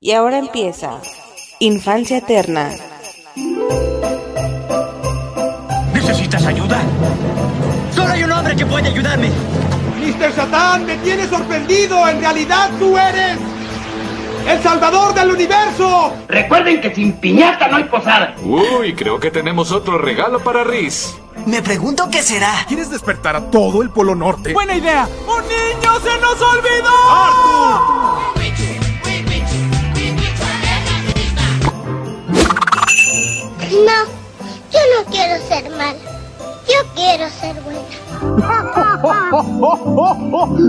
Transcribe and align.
Y 0.00 0.12
ahora 0.12 0.38
empieza 0.38 1.00
Infancia 1.58 2.18
Eterna. 2.18 2.70
¿Necesitas 5.92 6.46
ayuda? 6.46 6.80
Solo 7.92 8.12
hay 8.12 8.22
un 8.22 8.30
hombre 8.30 8.54
que 8.54 8.64
puede 8.64 8.90
ayudarme. 8.90 9.28
Mr. 10.00 10.32
Satán, 10.36 10.86
me 10.86 10.98
tienes 10.98 11.28
sorprendido. 11.28 12.08
En 12.08 12.20
realidad 12.20 12.70
tú 12.78 12.96
eres 12.96 13.38
el 14.48 14.62
salvador 14.62 15.14
del 15.14 15.30
universo. 15.32 16.12
Recuerden 16.28 16.80
que 16.80 16.94
sin 16.94 17.14
piñata 17.14 17.66
no 17.66 17.78
hay 17.78 17.84
posada. 17.84 18.36
Uy, 18.44 18.94
creo 18.94 19.18
que 19.18 19.32
tenemos 19.32 19.72
otro 19.72 19.98
regalo 19.98 20.38
para 20.38 20.62
Riz. 20.62 21.16
Me 21.44 21.60
pregunto 21.60 22.08
qué 22.08 22.22
será. 22.22 22.52
¿Quieres 22.68 22.88
despertar 22.88 23.34
a 23.34 23.50
todo 23.50 23.82
el 23.82 23.90
Polo 23.90 24.14
Norte? 24.14 24.52
Buena 24.52 24.76
idea. 24.76 25.08
¡Un 25.26 25.42
niño 25.42 25.98
se 25.98 26.20
nos 26.20 26.40
olvidó! 26.40 27.10
¡Arthur! 27.10 28.37
No, 33.86 33.98
yo 34.72 34.80
no 34.96 35.00
quiero 35.10 35.34
ser 35.46 35.70
mala. 35.70 35.94
Yo 36.66 36.80
quiero 36.94 37.28
ser 37.30 37.54
buena. 37.62 37.80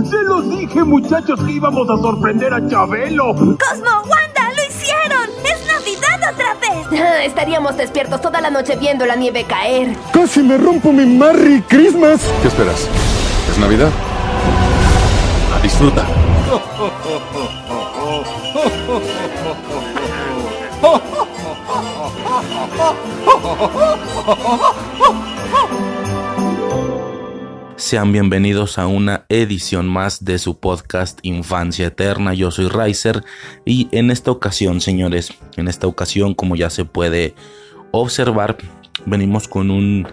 Se 0.09 0.23
los 0.23 0.49
dije, 0.49 0.83
muchachos, 0.83 1.39
que 1.43 1.51
íbamos 1.53 1.89
a 1.89 1.97
sorprender 1.97 2.53
a 2.53 2.67
Chabelo. 2.69 3.33
Cosmo, 3.33 4.03
Wanda, 4.05 4.51
lo 4.55 4.63
hicieron. 4.67 5.27
Es 5.43 5.65
Navidad 5.65 6.33
otra 6.33 6.53
vez. 6.53 6.87
Estaríamos 7.25 7.75
despiertos 7.77 8.21
toda 8.21 8.39
la 8.41 8.49
noche 8.51 8.75
viendo 8.75 9.05
la 9.05 9.15
nieve 9.15 9.45
caer. 9.45 9.97
Casi 10.13 10.41
me 10.43 10.57
rompo 10.57 10.91
mi 10.93 11.05
Merry 11.05 11.61
Christmas. 11.63 12.21
¿Qué 12.41 12.47
esperas? 12.47 12.87
¿Es 13.49 13.57
Navidad? 13.57 13.89
Disfruta. 15.63 16.05
Sean 27.75 28.11
bienvenidos 28.11 28.77
a 28.77 28.87
una 28.87 29.25
edición 29.29 29.87
más 29.87 30.23
de 30.23 30.37
su 30.37 30.59
podcast 30.59 31.19
Infancia 31.23 31.87
Eterna. 31.87 32.33
Yo 32.33 32.51
soy 32.51 32.67
Riser 32.67 33.23
y 33.65 33.87
en 33.91 34.11
esta 34.11 34.31
ocasión, 34.31 34.81
señores, 34.81 35.33
en 35.55 35.67
esta 35.67 35.87
ocasión, 35.87 36.35
como 36.35 36.55
ya 36.55 36.69
se 36.69 36.85
puede 36.85 37.35
observar, 37.91 38.57
venimos 39.05 39.47
con 39.47 39.71
un, 39.71 40.07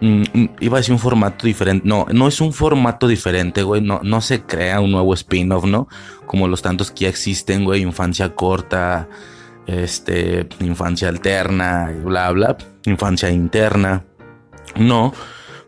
iba 0.00 0.78
a 0.78 0.80
decir 0.80 0.92
un 0.92 0.98
formato 0.98 1.46
diferente. 1.46 1.86
No, 1.86 2.06
no 2.12 2.28
es 2.28 2.40
un 2.40 2.52
formato 2.52 3.06
diferente, 3.06 3.62
güey. 3.62 3.82
No, 3.82 4.00
no 4.02 4.20
se 4.20 4.42
crea 4.42 4.80
un 4.80 4.90
nuevo 4.90 5.14
spin-off, 5.14 5.66
¿no? 5.66 5.86
Como 6.26 6.48
los 6.48 6.62
tantos 6.62 6.90
que 6.90 7.04
ya 7.04 7.08
existen, 7.10 7.64
güey. 7.64 7.82
Infancia 7.82 8.34
corta, 8.34 9.08
este, 9.70 10.48
infancia 10.60 11.08
alterna, 11.08 11.92
bla, 12.04 12.30
bla. 12.30 12.56
Infancia 12.84 13.30
interna. 13.30 14.04
No, 14.76 15.12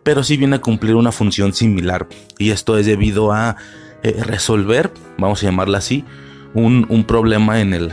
pero 0.03 0.23
sí 0.25 0.37
viene 0.37 0.57
a 0.57 0.61
cumplir 0.61 0.95
una 0.95 1.13
función 1.13 1.53
similar. 1.53 2.09
Y 2.39 2.51
esto 2.51 2.79
es 2.79 2.87
debido 2.87 3.33
a 3.33 3.57
eh, 4.03 4.23
resolver, 4.25 4.93
vamos 5.19 5.43
a 5.43 5.47
llamarla 5.47 5.79
así, 5.79 6.05
un, 6.55 7.05
problema 7.07 7.61
en 7.61 7.73
el, 7.75 7.93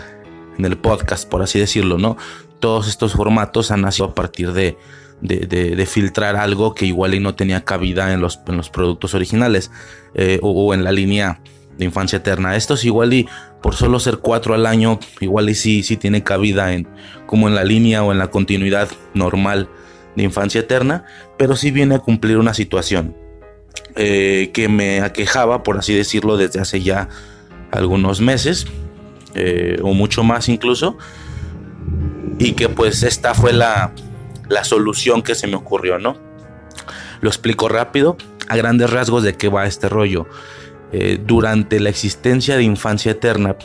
en 0.58 0.66
el 0.66 0.78
podcast, 0.78 1.30
por 1.30 1.42
así 1.42 1.60
decirlo, 1.60 1.98
¿no? 1.98 2.18
Todos 2.60 2.88
estos 2.88 3.14
formatos 3.14 3.72
han 3.72 3.82
nacido 3.82 4.08
a 4.10 4.16
partir 4.16 4.52
de, 4.52 4.78
de, 5.22 5.46
de- 5.46 5.86
filtrar 5.86 6.36
algo 6.36 6.76
que 6.76 6.86
igual 6.86 7.14
y 7.14 7.20
no 7.20 7.36
tenía 7.36 7.64
cabida 7.64 8.14
en 8.14 8.20
los, 8.20 8.42
en 8.48 8.58
los 8.58 8.70
productos 8.70 9.14
originales 9.14 9.72
eh, 10.14 10.40
o 10.42 10.74
en 10.74 10.84
la 10.84 10.92
línea 10.92 11.42
de 11.80 11.86
infancia 11.86 12.18
eterna. 12.18 12.56
Estos 12.56 12.84
igual 12.84 13.14
y 13.14 13.28
por 13.64 13.74
solo 13.74 14.00
ser 14.00 14.18
cuatro 14.18 14.54
al 14.54 14.66
año, 14.66 15.00
igual 15.22 15.50
y 15.50 15.56
sí, 15.56 15.82
sí 15.82 15.98
tiene 15.98 16.24
cabida 16.24 16.74
en 16.74 16.88
como 17.26 17.48
en 17.48 17.56
la 17.56 17.64
línea 17.64 18.04
o 18.04 18.12
en 18.12 18.20
la 18.20 18.28
continuidad 18.28 18.90
normal 19.14 19.70
de 20.16 20.24
infancia 20.24 20.60
eterna, 20.60 21.06
pero 21.38 21.56
sí 21.56 21.72
viene 21.72 21.96
a 21.96 22.00
cumplir 22.00 22.38
una 22.38 22.54
situación 22.54 23.16
eh, 23.96 24.52
que 24.54 24.68
me 24.68 25.00
aquejaba, 25.00 25.64
por 25.64 25.78
así 25.78 25.96
decirlo, 25.96 26.36
desde 26.36 26.60
hace 26.60 26.82
ya 26.82 27.08
algunos 27.72 28.20
meses, 28.20 28.68
eh, 29.36 29.80
o 29.82 29.94
mucho 29.94 30.24
más 30.24 30.50
incluso, 30.50 30.98
y 32.40 32.54
que 32.54 32.68
pues 32.68 33.04
esta 33.04 33.34
fue 33.34 33.54
la, 33.54 33.94
la 34.50 34.64
solución 34.66 35.22
que 35.22 35.34
se 35.34 35.48
me 35.48 35.56
ocurrió, 35.56 35.98
¿no? 35.98 36.18
Lo 37.22 37.30
explico 37.30 37.70
rápido, 37.70 38.18
a 38.50 38.58
grandes 38.58 38.90
rasgos 38.90 39.24
de 39.24 39.36
qué 39.36 39.48
va 39.48 39.66
este 39.66 39.88
rollo. 39.88 40.28
Eh, 40.92 41.20
durante 41.24 41.80
la 41.80 41.90
existencia 41.90 42.58
de 42.58 42.64
infancia 42.64 43.12
eterna, 43.12 43.56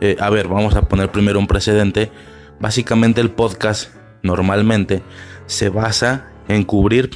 eh, 0.00 0.16
a 0.18 0.30
ver, 0.30 0.48
vamos 0.48 0.74
a 0.76 0.82
poner 0.82 1.10
primero 1.10 1.38
un 1.38 1.46
precedente. 1.46 2.10
Básicamente 2.58 3.20
el 3.20 3.30
podcast 3.30 3.90
normalmente 4.22 5.02
se 5.46 5.68
basa 5.68 6.30
en 6.48 6.64
cubrir 6.64 7.10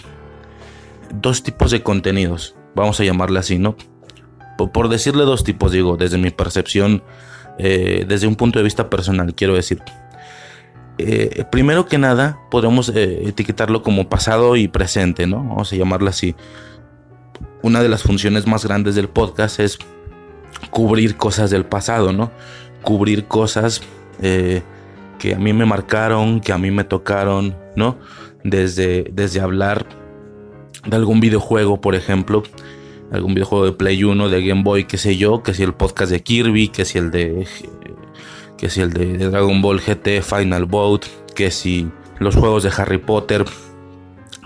dos 1.15 1.43
tipos 1.43 1.71
de 1.71 1.83
contenidos. 1.83 2.55
Vamos 2.75 3.01
a 3.01 3.05
llamarle 3.05 3.39
así, 3.39 3.59
¿no? 3.59 3.77
Por, 4.59 4.89
decirle 4.89 5.25
dos 5.25 5.45
tipos, 5.45 5.73
digo, 5.73 5.97
desde 5.97 6.19
mi 6.19 6.31
percepción, 6.31 7.03
eh, 7.59 8.05
desde 8.07 8.27
un 8.27 8.37
punto 8.37 8.59
de 8.59 8.65
vista 8.65 8.91
personal, 8.91 9.35
quiero 9.35 9.55
decir. 9.55 9.83
Primero 11.51 11.87
que 11.87 11.99
nada, 11.99 12.39
podemos 12.49 12.91
etiquetarlo 12.95 13.83
como 13.83 14.09
pasado 14.09 14.55
y 14.55 14.69
presente, 14.69 15.27
¿no? 15.27 15.39
Vamos 15.39 15.73
a 15.73 15.77
llamarlo 15.77 16.09
así. 16.09 16.37
Una 17.63 17.83
de 17.83 17.89
las 17.89 18.03
funciones 18.03 18.47
más 18.47 18.65
grandes 18.65 18.95
del 18.95 19.09
podcast 19.09 19.61
es 19.61 19.79
cubrir 20.71 21.17
cosas 21.17 21.51
del 21.51 21.65
pasado, 21.65 22.13
¿no? 22.13 22.31
Cubrir 22.83 23.27
cosas 23.27 23.83
eh, 24.21 24.63
que 25.19 25.35
a 25.35 25.39
mí 25.39 25.53
me 25.53 25.65
marcaron, 25.65 26.41
que 26.41 26.53
a 26.53 26.59
mí 26.59 26.71
me 26.71 26.85
tocaron, 26.85 27.57
¿no? 27.77 27.99
Desde, 28.43 29.11
desde 29.13 29.41
hablar 29.41 29.87
de 30.87 30.97
algún 30.97 31.21
videojuego, 31.21 31.81
por 31.81 31.95
ejemplo, 31.95 32.43
algún 33.13 33.35
videojuego 33.35 33.67
de 33.67 33.73
Play 33.73 34.03
1, 34.03 34.29
de 34.29 34.45
Game 34.45 34.63
Boy, 34.63 34.85
qué 34.85 34.99
sé 34.99 35.17
yo, 35.17 35.43
que 35.43 35.55
si 35.55 35.63
el 35.63 35.75
podcast 35.75 36.11
de 36.11 36.23
Kirby, 36.23 36.69
que 36.69 36.85
si 36.85 36.99
el 36.99 37.11
de 37.11 37.47
que 38.57 38.71
si 38.71 38.81
el 38.81 38.93
de, 38.93 39.19
Dragon 39.19 39.61
Ball 39.61 39.81
GT 39.81 40.23
Final 40.23 40.67
Boat, 40.67 41.05
que 41.35 41.51
si 41.51 41.91
los 42.19 42.37
juegos 42.37 42.63
de 42.63 42.71
Harry 42.77 42.99
Potter, 42.99 43.45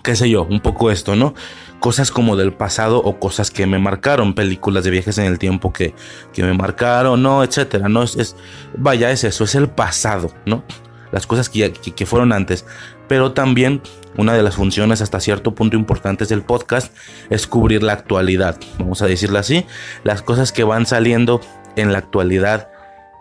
qué 0.02 0.16
sé 0.16 0.30
yo, 0.30 0.44
un 0.44 0.60
poco 0.60 0.90
esto, 0.90 1.16
¿no? 1.16 1.34
Cosas 1.80 2.10
como 2.10 2.36
del 2.36 2.52
pasado 2.52 2.98
o 2.98 3.18
cosas 3.18 3.50
que 3.50 3.66
me 3.66 3.78
marcaron, 3.78 4.34
películas 4.34 4.84
de 4.84 4.90
viajes 4.90 5.18
en 5.18 5.26
el 5.26 5.38
tiempo 5.38 5.72
que, 5.72 5.94
que 6.32 6.42
me 6.42 6.52
marcaron, 6.54 7.22
¿no? 7.22 7.44
Etcétera, 7.44 7.88
¿no? 7.88 8.02
Es, 8.02 8.16
es- 8.16 8.36
vaya, 8.76 9.10
es 9.10 9.24
eso, 9.24 9.44
es 9.44 9.54
el 9.54 9.68
pasado, 9.68 10.30
¿no? 10.46 10.64
Las 11.12 11.26
cosas 11.26 11.48
que, 11.48 11.72
que, 11.72 12.06
fueron 12.06 12.32
antes. 12.32 12.66
Pero 13.08 13.32
también 13.32 13.80
una 14.16 14.32
de 14.34 14.42
las 14.42 14.56
funciones 14.56 15.00
hasta 15.00 15.20
cierto 15.20 15.54
punto 15.54 15.76
importantes 15.76 16.28
del 16.28 16.42
podcast 16.42 16.92
es 17.30 17.46
cubrir 17.46 17.82
la 17.82 17.92
actualidad, 17.92 18.58
vamos 18.78 19.02
a 19.02 19.06
decirlo 19.06 19.38
así, 19.38 19.64
las 20.02 20.22
cosas 20.22 20.50
que 20.52 20.64
van 20.64 20.86
saliendo 20.86 21.40
en 21.76 21.92
la 21.92 21.98
actualidad 21.98 22.68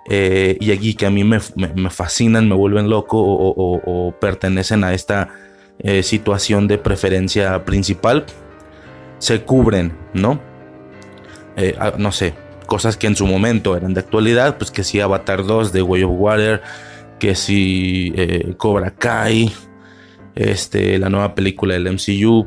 eh, 0.10 0.58
y 0.60 0.72
aquí 0.72 0.96
que 0.96 1.06
a 1.06 1.10
mí 1.12 1.24
me, 1.24 1.40
me- 1.56 1.90
fascinan, 1.90 2.48
me 2.50 2.56
vuelven 2.56 2.90
loco 2.90 3.18
o 3.20 4.16
pertenecen 4.20 4.84
a 4.84 4.94
esta 4.94 5.30
eh, 5.80 6.04
situación 6.04 6.68
de 6.68 6.78
preferencia 6.78 7.66
principal, 7.66 8.26
se 9.26 9.42
cubren, 9.42 9.92
¿no? 10.14 10.40
Eh, 11.58 11.76
ah, 11.80 11.94
no 11.98 12.12
sé, 12.12 12.36
cosas 12.68 12.96
que 12.96 13.08
en 13.08 13.16
su 13.16 13.26
momento 13.26 13.76
eran 13.76 13.96
de 13.96 14.02
actualidad, 14.02 14.60
pues 14.60 14.70
que 14.70 14.84
si 14.84 15.00
Avatar 15.00 15.44
2 15.44 15.74
de 15.74 15.82
Way 15.82 16.04
of 16.04 16.12
Water, 16.14 16.62
que 17.18 17.34
si 17.34 18.14
eh, 18.16 18.54
Cobra 18.56 18.92
Kai, 18.92 19.52
este, 20.36 21.00
la 21.00 21.10
nueva 21.10 21.34
película 21.34 21.74
del 21.74 21.92
MCU, 21.92 22.46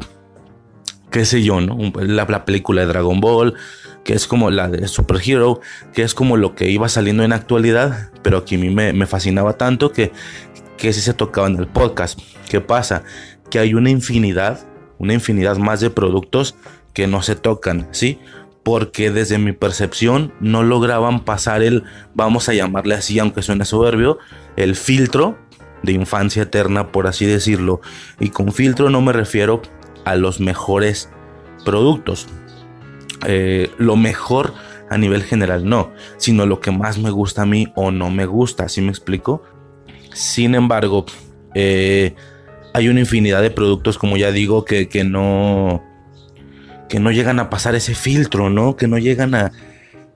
qué 1.10 1.24
sé 1.24 1.42
yo, 1.42 1.60
¿no? 1.60 1.76
La, 1.96 2.26
la 2.26 2.44
película 2.44 2.82
de 2.82 2.86
Dragon 2.86 3.18
Ball, 3.20 3.54
que 4.04 4.12
es 4.12 4.28
como 4.28 4.48
la 4.52 4.68
de 4.68 4.86
Super 4.86 5.20
Hero, 5.24 5.60
que 5.92 6.02
es 6.02 6.14
como 6.14 6.36
lo 6.36 6.54
que 6.54 6.70
iba 6.70 6.88
saliendo 6.88 7.24
en 7.24 7.32
actualidad, 7.32 8.12
pero 8.22 8.44
que 8.44 8.54
a 8.54 8.58
mí 8.58 8.70
me, 8.70 8.92
me 8.92 9.06
fascinaba 9.06 9.54
tanto 9.54 9.90
que, 9.90 10.12
que 10.76 10.92
sí 10.92 11.00
se 11.00 11.12
tocaba 11.12 11.48
en 11.48 11.56
el 11.56 11.66
podcast. 11.66 12.20
¿Qué 12.48 12.60
pasa? 12.60 13.02
Que 13.50 13.58
hay 13.58 13.74
una 13.74 13.90
infinidad, 13.90 14.60
una 14.98 15.14
infinidad 15.14 15.56
más 15.56 15.80
de 15.80 15.90
productos 15.90 16.54
que 16.98 17.06
no 17.06 17.22
se 17.22 17.36
tocan, 17.36 17.86
¿sí? 17.92 18.18
Porque 18.64 19.12
desde 19.12 19.38
mi 19.38 19.52
percepción 19.52 20.34
no 20.40 20.64
lograban 20.64 21.24
pasar 21.24 21.62
el, 21.62 21.84
vamos 22.12 22.48
a 22.48 22.54
llamarle 22.54 22.96
así, 22.96 23.20
aunque 23.20 23.40
suene 23.40 23.64
soberbio, 23.64 24.18
el 24.56 24.74
filtro 24.74 25.38
de 25.84 25.92
infancia 25.92 26.42
eterna, 26.42 26.90
por 26.90 27.06
así 27.06 27.24
decirlo. 27.24 27.80
Y 28.18 28.30
con 28.30 28.50
filtro 28.50 28.90
no 28.90 29.00
me 29.00 29.12
refiero 29.12 29.62
a 30.04 30.16
los 30.16 30.40
mejores 30.40 31.08
productos. 31.64 32.26
Eh, 33.28 33.70
lo 33.78 33.94
mejor 33.94 34.54
a 34.90 34.98
nivel 34.98 35.22
general 35.22 35.68
no, 35.68 35.92
sino 36.16 36.46
lo 36.46 36.58
que 36.58 36.72
más 36.72 36.98
me 36.98 37.10
gusta 37.10 37.42
a 37.42 37.46
mí 37.46 37.72
o 37.76 37.92
no 37.92 38.10
me 38.10 38.26
gusta, 38.26 38.68
¿sí 38.68 38.80
me 38.80 38.88
explico? 38.88 39.44
Sin 40.12 40.56
embargo, 40.56 41.06
eh, 41.54 42.16
hay 42.74 42.88
una 42.88 42.98
infinidad 42.98 43.40
de 43.40 43.52
productos, 43.52 43.98
como 43.98 44.16
ya 44.16 44.32
digo, 44.32 44.64
que, 44.64 44.88
que 44.88 45.04
no 45.04 45.87
que 46.88 47.00
no 47.00 47.10
llegan 47.10 47.38
a 47.38 47.50
pasar 47.50 47.74
ese 47.74 47.94
filtro, 47.94 48.50
¿no? 48.50 48.76
Que 48.76 48.88
no 48.88 48.98
llegan 48.98 49.34
a 49.34 49.52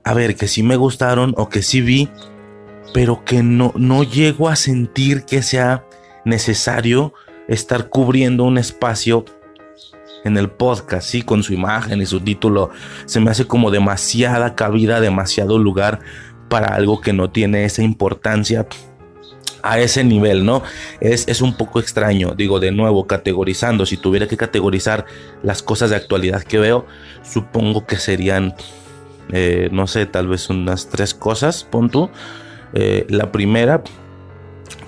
a 0.03 0.13
ver 0.13 0.35
que 0.35 0.47
sí 0.47 0.63
me 0.63 0.75
gustaron 0.75 1.33
o 1.37 1.49
que 1.49 1.61
sí 1.61 1.81
vi, 1.81 2.09
pero 2.93 3.23
que 3.25 3.41
no, 3.41 3.73
no 3.75 4.03
llego 4.03 4.49
a 4.49 4.55
sentir 4.55 5.23
que 5.23 5.41
sea 5.41 5.85
necesario 6.25 7.13
estar 7.47 7.89
cubriendo 7.89 8.43
un 8.43 8.57
espacio 8.57 9.25
en 10.23 10.37
el 10.37 10.49
podcast, 10.49 11.07
sí, 11.09 11.21
con 11.21 11.43
su 11.43 11.53
imagen 11.53 12.01
y 12.01 12.05
su 12.05 12.21
título. 12.21 12.69
Se 13.05 13.19
me 13.19 13.31
hace 13.31 13.45
como 13.45 13.71
demasiada 13.71 14.55
cabida, 14.55 15.01
demasiado 15.01 15.57
lugar 15.57 15.99
para 16.49 16.75
algo 16.75 17.01
que 17.01 17.13
no 17.13 17.29
tiene 17.29 17.65
esa 17.65 17.83
importancia 17.83 18.67
a 19.63 19.79
ese 19.79 20.03
nivel, 20.03 20.45
¿no? 20.45 20.61
Es, 20.99 21.27
es, 21.27 21.41
un 21.41 21.55
poco 21.55 21.79
extraño, 21.79 22.35
digo, 22.35 22.59
de 22.59 22.71
nuevo, 22.71 23.07
categorizando, 23.07 23.85
si 23.85 23.97
tuviera 23.97 24.27
que 24.27 24.37
categorizar 24.37 25.05
las 25.41 25.63
cosas 25.63 25.89
de 25.89 25.95
actualidad 25.95 26.43
que 26.43 26.59
veo, 26.59 26.85
supongo 27.23 27.87
que 27.87 27.95
serían, 27.95 28.55
eh, 29.31 29.69
no 29.71 29.87
sé, 29.87 30.05
tal 30.05 30.27
vez 30.27 30.49
unas 30.49 30.89
tres 30.89 31.13
cosas, 31.13 31.63
pon 31.63 31.89
tú. 31.89 32.09
Eh, 32.73 33.05
la 33.09 33.31
primera, 33.31 33.83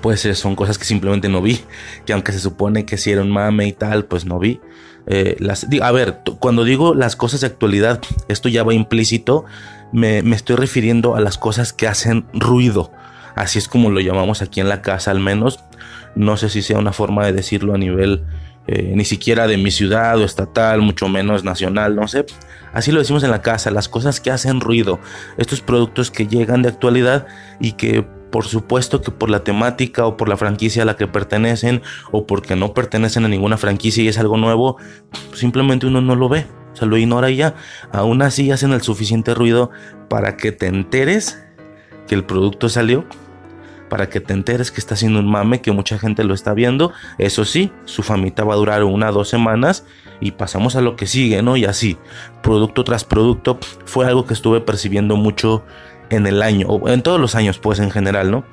pues 0.02 0.22
son 0.34 0.56
cosas 0.56 0.78
que 0.78 0.86
simplemente 0.86 1.30
no 1.30 1.42
vi, 1.42 1.62
que 2.06 2.12
aunque 2.12 2.34
se 2.34 2.40
supone 2.40 2.86
que 2.86 2.98
si 2.98 3.12
era 3.12 3.22
un 3.22 3.32
mame 3.32 3.68
y 3.68 3.72
tal, 3.72 4.06
pues 4.06 4.26
no 4.26 4.40
vi. 4.40 4.60
Eh, 5.08 5.38
a 5.82 5.92
ver, 5.94 6.20
cuando 6.40 6.66
digo 6.66 6.94
las 6.96 7.16
cosas 7.16 7.42
de 7.42 7.48
actualidad, 7.48 8.02
esto 8.28 8.50
ya 8.50 8.64
va 8.64 8.74
implícito, 8.74 9.46
me, 9.94 10.22
me 10.22 10.36
estoy 10.36 10.58
refiriendo 10.58 11.16
a 11.16 11.22
las 11.22 11.38
cosas 11.38 11.72
que 11.72 11.88
hacen 11.88 12.26
ruido 12.34 12.92
Así 13.36 13.60
es 13.60 13.68
como 13.68 13.92
lo 13.92 14.00
llamamos 14.00 14.42
aquí 14.42 14.62
en 14.62 14.70
la 14.70 14.82
casa 14.82 15.12
al 15.12 15.20
menos. 15.20 15.60
No 16.16 16.38
sé 16.38 16.50
si 16.50 16.62
sea 16.62 16.78
una 16.78 16.94
forma 16.94 17.26
de 17.26 17.34
decirlo 17.34 17.74
a 17.74 17.78
nivel 17.78 18.24
eh, 18.68 18.94
ni 18.96 19.06
siquiera 19.06 19.46
de 19.46 19.58
mi 19.58 19.70
ciudad 19.70 20.18
o 20.18 20.24
estatal, 20.24 20.82
mucho 20.82 21.08
menos 21.08 21.44
nacional, 21.44 21.96
no 21.96 22.08
sé. 22.08 22.26
Así 22.74 22.92
lo 22.92 23.00
decimos 23.00 23.24
en 23.24 23.32
la 23.32 23.42
casa, 23.42 23.70
las 23.70 23.88
cosas 23.88 24.20
que 24.20 24.32
hacen 24.32 24.60
ruido, 24.60 25.00
estos 25.38 25.62
productos 25.62 26.10
que 26.10 26.26
llegan 26.28 26.64
de 26.64 26.70
actualidad 26.70 27.28
y 27.60 27.74
que 27.74 28.06
por 28.32 28.46
supuesto 28.46 29.02
que 29.02 29.12
por 29.12 29.30
la 29.30 29.44
temática 29.44 30.06
o 30.06 30.18
por 30.18 30.28
la 30.28 30.36
franquicia 30.36 30.82
a 30.82 30.86
la 30.86 30.98
que 30.98 31.08
pertenecen 31.08 31.84
o 32.12 32.26
porque 32.26 32.56
no 32.56 32.74
pertenecen 32.74 33.24
a 33.24 33.30
ninguna 33.30 33.58
franquicia 33.58 34.04
y 34.04 34.08
es 34.08 34.18
algo 34.18 34.36
nuevo, 34.36 34.78
simplemente 35.34 35.86
uno 35.86 36.02
no 36.02 36.16
lo 36.16 36.28
ve, 36.28 36.48
se 36.74 36.86
lo 36.86 36.98
ignora 36.98 37.30
y 37.30 37.38
ya. 37.38 37.56
Aún 37.94 38.22
así 38.24 38.52
hacen 38.52 38.74
el 38.74 38.82
suficiente 38.82 39.36
ruido 39.36 39.70
para 40.10 40.38
que 40.38 40.52
te 40.52 40.68
enteres 40.68 41.42
que 42.08 42.16
el 42.16 42.26
producto 42.26 42.68
salió 42.68 43.06
para 43.90 44.10
que 44.10 44.20
te 44.20 44.34
enteres 44.34 44.72
que 44.72 44.80
está 44.80 44.96
haciendo 44.96 45.20
un 45.20 45.30
mame, 45.30 45.62
que 45.62 45.72
mucha 45.72 45.98
gente 45.98 46.24
lo 46.24 46.34
está 46.34 46.54
viendo. 46.54 46.92
Eso 47.18 47.46
sí, 47.46 47.72
su 47.86 48.04
famita 48.04 48.44
va 48.44 48.54
a 48.54 48.58
durar 48.58 48.84
una 48.84 49.12
dos 49.12 49.30
semanas 49.30 49.86
y 50.20 50.32
pasamos 50.32 50.76
a 50.76 50.82
lo 50.82 50.96
que 50.96 51.08
sigue, 51.08 51.42
¿no? 51.42 51.58
Y 51.58 51.66
así, 51.66 51.98
producto 52.42 52.84
tras 52.84 53.04
producto, 53.04 53.60
fue 53.86 54.06
algo 54.06 54.26
que 54.26 54.34
estuve 54.34 54.62
percibiendo 54.62 55.16
mucho 55.16 55.64
en 56.10 56.28
el 56.28 56.42
año, 56.42 56.68
o 56.68 56.90
en 56.90 57.02
todos 57.02 57.20
los 57.20 57.36
años, 57.36 57.58
pues 57.58 57.80
en 57.80 57.92
general, 57.92 58.32
¿no? 58.32 58.44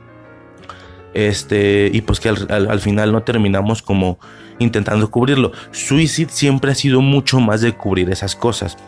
Este, 1.15 1.91
y 1.93 2.01
pues 2.01 2.21
que 2.21 2.31
al, 2.31 2.81
final 2.81 3.13
no 3.13 3.23
terminamos 3.23 3.83
como 3.83 4.19
intentando 4.59 5.11
cubrirlo. 5.11 5.53
Suicide 5.71 6.31
siempre 6.31 6.73
ha 6.73 6.75
sido 6.75 7.01
mucho 7.01 7.39
más 7.41 7.61
de 7.61 7.75
cubrir 7.75 8.11
esas 8.11 8.35
cosas. 8.35 8.79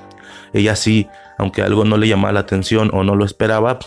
Ella 0.53 0.77
sí, 0.77 1.09
aunque 1.37 1.63
algo 1.63 1.85
no 1.85 1.97
le 1.99 2.09
llamaba 2.09 2.33
la 2.33 2.41
atención 2.41 2.91
o 2.95 3.05
no 3.05 3.15
lo 3.15 3.25
esperaba, 3.25 3.79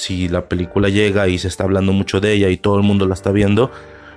si 0.00 0.28
la 0.28 0.48
película 0.48 0.88
llega 0.88 1.28
y 1.28 1.38
se 1.38 1.46
está 1.46 1.64
hablando 1.64 1.92
mucho 1.92 2.20
de 2.20 2.32
ella 2.32 2.48
y 2.48 2.56
todo 2.56 2.76
el 2.76 2.82
mundo 2.82 3.06
la 3.06 3.12
está 3.12 3.32
viendo, 3.32 3.70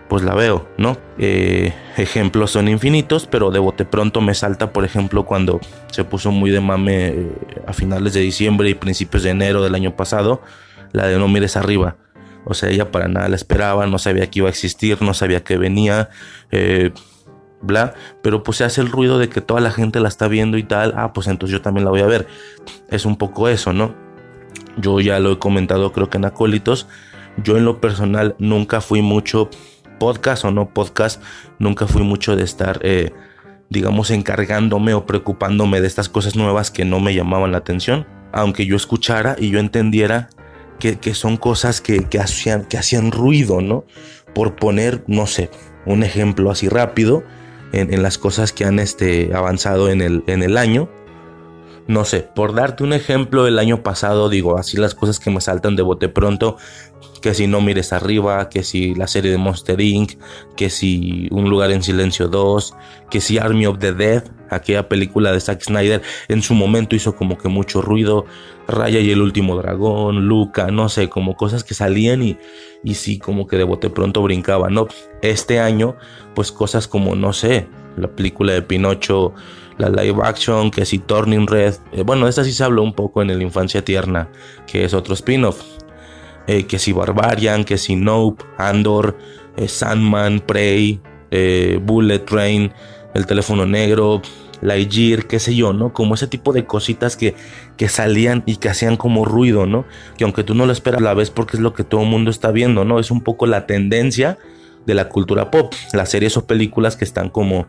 pues 0.07 0.23
la 0.23 0.33
veo, 0.33 0.65
¿no? 0.77 0.97
Eh, 1.17 1.73
ejemplos 1.97 2.51
son 2.51 2.69
infinitos, 2.69 3.27
pero 3.27 3.51
de 3.51 3.59
bote 3.59 3.83
pronto 3.83 4.21
me 4.21 4.33
salta, 4.33 4.71
por 4.71 4.85
ejemplo, 4.85 5.25
cuando 5.25 5.59
se 5.91 6.05
puso 6.05 6.31
muy 6.31 6.51
de 6.51 6.61
mame 6.61 7.07
eh, 7.07 7.31
a 7.67 7.73
finales 7.73 8.13
de 8.13 8.21
diciembre 8.21 8.69
y 8.69 8.75
principios 8.75 9.23
de 9.23 9.31
enero 9.31 9.61
del 9.61 9.75
año 9.75 9.93
pasado, 9.97 10.41
la 10.93 11.07
de 11.07 11.19
No 11.19 11.27
mires 11.27 11.57
arriba. 11.57 11.97
O 12.45 12.53
sea, 12.53 12.69
ella 12.69 12.89
para 12.89 13.09
nada 13.09 13.27
la 13.27 13.35
esperaba, 13.35 13.85
no 13.85 13.99
sabía 13.99 14.29
que 14.29 14.39
iba 14.39 14.47
a 14.47 14.51
existir, 14.51 15.01
no 15.01 15.13
sabía 15.13 15.43
que 15.43 15.57
venía, 15.57 16.09
eh, 16.51 16.91
bla, 17.61 17.93
pero 18.21 18.41
pues 18.43 18.59
se 18.59 18.63
hace 18.63 18.79
el 18.79 18.89
ruido 18.89 19.19
de 19.19 19.27
que 19.27 19.41
toda 19.41 19.59
la 19.59 19.71
gente 19.71 19.99
la 19.99 20.07
está 20.07 20.29
viendo 20.29 20.57
y 20.57 20.63
tal, 20.63 20.93
ah, 20.95 21.11
pues 21.11 21.27
entonces 21.27 21.51
yo 21.51 21.61
también 21.61 21.83
la 21.83 21.91
voy 21.91 22.01
a 22.01 22.07
ver. 22.07 22.27
Es 22.89 23.05
un 23.05 23.17
poco 23.17 23.49
eso, 23.49 23.73
¿no? 23.73 24.02
Yo 24.77 24.99
ya 24.99 25.19
lo 25.19 25.33
he 25.33 25.39
comentado 25.39 25.91
creo 25.91 26.09
que 26.09 26.17
en 26.17 26.25
Acólitos. 26.25 26.87
Yo 27.43 27.57
en 27.57 27.65
lo 27.65 27.81
personal 27.81 28.35
nunca 28.39 28.81
fui 28.81 29.01
mucho 29.01 29.49
podcast 29.99 30.45
o 30.45 30.51
no 30.51 30.73
podcast. 30.73 31.21
Nunca 31.59 31.87
fui 31.87 32.03
mucho 32.03 32.35
de 32.35 32.43
estar, 32.43 32.79
eh, 32.83 33.11
digamos, 33.69 34.11
encargándome 34.11 34.93
o 34.93 35.05
preocupándome 35.05 35.81
de 35.81 35.87
estas 35.87 36.09
cosas 36.09 36.35
nuevas 36.35 36.71
que 36.71 36.85
no 36.85 36.99
me 36.99 37.13
llamaban 37.13 37.51
la 37.51 37.59
atención. 37.59 38.05
Aunque 38.31 38.65
yo 38.65 38.75
escuchara 38.75 39.35
y 39.39 39.49
yo 39.49 39.59
entendiera 39.59 40.29
que, 40.79 41.13
son 41.13 41.37
cosas 41.37 41.79
que, 41.79 42.05
hacían, 42.19 42.65
que 42.65 42.77
hacían 42.77 43.11
ruido, 43.11 43.61
¿no? 43.61 43.85
Por 44.35 44.55
poner, 44.55 45.03
no 45.07 45.27
sé, 45.27 45.49
un 45.85 46.03
ejemplo 46.03 46.51
así 46.51 46.67
rápido 46.67 47.23
en, 47.71 48.03
las 48.03 48.17
cosas 48.17 48.51
que 48.51 48.65
han 48.65 48.79
este, 48.79 49.31
avanzado 49.33 49.89
en 49.89 50.01
el, 50.01 50.23
en 50.27 50.43
el 50.43 50.57
año 50.57 50.89
no 51.87 52.05
sé, 52.05 52.21
por 52.21 52.53
darte 52.53 52.83
un 52.83 52.93
ejemplo, 52.93 53.45
el 53.47 53.59
año 53.59 53.83
pasado, 53.83 54.29
digo, 54.29 54.57
así 54.57 54.77
las 54.77 54.95
cosas 54.95 55.19
que 55.19 55.29
me 55.29 55.41
saltan 55.41 55.75
de 55.75 55.83
bote 55.83 56.09
pronto, 56.09 56.57
que 57.21 57.33
si 57.33 57.47
no 57.47 57.61
mires 57.61 57.93
arriba, 57.93 58.49
que 58.49 58.63
si 58.63 58.95
la 58.95 59.07
serie 59.07 59.31
de 59.31 59.37
Monster 59.37 59.79
Inc., 59.79 60.13
que 60.55 60.69
si 60.69 61.27
Un 61.31 61.49
lugar 61.49 61.71
en 61.71 61.83
silencio 61.83 62.27
2, 62.27 62.75
que 63.09 63.21
si 63.21 63.37
Army 63.37 63.65
of 63.65 63.79
the 63.79 63.93
Dead, 63.93 64.23
aquella 64.49 64.87
película 64.87 65.31
de 65.31 65.39
Zack 65.39 65.63
Snyder, 65.63 66.01
en 66.27 66.41
su 66.41 66.53
momento 66.53 66.95
hizo 66.95 67.15
como 67.15 67.37
que 67.37 67.47
mucho 67.49 67.81
ruido, 67.81 68.25
Raya 68.67 68.99
y 68.99 69.11
el 69.11 69.21
último 69.21 69.57
dragón, 69.57 70.27
Luca, 70.27 70.67
no 70.71 70.87
sé, 70.89 71.09
como 71.09 71.35
cosas 71.35 71.63
que 71.63 71.73
salían 71.73 72.23
y, 72.23 72.37
y 72.83 72.93
sí, 72.93 73.19
como 73.19 73.47
que 73.47 73.57
de 73.57 73.63
bote 73.63 73.89
pronto 73.89 74.21
brincaban, 74.21 74.73
¿no? 74.73 74.87
Este 75.21 75.59
año, 75.59 75.95
pues 76.33 76.51
cosas 76.51 76.87
como, 76.87 77.15
no 77.15 77.33
sé, 77.33 77.67
la 77.97 78.09
película 78.09 78.53
de 78.53 78.61
Pinocho, 78.61 79.33
la 79.77 79.89
live 79.89 80.21
action, 80.23 80.71
que 80.71 80.85
si 80.85 80.99
Turning 80.99 81.47
Red, 81.47 81.75
eh, 81.91 82.03
bueno, 82.03 82.27
esta 82.27 82.43
sí 82.43 82.51
se 82.51 82.63
habló 82.63 82.83
un 82.83 82.93
poco 82.93 83.21
en 83.21 83.29
el 83.29 83.41
Infancia 83.41 83.83
Tierna, 83.83 84.29
que 84.67 84.83
es 84.85 84.93
otro 84.93 85.13
spin-off, 85.13 85.61
eh, 86.47 86.65
que 86.65 86.79
si 86.79 86.91
Barbarian, 86.91 87.63
que 87.63 87.77
si 87.77 87.95
Nope, 87.95 88.43
Andor, 88.57 89.17
eh, 89.57 89.67
Sandman, 89.67 90.39
Prey, 90.41 91.01
Bullet 91.81 92.19
Train, 92.19 92.71
El 93.15 93.25
teléfono 93.25 93.65
negro, 93.65 94.21
Lightyear, 94.61 95.25
qué 95.25 95.39
sé 95.39 95.55
yo, 95.55 95.73
¿no? 95.73 95.93
Como 95.93 96.13
ese 96.13 96.27
tipo 96.27 96.53
de 96.53 96.65
cositas 96.65 97.17
que, 97.17 97.35
que 97.75 97.89
salían 97.89 98.43
y 98.45 98.57
que 98.57 98.69
hacían 98.69 98.97
como 98.97 99.25
ruido, 99.25 99.65
¿no? 99.65 99.85
Que 100.17 100.23
aunque 100.23 100.43
tú 100.43 100.53
no 100.55 100.65
lo 100.65 100.71
esperas 100.71 101.01
la 101.01 101.13
vez 101.13 101.31
porque 101.31 101.57
es 101.57 101.61
lo 101.61 101.73
que 101.73 101.83
todo 101.83 102.01
el 102.01 102.07
mundo 102.07 102.31
está 102.31 102.51
viendo, 102.51 102.85
¿no? 102.85 102.99
Es 102.99 103.11
un 103.11 103.21
poco 103.21 103.45
la 103.45 103.65
tendencia 103.65 104.37
de 104.85 104.93
la 104.93 105.09
cultura 105.09 105.51
pop, 105.51 105.73
las 105.91 106.09
series 106.09 106.37
o 106.37 106.45
películas 106.45 106.95
que 106.95 107.03
están 107.03 107.29
como 107.29 107.67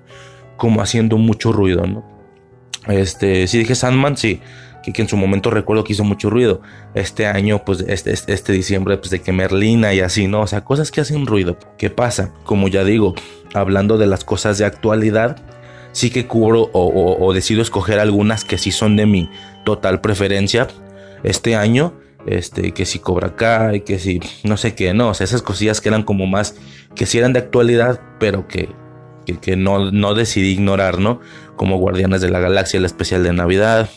como 0.57 0.83
haciendo 0.83 1.19
mucho 1.19 1.53
ruido, 1.53 1.87
¿no? 1.87 2.05
Este, 2.89 3.47
si 3.47 3.59
dije 3.59 3.75
Sandman, 3.75 4.17
sí, 4.17 4.41
que, 4.93 5.03
en 5.03 5.09
su 5.09 5.17
momento 5.17 5.51
recuerdo 5.51 5.85
que 5.85 5.95
hizo 5.95 6.05
mucho 6.05 6.29
ruido. 6.29 6.61
Este 6.95 7.27
año, 7.27 7.65
pues 7.65 7.85
este, 7.87 8.13
este, 8.13 8.33
este, 8.33 8.53
diciembre, 8.53 8.99
pues 8.99 9.11
de 9.11 9.21
que 9.21 9.33
Merlina 9.33 9.95
y 9.95 10.01
así, 10.01 10.27
¿no? 10.27 10.43
O 10.43 10.47
sea, 10.47 10.65
cosas 10.65 10.91
que 10.91 11.01
hacen 11.01 11.27
ruido. 11.27 11.57
¿Qué 11.79 11.91
pasa? 11.91 12.33
Como 12.45 12.69
ya 12.69 12.85
digo, 12.85 13.15
hablando 13.55 13.97
de 13.97 14.07
las 14.07 14.25
cosas 14.25 14.59
de 14.59 14.65
actualidad, 14.65 15.37
sí 15.93 16.11
que 16.11 16.27
cubro 16.27 16.71
o, 16.73 17.33
decido 17.33 17.63
escoger 17.63 17.99
algunas 17.99 18.45
que 18.45 18.59
sí 18.59 18.73
son 18.73 18.97
de 18.97 19.07
mi 19.07 19.31
total 19.65 20.01
preferencia. 20.01 20.69
Este 21.23 21.57
año, 21.57 21.95
este, 22.27 22.73
que 22.73 22.85
si 22.85 22.99
Cobra 22.99 23.37
Kai, 23.37 23.81
que 23.81 23.99
si 23.99 24.21
no 24.43 24.59
sé 24.59 24.75
qué, 24.75 24.93
no, 24.93 25.11
o 25.11 25.15
sea, 25.15 25.25
esas 25.25 25.41
cosillas 25.41 25.81
que 25.81 25.89
eran 25.89 26.03
como 26.03 26.27
más, 26.27 26.57
que 26.95 27.07
sí 27.07 27.17
eran 27.17 27.33
de 27.33 27.39
actualidad, 27.39 28.01
pero 28.19 28.47
que 28.47 28.69
que, 29.25 29.57
no, 29.57 29.91
no, 29.91 30.15
decidí 30.15 30.53
ignorar, 30.53 30.99
¿no? 30.99 31.21
Como 31.57 31.79
Guardianes 31.79 32.21
de 32.21 32.31
la 32.31 32.41
Galaxia, 32.41 32.79
el 32.79 32.85
especial 32.85 33.23
de 33.23 33.33
Navidad, 33.33 33.89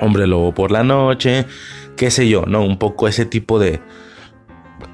Hombre 0.00 0.26
Lobo 0.26 0.54
por 0.54 0.70
la 0.70 0.84
noche, 0.84 1.46
qué 1.96 2.10
sé 2.10 2.28
yo, 2.28 2.44
¿no? 2.46 2.62
Un 2.62 2.78
poco 2.78 3.08
ese 3.08 3.26
tipo 3.26 3.58
de... 3.58 3.80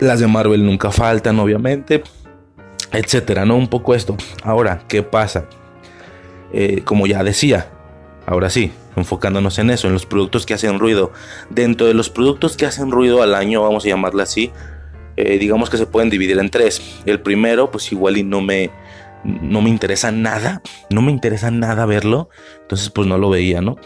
Las 0.00 0.20
de 0.20 0.26
Marvel 0.26 0.64
nunca 0.64 0.90
faltan, 0.90 1.38
obviamente, 1.38 2.02
etcétera, 2.92 3.44
¿no? 3.44 3.56
Un 3.56 3.68
poco 3.68 3.94
esto. 3.94 4.16
Ahora, 4.42 4.82
¿qué 4.88 5.02
pasa? 5.02 5.46
Eh, 6.52 6.82
como 6.84 7.06
ya 7.06 7.22
decía, 7.22 7.70
ahora 8.26 8.50
sí, 8.50 8.72
enfocándonos 8.96 9.58
en 9.58 9.70
eso, 9.70 9.88
en 9.88 9.92
los 9.92 10.06
productos 10.06 10.46
que 10.46 10.54
hacen 10.54 10.78
ruido. 10.78 11.12
Dentro 11.50 11.86
de 11.86 11.94
los 11.94 12.10
productos 12.10 12.56
que 12.56 12.66
hacen 12.66 12.90
ruido 12.90 13.22
al 13.22 13.34
año, 13.34 13.62
vamos 13.62 13.84
a 13.84 13.88
llamarle 13.88 14.22
así, 14.22 14.52
eh, 15.16 15.38
digamos 15.38 15.70
que 15.70 15.76
se 15.76 15.86
pueden 15.86 16.10
dividir 16.10 16.38
en 16.38 16.50
tres. 16.50 16.82
El 17.06 17.20
primero, 17.20 17.70
pues 17.70 17.92
igual 17.92 18.16
y 18.16 18.22
no 18.22 18.40
me 18.40 18.70
no 19.24 19.62
me 19.62 19.70
interesa 19.70 20.12
nada, 20.12 20.62
no 20.90 21.02
me 21.02 21.10
interesa 21.10 21.50
nada 21.50 21.86
verlo, 21.86 22.28
entonces 22.62 22.90
pues 22.90 23.08
no 23.08 23.18
lo 23.18 23.30
veía, 23.30 23.60
¿no? 23.60 23.76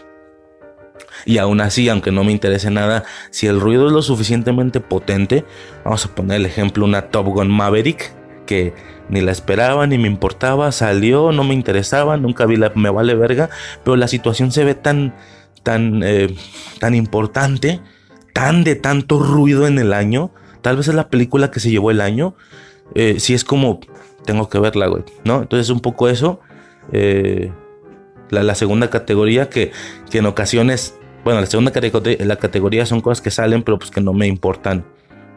Y 1.25 1.37
aún 1.37 1.61
así, 1.61 1.89
aunque 1.89 2.11
no 2.11 2.23
me 2.23 2.31
interese 2.31 2.71
nada, 2.71 3.03
si 3.31 3.47
el 3.47 3.59
ruido 3.59 3.87
es 3.87 3.93
lo 3.93 4.01
suficientemente 4.01 4.79
potente, 4.79 5.45
vamos 5.83 6.05
a 6.05 6.15
poner 6.15 6.37
el 6.37 6.45
ejemplo 6.45 6.85
una 6.85 7.03
Top 7.09 7.27
Gun 7.27 7.49
Maverick, 7.49 8.13
que 8.45 8.73
ni 9.09 9.21
la 9.21 9.31
esperaba, 9.31 9.85
ni 9.87 9.97
me 9.97 10.07
importaba, 10.07 10.71
salió, 10.71 11.31
no 11.31 11.43
me 11.43 11.53
interesaba, 11.53 12.17
nunca 12.17 12.45
vi 12.45 12.55
la, 12.55 12.71
me 12.75 12.89
vale 12.89 13.15
verga, 13.15 13.49
pero 13.83 13.95
la 13.95 14.07
situación 14.07 14.51
se 14.51 14.63
ve 14.63 14.75
tan, 14.75 15.15
tan, 15.63 16.01
eh, 16.03 16.35
tan 16.79 16.95
importante, 16.95 17.81
tan 18.33 18.63
de 18.63 18.75
tanto 18.75 19.19
ruido 19.19 19.67
en 19.67 19.77
el 19.77 19.93
año, 19.93 20.31
tal 20.61 20.77
vez 20.77 20.87
es 20.87 20.95
la 20.95 21.09
película 21.09 21.51
que 21.51 21.59
se 21.59 21.69
llevó 21.69 21.91
el 21.91 22.01
año. 22.01 22.35
Eh, 22.95 23.19
si 23.19 23.33
es 23.33 23.43
como, 23.43 23.79
tengo 24.25 24.49
que 24.49 24.59
verla, 24.59 24.87
güey, 24.87 25.03
¿no? 25.23 25.41
Entonces 25.41 25.69
un 25.69 25.79
poco 25.79 26.07
eso. 26.07 26.39
Eh, 26.91 27.51
la, 28.29 28.55
segunda 28.55 28.89
categoría 28.89 29.49
que, 29.49 29.71
que 30.09 30.19
en 30.19 30.25
ocasiones, 30.25 30.97
bueno, 31.23 31.39
la 31.41 31.47
segunda 31.47 31.71
categoría, 31.71 32.17
la 32.19 32.35
categoría 32.35 32.85
son 32.85 33.01
cosas 33.01 33.21
que 33.21 33.31
salen, 33.31 33.63
pero 33.63 33.79
pues 33.79 33.91
que 33.91 34.01
no 34.01 34.13
me 34.13 34.27
importan 34.27 34.85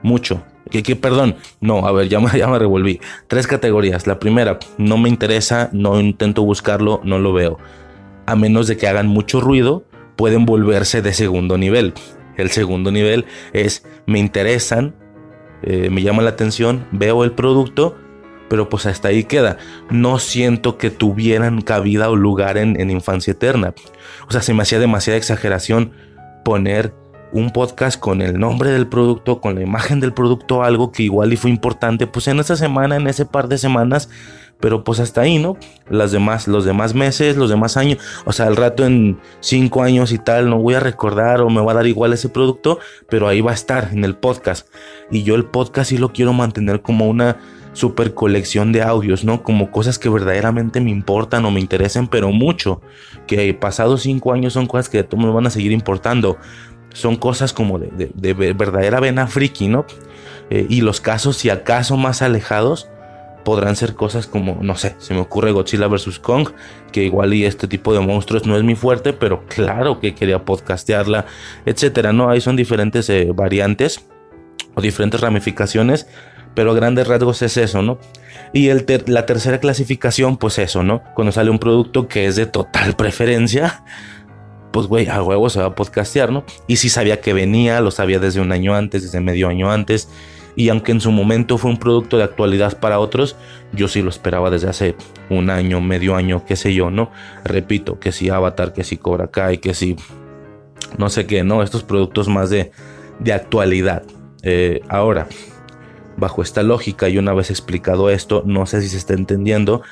mucho. 0.03 0.43
Que, 0.71 0.83
que, 0.83 0.97
perdón, 0.97 1.37
no, 1.61 1.87
a 1.87 1.93
ver, 1.93 2.09
ya 2.09 2.21
me, 2.21 2.31
ya 2.39 2.49
me 2.49 2.59
revolví. 2.59 3.01
Tres 3.29 3.47
categorías. 3.47 4.07
La 4.07 4.19
primera, 4.19 4.59
no 4.79 4.99
me 4.99 5.09
interesa, 5.09 5.69
no 5.73 6.01
intento 6.01 6.43
buscarlo, 6.43 7.01
no 7.05 7.19
lo 7.19 7.33
veo. 7.33 7.59
A 8.27 8.37
menos 8.37 8.69
de 8.69 8.77
que 8.77 8.87
hagan 8.87 9.09
mucho 9.09 9.41
ruido, 9.41 9.85
pueden 10.17 10.47
volverse 10.47 11.03
de 11.03 11.13
segundo 11.13 11.59
nivel. 11.59 11.95
El 12.37 12.51
segundo 12.51 12.91
nivel 12.91 13.27
es, 13.53 13.85
me 14.07 14.19
interesan, 14.19 14.95
eh, 15.63 15.91
me 15.91 16.03
llama 16.03 16.23
la 16.23 16.31
atención, 16.31 16.87
veo 16.93 17.25
el 17.25 17.33
producto, 17.33 17.97
pero 18.53 18.69
pues 18.69 18.85
hasta 18.85 19.09
ahí 19.09 19.25
queda. 19.25 19.57
No 19.89 20.19
siento 20.19 20.77
que 20.77 20.91
tuvieran 20.91 21.63
cabida 21.63 22.11
o 22.11 22.17
lugar 22.17 22.59
en, 22.59 22.79
en 22.79 22.91
Infancia 22.91 23.31
Eterna. 23.31 23.73
O 24.29 24.31
sea, 24.31 24.43
se 24.43 24.53
me 24.53 24.61
hacía 24.61 24.79
demasiada 24.79 25.17
exageración 25.17 25.93
poner 26.45 26.93
un 27.33 27.49
podcast 27.49 27.99
con 27.99 28.21
el 28.21 28.39
nombre 28.39 28.69
del 28.69 28.87
producto, 28.87 29.41
con 29.41 29.55
la 29.55 29.63
imagen 29.63 30.01
del 30.01 30.13
producto, 30.13 30.65
algo 30.65 30.93
que 30.93 31.03
igual 31.03 31.33
y 31.33 31.39
fue 31.39 31.49
importante, 31.49 32.07
pues 32.07 32.29
en 32.29 32.41
esa 32.41 32.57
semana, 32.57 32.97
en 32.97 33.07
ese 33.07 33.25
par 33.25 33.49
de 33.49 33.57
semanas, 33.57 34.11
pero 34.61 34.85
pues 34.85 35.01
hasta 35.01 35.23
ahí, 35.23 35.39
¿no? 35.39 35.57
Las 35.89 36.13
demás, 36.13 36.47
los 36.47 36.67
demás 36.67 36.95
meses, 36.95 37.39
los 37.39 37.49
demás 37.49 37.79
años, 37.79 38.01
o 38.27 38.33
sea, 38.33 38.49
al 38.49 38.57
rato 38.57 38.85
en 38.85 39.19
cinco 39.41 39.83
años 39.83 40.13
y 40.13 40.19
tal, 40.19 40.51
no 40.51 40.59
voy 40.59 40.75
a 40.75 40.81
recordar 40.81 41.41
o 41.41 41.49
me 41.49 41.63
va 41.63 41.73
a 41.73 41.77
dar 41.77 41.87
igual 41.87 42.13
ese 42.13 42.29
producto, 42.29 42.81
pero 43.09 43.29
ahí 43.29 43.41
va 43.41 43.53
a 43.53 43.55
estar 43.55 43.89
en 43.93 44.05
el 44.05 44.15
podcast. 44.15 44.69
Y 45.11 45.23
yo 45.23 45.37
el 45.37 45.47
podcast 45.47 45.89
sí 45.89 45.97
lo 45.97 46.13
quiero 46.13 46.35
mantener 46.35 46.83
como 46.83 47.09
una 47.09 47.39
super 47.73 48.15
colección 48.15 48.73
de 48.73 48.83
audios, 48.83 49.25
¿no? 49.25 49.43
Como 49.43 49.71
cosas 49.71 49.99
que 49.99 50.09
verdaderamente 50.09 50.81
me 50.81 50.91
importan 50.91 51.45
o 51.45 51.51
me 51.51 51.61
interesen, 51.61 52.07
pero 52.07 52.31
mucho. 52.31 52.81
Que 53.27 53.55
pasados 53.55 54.03
cinco 54.03 54.33
años 54.33 54.53
son 54.53 54.67
cosas 54.67 54.89
que 54.89 54.99
de 54.99 55.05
todo 55.05 55.21
me 55.21 55.31
van 55.31 55.47
a 55.47 55.51
seguir 55.51 55.73
importando 55.73 56.39
son 56.95 57.17
cosas 57.17 57.53
como 57.53 57.79
de, 57.79 58.35
verdadera 58.35 59.01
vena 59.01 59.27
friki, 59.27 59.69
¿no? 59.69 59.87
Eh, 60.51 60.67
y 60.69 60.83
los 60.83 61.01
casos, 61.01 61.37
si 61.37 61.51
acaso 61.51 61.97
más 61.97 62.23
alejados, 62.23 62.89
podrán 63.45 63.77
ser 63.77 63.95
cosas 63.95 64.27
como, 64.27 64.59
no 64.61 64.77
sé, 64.77 64.95
se 64.99 65.15
me 65.15 65.21
ocurre 65.21 65.53
Godzilla 65.53 65.89
vs. 65.89 66.19
Kong, 66.19 66.51
que 66.93 67.03
igual 67.03 67.35
y 67.35 67.45
este 67.45 67.67
tipo 67.67 67.93
de 67.93 68.01
monstruos 68.01 68.47
no 68.47 68.57
es 68.57 68.63
mi 68.63 68.75
fuerte, 68.75 69.13
pero 69.13 69.45
claro 69.47 70.01
que 70.01 70.15
quería 70.15 70.45
podcastearla, 70.45 71.27
etcétera, 71.67 72.13
¿no? 72.13 72.29
Ahí 72.29 72.41
son 72.41 72.57
diferentes 72.57 73.09
eh, 73.11 73.31
variantes 73.35 74.05
o 74.75 74.81
diferentes 74.81 75.21
ramificaciones, 75.21 76.07
pero 76.55 76.73
a 76.73 76.75
grandes 76.75 77.07
rasgos 77.07 77.43
es 77.43 77.57
eso, 77.57 77.83
¿no? 77.83 77.99
Y 78.53 78.69
el 78.69 78.85
la 79.07 79.27
tercera 79.27 79.59
clasificación, 79.59 80.37
pues 80.37 80.59
eso, 80.59 80.83
¿no? 80.83 81.03
Cuando 81.15 81.33
sale 81.33 81.51
un 81.51 81.59
producto 81.59 82.09
que 82.09 82.27
es 82.27 82.37
de 82.37 82.47
total 82.47 82.95
preferencia, 82.97 83.83
pues 84.73 84.87
güey, 84.87 85.09
a 85.09 85.23
huevo 85.23 85.49
se 85.51 85.61
va 85.61 85.67
a 85.67 85.75
podcastear, 85.75 86.31
¿no? 86.33 86.45
Y 86.67 86.77
sí 86.77 86.89
sabía 86.89 87.21
que 87.21 87.33
venía, 87.33 87.81
lo 87.81 87.91
sabía 87.91 88.19
desde 88.19 88.41
un 88.41 88.53
año 88.53 88.75
antes, 88.75 89.03
desde 89.03 89.21
medio 89.21 89.49
año 89.49 89.71
antes. 89.71 90.09
Y 90.55 90.69
aunque 90.69 90.93
en 90.93 91.01
su 91.01 91.11
momento 91.11 91.57
fue 91.57 91.71
un 91.71 91.79
producto 91.79 92.19
de 92.19 92.25
actualidad 92.25 92.79
para 92.79 92.99
otros, 92.99 93.37
yo 93.73 93.89
sí 93.89 94.03
lo 94.03 94.11
esperaba 94.11 94.51
desde 94.51 94.69
hace 94.69 94.97
un 95.31 95.49
año, 95.49 95.81
medio 95.81 96.15
año, 96.15 96.45
qué 96.45 96.57
sé 96.57 96.75
yo, 96.75 96.91
¿no? 96.91 97.11
Repito, 97.45 97.99
que 97.99 98.13
si 98.13 98.29
Avatar, 98.29 98.75
que 98.75 98.85
si 98.85 98.99
Cobra 98.99 99.29
Kai, 99.29 99.59
que 99.59 99.73
si 99.73 99.97
no 100.99 101.09
sé 101.09 101.25
qué, 101.27 101.43
¿no? 101.43 101.63
Estos 101.63 101.85
productos 101.85 102.29
más 102.29 102.51
de, 102.51 102.71
de 103.19 103.33
actualidad. 103.33 104.03
Eh, 104.43 104.83
ahora, 104.89 105.27
bajo 106.17 106.43
esta 106.43 106.63
lógica 106.63 107.09
y 107.09 107.19
una 107.19 107.33
vez 107.33 107.51
explicado 107.51 108.11
esto, 108.11 108.43
no 108.47 108.67
sé 108.67 108.83
si 108.83 108.89
se 108.89 108.97
está 108.97 109.15
entendiendo, 109.15 109.83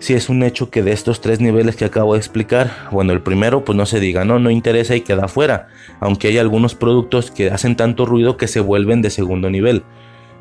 si 0.00 0.14
es 0.14 0.28
un 0.28 0.42
hecho 0.42 0.70
que 0.70 0.82
de 0.82 0.92
estos 0.92 1.20
tres 1.20 1.40
niveles 1.40 1.76
que 1.76 1.84
acabo 1.84 2.14
de 2.14 2.20
explicar, 2.20 2.70
bueno, 2.92 3.12
el 3.12 3.20
primero 3.20 3.64
pues 3.64 3.76
no 3.76 3.86
se 3.86 4.00
diga, 4.00 4.24
no, 4.24 4.38
no 4.38 4.50
interesa 4.50 4.94
y 4.94 5.00
queda 5.00 5.28
fuera, 5.28 5.68
aunque 6.00 6.28
hay 6.28 6.38
algunos 6.38 6.74
productos 6.74 7.30
que 7.30 7.50
hacen 7.50 7.76
tanto 7.76 8.06
ruido 8.06 8.36
que 8.36 8.48
se 8.48 8.60
vuelven 8.60 9.02
de 9.02 9.10
segundo 9.10 9.50
nivel. 9.50 9.84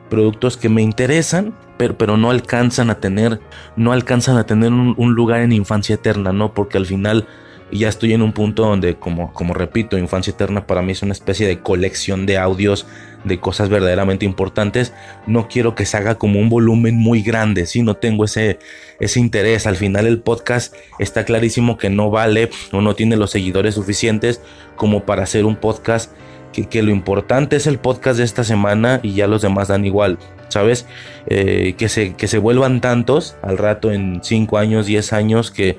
Productos 0.10 0.56
que 0.56 0.70
me 0.70 0.82
interesan, 0.82 1.53
pero, 1.77 1.98
pero 1.98 2.15
no 2.15 2.29
alcanzan 2.29 2.89
a 2.89 3.00
tener, 3.00 3.41
no 3.75 3.91
alcanzan 3.91 4.38
a 4.38 4.46
tener 4.46 4.72
un, 4.72 4.94
un 4.96 5.15
lugar 5.15 5.41
en 5.41 5.51
infancia 5.51 5.96
eterna, 5.96 6.32
¿no? 6.32 6.53
Porque 6.53 6.77
al 6.77 6.86
final 6.86 7.27
y 7.69 7.79
ya 7.79 7.89
estoy 7.89 8.13
en 8.13 8.21
un 8.21 8.31
punto 8.31 8.63
donde, 8.63 8.95
como, 8.95 9.33
como 9.33 9.53
repito, 9.53 9.97
Infancia 9.97 10.31
Eterna 10.31 10.65
para 10.65 10.81
mí 10.81 10.93
es 10.93 11.01
una 11.01 11.12
especie 11.12 11.47
de 11.47 11.59
colección 11.59 12.25
de 12.25 12.38
audios 12.38 12.86
de 13.25 13.39
cosas 13.39 13.67
verdaderamente 13.67 14.25
importantes. 14.25 14.93
No 15.25 15.50
quiero 15.50 15.75
que 15.75 15.86
se 15.86 15.97
haga 15.97 16.15
como 16.15 16.39
un 16.39 16.50
volumen 16.50 16.95
muy 16.95 17.21
grande, 17.21 17.65
si 17.65 17.81
no 17.81 17.95
tengo 17.95 18.24
ese, 18.24 18.59
ese 19.00 19.19
interés. 19.19 19.67
Al 19.67 19.75
final 19.75 20.07
el 20.07 20.19
podcast 20.19 20.74
está 21.00 21.25
clarísimo 21.25 21.77
que 21.77 21.89
no 21.89 22.09
vale 22.09 22.50
o 22.71 22.81
no 22.81 22.95
tiene 22.95 23.17
los 23.17 23.31
seguidores 23.31 23.75
suficientes 23.75 24.41
como 24.77 25.03
para 25.03 25.24
hacer 25.24 25.43
un 25.43 25.57
podcast 25.57 26.12
que, 26.53 26.69
que 26.69 26.81
lo 26.81 26.91
importante 26.91 27.57
es 27.57 27.67
el 27.67 27.79
podcast 27.79 28.17
de 28.17 28.24
esta 28.24 28.45
semana 28.45 29.01
y 29.03 29.13
ya 29.13 29.27
los 29.27 29.41
demás 29.41 29.67
dan 29.67 29.86
igual. 29.86 30.17
¿Sabes? 30.47 30.86
Eh, 31.27 31.75
que, 31.77 31.89
se, 31.89 32.15
que 32.15 32.29
se 32.29 32.38
vuelvan 32.38 32.79
tantos 32.79 33.36
al 33.41 33.57
rato 33.57 33.91
en 33.91 34.21
5 34.24 34.57
años, 34.57 34.86
10 34.86 35.12
años 35.12 35.51
que 35.51 35.77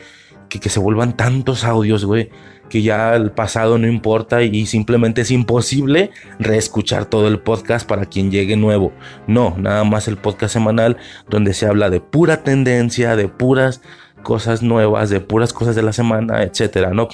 que, 0.49 0.69
se 0.69 0.81
vuelvan 0.81 1.17
tantos 1.17 1.65
audios, 1.65 2.05
güey, 2.05 2.31
que 2.69 2.83
ya 2.83 3.15
el 3.15 3.31
pasado 3.31 3.79
no 3.79 3.87
importa 3.87 4.43
y 4.43 4.67
simplemente 4.67 5.23
es 5.23 5.31
imposible 5.31 6.11
reescuchar 6.39 7.07
todo 7.07 7.29
el 7.29 7.39
podcast 7.39 7.89
para 7.89 8.07
quien 8.07 8.31
llegue 8.31 8.57
nuevo. 8.57 8.93
No, 9.27 9.55
nada 9.59 9.85
más 9.85 10.09
el 10.09 10.17
podcast 10.17 10.53
semanal 10.53 10.97
donde 11.29 11.55
se 11.55 11.67
habla 11.67 11.91
de 11.91 12.01
pura 12.01 12.43
tendencia, 12.43 13.17
de 13.17 13.29
puras 13.29 13.81
cosas 14.23 14.63
nuevas, 14.63 15.11
de 15.11 15.21
puras 15.21 15.53
cosas 15.53 15.77
de 15.77 15.83
la 15.83 15.93
semana, 15.93 16.43
etcétera, 16.43 16.91
¿no? 16.91 17.09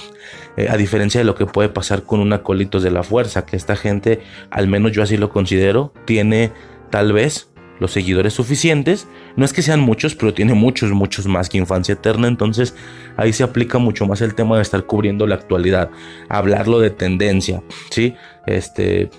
Eh, 0.57 0.67
a 0.69 0.77
diferencia 0.77 1.19
de 1.19 1.25
lo 1.25 1.35
que 1.35 1.45
puede 1.45 1.69
pasar 1.69 2.03
con 2.03 2.19
un 2.19 2.33
acolitos 2.33 2.83
de 2.83 2.91
la 2.91 3.03
fuerza, 3.03 3.45
que 3.45 3.55
esta 3.55 3.75
gente, 3.75 4.21
al 4.49 4.67
menos 4.67 4.91
yo 4.91 5.03
así 5.03 5.17
lo 5.17 5.29
considero, 5.29 5.93
tiene 6.05 6.51
tal 6.89 7.13
vez 7.13 7.49
los 7.79 7.91
seguidores 7.91 8.33
suficientes. 8.33 9.07
No 9.35 9.45
es 9.45 9.53
que 9.53 9.61
sean 9.61 9.79
muchos, 9.79 10.15
pero 10.15 10.33
tiene 10.33 10.53
muchos, 10.53 10.91
muchos 10.91 11.27
más 11.27 11.49
que 11.49 11.57
Infancia 11.57 11.93
Eterna. 11.93 12.27
Entonces 12.27 12.75
ahí 13.17 13.33
se 13.33 13.43
aplica 13.43 13.77
mucho 13.77 14.05
más 14.05 14.21
el 14.21 14.35
tema 14.35 14.55
de 14.55 14.61
estar 14.61 14.85
cubriendo 14.85 15.27
la 15.27 15.35
actualidad, 15.35 15.89
hablarlo 16.29 16.79
de 16.79 16.89
tendencia, 16.89 17.63
¿sí? 17.89 18.15
Este, 18.45 19.09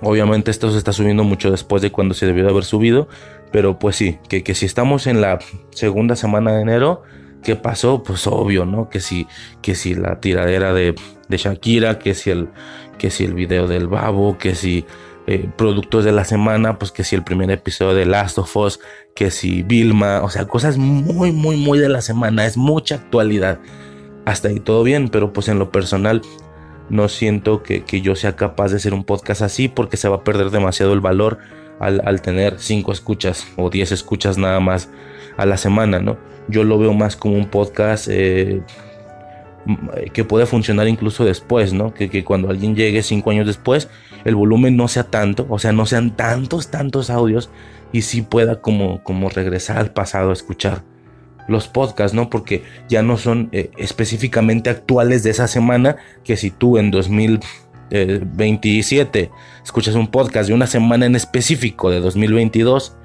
obviamente 0.00 0.50
esto 0.50 0.70
se 0.70 0.78
está 0.78 0.92
subiendo 0.92 1.24
mucho 1.24 1.50
después 1.50 1.82
de 1.82 1.90
cuando 1.90 2.14
se 2.14 2.26
debió 2.26 2.44
de 2.44 2.50
haber 2.50 2.64
subido, 2.64 3.08
pero 3.52 3.78
pues 3.78 3.96
sí, 3.96 4.18
que, 4.28 4.42
que 4.42 4.54
si 4.54 4.66
estamos 4.66 5.06
en 5.06 5.20
la 5.20 5.38
segunda 5.70 6.16
semana 6.16 6.52
de 6.52 6.62
enero, 6.62 7.02
¿qué 7.42 7.56
pasó? 7.56 8.02
Pues 8.02 8.26
obvio, 8.26 8.64
¿no? 8.64 8.88
Que 8.88 9.00
si, 9.00 9.26
que 9.62 9.74
si 9.74 9.94
la 9.94 10.20
tiradera 10.20 10.72
de, 10.72 10.94
de 11.28 11.36
Shakira, 11.36 11.98
que 11.98 12.14
si 12.14 12.30
el, 12.30 12.48
que 12.98 13.10
si 13.10 13.24
el 13.24 13.34
video 13.34 13.66
del 13.66 13.88
babo, 13.88 14.38
que 14.38 14.54
si 14.54 14.84
eh, 15.32 15.48
productos 15.56 16.04
de 16.04 16.10
la 16.10 16.24
semana, 16.24 16.76
pues 16.76 16.90
que 16.90 17.04
si 17.04 17.14
el 17.14 17.22
primer 17.22 17.52
episodio 17.52 17.94
de 17.94 18.04
Last 18.04 18.36
of 18.38 18.56
Us, 18.56 18.80
que 19.14 19.30
si 19.30 19.62
Vilma, 19.62 20.22
o 20.24 20.28
sea, 20.28 20.48
cosas 20.48 20.76
muy, 20.76 21.30
muy, 21.30 21.56
muy 21.56 21.78
de 21.78 21.88
la 21.88 22.00
semana, 22.00 22.46
es 22.46 22.56
mucha 22.56 22.96
actualidad. 22.96 23.60
Hasta 24.24 24.48
ahí 24.48 24.58
todo 24.58 24.82
bien, 24.82 25.08
pero 25.08 25.32
pues 25.32 25.46
en 25.46 25.60
lo 25.60 25.70
personal 25.70 26.22
no 26.88 27.08
siento 27.08 27.62
que, 27.62 27.84
yo 28.02 28.16
sea 28.16 28.34
capaz 28.34 28.70
de 28.70 28.78
hacer 28.78 28.92
un 28.92 29.04
podcast 29.04 29.42
así 29.42 29.68
porque 29.68 29.96
se 29.96 30.08
va 30.08 30.16
a 30.16 30.24
perder 30.24 30.50
demasiado 30.50 30.94
el 30.94 31.00
valor 31.00 31.38
al, 31.78 32.20
tener 32.22 32.58
5 32.58 32.90
escuchas 32.90 33.46
o 33.56 33.70
10 33.70 33.92
escuchas 33.92 34.36
nada 34.36 34.58
más 34.58 34.90
a 35.36 35.46
la 35.46 35.56
semana, 35.56 36.00
¿no? 36.00 36.18
Yo 36.48 36.64
lo 36.64 36.76
veo 36.76 36.92
más 36.92 37.14
como 37.14 37.36
un 37.36 37.46
podcast 37.46 38.08
eh, 38.10 38.62
que 40.12 40.24
puede 40.24 40.46
funcionar 40.46 40.88
incluso 40.88 41.24
después, 41.24 41.72
¿no? 41.72 41.94
Que, 41.94 42.10
que 42.10 42.24
cuando 42.24 42.50
alguien 42.50 42.74
llegue 42.74 43.04
5 43.04 43.30
años 43.30 43.46
después 43.46 43.88
el 44.24 44.34
volumen 44.34 44.76
no 44.76 44.88
sea 44.88 45.04
tanto, 45.04 45.46
o 45.48 45.58
sea, 45.58 45.72
no 45.72 45.86
sean 45.86 46.16
tantos, 46.16 46.70
tantos 46.70 47.08
audios 47.10 47.50
y 47.92 48.02
sí 48.02 48.22
pueda 48.22 48.60
como, 48.60 49.02
como 49.02 49.28
regresar 49.28 49.78
al 49.78 49.92
pasado 49.92 50.30
a 50.30 50.32
escuchar 50.32 50.82
los 51.48 51.66
podcasts, 51.68 52.14
¿no? 52.14 52.30
Porque 52.30 52.62
ya 52.88 53.02
no 53.02 53.16
son 53.16 53.48
eh, 53.52 53.70
específicamente 53.76 54.70
actuales 54.70 55.22
de 55.22 55.30
esa 55.30 55.48
semana, 55.48 55.96
que 56.24 56.36
si 56.36 56.50
tú 56.50 56.78
en 56.78 56.90
2027 56.90 59.30
escuchas 59.62 59.94
un 59.96 60.08
podcast 60.08 60.48
de 60.48 60.54
una 60.54 60.66
semana 60.66 61.06
en 61.06 61.16
específico 61.16 61.90
de 61.90 62.00
2022, 62.00 62.96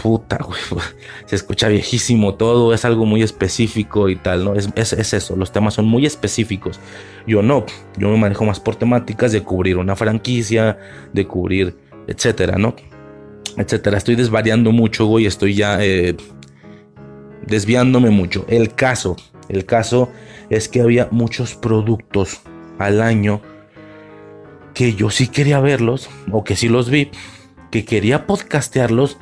puta, 0.00 0.38
güey, 0.44 0.60
se 1.26 1.36
escucha 1.36 1.68
viejísimo 1.68 2.34
todo, 2.34 2.72
es 2.72 2.84
algo 2.84 3.04
muy 3.04 3.22
específico 3.22 4.08
y 4.08 4.16
tal, 4.16 4.44
¿no? 4.44 4.54
Es, 4.54 4.68
es, 4.74 4.92
es, 4.92 5.14
eso, 5.14 5.36
los 5.36 5.52
temas 5.52 5.74
son 5.74 5.86
muy 5.86 6.06
específicos. 6.06 6.80
Yo 7.26 7.42
no, 7.42 7.66
yo 7.96 8.08
me 8.08 8.16
manejo 8.16 8.44
más 8.44 8.60
por 8.60 8.76
temáticas 8.76 9.32
de 9.32 9.42
cubrir 9.42 9.76
una 9.76 9.96
franquicia, 9.96 10.78
de 11.12 11.26
cubrir, 11.26 11.76
etcétera, 12.06 12.56
¿no? 12.58 12.74
Etcétera. 13.56 13.98
Estoy 13.98 14.14
desvariando 14.14 14.72
mucho, 14.72 15.06
güey, 15.06 15.26
estoy 15.26 15.54
ya 15.54 15.82
eh, 15.84 16.16
desviándome 17.46 18.10
mucho. 18.10 18.44
El 18.48 18.74
caso, 18.74 19.16
el 19.48 19.64
caso 19.64 20.10
es 20.50 20.68
que 20.68 20.80
había 20.80 21.08
muchos 21.10 21.54
productos 21.54 22.40
al 22.78 23.02
año 23.02 23.42
que 24.74 24.94
yo 24.94 25.10
sí 25.10 25.26
quería 25.26 25.58
verlos, 25.58 26.08
o 26.30 26.44
que 26.44 26.54
sí 26.54 26.68
los 26.68 26.88
vi, 26.88 27.10
que 27.72 27.84
quería 27.84 28.26
podcastearlos, 28.26 29.18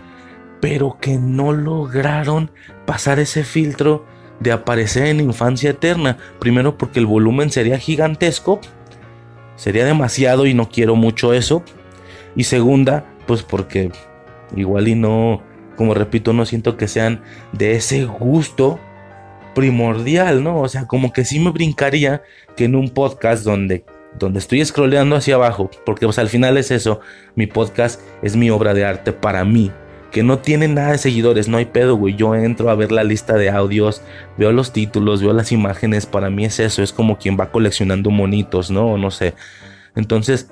pero 0.68 0.98
que 1.00 1.16
no 1.16 1.52
lograron 1.52 2.50
pasar 2.86 3.20
ese 3.20 3.44
filtro 3.44 4.04
de 4.40 4.50
aparecer 4.50 5.06
en 5.06 5.20
Infancia 5.20 5.70
Eterna. 5.70 6.18
Primero 6.40 6.76
porque 6.76 6.98
el 6.98 7.06
volumen 7.06 7.52
sería 7.52 7.78
gigantesco, 7.78 8.60
sería 9.54 9.84
demasiado 9.84 10.44
y 10.44 10.54
no 10.54 10.68
quiero 10.68 10.96
mucho 10.96 11.32
eso. 11.32 11.62
Y 12.34 12.42
segunda, 12.42 13.04
pues 13.28 13.44
porque 13.44 13.92
igual 14.56 14.88
y 14.88 14.96
no, 14.96 15.40
como 15.76 15.94
repito, 15.94 16.32
no 16.32 16.44
siento 16.44 16.76
que 16.76 16.88
sean 16.88 17.22
de 17.52 17.76
ese 17.76 18.04
gusto 18.04 18.80
primordial, 19.54 20.42
¿no? 20.42 20.60
O 20.60 20.68
sea, 20.68 20.88
como 20.88 21.12
que 21.12 21.24
sí 21.24 21.38
me 21.38 21.52
brincaría 21.52 22.24
que 22.56 22.64
en 22.64 22.74
un 22.74 22.90
podcast 22.90 23.44
donde 23.44 23.84
donde 24.18 24.40
estoy 24.40 24.64
scrolleando 24.64 25.14
hacia 25.14 25.36
abajo, 25.36 25.70
porque 25.84 26.06
al 26.06 26.28
final 26.28 26.56
es 26.56 26.70
eso, 26.70 27.00
mi 27.34 27.46
podcast 27.46 28.00
es 28.22 28.34
mi 28.34 28.48
obra 28.48 28.72
de 28.72 28.84
arte 28.84 29.12
para 29.12 29.44
mí, 29.44 29.70
que 30.16 30.22
no 30.22 30.38
tiene 30.38 30.66
nada 30.66 30.92
de 30.92 30.98
seguidores, 30.98 31.46
no 31.46 31.58
hay 31.58 31.66
pedo, 31.66 31.94
güey. 31.94 32.14
Yo 32.14 32.34
entro 32.34 32.70
a 32.70 32.74
ver 32.74 32.90
la 32.90 33.04
lista 33.04 33.34
de 33.34 33.50
audios, 33.50 34.00
veo 34.38 34.50
los 34.50 34.72
títulos, 34.72 35.20
veo 35.20 35.34
las 35.34 35.52
imágenes, 35.52 36.06
para 36.06 36.30
mí 36.30 36.46
es 36.46 36.58
eso, 36.58 36.82
es 36.82 36.90
como 36.90 37.18
quien 37.18 37.36
va 37.38 37.50
coleccionando 37.50 38.08
monitos, 38.08 38.70
¿no? 38.70 38.96
No 38.96 39.10
sé. 39.10 39.34
Entonces, 39.94 40.50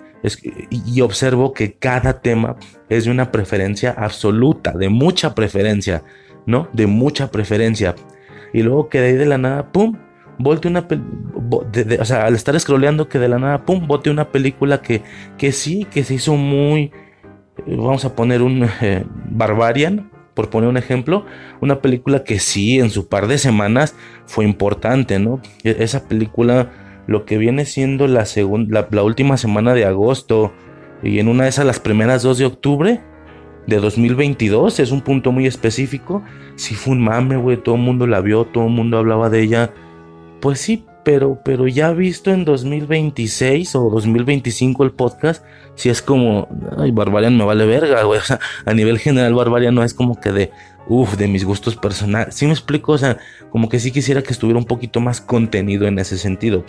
y 0.69 1.01
observo 1.01 1.55
que 1.55 1.73
cada 1.79 2.21
tema 2.21 2.57
es 2.91 3.07
de 3.07 3.11
una 3.11 3.33
preferencia 3.33 3.93
absoluta, 3.97 4.73
de 4.73 4.91
mucha 4.91 5.35
preferencia, 5.35 6.03
¿no? 6.45 6.69
De 6.75 6.87
mucha 6.87 7.31
preferencia. 7.31 7.95
Y 8.53 8.61
luego 8.65 8.91
que 8.91 9.01
de 9.01 9.07
ahí 9.07 9.15
de 9.15 9.25
la 9.25 9.39
nada, 9.39 9.73
¡pum! 9.73 9.97
Volte 10.39 10.69
una... 10.69 10.87
o 12.01 12.05
sea, 12.05 12.27
al 12.27 12.35
estar 12.35 12.61
scrolleando 12.61 13.09
que 13.09 13.19
de 13.19 13.29
la 13.31 13.39
nada, 13.39 13.65
¡pum! 13.65 13.87
Bote 13.87 14.11
una 14.11 14.31
película 14.31 14.83
que, 14.83 15.01
que 15.39 15.53
sí, 15.53 15.87
que 15.91 16.05
se 16.05 16.13
hizo 16.13 16.37
muy 16.37 16.93
vamos 17.67 18.05
a 18.05 18.15
poner 18.15 18.43
un 18.43 18.69
eh, 18.81 19.05
Barbarian, 19.31 20.11
por 20.35 20.51
poner 20.51 20.69
un 20.69 20.77
ejemplo, 20.77 21.25
una 21.61 21.81
película 21.81 22.25
que 22.25 22.39
sí 22.39 22.81
en 22.81 22.91
su 22.91 23.09
par 23.09 23.29
de 23.29 23.39
semanas 23.39 23.95
fue 24.27 24.45
importante, 24.45 25.19
¿no? 25.19 25.41
E, 25.63 25.77
esa 25.79 26.09
película, 26.09 26.73
lo 27.07 27.25
que 27.25 27.39
viene 27.39 27.65
siendo 27.65 28.09
la, 28.09 28.25
la, 28.91 29.03
última 29.03 29.37
semana 29.37 29.75
de 29.75 29.85
agosto 29.85 30.53
y 31.03 31.21
en 31.21 31.29
una 31.29 31.45
de 31.45 31.51
esas 31.51 31.67
las 31.67 31.81
primeras 31.81 32.23
dos 32.23 32.39
de 32.39 32.47
octubre 32.47 33.01
de 33.67 33.77
2022, 33.77 34.81
es 34.81 34.91
un 34.91 35.01
punto 35.01 35.33
muy 35.33 35.47
específico, 35.47 36.23
sí 36.57 36.75
fue 36.75 36.95
un 36.95 37.03
mame, 37.03 37.37
güey, 37.37 37.57
todo 37.57 37.77
el 37.77 37.81
mundo 37.81 38.07
la 38.07 38.21
vio, 38.21 38.45
todo 38.45 38.65
el 38.67 38.73
mundo 38.73 38.99
hablaba 38.99 39.31
de 39.31 39.41
ella, 39.41 39.73
pues 40.41 40.61
sí, 40.61 40.85
pero, 41.05 41.39
pero 41.45 41.69
ya 41.69 41.93
visto 41.93 42.31
en 42.31 42.45
2026 42.45 43.77
o 43.77 43.91
2025 43.91 44.85
el 44.85 44.91
podcast, 44.93 45.45
si 45.75 45.91
es 45.91 46.01
como, 46.01 46.49
ay, 46.79 46.91
Barbarian 46.91 47.37
me 47.37 47.45
vale 47.45 47.67
verga, 47.67 48.03
güey. 48.03 48.21
O 48.25 48.25
sea, 48.25 48.41
a 48.65 48.73
nivel 48.73 48.99
general, 48.99 49.35
Barbarian 49.35 49.75
no 49.75 49.85
es 49.85 49.93
como 49.93 50.19
que 50.19 50.33
de, 50.33 50.51
uff, 50.89 51.17
de 51.17 51.29
mis 51.29 51.45
gustos 51.45 51.77
personales. 51.77 52.35
¿Sí 52.35 52.47
me 52.47 52.53
explico? 52.53 52.93
O 52.93 52.99
sea, 52.99 53.19
como 53.51 53.69
que 53.69 53.79
sí 53.81 53.93
quisiera 53.93 54.23
que 54.23 54.33
estuviera 54.33 54.59
un 54.59 54.65
poquito 54.65 55.01
más 55.01 55.21
contenido 55.21 55.87
en 55.87 55.99
ese 55.99 56.17
sentido. 56.17 56.65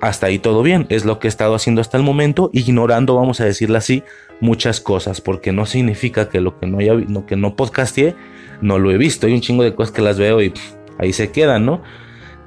Hasta 0.00 0.28
ahí 0.28 0.38
todo 0.38 0.62
bien, 0.62 0.86
es 0.88 1.04
lo 1.04 1.18
que 1.18 1.26
he 1.26 1.28
estado 1.28 1.54
haciendo 1.54 1.80
hasta 1.80 1.98
el 1.98 2.04
momento, 2.04 2.48
ignorando, 2.54 3.16
vamos 3.16 3.40
a 3.40 3.44
decirlo 3.44 3.76
así, 3.76 4.02
muchas 4.40 4.80
cosas, 4.80 5.20
porque 5.20 5.52
no 5.52 5.66
significa 5.66 6.30
que 6.30 6.40
lo 6.40 6.58
que 6.58 6.66
no 6.66 6.78
haya, 6.78 6.94
no, 6.94 7.26
que 7.26 7.36
no 7.36 7.54
podcasteé, 7.54 8.14
no 8.62 8.78
lo 8.78 8.92
he 8.92 8.96
visto. 8.96 9.26
Hay 9.26 9.34
un 9.34 9.40
chingo 9.40 9.62
de 9.62 9.74
cosas 9.74 9.92
que 9.92 10.00
las 10.00 10.18
veo 10.18 10.40
y 10.40 10.54
ahí 10.98 11.12
se 11.12 11.32
quedan, 11.32 11.66
¿no? 11.66 11.82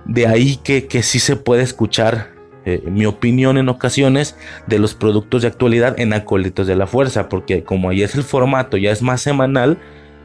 De 0.06 0.28
ahí 0.28 0.58
que, 0.58 0.88
que 0.88 1.04
sí 1.04 1.20
se 1.20 1.36
puede 1.36 1.64
escuchar 1.64 2.34
eh, 2.66 2.82
mi 2.86 3.06
opinión 3.06 3.58
en 3.58 3.68
ocasiones 3.68 4.38
de 4.68 4.80
los 4.80 4.94
productos 4.94 5.42
de 5.42 5.50
actualidad 5.50 6.00
en 6.00 6.14
Acolitos 6.14 6.66
de 6.66 6.76
la 6.76 6.88
Fuerza, 6.88 7.28
porque 7.28 7.64
como 7.64 7.90
ahí 7.90 8.04
es 8.04 8.16
el 8.16 8.24
formato, 8.24 8.78
ya 8.78 8.92
es 8.92 9.02
más 9.02 9.22
semanal, 9.22 9.78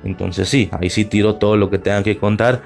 entonces 0.04 0.49
sí, 0.49 0.68
ahí 0.72 0.88
sí 0.88 1.05
tiro 1.05 1.37
todo 1.37 1.57
lo 1.57 1.68
que 1.68 1.79
tenga 1.79 2.05
que 2.05 2.16
contar 2.16 2.62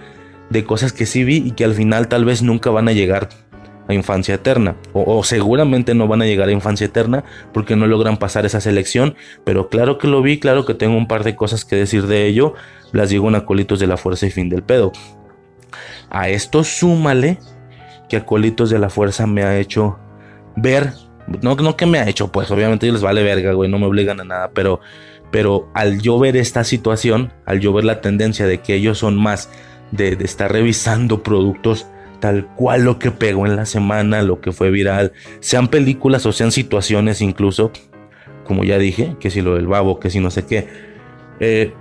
de 0.51 0.65
cosas 0.65 0.93
que 0.93 1.07
sí 1.07 1.25
vi 1.25 1.37
y 1.37 1.53
que 1.53 1.65
al 1.65 1.73
final 1.73 2.09
tal 2.09 2.27
vez 2.27 2.43
nunca 2.43 2.71
van 2.71 2.89
a 2.89 2.93
llegar 2.93 3.31
a 3.89 3.95
infancia 3.95 4.35
eterna 4.35 4.77
o, 4.93 5.17
o, 5.17 5.25
seguramente 5.25 5.95
no 5.95 6.07
van 6.07 6.23
a 6.23 6.27
llegar 6.27 6.49
a 6.49 6.53
infancia 6.53 6.87
eterna 6.87 7.25
porque 7.53 7.75
no 7.75 7.87
logran 7.87 8.17
pasar 8.17 8.47
esa 8.47 8.61
selección 8.61 9.17
pero 9.45 9.71
claro 9.71 9.99
que 9.99 10.07
lo 10.07 10.23
vi 10.23 10.39
claro 10.39 10.65
que 10.65 10.75
tengo 10.75 10.97
un 10.97 11.09
par 11.09 11.25
de 11.25 11.35
cosas 11.35 11.65
que 11.65 11.75
decir 11.75 12.07
de 12.07 12.27
ello 12.27 12.55
las 12.93 13.09
digo 13.09 13.29
en 13.29 13.35
acolitos 13.35 13.81
de 13.81 13.89
la 13.89 13.97
fuerza 13.97 14.27
y 14.27 14.31
fin 14.31 14.49
del 14.49 14.63
pedo 14.63 14.93
a 16.11 16.29
esto 16.29 16.65
súmale 16.65 17.39
que 18.09 18.17
Acolitos 18.17 18.71
de 18.71 18.79
la 18.79 18.91
Fuerza 18.91 19.27
me 19.27 19.43
ha 19.43 19.59
hecho 19.59 19.99
ver. 20.57 20.93
No, 21.41 21.55
no 21.55 21.77
que 21.77 21.87
me 21.87 21.99
ha 21.99 22.09
hecho, 22.09 22.31
pues 22.31 22.51
obviamente 22.51 22.91
les 22.91 23.01
vale 23.01 23.23
verga, 23.23 23.53
güey, 23.53 23.71
no 23.71 23.79
me 23.79 23.87
obligan 23.87 24.21
a 24.21 24.25
nada, 24.25 24.51
pero, 24.53 24.81
pero 25.31 25.71
al 25.73 26.01
yo 26.03 26.19
ver 26.19 26.37
esta 26.37 26.65
situación, 26.65 27.33
al 27.47 27.61
yo 27.61 27.73
ver 27.73 27.85
la 27.85 28.01
tendencia 28.01 28.47
de 28.47 28.61
que 28.61 28.75
ellos 28.75 28.99
son 28.99 29.17
más 29.17 29.49
de, 29.93 30.19
estar 30.21 30.51
revisando 30.51 31.23
productos 31.23 31.87
tal 32.21 32.47
cual 32.55 32.85
lo 32.85 32.99
que 32.99 33.11
pegó 33.11 33.47
en 33.47 33.57
la 33.57 33.67
semana, 33.67 34.23
lo 34.23 34.41
que 34.41 34.53
fue 34.53 34.71
viral, 34.71 35.13
sean 35.41 35.69
películas 35.69 36.27
o 36.27 36.33
sean 36.33 36.53
situaciones 36.53 37.21
incluso, 37.21 37.73
como 38.45 38.65
ya 38.65 38.79
dije, 38.79 39.17
que 39.21 39.31
si 39.31 39.41
lo 39.41 39.55
del 39.55 39.67
babo, 39.67 39.99
que 40.01 40.11
si 40.11 40.21
no 40.21 40.31
sé 40.31 40.45
qué, 40.47 40.69
eh, 41.41 41.73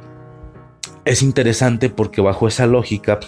es 1.06 1.22
interesante 1.22 1.90
porque 1.90 2.22
bajo 2.22 2.48
esa 2.48 2.68
lógica 2.68 3.20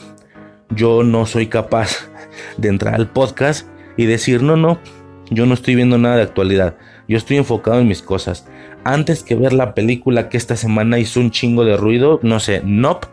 yo 0.69 1.03
no 1.03 1.25
soy 1.25 1.47
capaz 1.47 2.09
de 2.57 2.69
entrar 2.69 2.95
al 2.95 3.09
podcast 3.09 3.67
y 3.97 4.05
decir, 4.05 4.41
no, 4.43 4.57
no, 4.57 4.79
yo 5.29 5.45
no 5.45 5.53
estoy 5.53 5.75
viendo 5.75 5.97
nada 5.97 6.17
de 6.17 6.23
actualidad, 6.23 6.75
yo 7.07 7.17
estoy 7.17 7.37
enfocado 7.37 7.79
en 7.79 7.87
mis 7.87 8.01
cosas. 8.01 8.47
Antes 8.83 9.23
que 9.23 9.35
ver 9.35 9.53
la 9.53 9.73
película 9.73 10.29
que 10.29 10.37
esta 10.37 10.55
semana 10.55 10.99
hizo 10.99 11.19
un 11.19 11.31
chingo 11.31 11.63
de 11.63 11.77
ruido, 11.77 12.19
no 12.23 12.39
sé, 12.39 12.61
Nope, 12.65 13.07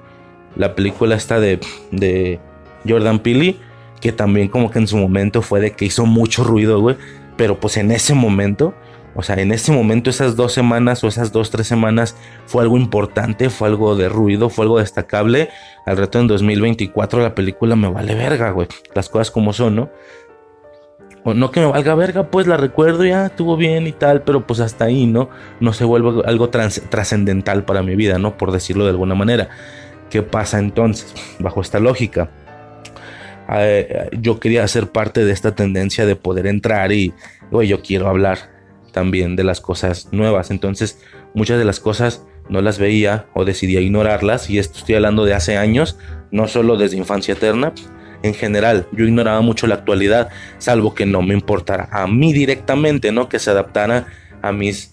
la 0.56 0.74
película 0.74 1.14
esta 1.14 1.38
de, 1.38 1.60
de 1.92 2.40
Jordan 2.88 3.20
Peele, 3.20 3.56
que 4.00 4.12
también 4.12 4.48
como 4.48 4.70
que 4.70 4.78
en 4.78 4.88
su 4.88 4.96
momento 4.96 5.42
fue 5.42 5.60
de 5.60 5.72
que 5.72 5.84
hizo 5.84 6.06
mucho 6.06 6.42
ruido, 6.42 6.80
güey, 6.80 6.96
pero 7.36 7.60
pues 7.60 7.76
en 7.76 7.92
ese 7.92 8.14
momento 8.14 8.74
o 9.14 9.22
sea, 9.22 9.36
en 9.36 9.52
ese 9.52 9.72
momento, 9.72 10.08
esas 10.08 10.36
dos 10.36 10.52
semanas 10.52 11.02
o 11.02 11.08
esas 11.08 11.32
dos, 11.32 11.50
tres 11.50 11.66
semanas 11.66 12.16
fue 12.46 12.62
algo 12.62 12.76
importante, 12.76 13.50
fue 13.50 13.68
algo 13.68 13.96
de 13.96 14.08
ruido, 14.08 14.50
fue 14.50 14.64
algo 14.64 14.78
destacable. 14.78 15.48
Al 15.84 15.96
reto 15.96 16.20
en 16.20 16.28
2024 16.28 17.20
la 17.20 17.34
película 17.34 17.74
me 17.74 17.88
vale 17.88 18.14
verga, 18.14 18.50
güey. 18.50 18.68
Las 18.94 19.08
cosas 19.08 19.30
como 19.30 19.52
son, 19.52 19.76
¿no? 19.76 19.90
O 21.24 21.34
no 21.34 21.50
que 21.50 21.60
me 21.60 21.66
valga 21.66 21.94
verga, 21.94 22.30
pues 22.30 22.46
la 22.46 22.56
recuerdo 22.56 23.04
ya, 23.04 23.26
estuvo 23.26 23.56
bien 23.56 23.86
y 23.86 23.92
tal, 23.92 24.22
pero 24.22 24.46
pues 24.46 24.60
hasta 24.60 24.86
ahí, 24.86 25.06
¿no? 25.06 25.28
No 25.58 25.72
se 25.72 25.84
vuelve 25.84 26.22
algo 26.24 26.48
trascendental 26.48 27.64
para 27.64 27.82
mi 27.82 27.94
vida, 27.94 28.18
¿no? 28.18 28.38
Por 28.38 28.52
decirlo 28.52 28.84
de 28.84 28.90
alguna 28.90 29.14
manera. 29.14 29.48
¿Qué 30.08 30.22
pasa 30.22 30.58
entonces? 30.58 31.14
Bajo 31.38 31.60
esta 31.60 31.78
lógica. 31.78 32.30
Eh, 33.52 34.08
yo 34.12 34.38
quería 34.38 34.66
ser 34.68 34.86
parte 34.86 35.24
de 35.24 35.32
esta 35.32 35.54
tendencia 35.54 36.06
de 36.06 36.16
poder 36.16 36.46
entrar 36.46 36.92
y, 36.92 37.12
güey, 37.50 37.68
yo 37.68 37.82
quiero 37.82 38.08
hablar 38.08 38.59
también 38.92 39.36
de 39.36 39.44
las 39.44 39.60
cosas 39.60 40.08
nuevas. 40.12 40.50
Entonces, 40.50 41.00
muchas 41.34 41.58
de 41.58 41.64
las 41.64 41.80
cosas 41.80 42.26
no 42.48 42.60
las 42.60 42.78
veía 42.78 43.26
o 43.34 43.44
decidía 43.44 43.80
ignorarlas. 43.80 44.50
Y 44.50 44.58
esto 44.58 44.78
estoy 44.78 44.96
hablando 44.96 45.24
de 45.24 45.34
hace 45.34 45.56
años, 45.56 45.98
no 46.30 46.48
solo 46.48 46.76
desde 46.76 46.96
infancia 46.96 47.34
eterna. 47.34 47.72
En 48.22 48.34
general, 48.34 48.86
yo 48.92 49.06
ignoraba 49.06 49.40
mucho 49.40 49.66
la 49.66 49.76
actualidad, 49.76 50.28
salvo 50.58 50.94
que 50.94 51.06
no 51.06 51.22
me 51.22 51.32
importara 51.32 51.88
a 51.90 52.06
mí 52.06 52.32
directamente, 52.32 53.12
¿no? 53.12 53.28
Que 53.28 53.38
se 53.38 53.50
adaptara 53.50 54.08
a 54.42 54.52
mis 54.52 54.92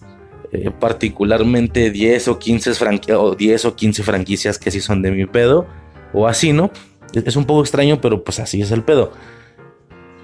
eh, 0.53 0.71
particularmente 0.71 1.91
10 1.91 2.29
o 2.29 2.39
15 2.39 2.71
o 3.15 3.35
10 3.35 3.65
o 3.65 3.75
15 3.75 4.03
franquicias 4.03 4.57
que 4.57 4.71
sí 4.71 4.79
son 4.79 5.01
de 5.01 5.11
mi 5.11 5.25
pedo 5.25 5.67
o 6.13 6.25
así, 6.25 6.53
¿no? 6.53 6.71
Es 7.13 7.35
un 7.35 7.45
poco 7.45 7.61
extraño, 7.61 7.99
pero 7.99 8.23
pues 8.23 8.39
así 8.39 8.61
es 8.61 8.71
el 8.71 8.83
pedo. 8.83 9.11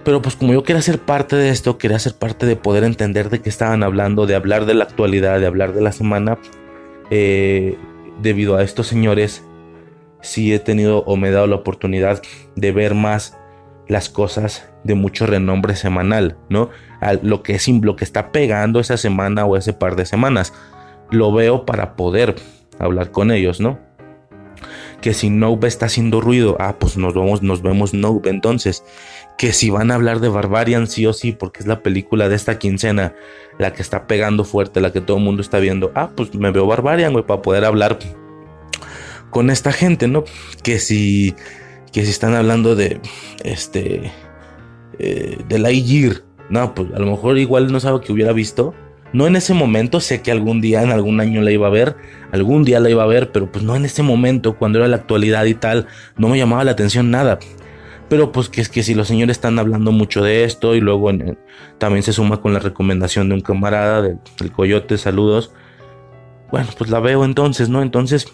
Pero 0.04 0.22
pues 0.22 0.36
como 0.36 0.54
yo 0.54 0.63
quería 0.63 0.82
ser 0.82 1.00
parte 1.00 1.36
de 1.36 1.50
esto, 1.50 1.78
quería 1.78 2.00
ser 2.00 2.13
parte 2.16 2.46
de 2.46 2.56
poder 2.56 2.84
entender 2.84 3.30
de 3.30 3.42
qué 3.42 3.50
estaban 3.50 3.84
hablando, 3.84 4.26
de 4.26 4.36
hablar 4.36 4.66
de 4.66 4.74
la 4.74 4.84
actualidad, 4.84 5.39
de 5.39 5.46
hablar 5.46 5.74
de 5.74 5.82
la 5.82 5.92
semana, 5.92 6.38
eh, 7.10 7.78
debido 8.22 8.58
a 8.58 8.63
estos 8.63 8.88
señores, 8.88 9.44
sí 10.22 10.54
he 10.54 10.60
tenido 10.60 11.00
o 11.06 11.16
me 11.16 11.30
he 11.30 11.32
dado 11.32 11.48
la 11.48 11.56
oportunidad 11.56 12.22
de 12.56 12.72
ver 12.72 12.96
más 12.96 13.38
las 13.88 14.10
cosas 14.10 14.70
de 14.84 14.96
mucho 14.96 15.26
renombre 15.26 15.76
semanal, 15.76 16.38
¿no? 16.50 16.70
lo 17.22 17.44
que 17.44 17.54
es 17.56 17.68
lo 17.68 17.96
que 17.96 18.06
está 18.06 18.32
pegando 18.32 18.80
esa 18.80 18.98
semana 18.98 19.46
o 19.46 19.58
ese 19.58 19.74
par 19.74 19.96
de 19.96 20.06
semanas. 20.06 20.54
Lo 21.10 21.34
veo 21.34 21.66
para 21.66 21.96
poder 21.96 22.36
hablar 22.80 23.12
con 23.12 23.32
ellos, 23.32 23.60
¿no? 23.60 23.78
Que 25.02 25.13
si 25.13 25.30
Noob 25.30 25.66
está 25.66 25.88
haciendo 25.88 26.22
ruido, 26.22 26.56
ah, 26.60 26.78
pues 26.80 26.96
nos 26.96 27.13
vemos, 27.13 27.44
nos 27.44 27.62
vemos 27.62 27.94
Noob 27.94 28.26
entonces 28.28 28.86
que 29.38 29.54
si 29.54 29.69
van 29.69 29.91
a 29.91 29.96
hablar 29.96 30.19
de 30.19 30.30
Barbarian 30.30 30.88
sí 30.88 31.06
o 31.06 31.13
sí, 31.13 31.32
porque 31.32 31.60
es 31.60 31.67
la 31.67 31.82
película 31.82 32.30
de 32.30 32.36
esta 32.36 32.60
quincena, 32.60 33.13
la 33.58 33.74
que 33.74 33.82
está 33.82 34.08
pegando 34.08 34.43
fuerte, 34.43 34.82
la 34.82 34.91
que 34.91 35.02
todo 35.02 35.17
el 35.17 35.24
mundo 35.24 35.41
está 35.41 35.60
viendo, 35.60 35.91
ah, 35.96 36.12
pues 36.15 36.34
me 36.36 36.52
veo 36.52 36.67
Barbarian, 36.67 37.13
güey, 37.13 37.26
para 37.26 37.41
poder 37.41 37.65
hablar 37.65 38.00
con 39.30 39.50
esta 39.50 39.72
gente, 39.72 40.08
¿no? 40.08 40.24
Que 40.62 40.80
si, 40.80 41.36
que 41.91 42.06
si 42.06 42.12
están 42.12 42.36
hablando 42.36 42.76
de, 42.76 43.02
este, 43.43 44.12
eh, 45.00 45.38
de 45.48 45.60
Lightyear, 45.60 46.22
No, 46.50 46.76
pues 46.76 46.89
a 46.93 47.00
lo 47.00 47.08
mejor 47.08 47.38
igual 47.38 47.72
no 47.72 47.80
sabe 47.80 48.02
que 48.02 48.12
hubiera 48.13 48.32
visto. 48.32 48.76
No 49.12 49.28
en 49.28 49.36
ese 49.36 49.54
momento, 49.54 50.00
sé 50.00 50.22
que 50.22 50.32
algún 50.32 50.62
día, 50.62 50.84
en 50.84 50.91
algún 50.91 51.19
año 51.19 51.41
la 51.41 51.52
iba 51.52 51.67
a 51.67 51.69
ver, 51.72 51.96
algún 52.32 52.63
día 52.63 52.80
la 52.80 52.89
iba 52.89 53.04
a 53.04 53.08
ver, 53.08 53.32
pero 53.32 53.52
pues 53.52 53.63
no 53.63 53.76
en 53.76 53.86
ese 53.86 54.04
momento, 54.04 54.58
cuando 54.58 54.80
era 54.80 54.88
la 54.88 54.98
actualidad 54.98 55.46
y 55.46 55.54
tal, 55.54 55.88
no 56.17 56.30
me 56.30 56.38
llamaba 56.38 56.63
la 56.63 56.72
atención 56.72 57.12
nada. 57.12 57.39
Pero 58.13 58.32
pues 58.32 58.47
que 58.47 58.62
es 58.62 58.69
que 58.69 58.84
si 58.84 58.93
los 58.93 59.08
señores 59.08 59.38
están 59.38 59.58
hablando 59.58 59.91
mucho 59.91 60.23
de 60.23 60.43
esto 60.43 60.76
y 60.76 60.82
luego 60.82 61.10
también 61.80 62.04
se 62.04 62.13
suma 62.13 62.41
con 62.41 62.54
la 62.54 62.60
recomendación 62.60 63.28
de 63.28 63.34
un 63.34 63.41
camarada 63.41 64.04
del, 64.04 64.19
Coyote, 64.56 64.99
saludos. 64.99 65.52
Bueno, 66.52 66.67
pues 66.78 66.91
la 66.91 66.99
veo 66.99 67.26
entonces, 67.26 67.69
¿no? 67.69 67.82
Entonces, 67.82 68.28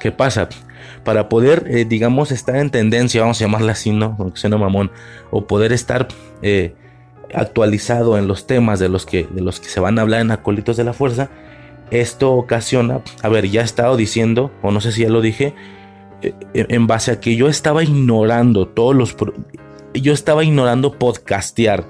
¿qué 0.00 0.10
pasa? 0.10 0.48
Para 1.04 1.28
poder, 1.28 1.62
eh, 1.68 1.84
digamos, 1.84 2.32
estar 2.32 2.56
en 2.56 2.70
tendencia, 2.70 3.20
vamos 3.20 3.40
a 3.40 3.44
llamarla 3.44 3.70
así, 3.70 3.92
¿no? 3.92 4.16
Aunque 4.18 4.40
suena 4.40 4.58
mamón, 4.58 4.90
o 5.30 5.46
poder 5.46 5.72
estar... 5.72 6.08
Eh, 6.42 6.74
actualizado 7.34 8.18
en 8.18 8.26
los 8.26 8.48
temas 8.48 8.80
de 8.80 8.90
los 8.90 9.06
que, 9.06 9.28
de 9.30 9.40
los 9.42 9.58
que 9.58 9.68
se 9.68 9.80
van 9.80 9.98
a 9.98 10.02
hablar 10.02 10.20
en 10.20 10.32
Acolitos 10.32 10.76
de 10.76 10.84
la 10.84 10.92
Fuerza, 10.92 11.30
esto 11.92 12.32
ocasiona, 12.32 13.00
a 13.22 13.28
ver, 13.28 13.48
ya 13.48 13.62
he 13.62 13.64
estado 13.64 13.96
diciendo, 13.96 14.50
o 14.60 14.70
no 14.70 14.82
sé 14.82 14.90
si 14.92 15.02
ya 15.02 15.08
lo 15.08 15.22
dije, 15.22 15.54
en 16.54 16.86
base 16.86 17.12
a 17.12 17.20
que 17.20 17.36
yo 17.36 17.48
estaba 17.48 17.82
ignorando 17.82 18.66
todos 18.66 18.94
los... 18.94 19.16
Yo 19.94 20.12
estaba 20.12 20.44
ignorando 20.44 20.98
podcastear 20.98 21.86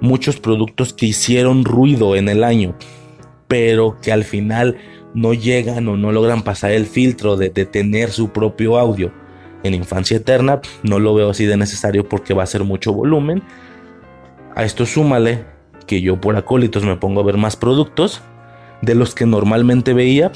muchos 0.00 0.38
productos 0.38 0.92
que 0.92 1.06
hicieron 1.06 1.64
ruido 1.64 2.16
en 2.16 2.28
el 2.28 2.44
año, 2.44 2.74
pero 3.48 3.98
que 4.00 4.12
al 4.12 4.24
final 4.24 4.76
no 5.14 5.34
llegan 5.34 5.88
o 5.88 5.96
no 5.96 6.12
logran 6.12 6.42
pasar 6.42 6.72
el 6.72 6.86
filtro 6.86 7.36
de, 7.36 7.50
de 7.50 7.66
tener 7.66 8.10
su 8.10 8.30
propio 8.30 8.78
audio. 8.78 9.12
En 9.62 9.74
Infancia 9.74 10.16
Eterna 10.16 10.60
no 10.82 10.98
lo 10.98 11.14
veo 11.14 11.30
así 11.30 11.46
de 11.46 11.56
necesario 11.56 12.08
porque 12.08 12.34
va 12.34 12.42
a 12.42 12.46
ser 12.46 12.64
mucho 12.64 12.92
volumen 12.92 13.42
a 14.54 14.64
esto 14.64 14.86
súmale 14.86 15.44
que 15.86 16.00
yo 16.00 16.20
por 16.20 16.36
acólitos 16.36 16.84
me 16.84 16.96
pongo 16.96 17.20
a 17.20 17.24
ver 17.24 17.36
más 17.36 17.56
productos 17.56 18.20
de 18.82 18.94
los 18.94 19.14
que 19.14 19.26
normalmente 19.26 19.94
veía. 19.94 20.32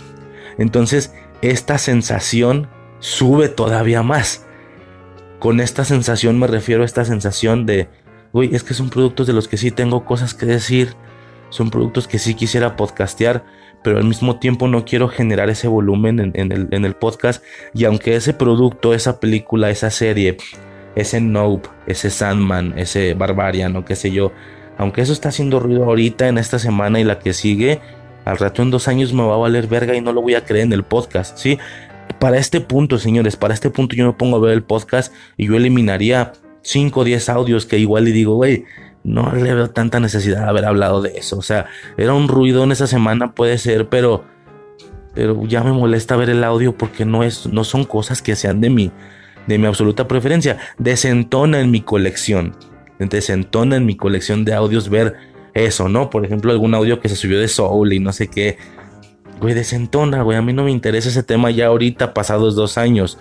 Entonces 0.58 1.14
esta 1.42 1.78
sensación 1.78 2.68
sube 3.00 3.48
todavía 3.48 4.02
más. 4.02 4.46
Con 5.38 5.60
esta 5.60 5.84
sensación 5.84 6.38
me 6.38 6.46
refiero 6.46 6.82
a 6.82 6.86
esta 6.86 7.04
sensación 7.04 7.66
de, 7.66 7.88
uy, 8.32 8.50
es 8.52 8.62
que 8.62 8.74
son 8.74 8.90
productos 8.90 9.26
de 9.26 9.32
los 9.32 9.48
que 9.48 9.56
sí 9.56 9.70
tengo 9.70 10.04
cosas 10.04 10.34
que 10.34 10.46
decir. 10.46 10.94
Son 11.50 11.70
productos 11.70 12.08
que 12.08 12.18
sí 12.18 12.34
quisiera 12.34 12.74
podcastear, 12.76 13.44
pero 13.84 13.98
al 13.98 14.04
mismo 14.04 14.38
tiempo 14.38 14.66
no 14.66 14.84
quiero 14.84 15.08
generar 15.08 15.48
ese 15.48 15.68
volumen 15.68 16.32
en, 16.34 16.52
el, 16.52 16.68
en 16.70 16.84
el 16.84 16.94
podcast. 16.94 17.42
Y 17.72 17.84
aunque 17.84 18.16
ese 18.16 18.34
producto, 18.34 18.94
esa 18.94 19.20
película, 19.20 19.70
esa 19.70 19.90
serie 19.90 20.38
ese 20.96 21.20
Nope, 21.20 21.68
ese 21.86 22.10
Sandman, 22.10 22.76
ese 22.76 23.14
Barbarian 23.14 23.76
o 23.76 23.84
qué 23.84 23.94
sé 23.94 24.10
yo, 24.10 24.32
aunque 24.78 25.02
eso 25.02 25.12
está 25.12 25.28
haciendo 25.28 25.60
ruido 25.60 25.84
ahorita 25.84 26.26
en 26.26 26.38
esta 26.38 26.58
semana 26.58 26.98
y 26.98 27.04
la 27.04 27.18
que 27.20 27.32
sigue, 27.32 27.80
al 28.24 28.38
rato 28.38 28.62
en 28.62 28.70
dos 28.70 28.88
años 28.88 29.12
me 29.12 29.22
va 29.22 29.34
a 29.34 29.38
valer 29.38 29.68
verga 29.68 29.94
y 29.94 30.00
no 30.00 30.12
lo 30.12 30.22
voy 30.22 30.34
a 30.34 30.44
creer 30.44 30.64
en 30.64 30.72
el 30.72 30.82
podcast, 30.82 31.36
¿sí? 31.38 31.58
Para 32.18 32.38
este 32.38 32.60
punto, 32.60 32.98
señores, 32.98 33.36
para 33.36 33.54
este 33.54 33.70
punto 33.70 33.94
yo 33.94 34.06
me 34.06 34.12
pongo 34.12 34.36
a 34.36 34.40
ver 34.40 34.52
el 34.52 34.62
podcast 34.62 35.12
y 35.36 35.46
yo 35.46 35.56
eliminaría 35.56 36.32
5 36.62 37.00
o 37.00 37.04
10 37.04 37.28
audios 37.28 37.66
que 37.66 37.78
igual 37.78 38.04
le 38.04 38.12
digo, 38.12 38.34
güey, 38.34 38.64
no 39.04 39.32
le 39.32 39.54
veo 39.54 39.70
tanta 39.70 40.00
necesidad 40.00 40.42
de 40.42 40.48
haber 40.48 40.64
hablado 40.64 41.02
de 41.02 41.16
eso. 41.16 41.38
O 41.38 41.42
sea, 41.42 41.66
era 41.96 42.14
un 42.14 42.28
ruido 42.28 42.64
en 42.64 42.72
esa 42.72 42.86
semana, 42.86 43.32
puede 43.32 43.58
ser, 43.58 43.88
pero, 43.88 44.24
pero 45.14 45.44
ya 45.46 45.62
me 45.62 45.72
molesta 45.72 46.16
ver 46.16 46.30
el 46.30 46.42
audio 46.42 46.76
porque 46.76 47.04
no, 47.04 47.22
es, 47.22 47.46
no 47.46 47.64
son 47.64 47.84
cosas 47.84 48.22
que 48.22 48.34
sean 48.34 48.60
de 48.60 48.70
mí 48.70 48.90
de 49.46 49.58
mi 49.58 49.66
absoluta 49.66 50.08
preferencia. 50.08 50.58
Desentona 50.78 51.60
en 51.60 51.70
mi 51.70 51.80
colección. 51.80 52.56
Desentona 52.98 53.76
en 53.76 53.86
mi 53.86 53.96
colección 53.96 54.44
de 54.44 54.54
audios 54.54 54.88
ver 54.88 55.14
eso, 55.54 55.88
¿no? 55.88 56.10
Por 56.10 56.24
ejemplo, 56.24 56.52
algún 56.52 56.74
audio 56.74 57.00
que 57.00 57.08
se 57.08 57.16
subió 57.16 57.38
de 57.38 57.48
Soul 57.48 57.92
y 57.92 58.00
no 58.00 58.12
sé 58.12 58.28
qué. 58.28 58.58
Güey, 59.40 59.54
desentona, 59.54 60.22
güey. 60.22 60.38
A 60.38 60.42
mí 60.42 60.52
no 60.52 60.64
me 60.64 60.70
interesa 60.70 61.08
ese 61.08 61.22
tema 61.22 61.50
ya 61.50 61.66
ahorita, 61.66 62.14
pasados 62.14 62.54
dos 62.56 62.78
años. 62.78 63.18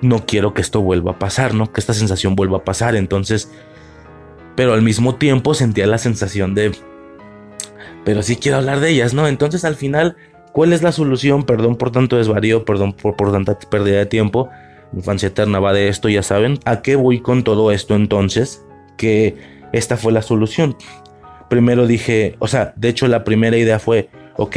No 0.00 0.26
quiero 0.26 0.54
que 0.54 0.62
esto 0.62 0.80
vuelva 0.80 1.12
a 1.12 1.18
pasar, 1.18 1.54
¿no? 1.54 1.72
Que 1.72 1.80
esta 1.80 1.94
sensación 1.94 2.34
vuelva 2.36 2.58
a 2.58 2.64
pasar. 2.64 2.96
Entonces, 2.96 3.50
pero 4.56 4.72
al 4.72 4.82
mismo 4.82 5.16
tiempo 5.16 5.54
sentía 5.54 5.86
la 5.86 5.98
sensación 5.98 6.54
de... 6.54 6.72
Pero 8.04 8.22
sí 8.22 8.36
quiero 8.36 8.58
hablar 8.58 8.80
de 8.80 8.90
ellas, 8.90 9.12
¿no? 9.12 9.28
Entonces 9.28 9.64
al 9.64 9.74
final, 9.74 10.16
¿cuál 10.52 10.72
es 10.72 10.82
la 10.82 10.92
solución? 10.92 11.44
Perdón 11.44 11.76
por 11.76 11.90
tanto 11.90 12.16
desvarío, 12.16 12.64
perdón 12.64 12.94
por, 12.94 13.16
por 13.16 13.32
tanta 13.32 13.58
pérdida 13.58 13.98
de 13.98 14.06
tiempo 14.06 14.48
Infancia 14.92 15.28
Eterna 15.28 15.60
va 15.60 15.72
de 15.72 15.88
esto, 15.88 16.08
ya 16.08 16.22
saben. 16.22 16.58
¿A 16.64 16.82
qué 16.82 16.96
voy 16.96 17.20
con 17.20 17.44
todo 17.44 17.70
esto 17.72 17.94
entonces? 17.94 18.64
Que 18.96 19.36
esta 19.72 19.96
fue 19.96 20.12
la 20.12 20.22
solución. 20.22 20.76
Primero 21.50 21.86
dije, 21.86 22.36
o 22.38 22.48
sea, 22.48 22.72
de 22.76 22.88
hecho 22.88 23.08
la 23.08 23.24
primera 23.24 23.56
idea 23.56 23.78
fue, 23.78 24.08
ok, 24.36 24.56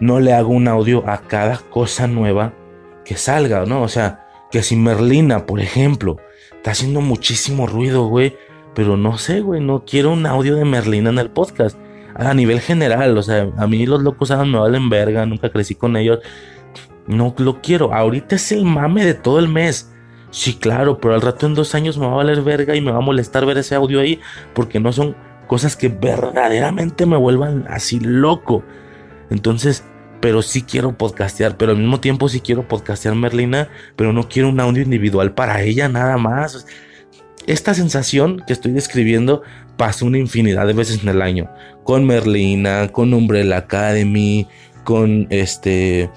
no 0.00 0.20
le 0.20 0.32
hago 0.32 0.50
un 0.50 0.66
audio 0.68 1.08
a 1.08 1.22
cada 1.22 1.58
cosa 1.58 2.06
nueva 2.06 2.54
que 3.04 3.16
salga, 3.16 3.64
¿no? 3.66 3.82
O 3.82 3.88
sea, 3.88 4.26
que 4.50 4.62
si 4.62 4.76
Merlina, 4.76 5.46
por 5.46 5.60
ejemplo, 5.60 6.16
está 6.56 6.72
haciendo 6.72 7.00
muchísimo 7.00 7.66
ruido, 7.66 8.06
güey, 8.06 8.36
pero 8.74 8.96
no 8.96 9.18
sé, 9.18 9.40
güey, 9.40 9.60
no 9.60 9.84
quiero 9.84 10.12
un 10.12 10.26
audio 10.26 10.56
de 10.56 10.64
Merlina 10.64 11.10
en 11.10 11.18
el 11.18 11.30
podcast. 11.30 11.78
A 12.14 12.34
nivel 12.34 12.60
general, 12.60 13.16
o 13.16 13.22
sea, 13.22 13.50
a 13.56 13.66
mí 13.66 13.86
los 13.86 14.02
locos 14.02 14.30
me 14.30 14.58
valen 14.58 14.90
verga, 14.90 15.24
nunca 15.26 15.50
crecí 15.50 15.74
con 15.74 15.96
ellos. 15.96 16.18
No 17.06 17.34
lo 17.38 17.60
quiero. 17.60 17.94
Ahorita 17.94 18.36
es 18.36 18.52
el 18.52 18.64
mame 18.64 19.04
de 19.04 19.14
todo 19.14 19.38
el 19.38 19.48
mes. 19.48 19.92
Sí, 20.30 20.54
claro, 20.54 21.00
pero 21.00 21.14
al 21.14 21.22
rato 21.22 21.46
en 21.46 21.54
dos 21.54 21.74
años 21.74 21.98
me 21.98 22.06
va 22.06 22.12
a 22.12 22.16
valer 22.16 22.42
verga 22.42 22.76
y 22.76 22.80
me 22.80 22.92
va 22.92 22.98
a 22.98 23.02
molestar 23.02 23.46
ver 23.46 23.58
ese 23.58 23.74
audio 23.74 24.00
ahí 24.00 24.20
porque 24.54 24.78
no 24.78 24.92
son 24.92 25.16
cosas 25.46 25.76
que 25.76 25.88
verdaderamente 25.88 27.06
me 27.06 27.16
vuelvan 27.16 27.64
así 27.68 27.98
loco. 28.00 28.62
Entonces, 29.30 29.84
pero 30.20 30.42
sí 30.42 30.62
quiero 30.62 30.96
podcastear, 30.96 31.56
pero 31.56 31.72
al 31.72 31.78
mismo 31.78 32.00
tiempo 32.00 32.28
sí 32.28 32.40
quiero 32.40 32.68
podcastear 32.68 33.14
Merlina, 33.14 33.68
pero 33.96 34.12
no 34.12 34.28
quiero 34.28 34.48
un 34.48 34.60
audio 34.60 34.82
individual 34.82 35.32
para 35.32 35.62
ella 35.62 35.88
nada 35.88 36.16
más. 36.18 36.66
Esta 37.46 37.74
sensación 37.74 38.42
que 38.46 38.52
estoy 38.52 38.72
describiendo 38.72 39.42
pasa 39.76 40.04
una 40.04 40.18
infinidad 40.18 40.66
de 40.66 40.74
veces 40.74 41.02
en 41.02 41.08
el 41.08 41.22
año. 41.22 41.50
Con 41.84 42.06
Merlina, 42.06 42.88
con 42.88 43.14
Umbrella 43.14 43.56
Academy, 43.56 44.46
con 44.84 45.26
este 45.30 46.10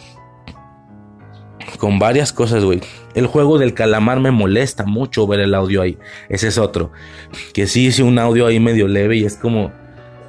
con 1.78 1.98
varias 1.98 2.34
cosas, 2.34 2.64
güey. 2.64 2.82
El 3.14 3.28
juego 3.28 3.58
del 3.58 3.74
calamar 3.74 4.20
me 4.20 4.32
molesta 4.32 4.86
mucho 4.86 5.28
ver 5.28 5.40
el 5.40 5.54
audio 5.56 5.82
ahí. 5.82 5.98
Ese 6.30 6.50
es 6.50 6.58
otro. 6.58 6.92
Que 7.54 7.68
sí 7.68 7.88
hice 7.88 8.04
un 8.04 8.20
audio 8.20 8.48
ahí 8.48 8.60
medio 8.60 8.88
leve 8.88 9.18
y 9.18 9.26
es 9.26 9.38
como, 9.38 9.72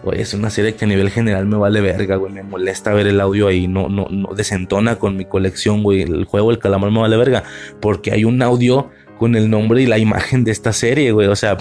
güey, 0.05 0.21
es 0.21 0.35
una 0.35 0.51
serie 0.51 0.75
que 0.75 0.85
a 0.85 0.89
nivel 0.89 1.11
general 1.11 1.47
me 1.47 1.57
vale 1.57 1.81
verga, 1.81 2.17
güey. 2.17 2.33
Me 2.33 2.43
molesta 2.43 2.93
ver 2.93 3.07
el 3.07 3.21
audio 3.21 3.49
ahí. 3.49 3.67
No, 3.67 3.89
no, 3.89 4.07
no 4.11 4.35
desentona 4.35 4.97
con 4.97 5.17
mi 5.17 5.25
colección, 5.25 5.83
güey. 5.83 6.03
El 6.03 6.25
juego 6.25 6.51
del 6.51 6.59
calamar 6.59 6.91
me 6.91 7.01
vale 7.01 7.17
verga. 7.17 7.45
Porque 7.81 8.13
hay 8.13 8.25
un 8.25 8.41
audio 8.43 8.91
con 9.19 9.35
el 9.35 9.51
nombre 9.51 9.83
y 9.83 9.87
la 9.87 9.99
imagen 9.99 10.45
de 10.45 10.53
esta 10.53 10.73
serie, 10.73 11.13
güey. 11.13 11.29
O 11.29 11.37
sea, 11.37 11.57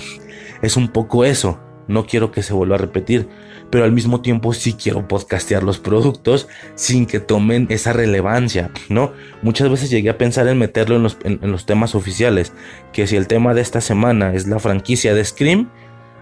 es 0.62 0.77
un 0.77 0.89
poco 0.89 1.25
eso. 1.25 1.60
No 1.88 2.06
quiero 2.06 2.32
que 2.32 2.43
se 2.43 2.53
vuelva 2.53 2.75
a 2.75 2.79
repetir 2.79 3.27
pero 3.73 3.86
al 3.86 3.91
mismo 3.91 4.21
tiempo 4.21 4.53
sí 4.53 4.73
quiero 4.73 5.08
podcastear 5.08 5.63
los 5.63 5.79
productos 5.79 6.47
sin 6.75 7.08
que 7.08 7.19
tomen 7.19 7.65
esa 7.71 7.91
relevancia, 7.91 8.69
¿no? 8.88 9.13
Muchas 9.41 9.67
veces 9.67 9.89
llegué 9.89 10.12
a 10.12 10.17
pensar 10.19 10.47
en 10.47 10.60
meterlo 10.60 10.97
en 10.97 11.01
los, 11.01 11.17
en, 11.23 11.39
los 11.49 11.65
temas 11.65 11.95
oficiales, 11.95 12.53
que 12.91 13.08
si 13.08 13.15
el 13.15 13.25
tema 13.25 13.56
de 13.56 13.62
esta 13.62 13.82
semana 13.82 14.36
es 14.36 14.45
la 14.45 14.60
franquicia 14.60 15.15
de 15.15 15.25
Scream, 15.25 15.71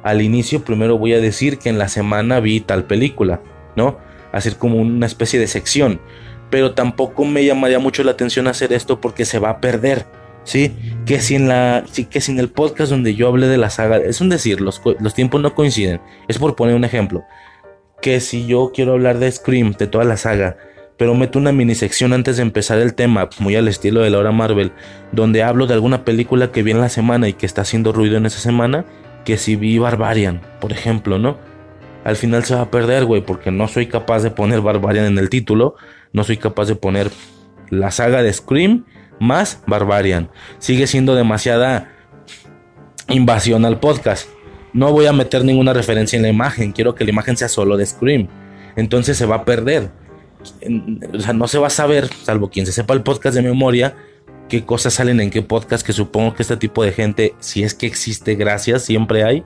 al 0.04 0.22
inicio 0.22 0.64
primero 0.64 0.98
voy 0.98 1.14
a 1.14 1.20
decir 1.20 1.58
que 1.60 1.70
en 1.70 1.78
la 1.78 1.88
semana 1.88 2.40
vi 2.40 2.60
tal 2.60 2.86
película, 2.86 3.42
¿no? 3.76 3.98
Hacer 4.32 4.58
como 4.58 4.78
una 4.78 5.06
especie 5.06 5.40
de 5.40 5.48
sección, 5.48 6.00
pero 6.50 6.74
tampoco 6.74 7.26
me 7.26 7.46
llamaría 7.46 7.80
mucho 7.80 8.04
la 8.04 8.12
atención 8.12 8.48
hacer 8.48 8.74
esto 8.74 9.02
porque 9.02 9.26
se 9.26 9.40
va 9.40 9.50
a 9.50 9.62
perder. 9.62 10.06
¿sí? 10.44 10.72
Que 11.06 11.20
si 11.20 11.36
en 11.36 11.48
la, 11.48 11.84
sí, 11.92 12.06
que 12.06 12.22
si 12.22 12.32
en 12.32 12.40
el 12.40 12.50
podcast 12.50 12.92
donde 12.92 13.16
yo 13.16 13.28
hablé 13.28 13.48
de 13.48 13.58
la 13.58 13.70
saga, 13.70 13.98
es 13.98 14.22
un 14.22 14.30
decir, 14.30 14.62
los, 14.62 14.82
los 15.00 15.14
tiempos 15.14 15.42
no 15.42 15.54
coinciden, 15.54 16.02
es 16.28 16.38
por 16.38 16.56
poner 16.56 16.76
un 16.76 16.84
ejemplo, 16.84 17.24
que 18.02 18.20
si 18.20 18.48
yo 18.48 18.72
quiero 18.74 18.94
hablar 18.94 19.20
de 19.20 19.32
Scream, 19.32 19.74
de 19.78 19.88
toda 19.88 20.04
la 20.04 20.18
saga, 20.18 20.58
pero 20.98 21.16
meto 21.16 21.40
una 21.40 21.52
mini 21.52 21.76
sección 21.76 22.14
antes 22.14 22.38
de 22.38 22.44
empezar 22.44 22.80
el 22.80 22.94
tema, 22.94 23.30
muy 23.40 23.56
al 23.56 23.68
estilo 23.68 24.02
de 24.02 24.10
la 24.10 24.20
hora 24.20 24.32
Marvel, 24.32 24.72
donde 25.12 25.44
hablo 25.44 25.68
de 25.68 25.74
alguna 25.74 26.06
película 26.06 26.52
que 26.52 26.64
vi 26.64 26.72
en 26.72 26.82
la 26.82 26.90
semana 26.90 27.28
y 27.28 27.34
que 27.34 27.46
está 27.46 27.62
haciendo 27.62 27.92
ruido 27.92 28.18
en 28.18 28.26
esa 28.26 28.40
semana, 28.40 28.86
que 29.26 29.38
si 29.38 29.56
vi 29.56 29.78
Barbarian, 29.78 30.42
por 30.60 30.72
ejemplo, 30.72 31.20
¿no? 31.20 31.38
Al 32.04 32.16
final 32.16 32.44
se 32.44 32.56
va 32.56 32.62
a 32.62 32.72
perder, 32.72 33.06
güey, 33.06 33.22
porque 33.22 33.52
no 33.52 33.68
soy 33.68 33.88
capaz 33.88 34.24
de 34.24 34.32
poner 34.32 34.62
Barbarian 34.62 35.06
en 35.06 35.18
el 35.18 35.30
título, 35.30 35.76
no 36.14 36.24
soy 36.24 36.38
capaz 36.38 36.66
de 36.66 36.76
poner 36.76 37.12
la 37.70 37.92
saga 37.92 38.24
de 38.24 38.34
Scream 38.34 38.86
más 39.20 39.62
Barbarian. 39.68 40.30
Sigue 40.58 40.88
siendo 40.88 41.16
demasiada 41.16 41.92
invasión 43.08 43.66
al 43.66 43.80
podcast. 43.80 44.28
No 44.74 44.92
voy 44.92 45.06
a 45.06 45.14
meter 45.14 45.46
ninguna 45.46 45.74
referencia 45.74 46.18
en 46.18 46.24
la 46.24 46.30
imagen, 46.30 46.72
quiero 46.72 46.96
que 46.96 47.04
la 47.04 47.12
imagen 47.12 47.38
sea 47.38 47.50
solo 47.50 47.78
de 47.78 47.86
Scream. 47.86 48.28
Entonces 48.76 49.18
se 49.18 49.26
va 49.26 49.38
a 49.38 49.46
perder. 49.46 49.92
O 51.14 51.20
sea, 51.20 51.34
no 51.34 51.48
se 51.48 51.60
va 51.60 51.68
a 51.68 51.72
saber, 51.72 52.08
salvo 52.08 52.50
quien 52.50 52.66
se 52.66 52.72
sepa 52.72 52.96
el 52.96 53.04
podcast 53.04 53.36
de 53.36 53.44
memoria, 53.44 53.96
qué 54.52 54.66
cosas 54.66 54.96
salen 54.96 55.22
en 55.22 55.30
qué 55.30 55.42
podcast, 55.42 55.86
que 55.86 55.94
supongo 55.94 56.34
que 56.34 56.42
este 56.42 56.58
tipo 56.58 56.84
de 56.84 56.92
gente, 56.92 57.36
si 57.40 57.64
es 57.64 57.74
que 57.74 57.88
existe, 57.88 58.36
gracias, 58.36 58.84
siempre 58.84 59.24
hay. 59.24 59.46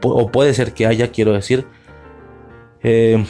o 0.00 0.30
puede 0.30 0.54
ser 0.54 0.72
que 0.72 0.86
haya, 0.86 1.12
quiero 1.12 1.34
decir, 1.34 1.66
eh, 2.82 3.22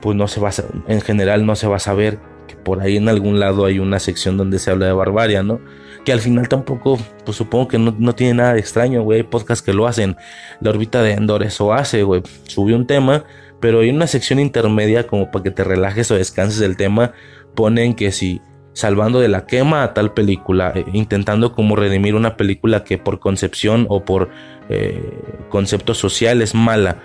pues 0.00 0.16
no 0.16 0.28
se 0.28 0.40
va 0.40 0.50
a, 0.50 0.52
en 0.86 1.00
general 1.00 1.44
no 1.44 1.56
se 1.56 1.66
va 1.66 1.76
a 1.76 1.80
saber 1.80 2.20
que 2.46 2.54
por 2.54 2.80
ahí 2.80 2.96
en 2.96 3.08
algún 3.08 3.40
lado 3.40 3.64
hay 3.64 3.80
una 3.80 3.98
sección 3.98 4.36
donde 4.36 4.60
se 4.60 4.70
habla 4.70 4.86
de 4.86 4.92
barbaria, 4.92 5.42
¿no? 5.42 5.60
Que 6.04 6.12
al 6.12 6.20
final 6.20 6.48
tampoco, 6.48 6.96
pues 7.24 7.36
supongo 7.36 7.66
que 7.66 7.78
no, 7.80 8.14
tiene 8.14 8.34
nada 8.34 8.54
de 8.54 8.60
extraño, 8.60 9.02
güey. 9.02 9.18
Hay 9.18 9.22
podcasts 9.24 9.64
que 9.64 9.72
lo 9.72 9.88
hacen. 9.88 10.16
La 10.60 10.70
órbita 10.70 11.02
de 11.02 11.14
Endor 11.14 11.42
eso 11.42 11.72
hace, 11.72 12.04
güey. 12.04 12.22
Subió 12.44 12.76
un 12.76 12.86
tema, 12.86 13.24
pero 13.58 13.80
hay 13.80 13.90
una 13.90 14.06
sección 14.06 14.38
intermedia 14.38 15.08
como 15.08 15.32
para 15.32 15.42
que 15.42 15.50
te 15.50 15.64
relajes 15.64 16.08
o 16.12 16.14
descanses 16.14 16.60
del 16.60 16.76
tema. 16.76 17.14
Ponen 17.56 17.94
que 17.94 18.12
si 18.12 18.40
salvando 18.72 19.20
de 19.20 19.28
la 19.28 19.46
quema 19.46 19.82
a 19.82 19.94
tal 19.94 20.12
película, 20.12 20.72
eh, 20.74 20.84
intentando 20.92 21.52
como 21.52 21.76
redimir 21.76 22.14
una 22.14 22.36
película 22.36 22.84
que 22.84 22.98
por 22.98 23.18
concepción 23.18 23.86
o 23.88 24.04
por 24.04 24.30
eh, 24.68 25.02
concepto 25.48 25.94
social 25.94 26.42
es 26.42 26.54
mala 26.54 26.98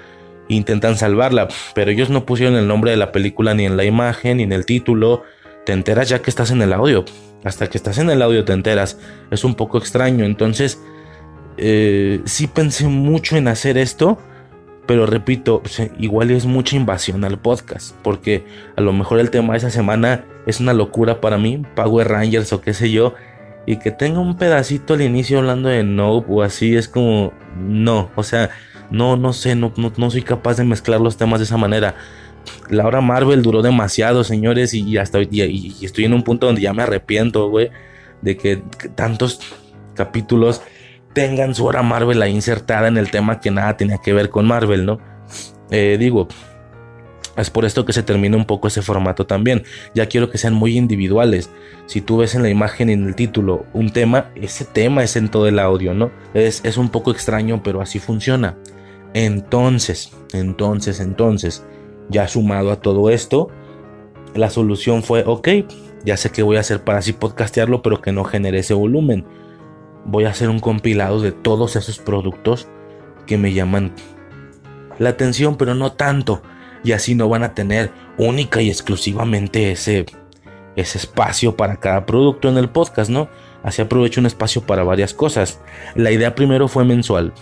intentan 0.47 0.97
salvarla, 0.97 1.47
pero 1.73 1.91
ellos 1.91 2.09
no 2.09 2.25
pusieron 2.25 2.55
el 2.55 2.67
nombre 2.67 2.91
de 2.91 2.97
la 2.97 3.11
película 3.11 3.53
ni 3.53 3.65
en 3.65 3.77
la 3.77 3.85
imagen 3.85 4.37
ni 4.37 4.43
en 4.43 4.51
el 4.51 4.65
título. 4.65 5.23
Te 5.65 5.73
enteras 5.73 6.09
ya 6.09 6.21
que 6.21 6.29
estás 6.29 6.51
en 6.51 6.61
el 6.61 6.73
audio. 6.73 7.05
Hasta 7.43 7.67
que 7.67 7.77
estás 7.77 7.97
en 7.97 8.09
el 8.09 8.21
audio 8.21 8.45
te 8.45 8.53
enteras. 8.53 8.99
Es 9.31 9.43
un 9.43 9.55
poco 9.55 9.77
extraño. 9.77 10.25
Entonces, 10.25 10.81
eh, 11.57 12.21
sí 12.25 12.47
pensé 12.47 12.87
mucho 12.87 13.37
en 13.37 13.47
hacer 13.47 13.77
esto. 13.77 14.19
Pero 14.85 15.07
repito, 15.07 15.63
igual 15.97 16.29
es 16.29 16.45
mucha 16.45 16.75
invasión 16.75 17.23
al 17.23 17.39
podcast. 17.39 17.95
Porque 18.03 18.45
a 18.75 18.81
lo 18.81 18.93
mejor 18.93 19.19
el 19.19 19.31
tema 19.31 19.53
de 19.53 19.57
esa 19.57 19.71
semana 19.71 20.25
es 20.45 20.59
una 20.59 20.73
locura 20.73 21.21
para 21.21 21.37
mí. 21.37 21.63
Power 21.75 22.07
Rangers 22.07 22.53
o 22.53 22.61
qué 22.61 22.73
sé 22.73 22.91
yo. 22.91 23.13
Y 23.65 23.77
que 23.77 23.91
tenga 23.91 24.19
un 24.19 24.37
pedacito 24.37 24.93
al 24.93 25.01
inicio 25.01 25.39
hablando 25.39 25.69
de 25.69 25.83
Nope 25.83 26.27
o 26.29 26.41
así 26.43 26.75
es 26.75 26.87
como... 26.87 27.33
No, 27.57 28.09
o 28.15 28.23
sea 28.23 28.49
no, 28.89 29.17
no 29.17 29.33
sé, 29.33 29.55
no, 29.55 29.73
no, 29.75 30.11
soy 30.11 30.21
capaz 30.21 30.57
de 30.57 30.63
mezclar 30.63 31.01
los 31.01 31.17
temas 31.17 31.39
de 31.39 31.45
esa 31.45 31.57
manera. 31.57 31.95
La 32.69 32.85
hora 32.85 33.01
Marvel 33.01 33.41
duró 33.41 33.61
demasiado, 33.61 34.23
señores, 34.23 34.73
y, 34.73 34.97
hasta 34.97 35.19
y, 35.21 35.75
estoy 35.81 36.05
en 36.05 36.13
un 36.13 36.23
punto 36.23 36.45
donde 36.45 36.61
ya 36.61 36.73
me 36.73 36.83
arrepiento, 36.83 37.49
güey, 37.49 37.71
de 38.21 38.37
que, 38.37 38.61
tantos 38.95 39.39
capítulos 39.95 40.61
tengan 41.13 41.55
su 41.55 41.65
hora 41.65 41.81
Marvel 41.81 42.21
ahí 42.21 42.33
insertada 42.33 42.87
en 42.87 42.97
el 42.97 43.09
tema 43.09 43.39
que 43.39 43.49
nada 43.49 43.77
tenía 43.77 43.97
que 43.99 44.13
ver 44.13 44.29
con 44.29 44.45
Marvel, 44.45 44.85
¿no? 44.85 44.99
Eh, 45.71 45.97
digo, 45.99 46.27
es 47.41 47.49
por 47.49 47.65
esto 47.65 47.85
que 47.85 47.93
se 47.93 48.03
termina 48.03 48.37
un 48.37 48.45
poco 48.45 48.67
ese 48.67 48.81
formato 48.81 49.25
también. 49.25 49.63
Ya 49.93 50.07
quiero 50.07 50.29
que 50.29 50.37
sean 50.37 50.53
muy 50.53 50.77
individuales. 50.77 51.49
Si 51.85 52.01
tú 52.01 52.17
ves 52.17 52.35
en 52.35 52.43
la 52.43 52.49
imagen 52.49 52.89
y 52.89 52.93
en 52.93 53.07
el 53.07 53.15
título 53.15 53.65
un 53.73 53.91
tema, 53.91 54.31
ese 54.35 54.65
tema 54.65 55.03
es 55.03 55.15
en 55.15 55.29
todo 55.29 55.47
el 55.47 55.59
audio, 55.59 55.93
¿no? 55.93 56.11
Es, 56.33 56.61
es 56.63 56.77
un 56.77 56.89
poco 56.89 57.11
extraño, 57.11 57.61
pero 57.63 57.81
así 57.81 57.99
funciona. 57.99 58.57
Entonces, 59.13 60.11
entonces, 60.33 60.99
entonces, 60.99 61.65
ya 62.09 62.27
sumado 62.27 62.71
a 62.71 62.81
todo 62.81 63.09
esto, 63.09 63.49
la 64.33 64.49
solución 64.49 65.03
fue, 65.03 65.23
ok, 65.25 65.47
ya 66.03 66.17
sé 66.17 66.29
qué 66.29 66.43
voy 66.43 66.57
a 66.57 66.61
hacer 66.61 66.83
para 66.83 66.99
así 66.99 67.13
podcastearlo, 67.13 67.81
pero 67.81 68.01
que 68.01 68.11
no 68.11 68.23
genere 68.23 68.59
ese 68.59 68.73
volumen. 68.73 69.25
Voy 70.05 70.25
a 70.25 70.29
hacer 70.29 70.49
un 70.49 70.59
compilado 70.59 71.19
de 71.19 71.31
todos 71.31 71.75
esos 71.75 71.97
productos 71.97 72.67
que 73.25 73.37
me 73.37 73.53
llaman 73.53 73.93
la 74.99 75.09
atención, 75.09 75.57
pero 75.57 75.73
no 75.73 75.93
tanto. 75.93 76.41
Y 76.85 76.93
así 76.93 77.15
no 77.15 77.27
van 77.27 77.43
a 77.43 77.53
tener 77.53 77.91
única 78.17 78.61
y 78.61 78.69
exclusivamente 78.69 79.71
ese, 79.71 80.05
ese 80.77 80.97
espacio 80.99 81.57
para 81.57 81.77
cada 81.77 82.05
producto 82.05 82.47
en 82.47 82.57
el 82.57 82.69
podcast, 82.69 83.09
¿no? 83.09 83.27
Así 83.63 83.81
aprovecho 83.81 84.21
un 84.21 84.27
espacio 84.27 84.61
para 84.61 84.83
varias 84.83 85.13
cosas. 85.13 85.59
La 85.95 86.11
idea 86.11 86.35
primero 86.35 86.69
fue 86.69 86.85
mensual 86.85 87.33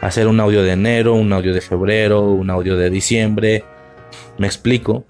hacer 0.00 0.28
un 0.28 0.40
audio 0.40 0.62
de 0.62 0.72
enero, 0.72 1.14
un 1.14 1.32
audio 1.32 1.52
de 1.52 1.60
febrero, 1.60 2.22
un 2.22 2.50
audio 2.50 2.76
de 2.76 2.90
diciembre. 2.90 3.64
Me 4.38 4.46
explico. 4.46 5.04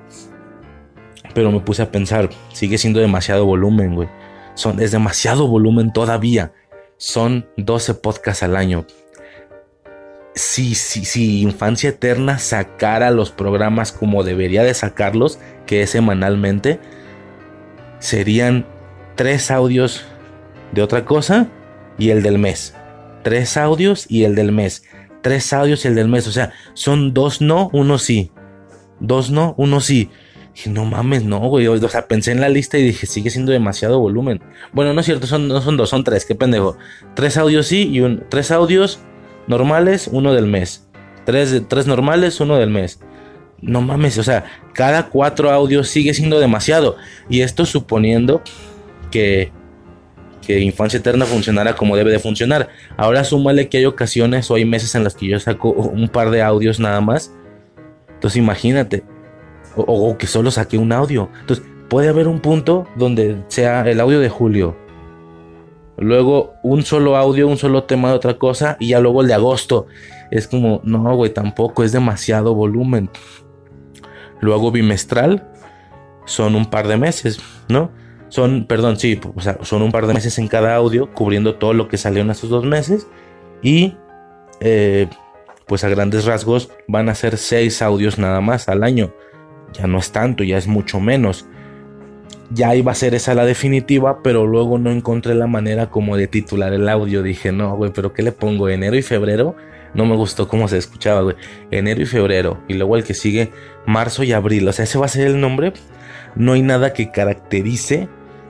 Pero 1.35 1.53
me 1.53 1.61
puse 1.61 1.83
a 1.83 1.93
pensar, 1.93 2.31
sigue 2.53 2.79
siendo 2.79 3.01
demasiado 3.01 3.45
volumen, 3.45 3.95
güey. 3.95 4.09
Son, 4.55 4.81
es 4.81 4.91
demasiado 4.91 5.47
volumen 5.47 5.93
todavía. 5.93 6.53
Son 6.97 7.47
12 7.57 7.95
podcasts 7.95 8.43
al 8.43 8.57
año. 8.57 8.87
Si, 10.39 10.75
si, 10.75 11.05
si 11.05 11.43
Infancia 11.43 11.91
Eterna 11.91 12.39
sacara 12.39 13.11
los 13.11 13.31
programas 13.31 13.93
como 13.93 14.25
debería 14.25 14.63
de 14.63 14.75
sacarlos, 14.75 15.39
que 15.67 15.83
es 15.83 15.91
semanalmente, 15.91 16.81
serían 17.99 18.67
tres 19.17 19.51
audios 19.51 20.05
de 20.73 20.83
otra 20.83 21.05
cosa 21.05 21.49
y 21.99 22.11
el 22.11 22.23
del 22.23 22.39
mes 22.39 22.75
tres 23.23 23.59
audios 23.59 24.07
y 24.09 24.25
el 24.25 24.35
del 24.35 24.53
mes. 24.53 24.85
Tres 25.23 25.53
audios 25.53 25.85
y 25.85 25.89
el 25.89 25.95
del 25.95 26.09
mes. 26.09 26.27
O 26.27 26.33
sea, 26.33 26.53
son 26.73 27.13
dos 27.13 27.43
no, 27.43 27.69
uno 27.75 27.99
sí. 27.99 28.33
Dos 29.01 29.31
no, 29.31 29.55
uno 29.59 29.81
sí. 29.81 30.11
Y 30.65 30.71
no 30.71 30.87
mames, 30.87 31.25
no, 31.25 31.39
güey. 31.41 31.67
O 31.67 31.89
sea, 31.89 32.09
pensé 32.09 32.33
en 32.33 32.41
la 32.41 32.49
lista 32.49 32.79
y 32.79 32.83
dije, 32.83 33.07
sigue 33.07 33.29
siendo 33.29 33.53
demasiado 33.53 34.01
volumen. 34.01 34.41
Bueno, 34.73 34.95
no 34.95 35.01
es 35.01 35.07
cierto, 35.07 35.27
son, 35.27 35.47
no 35.47 35.61
son 35.61 35.77
dos, 35.77 35.91
son 35.91 36.05
tres, 36.05 36.25
qué 36.25 36.35
pendejo. 36.35 36.79
Tres 37.15 37.37
audios 37.37 37.67
sí 37.67 37.89
y 37.91 38.01
un, 38.01 38.25
tres 38.31 38.51
audios 38.51 39.01
normales, 39.49 40.09
uno 40.13 40.33
del 40.33 40.47
mes. 40.47 40.89
Tres, 41.25 41.63
tres 41.69 41.87
normales, 41.87 42.41
uno 42.41 42.57
del 42.57 42.71
mes. 42.71 43.01
No 43.61 43.81
mames, 43.81 44.17
o 44.19 44.23
sea, 44.23 44.45
cada 44.73 45.09
cuatro 45.09 45.51
audios 45.51 45.89
sigue 45.89 46.15
siendo 46.15 46.39
demasiado. 46.39 46.97
Y 47.29 47.41
esto 47.41 47.67
suponiendo 47.67 48.43
que 49.11 49.51
que 50.49 50.61
Infancia 50.61 50.99
Eterna 50.99 51.27
funcionara 51.27 51.77
como 51.77 51.95
debe 51.95 52.11
de 52.11 52.19
funcionar. 52.19 52.71
Ahora 52.97 53.23
súmale 53.23 53.69
que 53.69 53.77
hay 53.77 53.85
ocasiones 53.85 54.51
o 54.51 54.55
hay 54.55 54.65
meses 54.65 54.95
en 54.95 55.05
las 55.05 55.15
que 55.15 55.29
yo 55.29 55.39
saco 55.39 55.73
un 55.73 56.09
par 56.09 56.31
de 56.31 56.41
audios 56.41 56.81
nada 56.81 57.03
más. 57.03 57.35
Entonces 58.15 58.39
imagínate. 58.39 59.05
O, 59.77 60.17
que 60.17 60.27
solo 60.27 60.51
saque 60.51 60.79
un 60.79 60.91
audio. 60.91 61.29
Entonces 61.41 61.67
puede 61.91 62.09
haber 62.09 62.29
un 62.29 62.41
punto 62.41 62.89
donde 62.97 63.37
sea 63.49 63.83
el 63.83 64.01
audio 64.01 64.21
de 64.21 64.31
julio. 64.31 64.75
Luego 65.99 66.55
un 66.63 66.83
solo 66.83 67.17
audio, 67.17 67.49
un 67.49 67.57
solo 67.57 67.85
tema 67.85 68.11
de 68.11 68.15
otra 68.15 68.39
cosa. 68.39 68.77
Y 68.81 68.89
ya 68.89 69.01
luego 69.01 69.23
el 69.23 69.29
de 69.29 69.35
agosto. 69.35 69.87
Es 70.31 70.47
como, 70.47 70.81
no, 70.85 71.17
güey, 71.17 71.33
tampoco 71.33 71.85
es 71.85 71.93
demasiado 71.93 72.55
volumen. 72.55 73.11
Luego 74.41 74.71
bimestral. 74.71 75.49
Son 76.25 76.55
un 76.55 76.67
par 76.67 76.89
de 76.89 76.99
meses, 76.99 77.41
¿no? 77.69 77.91
Son, 78.29 78.67
perdón, 78.67 78.99
sí, 78.99 79.19
son 79.63 79.81
un 79.81 79.91
par 79.91 80.07
de 80.07 80.13
meses 80.13 80.39
en 80.39 80.49
cada 80.49 80.75
audio, 80.75 81.11
cubriendo 81.15 81.55
todo 81.55 81.73
lo 81.73 81.89
que 81.89 81.97
salió 81.97 82.21
en 82.21 82.31
esos 82.31 82.51
dos 82.51 82.65
meses. 82.65 83.07
Y 83.63 83.97
eh, 84.61 85.09
pues 85.67 85.85
a 85.85 85.89
grandes 85.89 86.25
rasgos 86.25 86.71
van 86.87 87.09
a 87.09 87.15
ser 87.15 87.37
seis 87.37 87.83
audios 87.83 88.19
nada 88.19 88.41
más 88.41 88.69
al 88.69 88.83
año. 88.83 89.13
Ya 89.73 89.87
no 89.87 89.99
es 89.99 90.13
tanto, 90.13 90.45
ya 90.45 90.59
es 90.59 90.67
mucho 90.67 91.01
menos. 91.01 91.47
Ya 92.51 92.75
iba 92.75 92.93
a 92.93 92.95
ser 92.95 93.15
esa 93.15 93.35
la 93.35 93.45
definitiva, 93.45 94.23
pero 94.23 94.47
luego 94.47 94.79
no 94.79 94.91
encontré 94.91 95.35
la 95.35 95.47
manera 95.47 95.91
como 95.91 96.17
de 96.17 96.27
titular 96.27 96.73
el 96.73 96.89
audio. 96.89 97.23
Dije, 97.23 97.53
no, 97.53 97.77
güey, 97.77 97.93
pero 97.93 98.13
¿qué 98.13 98.23
le 98.23 98.33
pongo? 98.33 98.69
Enero 98.69 98.97
y 98.97 99.03
febrero. 99.03 99.55
No 99.95 100.07
me 100.07 100.17
gustó 100.17 100.49
cómo 100.49 100.69
se 100.69 100.79
escuchaba, 100.79 101.23
güey. 101.23 101.37
Enero 101.71 102.01
y 102.01 102.07
febrero. 102.07 102.63
Y 102.69 102.75
luego 102.75 102.97
el 102.97 103.05
que 103.05 103.15
sigue, 103.15 103.51
marzo 103.87 104.23
y 104.23 104.33
abril. 104.33 104.67
O 104.69 104.73
sea, 104.73 104.85
ese 104.85 104.99
va 104.99 105.07
a 105.07 105.09
ser 105.09 105.27
el 105.27 105.41
nombre. 105.41 105.73
No 106.37 106.53
hay 106.53 106.63
nada 106.63 106.93
que 106.93 107.11
caracterice 107.11 108.09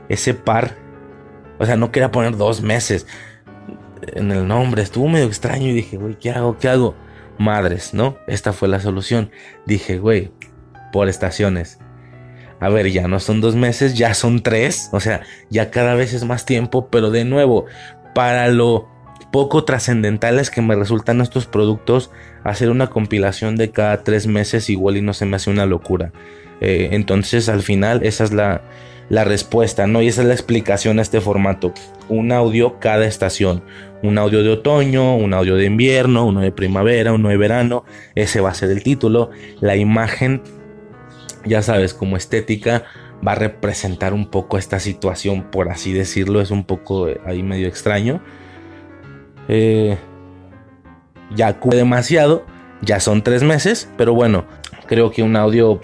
ese 0.08 0.34
par. 0.34 0.76
O 1.58 1.66
sea, 1.66 1.76
no 1.76 1.90
quería 1.90 2.12
poner 2.12 2.37
dos 2.37 2.62
meses 2.62 3.06
en 4.14 4.30
el 4.30 4.46
nombre. 4.46 4.82
Estuvo 4.82 5.08
medio 5.08 5.26
extraño 5.26 5.68
y 5.68 5.72
dije, 5.72 5.96
güey, 5.96 6.16
¿qué 6.16 6.30
hago? 6.30 6.56
¿Qué 6.58 6.68
hago? 6.68 6.94
Madres, 7.38 7.94
¿no? 7.94 8.16
Esta 8.26 8.52
fue 8.52 8.68
la 8.68 8.80
solución. 8.80 9.30
Dije, 9.66 9.98
güey, 9.98 10.32
por 10.92 11.08
estaciones. 11.08 11.77
A 12.60 12.68
ver, 12.68 12.90
ya 12.90 13.06
no 13.08 13.20
son 13.20 13.40
dos 13.40 13.54
meses, 13.54 13.94
ya 13.94 14.14
son 14.14 14.42
tres. 14.42 14.88
O 14.92 15.00
sea, 15.00 15.22
ya 15.50 15.70
cada 15.70 15.94
vez 15.94 16.12
es 16.12 16.24
más 16.24 16.44
tiempo, 16.44 16.88
pero 16.90 17.10
de 17.10 17.24
nuevo, 17.24 17.66
para 18.14 18.48
lo 18.48 18.88
poco 19.30 19.64
trascendentales 19.64 20.50
que 20.50 20.62
me 20.62 20.74
resultan 20.74 21.20
estos 21.20 21.46
productos, 21.46 22.10
hacer 22.44 22.70
una 22.70 22.88
compilación 22.88 23.56
de 23.56 23.70
cada 23.70 24.02
tres 24.02 24.26
meses 24.26 24.70
igual 24.70 24.96
y 24.96 25.02
no 25.02 25.12
se 25.12 25.26
me 25.26 25.36
hace 25.36 25.50
una 25.50 25.66
locura. 25.66 26.12
Eh, 26.60 26.88
entonces, 26.92 27.48
al 27.48 27.62
final, 27.62 28.02
esa 28.02 28.24
es 28.24 28.32
la, 28.32 28.62
la 29.08 29.24
respuesta, 29.24 29.86
¿no? 29.86 30.02
Y 30.02 30.08
esa 30.08 30.22
es 30.22 30.28
la 30.28 30.34
explicación 30.34 30.98
a 30.98 31.02
este 31.02 31.20
formato. 31.20 31.72
Un 32.08 32.32
audio 32.32 32.78
cada 32.80 33.06
estación. 33.06 33.62
Un 34.02 34.18
audio 34.18 34.42
de 34.42 34.50
otoño, 34.50 35.16
un 35.16 35.34
audio 35.34 35.56
de 35.56 35.64
invierno, 35.64 36.26
uno 36.26 36.40
de 36.40 36.52
primavera, 36.52 37.12
uno 37.12 37.28
de 37.28 37.36
verano. 37.36 37.84
Ese 38.14 38.40
va 38.40 38.50
a 38.50 38.54
ser 38.54 38.70
el 38.70 38.82
título. 38.82 39.30
La 39.60 39.76
imagen, 39.76 40.42
ya 41.44 41.62
sabes, 41.62 41.94
como 41.94 42.16
estética, 42.16 42.85
va 43.27 43.33
a 43.33 43.37
representar 43.37 44.14
un 44.14 44.31
poco 44.31 44.59
esta 44.59 44.81
situación, 44.81 45.44
por 45.51 45.70
así 45.70 45.92
decirlo. 45.92 46.40
Es 46.40 46.51
un 46.51 46.64
poco 46.64 47.09
eh, 47.09 47.20
ahí 47.24 47.42
medio 47.42 47.68
extraño. 47.68 48.20
Eh, 49.48 49.96
ya 51.35 51.59
cubre 51.59 51.79
demasiado. 51.79 52.44
Ya 52.83 53.01
son 53.01 53.22
tres 53.22 53.42
meses. 53.42 53.90
Pero 53.96 54.14
bueno, 54.14 54.44
creo 54.87 55.11
que 55.11 55.22
un 55.22 55.37
audio 55.37 55.81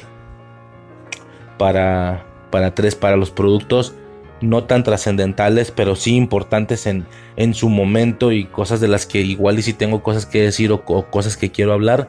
para 1.58 2.26
para 2.50 2.72
tres 2.72 2.94
para 2.94 3.16
los 3.16 3.32
productos 3.32 3.94
no 4.40 4.64
tan 4.64 4.84
trascendentales, 4.84 5.70
pero 5.70 5.96
sí 5.96 6.14
importantes 6.14 6.86
en, 6.86 7.04
en 7.36 7.54
su 7.54 7.68
momento 7.68 8.30
y 8.30 8.44
cosas 8.44 8.80
de 8.80 8.88
las 8.88 9.06
que 9.06 9.20
igual 9.20 9.58
y 9.58 9.62
si 9.62 9.72
tengo 9.72 10.02
cosas 10.02 10.26
que 10.26 10.42
decir 10.42 10.70
o, 10.70 10.84
cosas 10.84 11.36
que 11.36 11.50
quiero 11.50 11.72
hablar. 11.72 12.08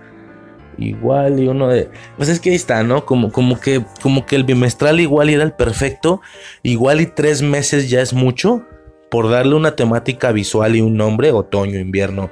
Igual 0.77 1.39
y 1.39 1.47
uno 1.47 1.67
de... 1.67 1.89
Pues 2.17 2.29
es 2.29 2.39
que 2.39 2.49
ahí 2.49 2.55
está, 2.55 2.83
¿no? 2.83 3.05
Como, 3.05 3.31
como, 3.31 3.59
que, 3.59 3.83
como 4.01 4.25
que 4.25 4.35
el 4.35 4.43
bimestral 4.43 4.99
igual 4.99 5.29
era 5.29 5.43
el 5.43 5.53
perfecto. 5.53 6.21
Igual 6.63 7.01
y 7.01 7.05
tres 7.05 7.41
meses 7.41 7.89
ya 7.89 8.01
es 8.01 8.13
mucho. 8.13 8.63
Por 9.09 9.29
darle 9.29 9.55
una 9.55 9.75
temática 9.75 10.31
visual 10.31 10.75
y 10.75 10.81
un 10.81 10.97
nombre, 10.97 11.31
otoño, 11.31 11.79
invierno. 11.79 12.29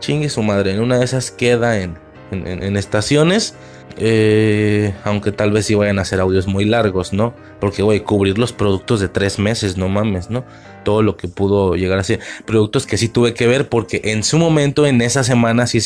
Chingue 0.00 0.28
su 0.28 0.42
madre, 0.42 0.74
en 0.74 0.80
una 0.80 0.98
de 0.98 1.04
esas 1.04 1.30
queda 1.30 1.80
en, 1.80 1.96
en 2.30 2.76
estaciones 2.76 3.54
eh, 3.98 4.94
aunque 5.04 5.32
tal 5.32 5.52
vez 5.52 5.66
sí 5.66 5.74
vayan 5.74 5.98
a 5.98 6.04
ser 6.04 6.20
audios 6.20 6.46
muy 6.46 6.66
largos, 6.66 7.14
¿no? 7.14 7.34
Porque, 7.60 7.82
a 7.82 8.04
cubrir 8.04 8.36
los 8.36 8.52
productos 8.52 9.00
de 9.00 9.08
tres 9.08 9.38
meses, 9.38 9.78
no 9.78 9.88
mames, 9.88 10.28
¿no? 10.28 10.44
Todo 10.84 11.02
lo 11.02 11.16
que 11.16 11.28
pudo 11.28 11.76
llegar 11.76 11.98
a 11.98 12.04
ser. 12.04 12.20
Productos 12.44 12.86
que 12.86 12.98
sí 12.98 13.08
tuve 13.08 13.32
que 13.32 13.46
ver 13.46 13.68
porque 13.68 14.02
en 14.04 14.22
su 14.22 14.38
momento, 14.38 14.86
en 14.86 15.00
esa 15.00 15.24
semana, 15.24 15.66
sí, 15.66 15.80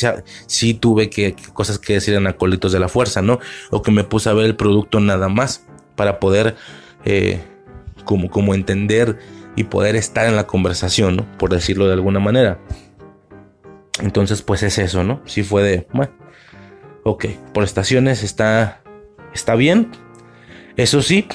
sí 0.46 0.74
tuve 0.74 1.08
que, 1.08 1.36
cosas 1.52 1.78
que 1.78 1.94
decir 1.94 2.14
en 2.14 2.26
acolitos 2.26 2.72
de 2.72 2.80
la 2.80 2.88
fuerza, 2.88 3.22
¿no? 3.22 3.38
O 3.70 3.82
que 3.82 3.92
me 3.92 4.02
puse 4.02 4.28
a 4.28 4.32
ver 4.32 4.46
el 4.46 4.56
producto 4.56 4.98
nada 4.98 5.28
más 5.28 5.64
para 5.94 6.18
poder, 6.18 6.56
eh, 7.04 7.40
como, 8.04 8.28
como 8.28 8.54
entender 8.54 9.18
y 9.54 9.64
poder 9.64 9.94
estar 9.94 10.26
en 10.26 10.34
la 10.34 10.48
conversación, 10.48 11.16
¿no? 11.16 11.38
Por 11.38 11.50
decirlo 11.50 11.86
de 11.86 11.92
alguna 11.92 12.18
manera. 12.18 12.58
Entonces, 14.02 14.42
pues 14.42 14.64
es 14.64 14.78
eso, 14.78 15.04
¿no? 15.04 15.20
Sí 15.26 15.44
fue 15.44 15.62
de, 15.62 15.86
bueno, 15.92 16.12
Ok, 17.02 17.26
por 17.54 17.64
estaciones 17.64 18.22
está, 18.22 18.82
está 19.32 19.54
bien. 19.54 19.88
Eso 20.76 21.02
sí, 21.02 21.26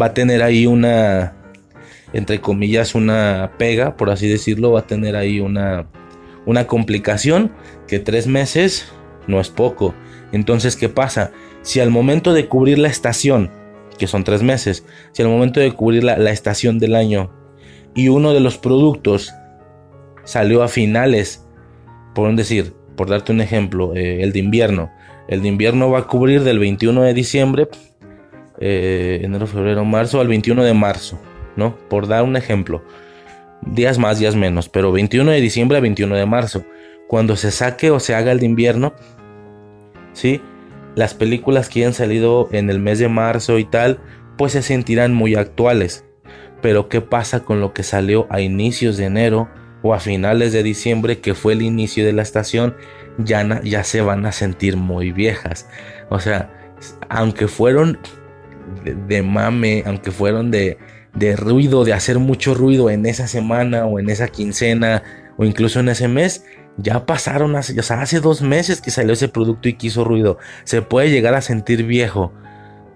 va 0.00 0.06
a 0.06 0.14
tener 0.14 0.42
ahí 0.42 0.66
una, 0.66 1.34
entre 2.12 2.40
comillas, 2.40 2.94
una 2.94 3.52
pega, 3.58 3.96
por 3.96 4.10
así 4.10 4.28
decirlo, 4.28 4.72
va 4.72 4.80
a 4.80 4.86
tener 4.86 5.16
ahí 5.16 5.40
una, 5.40 5.86
una 6.46 6.66
complicación 6.66 7.52
que 7.86 7.98
tres 7.98 8.26
meses 8.26 8.92
no 9.26 9.40
es 9.40 9.48
poco. 9.48 9.94
Entonces, 10.32 10.76
¿qué 10.76 10.88
pasa? 10.88 11.30
Si 11.62 11.80
al 11.80 11.90
momento 11.90 12.32
de 12.32 12.48
cubrir 12.48 12.78
la 12.78 12.88
estación, 12.88 13.50
que 13.98 14.06
son 14.06 14.24
tres 14.24 14.42
meses, 14.42 14.84
si 15.12 15.22
al 15.22 15.28
momento 15.28 15.60
de 15.60 15.72
cubrir 15.72 16.02
la, 16.04 16.30
estación 16.30 16.78
del 16.78 16.94
año 16.94 17.30
y 17.94 18.08
uno 18.08 18.32
de 18.32 18.40
los 18.40 18.58
productos 18.58 19.32
salió 20.24 20.62
a 20.62 20.68
finales, 20.68 21.46
por 22.14 22.34
decir, 22.34 22.74
por 22.96 23.08
darte 23.08 23.32
un 23.32 23.40
ejemplo, 23.40 23.94
eh, 23.94 24.22
el 24.22 24.32
de 24.32 24.38
invierno, 24.40 24.90
el 25.32 25.40
de 25.40 25.48
invierno 25.48 25.90
va 25.90 26.00
a 26.00 26.06
cubrir 26.06 26.42
del 26.42 26.58
21 26.58 27.02
de 27.02 27.14
diciembre, 27.14 27.68
eh, 28.60 29.20
enero, 29.22 29.46
febrero, 29.46 29.82
marzo, 29.82 30.20
al 30.20 30.28
21 30.28 30.62
de 30.62 30.74
marzo, 30.74 31.18
¿no? 31.56 31.74
Por 31.88 32.06
dar 32.06 32.22
un 32.24 32.36
ejemplo. 32.36 32.84
Días 33.62 33.98
más, 33.98 34.18
días 34.18 34.36
menos, 34.36 34.68
pero 34.68 34.92
21 34.92 35.30
de 35.30 35.40
diciembre 35.40 35.78
a 35.78 35.80
21 35.80 36.16
de 36.16 36.26
marzo. 36.26 36.64
Cuando 37.08 37.36
se 37.36 37.50
saque 37.50 37.90
o 37.90 37.98
se 37.98 38.14
haga 38.14 38.32
el 38.32 38.40
de 38.40 38.46
invierno, 38.46 38.92
¿sí? 40.12 40.42
Las 40.96 41.14
películas 41.14 41.70
que 41.70 41.80
hayan 41.80 41.94
salido 41.94 42.50
en 42.52 42.68
el 42.68 42.78
mes 42.78 42.98
de 42.98 43.08
marzo 43.08 43.58
y 43.58 43.64
tal, 43.64 44.00
pues 44.36 44.52
se 44.52 44.60
sentirán 44.60 45.14
muy 45.14 45.34
actuales. 45.34 46.04
Pero 46.60 46.90
¿qué 46.90 47.00
pasa 47.00 47.40
con 47.40 47.60
lo 47.62 47.72
que 47.72 47.84
salió 47.84 48.26
a 48.28 48.42
inicios 48.42 48.98
de 48.98 49.06
enero 49.06 49.48
o 49.82 49.94
a 49.94 49.98
finales 49.98 50.52
de 50.52 50.62
diciembre, 50.62 51.20
que 51.20 51.34
fue 51.34 51.54
el 51.54 51.62
inicio 51.62 52.04
de 52.04 52.12
la 52.12 52.20
estación? 52.20 52.76
Ya, 53.18 53.60
ya 53.62 53.84
se 53.84 54.00
van 54.00 54.26
a 54.26 54.32
sentir 54.32 54.76
muy 54.76 55.12
viejas. 55.12 55.68
O 56.08 56.20
sea, 56.20 56.50
aunque 57.08 57.48
fueron 57.48 57.98
de, 58.84 59.22
mame, 59.22 59.82
aunque 59.86 60.10
fueron 60.10 60.50
de, 60.50 60.78
de 61.14 61.36
ruido, 61.36 61.84
de 61.84 61.92
hacer 61.92 62.18
mucho 62.18 62.54
ruido 62.54 62.90
en 62.90 63.06
esa 63.06 63.26
semana 63.26 63.86
o 63.86 63.98
en 63.98 64.10
esa 64.10 64.28
quincena 64.28 65.02
o 65.36 65.44
incluso 65.44 65.80
en 65.80 65.88
ese 65.88 66.08
mes, 66.08 66.44
ya 66.76 67.04
pasaron 67.06 67.56
hace, 67.56 67.78
o 67.78 67.82
sea, 67.82 68.00
hace 68.00 68.20
dos 68.20 68.42
meses 68.42 68.80
que 68.80 68.90
salió 68.90 69.12
ese 69.12 69.28
producto 69.28 69.68
y 69.68 69.74
quiso 69.74 70.04
ruido. 70.04 70.38
Se 70.64 70.82
puede 70.82 71.10
llegar 71.10 71.34
a 71.34 71.42
sentir 71.42 71.84
viejo. 71.84 72.32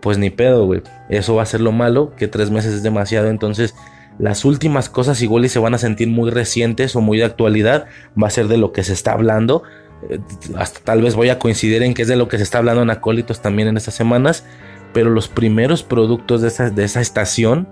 Pues 0.00 0.18
ni 0.18 0.30
pedo, 0.30 0.66
güey. 0.66 0.82
Eso 1.08 1.34
va 1.34 1.42
a 1.42 1.46
ser 1.46 1.60
lo 1.60 1.72
malo, 1.72 2.14
que 2.16 2.28
tres 2.28 2.50
meses 2.50 2.74
es 2.74 2.82
demasiado. 2.82 3.28
Entonces, 3.28 3.74
las 4.18 4.44
últimas 4.44 4.88
cosas 4.88 5.20
igual 5.20 5.44
y 5.44 5.48
se 5.48 5.58
van 5.58 5.74
a 5.74 5.78
sentir 5.78 6.08
muy 6.08 6.30
recientes 6.30 6.94
o 6.96 7.00
muy 7.00 7.18
de 7.18 7.24
actualidad. 7.24 7.86
Va 8.20 8.28
a 8.28 8.30
ser 8.30 8.48
de 8.48 8.56
lo 8.56 8.72
que 8.72 8.84
se 8.84 8.92
está 8.92 9.12
hablando. 9.12 9.62
Eh, 10.08 10.18
hasta 10.56 10.80
tal 10.80 11.02
vez 11.02 11.14
voy 11.14 11.28
a 11.28 11.38
coincidir 11.38 11.82
en 11.82 11.94
que 11.94 12.02
es 12.02 12.08
de 12.08 12.16
lo 12.16 12.28
que 12.28 12.36
se 12.36 12.42
está 12.42 12.58
hablando 12.58 12.82
en 12.82 12.90
Acólitos 12.90 13.40
también 13.40 13.68
en 13.68 13.76
estas 13.76 13.94
semanas, 13.94 14.44
pero 14.92 15.10
los 15.10 15.28
primeros 15.28 15.82
productos 15.82 16.42
de 16.42 16.48
esa, 16.48 16.70
de 16.70 16.84
esa 16.84 17.00
estación 17.00 17.68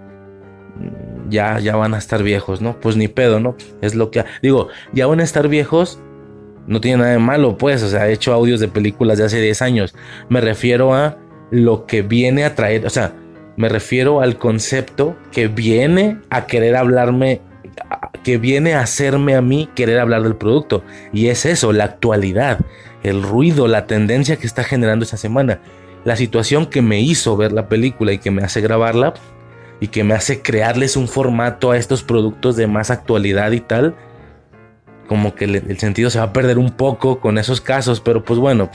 mm, 0.76 1.30
ya, 1.30 1.58
ya 1.60 1.76
van 1.76 1.94
a 1.94 1.98
estar 1.98 2.22
viejos, 2.22 2.60
¿no? 2.60 2.78
Pues 2.80 2.96
ni 2.96 3.08
pedo, 3.08 3.40
¿no? 3.40 3.56
Es 3.80 3.94
lo 3.94 4.10
que... 4.10 4.24
Digo, 4.42 4.68
ya 4.92 5.06
van 5.06 5.20
a 5.20 5.24
estar 5.24 5.48
viejos, 5.48 5.98
no 6.66 6.80
tiene 6.80 6.98
nada 6.98 7.12
de 7.12 7.18
malo, 7.18 7.58
pues, 7.58 7.82
o 7.82 7.88
sea, 7.88 8.08
he 8.08 8.12
hecho 8.12 8.32
audios 8.32 8.60
de 8.60 8.68
películas 8.68 9.18
de 9.18 9.24
hace 9.24 9.40
10 9.40 9.62
años. 9.62 9.94
Me 10.28 10.40
refiero 10.40 10.94
a 10.94 11.18
lo 11.50 11.86
que 11.86 12.02
viene 12.02 12.44
a 12.44 12.54
traer, 12.54 12.86
o 12.86 12.90
sea, 12.90 13.12
me 13.56 13.68
refiero 13.68 14.20
al 14.20 14.36
concepto 14.38 15.16
que 15.30 15.48
viene 15.48 16.18
a 16.30 16.46
querer 16.46 16.76
hablarme 16.76 17.40
que 18.22 18.38
viene 18.38 18.74
a 18.74 18.80
hacerme 18.80 19.36
a 19.36 19.42
mí 19.42 19.68
querer 19.74 20.00
hablar 20.00 20.22
del 20.22 20.36
producto. 20.36 20.82
Y 21.12 21.28
es 21.28 21.46
eso, 21.46 21.72
la 21.72 21.84
actualidad, 21.84 22.60
el 23.02 23.22
ruido, 23.22 23.68
la 23.68 23.86
tendencia 23.86 24.36
que 24.36 24.46
está 24.46 24.64
generando 24.64 25.04
esa 25.04 25.16
semana. 25.16 25.60
La 26.04 26.16
situación 26.16 26.66
que 26.66 26.82
me 26.82 27.00
hizo 27.00 27.36
ver 27.36 27.52
la 27.52 27.68
película 27.68 28.12
y 28.12 28.18
que 28.18 28.30
me 28.30 28.42
hace 28.42 28.60
grabarla 28.60 29.14
y 29.80 29.88
que 29.88 30.04
me 30.04 30.14
hace 30.14 30.42
crearles 30.42 30.96
un 30.96 31.08
formato 31.08 31.70
a 31.70 31.76
estos 31.76 32.02
productos 32.02 32.56
de 32.56 32.66
más 32.66 32.90
actualidad 32.90 33.52
y 33.52 33.60
tal. 33.60 33.94
Como 35.08 35.34
que 35.34 35.44
el 35.44 35.78
sentido 35.78 36.08
se 36.10 36.18
va 36.18 36.26
a 36.26 36.32
perder 36.32 36.58
un 36.58 36.70
poco 36.70 37.20
con 37.20 37.36
esos 37.36 37.60
casos, 37.60 38.00
pero 38.00 38.24
pues 38.24 38.38
bueno, 38.38 38.70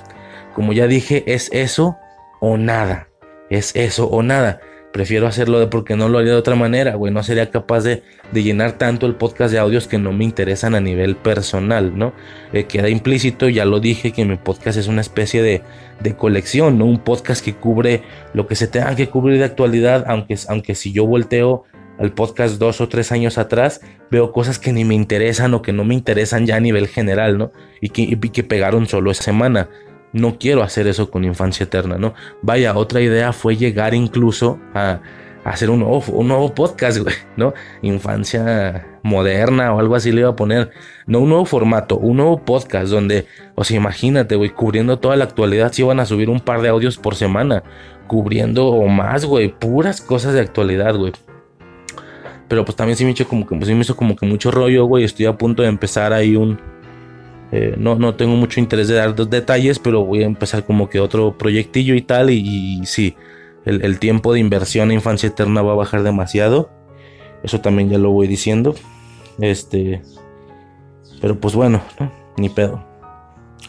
como 0.54 0.74
ya 0.74 0.88
dije, 0.88 1.24
es 1.26 1.50
eso 1.52 1.98
o 2.40 2.58
nada. 2.58 3.08
Es 3.50 3.76
eso 3.76 4.08
o 4.08 4.22
nada. 4.22 4.60
Prefiero 4.92 5.28
hacerlo 5.28 5.60
de 5.60 5.68
porque 5.68 5.96
no 5.96 6.10
lo 6.10 6.18
haría 6.18 6.32
de 6.32 6.38
otra 6.38 6.56
manera, 6.56 6.96
güey. 6.96 7.14
No 7.14 7.22
sería 7.22 7.52
capaz 7.52 7.82
de, 7.82 8.02
llenar 8.34 8.80
tanto 8.80 9.06
el 9.06 9.14
podcast 9.14 9.52
de 9.52 9.60
audios 9.60 9.88
que 9.88 10.00
no 10.00 10.12
me 10.14 10.24
interesan 10.24 10.74
a 10.74 10.80
nivel 10.80 11.16
personal, 11.16 11.96
¿no? 11.96 12.14
Eh, 12.54 12.64
queda 12.64 12.90
implícito, 12.90 13.50
ya 13.50 13.66
lo 13.66 13.80
dije, 13.80 14.12
que 14.12 14.26
mi 14.26 14.36
podcast 14.36 14.80
es 14.80 14.88
una 14.88 15.02
especie 15.02 15.44
de, 15.44 15.62
colección, 16.16 16.80
¿no? 16.80 16.86
Un 16.86 17.00
podcast 17.00 17.46
que 17.46 17.54
cubre 17.54 18.02
lo 18.34 18.48
que 18.48 18.56
se 18.56 18.68
tenga 18.68 18.96
que 18.96 19.10
cubrir 19.10 19.38
de 19.38 19.44
actualidad, 19.44 20.06
aunque, 20.08 20.36
aunque 20.48 20.74
si 20.74 20.92
yo 20.92 21.06
volteo 21.06 21.66
al 22.00 22.12
podcast 22.12 22.58
dos 22.58 22.82
o 22.82 22.90
tres 22.90 23.12
años 23.12 23.38
atrás, 23.38 23.82
veo 24.10 24.32
cosas 24.32 24.58
que 24.58 24.74
ni 24.74 24.86
me 24.86 24.96
interesan 24.96 25.54
o 25.54 25.62
que 25.62 25.74
no 25.74 25.84
me 25.84 25.94
interesan 25.94 26.48
ya 26.48 26.56
a 26.56 26.60
nivel 26.60 26.88
general, 26.88 27.38
¿no? 27.38 27.52
Y 27.80 27.90
que, 27.90 28.02
y 28.02 28.18
que 28.18 28.44
pegaron 28.44 28.88
solo 28.88 29.12
esa 29.12 29.24
semana 29.24 29.70
no 30.14 30.38
quiero 30.40 30.64
hacer 30.64 30.88
eso 30.88 31.10
con 31.12 31.24
Infancia 31.24 31.66
Eterna, 31.66 31.98
¿no? 31.98 32.14
Vaya, 32.42 32.76
otra 32.76 33.02
idea 33.02 33.34
fue 33.34 33.56
llegar 33.56 33.94
incluso 33.94 34.60
a, 34.74 35.02
hacer 35.44 35.70
un 35.70 35.80
nuevo, 35.80 36.54
podcast, 36.54 37.00
güey, 37.00 37.16
¿no? 37.38 37.54
Infancia 37.82 39.00
moderna 39.04 39.74
o 39.74 39.80
algo 39.80 39.96
así 39.96 40.12
le 40.12 40.22
iba 40.22 40.30
a 40.30 40.36
poner. 40.36 40.72
No 41.08 41.20
un 41.20 41.30
nuevo 41.30 41.46
formato, 41.46 41.98
un 41.98 42.18
nuevo 42.18 42.44
podcast 42.44 42.88
donde, 42.88 43.26
o 43.56 43.64
sea, 43.64 43.78
imagínate, 43.78 44.36
güey, 44.36 44.50
cubriendo 44.50 45.00
toda 45.00 45.16
la 45.16 45.24
actualidad, 45.24 45.72
si 45.72 45.82
iban 45.82 46.00
a 46.00 46.06
subir 46.06 46.30
un 46.30 46.40
par 46.40 46.62
de 46.62 46.70
audios 46.70 46.98
por 46.98 47.16
semana, 47.16 47.64
cubriendo 48.08 48.68
o 48.68 48.88
más, 48.88 49.26
güey, 49.26 49.50
puras 49.50 50.02
cosas 50.02 50.34
de 50.34 50.42
actualidad, 50.42 50.96
güey. 50.96 51.14
Pero 52.48 52.66
pues 52.66 52.76
también 52.76 52.98
sí 52.98 53.06
me 53.06 53.12
hizo 53.12 53.28
como 53.28 53.46
que, 53.46 53.64
sí 53.64 53.74
me 53.74 53.82
hizo 53.82 53.96
como 53.96 54.16
que 54.16 54.26
mucho 54.26 54.50
rollo, 54.50 54.86
güey. 54.86 55.04
Estoy 55.04 55.28
a 55.28 55.38
punto 55.38 55.62
de 55.62 55.70
empezar 55.70 56.14
ahí 56.14 56.36
un, 56.36 56.60
eh, 57.52 57.76
no, 57.78 57.96
no 57.96 58.16
tengo 58.16 58.36
mucho 58.36 58.60
interés 58.60 58.88
de 58.88 58.96
dar 58.96 59.16
dos 59.16 59.30
detalles, 59.30 59.80
pero 59.80 60.06
voy 60.06 60.24
a 60.24 60.28
empezar 60.28 60.66
como 60.66 60.90
que 60.90 61.00
otro 61.00 61.38
proyectillo 61.38 61.96
y 61.96 62.02
tal. 62.02 62.30
Y, 62.30 62.82
sí, 62.86 63.16
el, 63.66 64.00
tiempo 64.00 64.34
de 64.34 64.40
inversión 64.40 64.92
en 64.92 64.96
infancia 64.96 65.28
eterna 65.28 65.62
va 65.62 65.74
a 65.74 65.76
bajar 65.76 66.04
demasiado. 66.04 66.70
Eso 67.44 67.62
también 67.62 67.90
ya 67.90 67.98
lo 67.98 68.12
voy 68.12 68.28
diciendo. 68.28 68.76
Este. 69.40 70.02
Pero 71.22 71.40
pues 71.40 71.56
bueno, 71.56 71.82
ni 72.38 72.50
pedo. 72.50 72.86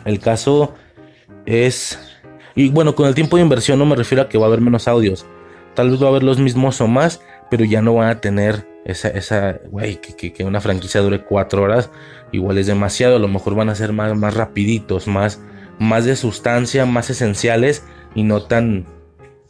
El 0.05 0.21
caso 0.21 0.75
es. 1.47 1.99
Y 2.55 2.69
bueno, 2.69 2.95
con 2.95 3.07
el 3.07 3.15
tiempo 3.15 3.37
de 3.37 3.43
inversión 3.43 3.79
no 3.79 3.87
me 3.87 3.97
refiero 3.97 4.23
a 4.23 4.29
que 4.29 4.37
va 4.37 4.45
a 4.45 4.49
haber 4.49 4.61
menos 4.61 4.89
audios. 4.89 5.25
Tal 5.75 5.91
vez 5.91 6.03
va 6.03 6.07
a 6.07 6.11
haber 6.11 6.25
los 6.25 6.39
mismos 6.39 6.81
o 6.81 6.89
más, 6.89 7.23
pero 7.51 7.65
ya 7.65 7.81
no 7.81 7.95
van 7.95 8.11
a 8.11 8.21
tener 8.21 8.67
esa, 8.85 9.09
esa, 9.09 9.61
güey, 9.69 10.01
que, 10.01 10.33
que, 10.33 10.45
una 10.45 10.61
franquicia 10.61 11.01
dure 11.01 11.23
cuatro 11.23 11.63
horas, 11.63 11.91
igual 12.33 12.59
es 12.59 12.67
demasiado, 12.67 13.17
a 13.17 13.19
lo 13.19 13.29
mejor 13.29 13.55
van 13.55 13.69
a 13.69 13.75
ser 13.75 13.93
más, 13.93 14.17
más 14.17 14.35
rapiditos, 14.35 15.07
más, 15.07 15.41
más 15.79 16.05
de 16.05 16.17
sustancia, 16.17 16.87
más 16.87 17.11
esenciales 17.11 17.85
y 18.15 18.23
no 18.23 18.43
tan 18.43 18.87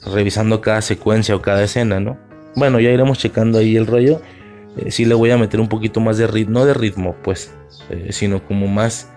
revisando 0.05 0.61
cada 0.61 0.83
secuencia 0.83 1.35
o 1.35 1.43
cada 1.43 1.62
escena, 1.62 2.01
¿no? 2.01 2.18
Bueno, 2.57 2.81
ya 2.81 2.91
iremos 2.91 3.18
checando 3.18 3.59
ahí 3.59 3.76
el 3.76 3.87
rollo. 3.87 4.20
Eh, 4.76 4.91
sí 4.91 5.05
le 5.05 5.14
voy 5.14 5.31
a 5.31 5.39
meter 5.39 5.61
un 5.61 5.68
poquito 5.68 6.01
más 6.01 6.18
de 6.18 6.26
ritmo, 6.26 6.61
no 6.61 6.64
de 6.64 6.74
ritmo, 6.74 7.16
pues, 7.22 7.55
eh, 7.91 8.09
sino 8.11 8.45
como 8.45 8.66
más... 8.66 9.11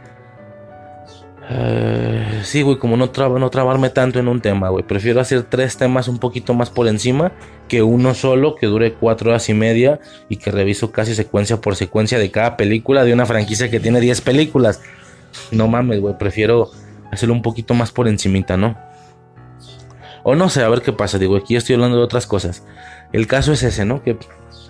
Eh, 1.55 2.41
sí, 2.43 2.63
güey, 2.63 2.77
como 2.77 2.97
no, 2.97 3.11
no 3.15 3.49
trabarme 3.49 3.89
tanto 3.91 4.19
en 4.19 4.27
un 4.27 4.41
tema, 4.41 4.69
güey. 4.69 4.83
Prefiero 4.83 5.21
hacer 5.21 5.43
tres 5.43 5.77
temas 5.77 6.07
un 6.07 6.17
poquito 6.17 6.55
más 6.55 6.71
por 6.71 6.87
encima 6.87 7.31
que 7.67 7.83
uno 7.83 8.15
solo 8.15 8.55
que 8.55 8.65
dure 8.65 8.93
cuatro 8.93 9.29
horas 9.29 9.47
y 9.49 9.53
media 9.53 9.99
y 10.29 10.37
que 10.37 10.51
reviso 10.51 10.91
casi 10.91 11.13
secuencia 11.13 11.61
por 11.61 11.75
secuencia 11.75 12.17
de 12.17 12.31
cada 12.31 12.57
película 12.57 13.03
de 13.03 13.13
una 13.13 13.27
franquicia 13.27 13.69
que 13.69 13.79
tiene 13.79 13.99
10 13.99 14.21
películas. 14.21 14.81
No 15.51 15.67
mames, 15.67 15.99
güey, 15.99 16.17
prefiero 16.17 16.71
hacerlo 17.11 17.35
un 17.35 17.43
poquito 17.43 17.75
más 17.75 17.91
por 17.91 18.07
encimita, 18.07 18.57
¿no? 18.57 18.75
O 20.23 20.35
no 20.35 20.49
sé, 20.49 20.63
a 20.63 20.69
ver 20.69 20.81
qué 20.81 20.91
pasa. 20.91 21.19
Digo, 21.19 21.35
aquí 21.35 21.55
estoy 21.55 21.75
hablando 21.75 21.97
de 21.97 22.03
otras 22.03 22.25
cosas. 22.25 22.63
El 23.11 23.27
caso 23.27 23.53
es 23.53 23.61
ese, 23.61 23.85
¿no? 23.85 24.01
Que 24.01 24.17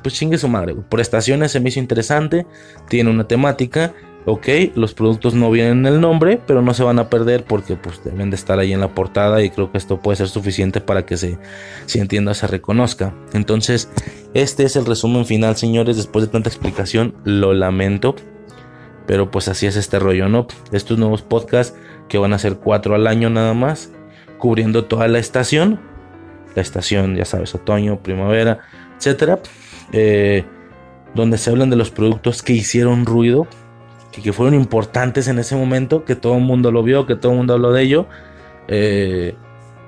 pues 0.02 0.16
chingue 0.16 0.38
su 0.38 0.50
madre. 0.50 0.76
Por 0.76 1.00
estaciones 1.00 1.54
se 1.54 1.62
me 1.62 1.70
hizo 1.70 1.80
interesante. 1.80 2.46
Tiene 2.90 3.10
una 3.10 3.26
temática. 3.26 3.94
Ok, 4.26 4.48
los 4.76 4.94
productos 4.94 5.34
no 5.34 5.52
vienen 5.52 5.80
en 5.80 5.94
el 5.96 6.02
nombre, 6.02 6.40
pero 6.48 6.62
no 6.62 6.74
se 6.74 6.84
van 6.84 6.98
a 6.98 7.10
perder 7.10 7.44
porque 7.44 7.76
pues 7.76 8.02
deben 8.06 8.30
de 8.30 8.38
estar 8.38 8.58
ahí 8.58 8.72
en 8.72 8.80
la 8.80 8.88
portada 8.96 9.44
y 9.44 9.50
creo 9.50 9.70
que 9.70 9.78
esto 9.78 10.00
puede 10.00 10.16
ser 10.16 10.30
suficiente 10.30 10.80
para 10.80 11.06
que 11.06 11.18
se, 11.18 11.38
se 11.88 12.00
entienda, 12.00 12.34
se 12.34 12.48
reconozca. 12.48 13.14
Entonces, 13.34 13.90
este 14.34 14.64
es 14.64 14.78
el 14.78 14.86
resumen 14.86 15.26
final, 15.26 15.58
señores. 15.58 15.98
Después 15.98 16.26
de 16.26 16.32
tanta 16.32 16.50
explicación, 16.50 17.16
lo 17.26 17.54
lamento. 17.54 18.16
Pero 19.06 19.30
pues 19.30 19.50
así 19.50 19.66
es 19.66 19.76
este 19.76 20.00
rollo, 20.00 20.30
¿no? 20.30 20.48
Estos 20.72 20.98
nuevos 20.98 21.22
podcasts 21.22 21.78
que 22.08 22.18
van 22.18 22.32
a 22.32 22.40
ser 22.40 22.56
cuatro 22.56 22.96
al 22.96 23.08
año 23.08 23.30
nada 23.30 23.54
más, 23.54 23.92
cubriendo 24.38 24.86
toda 24.86 25.10
la 25.10 25.20
estación. 25.20 25.82
La 26.56 26.62
estación, 26.62 27.18
ya 27.18 27.26
sabes, 27.26 27.54
otoño, 27.56 28.02
primavera, 28.02 28.60
etcétera. 28.98 29.40
Eh, 29.92 30.46
donde 31.14 31.38
se 31.38 31.50
hablan 31.50 31.70
de 31.70 31.76
los 31.76 31.92
productos 31.92 32.42
que 32.42 32.54
hicieron 32.54 33.06
ruido, 33.06 33.48
que, 34.22 34.34
fueron 34.34 34.54
importantes 34.54 35.28
en 35.28 35.40
ese 35.40 35.56
momento, 35.56 36.06
que 36.06 36.16
todo 36.16 36.36
el 36.36 36.44
mundo 36.44 36.72
lo 36.72 36.84
vio, 36.84 37.06
que 37.06 37.16
todo 37.16 37.32
el 37.32 37.40
mundo 37.40 37.54
habló 37.54 37.72
de 37.72 37.82
ello. 37.82 38.08
Eh, 38.68 39.36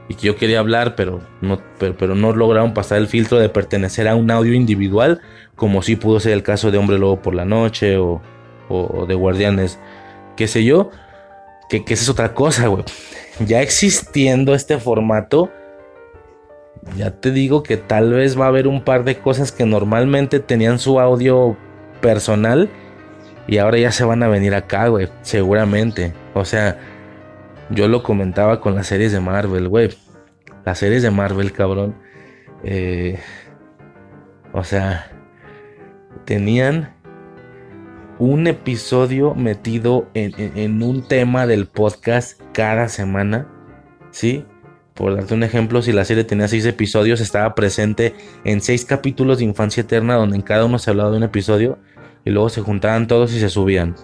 y 0.07 0.15
que 0.15 0.27
yo 0.27 0.35
quería 0.35 0.59
hablar, 0.59 0.95
pero 0.95 1.21
no, 1.41 1.59
pero, 1.79 2.15
no 2.15 2.31
lograron 2.33 2.73
pasar 2.73 2.99
el 2.99 3.07
filtro 3.07 3.39
de 3.39 3.49
pertenecer 3.49 4.07
a 4.07 4.15
un 4.15 4.29
audio 4.29 4.53
individual, 4.53 5.21
como 5.55 5.81
si 5.81 5.95
pudo 5.95 6.19
ser 6.19 6.33
el 6.33 6.43
caso 6.43 6.69
de 6.69 6.77
Hombre 6.77 6.99
Lobo 6.99 7.21
por 7.21 7.33
la 7.33 7.45
Noche 7.45 7.97
o, 7.97 8.21
o, 8.69 9.05
de 9.07 9.15
Guardianes, 9.15 9.79
qué 10.35 10.47
sé 10.47 10.63
yo, 10.63 10.91
que, 11.69 11.83
que 11.83 11.95
esa 11.95 12.03
es 12.03 12.09
otra 12.09 12.33
cosa, 12.33 12.67
güey. 12.67 12.83
Ya 13.45 13.61
existiendo 13.61 14.55
este 14.55 14.77
formato, 14.77 15.51
ya 16.95 17.11
te 17.11 17.31
digo 17.31 17.63
que 17.63 17.75
tal 17.75 18.13
vez 18.13 18.39
va 18.39 18.45
a 18.45 18.47
haber 18.47 18.65
un 18.65 18.81
par 18.81 19.03
de 19.03 19.17
cosas 19.17 19.51
que 19.51 19.65
normalmente 19.65 20.39
tenían 20.39 20.79
su 20.79 21.01
audio 21.01 21.57
personal 21.99 22.69
y 23.47 23.57
ahora 23.59 23.77
ya 23.77 23.91
se 23.91 24.03
van 24.03 24.23
a 24.23 24.27
venir 24.27 24.55
acá, 24.55 24.87
güey, 24.87 25.07
seguramente. 25.21 26.13
O 26.33 26.45
sea, 26.45 26.79
yo 27.69 27.87
lo 27.87 28.03
comentaba 28.03 28.59
con 28.59 28.75
las 28.75 28.87
series 28.87 29.11
de 29.11 29.19
Marvel, 29.19 29.67
güey. 29.67 29.89
Las 30.65 30.79
series 30.79 31.03
de 31.03 31.11
Marvel, 31.11 31.51
cabrón. 31.51 31.95
Eh, 32.63 33.19
o 34.51 34.63
sea, 34.63 35.11
tenían 36.25 36.95
un 38.17 38.47
episodio 38.47 39.35
metido 39.35 40.07
en, 40.13 40.33
en, 40.37 40.81
un 40.81 41.07
tema 41.07 41.45
del 41.45 41.67
podcast 41.67 42.41
cada 42.53 42.87
semana. 42.87 43.47
¿Sí? 44.11 44.45
Por 44.95 45.15
darte 45.15 45.33
un 45.33 45.43
ejemplo, 45.43 45.81
si 45.81 45.91
la 45.91 46.05
serie 46.05 46.23
tenía 46.23 46.47
seis 46.47 46.65
episodios, 46.65 47.19
estaba 47.19 47.53
presente 47.53 48.15
en 48.45 48.61
seis 48.61 48.85
capítulos 48.85 49.39
de 49.39 49.43
Infancia 49.43 49.81
Eterna, 49.81 50.15
donde 50.15 50.37
en 50.37 50.41
cada 50.41 50.65
uno 50.65 50.79
se 50.79 50.89
hablaba 50.89 51.11
de 51.11 51.17
un 51.17 51.23
episodio, 51.23 51.77
y 52.25 52.31
luego 52.31 52.49
se 52.49 52.61
juntaban 52.61 53.07
todos 53.07 53.33
y 53.33 53.39
se 53.39 53.49
subían. 53.49 53.95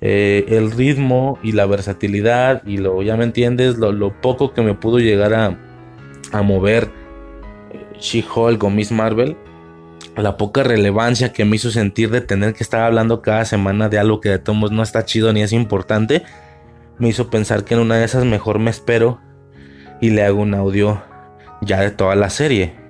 Eh, 0.00 0.44
el 0.48 0.72
ritmo 0.72 1.38
y 1.42 1.52
la 1.52 1.66
versatilidad, 1.66 2.62
y 2.66 2.78
lo, 2.78 3.02
ya 3.02 3.16
me 3.16 3.24
entiendes, 3.24 3.76
lo, 3.78 4.20
poco 4.20 4.52
que 4.52 4.62
me 4.62 4.74
pudo 4.74 4.98
llegar 4.98 5.34
a, 5.34 5.58
a 6.32 6.42
mover 6.42 6.90
eh, 7.72 7.96
She-Hulk 8.00 8.62
o 8.64 8.70
Miss 8.70 8.90
Marvel, 8.90 9.36
la 10.16 10.36
poca 10.36 10.62
relevancia 10.62 11.32
que 11.32 11.44
me 11.44 11.56
hizo 11.56 11.70
sentir 11.70 12.10
de 12.10 12.20
tener 12.20 12.54
que 12.54 12.62
estar 12.62 12.82
hablando 12.82 13.22
cada 13.22 13.44
semana 13.44 13.88
de 13.88 13.98
algo 13.98 14.20
que 14.20 14.28
de 14.30 14.38
todos 14.38 14.70
no 14.72 14.82
está 14.82 15.04
chido 15.04 15.32
ni 15.32 15.42
es 15.42 15.52
importante, 15.52 16.22
me 16.98 17.08
hizo 17.08 17.30
pensar 17.30 17.64
que 17.64 17.74
en 17.74 17.80
una 17.80 17.96
de 17.96 18.04
esas 18.04 18.24
mejor 18.24 18.58
me 18.58 18.70
espero 18.70 19.20
y 20.00 20.10
le 20.10 20.22
hago 20.22 20.40
un 20.40 20.54
audio 20.54 21.02
ya 21.60 21.80
de 21.80 21.90
toda 21.90 22.14
la 22.14 22.30
serie. 22.30 22.83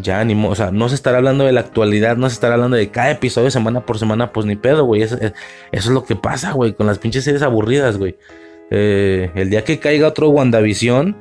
Ya 0.00 0.24
ni 0.24 0.46
o 0.46 0.54
sea, 0.54 0.70
no 0.70 0.88
se 0.88 0.94
estará 0.94 1.18
hablando 1.18 1.44
de 1.44 1.52
la 1.52 1.60
actualidad, 1.60 2.16
no 2.16 2.28
se 2.28 2.34
estará 2.34 2.54
hablando 2.54 2.76
de 2.76 2.90
cada 2.90 3.10
episodio 3.10 3.50
semana 3.50 3.84
por 3.84 3.98
semana, 3.98 4.32
pues 4.32 4.46
ni 4.46 4.56
pedo, 4.56 4.84
güey. 4.84 5.02
Eso, 5.02 5.18
es 5.72 5.86
lo 5.86 6.04
que 6.04 6.16
pasa, 6.16 6.52
güey, 6.52 6.74
con 6.74 6.86
las 6.86 6.98
pinches 6.98 7.24
series 7.24 7.42
aburridas, 7.42 7.98
güey. 7.98 8.16
Eh, 8.70 9.30
el 9.34 9.50
día 9.50 9.64
que 9.64 9.78
caiga 9.78 10.08
otro 10.08 10.28
WandaVision, 10.30 11.16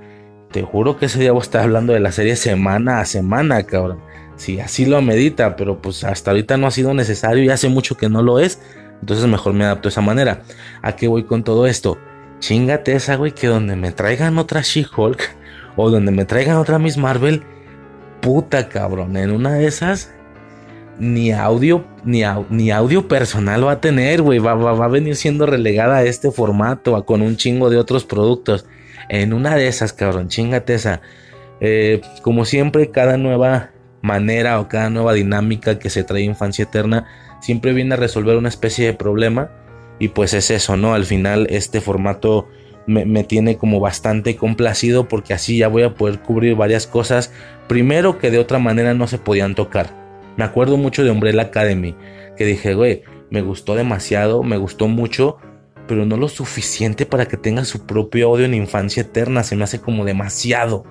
te 0.51 0.63
juro 0.63 0.97
que 0.97 1.07
ese 1.07 1.19
día 1.19 1.31
voy 1.31 1.41
a 1.41 1.43
estar 1.43 1.61
hablando 1.61 1.93
de 1.93 1.99
la 1.99 2.11
serie 2.11 2.35
semana 2.35 2.99
a 2.99 3.05
semana, 3.05 3.63
cabrón. 3.63 3.99
Si 4.35 4.59
así 4.59 4.85
lo 4.85 5.01
medita, 5.01 5.55
pero 5.55 5.81
pues 5.81 6.03
hasta 6.03 6.31
ahorita 6.31 6.57
no 6.57 6.67
ha 6.67 6.71
sido 6.71 6.93
necesario 6.93 7.43
y 7.43 7.49
hace 7.49 7.67
mucho 7.69 7.97
que 7.97 8.09
no 8.09 8.21
lo 8.23 8.39
es. 8.39 8.61
Entonces 9.01 9.27
mejor 9.27 9.53
me 9.53 9.65
adapto 9.65 9.89
de 9.89 9.91
esa 9.91 10.01
manera. 10.01 10.41
¿A 10.81 10.95
qué 10.95 11.07
voy 11.07 11.23
con 11.23 11.43
todo 11.43 11.67
esto? 11.67 11.97
Chingate 12.39 12.93
esa, 12.93 13.15
güey, 13.15 13.33
que 13.33 13.47
donde 13.47 13.75
me 13.75 13.91
traigan 13.91 14.37
otra 14.37 14.61
She-Hulk 14.61 15.21
o 15.75 15.89
donde 15.89 16.11
me 16.11 16.25
traigan 16.25 16.57
otra 16.57 16.79
Miss 16.79 16.97
Marvel, 16.97 17.43
puta 18.21 18.69
cabrón, 18.69 19.17
en 19.17 19.31
una 19.31 19.53
de 19.53 19.67
esas 19.67 20.11
ni 20.99 21.31
audio, 21.31 21.85
ni, 22.03 22.23
ni 22.49 22.71
audio 22.71 23.07
personal 23.07 23.65
va 23.65 23.73
a 23.73 23.81
tener, 23.81 24.21
güey, 24.21 24.39
va, 24.39 24.53
va, 24.53 24.85
a 24.85 24.89
venir 24.89 25.15
siendo 25.15 25.45
relegada 25.45 25.97
a 25.97 26.03
este 26.03 26.29
formato, 26.29 27.05
con 27.05 27.21
un 27.21 27.37
chingo 27.37 27.69
de 27.69 27.77
otros 27.77 28.03
productos. 28.03 28.65
En 29.07 29.33
una 29.33 29.55
de 29.55 29.67
esas, 29.67 29.93
cabrón, 29.93 30.27
chingate 30.27 30.75
esa. 30.75 31.01
Eh, 31.61 32.01
como 32.21 32.45
siempre, 32.45 32.91
cada 32.91 33.17
nueva 33.17 33.71
manera 34.01 34.59
o 34.59 34.67
cada 34.67 34.89
nueva 34.89 35.13
dinámica 35.13 35.79
que 35.79 35.89
se 35.89 36.03
trae 36.03 36.21
Infancia 36.21 36.63
Eterna 36.63 37.05
siempre 37.41 37.73
viene 37.73 37.95
a 37.95 37.97
resolver 37.97 38.37
una 38.37 38.49
especie 38.49 38.85
de 38.85 38.93
problema 38.93 39.49
y 39.99 40.09
pues 40.09 40.33
es 40.33 40.51
eso, 40.51 40.77
¿no? 40.77 40.93
Al 40.93 41.05
final 41.05 41.47
este 41.49 41.81
formato 41.81 42.47
me, 42.89 43.23
tiene 43.23 43.57
como 43.57 43.79
bastante 43.79 44.35
complacido 44.35 45.07
porque 45.07 45.33
así 45.33 45.57
ya 45.57 45.67
voy 45.67 45.83
a 45.83 45.93
poder 45.93 46.19
cubrir 46.19 46.55
varias 46.55 46.87
cosas. 46.87 47.31
Primero 47.67 48.17
que 48.17 48.31
de 48.31 48.39
otra 48.39 48.57
manera 48.57 48.93
no 48.95 49.07
se 49.07 49.19
podían 49.19 49.53
tocar. 49.53 49.93
Me 50.37 50.43
acuerdo 50.43 50.77
mucho 50.77 51.03
de 51.03 51.11
Umbrella 51.11 51.43
Academy, 51.43 51.95
que 52.35 52.45
dije, 52.45 52.73
güey, 52.73 53.03
me 53.29 53.41
gustó 53.41 53.75
demasiado, 53.75 54.41
me 54.41 54.57
gustó 54.57 54.87
mucho, 54.87 55.37
pero 55.87 56.05
no 56.05 56.17
lo 56.17 56.29
suficiente 56.29 57.05
para 57.05 57.27
que 57.27 57.37
tenga 57.37 57.63
su 57.63 57.85
propio 57.85 58.31
odio 58.31 58.45
en 58.45 58.55
Infancia 58.55 59.01
Eterna, 59.01 59.43
se 59.43 59.55
me 59.55 59.65
hace 59.65 59.79
como 59.79 60.05
demasiado. 60.05 60.85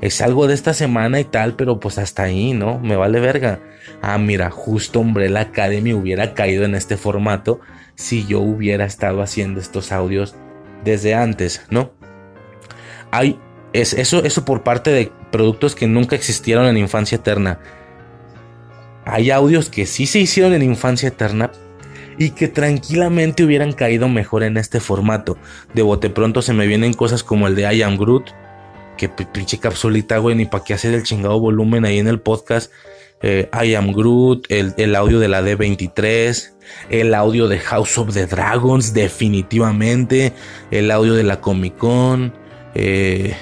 Es 0.00 0.22
algo 0.22 0.46
de 0.46 0.54
esta 0.54 0.72
semana 0.72 1.20
y 1.20 1.24
tal, 1.24 1.56
pero 1.56 1.80
pues 1.80 1.98
hasta 1.98 2.22
ahí, 2.22 2.52
¿no? 2.52 2.78
Me 2.78 2.96
vale 2.96 3.20
verga. 3.20 3.60
Ah, 4.00 4.18
mira, 4.18 4.50
justo 4.50 5.00
Umbrella 5.00 5.40
Academy 5.40 5.92
hubiera 5.92 6.32
caído 6.32 6.64
en 6.64 6.74
este 6.74 6.96
formato 6.96 7.60
si 7.96 8.26
yo 8.26 8.40
hubiera 8.40 8.84
estado 8.84 9.20
haciendo 9.20 9.60
estos 9.60 9.92
audios 9.92 10.36
desde 10.84 11.14
antes, 11.14 11.62
¿no? 11.70 11.92
Hay 13.10 13.38
es, 13.72 13.92
eso, 13.92 14.24
eso 14.24 14.44
por 14.44 14.62
parte 14.62 14.90
de 14.90 15.12
productos 15.30 15.74
que 15.74 15.86
nunca 15.86 16.16
existieron 16.16 16.66
en 16.66 16.76
Infancia 16.76 17.16
Eterna. 17.16 17.60
Hay 19.04 19.30
audios 19.30 19.70
que 19.70 19.86
sí 19.86 20.06
se 20.06 20.18
hicieron 20.18 20.52
en 20.54 20.62
Infancia 20.62 21.08
Eterna 21.08 21.50
y 22.18 22.30
que 22.30 22.48
tranquilamente 22.48 23.44
hubieran 23.44 23.72
caído 23.72 24.08
mejor 24.08 24.42
en 24.42 24.56
este 24.56 24.80
formato. 24.80 25.38
De 25.74 25.82
bote 25.82 26.10
pronto 26.10 26.42
se 26.42 26.52
me 26.52 26.66
vienen 26.66 26.92
cosas 26.92 27.22
como 27.22 27.46
el 27.46 27.54
de 27.54 27.74
I 27.74 27.82
Am 27.82 27.96
Groot, 27.96 28.30
que 28.96 29.08
pinche 29.08 29.58
capsulita, 29.58 30.18
güey, 30.18 30.36
ni 30.36 30.44
para 30.44 30.64
qué 30.64 30.74
hacer 30.74 30.92
el 30.92 31.04
chingado 31.04 31.40
volumen 31.40 31.84
ahí 31.84 31.98
en 31.98 32.08
el 32.08 32.20
podcast. 32.20 32.70
Eh, 33.22 33.48
I 33.52 33.74
Am 33.74 33.92
Groot, 33.92 34.46
el, 34.50 34.94
audio 34.94 35.18
de 35.18 35.28
la 35.28 35.42
D23, 35.42 36.52
el 36.88 37.14
audio 37.14 37.48
de 37.48 37.58
House 37.58 37.98
of 37.98 38.12
the 38.14 38.26
Dragons, 38.26 38.92
definitivamente, 38.92 40.32
el 40.70 40.90
audio 40.90 41.14
de 41.14 41.22
la 41.22 41.40
Comic 41.40 41.76
Con, 41.76 42.32
eh, 42.74 43.34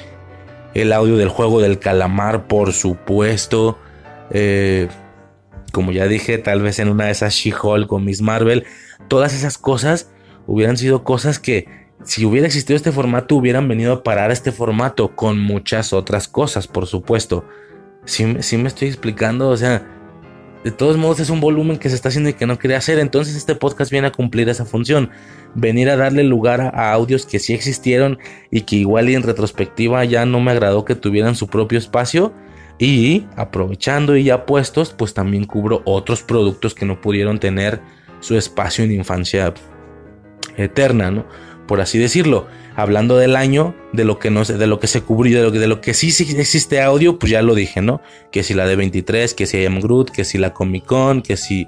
el 0.74 0.92
audio 0.92 1.16
del 1.16 1.28
juego 1.28 1.60
del 1.60 1.78
calamar, 1.78 2.46
por 2.46 2.72
supuesto. 2.72 3.78
Eh, 4.30 4.88
como 5.72 5.92
ya 5.92 6.06
dije, 6.06 6.38
tal 6.38 6.62
vez 6.62 6.78
en 6.78 6.88
una 6.88 7.06
de 7.06 7.12
esas 7.12 7.34
She-Hulk 7.34 7.86
con 7.86 8.04
Miss 8.04 8.20
Marvel, 8.20 8.64
todas 9.08 9.34
esas 9.34 9.58
cosas 9.58 10.10
hubieran 10.46 10.76
sido 10.76 11.04
cosas 11.04 11.38
que 11.38 11.66
si 12.04 12.24
hubiera 12.24 12.46
existido 12.46 12.76
este 12.76 12.92
formato 12.92 13.34
hubieran 13.34 13.68
venido 13.68 13.92
a 13.92 14.02
parar 14.02 14.30
este 14.30 14.52
formato 14.52 15.14
con 15.16 15.38
muchas 15.38 15.92
otras 15.92 16.28
cosas, 16.28 16.66
por 16.66 16.86
supuesto. 16.86 17.44
Si 18.04 18.24
me 18.24 18.68
estoy 18.68 18.88
explicando, 18.88 19.48
o 19.48 19.56
sea, 19.56 19.97
de 20.64 20.70
todos 20.70 20.96
modos 20.96 21.20
es 21.20 21.30
un 21.30 21.40
volumen 21.40 21.78
que 21.78 21.88
se 21.88 21.94
está 21.94 22.08
haciendo 22.08 22.30
y 22.30 22.34
que 22.34 22.46
no 22.46 22.58
quería 22.58 22.78
hacer, 22.78 22.98
entonces 22.98 23.36
este 23.36 23.54
podcast 23.54 23.90
viene 23.90 24.08
a 24.08 24.12
cumplir 24.12 24.48
esa 24.48 24.64
función, 24.64 25.10
venir 25.54 25.88
a 25.88 25.96
darle 25.96 26.24
lugar 26.24 26.60
a, 26.60 26.92
audios 26.92 27.26
que 27.26 27.38
sí 27.38 27.54
existieron 27.54 28.18
y 28.50 28.62
que 28.62 28.76
igual 28.76 29.08
y 29.08 29.14
en 29.14 29.22
retrospectiva 29.22 30.04
ya 30.04 30.26
no 30.26 30.40
me 30.40 30.50
agradó 30.50 30.84
que 30.84 30.94
tuvieran 30.94 31.36
su 31.36 31.46
propio 31.46 31.78
espacio 31.78 32.32
y 32.78 33.26
aprovechando 33.36 34.16
y 34.16 34.24
ya 34.24 34.46
puestos, 34.46 34.92
pues 34.92 35.14
también 35.14 35.44
cubro 35.44 35.82
otros 35.84 36.22
productos 36.22 36.74
que 36.74 36.86
no 36.86 37.00
pudieron 37.00 37.38
tener 37.38 37.80
su 38.20 38.36
espacio 38.36 38.84
en 38.84 38.92
infancia 38.92 39.54
eterna, 40.56 41.10
¿no? 41.10 41.24
por 41.68 41.80
así 41.80 41.98
decirlo. 41.98 42.48
Hablando 42.78 43.16
del 43.18 43.34
año, 43.34 43.74
de 43.92 44.04
lo 44.04 44.20
que 44.20 44.30
no 44.30 44.44
de 44.44 44.66
lo 44.68 44.78
que 44.78 44.86
se 44.86 45.00
cubrió, 45.00 45.38
de 45.38 45.44
lo 45.44 45.50
que, 45.50 45.58
de 45.58 45.66
lo 45.66 45.80
que 45.80 45.94
sí, 45.94 46.12
sí 46.12 46.22
existe 46.38 46.80
audio, 46.80 47.18
pues 47.18 47.32
ya 47.32 47.42
lo 47.42 47.56
dije, 47.56 47.82
¿no? 47.82 48.00
Que 48.30 48.44
si 48.44 48.54
la 48.54 48.68
de 48.68 48.76
23, 48.76 49.34
que 49.34 49.46
si 49.46 49.58
I 49.58 49.66
Am 49.66 49.80
Groot, 49.80 50.10
que 50.10 50.24
si 50.24 50.38
la 50.38 50.54
Comic 50.54 50.86
Con, 50.86 51.22
que 51.22 51.36
si 51.36 51.66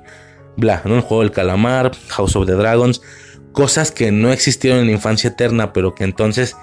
bla, 0.56 0.82
¿no? 0.84 0.94
El 0.94 1.00
juego 1.00 1.24
del 1.24 1.32
calamar, 1.32 1.90
House 2.11 2.36
of 2.36 2.46
the 2.46 2.52
Dragons, 2.52 3.02
cosas 3.50 3.90
que 3.90 4.12
no 4.12 4.32
existieron 4.32 4.78
en 4.78 4.86
la 4.86 4.92
infancia 4.92 5.30
eterna, 5.30 5.72
pero 5.72 5.96
que 5.96 6.04
entonces 6.04 6.56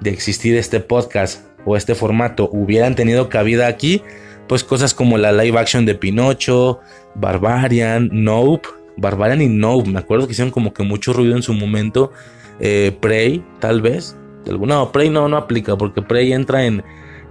de 0.00 0.10
existir 0.10 0.54
este 0.54 0.78
podcast 0.78 1.44
o 1.64 1.76
este 1.76 1.96
formato 1.96 2.48
hubieran 2.52 2.94
tenido 2.94 3.28
cabida 3.28 3.66
aquí, 3.66 4.04
pues 4.46 4.62
cosas 4.62 4.94
como 4.94 5.18
la 5.18 5.32
live 5.32 5.58
action 5.58 5.84
de 5.84 5.96
Pinocho, 5.96 6.78
Barbarian, 7.16 8.08
Nope, 8.12 8.68
Barbarian 8.96 9.42
y 9.42 9.48
Nope, 9.48 9.90
me 9.90 9.98
acuerdo 9.98 10.26
que 10.26 10.32
hicieron 10.32 10.52
como 10.52 10.72
que 10.72 10.84
mucho 10.84 11.12
ruido 11.12 11.34
en 11.34 11.42
su 11.42 11.54
momento, 11.54 12.12
eh, 12.60 12.96
Prey, 13.00 13.44
tal 13.58 13.82
vez, 13.82 14.16
no, 14.46 14.92
Prey 14.92 15.10
no, 15.10 15.28
no 15.28 15.36
aplica 15.36 15.76
porque 15.76 16.02
Prey 16.02 16.32
entra 16.32 16.64
en, 16.64 16.82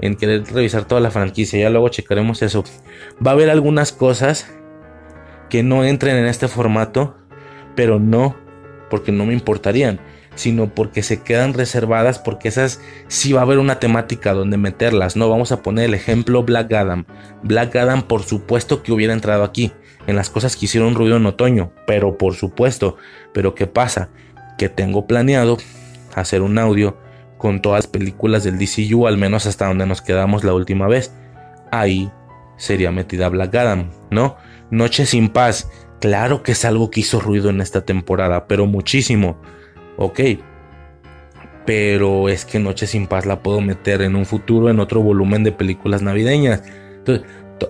en 0.01 0.15
querer 0.15 0.43
revisar 0.51 0.85
toda 0.85 1.01
la 1.01 1.11
franquicia, 1.11 1.59
ya 1.59 1.69
luego 1.69 1.89
checaremos 1.89 2.41
eso. 2.41 2.63
Va 3.25 3.31
a 3.31 3.33
haber 3.33 3.49
algunas 3.49 3.91
cosas 3.91 4.51
que 5.49 5.63
no 5.63 5.83
entren 5.83 6.15
en 6.17 6.25
este 6.25 6.47
formato, 6.47 7.15
pero 7.75 7.99
no 7.99 8.35
porque 8.89 9.11
no 9.11 9.25
me 9.25 9.33
importarían, 9.33 9.99
sino 10.35 10.73
porque 10.73 11.03
se 11.03 11.21
quedan 11.21 11.53
reservadas 11.53 12.19
porque 12.19 12.47
esas 12.47 12.81
sí 13.07 13.33
va 13.33 13.41
a 13.41 13.43
haber 13.43 13.59
una 13.59 13.79
temática 13.79 14.33
donde 14.33 14.57
meterlas, 14.57 15.15
¿no? 15.15 15.29
Vamos 15.29 15.51
a 15.51 15.61
poner 15.61 15.85
el 15.85 15.93
ejemplo 15.93 16.43
Black 16.43 16.71
Adam. 16.73 17.05
Black 17.43 17.75
Adam 17.75 18.03
por 18.03 18.23
supuesto 18.23 18.81
que 18.83 18.91
hubiera 18.91 19.13
entrado 19.13 19.43
aquí, 19.43 19.71
en 20.07 20.15
las 20.15 20.29
cosas 20.29 20.55
que 20.55 20.65
hicieron 20.65 20.95
ruido 20.95 21.17
en 21.17 21.25
otoño, 21.25 21.71
pero 21.85 22.17
por 22.17 22.33
supuesto, 22.33 22.97
pero 23.33 23.53
¿qué 23.53 23.67
pasa? 23.67 24.09
Que 24.59 24.69
tengo 24.69 25.07
planeado 25.07 25.57
hacer 26.13 26.43
un 26.43 26.59
audio 26.59 26.97
con 27.39 27.61
todas 27.61 27.85
las 27.85 27.87
películas 27.87 28.43
del 28.43 28.59
DCU, 28.59 29.07
al 29.07 29.17
menos 29.17 29.47
hasta 29.47 29.65
donde 29.65 29.87
nos 29.87 30.03
quedamos 30.03 30.43
la 30.43 30.53
última 30.53 30.87
vez. 30.87 31.11
Ahí 31.71 32.11
sería 32.57 32.91
metida 32.91 33.29
Black 33.29 33.55
Adam, 33.55 33.89
¿no? 34.11 34.35
Noche 34.69 35.07
sin 35.07 35.29
paz, 35.29 35.71
claro 35.99 36.43
que 36.43 36.51
es 36.51 36.65
algo 36.65 36.91
que 36.91 36.99
hizo 36.99 37.19
ruido 37.19 37.49
en 37.49 37.61
esta 37.61 37.85
temporada, 37.85 38.47
pero 38.47 38.67
muchísimo. 38.67 39.41
Ok, 39.97 40.19
pero 41.65 42.29
es 42.29 42.45
que 42.45 42.59
Noche 42.59 42.87
sin 42.87 43.07
paz 43.07 43.25
la 43.25 43.41
puedo 43.41 43.61
meter 43.61 44.01
en 44.01 44.15
un 44.15 44.25
futuro 44.25 44.69
en 44.69 44.79
otro 44.79 45.01
volumen 45.01 45.43
de 45.43 45.51
películas 45.51 46.01
navideñas. 46.01 46.63
Entonces, 46.97 47.25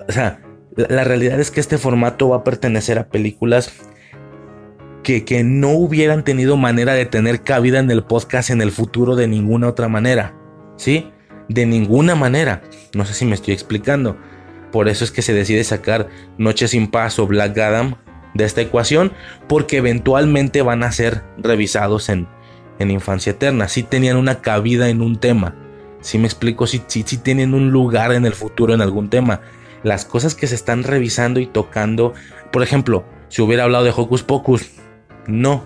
o 0.07 0.11
sea, 0.11 0.41
la, 0.75 1.03
realidad 1.03 1.39
es 1.39 1.51
que 1.51 1.59
este 1.59 1.77
formato 1.77 2.29
va 2.29 2.37
a 2.37 2.43
pertenecer 2.43 2.97
a 2.97 3.09
películas 3.09 3.73
que, 5.03 5.25
que, 5.25 5.43
no 5.43 5.71
hubieran 5.71 6.23
tenido 6.23 6.57
manera 6.57 6.93
de 6.93 7.05
tener 7.05 7.41
cabida 7.41 7.79
en 7.79 7.89
el 7.91 8.03
podcast 8.03 8.49
en 8.49 8.61
el 8.61 8.71
futuro 8.71 9.15
de 9.15 9.27
ninguna 9.27 9.67
otra 9.67 9.87
manera. 9.87 10.35
¿Sí? 10.77 11.11
De 11.47 11.65
ninguna 11.65 12.15
manera. 12.15 12.61
No 12.93 13.05
sé 13.05 13.13
si 13.13 13.25
me 13.25 13.35
estoy 13.35 13.53
explicando. 13.53 14.17
Por 14.71 14.87
eso 14.87 15.03
es 15.03 15.11
que 15.11 15.21
se 15.21 15.33
decide 15.33 15.63
sacar 15.63 16.07
Noche 16.37 16.67
sin 16.67 16.87
Paz 16.87 17.19
o 17.19 17.27
Black 17.27 17.57
Adam 17.57 17.95
de 18.33 18.45
esta 18.45 18.61
ecuación, 18.61 19.11
porque 19.47 19.77
eventualmente 19.77 20.61
van 20.61 20.83
a 20.83 20.91
ser 20.91 21.23
revisados 21.37 22.09
en, 22.09 22.27
en 22.77 22.91
Infancia 22.91 23.31
Eterna. 23.31 23.67
Si 23.67 23.83
tenían 23.83 24.17
una 24.17 24.41
cabida 24.41 24.89
en 24.89 25.01
un 25.01 25.19
tema. 25.19 25.55
Si 26.01 26.17
me 26.17 26.27
explico, 26.27 26.67
si, 26.67 26.81
si 26.87 27.03
tienen 27.03 27.53
un 27.53 27.71
lugar 27.71 28.13
en 28.13 28.25
el 28.25 28.33
futuro 28.33 28.73
en 28.73 28.81
algún 28.81 29.09
tema. 29.09 29.41
Las 29.83 30.05
cosas 30.05 30.35
que 30.35 30.47
se 30.47 30.55
están 30.55 30.83
revisando 30.83 31.39
y 31.39 31.47
tocando, 31.47 32.13
por 32.51 32.63
ejemplo, 32.63 33.05
si 33.29 33.41
hubiera 33.41 33.63
hablado 33.63 33.83
de 33.83 33.93
Hocus 33.95 34.23
Pocus, 34.23 34.69
no, 35.29 35.65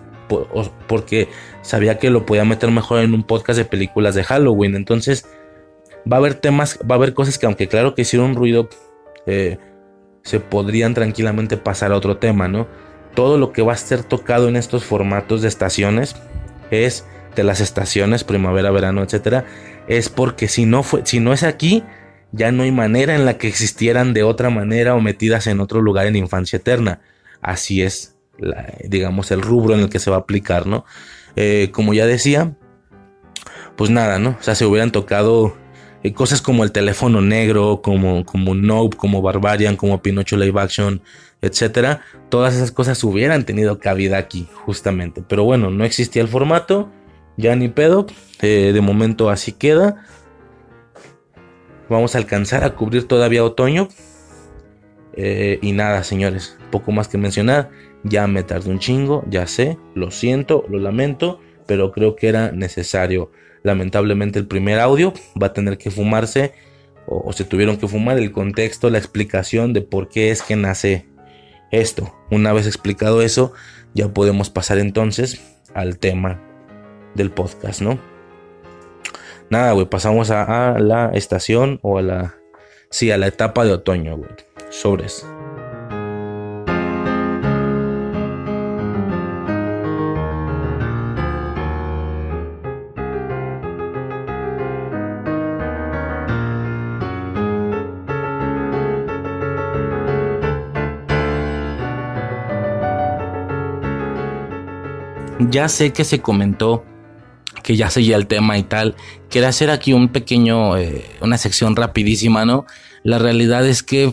porque 0.87 1.27
sabía 1.61 1.99
que 1.99 2.09
lo 2.09 2.25
podía 2.25 2.45
meter 2.45 2.71
mejor 2.71 2.99
en 2.99 3.13
un 3.13 3.23
podcast 3.23 3.57
de 3.57 3.65
películas 3.65 4.15
de 4.15 4.23
Halloween. 4.23 4.75
Entonces, 4.75 5.25
va 6.11 6.17
a 6.17 6.19
haber 6.19 6.35
temas, 6.35 6.79
va 6.89 6.95
a 6.95 6.97
haber 6.97 7.13
cosas 7.13 7.37
que 7.37 7.45
aunque 7.45 7.67
claro 7.67 7.95
que 7.95 8.03
hicieron 8.03 8.35
ruido, 8.35 8.69
eh, 9.25 9.57
se 10.23 10.39
podrían 10.39 10.93
tranquilamente 10.93 11.57
pasar 11.57 11.91
a 11.91 11.97
otro 11.97 12.17
tema, 12.17 12.47
¿no? 12.47 12.67
Todo 13.15 13.37
lo 13.37 13.51
que 13.51 13.61
va 13.61 13.73
a 13.73 13.77
ser 13.77 14.03
tocado 14.03 14.47
en 14.47 14.55
estos 14.55 14.83
formatos 14.83 15.41
de 15.41 15.47
estaciones 15.47 16.15
es 16.71 17.05
de 17.35 17.43
las 17.43 17.59
estaciones, 17.59 18.23
primavera, 18.23 18.71
verano, 18.71 19.03
etcétera, 19.03 19.45
es 19.87 20.09
porque 20.09 20.47
si 20.47 20.65
no 20.65 20.83
fue, 20.83 21.01
si 21.05 21.19
no 21.19 21.33
es 21.33 21.43
aquí, 21.43 21.83
ya 22.31 22.51
no 22.51 22.63
hay 22.63 22.71
manera 22.71 23.15
en 23.15 23.25
la 23.25 23.37
que 23.37 23.47
existieran 23.47 24.13
de 24.13 24.23
otra 24.23 24.49
manera 24.49 24.95
o 24.95 25.01
metidas 25.01 25.47
en 25.47 25.59
otro 25.59 25.81
lugar 25.81 26.07
en 26.07 26.15
infancia 26.15 26.57
eterna. 26.57 27.01
Así 27.41 27.81
es, 27.81 28.12
digamos, 28.87 29.31
el 29.31 29.41
rubro 29.41 29.73
en 29.73 29.81
el 29.81 29.89
que 29.89 29.99
se 29.99 30.09
va 30.09 30.17
a 30.17 30.19
aplicar, 30.19 30.67
¿no? 30.67 30.85
Eh, 31.35 31.69
como 31.71 31.93
ya 31.93 32.05
decía, 32.05 32.55
pues 33.75 33.89
nada, 33.89 34.19
¿no? 34.19 34.37
O 34.39 34.43
sea, 34.43 34.55
se 34.55 34.65
hubieran 34.65 34.91
tocado 34.91 35.55
eh, 36.03 36.13
cosas 36.13 36.41
como 36.41 36.63
el 36.63 36.71
teléfono 36.71 37.21
negro, 37.21 37.81
como, 37.81 38.25
como 38.25 38.53
Nope, 38.53 38.97
como 38.97 39.21
Barbarian, 39.21 39.75
como 39.75 40.01
Pinocho 40.01 40.37
Live 40.37 40.59
Action, 40.59 41.01
etcétera. 41.41 42.01
Todas 42.29 42.55
esas 42.55 42.71
cosas 42.71 43.03
hubieran 43.03 43.45
tenido 43.45 43.79
cabida 43.79 44.17
aquí, 44.17 44.47
justamente. 44.65 45.23
Pero 45.27 45.43
bueno, 45.43 45.71
no 45.71 45.85
existía 45.85 46.21
el 46.21 46.27
formato, 46.27 46.91
ya 47.37 47.55
ni 47.55 47.67
pedo. 47.67 48.05
Eh, 48.41 48.71
de 48.73 48.81
momento 48.81 49.29
así 49.29 49.53
queda. 49.53 50.05
Vamos 51.89 52.15
a 52.15 52.19
alcanzar 52.19 52.63
a 52.63 52.75
cubrir 52.75 53.07
todavía 53.07 53.43
otoño. 53.43 53.87
Y 55.15 55.71
nada, 55.73 56.03
señores, 56.03 56.57
poco 56.71 56.91
más 56.91 57.07
que 57.07 57.19
mencionar. 57.19 57.69
Ya 58.03 58.27
me 58.27 58.43
tardé 58.43 58.69
un 58.69 58.79
chingo, 58.79 59.23
ya 59.29 59.47
sé, 59.47 59.77
lo 59.95 60.11
siento, 60.11 60.65
lo 60.69 60.79
lamento, 60.79 61.39
pero 61.65 61.91
creo 61.91 62.15
que 62.15 62.27
era 62.27 62.51
necesario 62.51 63.31
lamentablemente 63.63 64.39
el 64.39 64.45
primer 64.45 64.79
audio 64.79 65.13
va 65.41 65.47
a 65.47 65.53
tener 65.53 65.77
que 65.77 65.89
fumarse 65.89 66.53
o, 67.05 67.33
se 67.33 67.43
tuvieron 67.43 67.77
que 67.77 67.87
fumar 67.87 68.17
el 68.17 68.31
contexto, 68.31 68.89
la 68.89 68.97
explicación 68.97 69.73
de 69.73 69.81
por 69.81 70.07
qué 70.07 70.31
es 70.31 70.41
que 70.41 70.55
nace 70.55 71.05
esto. 71.69 72.13
Una 72.31 72.53
vez 72.53 72.65
explicado 72.65 73.21
eso, 73.21 73.51
ya 73.93 74.13
podemos 74.13 74.49
pasar 74.49 74.77
entonces 74.77 75.59
al 75.73 75.97
tema 75.97 76.39
del 77.13 77.29
podcast, 77.29 77.81
¿no? 77.81 77.99
Nada, 79.49 79.73
güey, 79.73 79.85
pasamos 79.85 80.31
a, 80.31 80.75
a, 80.75 80.79
la 80.79 81.11
estación 81.13 81.79
o 81.81 81.97
a 81.97 82.01
la... 82.01 82.35
Sí, 82.89 83.11
a 83.11 83.17
la 83.17 83.27
etapa 83.27 83.65
de 83.65 83.73
otoño, 83.73 84.15
güey. 84.15 84.29
Sobres. 84.69 85.25
Ya 105.49 105.69
sé 105.69 105.93
que 105.93 106.03
se 106.03 106.21
comentó 106.21 106.83
que 107.63 107.75
ya 107.75 107.89
seguía 107.89 108.17
el 108.17 108.27
tema 108.27 108.57
y 108.57 108.63
tal. 108.63 108.95
Quería 109.29 109.49
hacer 109.49 109.71
aquí 109.71 109.93
un 109.93 110.09
pequeño, 110.09 110.77
eh, 110.77 111.05
una 111.21 111.37
sección 111.37 111.75
rapidísima, 111.75 112.45
¿no? 112.45 112.65
La 113.03 113.19
realidad 113.19 113.65
es 113.65 113.83
que, 113.83 114.11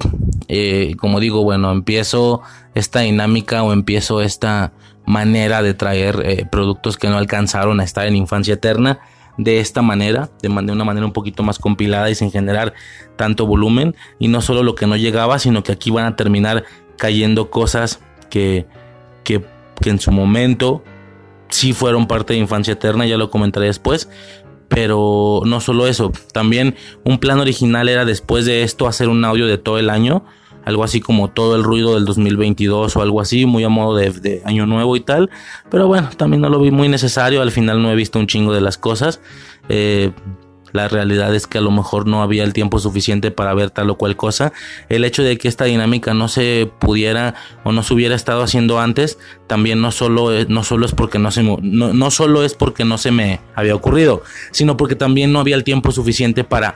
eh, 0.49 0.95
como 0.99 1.21
digo, 1.21 1.43
bueno, 1.43 1.71
empiezo 1.73 2.43
esta 2.75 3.01
dinámica 3.01 3.63
o 3.63 3.73
empiezo 3.73 4.23
esta 4.23 4.73
manera 5.05 5.63
de 5.63 5.75
traer 5.75 6.23
eh, 6.25 6.47
productos 6.51 6.97
que 6.97 7.09
no 7.09 7.19
alcanzaron 7.19 7.81
a 7.81 7.85
estar 7.85 8.07
en 8.07 8.17
infancia 8.17 8.55
eterna 8.55 9.01
de 9.37 9.61
esta 9.61 9.83
manera, 9.83 10.31
de, 10.43 10.49
una 10.49 10.85
manera 10.85 11.07
un 11.07 11.13
poquito 11.13 11.43
más 11.43 11.59
compilada 11.59 12.11
y 12.11 12.15
sin 12.15 12.31
generar 12.31 12.75
tanto 13.17 13.47
volumen. 13.47 13.97
Y 14.19 14.29
no 14.29 14.41
solo 14.43 14.63
lo 14.63 14.75
que 14.75 14.87
no 14.87 14.97
llegaba, 14.97 15.39
sino 15.39 15.63
que 15.63 15.73
aquí 15.73 15.91
van 15.91 16.07
a 16.07 16.17
terminar 16.17 16.65
cayendo 16.97 17.51
cosas 17.51 18.01
que, 18.29 18.67
que, 19.25 19.45
que 19.81 19.91
en 19.91 19.99
su 19.99 20.13
momento 20.13 20.85
sí 21.51 21.73
fueron 21.73 22.07
parte 22.07 22.33
de 22.33 22.39
Infancia 22.39 22.73
Eterna, 22.73 23.07
ya 23.07 23.17
lo 23.17 23.31
comentaré 23.31 23.67
después. 23.67 24.09
Pero 24.69 25.43
no 25.47 25.61
solo 25.61 25.89
eso, 25.89 26.13
también 26.33 26.77
un 27.05 27.19
plan 27.19 27.41
original 27.41 27.89
era 27.89 28.05
después 28.05 28.45
de 28.45 28.63
esto 28.63 28.87
hacer 28.87 29.09
un 29.09 29.25
audio 29.25 29.49
de 29.49 29.59
todo 29.59 29.79
el 29.79 29.91
año, 29.91 30.25
algo 30.65 30.85
así 30.85 31.01
como 31.01 31.29
todo 31.29 31.57
el 31.57 31.65
ruido 31.65 31.97
del 31.97 32.05
2022 32.05 32.95
o 32.95 33.03
algo 33.03 33.21
así, 33.21 33.47
muy 33.47 33.65
a 33.65 33.69
modo 33.69 33.97
de, 33.97 34.43
año 34.45 34.67
nuevo 34.67 34.95
y 34.95 35.01
tal. 35.01 35.29
Pero 35.71 35.89
bueno, 35.89 36.11
también 36.17 36.41
no 36.41 36.49
lo 36.49 36.61
vi 36.61 36.71
muy 36.71 36.89
necesario, 36.89 37.43
al 37.43 37.51
final 37.51 37.83
no 37.83 37.91
he 37.91 37.97
visto 37.97 38.21
un 38.21 38.29
chingo 38.29 38.55
de 38.55 38.61
las 38.61 38.79
cosas. 38.79 39.21
Eh, 39.69 40.13
la 40.73 40.89
realidad 40.89 41.35
es 41.35 41.47
que 41.47 41.59
a 41.59 41.61
lo 41.61 41.71
mejor 41.71 42.07
no 42.07 42.23
había 42.23 42.45
el 42.45 42.53
tiempo 42.53 42.79
suficiente 42.79 43.31
para 43.31 43.55
ver 43.55 43.71
tal 43.71 43.91
o 43.91 43.97
cual 43.97 44.17
cosa. 44.17 44.53
El 44.89 45.05
hecho 45.05 45.23
de 45.23 45.39
que 45.39 45.49
esta 45.49 45.65
dinámica 45.65 46.15
no 46.15 46.29
se 46.29 46.71
pudiera 46.79 47.35
o 47.65 47.73
no 47.73 47.83
se 47.83 47.95
hubiera 47.95 48.15
estado 48.15 48.43
haciendo 48.43 48.81
antes, 48.81 49.19
también 49.47 49.81
no 49.81 49.93
solo 49.93 50.33
es, 50.33 50.49
no 50.49 50.65
solo 50.65 50.87
es 50.87 50.93
porque 50.93 51.19
no 51.19 51.31
se 51.31 51.43
no, 51.43 52.11
solo 52.11 52.45
es 52.45 52.55
porque 52.55 52.85
no 52.85 52.99
se 52.99 53.11
me 53.11 53.41
había 53.55 53.75
ocurrido, 53.75 54.23
sino 54.51 54.77
porque 54.77 54.97
también 54.97 55.33
no 55.33 55.41
había 55.41 55.57
el 55.57 55.65
tiempo 55.65 55.93
suficiente 55.93 56.45
para 56.45 56.75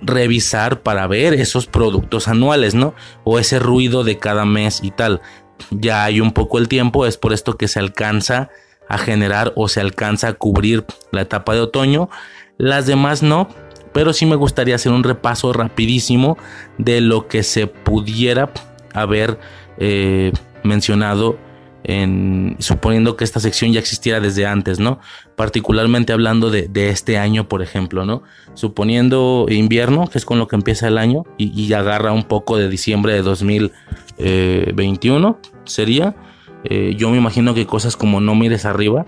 revisar, 0.00 0.82
para 0.82 1.06
ver 1.06 1.34
esos 1.34 1.66
productos 1.66 2.28
anuales, 2.28 2.74
¿no? 2.74 2.94
O 3.24 3.38
ese 3.38 3.58
ruido 3.58 4.04
de 4.04 4.18
cada 4.18 4.44
mes 4.44 4.80
y 4.82 4.90
tal. 4.90 5.22
Ya 5.70 6.04
hay 6.04 6.20
un 6.20 6.32
poco 6.32 6.58
el 6.58 6.68
tiempo, 6.68 7.06
es 7.06 7.16
por 7.16 7.32
esto 7.32 7.56
que 7.56 7.68
se 7.68 7.78
alcanza 7.78 8.50
a 8.88 8.98
generar 8.98 9.52
o 9.56 9.68
se 9.68 9.80
alcanza 9.80 10.28
a 10.28 10.32
cubrir 10.34 10.84
la 11.10 11.22
etapa 11.22 11.54
de 11.54 11.60
otoño. 11.60 12.10
Las 12.58 12.86
demás 12.86 13.22
no, 13.22 13.48
pero 13.92 14.12
sí 14.12 14.26
me 14.26 14.36
gustaría 14.36 14.74
hacer 14.74 14.92
un 14.92 15.04
repaso 15.04 15.52
rapidísimo 15.52 16.36
de 16.78 17.00
lo 17.00 17.28
que 17.28 17.42
se 17.42 17.66
pudiera 17.66 18.50
haber 18.92 19.38
eh, 19.78 20.32
mencionado 20.62 21.38
en, 21.84 22.56
suponiendo 22.58 23.16
que 23.16 23.24
esta 23.24 23.40
sección 23.40 23.72
ya 23.72 23.78
existiera 23.78 24.18
desde 24.18 24.46
antes, 24.46 24.80
¿no? 24.80 24.98
Particularmente 25.36 26.12
hablando 26.12 26.50
de, 26.50 26.68
este 26.88 27.18
año, 27.18 27.48
por 27.48 27.62
ejemplo, 27.62 28.04
¿no? 28.06 28.22
Suponiendo 28.54 29.46
invierno, 29.48 30.08
que 30.08 30.18
es 30.18 30.24
con 30.24 30.38
lo 30.38 30.48
que 30.48 30.56
empieza 30.56 30.88
el 30.88 30.98
año, 30.98 31.24
y, 31.36 31.72
agarra 31.72 32.12
un 32.12 32.24
poco 32.24 32.56
de 32.56 32.68
diciembre 32.68 33.12
de 33.12 33.22
2021, 33.22 35.38
sería. 35.64 36.16
Eh, 36.64 36.94
yo 36.96 37.10
me 37.10 37.18
imagino 37.18 37.52
que 37.52 37.66
cosas 37.66 37.96
como 37.96 38.22
No 38.22 38.34
mires 38.34 38.64
arriba, 38.64 39.04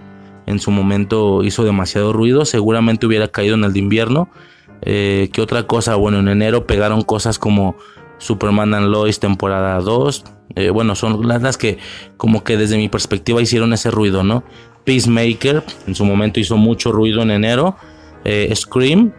en 0.46 0.58
su 0.58 0.70
momento 0.70 1.42
hizo 1.42 1.64
demasiado 1.64 2.12
ruido, 2.12 2.44
seguramente 2.44 3.06
hubiera 3.06 3.28
caído 3.28 3.54
en 3.54 3.64
el 3.64 3.72
de 3.72 3.78
invierno. 3.78 4.28
Eh, 4.82 5.30
¿Qué 5.32 5.40
otra 5.40 5.64
cosa? 5.64 5.96
Bueno, 5.96 6.18
en 6.20 6.28
enero 6.28 6.66
pegaron 6.66 7.02
cosas 7.02 7.38
como 7.38 7.76
Superman 8.18 8.74
and 8.74 8.88
Lois 8.88 9.18
temporada 9.18 9.80
2. 9.80 10.24
Eh, 10.54 10.70
bueno, 10.70 10.94
son 10.94 11.26
las 11.26 11.56
que 11.56 11.78
como 12.16 12.44
que 12.44 12.56
desde 12.56 12.76
mi 12.76 12.88
perspectiva 12.88 13.42
hicieron 13.42 13.72
ese 13.72 13.90
ruido, 13.90 14.22
¿no? 14.22 14.44
Peacemaker 14.84 15.64
en 15.86 15.94
su 15.94 16.04
momento 16.04 16.38
hizo 16.38 16.56
mucho 16.56 16.92
ruido 16.92 17.22
en 17.22 17.32
enero. 17.32 17.76
Eh, 18.24 18.52
Scream, 18.54 19.12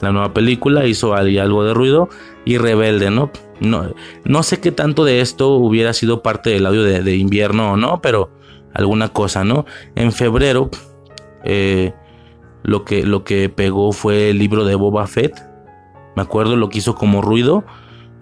la 0.00 0.12
nueva 0.12 0.32
película, 0.34 0.86
hizo 0.86 1.14
algo 1.14 1.64
de 1.64 1.74
ruido. 1.74 2.08
Y 2.44 2.58
Rebelde, 2.58 3.10
¿no? 3.10 3.30
¿no? 3.60 3.94
No 4.24 4.42
sé 4.42 4.60
qué 4.60 4.72
tanto 4.72 5.04
de 5.04 5.20
esto 5.20 5.50
hubiera 5.54 5.92
sido 5.92 6.22
parte 6.22 6.50
del 6.50 6.66
audio 6.66 6.82
de, 6.82 7.16
invierno 7.16 7.72
o 7.72 7.76
no, 7.76 8.00
pero 8.00 8.30
alguna 8.76 9.08
cosa, 9.08 9.44
¿no? 9.44 9.64
En 9.94 10.12
febrero, 10.12 10.70
eh, 11.44 11.94
lo, 12.62 12.84
que, 12.84 13.04
lo 13.04 13.24
que 13.24 13.48
pegó 13.48 13.92
fue 13.92 14.30
el 14.30 14.38
libro 14.38 14.64
de 14.64 14.74
Boba 14.74 15.06
Fett. 15.06 15.34
Me 16.14 16.22
acuerdo 16.22 16.56
lo 16.56 16.68
que 16.68 16.78
hizo 16.78 16.94
como 16.94 17.22
ruido 17.22 17.64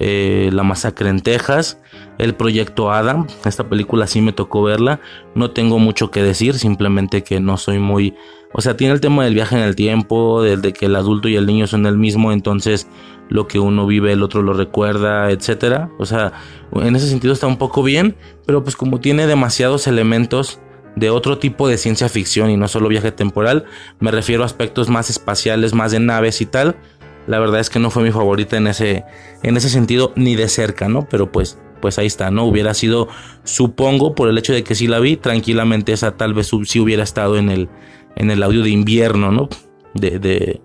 eh, 0.00 0.50
la 0.52 0.64
masacre 0.64 1.08
en 1.08 1.20
Texas, 1.20 1.80
el 2.18 2.34
proyecto 2.34 2.90
Adam, 2.90 3.28
esta 3.44 3.68
película 3.68 4.08
sí 4.08 4.20
me 4.20 4.32
tocó 4.32 4.64
verla, 4.64 4.98
no 5.36 5.52
tengo 5.52 5.78
mucho 5.78 6.10
que 6.10 6.20
decir, 6.20 6.54
simplemente 6.58 7.22
que 7.22 7.38
no 7.38 7.56
soy 7.56 7.78
muy, 7.78 8.14
o 8.52 8.60
sea, 8.60 8.76
tiene 8.76 8.92
el 8.92 9.00
tema 9.00 9.24
del 9.24 9.34
viaje 9.34 9.54
en 9.54 9.62
el 9.62 9.76
tiempo, 9.76 10.42
del 10.42 10.62
de 10.62 10.72
que 10.72 10.86
el 10.86 10.96
adulto 10.96 11.28
y 11.28 11.36
el 11.36 11.46
niño 11.46 11.68
son 11.68 11.86
el 11.86 11.96
mismo, 11.96 12.32
entonces 12.32 12.88
lo 13.28 13.48
que 13.48 13.58
uno 13.58 13.86
vive 13.86 14.12
el 14.12 14.22
otro 14.22 14.42
lo 14.42 14.52
recuerda, 14.52 15.30
etcétera, 15.30 15.90
o 15.98 16.06
sea, 16.06 16.32
en 16.74 16.94
ese 16.96 17.08
sentido 17.08 17.32
está 17.32 17.46
un 17.46 17.56
poco 17.56 17.82
bien, 17.82 18.16
pero 18.46 18.62
pues 18.62 18.76
como 18.76 19.00
tiene 19.00 19.26
demasiados 19.26 19.86
elementos 19.86 20.60
de 20.96 21.10
otro 21.10 21.38
tipo 21.38 21.66
de 21.68 21.78
ciencia 21.78 22.08
ficción 22.08 22.50
y 22.50 22.56
no 22.56 22.68
solo 22.68 22.88
viaje 22.88 23.12
temporal, 23.12 23.64
me 23.98 24.10
refiero 24.10 24.42
a 24.42 24.46
aspectos 24.46 24.88
más 24.88 25.10
espaciales, 25.10 25.74
más 25.74 25.92
de 25.92 26.00
naves 26.00 26.40
y 26.40 26.46
tal, 26.46 26.76
la 27.26 27.38
verdad 27.38 27.60
es 27.60 27.70
que 27.70 27.78
no 27.78 27.90
fue 27.90 28.02
mi 28.02 28.12
favorita 28.12 28.56
en 28.56 28.66
ese, 28.66 29.04
en 29.42 29.56
ese 29.56 29.68
sentido, 29.68 30.12
ni 30.14 30.36
de 30.36 30.48
cerca, 30.48 30.88
¿no? 30.88 31.08
Pero 31.08 31.32
pues, 31.32 31.58
pues 31.80 31.98
ahí 31.98 32.06
está, 32.06 32.30
¿no? 32.30 32.44
Hubiera 32.44 32.74
sido, 32.74 33.08
supongo, 33.44 34.14
por 34.14 34.28
el 34.28 34.36
hecho 34.36 34.52
de 34.52 34.62
que 34.62 34.74
sí 34.74 34.86
la 34.86 35.00
vi, 35.00 35.16
tranquilamente 35.16 35.92
esa 35.92 36.16
tal 36.16 36.34
vez 36.34 36.50
sí 36.64 36.80
hubiera 36.80 37.02
estado 37.02 37.38
en 37.38 37.48
el, 37.50 37.68
en 38.16 38.30
el 38.30 38.42
audio 38.42 38.62
de 38.62 38.70
invierno, 38.70 39.32
¿no? 39.32 39.48
De, 39.94 40.18
de, 40.18 40.60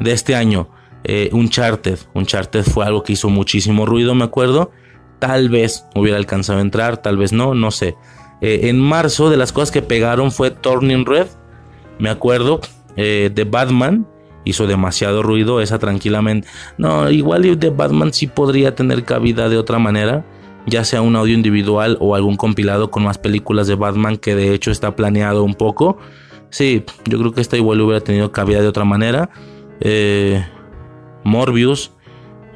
de 0.00 0.12
este 0.12 0.34
año. 0.34 0.68
Eh, 1.04 1.30
Uncharted. 1.32 1.98
Uncharted 2.14 2.64
fue 2.64 2.84
algo 2.84 3.02
que 3.02 3.12
hizo 3.12 3.28
muchísimo 3.28 3.86
ruido, 3.86 4.14
me 4.14 4.24
acuerdo. 4.24 4.70
Tal 5.18 5.48
vez 5.48 5.86
hubiera 5.94 6.16
alcanzado 6.18 6.58
a 6.58 6.62
entrar, 6.62 6.98
tal 6.98 7.16
vez 7.16 7.32
no, 7.32 7.54
no 7.54 7.70
sé. 7.70 7.96
Eh, 8.40 8.68
en 8.68 8.80
marzo, 8.80 9.30
de 9.30 9.36
las 9.36 9.52
cosas 9.52 9.70
que 9.70 9.82
pegaron 9.82 10.32
fue 10.32 10.50
Turning 10.50 11.06
Red, 11.06 11.28
me 11.98 12.10
acuerdo, 12.10 12.60
eh, 12.96 13.30
de 13.32 13.44
Batman, 13.44 14.06
hizo 14.44 14.66
demasiado 14.66 15.22
ruido, 15.22 15.60
esa 15.60 15.78
tranquilamente. 15.78 16.48
No, 16.78 17.10
igual 17.10 17.58
de 17.58 17.70
Batman 17.70 18.12
sí 18.12 18.26
podría 18.26 18.74
tener 18.74 19.04
cabida 19.04 19.48
de 19.48 19.56
otra 19.56 19.78
manera, 19.78 20.24
ya 20.66 20.84
sea 20.84 21.02
un 21.02 21.16
audio 21.16 21.34
individual 21.34 21.96
o 22.00 22.14
algún 22.14 22.36
compilado 22.36 22.90
con 22.90 23.04
más 23.04 23.18
películas 23.18 23.66
de 23.66 23.74
Batman 23.74 24.16
que 24.16 24.34
de 24.34 24.54
hecho 24.54 24.70
está 24.70 24.96
planeado 24.96 25.44
un 25.44 25.54
poco. 25.54 25.98
Sí, 26.50 26.84
yo 27.06 27.18
creo 27.18 27.32
que 27.32 27.40
esta 27.40 27.56
igual 27.56 27.80
hubiera 27.80 28.00
tenido 28.00 28.30
cabida 28.30 28.60
de 28.60 28.68
otra 28.68 28.84
manera. 28.84 29.30
Eh, 29.80 30.44
Morbius, 31.24 31.92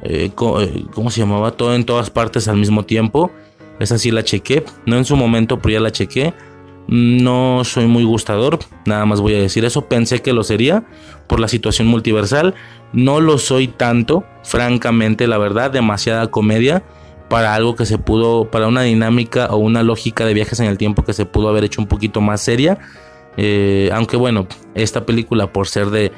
eh, 0.03 0.31
eh, 0.31 0.85
¿cómo 0.93 1.09
se 1.09 1.19
llamaba? 1.19 1.51
Todo 1.51 1.75
en 1.75 1.85
todas 1.85 2.09
partes 2.09 2.47
al 2.47 2.57
mismo 2.57 2.85
tiempo. 2.85 3.31
Esa 3.79 3.97
sí 3.97 4.11
la 4.11 4.23
chequé, 4.23 4.63
no 4.85 4.97
en 4.97 5.05
su 5.05 5.15
momento, 5.15 5.59
pero 5.59 5.73
ya 5.73 5.79
la 5.79 5.91
chequé. 5.91 6.33
No 6.87 7.63
soy 7.65 7.85
muy 7.85 8.03
gustador, 8.03 8.57
nada 8.85 9.05
más 9.05 9.21
voy 9.21 9.35
a 9.35 9.39
decir 9.39 9.63
eso. 9.63 9.85
Pensé 9.85 10.21
que 10.21 10.33
lo 10.33 10.43
sería 10.43 10.85
por 11.27 11.39
la 11.39 11.47
situación 11.47 11.87
multiversal. 11.87 12.55
No 12.93 13.19
lo 13.19 13.37
soy 13.37 13.67
tanto, 13.67 14.23
francamente, 14.43 15.27
la 15.27 15.37
verdad, 15.37 15.69
demasiada 15.69 16.31
comedia 16.31 16.83
para 17.29 17.53
algo 17.53 17.75
que 17.75 17.85
se 17.85 17.99
pudo, 17.99 18.49
para 18.49 18.67
una 18.67 18.81
dinámica 18.81 19.47
o 19.51 19.57
una 19.57 19.83
lógica 19.83 20.25
de 20.25 20.33
viajes 20.33 20.59
en 20.59 20.65
el 20.65 20.79
tiempo 20.79 21.03
que 21.03 21.13
se 21.13 21.25
pudo 21.27 21.47
haber 21.49 21.63
hecho 21.63 21.79
un 21.79 21.87
poquito 21.87 22.21
más 22.21 22.41
seria. 22.41 22.79
Eh, 23.37 23.91
aunque 23.93 24.17
bueno, 24.17 24.47
esta 24.73 25.05
película 25.05 25.53
por 25.53 25.67
ser 25.67 25.91
de, 25.91 26.11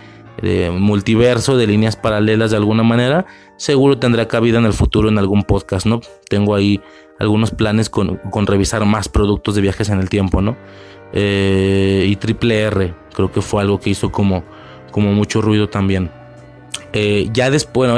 multiverso, 0.71 1.57
de 1.57 1.67
líneas 1.67 1.95
paralelas 1.95 2.51
de 2.51 2.57
alguna 2.57 2.83
manera, 2.83 3.25
seguro 3.57 3.99
tendrá 3.99 4.27
cabida 4.27 4.57
en 4.57 4.65
el 4.65 4.73
futuro 4.73 5.09
en 5.09 5.17
algún 5.17 5.43
podcast, 5.43 5.85
¿no? 5.85 6.01
Tengo 6.27 6.55
ahí 6.55 6.81
algunos 7.19 7.51
planes 7.51 7.89
con, 7.89 8.19
revisar 8.47 8.85
más 8.85 9.07
productos 9.07 9.55
de 9.55 9.61
viajes 9.61 9.89
en 9.89 9.99
el 9.99 10.09
tiempo, 10.09 10.41
¿no? 10.41 10.57
Eh, 11.13 12.05
y 12.07 12.15
Triple 12.15 12.61
R, 12.61 12.95
creo 13.13 13.31
que 13.31 13.41
fue 13.41 13.61
algo 13.61 13.79
que 13.79 13.91
hizo 13.91 14.11
como, 14.11 14.43
como 14.91 15.13
mucho 15.13 15.41
ruido 15.41 15.69
también. 15.69 16.09
Eh, 16.93 17.29
ya 17.31 17.49
después, 17.49 17.91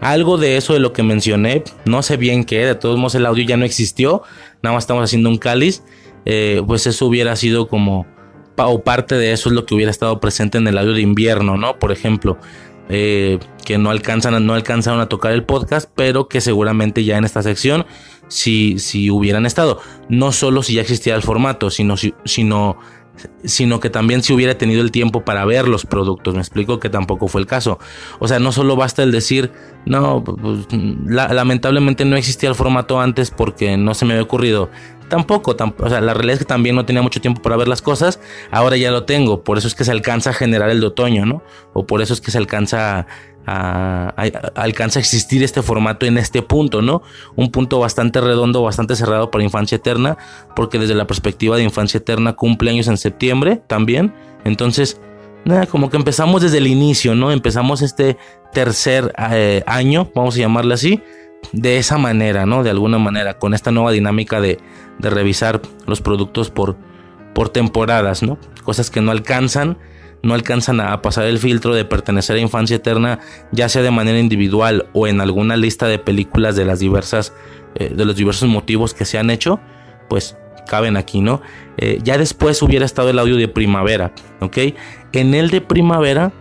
algo 0.00 0.36
de 0.36 0.56
eso 0.56 0.74
de 0.74 0.80
lo 0.80 0.92
que 0.92 1.02
mencioné, 1.02 1.62
no 1.84 2.02
sé 2.02 2.16
bien 2.16 2.44
qué, 2.44 2.66
de 2.66 2.74
todos 2.74 2.98
modos 2.98 3.14
el 3.14 3.26
audio 3.26 3.44
ya 3.44 3.56
no 3.56 3.64
existió, 3.64 4.22
nada 4.62 4.74
más 4.74 4.84
estamos 4.84 5.04
haciendo 5.04 5.28
un 5.28 5.38
cáliz, 5.38 5.82
eh, 6.26 6.60
pues 6.66 6.86
eso 6.86 7.06
hubiera 7.06 7.36
sido 7.36 7.68
como, 7.68 8.06
o 8.56 8.82
parte 8.82 9.14
de 9.16 9.32
eso 9.32 9.48
es 9.48 9.54
lo 9.54 9.66
que 9.66 9.74
hubiera 9.74 9.90
estado 9.90 10.20
presente 10.20 10.58
en 10.58 10.66
el 10.66 10.78
audio 10.78 10.92
de 10.92 11.00
invierno, 11.00 11.56
¿no? 11.56 11.78
Por 11.78 11.92
ejemplo, 11.92 12.38
que 12.88 13.78
no 13.78 13.90
alcanzan, 13.90 14.46
no 14.46 14.54
alcanzaron 14.54 15.00
a 15.00 15.08
tocar 15.08 15.32
el 15.32 15.44
podcast, 15.44 15.90
pero 15.94 16.28
que 16.28 16.40
seguramente 16.40 17.04
ya 17.04 17.16
en 17.16 17.24
esta 17.24 17.42
sección 17.42 17.86
si, 18.28 18.78
si 18.78 19.10
hubieran 19.10 19.46
estado. 19.46 19.80
No 20.08 20.32
solo 20.32 20.62
si 20.62 20.74
ya 20.74 20.82
existía 20.82 21.14
el 21.14 21.22
formato, 21.22 21.70
sino, 21.70 21.96
sino, 22.24 22.78
sino 23.44 23.80
que 23.80 23.90
también 23.90 24.22
si 24.22 24.32
hubiera 24.32 24.56
tenido 24.56 24.82
el 24.82 24.90
tiempo 24.90 25.24
para 25.24 25.44
ver 25.44 25.68
los 25.68 25.86
productos. 25.86 26.34
Me 26.34 26.40
explico 26.40 26.78
que 26.80 26.90
tampoco 26.90 27.28
fue 27.28 27.40
el 27.40 27.46
caso. 27.46 27.78
O 28.18 28.28
sea, 28.28 28.38
no 28.38 28.52
solo 28.52 28.76
basta 28.76 29.02
el 29.02 29.12
decir, 29.12 29.52
no, 29.86 30.24
pues, 30.24 30.66
lamentablemente 31.08 32.04
no 32.04 32.16
existía 32.16 32.48
el 32.48 32.54
formato 32.54 33.00
antes 33.00 33.30
porque 33.30 33.76
no 33.76 33.94
se 33.94 34.04
me 34.04 34.14
había 34.14 34.24
ocurrido. 34.24 34.70
Tampoco, 35.08 35.54
o 35.78 35.88
sea, 35.88 36.00
la 36.00 36.14
realidad 36.14 36.34
es 36.34 36.38
que 36.40 36.44
también 36.46 36.74
no 36.74 36.86
tenía 36.86 37.02
mucho 37.02 37.20
tiempo 37.20 37.42
para 37.42 37.56
ver 37.56 37.68
las 37.68 37.82
cosas, 37.82 38.20
ahora 38.50 38.76
ya 38.78 38.90
lo 38.90 39.04
tengo, 39.04 39.44
por 39.44 39.58
eso 39.58 39.68
es 39.68 39.74
que 39.74 39.84
se 39.84 39.92
alcanza 39.92 40.30
a 40.30 40.32
generar 40.32 40.70
el 40.70 40.80
de 40.80 40.86
otoño, 40.86 41.26
¿no? 41.26 41.42
O 41.74 41.86
por 41.86 42.00
eso 42.00 42.14
es 42.14 42.22
que 42.22 42.30
se 42.30 42.38
alcanza 42.38 43.06
alcanza 43.46 44.98
a 44.98 45.00
existir 45.00 45.42
este 45.42 45.62
formato 45.62 46.06
en 46.06 46.18
este 46.18 46.42
punto, 46.42 46.82
¿no? 46.82 47.02
Un 47.36 47.50
punto 47.50 47.78
bastante 47.78 48.20
redondo, 48.20 48.62
bastante 48.62 48.96
cerrado 48.96 49.30
para 49.30 49.44
Infancia 49.44 49.76
Eterna, 49.76 50.16
porque 50.56 50.78
desde 50.78 50.94
la 50.94 51.06
perspectiva 51.06 51.56
de 51.56 51.62
Infancia 51.62 51.98
Eterna 51.98 52.34
cumple 52.34 52.70
años 52.70 52.88
en 52.88 52.96
septiembre 52.96 53.62
también. 53.66 54.14
Entonces, 54.44 55.00
como 55.70 55.90
que 55.90 55.96
empezamos 55.96 56.42
desde 56.42 56.58
el 56.58 56.66
inicio, 56.66 57.14
¿no? 57.14 57.30
Empezamos 57.30 57.82
este 57.82 58.16
tercer 58.52 59.12
eh, 59.30 59.62
año, 59.66 60.10
vamos 60.14 60.36
a 60.36 60.38
llamarle 60.38 60.74
así, 60.74 61.02
de 61.52 61.76
esa 61.78 61.98
manera, 61.98 62.46
¿no? 62.46 62.62
De 62.62 62.70
alguna 62.70 62.98
manera, 62.98 63.38
con 63.38 63.52
esta 63.52 63.70
nueva 63.70 63.92
dinámica 63.92 64.40
de, 64.40 64.58
revisar 65.00 65.60
los 65.86 66.00
productos 66.00 66.50
por 66.50 66.76
temporadas, 67.52 68.22
¿no? 68.22 68.38
Cosas 68.62 68.90
que 68.90 69.00
no 69.00 69.10
alcanzan 69.10 69.76
no 70.24 70.34
alcanzan 70.34 70.80
a 70.80 71.00
pasar 71.02 71.26
el 71.26 71.38
filtro 71.38 71.74
de 71.74 71.84
pertenecer 71.84 72.36
a 72.36 72.40
Infancia 72.40 72.76
Eterna, 72.76 73.20
ya 73.52 73.68
sea 73.68 73.82
de 73.82 73.90
manera 73.90 74.18
individual 74.18 74.86
o 74.92 75.06
en 75.06 75.20
alguna 75.20 75.56
lista 75.56 75.86
de 75.86 75.98
películas 75.98 76.56
de 76.56 76.64
las 76.64 76.80
diversas, 76.80 77.32
eh, 77.74 77.92
de 77.94 78.04
los 78.04 78.16
diversos 78.16 78.48
motivos 78.48 78.94
que 78.94 79.04
se 79.04 79.18
han 79.18 79.30
hecho, 79.30 79.60
pues 80.08 80.36
caben 80.66 80.96
aquí, 80.96 81.20
¿no? 81.20 81.42
Eh, 81.76 81.98
ya 82.02 82.18
después 82.18 82.62
hubiera 82.62 82.86
estado 82.86 83.10
el 83.10 83.18
audio 83.18 83.36
de 83.36 83.48
primavera, 83.48 84.12
¿ok? 84.40 84.58
En 85.12 85.34
el 85.34 85.50
de 85.50 85.60
primavera, 85.60 86.32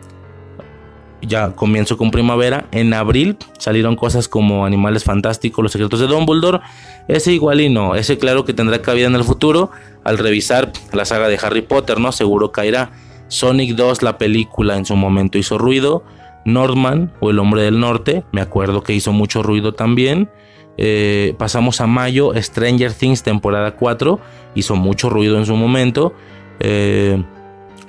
ya 1.22 1.52
comienzo 1.52 1.98
con 1.98 2.12
primavera, 2.12 2.66
en 2.72 2.94
abril 2.94 3.38
salieron 3.58 3.96
cosas 3.96 4.28
como 4.28 4.66
Animales 4.66 5.04
Fantásticos, 5.04 5.64
Los 5.64 5.72
Secretos 5.72 6.00
de 6.00 6.08
Dumbledore, 6.08 6.62
ese 7.08 7.34
igual 7.34 7.62
y 7.62 7.70
no, 7.70 7.96
ese 7.96 8.18
claro 8.18 8.46
que 8.46 8.54
tendrá 8.54 8.82
cabida 8.82 9.08
en 9.08 9.16
el 9.16 9.24
futuro, 9.24 9.72
al 10.04 10.18
revisar 10.18 10.72
la 10.92 11.06
saga 11.06 11.28
de 11.28 11.40
Harry 11.42 11.62
Potter, 11.62 12.00
¿no? 12.00 12.12
Seguro 12.12 12.52
caerá. 12.52 12.92
Sonic 13.34 13.76
2, 13.76 14.04
la 14.04 14.20
película 14.20 14.78
en 14.78 14.86
su 14.86 14.96
momento 14.96 15.40
hizo 15.40 15.58
ruido. 15.58 16.04
Norman 16.46 17.12
o 17.20 17.32
El 17.32 17.40
Hombre 17.40 17.64
del 17.64 17.80
Norte, 17.80 18.24
me 18.32 18.42
acuerdo 18.42 18.84
que 18.84 18.94
hizo 18.94 19.12
mucho 19.12 19.42
ruido 19.42 19.74
también. 19.74 20.30
Eh, 20.78 21.34
pasamos 21.40 21.82
a 21.82 21.88
mayo, 21.88 22.32
Stranger 22.36 22.94
Things 22.94 23.24
temporada 23.24 23.76
4, 23.76 24.20
hizo 24.54 24.76
mucho 24.76 25.10
ruido 25.10 25.40
en 25.40 25.48
su 25.48 25.56
momento. 25.56 26.14
Eh, 26.60 27.24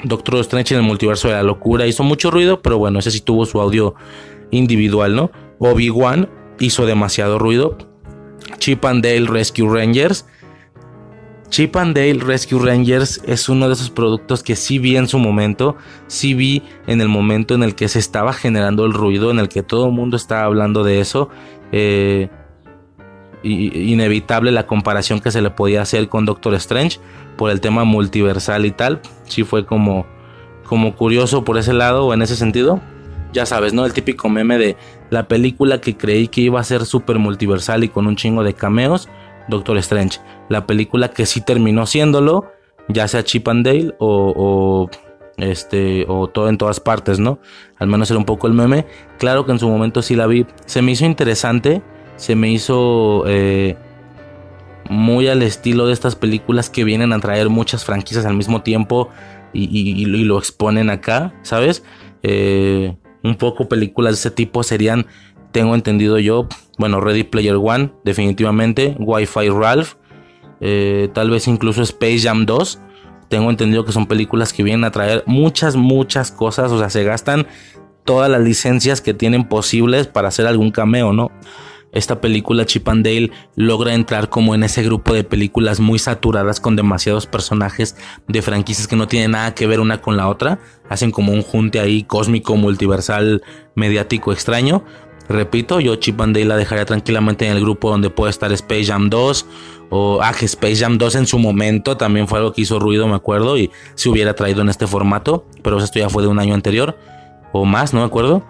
Doctor 0.03 0.37
Strange 0.41 0.75
en 0.75 0.81
el 0.81 0.87
multiverso 0.87 1.29
de 1.29 1.35
la 1.35 1.43
locura 1.43 1.87
hizo 1.87 2.05
mucho 2.05 2.31
ruido, 2.31 2.63
pero 2.63 2.79
bueno, 2.79 2.99
ese 2.99 3.11
sí 3.11 3.21
tuvo 3.21 3.45
su 3.45 3.61
audio 3.61 3.95
individual, 4.51 5.15
¿no? 5.15 5.31
Obi-Wan 5.59 6.31
hizo 6.59 6.87
demasiado 6.87 7.39
ruido. 7.39 7.77
Chip 8.59 8.83
and 8.87 9.05
Dale 9.05 9.27
Rescue 9.27 9.69
Rangers. 9.69 10.27
Chip 11.55 11.77
and 11.77 11.95
Dale 11.97 12.19
Rescue 12.19 12.59
Rangers 12.59 13.23
es 13.29 13.49
uno 13.49 13.69
de 13.69 13.75
esos 13.75 13.89
productos 13.89 14.43
que 14.43 14.57
sí 14.57 14.81
vi 14.81 14.97
en 14.97 15.07
su 15.07 15.21
momento, 15.21 15.77
sí 16.09 16.35
vi 16.35 16.65
en 16.89 17.01
el 17.01 17.07
momento 17.07 17.55
en 17.55 17.63
el 17.63 17.77
que 17.77 17.87
se 17.87 18.01
estaba 18.01 18.33
generando 18.33 18.85
el 18.85 18.93
ruido, 18.93 19.31
en 19.31 19.39
el 19.39 19.49
que 19.49 19.63
todo 19.63 19.87
el 19.87 19.93
mundo 19.93 20.17
estaba 20.17 20.43
hablando 20.47 20.83
de 20.83 20.99
eso. 20.99 21.29
Eh, 21.71 22.29
inevitable 23.45 24.51
la 24.51 24.67
comparación 24.67 25.21
que 25.21 25.31
se 25.31 25.43
le 25.43 25.51
podía 25.51 25.83
hacer 25.83 26.09
con 26.09 26.25
Doctor 26.25 26.55
Strange 26.55 26.99
por 27.37 27.53
el 27.53 27.61
tema 27.61 27.85
multiversal 27.85 28.67
y 28.67 28.73
tal. 28.73 29.01
Sí 29.23 29.45
fue 29.45 29.65
como, 29.65 30.07
como 30.65 30.97
curioso 30.97 31.45
por 31.45 31.57
ese 31.57 31.73
lado 31.73 32.05
o 32.05 32.15
en 32.15 32.23
ese 32.23 32.35
sentido. 32.35 32.81
Ya 33.33 33.47
sabes, 33.47 33.73
¿no? 33.73 33.87
El 33.87 33.93
típico 33.93 34.29
meme 34.29 34.59
de 34.59 34.77
la 35.11 35.29
película 35.29 35.81
que 35.81 35.97
creí 35.97 36.27
que 36.27 36.41
iba 36.41 36.59
a 36.59 36.65
ser 36.65 36.85
súper 36.85 37.21
multiversal 37.21 37.85
y 37.85 37.89
con 37.91 38.09
un 38.09 38.17
chingo 38.17 38.43
de 38.43 38.55
cameos, 38.55 39.09
Doctor 39.49 39.77
Strange. 39.79 40.21
La 40.49 40.67
película 40.67 41.11
que 41.11 41.27
sí 41.27 41.41
terminó 41.41 41.87
siéndolo, 41.87 42.53
ya 42.89 43.09
sea 43.09 43.25
Chip 43.25 43.49
and 43.49 43.65
Dale 43.67 43.95
o, 43.99 44.33
o 44.37 44.91
este 45.37 46.07
o 46.09 46.29
todo 46.29 46.49
en 46.49 46.59
todas 46.59 46.81
partes, 46.81 47.19
¿no? 47.19 47.39
Al 47.79 47.89
menos 47.89 48.11
era 48.11 48.19
un 48.19 48.25
poco 48.25 48.47
el 48.47 48.53
meme. 48.53 48.87
Claro 49.19 49.45
que 49.45 49.53
en 49.53 49.59
su 49.59 49.69
momento 49.69 50.03
sí 50.03 50.15
la 50.15 50.27
vi. 50.27 50.47
Se 50.67 50.83
me 50.83 50.93
hizo 50.93 51.05
interesante, 51.05 51.83
se 52.17 52.37
me 52.37 52.51
hizo 52.51 53.25
eh, 53.27 53.77
muy 54.89 55.29
al 55.29 55.43
estilo 55.43 55.87
de 55.87 55.93
estas 55.93 56.17
películas 56.17 56.71
que 56.71 56.85
vienen 56.85 57.13
a 57.13 57.21
traer 57.21 57.49
muchas 57.49 57.85
franquicias 57.85 58.25
al 58.27 58.35
mismo 58.35 58.63
tiempo 58.63 59.09
y, 59.53 60.05
lo 60.07 60.39
exponen 60.39 60.91
acá, 60.91 61.33
¿sabes? 61.43 61.85
Eh, 62.25 62.97
un 63.23 63.37
poco 63.37 63.69
películas 63.69 64.15
de 64.15 64.19
ese 64.19 64.31
tipo 64.33 64.65
serían, 64.65 65.07
tengo 65.55 65.77
entendido 65.77 66.19
yo, 66.19 66.49
bueno, 66.79 67.01
Ready 67.01 67.23
Player 67.23 67.55
One, 67.55 67.93
definitivamente, 68.03 68.97
Wi-Fi 68.99 69.51
Ralph, 69.51 69.93
eh, 70.61 71.09
tal 71.15 71.31
vez 71.31 71.47
incluso 71.47 71.81
Space 71.83 72.19
Jam 72.19 72.45
2. 72.45 72.81
Tengo 73.29 73.51
entendido 73.51 73.85
que 73.85 73.93
son 73.93 74.07
películas 74.07 74.53
que 74.53 74.65
vienen 74.65 74.83
a 74.83 74.91
traer 74.91 75.23
muchas, 75.27 75.77
muchas 75.77 76.33
cosas, 76.33 76.73
o 76.73 76.79
sea, 76.81 76.91
se 76.91 77.05
gastan 77.05 77.47
todas 78.05 78.29
las 78.29 78.41
licencias 78.41 79.01
que 79.01 79.15
tienen 79.15 79.45
posibles 79.45 80.09
para 80.09 80.27
hacer 80.27 80.49
algún 80.49 80.73
cameo, 80.73 81.13
¿no? 81.13 81.31
esta 81.95 82.21
película 82.21 82.67
Chip 82.67 82.89
and 82.89 83.05
Dale 83.05 83.31
logra 83.55 83.95
entrar 83.95 84.29
como 84.29 84.55
en 84.55 84.65
ese 84.65 84.83
grupo 84.83 85.15
de 85.15 85.23
películas 85.23 85.79
muy 85.79 86.01
saturadas 86.01 86.59
con 86.59 86.75
demasiados 86.75 87.27
personajes 87.27 87.97
de 88.27 88.43
franquicias 88.43 88.89
que 88.89 88.97
no 88.97 89.07
tienen 89.07 89.31
nada 89.31 89.55
que 89.55 89.69
ver 89.69 89.79
una 89.79 90.01
con 90.01 90.17
la 90.17 90.29
otra. 90.29 90.59
Hacen 90.91 91.13
como 91.13 91.33
un 91.33 91.43
junte 91.43 91.79
ahí 91.79 92.03
cósmico, 92.03 92.57
multiversal, 92.57 93.43
mediático, 93.77 94.33
extraño. 94.33 94.85
Repito, 95.29 95.81
yo 95.81 95.97
Chip 95.97 96.21
and 96.21 96.35
Dale 96.35 96.47
la 96.47 96.57
dejaría 96.57 96.85
tranquilamente 96.85 97.47
en 97.47 97.53
el 97.57 97.61
grupo 97.61 97.91
donde 97.91 98.11
puede 98.11 98.31
estar 98.31 98.53
Space 98.53 98.85
Jam 98.85 99.09
2 99.09 99.47
o 99.91 100.21
ah, 100.23 100.35
Space 100.39 100.77
Jam 100.77 100.99
2 100.99 101.15
en 101.15 101.27
su 101.27 101.39
momento 101.39 101.97
también 101.97 102.29
fue 102.29 102.39
algo 102.39 102.53
que 102.53 102.63
hizo 102.63 102.79
ruido, 102.79 103.07
me 103.07 103.15
acuerdo, 103.15 103.57
y 103.57 103.71
se 103.95 104.09
hubiera 104.09 104.35
traído 104.35 104.63
en 104.63 104.69
este 104.69 104.87
formato, 104.87 105.47
pero 105.63 105.79
esto 105.79 105.99
ya 105.99 106.09
fue 106.09 106.23
de 106.23 106.29
un 106.29 106.39
año 106.39 106.55
anterior 106.55 106.97
o 107.53 107.65
más, 107.65 107.95
no 107.95 108.01
me 108.01 108.07
acuerdo. 108.07 108.43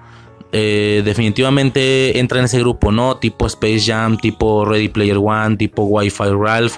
Eh, 0.53 1.03
definitivamente 1.05 2.19
entra 2.19 2.39
en 2.39 2.45
ese 2.45 2.59
grupo, 2.61 2.93
¿no? 2.93 3.17
Tipo 3.17 3.47
Space 3.47 3.81
Jam, 3.81 4.17
tipo 4.17 4.65
Ready 4.65 4.89
Player 4.89 5.19
One, 5.19 5.57
tipo 5.57 5.83
Wi-Fi 5.83 6.31
Ralph, 6.31 6.77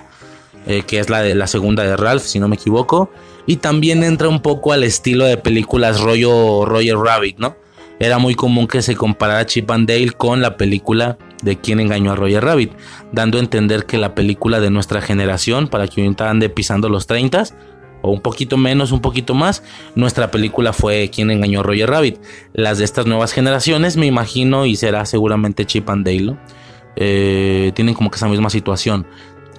eh, 0.67 0.83
que 0.87 0.99
es 0.99 1.11
la, 1.11 1.23
de, 1.23 1.35
la 1.35 1.47
segunda 1.47 1.85
de 1.85 1.97
Ralph, 1.97 2.23
si 2.23 2.41
no 2.41 2.49
me 2.49 2.57
equivoco. 2.57 3.11
Y 3.47 3.57
también 3.57 4.03
entra 4.03 4.29
un 4.29 4.41
poco 4.41 4.73
al 4.73 4.83
estilo 4.83 5.27
de 5.27 5.37
películas 5.37 6.01
rollo 6.01 6.65
Roger 6.65 6.97
Rabbit, 6.97 7.39
¿no? 7.39 7.55
Era 7.99 8.19
muy 8.19 8.35
común 8.35 8.67
que 8.67 8.83
se 8.83 8.95
comparara 8.95 9.47
Chip 9.47 9.71
and 9.71 9.89
Dale 9.89 10.11
con 10.11 10.43
la 10.43 10.57
película 10.57 11.17
de 11.43 11.59
quien 11.59 11.81
engañó 11.81 12.13
a 12.13 12.17
Roger 12.17 12.45
Rabbit, 12.45 12.73
dando 13.13 13.39
a 13.39 13.41
entender 13.41 13.87
que 13.87 13.99
la 13.99 14.15
película 14.15 14.61
de 14.61 14.71
nuestra 14.71 15.01
generación, 15.01 15.69
para 15.69 15.89
que 15.89 16.03
ahorita 16.03 16.29
ande 16.29 16.51
pisando 16.51 16.89
los 16.89 17.07
30, 17.07 17.45
o 18.03 18.11
un 18.11 18.21
poquito 18.21 18.59
menos, 18.59 18.93
un 18.93 19.01
poquito 19.01 19.35
más, 19.35 19.63
nuestra 19.95 20.31
película 20.31 20.73
fue 20.73 21.11
Quien 21.11 21.31
engañó 21.31 21.61
a 21.61 21.63
Roger 21.63 21.89
Rabbit. 21.89 22.19
Las 22.53 22.79
de 22.79 22.85
estas 22.85 23.07
nuevas 23.07 23.33
generaciones, 23.33 23.97
me 23.97 24.07
imagino, 24.07 24.67
y 24.67 24.77
será 24.77 25.07
seguramente 25.07 25.65
Chip 25.65 25.89
and 25.89 26.05
Dale, 26.07 26.37
eh, 26.97 27.73
tienen 27.75 27.95
como 27.95 28.11
que 28.11 28.17
esa 28.17 28.29
misma 28.29 28.51
situación. 28.51 29.07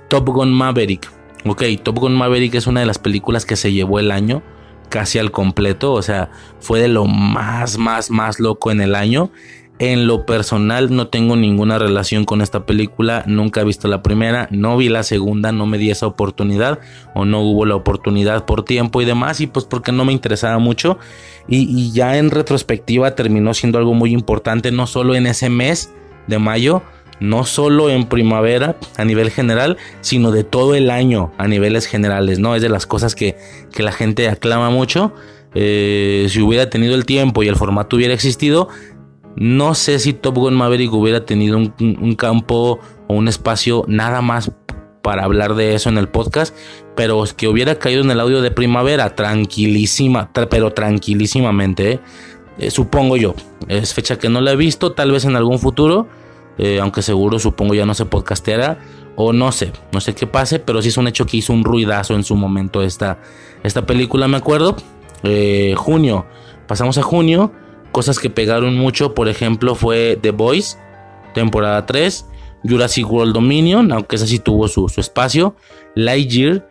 Top 0.10 0.30
Gun 0.30 0.54
Maverick. 0.54 1.12
Ok, 1.46 1.64
Top 1.82 1.98
Gun 1.98 2.16
Maverick 2.16 2.54
es 2.56 2.68
una 2.68 2.82
de 2.82 2.86
las 2.86 3.00
películas 3.00 3.46
que 3.46 3.56
se 3.56 3.74
llevó 3.74 4.00
el 4.00 4.12
año 4.12 4.44
casi 4.90 5.20
al 5.20 5.32
completo, 5.32 5.94
o 5.94 6.02
sea, 6.02 6.30
fue 6.60 6.80
de 6.80 6.88
lo 6.88 7.06
más, 7.06 7.78
más, 7.78 8.10
más 8.10 8.40
loco 8.40 8.72
en 8.72 8.82
el 8.82 8.96
año. 8.96 9.32
En 9.80 10.08
lo 10.08 10.26
personal 10.26 10.96
no 10.96 11.10
tengo 11.10 11.36
ninguna 11.36 11.78
relación 11.78 12.26
con 12.26 12.42
esta 12.42 12.66
película, 12.66 13.24
nunca 13.28 13.62
he 13.62 13.64
visto 13.64 13.88
la 13.88 14.02
primera, 14.02 14.48
no 14.50 14.76
vi 14.76 14.90
la 14.90 15.04
segunda, 15.04 15.52
no 15.52 15.68
me 15.68 15.78
di 15.78 15.92
esa 15.92 16.08
oportunidad 16.08 16.80
o 17.14 17.26
no 17.26 17.42
hubo 17.42 17.64
la 17.68 17.76
oportunidad 17.76 18.46
por 18.46 18.66
tiempo 18.66 19.04
y 19.04 19.06
demás 19.06 19.40
y 19.40 19.46
pues 19.46 19.66
porque 19.66 19.92
no 19.92 20.04
me 20.04 20.14
interesaba 20.14 20.58
mucho 20.58 20.98
y, 21.48 21.92
ya 21.92 22.18
en 22.18 22.32
retrospectiva 22.32 23.14
terminó 23.14 23.54
siendo 23.54 23.78
algo 23.78 23.94
muy 23.94 24.14
importante 24.14 24.72
no 24.72 24.88
solo 24.88 25.14
en 25.14 25.28
ese 25.28 25.50
mes 25.50 25.94
de 26.26 26.40
mayo, 26.40 26.82
no 27.20 27.46
solo 27.46 27.90
en 27.90 28.06
primavera 28.06 28.78
a 28.98 29.06
nivel 29.06 29.32
general, 29.32 29.78
sino 30.02 30.32
de 30.32 30.44
todo 30.44 30.76
el 30.76 30.90
año 30.90 31.32
a 31.38 31.48
niveles 31.48 31.86
generales, 31.88 32.40
¿no? 32.40 32.56
Es 32.56 32.62
de 32.62 32.70
las 32.70 32.86
cosas 32.86 33.16
que, 33.16 33.36
la 33.78 33.92
gente 33.92 34.28
aclama 34.28 34.70
mucho. 34.70 35.14
Eh, 35.54 36.28
si 36.30 36.42
hubiera 36.42 36.70
tenido 36.70 36.96
el 36.96 37.06
tiempo 37.06 37.44
y 37.44 37.48
el 37.48 37.56
formato 37.56 37.96
hubiera 37.96 38.14
existido, 38.14 38.70
no 39.36 39.76
sé 39.76 40.00
si 40.00 40.14
Top 40.14 40.36
Gun 40.36 40.56
Maverick 40.56 40.92
hubiera 40.94 41.26
tenido 41.26 41.58
un, 41.58 42.16
campo 42.16 42.80
o 43.08 43.14
un 43.14 43.28
espacio 43.28 43.86
nada 43.88 44.22
más 44.22 44.52
para 45.04 45.24
hablar 45.24 45.54
de 45.54 45.76
eso 45.76 45.90
en 45.90 46.00
el 46.00 46.10
podcast, 46.10 46.56
pero 46.96 47.24
que 47.38 47.48
hubiera 47.48 47.76
caído 47.76 48.02
en 48.02 48.10
el 48.10 48.20
audio 48.20 48.42
de 48.42 48.50
primavera, 48.50 49.16
tranquilísima, 49.16 50.32
pero 50.50 50.74
tranquilísimamente. 50.74 52.00
Eh, 52.58 52.72
supongo 52.72 53.16
yo. 53.16 53.36
Es 53.68 53.94
fecha 53.94 54.18
que 54.18 54.28
no 54.28 54.42
la 54.42 54.54
he 54.54 54.56
visto, 54.56 54.94
tal 54.94 55.12
vez 55.12 55.24
en 55.26 55.36
algún 55.36 55.60
futuro, 55.60 56.08
eh, 56.58 56.80
aunque 56.80 57.02
seguro 57.02 57.40
supongo 57.40 57.74
ya 57.74 57.86
no 57.86 57.94
se 57.94 58.06
podcasteará, 58.06 58.80
o 59.16 59.34
no 59.34 59.52
sé, 59.52 59.72
no 59.92 60.02
sé 60.02 60.14
qué 60.14 60.28
pase, 60.28 60.60
pero 60.60 60.82
sí 60.82 60.90
es 60.90 60.98
un 60.98 61.08
hecho 61.08 61.26
que 61.26 61.38
hizo 61.38 61.54
un 61.54 61.64
ruidazo 61.64 62.14
en 62.14 62.24
su 62.24 62.36
momento 62.36 62.84
esta, 62.84 63.20
esta 63.64 63.86
película, 63.86 64.28
me 64.28 64.38
acuerdo. 64.38 64.76
junio, 65.76 66.26
pasamos 66.68 66.98
a 66.98 67.04
junio 67.04 67.52
Cosas 67.92 68.20
que 68.20 68.30
pegaron 68.30 68.78
mucho, 68.78 69.14
por 69.14 69.28
ejemplo, 69.28 69.74
fue 69.74 70.20
The 70.22 70.32
Boys, 70.32 70.78
temporada 71.34 71.86
3, 71.86 72.28
Jurassic 72.64 73.10
World 73.10 73.34
Dominion, 73.34 73.92
aunque 73.92 74.18
esa 74.18 74.28
sí 74.28 74.40
tuvo 74.40 74.68
su, 74.68 74.86
espacio, 74.98 75.56
Lightyear, 75.96 76.70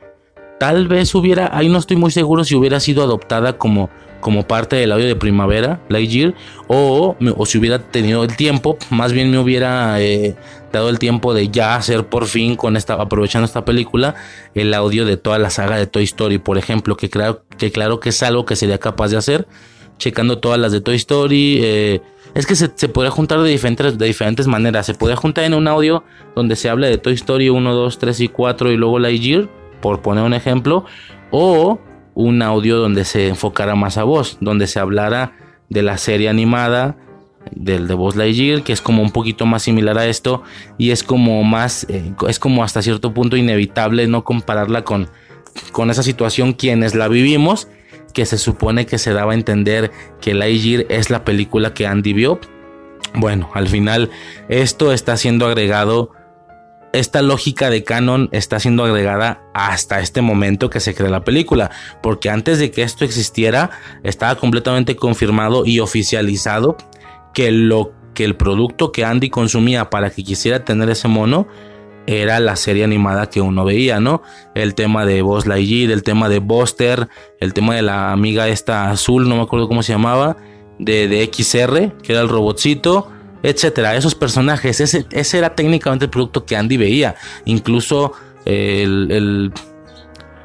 tal 0.61 0.89
vez 0.89 1.14
hubiera, 1.14 1.51
ahí 1.57 1.68
no 1.68 1.78
estoy 1.78 1.97
muy 1.97 2.11
seguro 2.11 2.45
si 2.45 2.55
hubiera 2.55 2.80
sido 2.80 3.03
adoptada 3.03 3.59
como, 3.59 3.91
como 4.21 4.47
parte 4.47 4.77
del 4.77 4.93
audio 4.93 5.07
de 5.07 5.17
primavera, 5.17 5.81
Lightyear, 5.89 6.35
o, 6.69 7.17
o 7.37 7.47
si 7.47 7.59
hubiera 7.59 7.79
tenido 7.79 8.25
el 8.25 8.37
tiempo, 8.37 8.79
más 8.91 9.12
bien 9.12 9.31
me 9.31 9.39
hubiera 9.39 10.01
eh, 10.01 10.37
dado 10.73 10.89
el 10.89 10.99
tiempo 10.99 11.35
de 11.35 11.49
ya 11.49 11.77
hacer 11.77 12.07
por 12.07 12.27
fin, 12.27 12.57
con 12.57 12.77
esta, 12.77 12.95
aprovechando 12.95 13.45
esta 13.47 13.64
película, 13.64 14.14
el 14.55 14.75
audio 14.75 15.05
de 15.05 15.17
toda 15.17 15.39
la 15.39 15.51
saga 15.51 15.77
de 15.77 15.87
Toy 15.87 16.05
Story, 16.05 16.39
por 16.39 16.59
ejemplo, 16.59 16.97
que, 16.97 17.09
que 17.59 17.71
claro 17.71 18.01
que 18.01 18.09
es 18.09 18.23
algo 18.23 18.45
que 18.45 18.57
sería 18.57 18.79
capaz 18.79 19.09
de 19.09 19.17
hacer 19.17 19.47
checando 19.99 20.39
todas 20.39 20.59
las 20.59 20.73
de 20.73 20.81
Toy 20.81 20.97
Story. 20.97 21.61
Eh, 21.62 22.01
es 22.35 22.47
que 22.47 22.55
se, 22.55 22.71
se 22.75 22.89
podría 22.89 23.11
juntar 23.11 23.41
de 23.41 23.51
diferentes, 23.51 23.97
de 23.99 24.07
diferentes 24.07 24.47
maneras. 24.47 24.87
Se 24.87 24.95
podría 24.95 25.17
juntar 25.17 25.45
en 25.45 25.55
un 25.55 25.69
audio 25.69 26.05
donde 26.35 26.57
se 26.57 26.69
habla 26.69 26.87
de 26.87 26.99
Toy 26.99 27.14
Story 27.14 27.49
1, 27.49 27.75
2, 27.75 27.99
3 27.99 28.21
y 28.21 28.29
4 28.29 28.73
y 28.73 28.77
luego 28.77 28.99
Lightyear, 28.99 29.49
por 29.81 30.03
poner 30.03 30.25
un 30.25 30.35
ejemplo. 30.35 30.85
O 31.31 31.79
un 32.17 32.41
audio 32.41 32.79
donde 32.79 33.05
se 33.05 33.29
enfocara 33.29 33.75
más 33.75 33.99
a 33.99 34.03
voz, 34.03 34.39
donde 34.41 34.67
se 34.67 34.81
hablara 34.81 35.35
de 35.69 35.83
la 35.83 35.99
serie 35.99 36.31
animada 36.31 36.97
del 37.53 37.87
de 37.87 37.95
Buzz 37.95 38.17
Lightyear, 38.17 38.62
que 38.62 38.73
es 38.73 38.81
como 38.81 39.03
un 39.03 39.11
poquito 39.11 39.45
más 39.45 39.62
similar 39.62 39.99
a 39.99 40.07
esto 40.07 40.43
y 40.79 40.91
es 40.91 41.03
como 41.05 41.45
más, 41.45 41.87
eh, 41.91 42.14
es 42.27 42.39
como 42.39 42.64
hasta 42.64 42.81
cierto 42.81 43.12
punto 43.12 43.37
inevitable 43.37 44.09
no 44.09 44.25
compararla 44.25 44.83
con, 44.83 45.11
con 45.73 45.91
esa 45.91 46.03
situación 46.03 46.55
quienes 46.55 46.95
la 46.95 47.07
vivimos 47.07 47.69
que 48.14 48.25
se 48.25 48.39
supone 48.39 48.87
que 48.87 48.97
se 48.97 49.12
daba 49.12 49.33
a 49.33 49.35
entender 49.35 49.93
que 50.23 50.33
Lightyear 50.33 50.87
es 50.89 51.11
la 51.11 51.23
película 51.23 51.75
que 51.75 51.87
Andy 51.87 52.14
vio. 52.14 52.41
Bueno, 53.14 53.51
al 53.53 53.69
final 53.69 54.11
esto 54.49 54.91
está 54.91 55.19
siendo 55.19 55.45
agregado, 55.45 56.12
esta 56.93 57.22
lógica 57.22 57.70
de 57.70 57.84
canon 57.84 58.28
está 58.32 58.59
siendo 58.59 58.84
agregada 58.84 59.43
hasta 59.55 60.01
este 60.01 60.22
momento 60.22 60.70
que 60.70 60.80
se 60.80 60.95
crea 60.95 61.11
la 61.11 61.24
película, 61.24 61.70
porque 62.03 62.30
antes 62.30 62.59
de 62.59 62.70
que 62.70 62.82
esto 62.82 63.05
existiera 63.05 63.70
estaba 64.03 64.37
completamente 64.37 64.97
confirmado 64.97 65.66
y 65.66 65.80
oficializado 65.80 66.76
que 67.34 67.51
lo 67.53 67.93
que 68.14 68.24
el 68.24 68.37
producto 68.37 68.93
que 68.93 69.05
Andy 69.05 69.28
consumía 69.28 69.91
para 69.91 70.11
que 70.11 70.24
quisiera 70.24 70.64
tener 70.64 70.89
ese 70.89 71.07
mono 71.07 71.47
era 72.07 72.41
la 72.41 72.57
serie 72.57 72.84
animada 72.84 73.28
que 73.28 73.41
uno 73.41 73.64
veía, 73.64 74.01
¿no? 74.01 74.22
El 74.55 74.74
tema 74.74 75.05
de 75.05 75.22
Buzz 75.22 75.47
Lightyear, 75.47 75.91
el 75.91 76.03
tema 76.03 76.28
de 76.28 76.39
Buster, 76.39 77.09
el 77.41 77.53
tema 77.53 77.74
de 77.74 77.82
la 77.82 78.12
amiga 78.12 78.49
esta 78.49 78.91
azul, 78.91 79.28
no 79.28 79.37
me 79.37 79.43
acuerdo 79.43 79.68
cómo 79.68 79.82
se 79.82 79.93
llamaba, 79.93 80.37
de, 80.78 81.09
de 81.09 81.30
XR, 81.32 81.93
que 82.03 82.12
era 82.12 82.20
el 82.22 82.28
robotcito, 82.28 83.11
etcétera. 83.43 83.97
Esos 83.97 84.14
personajes, 84.14 84.80
ese, 84.80 85.07
ese, 85.11 85.39
era 85.39 85.55
técnicamente 85.55 86.07
el 86.07 86.11
producto 86.11 86.45
que 86.45 86.57
Andy 86.57 86.76
veía. 86.76 87.16
Incluso 87.45 88.12
el, 88.45 89.53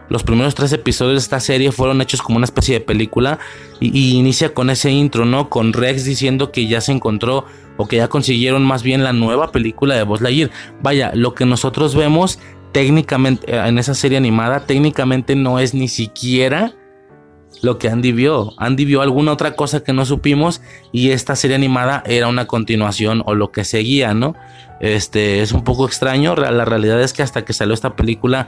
los 0.09 0.23
primeros 0.23 0.55
tres 0.55 0.73
episodios 0.73 1.15
de 1.15 1.19
esta 1.19 1.39
serie 1.39 1.71
fueron 1.71 2.01
hechos 2.01 2.21
como 2.21 2.37
una 2.37 2.45
especie 2.45 2.75
de 2.79 2.85
película 2.85 3.39
y, 3.79 3.97
y, 3.97 4.17
inicia 4.17 4.53
con 4.53 4.69
ese 4.69 4.91
intro, 4.91 5.25
¿no? 5.25 5.49
Con 5.49 5.73
Rex 5.73 6.05
diciendo 6.05 6.51
que 6.51 6.67
ya 6.67 6.81
se 6.81 6.91
encontró 6.91 7.45
o 7.77 7.87
que 7.87 7.97
ya 7.97 8.07
consiguieron 8.07 8.63
más 8.63 8.83
bien 8.83 9.03
la 9.03 9.13
nueva 9.13 9.51
película 9.51 9.95
de 9.95 10.03
Buzz 10.03 10.21
Lightyear. 10.21 10.51
Vaya, 10.81 11.11
lo 11.15 11.33
que 11.33 11.45
nosotros 11.45 11.95
vemos 11.95 12.39
técnicamente 12.71 13.55
en 13.55 13.77
esa 13.77 13.93
serie 13.93 14.17
animada 14.17 14.65
técnicamente 14.65 15.35
no 15.35 15.59
es 15.59 15.73
ni 15.73 15.87
siquiera 15.87 16.73
lo 17.61 17.77
que 17.77 17.89
Andy 17.89 18.11
vio. 18.11 18.53
Andy 18.57 18.85
vio 18.85 19.01
alguna 19.01 19.31
otra 19.31 19.55
cosa 19.55 19.83
que 19.83 19.93
no 19.93 20.05
supimos 20.05 20.61
y 20.91 21.11
esta 21.11 21.35
serie 21.35 21.55
animada 21.55 22.03
era 22.05 22.27
una 22.27 22.47
continuación 22.47 23.23
o 23.25 23.35
lo 23.35 23.51
que 23.51 23.63
seguía, 23.63 24.13
¿no? 24.13 24.35
Este 24.79 25.41
es 25.41 25.51
un 25.51 25.63
poco 25.63 25.85
extraño. 25.85 26.35
La 26.35 26.65
realidad 26.65 27.01
es 27.01 27.13
que 27.13 27.23
hasta 27.23 27.45
que 27.45 27.53
salió 27.53 27.73
esta 27.73 27.95
película 27.95 28.47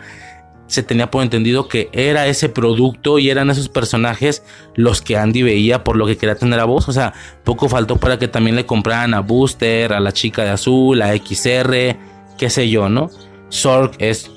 se 0.68 0.82
tenía 0.82 1.12
por 1.12 1.22
entendido 1.22 1.68
que 1.68 1.90
era 1.92 2.26
ese 2.26 2.50
producto 2.50 3.20
y 3.20 3.30
eran 3.30 3.50
esos 3.52 3.70
personajes 3.70 4.44
los 4.76 5.02
que 5.02 5.18
Andy 5.18 5.44
veía 5.44 5.84
por 5.84 5.96
lo 5.96 6.08
que 6.08 6.18
quería 6.18 6.36
tener 6.36 6.60
a 6.60 6.66
voz. 6.66 6.90
O 6.90 6.94
sea, 6.94 7.14
poco 7.44 7.70
faltó 7.70 7.98
para 7.98 8.18
que 8.18 8.28
también 8.28 8.56
le 8.56 8.66
compraran 8.66 9.14
a 9.14 9.20
Booster, 9.20 9.94
a 9.94 10.00
la 10.00 10.12
chica 10.12 10.44
de 10.44 10.50
azul, 10.50 11.02
a 11.02 11.16
XR, 11.16 11.98
qué 12.38 12.50
sé 12.50 12.70
yo, 12.70 12.90
¿no? 12.90 13.12
Zork 13.52 13.96
es 14.00 14.32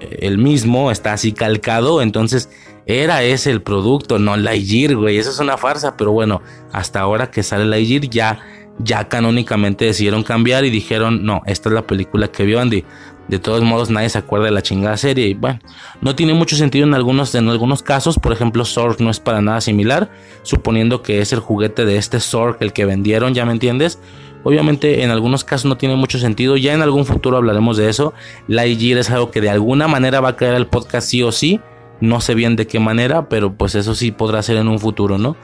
el 0.00 0.38
mismo, 0.38 0.90
está 0.90 1.12
así 1.12 1.32
calcado, 1.32 2.02
entonces 2.02 2.50
era 2.90 3.22
ese 3.22 3.50
el 3.50 3.62
producto, 3.62 4.18
no 4.18 4.36
Lightyear, 4.36 4.96
güey, 4.96 5.18
eso 5.18 5.30
es 5.30 5.38
una 5.38 5.56
farsa, 5.56 5.96
pero 5.96 6.12
bueno, 6.12 6.42
hasta 6.72 7.00
ahora 7.00 7.30
que 7.30 7.42
sale 7.42 7.64
Lightyear 7.64 8.08
ya 8.10 8.40
ya 8.82 9.08
canónicamente 9.08 9.84
decidieron 9.84 10.22
cambiar 10.22 10.64
y 10.64 10.70
dijeron, 10.70 11.24
no, 11.24 11.42
esta 11.46 11.68
es 11.68 11.74
la 11.74 11.86
película 11.86 12.28
que 12.28 12.44
vio 12.44 12.60
Andy. 12.60 12.84
De 13.28 13.38
todos 13.38 13.62
modos, 13.62 13.90
nadie 13.90 14.08
se 14.08 14.18
acuerda 14.18 14.46
de 14.46 14.50
la 14.50 14.62
chingada 14.62 14.96
serie. 14.96 15.28
Y 15.28 15.34
bueno, 15.34 15.60
no 16.00 16.16
tiene 16.16 16.34
mucho 16.34 16.56
sentido 16.56 16.84
en 16.84 16.94
algunos, 16.94 17.34
en 17.34 17.48
algunos 17.48 17.82
casos. 17.82 18.18
Por 18.18 18.32
ejemplo, 18.32 18.64
Zork 18.64 19.00
no 19.00 19.10
es 19.10 19.20
para 19.20 19.40
nada 19.40 19.60
similar. 19.60 20.10
Suponiendo 20.42 21.02
que 21.02 21.20
es 21.20 21.32
el 21.32 21.38
juguete 21.38 21.84
de 21.84 21.96
este 21.96 22.18
Zork 22.18 22.60
el 22.60 22.72
que 22.72 22.86
vendieron, 22.86 23.34
¿ya 23.34 23.44
me 23.44 23.52
entiendes? 23.52 24.00
Obviamente, 24.42 25.04
en 25.04 25.10
algunos 25.10 25.44
casos 25.44 25.66
no 25.66 25.76
tiene 25.76 25.94
mucho 25.94 26.18
sentido. 26.18 26.56
Ya 26.56 26.72
en 26.72 26.82
algún 26.82 27.04
futuro 27.04 27.36
hablaremos 27.36 27.76
de 27.76 27.88
eso. 27.88 28.14
Lightyear 28.48 28.98
es 28.98 29.10
algo 29.10 29.30
que 29.30 29.40
de 29.40 29.50
alguna 29.50 29.86
manera 29.86 30.20
va 30.20 30.30
a 30.30 30.36
caer 30.36 30.54
al 30.54 30.66
podcast 30.66 31.06
sí 31.06 31.22
o 31.22 31.30
sí. 31.30 31.60
No 32.00 32.20
sé 32.20 32.34
bien 32.34 32.56
de 32.56 32.66
qué 32.66 32.80
manera, 32.80 33.28
pero 33.28 33.54
pues 33.54 33.74
eso 33.74 33.94
sí 33.94 34.10
podrá 34.10 34.42
ser 34.42 34.56
en 34.56 34.68
un 34.68 34.78
futuro, 34.78 35.18
¿no? 35.18 35.36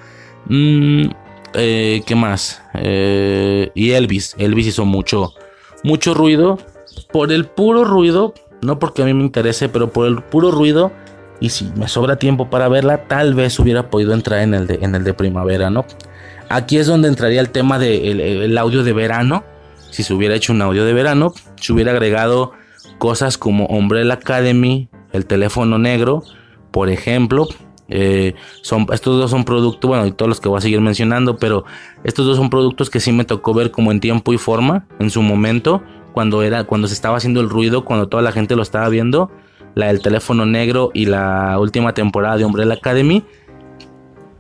Mmm 0.47 1.07
eh, 1.59 2.03
¿Qué 2.07 2.15
más? 2.15 2.63
Eh, 2.75 3.71
y 3.75 3.93
Elvis. 3.93 4.35
Elvis 4.39 4.69
hizo 4.69 4.85
mucho, 4.85 5.33
mucho 5.83 6.15
ruido. 6.15 6.59
Por 7.13 7.33
el 7.33 7.47
puro 7.47 7.85
ruido, 7.85 8.35
no 8.63 8.79
porque 8.79 9.03
a 9.03 9.05
mí 9.05 9.15
me 9.15 9.23
interese, 9.23 9.69
pero 9.69 9.91
por 9.91 10.07
el 10.07 10.23
puro 10.23 10.51
ruido. 10.51 10.93
Y 11.41 11.51
si 11.51 11.71
me 11.77 11.89
sobra 11.89 12.17
tiempo 12.17 12.51
para 12.51 12.69
verla, 12.69 13.09
tal 13.09 13.35
vez 13.35 13.59
hubiera 13.59 13.91
podido 13.91 14.15
entrar 14.15 14.41
en 14.41 14.55
el 14.55 14.67
de, 14.67 14.79
en 14.83 14.95
el 14.95 15.05
de 15.05 15.15
primavera, 15.15 15.71
¿no? 15.71 15.85
Aquí 16.49 16.79
es 16.79 16.87
donde 16.87 17.09
entraría 17.09 17.41
el 17.41 17.51
tema 17.51 17.79
del 17.79 18.19
de 18.19 18.45
el 18.45 18.59
audio 18.59 18.83
de 18.83 18.93
verano. 18.93 19.45
Si 19.91 20.03
se 20.03 20.15
hubiera 20.15 20.35
hecho 20.35 20.53
un 20.53 20.63
audio 20.63 20.85
de 20.85 20.93
verano, 20.93 21.33
se 21.61 21.73
hubiera 21.73 21.93
agregado 21.93 22.53
cosas 22.99 23.39
como 23.39 23.67
Umbrella 23.67 24.15
Academy, 24.15 24.89
el 25.13 25.27
teléfono 25.27 25.79
negro, 25.79 26.23
por 26.77 26.91
ejemplo, 26.91 27.49
eh, 27.89 28.35
son, 28.61 28.87
estos 28.93 29.19
dos 29.19 29.31
son 29.31 29.45
productos, 29.45 29.89
bueno, 29.89 30.05
y 30.05 30.13
todos 30.13 30.29
los 30.29 30.43
que 30.43 30.49
voy 30.51 30.59
a 30.59 30.61
seguir 30.61 30.83
mencionando, 30.83 31.39
pero 31.39 31.65
estos 32.05 32.27
dos 32.27 32.37
son 32.37 32.51
productos 32.51 32.91
que 32.91 33.01
sí 33.01 33.13
me 33.13 33.25
tocó 33.25 33.55
ver 33.55 33.71
como 33.71 33.93
en 33.93 33.99
tiempo 33.99 34.35
y 34.35 34.37
forma 34.37 34.85
en 34.99 35.09
su 35.09 35.23
momento, 35.23 35.83
cuando 36.13 36.43
era, 36.43 36.65
cuando 36.65 36.87
se 36.87 36.93
estaba 36.93 37.17
haciendo 37.17 37.41
el 37.41 37.49
ruido, 37.49 37.87
cuando 37.87 38.11
toda 38.11 38.23
la 38.23 38.31
gente 38.31 38.57
lo 38.57 38.63
estaba 38.63 38.91
viendo, 38.91 39.31
la 39.75 39.87
del 39.87 40.03
teléfono 40.03 40.45
negro 40.45 40.91
y 40.93 41.07
la 41.07 41.59
última 41.59 41.95
temporada 41.95 42.37
de 42.37 42.45
Umbrella 42.45 42.75
Academy. 42.75 43.25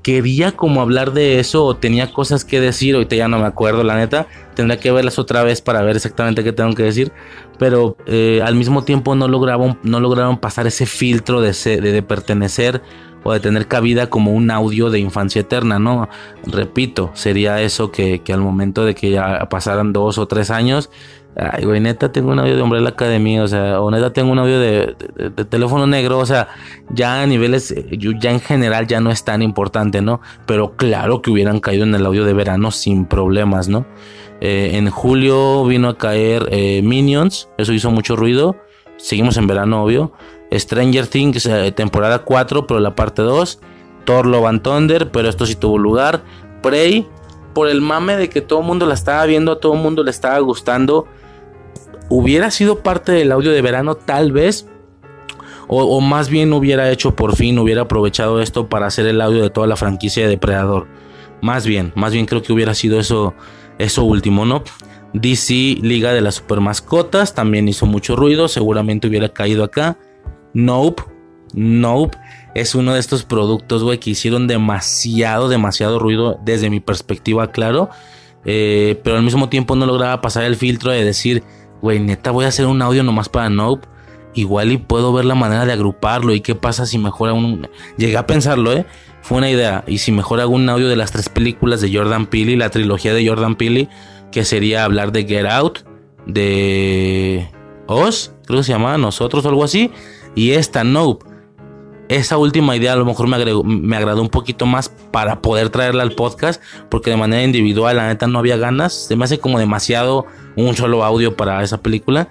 Quería 0.07 0.53
como 0.53 0.83
hablar 0.83 1.13
de 1.15 1.41
eso 1.41 1.65
o 1.65 1.75
tenía 1.75 2.13
cosas 2.13 2.45
que 2.45 2.61
decir, 2.61 2.95
ahorita 2.95 3.17
ya 3.17 3.27
no 3.27 3.41
me 3.41 3.47
acuerdo, 3.47 3.83
la 3.83 3.97
neta, 3.97 4.29
tendría 4.55 4.79
que 4.79 4.93
verlas 4.93 5.19
otra 5.19 5.43
vez 5.43 5.61
para 5.61 5.83
ver 5.83 5.97
exactamente 5.97 6.45
qué 6.45 6.53
tengo 6.53 6.75
que 6.75 6.85
decir, 6.85 7.11
pero 7.59 7.97
eh, 8.07 8.41
al 8.45 8.55
mismo 8.55 8.85
tiempo 8.85 9.17
no 9.17 9.27
lograron, 9.27 9.81
no 9.83 9.99
lograron 9.99 10.39
pasar 10.39 10.69
ese 10.69 10.87
filtro 10.87 11.41
de, 11.41 11.51
de 11.81 12.03
pertenecer 12.05 12.83
o 13.25 13.33
de 13.33 13.41
tener 13.41 13.67
cabida 13.67 14.09
como 14.09 14.33
un 14.33 14.53
audio 14.53 14.91
de 14.91 15.01
infancia 15.01 15.41
eterna, 15.41 15.81
¿no? 15.81 16.09
Repito, 16.45 17.11
sería 17.15 17.61
eso 17.61 17.91
que, 17.91 18.23
al 18.29 18.41
momento 18.41 18.85
de 18.85 18.95
que 18.95 19.11
ya 19.11 19.49
pasaran 19.51 19.93
dos 19.93 20.19
o 20.19 20.29
tres 20.29 20.53
años, 20.53 20.89
ay, 21.37 21.64
güey, 21.64 21.80
neta 21.80 22.11
tengo 22.11 22.30
un 22.30 22.39
audio 22.39 22.57
de 22.57 22.62
Umbrella 22.62 22.89
Academy, 22.89 23.39
o 23.41 23.47
sea, 23.47 23.80
o 23.80 23.91
neta 23.91 24.12
tengo 24.12 24.32
un 24.32 24.39
audio 24.39 24.59
de, 24.59 24.97
teléfono 25.49 25.87
negro, 25.87 26.18
o 26.18 26.26
sea, 26.26 26.49
ya 26.91 27.22
a 27.22 27.26
niveles, 27.26 27.74
ya 28.20 28.30
en 28.30 28.41
general 28.41 28.87
ya 28.87 29.01
no 29.01 29.11
es 29.11 29.24
tan 29.24 29.43
importante, 29.43 30.01
¿no? 30.01 30.20
Pero 30.47 30.76
claro 30.76 31.22
que 31.22 31.30
hubieran 31.30 31.61
caído 31.61 31.84
en 31.84 31.95
el 31.95 32.07
audio 32.07 32.24
de 32.24 32.32
verano 32.32 32.70
sin 32.70 33.05
problemas, 33.05 33.68
¿no? 33.68 33.87
Eh, 34.41 34.72
en 34.74 34.91
julio 34.91 35.64
vino 35.64 35.89
a 35.89 35.99
caer 35.99 36.49
eh, 36.51 36.82
Minions, 36.82 37.49
eso 37.59 37.72
hizo 37.72 37.91
mucho 37.91 38.16
ruido, 38.16 38.57
seguimos 38.97 39.37
en 39.37 39.47
verano, 39.47 39.82
obvio. 39.82 40.12
Stranger 40.53 41.07
Things, 41.07 41.47
eh, 41.47 41.72
temporada 41.72 42.20
4, 42.20 42.66
pero 42.66 42.80
la 42.80 42.95
parte 42.95 43.22
2. 43.22 43.61
Thor 44.05 44.26
Love 44.26 44.47
and 44.47 44.62
Thunder, 44.62 45.11
pero 45.11 45.28
esto 45.28 45.45
sí 45.45 45.57
tuvo 45.57 45.76
lugar. 45.76 46.22
Prey, 46.62 47.07
por 47.53 47.68
el 47.68 47.80
mame 47.80 48.16
de 48.16 48.30
que 48.30 48.41
todo 48.41 48.61
el 48.61 48.66
mundo 48.66 48.87
la 48.87 48.95
estaba 48.95 49.26
viendo, 49.26 49.53
a 49.53 49.61
todo 49.61 49.74
el 49.74 49.80
mundo 49.80 50.03
le 50.03 50.11
estaba 50.11 50.39
gustando. 50.39 51.07
Hubiera 52.09 52.51
sido 52.51 52.81
parte 52.83 53.13
del 53.13 53.33
audio 53.33 53.51
de 53.51 53.63
verano, 53.63 53.95
tal 53.95 54.33
vez. 54.33 54.67
O, 55.69 56.01
más 56.01 56.29
bien 56.29 56.53
hubiera 56.53 56.91
hecho 56.93 57.17
por 57.17 57.35
fin, 57.35 57.59
hubiera 57.59 57.83
aprovechado 57.83 58.41
esto 58.41 58.69
para 58.69 58.87
hacer 58.87 59.07
el 59.07 59.21
audio 59.21 59.43
de 59.43 59.51
toda 59.51 59.67
la 59.67 59.77
franquicia 59.77 60.23
de 60.23 60.29
Depredador. 60.29 60.87
Más 61.43 61.67
bien, 61.67 61.93
más 61.97 62.13
bien 62.13 62.27
creo 62.27 62.43
que 62.43 62.53
hubiera 62.53 62.73
sido 62.75 63.01
eso, 63.01 63.35
eso 63.79 64.05
último, 64.05 64.45
¿no? 64.45 64.63
DC 65.13 65.79
Liga 65.83 66.13
de 66.13 66.21
las 66.21 66.37
Super 66.37 66.61
Mascotas 66.61 67.35
también 67.35 67.69
hizo 67.69 67.87
mucho 67.87 68.15
ruido, 68.15 68.49
seguramente 68.49 69.09
hubiera 69.09 69.29
caído 69.31 69.65
acá. 69.65 69.99
Nope. 70.55 71.03
Nope. 71.53 72.17
Es 72.55 72.75
uno 72.75 72.95
de 72.95 73.01
estos 73.01 73.25
productos, 73.25 73.83
güey, 73.83 73.99
que 73.99 74.11
hicieron 74.11 74.47
demasiado, 74.47 75.49
demasiado 75.49 75.99
ruido 75.99 76.39
desde 76.45 76.71
mi 76.71 76.81
perspectiva, 76.81 77.51
claro. 77.51 77.91
Eh, 78.45 79.01
pero 79.03 79.17
al 79.17 79.23
mismo 79.23 79.49
tiempo 79.49 79.75
no 79.75 79.87
lograba 79.87 80.21
pasar 80.21 80.45
el 80.45 80.57
filtro 80.57 80.93
de 80.93 81.05
decir, 81.05 81.43
güey, 81.83 82.01
neta, 82.01 82.31
voy 82.31 82.45
a 82.45 82.49
hacer 82.49 82.66
un 82.66 82.83
audio 82.83 83.03
nomás 83.03 83.29
para 83.29 83.51
Nope. 83.51 83.87
Igual 84.35 84.72
y 84.72 84.77
puedo 84.77 85.12
ver 85.12 85.24
la 85.24 85.35
manera 85.35 85.64
de 85.64 85.72
agruparlo. 85.72 86.35
¿Y 86.35 86.41
qué 86.41 86.55
pasa 86.55 86.85
si 86.85 86.99
mejor 86.99 87.33
un... 87.33 87.68
Llegué 87.97 88.18
a 88.18 88.27
pensarlo, 88.27 88.72
¿eh? 88.72 88.85
Fue 89.22 89.39
una 89.39 89.51
idea. 89.51 89.83
Y 89.87 89.99
si 89.99 90.12
mejor 90.12 90.41
hago 90.41 90.55
un 90.55 90.68
audio 90.68 90.89
de 90.89 90.97
las 90.97 91.11
tres 91.11 91.29
películas 91.31 91.81
de 91.81 91.95
Jordan 91.95 92.27
Peele, 92.27 92.57
la 92.57 92.70
trilogía 92.70 93.14
de 93.14 93.27
Jordan 93.27 93.55
Peele, 93.55 93.89
que 94.31 94.45
sería 94.45 94.85
hablar 94.85 95.11
de 95.12 95.24
Get 95.24 95.47
Out, 95.47 95.81
de 96.27 97.49
Oz, 97.87 98.35
creo 98.45 98.61
que 98.61 98.64
se 98.64 98.72
llamaba 98.72 98.99
Nosotros 98.99 99.45
o 99.45 99.49
algo 99.49 99.64
así 99.64 99.91
y 100.35 100.53
esta 100.53 100.85
Nope. 100.85 101.24
Esa 102.09 102.39
última 102.39 102.77
idea 102.77 102.93
a 102.93 102.97
lo 102.97 103.05
mejor 103.05 103.27
me, 103.27 103.39
me 103.65 103.97
agradó 103.97 104.23
un 104.23 104.29
poquito 104.29 104.65
más 104.67 104.89
para 104.89 105.43
poder 105.43 105.71
traerla 105.71 106.03
al 106.03 106.13
podcast, 106.13 106.63
porque 106.89 107.11
de 107.11 107.17
manera 107.17 107.43
individual 107.43 107.97
la 107.97 108.07
neta 108.07 108.27
no 108.27 108.39
había 108.39 108.57
ganas. 108.57 108.93
Se 108.93 109.17
me 109.17 109.25
hace 109.25 109.39
como 109.39 109.59
demasiado 109.59 110.27
un 110.57 110.77
solo 110.77 111.05
audio 111.05 111.37
para 111.37 111.63
esa 111.63 111.79
película. 111.79 112.29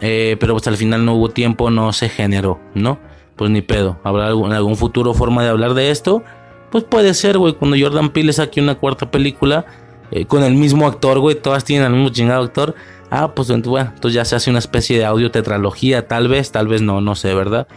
Eh, 0.00 0.36
pero 0.38 0.54
pues 0.54 0.66
al 0.66 0.76
final 0.76 1.04
no 1.04 1.14
hubo 1.14 1.30
tiempo, 1.30 1.70
no 1.70 1.92
se 1.92 2.08
generó, 2.08 2.60
¿no? 2.74 2.98
Pues 3.36 3.50
ni 3.50 3.62
pedo. 3.62 3.98
¿Habrá 4.04 4.26
algún, 4.26 4.52
algún 4.52 4.76
futuro 4.76 5.14
forma 5.14 5.42
de 5.42 5.48
hablar 5.48 5.74
de 5.74 5.90
esto? 5.90 6.22
Pues 6.70 6.84
puede 6.84 7.14
ser, 7.14 7.38
güey. 7.38 7.54
Cuando 7.54 7.76
Jordan 7.80 8.10
Peele 8.10 8.32
saque 8.32 8.60
una 8.60 8.74
cuarta 8.74 9.10
película 9.10 9.64
eh, 10.10 10.26
con 10.26 10.42
el 10.42 10.54
mismo 10.54 10.86
actor, 10.86 11.20
güey. 11.20 11.36
Todas 11.36 11.64
tienen 11.64 11.86
al 11.86 11.92
mismo 11.92 12.10
chingado 12.10 12.42
actor. 12.42 12.74
Ah, 13.10 13.32
pues 13.34 13.48
bueno, 13.48 13.92
entonces 13.94 14.14
ya 14.14 14.24
se 14.24 14.36
hace 14.36 14.50
una 14.50 14.58
especie 14.58 14.98
de 14.98 15.04
audio 15.04 15.30
tetralogía, 15.30 16.08
tal 16.08 16.26
vez, 16.26 16.50
tal 16.50 16.66
vez 16.66 16.82
no, 16.82 17.00
no 17.00 17.14
sé, 17.14 17.32
¿verdad? 17.32 17.68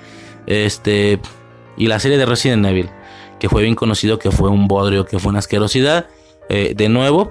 Este, 0.47 1.19
y 1.77 1.87
la 1.87 1.99
serie 1.99 2.17
de 2.17 2.25
Resident 2.25 2.65
Evil, 2.65 2.89
que 3.39 3.49
fue 3.49 3.63
bien 3.63 3.75
conocido, 3.75 4.19
que 4.19 4.31
fue 4.31 4.49
un 4.49 4.67
bodrio, 4.67 5.05
que 5.05 5.19
fue 5.19 5.29
una 5.29 5.39
asquerosidad. 5.39 6.07
Eh, 6.49 6.73
de 6.75 6.89
nuevo, 6.89 7.29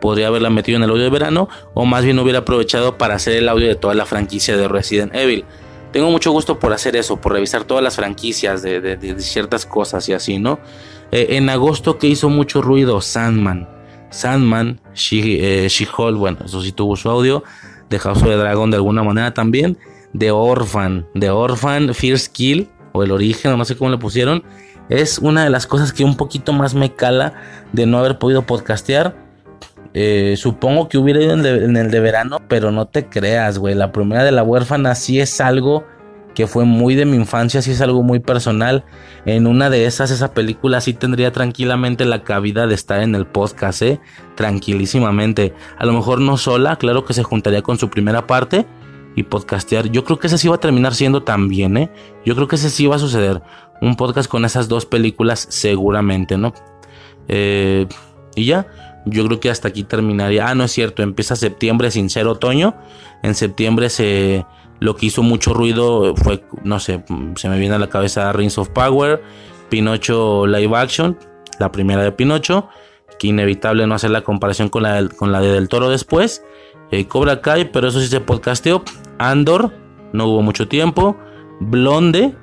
podría 0.00 0.28
haberla 0.28 0.50
metido 0.50 0.76
en 0.76 0.84
el 0.84 0.90
audio 0.90 1.04
de 1.04 1.10
verano, 1.10 1.48
o 1.74 1.84
más 1.84 2.04
bien 2.04 2.18
hubiera 2.18 2.40
aprovechado 2.40 2.96
para 2.98 3.14
hacer 3.14 3.36
el 3.36 3.48
audio 3.48 3.68
de 3.68 3.74
toda 3.74 3.94
la 3.94 4.06
franquicia 4.06 4.56
de 4.56 4.68
Resident 4.68 5.14
Evil. 5.14 5.44
Tengo 5.92 6.10
mucho 6.10 6.30
gusto 6.32 6.58
por 6.58 6.72
hacer 6.72 6.96
eso, 6.96 7.20
por 7.20 7.32
revisar 7.32 7.64
todas 7.64 7.82
las 7.82 7.96
franquicias 7.96 8.62
de, 8.62 9.16
ciertas 9.18 9.66
cosas 9.66 10.08
y 10.08 10.12
así, 10.12 10.38
¿no? 10.38 10.58
Eh, 11.12 11.28
en 11.30 11.48
agosto 11.48 11.98
que 11.98 12.06
hizo 12.06 12.28
mucho 12.28 12.60
ruido, 12.60 13.00
Sandman. 13.00 13.68
Sandman, 14.10 14.80
eh, 15.12 15.66
She-Hulk, 15.68 16.18
bueno, 16.18 16.38
eso 16.44 16.62
sí 16.62 16.72
tuvo 16.72 16.96
su 16.96 17.08
audio. 17.08 17.44
de 17.88 17.98
House 18.00 18.18
of 18.18 18.24
the 18.24 18.36
Dragon 18.36 18.70
de 18.70 18.76
alguna 18.76 19.04
manera 19.04 19.32
también, 19.32 19.78
de 20.12 20.32
Orphan, 20.32 21.06
de 21.14 21.30
Orphan, 21.30 21.94
First 21.94 22.32
Kill, 22.32 22.68
o 22.96 23.02
el 23.02 23.12
origen, 23.12 23.56
no 23.56 23.64
sé 23.64 23.76
cómo 23.76 23.90
le 23.90 23.98
pusieron, 23.98 24.42
es 24.88 25.18
una 25.18 25.44
de 25.44 25.50
las 25.50 25.66
cosas 25.66 25.92
que 25.92 26.04
un 26.04 26.16
poquito 26.16 26.52
más 26.52 26.74
me 26.74 26.94
cala 26.94 27.34
de 27.72 27.86
no 27.86 27.98
haber 27.98 28.18
podido 28.18 28.42
podcastear. 28.42 29.16
Eh, 29.94 30.34
supongo 30.36 30.88
que 30.88 30.98
hubiera 30.98 31.22
ido 31.22 31.32
en, 31.32 31.46
en, 31.46 31.76
el 31.76 31.90
de 31.90 32.00
verano, 32.00 32.40
pero 32.48 32.70
no 32.70 32.86
te 32.86 33.06
creas, 33.06 33.58
güey. 33.58 33.74
La 33.74 33.92
primera 33.92 34.24
de 34.24 34.32
la 34.32 34.42
huérfana 34.42 34.94
sí 34.94 35.20
es 35.20 35.40
algo 35.40 35.84
que 36.34 36.46
fue 36.46 36.66
muy 36.66 36.94
de 36.94 37.06
mi 37.06 37.16
infancia, 37.16 37.62
sí 37.62 37.70
es 37.70 37.80
algo 37.80 38.02
muy 38.02 38.20
personal. 38.20 38.84
En 39.24 39.46
una 39.46 39.70
de 39.70 39.86
esas, 39.86 40.10
esa 40.10 40.34
película 40.34 40.82
sí 40.82 40.92
tendría 40.92 41.32
tranquilamente 41.32 42.04
la 42.04 42.24
cabida 42.24 42.66
de 42.66 42.74
estar 42.74 43.00
en 43.00 43.14
el 43.14 43.26
podcast, 43.26 43.80
¿eh? 43.80 44.00
Tranquilísimamente. 44.34 45.54
A 45.78 45.86
lo 45.86 45.94
mejor 45.94 46.20
no 46.20 46.36
sola, 46.36 46.76
claro 46.76 47.06
que 47.06 47.14
se 47.14 47.22
juntaría 47.22 47.62
con 47.62 47.78
su 47.78 47.88
primera 47.88 48.26
parte 48.26 48.66
y 49.16 49.24
podcastear. 49.24 49.90
Yo 49.90 50.04
creo 50.04 50.18
que 50.18 50.28
ese 50.28 50.38
sí 50.38 50.46
va 50.46 50.56
a 50.56 50.60
terminar 50.60 50.94
siendo 50.94 51.24
también, 51.24 51.76
¿eh? 51.76 51.90
Yo 52.24 52.36
creo 52.36 52.46
que 52.46 52.56
ese 52.56 52.70
sí 52.70 52.86
va 52.86 52.96
a 52.96 53.00
suceder. 53.00 53.42
Un 53.80 53.96
podcast 53.96 54.30
con 54.30 54.44
esas 54.44 54.68
dos 54.68 54.86
películas 54.86 55.46
seguramente, 55.50 56.36
¿no? 56.36 56.54
Eh, 57.26 57.86
y 58.36 58.44
ya, 58.44 58.68
yo 59.06 59.26
creo 59.26 59.40
que 59.40 59.50
hasta 59.50 59.68
aquí 59.68 59.82
terminaría. 59.82 60.48
Ah, 60.48 60.54
no 60.54 60.64
es 60.64 60.72
cierto, 60.72 61.02
empieza 61.02 61.34
septiembre 61.34 61.90
sin 61.90 62.10
ser 62.10 62.26
otoño. 62.26 62.74
En 63.22 63.34
septiembre 63.34 63.88
se 63.88 64.44
lo 64.78 64.96
que 64.96 65.06
hizo 65.06 65.22
mucho 65.22 65.54
ruido 65.54 66.14
fue, 66.16 66.44
no 66.62 66.78
sé, 66.80 67.02
se 67.36 67.48
me 67.48 67.58
viene 67.58 67.74
a 67.74 67.78
la 67.78 67.88
cabeza 67.88 68.30
Rings 68.32 68.58
of 68.58 68.68
Power, 68.68 69.22
Pinocho 69.70 70.46
Live 70.46 70.76
Action, 70.76 71.18
la 71.58 71.72
primera 71.72 72.02
de 72.02 72.12
Pinocho, 72.12 72.68
que 73.18 73.28
inevitable 73.28 73.86
no 73.86 73.94
hacer 73.94 74.10
la 74.10 74.20
comparación 74.20 74.68
con 74.68 74.82
la, 74.82 75.08
con 75.08 75.32
la 75.32 75.40
de 75.40 75.52
Del 75.52 75.68
Toro 75.68 75.88
después. 75.88 76.42
Eh, 76.90 77.06
Cobra 77.06 77.40
Kai, 77.40 77.70
pero 77.72 77.88
eso 77.88 78.00
sí 78.00 78.06
se 78.06 78.20
podcasteó. 78.20 78.82
Andor, 79.18 79.72
no 80.12 80.26
hubo 80.26 80.42
mucho 80.42 80.68
tiempo. 80.68 81.16
Blonde, 81.60 82.34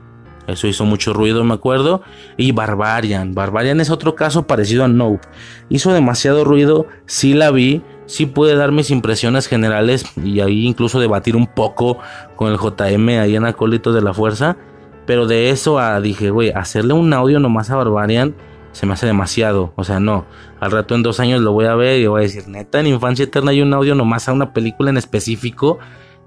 eso 0.48 0.68
hizo 0.68 0.86
mucho 0.86 1.14
ruido, 1.14 1.44
me 1.44 1.54
acuerdo. 1.54 2.02
Y 2.38 2.52
Barbarian. 2.52 3.34
Barbarian 3.34 3.80
es 3.80 3.89
otro 3.89 4.16
caso 4.16 4.48
parecido 4.48 4.84
a 4.84 4.88
Nope. 4.88 5.28
Hizo 5.70 5.94
demasiado 5.94 6.44
ruido, 6.44 6.88
sí 7.06 7.34
la 7.34 7.52
vi 7.52 7.84
sí 8.06 8.26
pude 8.26 8.56
dar 8.56 8.72
mis 8.72 8.91
impresiones 8.91 9.48
generales 9.48 10.06
y 10.22 10.39
ahí 10.39 10.66
incluso 10.66 11.00
debatir 11.00 11.36
un 11.36 11.48
poco 11.48 11.98
con 12.36 12.52
el 12.52 12.58
JM 12.58 13.10
ahí 13.20 13.36
en 13.36 13.46
Acólitos 13.46 13.96
de 13.96 14.02
la 14.02 14.14
Fuerza. 14.14 14.58
Pero 15.06 15.28
de 15.28 15.50
eso 15.50 15.80
a 15.80 16.00
dije, 16.00 16.30
güey, 16.30 16.52
hacerle 16.52 16.94
un 16.94 17.12
audio 17.14 17.39
nomás 17.39 17.70
a 17.70 17.76
Barbarian 17.76 18.36
se 18.72 18.86
me 18.86 18.94
hace 18.94 19.06
demasiado. 19.06 19.74
O 19.76 19.84
sea, 19.84 20.00
no. 20.00 20.26
Al 20.64 20.72
rato 20.72 20.95
en 20.95 21.03
dos 21.03 21.20
años 21.20 21.41
lo 21.41 21.51
voy 21.51 21.66
a 21.66 21.76
ver 21.76 21.99
y 21.99 22.07
voy 22.07 22.22
a 22.22 22.24
decir, 22.24 22.47
neta, 22.47 22.80
en 22.80 22.88
Infancia 22.88 23.24
Eterna 23.24 23.51
hay 23.51 23.61
un 23.61 23.74
audio 23.74 23.95
nomás 23.95 24.30
a 24.30 24.34
una 24.34 24.53
película 24.53 24.91
en 24.91 24.95
específico 24.95 25.78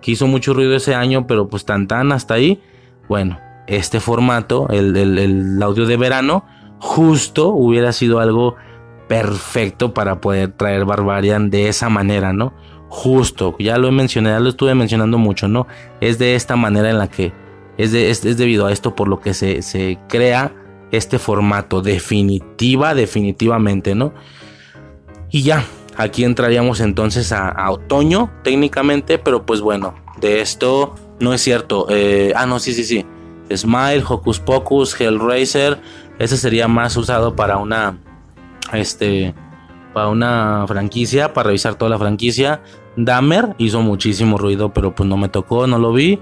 que 0.02 0.10
hizo 0.10 0.26
mucho 0.26 0.52
ruido 0.52 0.76
ese 0.76 0.94
año, 0.94 1.26
pero 1.26 1.48
pues 1.48 1.64
tan 1.64 1.88
tan 1.88 2.12
hasta 2.12 2.34
ahí. 2.34 2.60
Bueno, 3.08 3.40
este 3.66 3.98
formato, 3.98 4.68
el, 4.68 4.94
el 4.94 5.62
audio 5.62 5.86
de 5.86 5.96
verano, 5.96 6.44
justo 6.80 7.48
hubiera 7.48 7.92
sido 7.92 8.20
algo 8.20 8.56
perfecto 9.08 9.94
para 9.94 10.20
poder 10.20 10.52
traer 10.52 10.84
Barbarian 10.84 11.48
de 11.48 11.68
esa 11.68 11.88
manera, 11.88 12.34
¿no? 12.34 12.52
Justo, 12.90 13.56
ya 13.58 13.78
lo 13.78 13.88
he 13.88 13.92
mencionado, 13.92 14.36
ya 14.36 14.40
lo 14.40 14.50
estuve 14.50 14.74
mencionando 14.74 15.16
mucho, 15.16 15.48
¿no? 15.48 15.66
Es 16.02 16.18
de 16.18 16.34
esta 16.34 16.56
manera 16.56 16.90
en 16.90 16.98
la 16.98 17.08
que 17.08 17.32
es, 17.78 17.94
es, 17.94 18.36
debido 18.36 18.66
a 18.66 18.72
esto 18.72 18.94
por 18.94 19.08
lo 19.08 19.18
que 19.18 19.32
se, 19.32 19.62
se 19.62 19.98
crea 20.10 20.52
este 20.90 21.18
formato, 21.18 21.82
definitiva, 21.82 22.94
definitivamente, 22.94 23.94
¿no? 23.94 24.12
Y 25.30 25.42
ya, 25.42 25.64
aquí 25.96 26.24
entraríamos 26.24 26.80
entonces 26.80 27.32
a, 27.32 27.70
otoño 27.70 28.30
técnicamente, 28.42 29.18
pero 29.18 29.44
pues 29.44 29.60
bueno, 29.60 29.94
de 30.20 30.40
esto 30.40 30.94
no 31.20 31.32
es 31.34 31.40
cierto. 31.40 31.86
Eh, 31.90 32.32
ah, 32.36 32.46
no, 32.46 32.58
sí, 32.58 32.72
sí, 32.72 32.84
sí. 32.84 33.04
Smile, 33.54 34.02
Hocus 34.06 34.40
Pocus, 34.40 35.00
Hellraiser, 35.00 35.78
ese 36.18 36.36
sería 36.36 36.68
más 36.68 36.96
usado 36.96 37.36
para 37.36 37.58
una 37.58 37.98
este, 38.72 39.34
para 39.92 40.08
una 40.08 40.64
franquicia, 40.66 41.32
para 41.32 41.48
revisar 41.48 41.76
toda 41.76 41.90
la 41.90 41.98
franquicia. 41.98 42.60
Dahmer 42.96 43.54
hizo 43.58 43.80
muchísimo 43.82 44.38
ruido, 44.38 44.72
pero 44.72 44.94
pues 44.94 45.08
no 45.08 45.16
me 45.16 45.28
tocó, 45.28 45.66
no 45.66 45.78
lo 45.78 45.92
vi. 45.92 46.18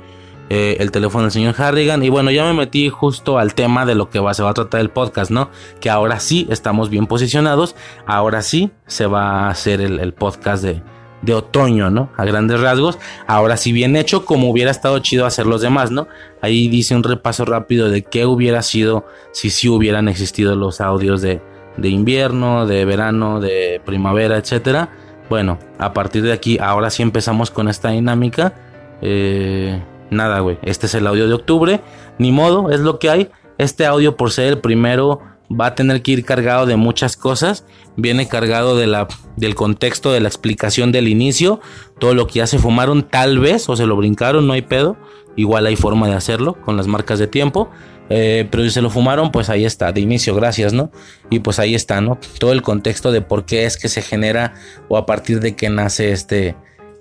Eh, 0.51 0.77
el 0.81 0.91
teléfono 0.91 1.25
del 1.25 1.33
señor 1.33 1.55
Harrigan. 1.57 2.03
Y 2.03 2.11
bueno, 2.11 2.31
ya 2.31 2.45
me 2.45 2.53
metí 2.53 2.89
justo 2.91 3.39
al 3.39 3.55
tema 3.55 3.87
de 3.87 3.95
lo 3.95 4.11
que 4.11 4.19
va, 4.19 4.35
se 4.35 4.43
va 4.43 4.51
a 4.51 4.55
tratar 4.55 4.81
el 4.81 4.91
podcast, 4.91 5.31
¿no? 5.31 5.51
Que 5.81 5.91
ahora 5.91 6.21
sí 6.21 6.47
estamos 6.51 6.91
bien 6.91 7.07
posicionados. 7.07 7.75
Ahora 8.07 8.43
sí 8.43 8.71
se 8.87 9.07
va 9.07 9.47
a 9.47 9.51
hacer 9.51 9.81
el, 9.81 10.13
podcast 10.13 10.63
de, 10.63 10.83
de, 11.23 11.35
otoño, 11.35 11.91
¿no? 11.91 12.11
A 12.17 12.25
grandes 12.27 12.61
rasgos. 12.61 12.99
Ahora 13.27 13.57
sí 13.57 13.73
bien 13.73 13.97
hecho, 13.97 14.27
como 14.27 14.51
hubiera 14.51 14.71
estado 14.71 14.99
chido 14.99 15.25
hacer 15.25 15.47
los 15.47 15.63
demás, 15.63 15.91
¿no? 15.91 16.09
Ahí 16.43 16.69
dice 16.69 16.95
un 16.95 17.05
repaso 17.05 17.47
rápido 17.47 17.89
de 17.89 18.03
qué 18.03 18.27
hubiera 18.27 18.61
sido 18.63 19.07
si 19.33 19.49
sí 19.49 19.69
hubieran 19.69 20.09
existido 20.09 20.57
los 20.57 20.83
audios 20.83 21.23
de, 21.23 21.41
de 21.79 21.89
invierno, 21.89 22.67
de 22.67 22.85
verano, 22.85 23.41
de 23.41 23.81
primavera, 23.85 24.37
etcétera. 24.37 24.91
Bueno, 25.31 25.59
a 25.79 25.95
partir 25.95 26.23
de 26.23 26.35
aquí, 26.35 26.59
ahora 26.59 26.91
sí 26.91 27.03
empezamos 27.03 27.51
con 27.51 27.69
esta 27.69 27.91
dinámica. 27.91 28.53
Eh, 29.01 29.83
nada, 30.15 30.41
güey. 30.41 30.59
Este 30.62 30.87
es 30.87 30.95
el 30.95 31.07
audio 31.07 31.29
de 31.29 31.35
octubre. 31.35 31.81
Ni 32.19 32.33
modo, 32.33 32.71
es 32.71 32.81
lo 32.81 32.99
que 32.99 33.11
hay. 33.11 33.31
Este 33.59 33.87
audio, 33.87 34.17
por 34.17 34.31
ser 34.31 34.47
el 34.47 34.59
primero, 34.59 35.21
va 35.51 35.67
a 35.67 35.75
tener 35.75 36.03
que 36.03 36.12
ir 36.12 36.25
cargado 36.25 36.67
de 36.67 36.77
muchas 36.77 37.17
cosas. 37.17 37.67
Viene 37.97 38.29
cargado 38.29 38.77
de 38.77 38.87
la, 38.87 39.09
del 39.37 39.55
contexto, 39.55 40.12
de 40.12 40.21
la 40.21 40.29
explicación 40.29 40.93
del 40.93 41.09
inicio. 41.09 41.61
Todo 41.99 42.15
lo 42.15 42.27
que 42.27 42.35
ya 42.35 42.47
se 42.47 42.59
fumaron, 42.59 43.03
tal 43.03 43.39
vez, 43.39 43.69
o 43.69 43.77
se 43.77 43.87
lo 43.87 43.97
brincaron, 43.97 44.47
no 44.47 44.53
hay 44.53 44.62
pedo. 44.62 44.97
Igual 45.37 45.67
hay 45.67 45.77
forma 45.77 46.09
de 46.09 46.15
hacerlo 46.15 46.55
con 46.62 46.77
las 46.77 46.87
marcas 46.87 47.19
de 47.19 47.27
tiempo. 47.27 47.71
Eh, 48.11 48.47
pero 48.51 48.62
si 48.65 48.71
se 48.71 48.83
lo 48.83 48.91
fumaron, 48.91 49.33
pues 49.33 49.49
ahí 49.49 49.65
está, 49.65 49.93
de 49.93 50.01
inicio, 50.01 50.35
gracias, 50.35 50.73
¿no? 50.73 50.91
Y 51.31 51.39
pues 51.39 51.59
ahí 51.59 51.75
está, 51.75 52.01
¿no? 52.01 52.19
Todo 52.39 52.53
el 52.53 52.62
contexto 52.62 53.12
de 53.12 53.23
por 53.23 53.47
qué 53.47 53.65
es 53.65 53.77
que 53.77 53.89
se 53.89 54.03
genera 54.03 54.55
o 54.89 54.99
a 54.99 55.07
partir 55.07 55.41
de 55.41 55.57
qué 55.57 55.71
nace 55.71 56.12
este, 56.12 56.55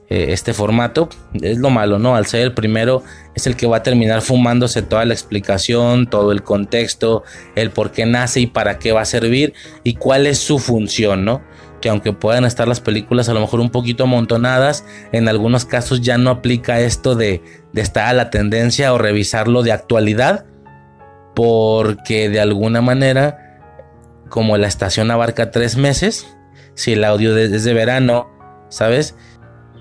eh, 0.09 0.27
este 0.29 0.53
formato. 0.53 1.09
Es 1.41 1.57
lo 1.57 1.69
malo, 1.69 1.99
¿no? 1.99 2.15
Al 2.15 2.25
ser 2.25 2.41
el 2.41 2.53
primero, 2.53 3.03
es 3.35 3.47
el 3.47 3.55
que 3.55 3.67
va 3.67 3.77
a 3.77 3.83
terminar 3.83 4.21
fumándose 4.21 4.81
toda 4.81 5.05
la 5.05 5.13
explicación, 5.13 6.07
todo 6.07 6.31
el 6.31 6.43
contexto, 6.43 7.23
el 7.55 7.71
por 7.71 7.91
qué 7.91 8.05
nace 8.05 8.41
y 8.41 8.47
para 8.47 8.79
qué 8.79 8.91
va 8.91 9.01
a 9.01 9.05
servir 9.05 9.53
y 9.83 9.95
cuál 9.95 10.27
es 10.27 10.39
su 10.39 10.59
función, 10.59 11.25
¿no? 11.25 11.41
que 11.83 11.89
aunque 11.89 12.13
puedan 12.13 12.45
estar 12.45 12.65
las 12.65 12.79
películas 12.79 13.27
a 13.27 13.33
lo 13.33 13.41
mejor 13.41 13.59
un 13.59 13.69
poquito 13.69 14.05
amontonadas, 14.05 14.85
en 15.11 15.27
algunos 15.27 15.65
casos 15.65 15.99
ya 15.99 16.17
no 16.17 16.29
aplica 16.29 16.79
esto 16.79 17.13
de, 17.13 17.43
de 17.73 17.81
estar 17.81 18.07
a 18.07 18.13
la 18.13 18.29
tendencia 18.29 18.93
o 18.93 18.97
revisarlo 18.97 19.63
de 19.63 19.73
actualidad, 19.73 20.45
porque 21.35 22.29
de 22.29 22.39
alguna 22.39 22.79
manera, 22.79 23.59
como 24.29 24.57
la 24.57 24.67
estación 24.67 25.11
abarca 25.11 25.51
tres 25.51 25.75
meses, 25.75 26.25
si 26.73 26.93
el 26.93 27.03
audio 27.03 27.37
es 27.37 27.65
de 27.65 27.73
verano, 27.73 28.29
¿sabes? 28.69 29.15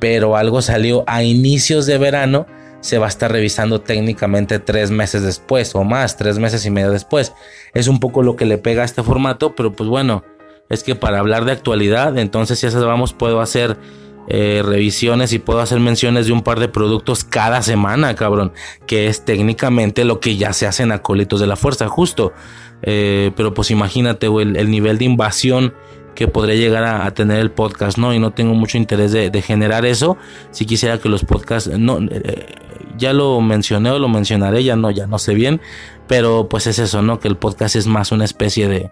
Pero 0.03 0.37
algo 0.37 0.63
salió 0.63 1.05
a 1.07 1.23
inicios 1.23 1.87
de 1.87 1.97
verano, 1.97 2.49
se 2.81 2.99
va 2.99 3.07
a 3.07 3.09
estar 3.09 3.31
revisando 3.31 3.83
técnicamente 3.83 4.59
tres 4.59 4.91
meses 4.91 5.23
después 5.23 5.77
o 5.77 5.85
más, 5.85 6.17
tres 6.17 6.41
meses 6.41 6.67
y 6.67 6.71
medio 6.73 6.91
después. 6.91 7.33
Es 7.73 7.87
un 7.87 8.01
poco 8.01 8.25
lo 8.25 8.35
que 8.35 8.45
le 8.45 8.59
pega 8.59 8.83
a 8.83 8.85
este 8.85 9.05
formato, 9.05 9.55
pero 9.55 9.73
pues 9.77 9.89
bueno, 9.89 10.25
es 10.69 10.83
que 10.83 10.97
para 10.97 11.21
hablar 11.21 11.45
de 11.45 11.53
actualidad, 11.53 12.19
entonces 12.19 12.59
si 12.59 12.67
eso 12.67 12.85
vamos, 12.85 13.13
puedo 13.13 13.41
hacer 13.41 13.79
eh, 14.27 14.63
revisiones 14.65 15.33
y 15.33 15.39
puedo 15.39 15.61
hacer 15.61 15.79
menciones 15.79 16.27
de 16.27 16.33
un 16.33 16.43
par 16.43 16.59
de 16.59 16.67
productos 16.67 17.23
cada 17.23 17.63
semana, 17.63 18.17
cabrón. 18.17 18.53
Que 18.89 19.07
es 19.07 19.25
técnicamente 19.25 20.05
lo 20.05 20.19
que 20.19 20.37
ya 20.37 20.53
se 20.53 20.67
hace 20.67 20.83
en 20.83 20.91
acólitos 20.91 21.39
de 21.39 21.47
la 21.47 21.55
fuerza, 21.55 21.87
justo. 21.87 22.33
Eh, 22.83 23.31
pero 23.37 23.55
pues 23.55 23.71
imagínate, 23.71 24.27
el, 24.27 24.69
nivel 24.69 24.99
de 24.99 25.05
invasión 25.05 25.75
que 26.15 26.29
podría 26.29 26.55
llegar 26.57 26.85
a, 26.85 27.11
tener 27.13 27.39
el 27.39 27.51
podcast, 27.51 27.99
¿no? 27.99 28.15
Y 28.15 28.19
no 28.19 28.33
tengo 28.33 28.55
mucho 28.55 28.79
interés 28.79 29.13
de, 29.13 29.43
generar 29.43 29.87
eso. 29.87 30.17
Si 30.51 30.67
quisiera 30.67 30.99
que 30.99 31.09
los 31.09 31.25
podcasts, 31.25 31.71
no, 31.79 31.99
eh, 32.11 32.47
ya 32.99 33.13
lo 33.13 33.41
mencioné 33.41 33.91
o 33.91 33.99
lo 33.99 34.09
mencionaré, 34.09 34.63
ya 34.65 34.77
no, 34.77 34.91
ya 34.91 35.07
no 35.07 35.19
sé 35.19 35.35
bien. 35.35 35.61
Pero 36.07 36.49
pues 36.49 36.67
es 36.67 36.79
eso, 36.79 37.03
¿no? 37.03 37.19
Que 37.19 37.29
el 37.29 37.37
podcast 37.37 37.77
es 37.77 37.87
más 37.87 38.13
una 38.13 38.25
especie 38.25 38.69
de, 38.69 38.91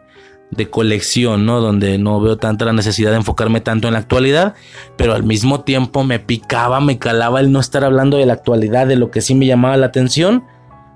de 0.51 0.69
colección, 0.69 1.47
¿no? 1.47 1.61
Donde 1.61 1.99
no 1.99 2.21
veo 2.21 2.37
tanta 2.37 2.65
la 2.65 2.73
necesidad 2.73 3.11
de 3.11 3.19
enfocarme 3.19 3.61
tanto 3.61 3.89
en 3.89 3.95
la 3.95 4.01
actualidad, 4.01 4.55
pero 4.97 5.15
al 5.15 5.23
mismo 5.23 5.61
tiempo 5.61 6.05
me 6.05 6.19
picaba, 6.19 6.81
me 6.81 6.99
calaba 6.99 7.41
el 7.41 7.53
no 7.53 7.61
estar 7.61 7.85
hablando 7.85 8.17
de 8.17 8.27
la 8.27 8.35
actualidad, 8.35 8.87
de 8.87 8.97
lo 8.97 9.11
que 9.11 9.21
sí 9.21 9.35
me 9.35 9.47
llamaba 9.47 9.77
la 9.77 9.87
atención, 9.87 10.45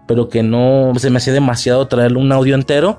pero 0.07 0.29
que 0.29 0.43
no 0.43 0.93
se 0.97 1.11
me 1.11 1.19
hacía 1.19 1.33
demasiado 1.33 1.87
traerle 1.87 2.19
un 2.19 2.33
audio 2.33 2.55
entero. 2.55 2.99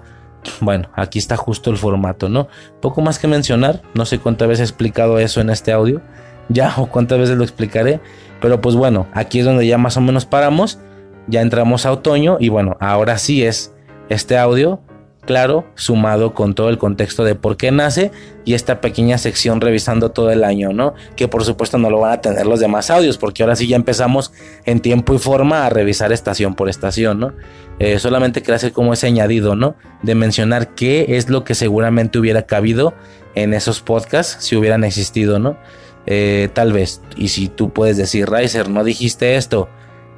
Bueno, 0.62 0.90
aquí 0.94 1.20
está 1.20 1.38
justo 1.38 1.70
el 1.70 1.78
formato, 1.78 2.30
¿no? 2.30 2.48
Poco 2.82 3.02
más 3.02 3.20
que 3.20 3.28
mencionar, 3.28 3.82
no 3.94 4.06
sé 4.06 4.20
cuántas 4.20 4.48
veces 4.48 4.62
he 4.62 4.72
explicado 4.72 5.20
eso 5.20 5.42
en 5.42 5.50
este 5.50 5.72
audio, 5.72 6.02
ya 6.50 6.74
o 6.78 6.88
cuántas 6.88 7.20
veces 7.20 7.38
lo 7.38 7.44
explicaré, 7.44 8.00
pero 8.42 8.62
pues 8.62 8.76
bueno, 8.76 9.08
aquí 9.14 9.40
es 9.40 9.46
donde 9.46 9.68
ya 9.68 9.78
más 9.78 9.98
o 9.98 10.02
menos 10.02 10.26
paramos, 10.26 10.80
ya 11.28 11.42
entramos 11.42 11.86
a 11.86 11.92
otoño 11.92 12.38
y 12.40 12.50
bueno, 12.50 12.78
ahora 12.80 13.18
sí 13.18 13.44
es 13.44 13.74
este 14.10 14.38
audio 14.38 14.82
claro, 15.26 15.66
sumado 15.76 16.34
con 16.34 16.56
todo 16.56 16.70
el 16.70 16.78
contexto 16.78 17.24
de 17.24 17.36
por 17.36 17.58
qué 17.58 17.72
nace 17.72 18.12
y 18.46 18.54
esta 18.54 18.80
pequeña 18.80 19.18
sección 19.18 19.60
revisando 19.60 20.12
todo 20.12 20.32
el 20.32 20.44
año, 20.44 20.72
¿no? 20.72 20.94
Que 21.16 21.28
por 21.28 21.44
supuesto 21.44 21.78
no 21.78 21.90
lo 21.90 22.00
van 22.00 22.14
a 22.14 22.22
tener 22.22 22.46
los 22.46 22.60
demás 22.60 22.90
audios, 22.90 23.18
porque 23.18 23.44
ahora 23.44 23.56
sí 23.56 23.68
ya 23.68 23.76
empezamos 23.76 24.32
en 24.66 24.80
tiempo 24.80 25.14
y 25.14 25.18
forma 25.18 25.66
a 25.66 25.70
revisar 25.70 26.14
estación 26.14 26.56
por 26.56 26.70
estación, 26.70 27.20
¿no? 27.20 27.34
Eh, 27.80 28.00
solamente 28.00 28.42
que 28.42 28.54
hacer 28.54 28.72
como 28.72 28.94
ese 28.94 29.08
añadido, 29.08 29.56
¿no? 29.56 29.76
De 30.02 30.16
mencionar 30.16 30.76
qué 30.76 31.18
es 31.18 31.30
lo 31.30 31.44
que 31.44 31.56
seguramente 31.56 32.20
hubiera 32.20 32.44
cabido 32.44 32.94
en 33.34 33.54
esos 33.54 33.82
podcasts 33.82 34.38
si 34.46 34.56
hubieran 34.56 34.84
existido, 34.84 35.40
¿no? 35.40 35.58
Eh, 36.06 36.50
tal 36.54 36.72
vez, 36.72 37.02
y 37.18 37.30
si 37.30 37.48
tú 37.48 37.72
puedes 37.72 37.98
decir, 37.98 38.30
Riser, 38.30 38.70
no 38.70 38.84
dijiste 38.84 39.36
esto, 39.36 39.68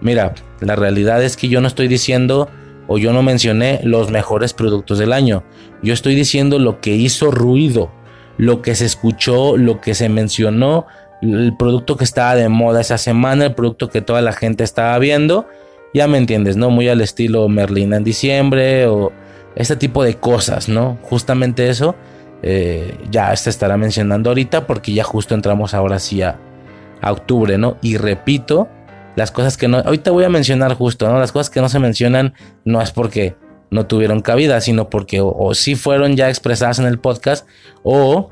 mira, 0.02 0.36
la 0.60 0.76
realidad 0.76 1.24
es 1.24 1.38
que 1.38 1.48
yo 1.48 1.62
no 1.62 1.68
estoy 1.68 1.88
diciendo 1.88 2.50
o 2.88 2.98
yo 2.98 3.14
no 3.14 3.22
mencioné 3.22 3.80
los 3.84 4.12
mejores 4.12 4.54
productos 4.54 4.98
del 4.98 5.14
año. 5.14 5.44
Yo 5.84 5.94
estoy 5.94 6.16
diciendo 6.16 6.60
lo 6.60 6.80
que 6.82 6.96
hizo 6.96 7.32
ruido, 7.32 7.92
lo 8.38 8.62
que 8.62 8.76
se 8.76 8.86
escuchó, 8.86 9.58
lo 9.58 9.82
que 9.82 9.94
se 9.94 10.10
mencionó, 10.10 10.86
el 11.22 11.56
producto 11.58 11.98
que 11.98 12.04
estaba 12.04 12.36
de 12.36 12.50
moda 12.50 12.82
esa 12.82 12.98
semana, 12.98 13.46
el 13.46 13.56
producto 13.56 13.90
que 13.90 14.02
toda 14.02 14.22
la 14.22 14.34
gente 14.34 14.64
estaba 14.64 14.98
viendo. 15.00 15.48
Ya 15.94 16.08
me 16.08 16.18
entiendes, 16.18 16.58
¿no? 16.58 16.70
Muy 16.70 16.88
al 16.90 17.02
estilo 17.02 17.48
Merlina 17.50 17.98
en 17.98 18.04
diciembre 18.04 18.88
o 18.88 19.12
este 19.56 19.76
tipo 19.76 20.04
de 20.04 20.16
cosas, 20.16 20.70
¿no? 20.70 21.00
Justamente 21.02 21.70
eso 21.70 21.96
eh, 22.44 22.96
ya 23.10 23.36
se 23.36 23.50
estará 23.50 23.78
mencionando 23.78 24.30
ahorita 24.30 24.68
porque 24.68 24.94
ya 24.94 25.04
justo 25.04 25.34
entramos 25.34 25.74
ahora 25.74 25.98
sí 26.00 26.22
a, 26.22 26.40
a 27.02 27.12
octubre, 27.12 27.58
¿no? 27.58 27.78
Y 27.82 27.98
repito, 27.98 28.68
las 29.18 29.32
cosas 29.32 29.58
que 29.58 29.68
no, 29.68 29.80
ahorita 29.80 30.12
voy 30.12 30.26
a 30.26 30.30
mencionar 30.30 30.76
justo, 30.76 31.10
¿no? 31.10 31.18
Las 31.18 31.32
cosas 31.32 31.50
que 31.50 31.60
no 31.60 31.70
se 31.70 31.80
mencionan 31.80 32.36
no 32.66 32.84
es 32.84 32.92
porque 32.92 33.36
no 33.72 33.88
tuvieron 33.88 34.22
cabida, 34.22 34.62
sino 34.62 34.92
porque 34.92 35.22
o, 35.22 35.56
sí 35.56 35.74
fueron 35.74 36.16
ya 36.16 36.30
expresadas 36.30 36.78
en 36.78 36.86
el 36.86 37.00
podcast 37.00 37.48
o 37.82 38.30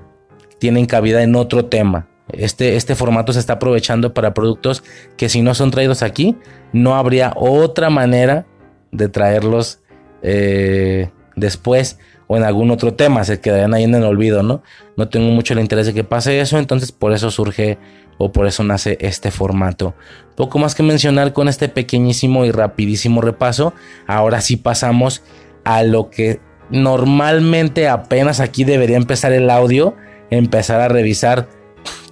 tienen 0.59 0.85
cabida 0.85 1.23
en 1.23 1.35
otro 1.35 1.65
tema. 1.65 2.07
Este, 2.31 2.75
este 2.75 2.93
formato 2.93 3.33
se 3.33 3.39
está 3.39 3.53
aprovechando 3.53 4.13
para 4.13 4.35
productos 4.35 4.83
que 5.17 5.27
si 5.27 5.41
no 5.41 5.55
son 5.55 5.71
traídos 5.71 6.03
aquí, 6.03 6.37
no 6.71 6.95
habría 6.95 7.33
otra 7.35 7.89
manera 7.89 8.45
de 8.91 9.09
traerlos 9.09 9.79
eh, 10.21 11.09
después 11.35 11.97
o 12.27 12.37
en 12.37 12.43
algún 12.43 12.69
otro 12.69 12.93
tema, 12.93 13.23
se 13.23 13.39
quedarían 13.39 13.73
ahí 13.73 13.85
en 13.85 13.95
el 13.95 14.03
olvido, 14.03 14.43
¿no? 14.43 14.61
No 14.97 15.09
tengo 15.09 15.31
mucho 15.31 15.53
el 15.53 15.59
interés 15.59 15.87
de 15.87 15.95
que 15.95 16.03
pase 16.03 16.39
eso, 16.39 16.59
entonces 16.59 16.91
por 16.91 17.11
eso 17.11 17.31
surge 17.31 17.79
o 18.17 18.31
por 18.31 18.47
eso 18.47 18.63
nace 18.63 18.97
este 19.01 19.31
formato. 19.31 19.95
Poco 20.35 20.59
más 20.59 20.75
que 20.75 20.83
mencionar 20.83 21.33
con 21.33 21.47
este 21.47 21.69
pequeñísimo 21.69 22.45
y 22.45 22.51
rapidísimo 22.51 23.21
repaso, 23.21 23.73
ahora 24.07 24.41
sí 24.41 24.57
pasamos 24.57 25.23
a 25.63 25.83
lo 25.83 26.09
que 26.09 26.39
normalmente 26.69 27.87
apenas 27.87 28.39
aquí 28.39 28.63
debería 28.63 28.97
empezar 28.97 29.31
el 29.33 29.49
audio, 29.49 29.95
empezar 30.29 30.81
a 30.81 30.87
revisar 30.87 31.47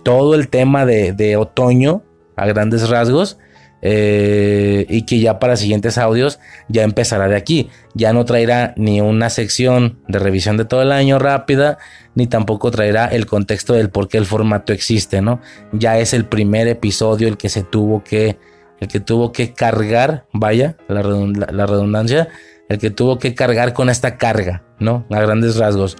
todo 0.03 0.35
el 0.35 0.49
tema 0.49 0.85
de, 0.85 1.35
otoño 1.37 2.03
a 2.35 2.45
grandes 2.45 2.89
rasgos 2.89 3.37
eh, 3.81 4.85
y 4.89 5.05
que 5.05 5.19
ya 5.19 5.39
para 5.39 5.55
siguientes 5.55 5.97
audios 5.97 6.39
ya 6.67 6.83
empezará 6.83 7.27
de 7.27 7.35
aquí. 7.35 7.69
Ya 7.93 8.13
no 8.13 8.25
traerá 8.25 8.73
ni 8.77 9.01
una 9.01 9.29
sección 9.29 9.99
de 10.07 10.19
revisión 10.19 10.57
de 10.57 10.65
todo 10.65 10.81
el 10.81 10.91
año 10.91 11.19
rápida, 11.19 11.77
ni 12.15 12.27
tampoco 12.27 12.71
traerá 12.71 13.07
el 13.07 13.25
contexto 13.25 13.73
del 13.73 13.89
por 13.89 14.07
qué 14.07 14.17
el 14.17 14.25
formato 14.25 14.73
existe, 14.73 15.21
¿no? 15.21 15.39
Ya 15.71 15.97
es 15.97 16.13
el 16.13 16.25
primer 16.25 16.67
episodio 16.67 17.27
el 17.27 17.37
que 17.37 17.49
se 17.49 17.63
tuvo 17.63 18.03
que, 18.03 18.37
el 18.79 18.87
que 18.87 18.99
tuvo 18.99 19.31
que 19.31 19.53
cargar, 19.53 20.25
vaya, 20.31 20.77
la, 20.87 21.01
redundancia, 21.01 22.27
el 22.69 22.77
que 22.77 22.91
tuvo 22.91 23.19
que 23.19 23.33
cargar 23.33 23.73
con 23.73 23.89
esta 23.89 24.17
carga, 24.17 24.63
¿no? 24.79 25.05
A 25.09 25.19
grandes 25.21 25.57
rasgos, 25.57 25.97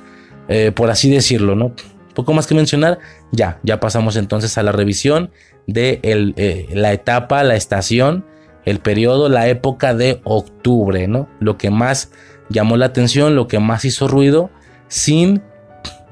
eh, 0.48 0.72
por 0.74 0.90
así 0.92 1.10
decirlo, 1.10 1.56
¿no? 1.56 1.74
Poco 2.14 2.34
más 2.34 2.46
que 2.46 2.54
mencionar, 2.54 3.00
ya, 3.32 3.60
ya 3.64 3.80
pasamos 3.80 4.16
entonces 4.16 4.58
a 4.58 4.64
la 4.64 4.72
revisión 4.72 5.32
de 5.66 6.00
eh, 6.04 6.68
la 6.74 6.94
etapa, 6.94 7.44
la 7.44 7.56
estación, 7.56 8.26
el 8.66 8.80
periodo, 8.80 9.30
la 9.30 9.48
época 9.48 9.96
de 9.96 10.22
octubre, 10.24 11.08
¿no? 11.08 11.28
Lo 11.40 11.58
que 11.58 11.72
más 11.72 12.12
llamó 12.50 12.78
la 12.78 12.86
atención, 12.86 13.36
lo 13.36 13.48
que 13.48 13.60
más 13.60 13.84
hizo 13.84 14.08
ruido, 14.08 14.52
sin 14.88 15.42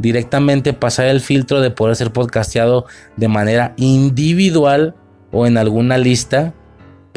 directamente 0.01 0.73
pasar 0.73 1.07
el 1.07 1.21
filtro 1.21 1.61
de 1.61 1.71
poder 1.71 1.95
ser 1.95 2.11
podcasteado 2.11 2.85
de 3.17 3.27
manera 3.27 3.73
individual 3.77 4.95
o 5.31 5.45
en 5.45 5.57
alguna 5.57 5.97
lista, 5.97 6.53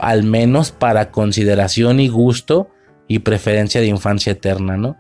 al 0.01 0.22
menos 0.22 0.70
para 0.70 1.11
consideración 1.11 1.99
y 2.01 2.09
gusto 2.09 2.68
y 3.09 3.20
preferencia 3.20 3.80
de 3.80 3.87
infancia 3.89 4.32
eterna, 4.32 4.76
¿no? 4.76 4.97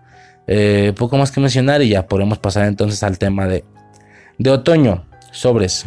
Eh, 0.46 0.92
poco 0.96 1.16
más 1.16 1.30
que 1.30 1.40
mencionar 1.40 1.82
y 1.82 1.90
ya 1.90 2.06
podemos 2.06 2.38
pasar 2.38 2.66
entonces 2.66 3.02
al 3.02 3.18
tema 3.18 3.46
de, 3.46 3.64
de 4.38 4.50
otoño, 4.50 5.06
sobres. 5.30 5.86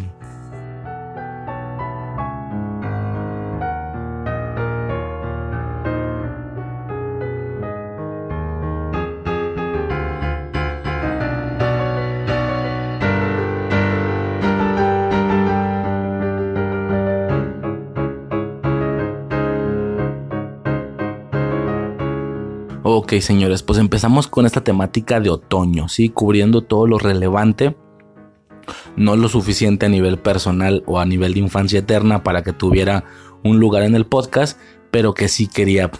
Ok, 23.08 23.20
señores, 23.22 23.62
pues 23.62 23.78
empezamos 23.78 24.28
con 24.28 24.44
esta 24.44 24.62
temática 24.62 25.18
de 25.18 25.30
otoño, 25.30 25.88
¿sí? 25.88 26.10
Cubriendo 26.10 26.60
todo 26.60 26.86
lo 26.86 26.98
relevante, 26.98 27.74
no 28.96 29.16
lo 29.16 29.30
suficiente 29.30 29.86
a 29.86 29.88
nivel 29.88 30.18
personal 30.18 30.82
o 30.84 31.00
a 31.00 31.06
nivel 31.06 31.32
de 31.32 31.40
infancia 31.40 31.78
eterna 31.78 32.22
para 32.22 32.42
que 32.42 32.52
tuviera 32.52 33.04
un 33.42 33.60
lugar 33.60 33.84
en 33.84 33.94
el 33.94 34.04
podcast, 34.04 34.60
pero 34.90 35.14
que 35.14 35.28
sí 35.28 35.46
quería 35.46 35.90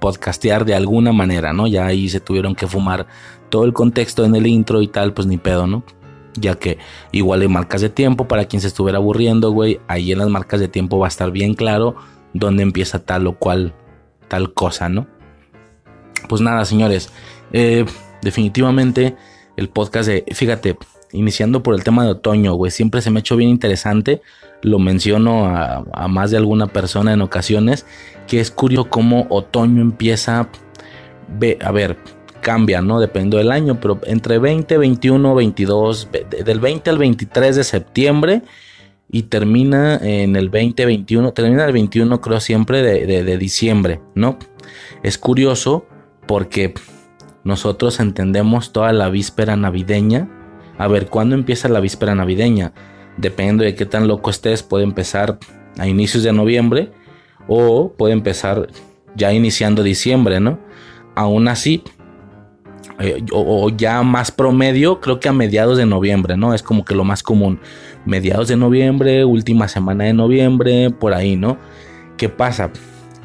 podcastear 0.00 0.64
de 0.64 0.74
alguna 0.74 1.12
manera, 1.12 1.52
¿no? 1.52 1.66
Ya 1.66 1.84
ahí 1.84 2.08
se 2.08 2.20
tuvieron 2.20 2.54
que 2.54 2.66
fumar 2.66 3.08
todo 3.50 3.66
el 3.66 3.74
contexto 3.74 4.24
en 4.24 4.34
el 4.34 4.46
intro 4.46 4.80
y 4.80 4.88
tal, 4.88 5.12
pues 5.12 5.26
ni 5.26 5.36
pedo, 5.36 5.66
¿no? 5.66 5.84
Ya 6.32 6.54
que 6.54 6.78
igual 7.12 7.42
hay 7.42 7.48
marcas 7.48 7.82
de 7.82 7.90
tiempo 7.90 8.26
para 8.26 8.46
quien 8.46 8.62
se 8.62 8.68
estuviera 8.68 8.96
aburriendo, 8.96 9.50
güey, 9.50 9.80
ahí 9.86 10.12
en 10.12 10.18
las 10.18 10.30
marcas 10.30 10.60
de 10.60 10.68
tiempo 10.68 10.98
va 10.98 11.08
a 11.08 11.08
estar 11.08 11.30
bien 11.30 11.52
claro 11.52 11.96
dónde 12.32 12.62
empieza 12.62 13.04
tal 13.04 13.26
o 13.26 13.38
cual 13.38 13.74
tal 14.28 14.54
cosa, 14.54 14.88
¿no? 14.88 15.06
Pues 16.28 16.40
nada, 16.40 16.64
señores, 16.64 17.10
eh, 17.52 17.84
definitivamente 18.22 19.16
el 19.56 19.68
podcast 19.68 20.08
de, 20.08 20.24
fíjate, 20.32 20.76
iniciando 21.12 21.62
por 21.62 21.74
el 21.74 21.84
tema 21.84 22.04
de 22.04 22.10
otoño, 22.10 22.54
güey, 22.54 22.70
siempre 22.70 23.00
se 23.00 23.10
me 23.10 23.18
ha 23.18 23.20
hecho 23.20 23.36
bien 23.36 23.50
interesante, 23.50 24.20
lo 24.62 24.78
menciono 24.78 25.46
a, 25.46 26.08
más 26.08 26.30
de 26.30 26.38
alguna 26.38 26.66
persona 26.66 27.12
en 27.12 27.22
ocasiones, 27.22 27.86
que 28.26 28.40
es 28.40 28.50
curioso 28.50 28.90
cómo 28.90 29.26
otoño 29.30 29.80
empieza, 29.82 30.48
a 31.60 31.72
ver, 31.72 31.96
cambia, 32.40 32.82
¿no? 32.82 33.00
Dependiendo 33.00 33.38
del 33.38 33.52
año, 33.52 33.78
pero 33.80 34.00
entre 34.06 34.38
20, 34.38 34.76
21, 34.76 35.34
22, 35.34 36.08
del 36.44 36.60
20 36.60 36.90
al 36.90 36.98
23 36.98 37.56
de 37.56 37.64
septiembre 37.64 38.42
y 39.10 39.24
termina 39.24 39.96
en 39.96 40.34
el 40.36 40.48
20, 40.48 40.84
21, 40.84 41.32
termina 41.32 41.64
el 41.64 41.72
21 41.72 42.20
creo 42.20 42.40
siempre 42.40 42.82
de, 42.82 43.22
de 43.22 43.38
diciembre, 43.38 44.00
¿no? 44.14 44.38
Es 45.02 45.16
curioso 45.18 45.86
porque 46.26 46.74
nosotros 47.44 48.00
entendemos 48.00 48.72
toda 48.72 48.92
la 48.92 49.08
víspera 49.10 49.56
navideña. 49.56 50.28
A 50.78 50.88
ver, 50.88 51.06
¿cuándo 51.08 51.34
empieza 51.34 51.68
la 51.68 51.80
víspera 51.80 52.14
navideña? 52.14 52.72
Dependiendo 53.16 53.64
de 53.64 53.74
qué 53.74 53.86
tan 53.86 54.08
loco 54.08 54.30
estés, 54.30 54.62
puede 54.62 54.84
empezar 54.84 55.38
a 55.78 55.86
inicios 55.86 56.22
de 56.22 56.32
noviembre 56.32 56.90
o 57.46 57.92
puede 57.92 58.14
empezar 58.14 58.68
ya 59.14 59.32
iniciando 59.32 59.82
diciembre, 59.82 60.40
¿no? 60.40 60.58
Aún 61.14 61.46
así, 61.48 61.84
eh, 62.98 63.24
o, 63.32 63.70
ya 63.70 64.02
más 64.02 64.30
promedio, 64.30 65.00
creo 65.00 65.20
que 65.20 65.28
a 65.28 65.32
mediados 65.32 65.78
de 65.78 65.86
noviembre, 65.86 66.36
¿no? 66.36 66.54
Es 66.54 66.62
como 66.62 66.84
que 66.84 66.94
lo 66.94 67.04
más 67.04 67.22
común. 67.22 67.60
Mediados 68.04 68.48
de 68.48 68.56
noviembre, 68.56 69.24
última 69.24 69.68
semana 69.68 70.04
de 70.04 70.14
noviembre, 70.14 70.90
por 70.90 71.14
ahí, 71.14 71.36
¿no? 71.36 71.58
¿Qué 72.16 72.28
pasa? 72.28 72.70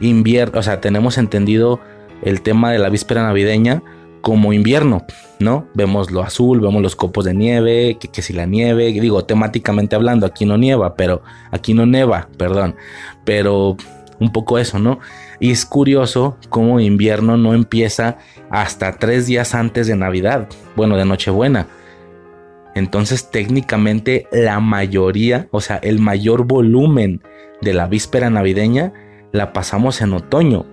Invierno, 0.02 0.60
o 0.60 0.64
sea, 0.64 0.82
tenemos 0.82 1.18
entendido 1.18 1.80
el 2.24 2.42
tema 2.42 2.72
de 2.72 2.80
la 2.80 2.90
víspera 2.90 3.24
navideña 3.24 3.82
como 4.22 4.54
invierno, 4.54 5.06
¿no? 5.40 5.68
Vemos 5.74 6.12
lo 6.12 6.22
azul, 6.22 6.60
vemos 6.60 6.82
los 6.82 6.96
copos 6.96 7.26
de 7.26 7.34
nieve, 7.34 7.98
que, 8.00 8.22
si 8.22 8.34
la 8.34 8.46
nieve, 8.46 8.92
digo, 8.92 9.24
temáticamente 9.26 9.96
hablando, 9.96 10.26
aquí 10.26 10.46
no 10.46 10.58
nieva, 10.58 10.96
pero 10.96 11.22
aquí 11.52 11.74
no 11.74 11.86
neva, 11.86 12.28
perdón, 12.38 12.76
pero 13.24 13.78
un 14.20 14.32
poco 14.32 14.60
eso, 14.60 14.80
¿no? 14.80 15.00
Y 15.40 15.52
es 15.52 15.66
curioso 15.66 16.38
cómo 16.50 16.80
invierno 16.80 17.38
no 17.38 17.54
empieza 17.54 18.18
hasta 18.50 18.98
tres 18.98 19.28
días 19.28 19.56
antes 19.56 19.88
de 19.88 19.96
Navidad, 19.96 20.50
bueno, 20.76 20.98
de 20.98 21.06
Nochebuena. 21.06 21.68
Entonces 22.76 23.32
técnicamente 23.32 24.28
la 24.32 24.60
mayoría, 24.60 25.48
o 25.52 25.62
sea, 25.62 25.78
el 25.78 26.00
mayor 26.00 26.46
volumen 26.46 27.24
de 27.62 27.74
la 27.74 27.88
víspera 27.88 28.30
navideña 28.30 28.94
la 29.32 29.54
pasamos 29.54 30.02
en 30.02 30.14
otoño 30.14 30.66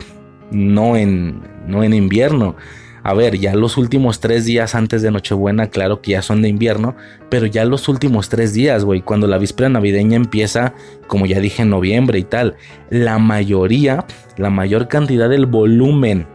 no 0.51 0.97
en, 0.97 1.43
no 1.67 1.83
en 1.83 1.95
invierno. 1.95 2.57
a 3.03 3.15
ver, 3.15 3.39
ya 3.39 3.55
los 3.55 3.77
últimos 3.77 4.19
tres 4.19 4.45
días 4.47 4.75
antes 4.75 5.01
de 5.01 5.13
Nochebuena, 5.13 5.69
claro 5.69 6.03
que 6.03 6.13
ya 6.13 6.23
son 6.23 6.43
de 6.43 6.49
invierno, 6.49 6.97
pero 7.29 7.47
ya 7.47 7.65
los 7.65 7.89
últimos 7.89 8.29
tres 8.29 8.53
días, 8.53 8.85
güey, 8.85 9.01
cuando 9.01 9.29
la 9.29 9.39
víspera 9.39 9.69
navideña 9.69 10.17
empieza, 10.17 10.75
como 11.07 11.27
ya 11.27 11.39
dije, 11.39 11.63
en 11.63 11.71
noviembre 11.71 12.19
y 12.19 12.25
tal, 12.25 12.57
la 12.91 13.19
mayoría, 13.19 14.07
la 14.37 14.51
mayor 14.51 14.89
cantidad 14.89 15.29
del 15.29 15.47
volumen 15.47 16.27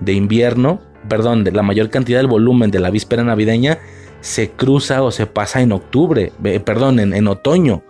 de 0.00 0.12
invierno, 0.12 0.80
perdón, 1.08 1.42
de 1.42 1.52
la 1.52 1.62
mayor 1.62 1.88
cantidad 1.88 2.18
del 2.18 2.26
volumen 2.26 2.70
de 2.70 2.80
la 2.80 2.90
víspera 2.90 3.24
navideña 3.24 3.78
se 4.20 4.50
cruza 4.50 5.02
o 5.02 5.10
se 5.10 5.26
pasa 5.26 5.62
en 5.62 5.72
octubre, 5.72 6.32
perdón, 6.64 7.00
en, 7.00 7.14
en 7.14 7.28
otoño. 7.28 7.82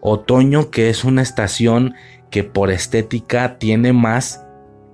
Otoño 0.00 0.70
que 0.70 0.90
es 0.90 1.04
una 1.04 1.22
estación 1.22 1.94
que 2.30 2.44
por 2.44 2.70
estética 2.70 3.58
tiene 3.58 3.92
más 3.92 4.43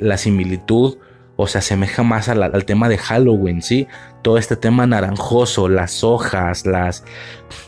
la 0.01 0.17
similitud 0.17 0.97
o 1.37 1.47
se 1.47 1.57
asemeja 1.57 2.03
más 2.03 2.29
al, 2.29 2.65
tema 2.67 2.91
de 2.91 2.99
Halloween, 2.99 3.63
¿sí? 3.63 3.87
Todo 4.21 4.37
este 4.37 4.57
tema 4.57 4.87
naranjoso, 4.87 5.71
las 5.71 6.05
hojas, 6.05 6.67
las, 6.67 7.03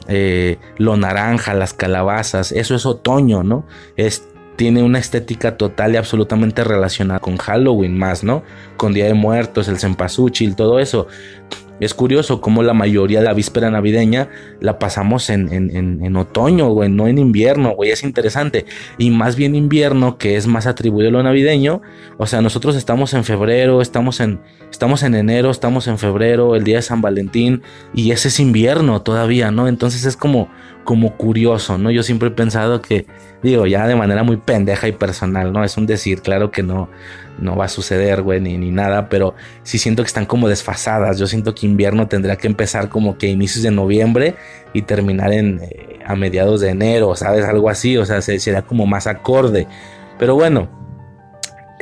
eh, 0.08 0.58
lo 0.76 0.98
naranja, 0.98 1.54
las 1.54 1.72
calabazas, 1.72 2.52
eso 2.52 2.74
es 2.74 2.84
otoño, 2.84 3.42
¿no? 3.42 3.64
Es, 3.96 4.28
tiene 4.56 4.82
una 4.82 4.98
estética 4.98 5.56
total 5.56 5.94
y 5.94 5.96
absolutamente 5.96 6.64
relacionada 6.64 7.20
con 7.20 7.38
Halloween 7.38 7.96
más, 7.96 8.22
¿no? 8.22 8.42
Con 8.76 8.92
Día 8.92 9.06
de 9.06 9.14
Muertos, 9.14 9.68
el 9.68 9.78
cempasúchil, 9.78 10.54
todo 10.54 10.78
eso. 10.78 11.06
Es 11.80 11.94
curioso 11.94 12.40
cómo 12.40 12.62
la 12.62 12.74
mayoría 12.74 13.20
de 13.20 13.24
la 13.24 13.32
víspera 13.32 13.70
navideña 13.70 14.28
la 14.60 14.78
pasamos 14.78 15.30
en, 15.30 15.52
en, 15.52 16.16
otoño, 16.16 16.70
güey, 16.70 16.88
no 16.88 17.08
en 17.08 17.18
invierno, 17.18 17.74
güey. 17.74 17.90
Es 17.90 18.04
interesante. 18.04 18.66
Y 18.98 19.10
más 19.10 19.36
bien 19.36 19.54
invierno, 19.54 20.16
que 20.16 20.36
es 20.36 20.46
más 20.46 20.66
atribuido 20.66 21.08
a 21.08 21.12
lo 21.12 21.22
navideño. 21.22 21.82
O 22.18 22.26
sea, 22.26 22.40
nosotros 22.40 22.76
estamos 22.76 23.14
en 23.14 23.24
febrero, 23.24 23.82
estamos 23.82 24.20
en, 24.20 24.40
estamos 24.70 25.02
en 25.02 25.14
enero, 25.14 25.50
estamos 25.50 25.88
en 25.88 25.98
febrero, 25.98 26.54
el 26.54 26.64
día 26.64 26.76
de 26.76 26.82
San 26.82 27.00
Valentín. 27.00 27.62
Y 27.94 28.12
ese 28.12 28.28
es 28.28 28.38
invierno 28.38 29.02
todavía, 29.02 29.50
¿no? 29.50 29.66
Entonces 29.66 30.04
es 30.04 30.16
como, 30.16 30.48
como 30.84 31.16
curioso, 31.16 31.78
¿no? 31.78 31.90
Yo 31.90 32.02
siempre 32.02 32.28
he 32.28 32.32
pensado 32.32 32.82
que, 32.82 33.06
digo, 33.42 33.66
ya 33.66 33.86
de 33.86 33.96
manera 33.96 34.22
muy 34.22 34.36
pendeja 34.36 34.88
y 34.88 34.92
personal, 34.92 35.52
¿no? 35.52 35.64
Es 35.64 35.76
un 35.76 35.86
decir, 35.86 36.22
claro 36.22 36.50
que 36.50 36.62
no 36.62 36.88
no 37.38 37.56
va 37.56 37.66
a 37.66 37.68
suceder, 37.68 38.22
güey, 38.22 38.40
ni, 38.40 38.70
nada, 38.70 39.08
pero 39.08 39.34
sí 39.62 39.78
siento 39.78 40.02
que 40.02 40.06
están 40.06 40.26
como 40.26 40.48
desfasadas. 40.48 41.18
Yo 41.18 41.26
siento 41.26 41.54
que 41.54 41.66
invierno 41.66 42.08
tendría 42.08 42.36
que 42.36 42.46
empezar 42.46 42.88
como 42.88 43.18
que 43.18 43.28
inicios 43.28 43.62
de 43.62 43.70
noviembre 43.70 44.36
y 44.72 44.82
terminar 44.82 45.32
en, 45.32 45.60
eh, 45.62 46.00
a 46.06 46.14
mediados 46.14 46.60
de 46.60 46.70
enero, 46.70 47.14
¿sabes? 47.16 47.44
Algo 47.44 47.68
así, 47.68 47.96
o 47.96 48.04
sea, 48.04 48.20
sería 48.22 48.62
como 48.62 48.86
más 48.86 49.06
acorde. 49.06 49.66
Pero 50.18 50.34
bueno, 50.34 50.68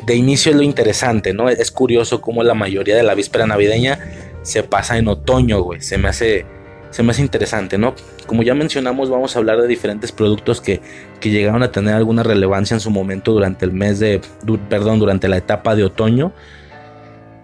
de 0.05 0.15
inicio 0.15 0.51
es 0.51 0.57
lo 0.57 0.63
interesante, 0.63 1.35
¿no? 1.35 1.49
Es 1.49 1.71
curioso 1.71 2.21
cómo 2.21 2.43
la 2.43 2.55
mayoría 2.55 2.97
de 2.97 3.03
la 3.03 3.15
víspera 3.15 3.47
navideña 3.47 3.99
se 4.43 4.63
pasa 4.63 4.99
en 4.99 5.09
otoño, 5.09 5.61
güey. 5.63 5.81
Se 5.81 5.99
me 5.99 6.09
hace 6.09 6.47
se 6.91 7.03
me 7.03 7.13
hace 7.13 7.23
interesante, 7.23 7.79
¿no? 7.79 7.95
Como 8.27 8.43
ya 8.43 8.55
mencionamos, 8.55 9.11
vamos 9.11 9.35
a 9.35 9.39
hablar 9.39 9.61
de 9.61 9.69
diferentes 9.69 10.13
productos 10.13 10.61
que, 10.61 10.81
llegaron 11.23 11.63
a 11.63 11.71
tener 11.71 11.95
alguna 11.95 12.23
relevancia 12.23 12.75
en 12.75 12.81
su 12.81 12.91
momento 12.91 13.33
durante 13.33 13.65
el 13.65 13.73
mes 13.73 14.01
de, 14.01 14.21
perdón, 14.69 14.99
durante 14.99 15.29
la 15.29 15.37
etapa 15.37 15.77
de 15.77 15.85
otoño. 15.85 16.33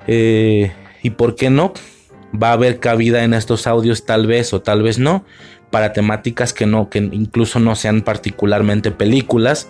Eh, 0.06 0.72
y 1.02 1.10
por 1.10 1.36
qué 1.36 1.50
no, 1.50 1.72
va 2.34 2.50
a 2.50 2.52
haber 2.52 2.80
cabida 2.80 3.24
en 3.24 3.34
estos 3.34 3.66
audios 3.66 4.04
tal 4.04 4.26
vez 4.26 4.52
o 4.52 4.62
tal 4.62 4.82
vez 4.82 4.98
no, 4.98 5.24
para 5.70 5.92
temáticas 5.92 6.52
que 6.52 6.66
no, 6.66 6.88
que 6.90 6.98
incluso 6.98 7.60
no 7.60 7.74
sean 7.76 8.02
particularmente 8.02 8.90
películas 8.90 9.68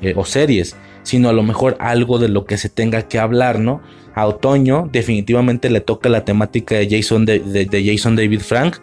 eh, 0.00 0.14
o 0.16 0.24
series, 0.24 0.76
sino 1.02 1.28
a 1.28 1.32
lo 1.32 1.42
mejor 1.42 1.76
algo 1.78 2.18
de 2.18 2.28
lo 2.28 2.44
que 2.44 2.56
se 2.56 2.68
tenga 2.68 3.02
que 3.02 3.18
hablar, 3.18 3.58
¿no? 3.58 3.82
A 4.14 4.26
otoño 4.26 4.88
definitivamente 4.92 5.70
le 5.70 5.80
toca 5.80 6.08
la 6.08 6.24
temática 6.24 6.76
de 6.76 6.88
Jason, 6.90 7.24
de, 7.26 7.40
David 7.70 8.40
Frank. 8.40 8.76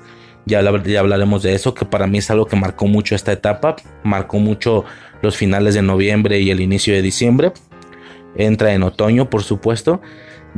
Ya, 0.46 0.62
ya, 0.62 1.00
hablaremos 1.00 1.44
de 1.44 1.54
eso, 1.54 1.74
que 1.74 1.86
para 1.86 2.08
mí 2.08 2.20
es 2.20 2.32
algo 2.32 2.46
que 2.46 2.56
marcó 2.56 2.88
mucho 2.88 3.16
esta 3.16 3.34
etapa, 3.34 3.76
marcó 4.04 4.40
mucho 4.40 4.86
los 5.22 5.36
finales 5.36 5.74
de 5.74 5.82
noviembre 5.82 6.40
y 6.40 6.52
el 6.52 6.62
inicio 6.62 6.94
de 6.94 7.02
diciembre. 7.02 7.52
Entra 8.36 8.74
en 8.74 8.84
otoño, 8.84 9.30
por 9.30 9.44
supuesto. 9.44 10.02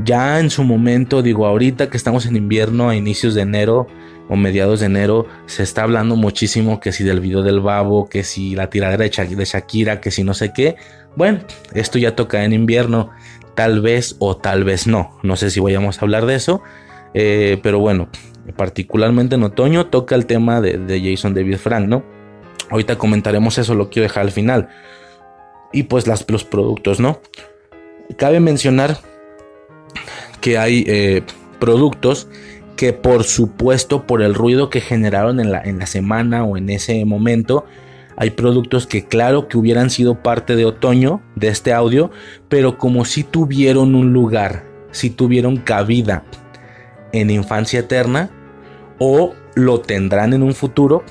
Ya 0.04 0.40
en 0.40 0.50
su 0.50 0.64
momento, 0.64 1.22
digo, 1.22 1.48
ahorita 1.48 1.90
que 1.90 1.98
estamos 1.98 2.26
en 2.26 2.36
invierno, 2.36 2.90
a 2.90 2.96
inicios 2.96 3.34
de 3.34 3.42
enero 3.42 3.88
o 4.30 4.36
mediados 4.36 4.82
de 4.82 4.86
enero, 4.86 5.26
se 5.48 5.64
está 5.64 5.84
hablando 5.84 6.16
muchísimo 6.16 6.80
que 6.80 6.92
si 6.92 7.04
del 7.04 7.20
video 7.20 7.42
del 7.42 7.60
babo, 7.60 8.08
que 8.08 8.24
si 8.24 8.54
la 8.54 8.70
tiradera 8.70 9.06
de 9.06 9.46
Shakira, 9.46 10.00
que 10.00 10.12
si 10.12 10.24
no 10.24 10.36
sé 10.36 10.54
qué. 10.54 10.76
Bueno, 11.16 11.40
esto 11.74 11.98
ya 11.98 12.16
toca 12.16 12.46
en 12.46 12.54
invierno 12.54 13.10
tal 13.60 13.82
vez 13.82 14.16
o 14.20 14.38
tal 14.38 14.64
vez 14.64 14.88
no. 14.88 15.20
No 15.22 15.36
sé 15.36 15.50
si 15.50 15.60
vayamos 15.60 15.98
a 15.98 16.06
hablar 16.06 16.26
de 16.26 16.36
eso. 16.36 16.62
Eh, 17.14 17.60
pero 17.62 17.78
bueno, 17.78 18.08
particularmente 18.56 19.36
en 19.36 19.44
otoño 19.44 19.88
toca 19.88 20.16
el 20.16 20.28
tema 20.28 20.62
de, 20.62 21.02
Jason 21.04 21.34
David 21.34 21.58
Frank, 21.58 21.86
¿no? 21.86 22.06
Ahorita 22.70 22.98
comentaremos 22.98 23.58
eso, 23.58 23.76
lo 23.76 23.90
quiero 23.90 24.08
dejar 24.08 24.24
al 24.24 24.32
final. 24.32 24.70
Y 25.74 25.84
pues 25.84 26.08
las, 26.08 26.26
los 26.30 26.46
productos, 26.46 27.02
¿no? 27.02 27.20
Cabe 28.16 28.40
mencionar 28.40 29.00
que 30.40 30.58
hay 30.58 30.86
eh, 30.88 31.24
productos 31.60 32.30
que 32.78 32.94
por 32.94 33.26
supuesto 33.26 34.08
por 34.08 34.22
el 34.22 34.36
ruido 34.36 34.70
que 34.70 34.80
generaron 34.80 35.42
en 35.42 35.52
la, 35.52 35.62
en 35.62 35.80
la 35.80 35.86
semana 35.86 36.46
o 36.46 36.56
en 36.56 36.70
ese 36.70 37.04
momento, 37.04 37.66
hay 38.20 38.32
productos 38.32 38.86
que 38.86 39.06
claro 39.06 39.48
que 39.48 39.58
hubieran 39.58 39.90
sido 39.90 40.22
parte 40.22 40.58
de 40.58 40.66
otoño 40.66 41.22
de 41.36 41.48
este 41.48 41.72
audio, 41.72 42.12
pero 42.50 42.78
como 42.78 43.06
si 43.06 43.24
tuvieron 43.24 43.96
un 43.96 44.12
lugar, 44.12 44.66
si 44.92 45.10
tuvieron 45.10 45.56
cabida 45.56 46.26
en 47.14 47.30
infancia 47.30 47.80
eterna 47.80 48.30
o 49.00 49.34
lo 49.56 49.80
tendrán 49.80 50.34
en 50.34 50.44
un 50.44 50.54
futuro, 50.54 51.06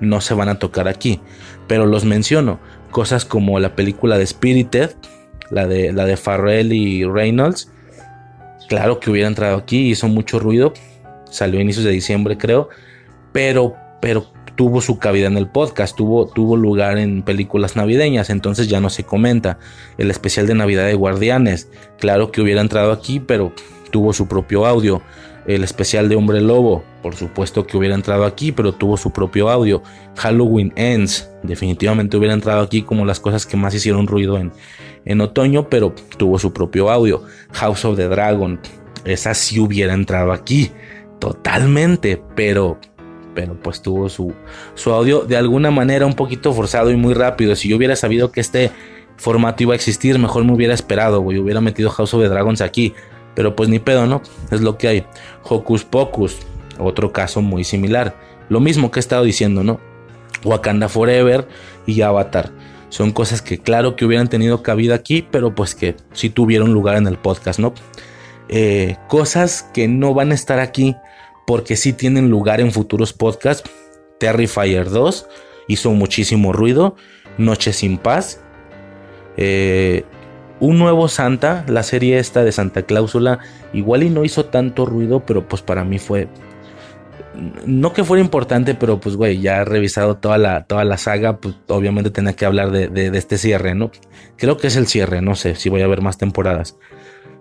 no 0.00 0.20
se 0.20 0.34
van 0.34 0.48
a 0.48 0.58
tocar 0.58 0.88
aquí. 0.88 1.20
Pero 1.68 1.86
los 1.86 2.04
menciono, 2.04 2.58
cosas 2.90 3.24
como 3.24 3.60
la 3.60 3.76
película 3.76 4.18
de 4.18 4.26
Spirited, 4.26 4.96
la 5.52 5.68
de, 5.68 5.92
la 5.92 6.06
de 6.06 6.16
Farrell 6.16 6.72
y 6.72 7.04
Reynolds, 7.04 7.70
claro 8.68 8.98
que 8.98 9.10
hubiera 9.10 9.28
entrado 9.28 9.58
aquí, 9.58 9.90
hizo 9.90 10.08
mucho 10.08 10.40
ruido, 10.40 10.72
salió 11.30 11.60
a 11.60 11.62
inicios 11.62 11.84
de 11.84 11.92
diciembre 11.92 12.36
creo, 12.36 12.68
pero, 13.30 13.76
pero 14.00 14.26
tuvo 14.58 14.80
su 14.80 14.98
cabida 14.98 15.28
en 15.28 15.36
el 15.36 15.46
podcast, 15.46 15.96
tuvo, 15.96 16.26
tuvo 16.26 16.56
lugar 16.56 16.98
en 16.98 17.22
películas 17.22 17.76
navideñas, 17.76 18.28
entonces 18.28 18.66
ya 18.66 18.80
no 18.80 18.90
se 18.90 19.04
comenta. 19.04 19.60
El 19.98 20.10
especial 20.10 20.48
de 20.48 20.56
Navidad 20.56 20.84
de 20.84 20.94
Guardianes, 20.94 21.70
claro 21.96 22.32
que 22.32 22.40
hubiera 22.40 22.60
entrado 22.60 22.90
aquí, 22.90 23.20
pero 23.20 23.52
tuvo 23.92 24.12
su 24.12 24.26
propio 24.26 24.66
audio. 24.66 25.00
El 25.46 25.62
especial 25.62 26.08
de 26.08 26.16
Hombre 26.16 26.40
Lobo, 26.40 26.82
por 27.04 27.14
supuesto 27.14 27.68
que 27.68 27.76
hubiera 27.76 27.94
entrado 27.94 28.24
aquí, 28.24 28.50
pero 28.50 28.72
tuvo 28.72 28.96
su 28.96 29.12
propio 29.12 29.48
audio. 29.48 29.80
Halloween 30.16 30.72
Ends, 30.74 31.30
definitivamente 31.44 32.16
hubiera 32.16 32.34
entrado 32.34 32.60
aquí 32.60 32.82
como 32.82 33.04
las 33.04 33.20
cosas 33.20 33.46
que 33.46 33.56
más 33.56 33.72
hicieron 33.74 34.08
ruido 34.08 34.38
en, 34.38 34.50
en 35.04 35.20
otoño, 35.20 35.68
pero 35.68 35.94
tuvo 36.16 36.36
su 36.40 36.52
propio 36.52 36.90
audio. 36.90 37.22
House 37.52 37.84
of 37.84 37.96
the 37.96 38.08
Dragon, 38.08 38.58
esa 39.04 39.34
sí 39.34 39.60
hubiera 39.60 39.94
entrado 39.94 40.32
aquí, 40.32 40.72
totalmente, 41.20 42.20
pero 42.34 42.80
pero 43.38 43.54
pues 43.54 43.80
tuvo 43.80 44.08
su, 44.08 44.34
su 44.74 44.90
audio 44.90 45.20
de 45.20 45.36
alguna 45.36 45.70
manera 45.70 46.04
un 46.06 46.14
poquito 46.14 46.52
forzado 46.52 46.90
y 46.90 46.96
muy 46.96 47.14
rápido. 47.14 47.54
Si 47.54 47.68
yo 47.68 47.76
hubiera 47.76 47.94
sabido 47.94 48.32
que 48.32 48.40
este 48.40 48.72
formato 49.16 49.62
iba 49.62 49.74
a 49.74 49.76
existir, 49.76 50.18
mejor 50.18 50.42
me 50.42 50.52
hubiera 50.52 50.74
esperado, 50.74 51.20
güey. 51.20 51.38
Hubiera 51.38 51.60
metido 51.60 51.88
House 51.88 52.14
of 52.14 52.20
the 52.20 52.28
Dragons 52.28 52.60
aquí. 52.60 52.94
Pero 53.36 53.54
pues 53.54 53.68
ni 53.68 53.78
pedo, 53.78 54.08
¿no? 54.08 54.22
Es 54.50 54.60
lo 54.60 54.76
que 54.76 54.88
hay. 54.88 55.06
Hocus 55.44 55.84
Pocus, 55.84 56.38
otro 56.80 57.12
caso 57.12 57.40
muy 57.40 57.62
similar. 57.62 58.16
Lo 58.48 58.58
mismo 58.58 58.90
que 58.90 58.98
he 58.98 59.02
estado 59.02 59.22
diciendo, 59.22 59.62
¿no? 59.62 59.78
Wakanda 60.42 60.88
Forever 60.88 61.46
y 61.86 62.00
Avatar. 62.00 62.50
Son 62.88 63.12
cosas 63.12 63.40
que 63.40 63.58
claro 63.58 63.94
que 63.94 64.04
hubieran 64.04 64.26
tenido 64.26 64.64
cabida 64.64 64.96
aquí, 64.96 65.24
pero 65.30 65.54
pues 65.54 65.76
que 65.76 65.94
sí 66.12 66.28
tuvieron 66.28 66.72
lugar 66.72 66.96
en 66.96 67.06
el 67.06 67.18
podcast, 67.18 67.60
¿no? 67.60 67.72
Eh, 68.48 68.96
cosas 69.06 69.62
que 69.72 69.86
no 69.86 70.12
van 70.12 70.32
a 70.32 70.34
estar 70.34 70.58
aquí 70.58 70.96
porque 71.48 71.76
sí 71.76 71.94
tienen 71.94 72.28
lugar 72.28 72.60
en 72.60 72.72
futuros 72.72 73.14
podcasts. 73.14 73.70
Terrifier 74.18 74.90
2 74.90 75.26
hizo 75.66 75.92
muchísimo 75.92 76.52
ruido. 76.52 76.94
Noche 77.38 77.72
sin 77.72 77.96
paz. 77.96 78.42
Eh, 79.38 80.04
un 80.60 80.78
nuevo 80.78 81.08
Santa, 81.08 81.64
la 81.66 81.82
serie 81.84 82.18
esta 82.18 82.44
de 82.44 82.52
Santa 82.52 82.82
Cláusula, 82.82 83.38
igual 83.72 84.02
y 84.02 84.10
no 84.10 84.26
hizo 84.26 84.44
tanto 84.44 84.84
ruido, 84.84 85.24
pero 85.24 85.48
pues 85.48 85.62
para 85.62 85.84
mí 85.84 85.98
fue... 85.98 86.28
No 87.64 87.94
que 87.94 88.04
fuera 88.04 88.22
importante, 88.22 88.74
pero 88.74 89.00
pues 89.00 89.16
güey, 89.16 89.40
ya 89.40 89.62
he 89.62 89.64
revisado 89.64 90.18
toda 90.18 90.36
la, 90.36 90.64
toda 90.64 90.84
la 90.84 90.98
saga, 90.98 91.38
pues 91.38 91.54
obviamente 91.68 92.10
tenía 92.10 92.34
que 92.34 92.44
hablar 92.44 92.72
de, 92.72 92.88
de 92.88 93.16
este 93.16 93.38
cierre, 93.38 93.74
¿no? 93.74 93.90
Creo 94.36 94.58
que 94.58 94.66
es 94.66 94.76
el 94.76 94.86
cierre, 94.86 95.22
no 95.22 95.34
sé 95.34 95.54
si 95.54 95.70
voy 95.70 95.80
a 95.80 95.86
ver 95.86 96.02
más 96.02 96.18
temporadas. 96.18 96.76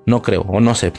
No 0.05 0.21
creo, 0.21 0.43
o 0.43 0.61
no 0.61 0.75
sé 0.75 0.93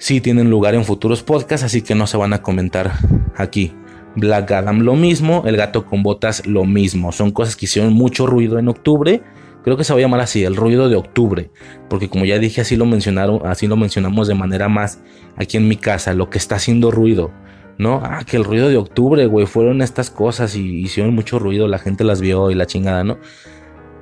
sí 0.00 0.20
tienen 0.20 0.50
lugar 0.50 0.74
en 0.74 0.84
futuros 0.84 1.22
podcasts, 1.22 1.64
así 1.64 1.82
que 1.82 1.94
no 1.94 2.08
se 2.08 2.16
van 2.16 2.32
a 2.32 2.42
comentar 2.42 2.90
aquí. 3.36 3.72
Black 4.16 4.50
Adam 4.50 4.80
lo 4.80 4.96
mismo, 4.96 5.44
El 5.46 5.56
gato 5.56 5.86
con 5.86 6.02
botas 6.02 6.44
lo 6.44 6.64
mismo. 6.64 7.12
Son 7.12 7.30
cosas 7.30 7.54
que 7.54 7.66
hicieron 7.66 7.92
mucho 7.92 8.26
ruido 8.26 8.58
en 8.58 8.66
octubre, 8.66 9.22
Creo 9.62 9.76
que 9.76 9.84
se 9.84 9.92
va 9.92 9.98
a 9.98 10.00
llamar 10.00 10.20
así, 10.20 10.42
el 10.42 10.56
ruido 10.56 10.88
de 10.88 10.96
octubre, 10.96 11.50
porque 11.90 12.08
como 12.08 12.24
ya 12.24 12.38
dije, 12.38 12.62
así 12.62 12.76
lo 12.76 12.86
mencionaron, 12.86 13.42
así 13.44 13.66
lo 13.66 13.76
mencionamos 13.76 14.26
de 14.26 14.34
manera 14.34 14.68
más 14.68 15.02
aquí 15.36 15.58
en 15.58 15.68
mi 15.68 15.76
casa, 15.76 16.14
lo 16.14 16.30
que 16.30 16.38
está 16.38 16.56
haciendo 16.56 16.90
ruido, 16.90 17.30
¿no? 17.76 18.00
Ah, 18.02 18.24
que 18.24 18.38
el 18.38 18.44
ruido 18.44 18.70
de 18.70 18.78
octubre, 18.78 19.26
güey, 19.26 19.44
fueron 19.44 19.82
estas 19.82 20.10
cosas 20.10 20.56
y 20.56 20.80
hicieron 20.80 21.14
mucho 21.14 21.38
ruido, 21.38 21.68
la 21.68 21.78
gente 21.78 22.04
las 22.04 22.22
vio 22.22 22.50
y 22.50 22.54
la 22.54 22.66
chingada, 22.66 23.04
¿no? 23.04 23.18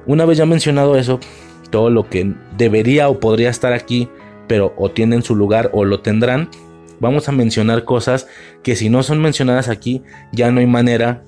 Una 0.06 0.24
vez 0.24 0.38
ya 0.38 0.46
mencionado 0.46 0.96
eso, 0.96 1.18
todo 1.70 1.90
lo 1.90 2.08
que 2.08 2.34
debería 2.56 3.08
o 3.08 3.18
podría 3.18 3.50
estar 3.50 3.72
aquí, 3.72 4.08
pero 4.48 4.74
o 4.76 4.90
tienen 4.90 5.22
su 5.22 5.36
lugar 5.36 5.70
o 5.72 5.84
lo 5.84 6.00
tendrán, 6.00 6.48
vamos 7.00 7.28
a 7.28 7.32
mencionar 7.32 7.84
cosas 7.84 8.26
que 8.62 8.76
si 8.76 8.88
no 8.88 9.02
son 9.02 9.20
mencionadas 9.20 9.68
aquí, 9.68 10.02
ya 10.32 10.50
no 10.50 10.60
hay 10.60 10.66
manera, 10.66 11.22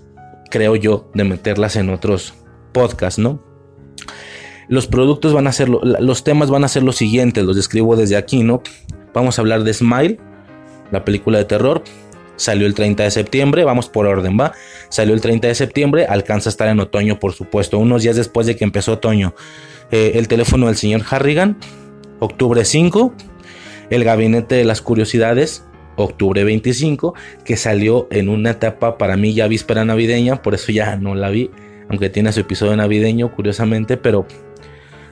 creo 0.51 0.77
yo, 0.77 1.11
de 1.15 1.25
meterlas 1.25 1.77
en 1.77 1.91
otros 1.91 2.35
podcasts, 2.73 3.19
¿no? 3.19 3.43
Los 4.69 4.87
productos 4.87 5.33
van 5.33 5.47
a 5.47 5.53
ser, 5.53 5.69
los 5.69 6.23
temas 6.23 6.49
van 6.49 6.65
a 6.65 6.69
ser 6.69 6.85
los 6.85 6.97
siguientes, 6.97 7.45
los 7.45 7.57
describo 7.57 7.97
desde 7.97 8.17
aquí, 8.17 8.45
¿no? 8.45 8.63
Vamos 9.13 9.39
a 9.39 9.43
hablar 9.43 9.65
de 9.65 9.75
Smile, 9.75 10.21
la 10.93 11.05
película 11.05 11.39
de 11.39 11.45
terror. 11.45 11.83
Salió 12.37 12.67
el 12.67 12.75
30 12.75 13.03
de 13.03 13.11
septiembre, 13.11 13.65
vamos 13.65 13.89
por 13.89 14.07
orden, 14.07 14.39
¿va? 14.41 14.53
Salió 14.89 15.13
el 15.13 15.21
30 15.21 15.49
de 15.49 15.55
septiembre, 15.55 16.07
alcanza 16.07 16.49
a 16.49 16.53
estar 16.53 16.69
en 16.69 16.81
otoño, 16.81 17.19
por 17.19 17.33
supuesto, 17.33 17.79
unos 17.79 18.03
días 18.03 18.17
después 18.17 18.47
de 18.47 18.57
que 18.57 18.65
empezó 18.65 18.93
otoño. 18.93 19.35
Eh, 19.91 20.13
el 20.15 20.29
teléfono 20.29 20.69
del 20.69 20.77
señor 20.77 21.03
Harrigan, 21.11 21.59
octubre 22.21 22.65
5. 22.65 23.13
El 23.91 24.05
gabinete 24.05 24.55
de 24.55 24.65
las 24.65 24.81
curiosidades, 24.81 25.65
octubre 25.97 26.45
25, 26.45 27.15
que 27.45 27.57
salió 27.57 28.07
en 28.11 28.29
una 28.29 28.51
etapa 28.51 28.97
para 28.99 29.17
mí 29.17 29.35
ya 29.35 29.49
víspera 29.49 29.85
navideña, 29.85 30.43
por 30.43 30.55
eso 30.55 30.71
ya 30.71 30.97
no 30.97 31.15
la 31.17 31.29
vi, 31.31 31.51
aunque 31.89 32.09
tiene 32.09 32.33
su 32.33 32.41
episodio 32.41 32.77
navideño, 32.77 33.35
curiosamente, 33.35 33.97
pero 33.97 34.27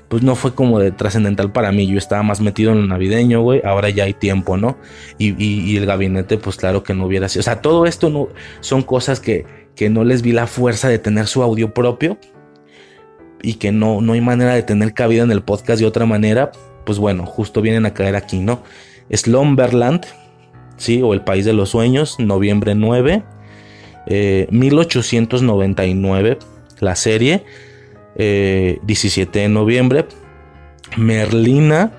pues 0.09 0.23
no 0.23 0.35
fue 0.37 0.55
como 0.55 0.79
de 0.79 0.91
trascendental 0.91 1.53
para 1.53 1.71
mí. 1.71 1.87
Yo 1.87 1.99
estaba 1.99 2.23
más 2.23 2.41
metido 2.41 2.73
en 2.73 2.81
lo 2.81 2.87
navideño, 2.87 3.43
güey. 3.43 3.61
Ahora 3.65 3.91
ya 3.91 4.05
hay 4.05 4.15
tiempo, 4.15 4.57
¿no? 4.57 4.79
Y, 5.19 5.77
el 5.77 5.87
gabinete, 5.87 6.39
pues 6.39 6.57
claro 6.57 6.83
que 6.83 6.95
no 6.95 7.07
hubiera 7.07 7.29
sido. 7.29 7.41
O 7.41 7.43
sea, 7.43 7.61
todo 7.61 7.85
esto 7.85 8.09
no, 8.09 8.29
son 8.61 8.83
cosas 8.83 9.21
que, 9.21 9.45
que 9.77 9.91
no 9.91 10.05
les 10.05 10.23
vi 10.23 10.33
la 10.33 10.47
fuerza 10.47 10.89
de 10.89 10.99
tener 10.99 11.27
su 11.27 11.43
audio 11.43 11.75
propio 11.75 12.19
y 13.43 13.55
que 13.55 13.71
no, 13.71 14.01
no 14.01 14.15
hay 14.15 14.21
manera 14.21 14.55
de 14.55 14.63
tener 14.63 14.95
cabida 14.95 15.23
en 15.23 15.31
el 15.31 15.43
podcast 15.43 15.81
de 15.81 15.87
otra 15.87 16.07
manera. 16.07 16.53
Pues 16.89 16.99
bueno, 16.99 17.27
justo 17.27 17.61
vienen 17.61 17.85
a 17.85 17.93
caer 17.93 18.17
aquí, 18.17 18.39
¿no? 18.39 18.63
Slumberland, 19.13 20.07
¿sí? 20.79 21.03
O 21.03 21.13
El 21.13 21.21
País 21.21 21.45
de 21.45 21.53
los 21.53 21.69
Sueños, 21.69 22.19
noviembre 22.19 22.75
9, 22.75 23.23
1899, 24.51 26.31
eh, 26.31 26.39
la 26.81 26.97
serie. 26.97 27.45
17 28.17 29.39
eh, 29.39 29.43
de 29.43 29.49
noviembre. 29.51 30.07
Merlina. 30.97 31.93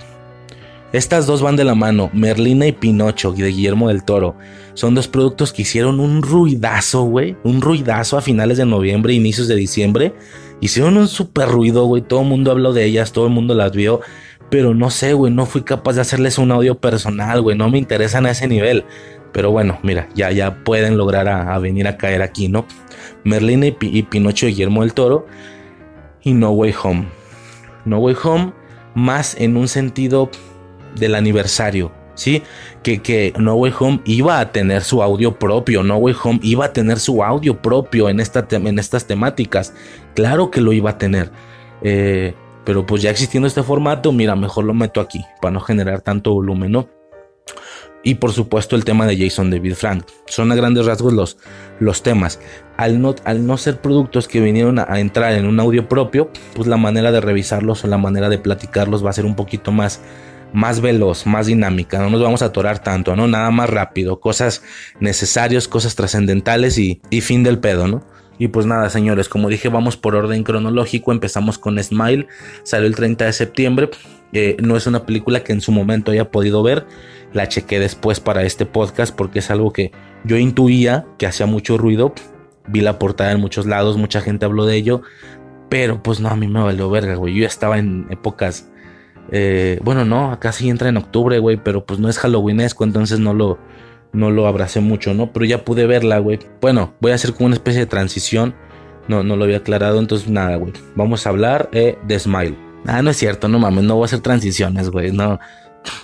Estas 0.91 1.28
dos 1.28 1.44
van 1.44 1.56
de 1.56 1.66
la 1.66 1.76
mano. 1.76 2.10
Merlina 2.11 2.66
y 2.66 2.72
Pinocho 2.72 3.32
de 3.32 3.45
Guillermo 3.49 3.90
del 3.90 4.03
Toro. 4.03 4.38
Son 4.74 4.95
dos 4.95 5.07
productos 5.07 5.53
que 5.53 5.61
hicieron 5.61 5.99
un 5.99 6.24
ruidazo, 6.24 7.03
güey. 7.03 7.38
Un 7.44 7.61
ruidazo 7.61 8.18
a 8.18 8.22
finales 8.22 8.57
de 8.57 8.66
noviembre, 8.66 9.14
inicios 9.14 9.48
de 9.48 9.56
diciembre. 9.56 10.16
Hicieron 10.61 10.98
un 10.98 11.07
super 11.07 11.48
ruido, 11.48 11.86
güey. 11.86 12.02
Todo 12.02 12.22
el 12.22 12.28
mundo 12.28 12.49
habló 12.49 12.74
de 12.74 12.86
ellas, 12.86 13.14
todo 13.14 13.28
el 13.28 13.34
mundo 13.34 13.53
las 13.53 13.72
vio. 13.72 14.02
Pero 14.49 14.73
no 14.73 14.89
sé, 14.89 15.13
güey. 15.13 15.31
No 15.31 15.45
fui 15.45 15.61
capaz 15.61 15.93
de 15.93 16.01
hacerles 16.01 16.38
un 16.38 16.51
audio 16.51 16.80
personal, 16.80 17.41
güey. 17.41 17.57
No 17.57 17.69
me 17.69 17.77
interesan 17.77 18.26
a 18.26 18.31
ese 18.31 18.47
nivel. 18.47 18.85
Pero 19.31 19.51
bueno, 19.51 19.77
mira, 19.84 20.09
ya, 20.15 20.31
ya 20.31 20.63
pueden 20.63 20.97
lograr 20.97 21.27
a, 21.27 21.57
venir 21.59 21.88
a 21.88 21.97
caer 21.97 22.21
aquí, 22.21 22.47
¿no? 22.47 22.65
Merlina 23.23 23.67
y, 23.67 23.76
y 23.81 24.03
Pinocho 24.03 24.45
de 24.45 24.53
Guillermo 24.53 24.81
del 24.81 24.93
Toro 24.93 25.27
y 26.23 26.34
No 26.34 26.51
Way 26.51 26.73
Home. 26.84 27.07
No 27.85 27.99
Way 27.99 28.15
Home 28.23 28.53
más 28.95 29.35
en 29.39 29.57
un 29.57 29.67
sentido 29.67 30.30
del 30.95 31.15
aniversario, 31.15 31.91
¿sí? 32.15 32.43
Que, 32.84 33.01
que, 33.01 33.34
No 33.38 33.55
Way 33.55 33.73
Home 33.80 34.01
iba 34.05 34.39
a 34.39 34.51
tener 34.51 34.84
su 34.84 35.01
audio 35.03 35.38
propio, 35.38 35.84
No 35.84 35.97
Way 35.97 36.15
Home 36.23 36.39
iba 36.43 36.65
a 36.65 36.73
tener 36.73 36.99
su 36.99 37.23
audio 37.23 37.61
propio 37.61 38.09
en, 38.09 38.19
esta, 38.19 38.47
en 38.49 38.80
estas 38.80 39.05
temáticas. 39.05 39.73
Claro 40.15 40.51
que 40.51 40.61
lo 40.61 40.73
iba 40.73 40.91
a 40.91 40.97
tener. 40.97 41.31
Eh, 41.81 42.34
pero 42.65 42.86
pues 42.86 43.02
ya 43.02 43.10
existiendo 43.10 43.48
este 43.48 43.64
formato, 43.64 44.11
mira, 44.11 44.36
mejor 44.36 44.65
lo 44.65 44.73
meto 44.73 45.02
aquí 45.02 45.26
para 45.41 45.52
no 45.52 45.60
generar 45.60 46.02
tanto 46.02 46.34
volumen, 46.34 46.72
¿no? 46.72 46.90
Y 48.03 48.15
por 48.15 48.31
supuesto 48.31 48.76
el 48.76 48.86
tema 48.86 49.06
de 49.06 49.18
Jason 49.18 49.49
David 49.49 49.76
Frank. 49.76 50.06
Son 50.27 50.52
a 50.52 50.56
grandes 50.56 50.86
rasgos 50.86 51.11
los, 51.14 51.38
los 51.80 52.02
temas. 52.02 52.40
Al 52.77 53.02
no, 53.02 53.15
al 53.26 53.45
no 53.45 53.57
ser 53.57 53.81
productos 53.81 54.27
que 54.27 54.40
vinieron 54.40 54.80
a, 54.80 54.99
entrar 54.99 55.34
en 55.34 55.45
un 55.45 55.60
audio 55.60 55.90
propio, 55.90 56.31
pues 56.53 56.68
la 56.68 56.77
manera 56.77 57.11
de 57.11 57.19
revisarlos 57.19 57.84
o 57.84 57.88
la 57.88 57.98
manera 57.98 58.30
de 58.30 58.38
platicarlos 58.38 59.06
va 59.06 59.10
a 59.10 59.14
ser 59.14 59.26
un 59.26 59.36
poquito 59.36 59.73
más, 59.73 60.02
más 60.53 60.80
veloz, 60.80 61.26
más 61.26 61.48
dinámica. 61.48 61.99
No 61.99 62.10
nos 62.10 62.22
vamos 62.22 62.41
a 62.41 62.45
atorar 62.45 62.80
tanto, 62.80 63.18
¿no? 63.18 63.27
Nada 63.27 63.52
más 63.52 63.69
rápido. 63.69 64.22
Cosas 64.22 64.64
necesarias, 65.02 65.68
cosas 65.68 65.95
trascendentales 65.95 66.77
y, 66.77 67.02
y 67.10 67.19
fin 67.19 67.44
del 67.44 67.60
pedo, 67.60 67.88
¿no? 67.88 68.06
Y 68.40 68.48
pues 68.48 68.66
nada, 68.66 68.90
señores, 68.90 69.28
como 69.28 69.49
dije, 69.49 69.68
vamos 69.68 69.98
por 69.98 70.16
orden 70.16 70.44
cronológico. 70.44 71.11
Empezamos 71.11 71.60
con 71.60 71.78
Smile. 71.84 72.28
Salió 72.64 72.88
el 72.88 72.95
30 72.95 73.26
de 73.26 73.34
septiembre. 73.34 73.90
Eh, 74.32 74.56
no 74.64 74.78
es 74.78 74.88
una 74.88 75.06
película 75.06 75.44
que 75.44 75.52
en 75.52 75.60
su 75.60 75.74
momento 75.74 76.11
haya 76.11 76.32
podido 76.32 76.64
ver. 76.64 76.88
La 77.34 77.49
chequé 77.49 77.80
después 77.80 78.22
para 78.22 78.44
este 78.44 78.66
podcast 78.66 79.14
porque 79.14 79.40
es 79.40 79.52
algo 79.52 79.74
que 79.74 79.91
yo 80.24 80.38
intuía 80.38 81.06
que 81.18 81.28
hacía 81.28 81.48
mucho 81.48 81.78
ruido. 81.78 82.14
Vi 82.70 82.80
la 82.80 82.98
portada 82.98 83.34
en 83.34 83.41
muchos 83.41 83.66
lados, 83.66 83.98
mucha 83.98 84.22
gente 84.22 84.45
habló 84.45 84.66
de 84.66 84.78
ello. 84.78 85.02
Pero 85.68 86.02
pues 86.02 86.22
no, 86.22 86.30
a 86.30 86.36
mí 86.38 86.48
me 86.48 86.61
valió 86.61 86.90
verga, 86.90 87.16
güey. 87.16 87.36
Yo 87.36 87.45
estaba 87.45 87.78
en 87.78 88.07
épocas... 88.10 88.72
Eh, 89.32 89.80
bueno, 89.84 90.06
no, 90.06 90.32
acá 90.32 90.53
sí 90.53 90.70
entra 90.70 90.90
en 90.90 90.98
octubre, 90.98 91.38
güey, 91.38 91.57
pero 91.57 91.86
pues 91.86 91.99
no 91.99 92.10
es 92.10 92.18
halloweenesco, 92.18 92.84
entonces 92.84 93.20
no 93.20 93.36
lo 93.36 93.60
no 94.11 94.31
lo 94.31 94.48
abracé 94.48 94.80
mucho, 94.80 95.14
¿no? 95.14 95.31
Pero 95.31 95.45
ya 95.45 95.64
pude 95.65 95.86
verla, 95.86 96.19
güey. 96.19 96.40
Bueno, 96.61 96.94
voy 96.99 97.11
a 97.11 97.15
hacer 97.15 97.34
como 97.34 97.48
una 97.48 97.56
especie 97.56 97.81
de 97.81 97.86
transición. 97.86 98.56
No, 99.07 99.23
no 99.23 99.36
lo 99.36 99.44
había 99.44 99.57
aclarado, 99.57 99.99
entonces 99.99 100.30
nada, 100.30 100.56
güey. 100.56 100.73
Vamos 100.95 101.26
a 101.26 101.30
hablar 101.30 101.69
eh, 101.72 101.98
de 102.07 102.19
Smile. 102.19 102.56
Ah, 102.86 103.02
no 103.02 103.10
es 103.10 103.18
cierto, 103.18 103.48
no 103.48 103.60
mames, 103.60 103.84
no 103.84 103.95
voy 103.95 104.03
a 104.03 104.06
hacer 104.06 104.22
transiciones, 104.22 104.90
güey. 104.90 105.11
No, 105.11 105.40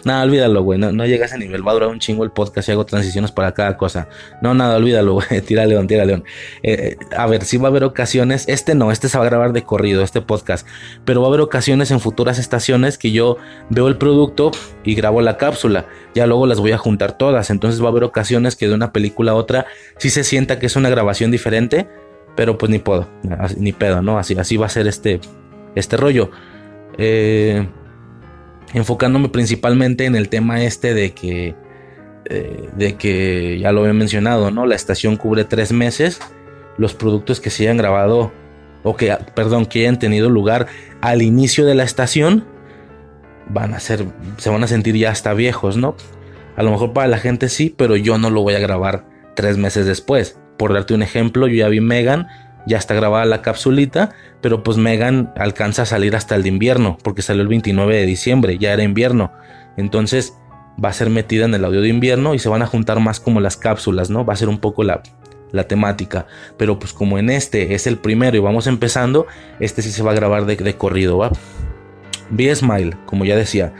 Nada, 0.03 0.23
olvídalo, 0.23 0.61
güey. 0.63 0.79
No, 0.79 0.91
no 0.91 1.05
llega 1.05 1.27
a 1.31 1.37
nivel. 1.37 1.67
Va 1.67 1.71
a 1.71 1.73
durar 1.73 1.89
un 1.89 1.99
chingo 1.99 2.23
el 2.23 2.31
podcast 2.31 2.69
y 2.69 2.71
hago 2.71 2.85
transiciones 2.85 3.31
para 3.31 3.53
cada 3.53 3.75
cosa. 3.75 4.07
No, 4.41 4.53
nada, 4.53 4.77
olvídalo, 4.77 5.13
güey. 5.15 5.41
Tira 5.45 5.65
león, 5.65 5.87
tira 5.87 6.05
león. 6.05 6.23
Eh, 6.63 6.95
eh, 6.99 7.15
a 7.17 7.25
ver, 7.27 7.43
sí 7.43 7.57
va 7.57 7.67
a 7.67 7.71
haber 7.71 7.83
ocasiones. 7.83 8.45
Este 8.47 8.75
no, 8.75 8.91
este 8.91 9.09
se 9.09 9.17
va 9.17 9.23
a 9.23 9.27
grabar 9.27 9.53
de 9.53 9.63
corrido, 9.63 10.03
este 10.03 10.21
podcast. 10.21 10.67
Pero 11.05 11.21
va 11.21 11.27
a 11.27 11.29
haber 11.29 11.41
ocasiones 11.41 11.91
en 11.91 11.99
futuras 11.99 12.39
estaciones 12.39 12.97
que 12.97 13.11
yo 13.11 13.37
veo 13.69 13.87
el 13.87 13.97
producto 13.97 14.51
y 14.83 14.95
grabo 14.95 15.21
la 15.21 15.37
cápsula. 15.37 15.87
Ya 16.13 16.27
luego 16.27 16.45
las 16.47 16.59
voy 16.59 16.71
a 16.71 16.77
juntar 16.77 17.17
todas. 17.17 17.49
Entonces 17.49 17.81
va 17.81 17.87
a 17.87 17.89
haber 17.89 18.03
ocasiones 18.03 18.55
que 18.55 18.67
de 18.67 18.75
una 18.75 18.91
película 18.91 19.31
a 19.31 19.35
otra 19.35 19.65
sí 19.97 20.09
se 20.09 20.23
sienta 20.23 20.59
que 20.59 20.67
es 20.67 20.75
una 20.75 20.89
grabación 20.89 21.31
diferente. 21.31 21.87
Pero 22.35 22.57
pues 22.57 22.69
ni 22.69 22.79
puedo, 22.79 23.07
ni 23.57 23.71
pedo, 23.71 24.01
¿no? 24.01 24.19
Así, 24.19 24.37
así 24.37 24.57
va 24.57 24.65
a 24.65 24.69
ser 24.69 24.87
este, 24.87 25.21
este 25.73 25.95
rollo. 25.95 26.31
Eh 26.97 27.65
enfocándome 28.73 29.29
principalmente 29.29 30.05
en 30.05 30.15
el 30.15 30.29
tema 30.29 30.63
este 30.63 30.93
de 30.93 31.13
que, 31.13 31.55
eh, 32.25 32.69
de 32.75 32.95
que 32.95 33.59
ya 33.59 33.71
lo 33.71 33.81
había 33.81 33.93
mencionado, 33.93 34.51
¿no? 34.51 34.65
La 34.65 34.75
estación 34.75 35.17
cubre 35.17 35.45
tres 35.45 35.71
meses, 35.71 36.19
los 36.77 36.93
productos 36.93 37.39
que 37.39 37.49
se 37.49 37.63
hayan 37.63 37.77
grabado, 37.77 38.31
o 38.83 38.95
que, 38.95 39.15
perdón, 39.33 39.65
que 39.65 39.81
hayan 39.81 39.99
tenido 39.99 40.29
lugar 40.29 40.67
al 41.01 41.21
inicio 41.21 41.65
de 41.65 41.75
la 41.75 41.83
estación, 41.83 42.45
van 43.47 43.73
a 43.73 43.79
ser, 43.79 44.05
se 44.37 44.49
van 44.49 44.63
a 44.63 44.67
sentir 44.67 44.95
ya 44.95 45.11
hasta 45.11 45.33
viejos, 45.33 45.77
¿no? 45.77 45.95
A 46.55 46.63
lo 46.63 46.71
mejor 46.71 46.93
para 46.93 47.07
la 47.07 47.17
gente 47.17 47.49
sí, 47.49 47.73
pero 47.75 47.95
yo 47.95 48.17
no 48.17 48.29
lo 48.29 48.41
voy 48.41 48.53
a 48.53 48.59
grabar 48.59 49.05
tres 49.35 49.57
meses 49.57 49.85
después. 49.85 50.39
Por 50.57 50.73
darte 50.73 50.93
un 50.93 51.03
ejemplo, 51.03 51.47
yo 51.47 51.55
ya 51.55 51.67
vi 51.67 51.81
Megan 51.81 52.27
ya 52.65 52.77
está 52.77 52.93
grabada 52.93 53.25
la 53.25 53.41
capsulita, 53.41 54.11
pero 54.41 54.63
pues 54.63 54.77
Megan 54.77 55.33
alcanza 55.37 55.83
a 55.83 55.85
salir 55.85 56.15
hasta 56.15 56.35
el 56.35 56.43
de 56.43 56.49
invierno, 56.49 56.97
porque 57.03 57.21
salió 57.21 57.41
el 57.41 57.47
29 57.47 57.95
de 57.95 58.05
diciembre, 58.05 58.57
ya 58.57 58.73
era 58.73 58.83
invierno. 58.83 59.31
Entonces 59.77 60.33
va 60.83 60.89
a 60.89 60.93
ser 60.93 61.09
metida 61.09 61.45
en 61.45 61.53
el 61.53 61.65
audio 61.65 61.81
de 61.81 61.89
invierno 61.89 62.33
y 62.33 62.39
se 62.39 62.49
van 62.49 62.61
a 62.61 62.67
juntar 62.67 62.99
más 62.99 63.19
como 63.19 63.39
las 63.39 63.57
cápsulas, 63.57 64.09
¿no? 64.09 64.25
Va 64.25 64.33
a 64.33 64.37
ser 64.37 64.49
un 64.49 64.59
poco 64.59 64.83
la, 64.83 65.01
la 65.51 65.67
temática. 65.67 66.27
Pero 66.57 66.79
pues 66.79 66.93
como 66.93 67.17
en 67.17 67.29
este 67.29 67.73
es 67.73 67.87
el 67.87 67.97
primero 67.97 68.37
y 68.37 68.39
vamos 68.39 68.67
empezando, 68.67 69.27
este 69.59 69.81
sí 69.81 69.91
se 69.91 70.03
va 70.03 70.11
a 70.11 70.15
grabar 70.15 70.45
de, 70.45 70.75
corrido, 70.75 71.17
¿va? 71.17 71.31
Be 72.29 72.53
Smile, 72.53 72.97
como 73.05 73.25
ya 73.25 73.35
decía. 73.35 73.73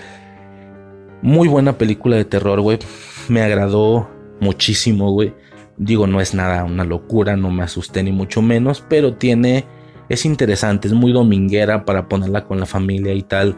Muy 1.22 1.48
buena 1.48 1.78
película 1.78 2.16
de 2.16 2.26
terror, 2.26 2.62
güey. 2.62 2.80
Me 3.28 3.42
agradó 3.42 4.10
muchísimo, 4.40 5.12
güey. 5.12 5.34
Digo, 5.78 6.08
no 6.08 6.22
es 6.22 6.34
nada 6.34 6.64
una 6.64 6.84
locura, 6.84 7.36
no 7.36 7.52
me 7.52 7.64
asusté 7.64 8.04
ni 8.04 8.12
mucho 8.12 8.42
menos, 8.42 8.84
pero 8.88 9.16
tiene, 9.16 9.66
es 10.08 10.26
interesante, 10.26 10.88
es 10.88 10.94
muy 10.94 11.12
dominguera 11.12 11.86
para 11.86 12.08
ponerla 12.08 12.46
con 12.46 12.60
la 12.60 12.66
familia 12.66 13.14
y 13.14 13.24
tal. 13.24 13.58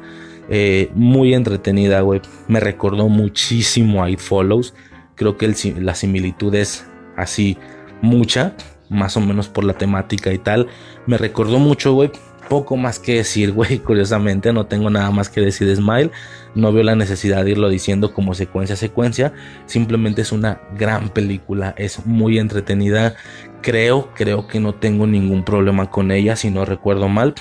Eh, 0.50 0.90
muy 0.96 1.34
entretenida, 1.34 2.02
güey. 2.02 2.22
Me 2.48 2.60
recordó 2.60 3.10
muchísimo 3.10 4.04
a 4.04 4.10
It 4.10 4.20
Follows. 4.20 4.74
Creo 5.16 5.38
que 5.38 5.54
la 5.80 5.96
similitud 5.96 6.54
es 6.56 6.88
así 7.16 7.58
mucha, 8.02 8.56
más 8.90 9.18
o 9.18 9.22
menos 9.22 9.50
por 9.50 9.64
la 9.64 9.74
temática 9.74 10.32
y 10.32 10.38
tal. 10.38 10.68
Me 11.06 11.18
recordó 11.18 11.60
mucho, 11.60 11.94
güey. 11.94 12.12
Poco 12.48 12.78
más 12.78 13.00
que 13.00 13.16
decir, 13.16 13.52
güey. 13.54 13.80
Curiosamente, 13.80 14.54
no 14.54 14.66
tengo 14.66 14.90
nada 14.90 15.12
más 15.12 15.30
que 15.30 15.42
decir 15.42 15.68
de 15.68 15.76
Smile. 15.76 16.12
No 16.56 16.72
veo 16.72 16.84
la 16.84 16.96
necesidad 16.96 17.44
de 17.44 17.52
irlo 17.52 17.70
diciendo 17.70 18.14
como 18.14 18.34
secuencia 18.34 18.74
a 18.74 18.78
secuencia. 18.78 19.34
Simplemente 19.66 20.22
es 20.22 20.32
una 20.32 20.62
gran 20.78 21.10
película. 21.10 21.74
Es 21.78 22.06
muy 22.06 22.40
entretenida. 22.40 23.16
Creo, 23.62 24.14
creo 24.14 24.48
que 24.48 24.60
no 24.60 24.74
tengo 24.76 25.08
ningún 25.08 25.44
problema 25.44 25.90
con 25.90 26.12
ella, 26.12 26.36
si 26.36 26.50
no 26.50 26.66
recuerdo 26.66 27.10
mal. 27.10 27.36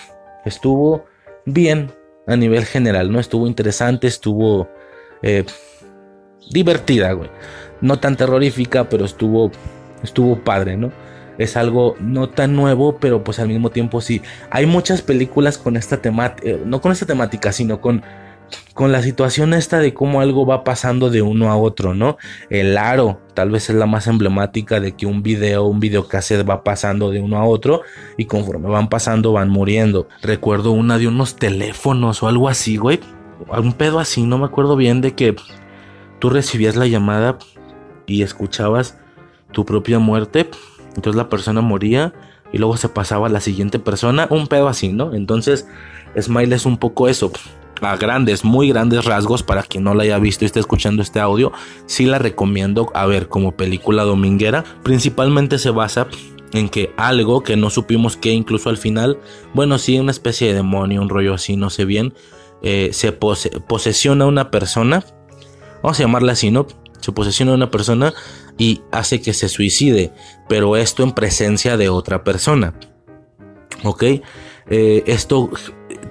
Estuvo 0.45 1.07
bien 1.45 1.93
a 2.27 2.37
nivel 2.37 2.65
general, 2.65 3.11
¿no? 3.13 3.21
Estuvo 3.21 3.47
interesante, 3.47 4.07
estuvo 4.07 4.69
eh, 5.23 5.45
divertida, 6.51 7.13
güey. 7.13 7.31
No 7.81 7.99
tan 7.99 8.17
terrorífica, 8.17 8.89
pero 8.89 9.05
estuvo, 9.05 9.51
estuvo 10.03 10.39
padre, 10.43 10.77
¿no? 10.77 10.93
Es 11.39 11.57
algo 11.57 11.97
no 12.01 12.29
tan 12.29 12.55
nuevo, 12.55 12.99
pero 12.99 13.23
pues 13.25 13.39
al 13.39 13.49
mismo 13.49 13.71
tiempo 13.71 14.01
sí. 14.01 14.23
Hay 14.51 14.67
muchas 14.67 15.03
películas 15.03 15.59
con 15.59 15.77
esta 15.77 15.99
temática, 15.99 16.49
eh, 16.49 16.63
no 16.65 16.81
con 16.81 16.93
esta 16.93 17.07
temática, 17.07 17.53
sino 17.53 17.81
con, 17.81 18.03
con 18.75 18.93
la 18.93 19.03
situación 19.03 19.55
esta 19.55 19.79
de 19.79 19.95
cómo 19.95 20.21
algo 20.21 20.47
va 20.47 20.65
pasando 20.65 21.11
de 21.11 21.23
uno 21.23 21.51
a 21.51 21.57
otro, 21.57 21.95
¿no? 21.95 22.17
El 22.51 22.77
aro 22.79 23.21
tal 23.35 23.51
vez 23.51 23.69
es 23.71 23.77
la 23.77 23.87
más 23.87 24.07
emblemática 24.07 24.81
de 24.81 24.93
que 24.93 25.07
un 25.07 25.23
video, 25.23 25.65
un 25.65 25.81
videocassette 25.81 26.49
va 26.49 26.65
pasando 26.65 27.11
de 27.11 27.21
uno 27.21 27.37
a 27.39 27.45
otro 27.45 27.83
y 28.17 28.27
conforme 28.27 28.69
van 28.69 28.89
pasando 28.89 29.33
van 29.33 29.49
muriendo. 29.49 30.09
Recuerdo 30.23 30.73
una 30.73 30.99
de 30.99 31.09
unos 31.09 31.37
teléfonos 31.37 32.23
o 32.23 32.29
algo 32.29 32.49
así, 32.49 32.77
güey. 32.77 33.01
Un 33.49 33.75
pedo 33.75 33.99
así, 33.99 34.23
no 34.23 34.39
me 34.39 34.47
acuerdo 34.47 34.77
bien 34.77 35.03
de 35.03 35.15
que 35.15 35.37
tú 36.19 36.31
recibías 36.31 36.77
la 36.77 36.87
llamada 36.87 37.39
y 38.07 38.23
escuchabas 38.23 38.99
tu 39.53 39.65
propia 39.67 39.99
muerte 39.99 40.49
entonces 40.97 41.17
la 41.17 41.29
persona 41.29 41.61
moría 41.61 42.13
y 42.53 42.59
luego 42.59 42.77
se 42.77 42.89
pasaba 42.89 43.27
a 43.27 43.31
la 43.31 43.41
siguiente 43.41 43.79
persona, 43.79 44.27
un 44.31 44.47
pedo 44.47 44.69
así, 44.69 44.89
¿no? 44.93 45.15
Entonces 45.15 45.69
Smile 46.19 46.55
es 46.55 46.67
un 46.67 46.79
poco 46.79 47.09
eso, 47.09 47.31
a 47.81 47.97
grandes, 47.97 48.45
muy 48.45 48.69
grandes 48.69 49.05
rasgos, 49.05 49.43
para 49.43 49.63
quien 49.63 49.85
no 49.85 49.95
la 49.95 50.05
haya 50.05 50.19
visto 50.19 50.45
y 50.45 50.47
esté 50.47 50.61
escuchando 50.61 51.03
este 51.03 51.21
audio, 51.21 51.53
sí 51.87 52.07
la 52.07 52.19
recomiendo 52.19 52.91
a 52.95 53.07
ver 53.07 53.29
como 53.29 53.53
película 53.53 54.05
dominguera. 54.05 54.65
Principalmente 54.83 55.59
se 55.59 55.71
basa 55.71 56.09
en 56.53 56.69
que 56.69 56.93
algo 56.97 57.43
que 57.43 57.57
no 57.57 57.71
supimos 57.71 58.17
que 58.17 58.31
incluso 58.33 58.71
al 58.71 58.79
final, 58.79 59.19
bueno, 59.53 59.79
sí, 59.79 59.99
una 59.99 60.13
especie 60.13 60.49
de 60.49 60.55
demonio, 60.55 61.03
un 61.03 61.09
rollo 61.09 61.35
así, 61.35 61.57
no 61.57 61.71
sé 61.71 61.85
bien, 61.85 62.15
eh, 62.63 62.91
se 62.93 63.13
posesiona 63.13 64.25
a 64.25 64.29
una 64.29 64.51
persona, 64.51 65.05
vamos 65.83 66.01
a 66.01 66.03
llamarla 66.03 66.33
así, 66.33 66.51
¿no? 66.51 66.67
Se 67.01 67.13
posesiona 67.13 67.53
a 67.53 67.57
una 67.57 67.71
persona 67.71 68.15
y 68.59 68.83
hace 68.91 69.21
que 69.21 69.33
se 69.33 69.49
suicide, 69.49 70.13
pero 70.49 70.77
esto 70.77 71.03
en 71.03 71.13
presencia 71.13 71.77
de 71.77 71.89
otra 71.89 72.25
persona. 72.25 72.75
¿Ok? 73.85 74.05
Eh, 74.69 75.05
esto 75.07 75.51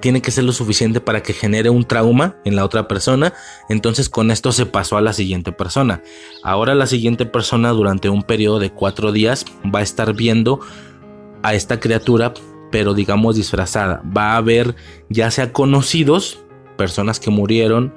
tiene 0.00 0.22
que 0.22 0.30
ser 0.30 0.44
lo 0.44 0.52
suficiente 0.52 1.00
para 1.00 1.22
que 1.22 1.32
genere 1.32 1.70
un 1.70 1.84
trauma 1.84 2.36
en 2.44 2.56
la 2.56 2.64
otra 2.64 2.88
persona. 2.88 3.32
Entonces 3.68 4.08
con 4.08 4.30
esto 4.30 4.52
se 4.52 4.66
pasó 4.66 4.96
a 4.96 5.00
la 5.00 5.12
siguiente 5.12 5.52
persona. 5.52 6.02
Ahora 6.42 6.74
la 6.74 6.86
siguiente 6.86 7.26
persona 7.26 7.70
durante 7.70 8.08
un 8.08 8.22
periodo 8.22 8.58
de 8.58 8.70
cuatro 8.70 9.12
días 9.12 9.44
va 9.74 9.80
a 9.80 9.82
estar 9.82 10.14
viendo 10.14 10.60
a 11.42 11.54
esta 11.54 11.80
criatura, 11.80 12.34
pero 12.70 12.94
digamos 12.94 13.36
disfrazada. 13.36 14.02
Va 14.16 14.36
a 14.36 14.40
ver 14.40 14.74
ya 15.08 15.30
sea 15.30 15.52
conocidos, 15.52 16.38
personas 16.76 17.20
que 17.20 17.30
murieron, 17.30 17.92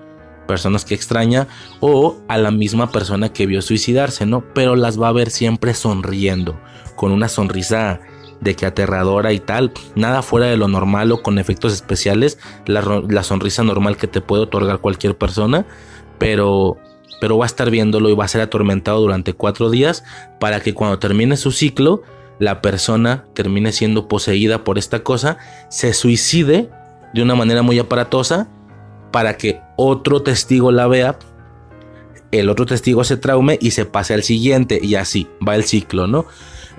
personas 0.50 0.84
que 0.84 0.96
extraña 0.96 1.48
o 1.80 2.18
a 2.28 2.40
la 2.40 2.50
misma 2.50 2.92
persona 2.92 3.32
que 3.32 3.46
vio 3.46 3.62
suicidarse, 3.62 4.26
¿no? 4.26 4.44
Pero 4.56 4.76
las 4.76 5.00
va 5.00 5.10
a 5.10 5.12
ver 5.12 5.30
siempre 5.30 5.76
sonriendo, 5.76 6.60
con 6.96 7.12
una 7.12 7.30
sonrisa 7.30 8.00
de 8.42 8.56
que 8.56 8.66
aterradora 8.66 9.32
y 9.32 9.40
tal, 9.40 9.72
nada 9.94 10.24
fuera 10.24 10.48
de 10.48 10.58
lo 10.58 10.68
normal 10.68 11.12
o 11.12 11.22
con 11.22 11.38
efectos 11.38 11.72
especiales, 11.72 12.40
la, 12.66 13.22
sonrisa 13.22 13.62
normal 13.64 13.96
que 13.96 14.08
te 14.08 14.22
puede 14.22 14.42
otorgar 14.42 14.80
cualquier 14.80 15.16
persona, 15.16 15.68
pero, 16.18 16.78
pero 17.22 17.38
va 17.38 17.46
a 17.46 17.52
estar 17.54 17.70
viéndolo 17.70 18.10
y 18.10 18.16
va 18.16 18.26
a 18.26 18.30
ser 18.30 18.42
atormentado 18.42 19.02
durante 19.02 19.34
cuatro 19.34 19.70
días 19.70 20.04
para 20.40 20.62
que 20.62 20.74
cuando 20.74 20.98
termine 20.98 21.38
su 21.38 21.52
ciclo, 21.52 22.02
la 22.40 22.64
persona 22.64 23.26
termine 23.36 23.72
siendo 23.72 24.08
poseída 24.08 24.64
por 24.64 24.80
esta 24.80 25.04
cosa, 25.04 25.38
se 25.70 25.94
suicide 25.94 26.72
de 27.14 27.22
una 27.22 27.36
manera 27.36 27.62
muy 27.62 27.78
aparatosa 27.78 28.50
para 29.12 29.38
que 29.38 29.62
otro 29.82 30.22
testigo 30.22 30.74
la 30.74 30.88
vea, 30.88 31.18
el 32.32 32.50
otro 32.50 32.66
testigo 32.66 33.06
se 33.06 33.16
traume 33.16 33.58
y 33.62 33.72
se 33.72 33.86
pase 33.86 34.14
al 34.14 34.24
siguiente 34.24 34.78
y 34.82 34.96
así 34.96 35.30
va 35.48 35.56
el 35.56 35.64
ciclo, 35.64 36.06
¿no? 36.06 36.26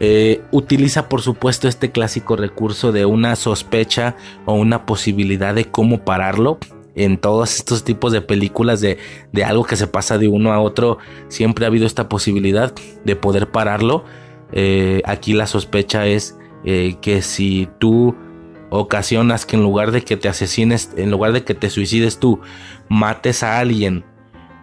Eh, 0.01 0.43
utiliza 0.51 1.09
por 1.09 1.23
supuesto 1.23 1.67
este 1.67 1.93
clásico 1.93 2.37
recurso 2.37 2.93
de 2.93 3.07
una 3.07 3.37
sospecha 3.37 4.17
o 4.45 4.53
una 4.53 4.85
posibilidad 4.85 5.55
de 5.55 5.65
cómo 5.65 6.05
pararlo. 6.05 6.59
En 6.95 7.17
todos 7.17 7.57
estos 7.57 7.85
tipos 7.85 8.13
de 8.13 8.21
películas 8.21 8.83
de, 8.83 8.99
algo 9.47 9.65
que 9.65 9.77
se 9.77 9.87
pasa 9.87 10.19
de 10.19 10.29
uno 10.29 10.53
a 10.53 10.61
otro, 10.61 10.99
siempre 11.29 11.65
ha 11.65 11.69
habido 11.69 11.87
esta 11.87 12.09
posibilidad 12.09 12.75
de 13.05 13.17
poder 13.17 13.51
pararlo. 13.51 14.05
Eh, 14.53 15.01
aquí 15.07 15.33
la 15.33 15.47
sospecha 15.47 16.07
es 16.07 16.37
eh, 16.65 16.97
que 17.01 17.23
si 17.23 17.69
tú 17.79 18.15
ocasionas 18.71 19.45
que 19.47 19.57
en 19.57 19.63
lugar 19.63 19.91
de 19.91 20.03
que 20.03 20.17
te 20.17 20.29
asesines, 20.29 20.91
en 20.97 21.11
lugar 21.11 21.33
de 21.33 21.45
que 21.45 21.55
te 21.55 21.69
suicides 21.69 22.19
tú, 22.19 22.41
mates 22.91 23.43
a 23.43 23.59
alguien 23.59 24.05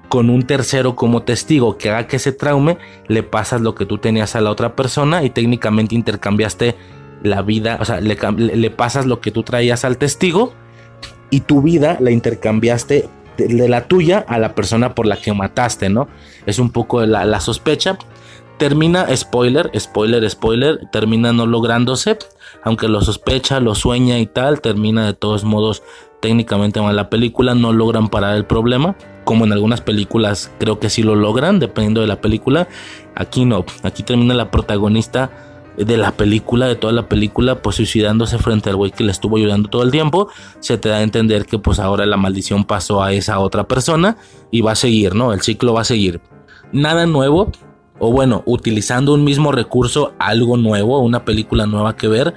con 0.09 0.29
un 0.29 0.43
tercero 0.43 0.95
como 0.95 1.23
testigo 1.23 1.77
que 1.77 1.89
haga 1.89 2.07
que 2.07 2.19
se 2.19 2.31
traume, 2.31 2.77
le 3.07 3.23
pasas 3.23 3.61
lo 3.61 3.73
que 3.73 3.85
tú 3.85 3.97
tenías 3.97 4.35
a 4.35 4.41
la 4.41 4.51
otra 4.51 4.75
persona 4.75 5.23
y 5.23 5.29
técnicamente 5.29 5.95
intercambiaste 5.95 6.75
la 7.23 7.41
vida, 7.41 7.77
o 7.81 7.85
sea, 7.85 7.99
le, 7.99 8.69
pasas 8.69 9.05
lo 9.05 9.19
que 9.21 9.31
tú 9.31 9.43
traías 9.43 9.85
al 9.85 9.97
testigo 9.97 10.53
y 11.29 11.41
tu 11.41 11.61
vida 11.61 11.97
la 11.99 12.11
intercambiaste 12.11 13.09
de, 13.37 13.69
la 13.69 13.87
tuya 13.87 14.23
a 14.27 14.37
la 14.39 14.55
persona 14.55 14.93
por 14.93 15.07
la 15.07 15.17
que 15.17 15.33
mataste, 15.33 15.89
¿no? 15.89 16.07
Es 16.45 16.59
un 16.59 16.71
poco 16.71 17.05
la, 17.05 17.25
la 17.25 17.39
sospecha. 17.39 17.97
Termina, 18.57 19.15
spoiler, 19.15 19.69
spoiler, 19.77 20.27
spoiler, 20.29 20.79
termina 20.91 21.31
no 21.33 21.45
lográndose, 21.45 22.17
aunque 22.63 22.87
lo 22.87 23.01
sospecha, 23.01 23.59
lo 23.59 23.75
sueña 23.75 24.19
y 24.19 24.25
tal, 24.25 24.61
termina 24.61 25.05
de 25.05 25.13
todos 25.13 25.43
modos 25.43 25.83
técnicamente 26.19 26.81
mal 26.81 26.95
la 26.95 27.09
película, 27.09 27.55
no 27.55 27.73
logran 27.73 28.09
parar 28.09 28.35
el 28.35 28.45
problema, 28.45 28.95
como 29.23 29.45
en 29.45 29.53
algunas 29.53 29.81
películas 29.81 30.51
creo 30.57 30.79
que 30.79 30.89
sí 30.89 31.03
lo 31.03 31.15
logran, 31.15 31.59
dependiendo 31.59 32.01
de 32.01 32.07
la 32.07 32.21
película, 32.21 32.67
aquí 33.15 33.45
no, 33.45 33.65
aquí 33.83 34.03
termina 34.03 34.33
la 34.33 34.51
protagonista 34.51 35.31
de 35.77 35.97
la 35.97 36.11
película, 36.11 36.65
de 36.65 36.75
toda 36.75 36.93
la 36.93 37.07
película, 37.07 37.61
pues 37.61 37.75
suicidándose 37.75 38.39
frente 38.39 38.69
al 38.69 38.75
güey 38.75 38.91
que 38.91 39.03
le 39.03 39.11
estuvo 39.11 39.37
ayudando 39.37 39.69
todo 39.69 39.83
el 39.83 39.91
tiempo, 39.91 40.27
se 40.59 40.77
te 40.77 40.89
da 40.89 40.97
a 40.97 41.01
entender 41.03 41.45
que 41.45 41.59
pues 41.59 41.79
ahora 41.79 42.05
la 42.05 42.17
maldición 42.17 42.65
pasó 42.65 43.03
a 43.03 43.13
esa 43.13 43.39
otra 43.39 43.67
persona 43.67 44.17
y 44.51 44.61
va 44.61 44.71
a 44.71 44.75
seguir, 44.75 45.13
¿no? 45.13 45.33
El 45.33 45.41
ciclo 45.41 45.73
va 45.73 45.81
a 45.81 45.85
seguir. 45.85 46.19
Nada 46.71 47.05
nuevo, 47.05 47.51
o 47.99 48.11
bueno, 48.11 48.43
utilizando 48.45 49.13
un 49.13 49.23
mismo 49.23 49.51
recurso, 49.51 50.13
algo 50.19 50.57
nuevo, 50.57 50.99
una 50.99 51.25
película 51.25 51.67
nueva 51.67 51.95
que 51.95 52.07
ver 52.07 52.33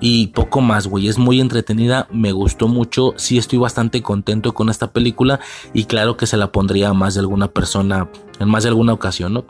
y 0.00 0.28
poco 0.28 0.60
más, 0.60 0.86
güey. 0.86 1.08
Es 1.08 1.18
muy 1.18 1.40
entretenida, 1.40 2.08
me 2.10 2.32
gustó 2.32 2.68
mucho, 2.68 3.14
sí 3.16 3.38
estoy 3.38 3.58
bastante 3.58 4.02
contento 4.02 4.54
con 4.54 4.68
esta 4.68 4.92
película 4.92 5.40
y 5.72 5.84
claro 5.84 6.16
que 6.16 6.26
se 6.26 6.36
la 6.36 6.52
pondría 6.52 6.90
a 6.90 6.94
más 6.94 7.14
de 7.14 7.20
alguna 7.20 7.48
persona 7.48 8.08
en 8.38 8.48
más 8.48 8.64
de 8.64 8.70
alguna 8.70 8.92
ocasión, 8.92 9.34
¿no? 9.34 9.44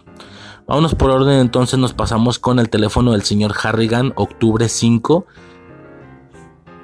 Vámonos 0.66 0.94
por 0.94 1.10
orden, 1.10 1.40
entonces 1.40 1.78
nos 1.78 1.92
pasamos 1.92 2.38
con 2.38 2.58
el 2.58 2.70
teléfono 2.70 3.12
del 3.12 3.22
señor 3.22 3.54
Harrigan, 3.62 4.12
octubre 4.16 4.68
5. 4.68 5.26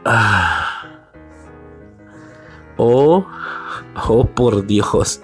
Ah. 0.04 0.66
Oh, 2.76 3.26
oh 4.08 4.24
por 4.26 4.66
Dios. 4.66 5.22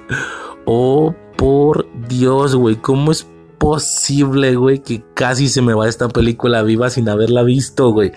Oh 0.65 1.15
por 1.37 1.87
Dios, 2.09 2.55
güey, 2.55 2.77
¿cómo 2.77 3.13
es 3.13 3.27
posible, 3.59 4.55
güey, 4.57 4.81
que 4.83 5.03
casi 5.15 5.49
se 5.49 5.63
me 5.63 5.75
va 5.75 5.89
esta 5.89 6.09
película 6.09 6.63
viva 6.63 6.91
sin 6.91 7.09
haberla 7.09 7.43
visto, 7.43 7.91
güey. 7.91 8.13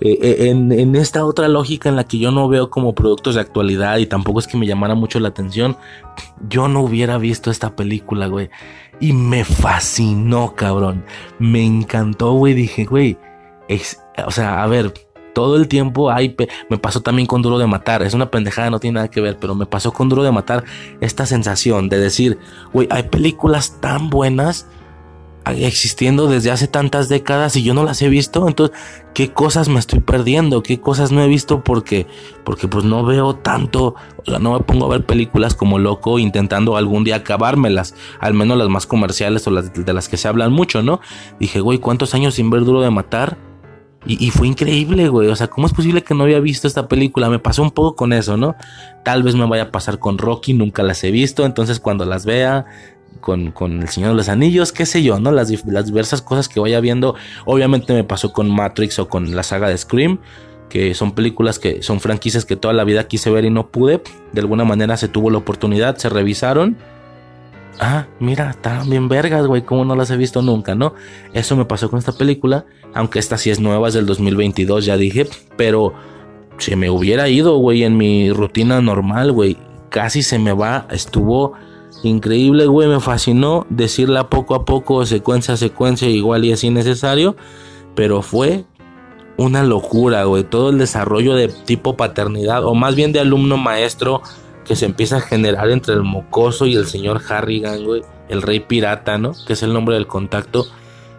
Eh, 0.00 0.18
eh, 0.22 0.48
en, 0.50 0.94
esta 0.96 1.24
otra 1.24 1.48
lógica 1.48 1.88
en 1.88 1.96
la 1.96 2.04
que 2.04 2.18
yo 2.18 2.30
no 2.30 2.48
veo 2.48 2.70
como 2.70 2.94
productos 2.94 3.34
de 3.34 3.40
actualidad 3.40 3.98
y 3.98 4.06
tampoco 4.06 4.38
es 4.38 4.46
que 4.46 4.56
me 4.56 4.66
llamara 4.66 4.94
mucho 4.94 5.18
la 5.18 5.28
atención, 5.28 5.76
yo 6.48 6.68
no 6.68 6.80
hubiera 6.80 7.18
visto 7.18 7.50
esta 7.50 7.74
película, 7.74 8.28
güey. 8.28 8.50
Y 9.00 9.12
me 9.12 9.44
fascinó, 9.44 10.54
cabrón. 10.56 11.04
Me 11.38 11.64
encantó, 11.64 12.32
güey. 12.32 12.54
Dije, 12.54 12.84
güey, 12.84 13.18
es, 13.68 14.00
o 14.26 14.30
sea, 14.30 14.62
a 14.62 14.66
ver, 14.66 14.92
todo 15.38 15.56
el 15.56 15.68
tiempo 15.68 16.10
hay, 16.10 16.34
me 16.68 16.78
pasó 16.78 17.00
también 17.00 17.26
con 17.26 17.42
Duro 17.42 17.58
de 17.58 17.66
Matar, 17.68 18.02
es 18.02 18.12
una 18.12 18.28
pendejada, 18.28 18.70
no 18.70 18.80
tiene 18.80 18.96
nada 18.96 19.08
que 19.08 19.20
ver, 19.20 19.36
pero 19.38 19.54
me 19.54 19.66
pasó 19.66 19.92
con 19.92 20.08
Duro 20.08 20.24
de 20.24 20.32
Matar 20.32 20.64
esta 21.00 21.26
sensación 21.26 21.88
de 21.88 22.00
decir, 22.00 22.40
güey, 22.72 22.88
hay 22.90 23.04
películas 23.04 23.80
tan 23.80 24.10
buenas 24.10 24.66
existiendo 25.52 26.28
desde 26.28 26.50
hace 26.50 26.68
tantas 26.68 27.08
décadas 27.08 27.56
y 27.56 27.62
yo 27.62 27.74
no 27.74 27.84
las 27.84 28.02
he 28.02 28.08
visto, 28.08 28.48
entonces 28.48 28.76
qué 29.14 29.32
cosas 29.32 29.68
me 29.68 29.78
estoy 29.78 30.00
perdiendo, 30.00 30.62
qué 30.62 30.80
cosas 30.80 31.12
no 31.12 31.22
he 31.22 31.28
visto 31.28 31.62
porque 31.64 32.06
porque 32.44 32.68
pues 32.68 32.84
no 32.84 33.04
veo 33.04 33.34
tanto, 33.34 33.94
no 34.40 34.52
me 34.52 34.60
pongo 34.60 34.86
a 34.86 34.88
ver 34.88 35.06
películas 35.06 35.54
como 35.54 35.78
loco 35.78 36.18
intentando 36.18 36.76
algún 36.76 37.04
día 37.04 37.16
acabármelas, 37.16 37.94
al 38.20 38.34
menos 38.34 38.58
las 38.58 38.68
más 38.68 38.86
comerciales 38.86 39.46
o 39.46 39.50
las 39.50 39.72
de 39.72 39.92
las 39.92 40.08
que 40.08 40.16
se 40.16 40.28
hablan 40.28 40.52
mucho, 40.52 40.82
¿no? 40.82 41.00
Dije, 41.40 41.60
güey, 41.60 41.78
¿cuántos 41.78 42.14
años 42.14 42.34
sin 42.34 42.50
ver 42.50 42.64
duro 42.64 42.80
de 42.80 42.90
matar? 42.90 43.38
Y, 44.06 44.30
fue 44.30 44.46
increíble, 44.46 45.08
güey. 45.08 45.28
O 45.28 45.36
sea, 45.36 45.48
¿cómo 45.48 45.66
es 45.66 45.74
posible 45.74 46.02
que 46.02 46.14
no 46.14 46.22
había 46.22 46.40
visto 46.40 46.66
esta 46.66 46.88
película? 46.88 47.28
Me 47.28 47.40
pasó 47.40 47.62
un 47.62 47.72
poco 47.72 47.96
con 47.96 48.12
eso, 48.12 48.36
¿no? 48.36 48.54
Tal 49.04 49.22
vez 49.22 49.34
me 49.34 49.44
vaya 49.44 49.64
a 49.64 49.70
pasar 49.70 49.98
con 49.98 50.16
Rocky, 50.18 50.54
nunca 50.54 50.82
las 50.82 51.02
he 51.04 51.10
visto. 51.10 51.44
Entonces, 51.44 51.78
cuando 51.78 52.06
las 52.06 52.24
vea, 52.24 52.64
con, 53.20 53.82
El 53.82 53.88
Señor 53.88 54.10
de 54.10 54.16
los 54.16 54.28
Anillos, 54.28 54.72
qué 54.72 54.86
sé 54.86 55.02
yo, 55.02 55.20
¿no? 55.20 55.30
Las, 55.32 55.50
las 55.66 55.86
diversas 55.86 56.22
cosas 56.22 56.48
que 56.48 56.60
vaya 56.60 56.80
viendo. 56.80 57.14
Obviamente 57.44 57.92
me 57.92 58.04
pasó 58.04 58.32
con 58.32 58.50
Matrix 58.50 58.98
o 58.98 59.08
con 59.08 59.34
la 59.34 59.42
saga 59.42 59.68
de 59.68 59.76
Scream, 59.76 60.18
que 60.68 60.94
son 60.94 61.12
películas 61.12 61.58
que 61.58 61.82
son 61.82 62.00
franquicias 62.00 62.44
que 62.44 62.56
toda 62.56 62.74
la 62.74 62.84
vida 62.84 63.06
quise 63.08 63.30
ver 63.30 63.44
y 63.44 63.50
no 63.50 63.68
pude. 63.68 64.02
De 64.32 64.40
alguna 64.40 64.64
manera 64.64 64.96
se 64.96 65.08
tuvo 65.08 65.30
la 65.30 65.38
oportunidad, 65.38 65.96
se 65.96 66.08
revisaron. 66.08 66.76
Ah, 67.80 68.06
mira, 68.18 68.50
están 68.50 68.90
bien 68.90 69.08
vergas, 69.08 69.46
güey, 69.46 69.62
como 69.62 69.84
no 69.84 69.94
las 69.94 70.10
he 70.10 70.16
visto 70.16 70.42
nunca, 70.42 70.74
¿no? 70.74 70.94
Eso 71.32 71.56
me 71.56 71.64
pasó 71.64 71.88
con 71.88 72.00
esta 72.00 72.12
película, 72.12 72.66
aunque 72.92 73.20
esta 73.20 73.38
sí 73.38 73.50
es 73.50 73.60
nueva, 73.60 73.86
es 73.86 73.94
del 73.94 74.04
2022, 74.04 74.84
ya 74.84 74.96
dije, 74.96 75.28
pero 75.56 75.94
se 76.58 76.74
me 76.74 76.90
hubiera 76.90 77.28
ido, 77.28 77.56
güey, 77.58 77.84
en 77.84 77.96
mi 77.96 78.32
rutina 78.32 78.80
normal, 78.80 79.30
güey. 79.30 79.56
Casi 79.90 80.22
se 80.22 80.40
me 80.40 80.52
va, 80.52 80.86
estuvo 80.90 81.54
Increíble, 82.02 82.66
güey, 82.66 82.88
me 82.88 83.00
fascinó 83.00 83.66
decirla 83.70 84.30
poco 84.30 84.54
a 84.54 84.64
poco, 84.64 85.04
secuencia 85.04 85.54
a 85.54 85.56
secuencia, 85.56 86.08
igual 86.08 86.44
y 86.44 86.52
así 86.52 86.70
necesario, 86.70 87.36
pero 87.96 88.22
fue 88.22 88.64
una 89.36 89.62
locura, 89.64 90.24
güey, 90.24 90.44
todo 90.44 90.70
el 90.70 90.78
desarrollo 90.78 91.34
de 91.34 91.48
tipo 91.48 91.96
paternidad, 91.96 92.64
o 92.64 92.74
más 92.74 92.94
bien 92.94 93.12
de 93.12 93.20
alumno 93.20 93.56
maestro, 93.56 94.22
que 94.64 94.76
se 94.76 94.84
empieza 94.84 95.16
a 95.16 95.20
generar 95.20 95.70
entre 95.70 95.94
el 95.94 96.02
mocoso 96.02 96.66
y 96.66 96.76
el 96.76 96.86
señor 96.86 97.20
Harrigan, 97.28 97.84
güey, 97.84 98.02
el 98.28 98.42
rey 98.42 98.60
pirata, 98.60 99.18
¿no? 99.18 99.32
Que 99.46 99.54
es 99.54 99.62
el 99.62 99.72
nombre 99.72 99.94
del 99.94 100.06
contacto. 100.06 100.66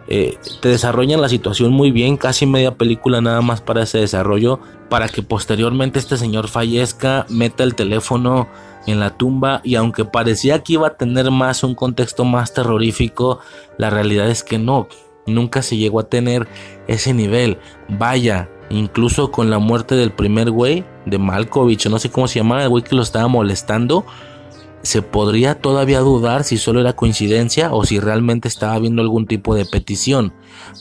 Eh, 0.06 0.38
te 0.60 0.68
desarrollan 0.68 1.20
la 1.20 1.28
situación 1.28 1.72
muy 1.72 1.90
bien, 1.90 2.16
casi 2.16 2.46
media 2.46 2.74
película 2.74 3.20
nada 3.20 3.42
más 3.42 3.60
para 3.60 3.82
ese 3.82 3.98
desarrollo, 3.98 4.60
para 4.88 5.08
que 5.08 5.22
posteriormente 5.22 5.98
este 5.98 6.16
señor 6.16 6.48
fallezca, 6.48 7.26
meta 7.28 7.64
el 7.64 7.74
teléfono 7.74 8.48
en 8.86 9.00
la 9.00 9.10
tumba 9.10 9.60
y 9.64 9.74
aunque 9.74 10.04
parecía 10.04 10.62
que 10.62 10.74
iba 10.74 10.88
a 10.88 10.96
tener 10.96 11.30
más 11.30 11.62
un 11.64 11.74
contexto 11.74 12.24
más 12.24 12.52
terrorífico, 12.54 13.40
la 13.78 13.90
realidad 13.90 14.28
es 14.28 14.42
que 14.42 14.58
no, 14.58 14.88
nunca 15.26 15.62
se 15.62 15.76
llegó 15.76 16.00
a 16.00 16.08
tener 16.08 16.48
ese 16.86 17.14
nivel. 17.14 17.58
Vaya, 17.88 18.48
incluso 18.70 19.30
con 19.30 19.50
la 19.50 19.58
muerte 19.58 19.94
del 19.94 20.12
primer 20.12 20.50
güey, 20.50 20.84
de 21.06 21.18
Malkovich, 21.18 21.88
no 21.88 21.98
sé 21.98 22.10
cómo 22.10 22.28
se 22.28 22.38
llamaba, 22.38 22.62
el 22.62 22.68
güey 22.68 22.84
que 22.84 22.96
lo 22.96 23.02
estaba 23.02 23.28
molestando, 23.28 24.04
se 24.82 25.02
podría 25.02 25.60
todavía 25.60 26.00
dudar 26.00 26.44
si 26.44 26.56
solo 26.56 26.80
era 26.80 26.94
coincidencia 26.94 27.72
o 27.72 27.84
si 27.84 28.00
realmente 28.00 28.48
estaba 28.48 28.74
habiendo 28.74 29.02
algún 29.02 29.26
tipo 29.26 29.54
de 29.54 29.66
petición. 29.66 30.32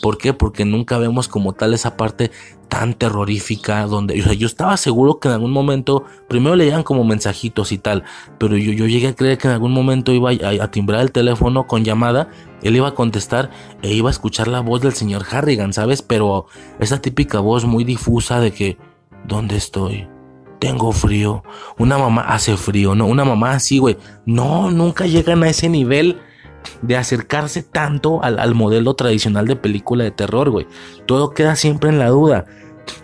¿Por 0.02 0.18
qué? 0.18 0.34
Porque 0.34 0.64
nunca 0.64 0.98
vemos 0.98 1.28
como 1.28 1.54
tal 1.54 1.74
esa 1.74 1.98
parte 1.98 2.32
tan 2.70 2.94
terrorífica 2.94 3.86
donde, 3.88 4.20
o 4.22 4.24
sea, 4.24 4.34
yo 4.34 4.48
estaba 4.48 4.78
seguro 4.78 5.20
que 5.20 5.28
en 5.28 5.34
algún 5.34 5.52
momento, 5.52 6.06
primero 6.28 6.56
le 6.56 6.66
llegan 6.66 6.84
como 6.84 7.04
mensajitos 7.04 7.72
y 7.72 7.78
tal, 7.80 8.04
pero 8.38 8.56
yo, 8.58 8.72
yo 8.72 8.86
llegué 8.86 9.08
a 9.08 9.16
creer 9.16 9.38
que 9.38 9.48
en 9.48 9.54
algún 9.54 9.74
momento 9.74 10.14
iba 10.14 10.30
a, 10.30 10.64
a, 10.64 10.72
timbrar 10.72 11.02
el 11.02 11.12
teléfono 11.12 11.68
con 11.68 11.84
llamada, 11.84 12.30
él 12.62 12.76
iba 12.76 12.88
a 12.88 12.96
contestar 12.96 13.50
e 13.82 13.94
iba 13.94 14.10
a 14.10 14.12
escuchar 14.12 14.48
la 14.48 14.62
voz 14.62 14.82
del 14.82 14.94
señor 14.94 15.26
Harrigan, 15.30 15.74
¿sabes? 15.74 16.02
Pero 16.02 16.46
esa 16.80 17.02
típica 17.02 17.40
voz 17.40 17.66
muy 17.66 17.84
difusa 17.84 18.40
de 18.40 18.52
que, 18.52 18.78
¿dónde 19.28 19.58
estoy? 19.58 20.08
tengo 20.60 20.92
frío. 20.92 21.42
Una 21.78 21.98
mamá 21.98 22.22
hace 22.22 22.58
frío, 22.58 22.94
¿no? 22.94 23.08
Una 23.08 23.24
mamá 23.24 23.54
así, 23.54 23.80
güey. 23.80 23.98
No, 24.26 24.70
nunca 24.70 25.08
llegan 25.08 25.42
a 25.44 25.50
ese 25.50 25.70
nivel 25.70 26.20
de 26.82 26.98
acercarse 26.98 27.64
tanto 27.64 28.24
al, 28.24 28.56
modelo 28.56 28.94
tradicional 28.94 29.48
de 29.48 29.56
película 29.56 30.04
de 30.04 30.12
terror, 30.12 30.50
güey. 30.50 30.68
Todo 31.06 31.32
queda 31.32 31.56
siempre 31.56 31.90
en 31.90 32.00
la 32.00 32.10
duda. 32.10 32.46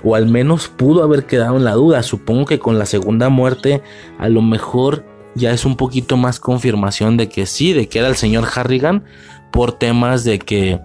O 0.04 0.16
al 0.16 0.28
menos 0.28 0.68
pudo 0.68 1.04
haber 1.04 1.26
quedado 1.26 1.58
en 1.58 1.64
la 1.64 1.74
duda. 1.74 2.04
Supongo 2.04 2.46
que 2.46 2.60
con 2.60 2.80
la 2.80 2.86
segunda 2.86 3.30
muerte 3.30 3.84
a 4.18 4.30
lo 4.30 4.42
mejor 4.42 5.06
ya 5.36 5.52
es 5.52 5.66
un 5.66 5.76
poquito 5.76 6.18
más 6.18 6.40
confirmación 6.40 7.18
de 7.18 7.30
que 7.30 7.46
sí, 7.46 7.74
de 7.74 7.88
que 7.88 8.00
era 8.00 8.08
el 8.08 8.16
señor 8.16 8.46
Harrigan 8.56 9.04
por 9.52 9.74
temas 9.74 10.24
de 10.24 10.40
que 10.40 10.80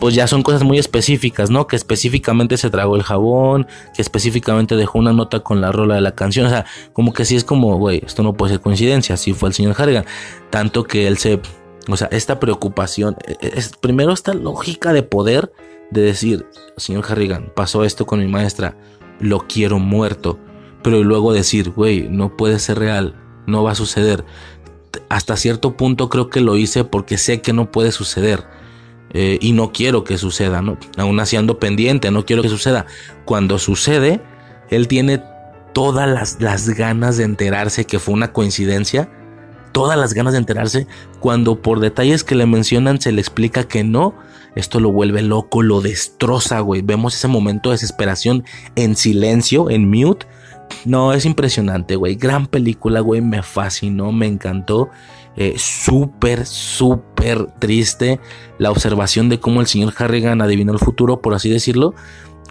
pues 0.00 0.14
ya 0.14 0.26
son 0.26 0.42
cosas 0.42 0.62
muy 0.62 0.78
específicas, 0.78 1.50
¿no? 1.50 1.66
Que 1.66 1.76
específicamente 1.76 2.56
se 2.56 2.70
tragó 2.70 2.96
el 2.96 3.02
jabón, 3.02 3.66
que 3.94 4.02
específicamente 4.02 4.76
dejó 4.76 4.98
una 4.98 5.12
nota 5.12 5.40
con 5.40 5.60
la 5.60 5.72
rola 5.72 5.96
de 5.96 6.00
la 6.00 6.14
canción, 6.14 6.46
o 6.46 6.50
sea, 6.50 6.66
como 6.92 7.12
que 7.12 7.24
sí 7.24 7.36
es 7.36 7.44
como, 7.44 7.76
güey, 7.78 8.02
esto 8.06 8.22
no 8.22 8.34
puede 8.34 8.54
ser 8.54 8.60
coincidencia, 8.60 9.14
así 9.14 9.32
fue 9.32 9.48
el 9.48 9.54
señor 9.54 9.74
Harrigan, 9.76 10.04
tanto 10.50 10.84
que 10.84 11.06
él 11.06 11.18
se, 11.18 11.40
o 11.88 11.96
sea, 11.96 12.08
esta 12.12 12.38
preocupación, 12.38 13.16
e, 13.26 13.32
e, 13.40 13.58
es, 13.58 13.70
primero 13.80 14.12
esta 14.12 14.34
lógica 14.34 14.92
de 14.92 15.02
poder 15.02 15.52
de 15.90 16.02
decir, 16.02 16.46
señor 16.76 17.04
Harrigan, 17.08 17.52
pasó 17.54 17.84
esto 17.84 18.06
con 18.06 18.20
mi 18.20 18.28
maestra, 18.28 18.76
lo 19.20 19.46
quiero 19.48 19.78
muerto, 19.78 20.38
pero 20.82 21.02
luego 21.02 21.32
decir, 21.32 21.70
güey, 21.70 22.08
no 22.08 22.36
puede 22.36 22.60
ser 22.60 22.78
real, 22.78 23.16
no 23.46 23.64
va 23.64 23.72
a 23.72 23.74
suceder. 23.74 24.24
Hasta 25.08 25.36
cierto 25.36 25.76
punto 25.76 26.08
creo 26.08 26.30
que 26.30 26.40
lo 26.40 26.56
hice 26.56 26.84
porque 26.84 27.18
sé 27.18 27.40
que 27.40 27.52
no 27.52 27.70
puede 27.70 27.92
suceder 27.92 28.46
eh, 29.12 29.38
y 29.40 29.52
no 29.52 29.72
quiero 29.72 30.04
que 30.04 30.18
suceda, 30.18 30.62
¿no? 30.62 30.78
Aún 30.96 31.20
así 31.20 31.36
ando 31.36 31.58
pendiente, 31.58 32.10
no 32.10 32.24
quiero 32.24 32.42
que 32.42 32.48
suceda. 32.48 32.86
Cuando 33.24 33.58
sucede, 33.58 34.20
él 34.70 34.88
tiene 34.88 35.22
todas 35.72 36.08
las, 36.08 36.40
las 36.40 36.68
ganas 36.70 37.16
de 37.16 37.24
enterarse 37.24 37.84
que 37.84 37.98
fue 37.98 38.14
una 38.14 38.32
coincidencia, 38.32 39.10
todas 39.72 39.98
las 39.98 40.12
ganas 40.14 40.32
de 40.32 40.40
enterarse, 40.40 40.86
cuando 41.20 41.62
por 41.62 41.80
detalles 41.80 42.24
que 42.24 42.34
le 42.34 42.46
mencionan 42.46 43.00
se 43.00 43.12
le 43.12 43.20
explica 43.20 43.64
que 43.64 43.84
no, 43.84 44.14
esto 44.54 44.80
lo 44.80 44.90
vuelve 44.90 45.22
loco, 45.22 45.62
lo 45.62 45.80
destroza, 45.80 46.60
güey. 46.60 46.82
Vemos 46.82 47.14
ese 47.14 47.28
momento 47.28 47.70
de 47.70 47.74
desesperación 47.74 48.44
en 48.74 48.96
silencio, 48.96 49.70
en 49.70 49.88
mute. 49.88 50.26
No, 50.84 51.12
es 51.12 51.24
impresionante, 51.24 51.96
güey. 51.96 52.16
Gran 52.16 52.46
película, 52.46 53.00
güey. 53.00 53.20
Me 53.20 53.42
fascinó, 53.42 54.10
me 54.10 54.26
encantó. 54.26 54.90
Eh, 55.36 55.54
súper, 55.56 56.46
súper 56.46 57.46
triste 57.60 58.18
la 58.58 58.72
observación 58.72 59.28
de 59.28 59.38
cómo 59.38 59.60
el 59.60 59.68
señor 59.68 59.94
Harrigan 59.96 60.42
adivinó 60.42 60.72
el 60.72 60.80
futuro, 60.80 61.20
por 61.20 61.34
así 61.34 61.48
decirlo, 61.48 61.94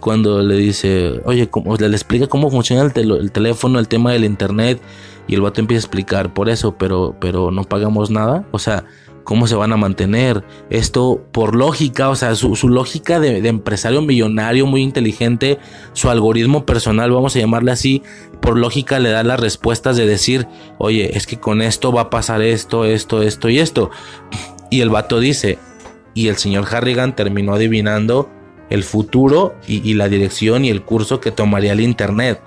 cuando 0.00 0.42
le 0.42 0.56
dice, 0.56 1.20
oye, 1.24 1.48
¿cómo? 1.48 1.76
le, 1.76 1.86
explica 1.88 2.28
cómo 2.28 2.50
funciona 2.50 2.82
el, 2.82 3.10
el, 3.12 3.32
teléfono, 3.32 3.78
el 3.78 3.88
tema 3.88 4.12
del 4.12 4.24
internet, 4.24 4.80
y 5.26 5.34
el 5.34 5.42
vato 5.42 5.60
empieza 5.60 5.80
a 5.80 5.86
explicar 5.86 6.32
por 6.32 6.48
eso, 6.48 6.76
pero, 6.78 7.14
pero 7.20 7.50
no 7.50 7.64
pagamos 7.64 8.10
nada, 8.10 8.46
o 8.50 8.58
sea, 8.58 8.84
cómo 9.28 9.46
se 9.46 9.56
van 9.56 9.74
a 9.74 9.76
mantener. 9.76 10.42
Esto 10.70 11.22
por 11.32 11.54
lógica, 11.54 12.08
o 12.08 12.16
sea, 12.16 12.34
su, 12.34 12.56
lógica 12.66 13.20
de, 13.20 13.46
empresario 13.46 14.00
millonario 14.00 14.64
muy 14.64 14.80
inteligente, 14.80 15.58
su 15.92 16.08
algoritmo 16.08 16.64
personal, 16.64 17.12
vamos 17.12 17.36
a 17.36 17.38
llamarle 17.38 17.72
así, 17.72 18.02
por 18.40 18.56
lógica 18.56 18.98
le 18.98 19.10
da 19.10 19.22
las 19.24 19.38
respuestas 19.38 19.98
de 19.98 20.06
decir, 20.06 20.48
oye, 20.78 21.14
es 21.14 21.26
que 21.26 21.38
con 21.38 21.60
esto 21.60 21.92
va 21.92 22.00
a 22.00 22.10
pasar 22.10 22.40
esto, 22.40 22.86
esto, 22.86 23.20
esto 23.20 23.50
y 23.50 23.58
esto. 23.58 23.90
Y 24.70 24.80
el 24.80 24.88
vato 24.88 25.20
dice, 25.20 25.58
y 26.14 26.28
el 26.28 26.38
señor 26.38 26.66
Harrigan 26.74 27.14
terminó 27.14 27.52
adivinando 27.52 28.30
el 28.70 28.82
futuro 28.82 29.56
y, 29.66 29.92
la 29.92 30.08
dirección 30.08 30.64
y 30.64 30.70
el 30.70 30.80
curso 30.80 31.20
que 31.20 31.32
tomaría 31.32 31.74
el 31.74 31.80
Internet. 31.80 32.40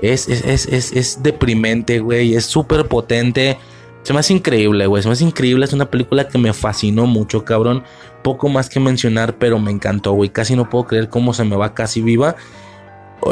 Es, 0.00 0.30
es, 0.30 0.64
es, 0.66 0.92
es 0.92 1.22
deprimente, 1.22 2.00
güey, 2.00 2.36
es 2.36 2.46
súper 2.46 2.88
potente 2.88 3.58
se 4.02 4.12
me 4.12 4.18
hace 4.18 4.32
increíble, 4.32 4.86
güey. 4.86 5.02
Se 5.02 5.08
me 5.08 5.12
hace 5.12 5.24
increíble. 5.24 5.64
Es 5.64 5.72
una 5.72 5.90
película 5.90 6.28
que 6.28 6.38
me 6.38 6.52
fascinó 6.52 7.06
mucho, 7.06 7.44
cabrón. 7.44 7.84
Poco 8.22 8.48
más 8.48 8.68
que 8.68 8.80
mencionar, 8.80 9.38
pero 9.38 9.58
me 9.58 9.70
encantó, 9.70 10.12
güey. 10.12 10.30
Casi 10.30 10.56
no 10.56 10.68
puedo 10.68 10.86
creer 10.86 11.08
cómo 11.08 11.34
se 11.34 11.44
me 11.44 11.56
va 11.56 11.74
casi 11.74 12.02
viva. 12.02 12.36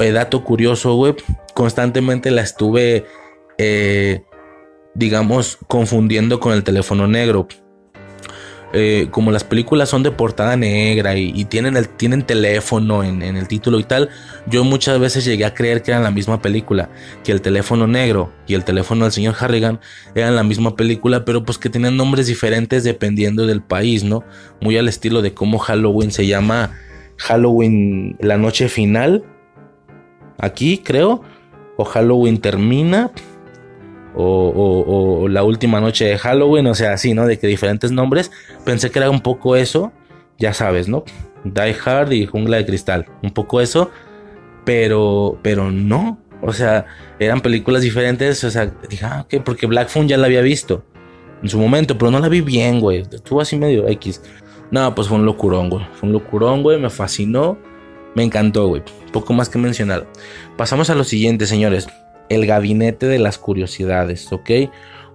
Eh, 0.01 0.13
dato 0.13 0.45
curioso, 0.45 0.95
güey. 0.95 1.17
Constantemente 1.55 2.31
la 2.31 2.43
estuve, 2.43 3.05
eh, 3.59 4.25
digamos, 4.95 5.59
confundiendo 5.67 6.39
con 6.39 6.53
el 6.53 6.63
teléfono 6.63 7.09
negro. 7.09 7.49
Eh, 8.73 9.09
como 9.11 9.33
las 9.33 9.43
películas 9.43 9.89
son 9.89 10.05
de 10.05 10.13
portada 10.13 10.57
negra 10.57 11.17
y, 11.17 11.45
tienen, 11.47 11.77
el, 11.77 11.89
tienen 11.89 12.23
teléfono 12.23 13.03
en, 13.03 13.21
el 13.23 13.49
título 13.49 13.81
y 13.81 13.85
tal, 13.85 14.11
yo 14.47 14.63
muchas 14.63 15.01
veces 15.01 15.25
llegué 15.25 15.45
a 15.45 15.55
creer 15.55 15.83
que 15.83 15.91
eran 15.91 16.05
la 16.05 16.13
misma 16.13 16.41
película, 16.41 16.89
que 17.25 17.33
el 17.33 17.41
teléfono 17.41 17.89
negro 17.89 18.33
y 18.47 18.55
el 18.55 18.63
teléfono 18.65 19.05
del 19.05 19.13
señor 19.13 19.35
Harrigan 19.41 19.81
eran 20.15 20.37
la 20.37 20.45
misma 20.45 20.77
película, 20.77 21.25
pero 21.25 21.45
pues 21.45 21.59
que 21.59 21.69
tenían 21.69 21.97
nombres 21.97 22.29
diferentes 22.29 22.85
dependiendo 22.85 23.45
del 23.45 23.61
país, 23.61 24.05
¿no? 24.05 24.23
Muy 24.61 24.77
al 24.77 24.87
estilo 24.87 25.21
de 25.21 25.35
cómo 25.35 25.59
Halloween 25.59 26.13
se 26.13 26.29
llama 26.29 26.71
Halloween 27.17 28.17
la 28.21 28.39
noche 28.39 28.69
final, 28.69 29.25
aquí 30.39 30.79
creo, 30.79 31.23
o 31.77 31.85
Halloween 31.85 32.39
termina, 32.39 33.11
o, 34.15 35.27
la 35.29 35.43
última 35.43 35.81
noche 35.81 36.05
de 36.07 36.19
Halloween, 36.19 36.67
o 36.67 36.75
sea, 36.75 36.93
así, 36.93 37.15
¿no? 37.15 37.27
De 37.27 37.39
que 37.39 37.47
diferentes 37.47 37.93
nombres. 37.93 38.31
Pensé 38.65 38.91
que 38.91 38.99
era 38.99 39.11
un 39.11 39.21
poco 39.21 39.57
eso, 39.57 39.93
ya 40.39 40.53
sabes, 40.53 40.89
¿no? 40.89 41.05
Die 41.45 41.77
Hard 41.85 42.13
y 42.13 42.27
Jungla 42.27 42.59
de 42.59 42.67
Cristal, 42.67 43.07
un 43.23 43.31
poco 43.31 43.61
eso, 43.61 43.91
pero, 44.65 45.39
pero 45.43 45.71
no, 45.71 46.19
o 46.43 46.53
sea, 46.53 46.87
eran 47.19 47.41
películas 47.41 47.83
diferentes, 47.83 48.45
o 48.45 48.51
sea, 48.51 48.67
dije, 48.89 49.05
ah, 49.07 49.25
ok, 49.25 49.43
porque 49.45 49.67
Black 49.67 49.89
Phone 49.89 50.09
ya 50.09 50.19
la 50.19 50.27
había 50.27 50.43
visto 50.43 50.85
en 51.43 51.49
su 51.49 51.59
momento, 51.59 51.97
pero 51.97 52.11
no 52.11 52.19
la 52.19 52.29
vi 52.29 52.43
bien, 52.43 52.81
güey, 52.81 53.03
estuvo 53.11 53.41
así 53.41 53.57
medio 53.57 53.89
X. 53.89 54.23
No, 54.71 54.95
pues 54.95 55.09
fue 55.09 55.17
un 55.17 55.25
locurón, 55.25 55.71
güey, 55.71 55.85
fue 55.95 56.09
un 56.09 56.13
locurón, 56.13 56.63
güey, 56.63 56.79
me 56.79 56.91
fascinó. 56.91 57.59
Me 58.15 58.25
encantó, 58.25 58.67
güey. 58.69 58.83
Poco 59.13 59.33
más 59.33 59.49
que 59.49 59.59
mencionar. 59.59 60.07
Pasamos 60.57 60.91
a 60.91 60.95
lo 60.95 61.05
siguiente, 61.05 61.47
señores. 61.47 61.87
El 62.31 62.47
gabinete 62.47 63.07
de 63.07 63.19
las 63.19 63.37
curiosidades, 63.37 64.33
¿ok? 64.33 64.51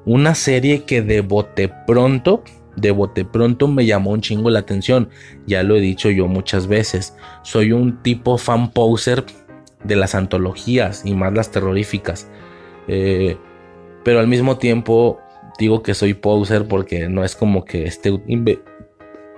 Una 0.06 0.36
serie 0.36 0.84
que 0.84 1.02
de 1.02 1.22
bote 1.22 1.72
pronto, 1.88 2.44
de 2.76 2.92
bote 2.92 3.26
pronto 3.26 3.68
me 3.68 3.88
llamó 3.88 4.12
un 4.12 4.22
chingo 4.22 4.52
la 4.52 4.60
atención. 4.60 5.10
Ya 5.48 5.64
lo 5.64 5.76
he 5.76 5.82
dicho 5.82 6.12
yo 6.12 6.28
muchas 6.28 6.68
veces. 6.68 7.16
Soy 7.42 7.72
un 7.72 8.04
tipo 8.04 8.38
fan 8.38 8.72
poser 8.72 9.26
de 9.84 9.96
las 9.96 10.14
antologías 10.14 11.04
y 11.04 11.16
más 11.16 11.34
las 11.34 11.50
terroríficas. 11.50 12.30
Eh, 12.88 13.38
pero 14.04 14.20
al 14.20 14.28
mismo 14.28 14.58
tiempo 14.58 15.20
digo 15.58 15.82
que 15.82 15.94
soy 15.94 16.14
poser 16.14 16.68
porque 16.68 17.10
no 17.10 17.24
es 17.24 17.36
como 17.36 17.66
que 17.66 17.86
esté 17.86 18.12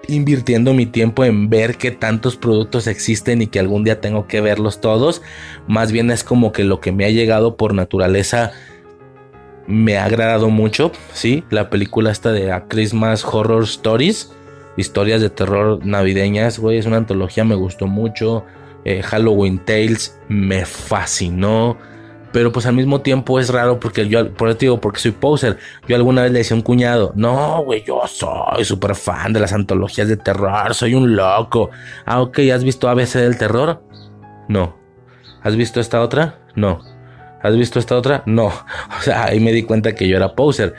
invirtiendo 0.08 0.74
mi 0.74 0.86
tiempo 0.86 1.26
en 1.26 1.50
ver 1.50 1.78
qué 1.78 1.92
tantos 1.92 2.38
productos 2.38 2.88
existen 2.88 3.42
y 3.42 3.48
que 3.48 3.60
algún 3.60 3.84
día 3.84 4.00
tengo 4.00 4.28
que 4.28 4.42
verlos 4.42 4.82
todos. 4.82 5.22
Más 5.68 5.92
bien 5.92 6.12
es 6.12 6.24
como 6.24 6.52
que 6.52 6.64
lo 6.64 6.80
que 6.80 6.92
me 6.92 7.06
ha 7.06 7.10
llegado 7.10 7.58
por 7.58 7.74
naturaleza 7.74 8.52
me 9.68 9.98
ha 9.98 10.06
agradado 10.06 10.50
mucho, 10.50 10.92
¿sí? 11.14 11.44
La 11.50 11.70
película 11.70 12.12
esta 12.12 12.32
de 12.32 12.52
A 12.52 12.68
Christmas 12.68 13.26
Horror 13.26 13.64
Stories, 13.64 14.32
historias 14.78 15.22
de 15.22 15.30
terror 15.30 15.86
navideñas, 15.86 16.58
güey, 16.58 16.78
es 16.78 16.86
una 16.86 16.98
antología, 16.98 17.44
me 17.44 17.56
gustó 17.56 17.88
mucho. 17.88 18.46
Eh, 18.86 19.04
Halloween 19.04 19.60
Tales 19.60 20.18
me 20.30 20.66
fascinó. 20.66 21.78
Pero 22.32 22.52
pues 22.52 22.66
al 22.66 22.76
mismo 22.76 23.02
tiempo 23.02 23.40
es 23.40 23.50
raro 23.50 23.80
porque 23.80 24.08
yo, 24.08 24.34
por 24.34 24.50
eso 24.50 24.58
digo, 24.60 24.82
porque 24.82 25.00
soy 25.00 25.12
poser. 25.12 25.58
Yo 25.88 25.96
alguna 25.96 26.24
vez 26.24 26.32
le 26.32 26.40
decía 26.40 26.56
a 26.56 26.58
un 26.58 26.64
cuñado, 26.64 27.14
no, 27.16 27.64
güey, 27.64 27.84
yo 27.84 28.02
soy 28.08 28.66
súper 28.66 28.96
fan 28.96 29.34
de 29.34 29.40
las 29.40 29.54
antologías 29.54 30.08
de 30.08 30.18
terror, 30.18 30.74
soy 30.74 30.94
un 30.94 31.16
loco. 31.16 31.70
Ah, 32.06 32.22
ok, 32.22 32.40
¿has 32.54 32.64
visto 32.64 32.90
ABC 32.90 33.16
del 33.16 33.38
terror? 33.38 33.82
No. 34.48 34.76
¿Has 35.42 35.56
visto 35.56 35.80
esta 35.80 36.02
otra? 36.02 36.40
No. 36.56 36.82
¿Has 37.42 37.56
visto 37.56 37.80
esta 37.80 37.96
otra? 37.96 38.24
No. 38.26 38.48
O 39.00 39.02
sea, 39.02 39.26
ahí 39.26 39.40
me 39.40 39.52
di 39.52 39.64
cuenta 39.64 39.96
que 39.96 40.08
yo 40.08 40.18
era 40.18 40.36
poser. 40.36 40.76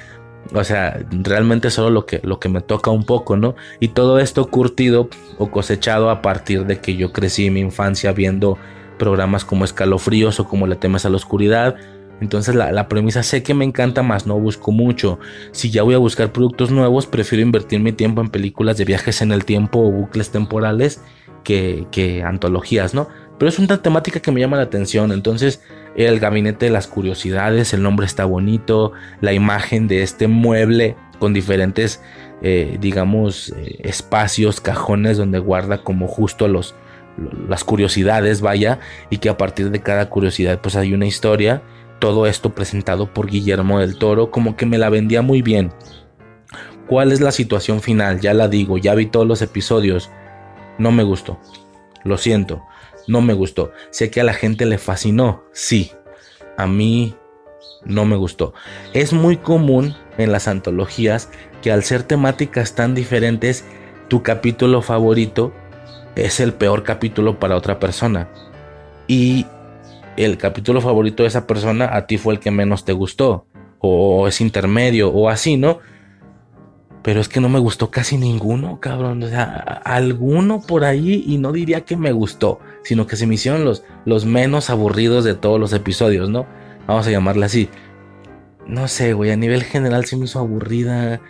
O 0.55 0.65
sea, 0.65 0.99
realmente 1.11 1.71
solo 1.71 1.91
lo 1.91 2.07
que, 2.07 2.21
lo 2.23 2.41
que 2.41 2.49
me 2.49 2.61
toca 2.61 2.91
un 2.91 3.05
poco, 3.05 3.37
¿no? 3.37 3.55
Y 3.81 3.89
todo 3.89 4.19
esto 4.19 4.47
curtido 4.49 5.09
o 5.39 5.51
cosechado 5.51 6.11
a 6.11 6.23
partir 6.23 6.65
de 6.67 6.81
que 6.81 6.97
yo 6.97 7.13
crecí 7.13 7.47
en 7.47 7.55
mi 7.55 7.61
infancia 7.61 8.13
viendo 8.13 8.59
programas 8.99 9.45
como 9.45 9.65
Escalofríos 9.65 10.41
o 10.41 10.49
como 10.49 10.67
Le 10.67 10.77
temes 10.77 11.07
a 11.07 11.11
la 11.11 11.17
oscuridad. 11.17 11.77
Entonces 12.21 12.55
la, 12.55 12.73
la, 12.73 12.89
premisa 12.89 13.23
sé 13.23 13.43
que 13.43 13.55
me 13.55 13.65
encanta 13.65 14.03
más, 14.03 14.27
no 14.27 14.39
busco 14.39 14.73
mucho. 14.73 15.19
Si 15.53 15.71
ya 15.71 15.83
voy 15.83 15.95
a 15.95 15.99
buscar 15.99 16.33
productos 16.33 16.71
nuevos, 16.71 17.07
prefiero 17.07 17.43
invertir 17.43 17.81
mi 17.81 17.93
tiempo 17.93 18.21
en 18.21 18.29
películas 18.29 18.77
de 18.77 18.85
viajes 18.85 19.23
en 19.23 19.33
el 19.33 19.45
tiempo 19.45 19.79
o 19.79 19.91
bucles 19.91 20.31
temporales 20.31 21.01
que, 21.45 21.87
que 21.93 22.25
antologías, 22.25 22.93
¿no? 22.93 23.09
Pero 23.39 23.49
es 23.49 23.59
una 23.59 23.81
temática 23.81 24.21
que 24.21 24.33
me 24.33 24.41
llama 24.41 24.57
la 24.57 24.65
atención. 24.65 25.13
Entonces, 25.13 25.63
el 25.95 26.19
gabinete 26.19 26.67
de 26.67 26.73
las 26.73 26.89
curiosidades, 26.89 27.73
el 27.73 27.83
nombre 27.83 28.07
está 28.07 28.25
bonito, 28.25 28.93
la 29.21 29.33
imagen 29.33 29.89
de 29.89 30.03
este 30.03 30.27
mueble 30.27 30.97
con 31.19 31.33
diferentes, 31.33 32.03
eh, 32.43 32.79
digamos, 32.81 33.51
eh, 33.57 33.79
espacios, 33.85 34.61
cajones 34.61 35.17
donde 35.17 35.39
guarda 35.39 35.83
como 35.83 36.09
justo 36.09 36.49
los, 36.49 36.75
las 37.49 37.65
curiosidades, 37.65 38.41
vaya, 38.41 38.81
y 39.11 39.19
que 39.19 39.29
a 39.29 39.37
partir 39.37 39.71
de 39.71 39.81
cada 39.81 40.09
curiosidad 40.09 40.61
pues 40.61 40.77
hay 40.77 40.95
una 40.95 41.07
historia. 41.07 41.63
Todo 41.99 42.27
esto 42.27 42.55
presentado 42.55 43.13
por 43.13 43.29
Guillermo 43.29 43.81
del 43.81 43.99
Toro, 43.99 44.31
como 44.31 44.57
que 44.57 44.67
me 44.67 44.79
la 44.79 44.89
vendía 44.89 45.23
muy 45.23 45.43
bien. 45.43 45.73
¿Cuál 46.87 47.13
es 47.13 47.21
la 47.21 47.33
situación 47.33 47.83
final? 47.83 48.21
Ya 48.21 48.35
la 48.35 48.49
digo, 48.49 48.79
ya 48.79 48.95
vi 48.95 49.07
todos 49.07 49.27
los 49.27 49.43
episodios. 49.43 50.11
No 50.79 50.93
me 50.93 51.03
gustó. 51.03 51.39
Lo 52.05 52.17
siento, 52.17 52.63
no 53.09 53.21
me 53.21 53.35
gustó. 53.35 53.73
Sé 53.91 54.11
que 54.11 54.21
a 54.21 54.25
la 54.25 54.33
gente 54.33 54.65
le 54.65 54.79
fascinó, 54.79 55.43
sí. 55.53 55.93
A 56.57 56.67
mí 56.67 57.15
no 57.85 58.05
me 58.05 58.17
gustó. 58.17 58.55
Es 58.95 59.13
muy 59.13 59.37
común 59.37 59.95
en 60.17 60.33
las 60.33 60.49
antologías 60.49 61.31
que 61.63 61.73
al 61.73 61.83
ser 61.83 62.05
temáticas 62.05 62.75
tan 62.75 62.95
diferentes, 62.95 63.65
tu 64.09 64.23
capítulo 64.23 64.81
favorito 64.81 65.53
es 66.17 66.41
el 66.41 66.55
peor 66.55 66.83
capítulo 66.83 67.39
para 67.39 67.57
otra 67.57 67.79
persona. 67.79 68.29
Y 69.07 69.47
el 70.17 70.37
capítulo 70.37 70.81
favorito 70.81 71.23
de 71.23 71.29
esa 71.29 71.47
persona 71.47 71.91
a 71.93 72.07
ti 72.07 72.19
fue 72.19 72.35
el 72.35 72.41
que 72.41 72.51
menos 72.51 72.85
te 72.85 72.93
gustó. 72.93 73.47
O 73.81 74.27
es 74.27 74.41
intermedio 74.41 75.11
o 75.11 75.29
así, 75.29 75.57
¿no? 75.57 75.79
Pero 77.03 77.21
es 77.21 77.29
que 77.29 77.41
no 77.41 77.49
me 77.49 77.61
gustó 77.61 77.91
casi 77.91 78.19
ninguno, 78.19 78.81
cabrón. 78.81 79.23
O 79.23 79.29
sea, 79.29 79.47
alguno 79.85 80.61
por 80.61 80.85
ahí 80.85 81.25
y 81.27 81.39
no 81.39 81.53
diría 81.53 81.83
que 81.83 81.97
me 81.97 82.13
gustó, 82.13 82.59
sino 82.83 83.07
que 83.07 83.17
se 83.17 83.27
me 83.27 83.37
hicieron 83.37 83.65
los, 83.65 83.85
los 84.05 84.25
menos 84.25 84.71
aburridos 84.71 85.25
de 85.25 85.35
todos 85.35 85.61
los 85.61 85.73
episodios, 85.73 86.29
¿no? 86.29 86.47
Vamos 86.87 87.07
a 87.07 87.11
llamarla 87.11 87.47
así. 87.47 87.69
No 88.67 88.89
sé, 88.89 89.13
güey, 89.13 89.31
a 89.31 89.37
nivel 89.37 89.63
general 89.63 90.05
se 90.05 90.17
me 90.17 90.25
hizo 90.25 90.41
aburrida, 90.41 91.21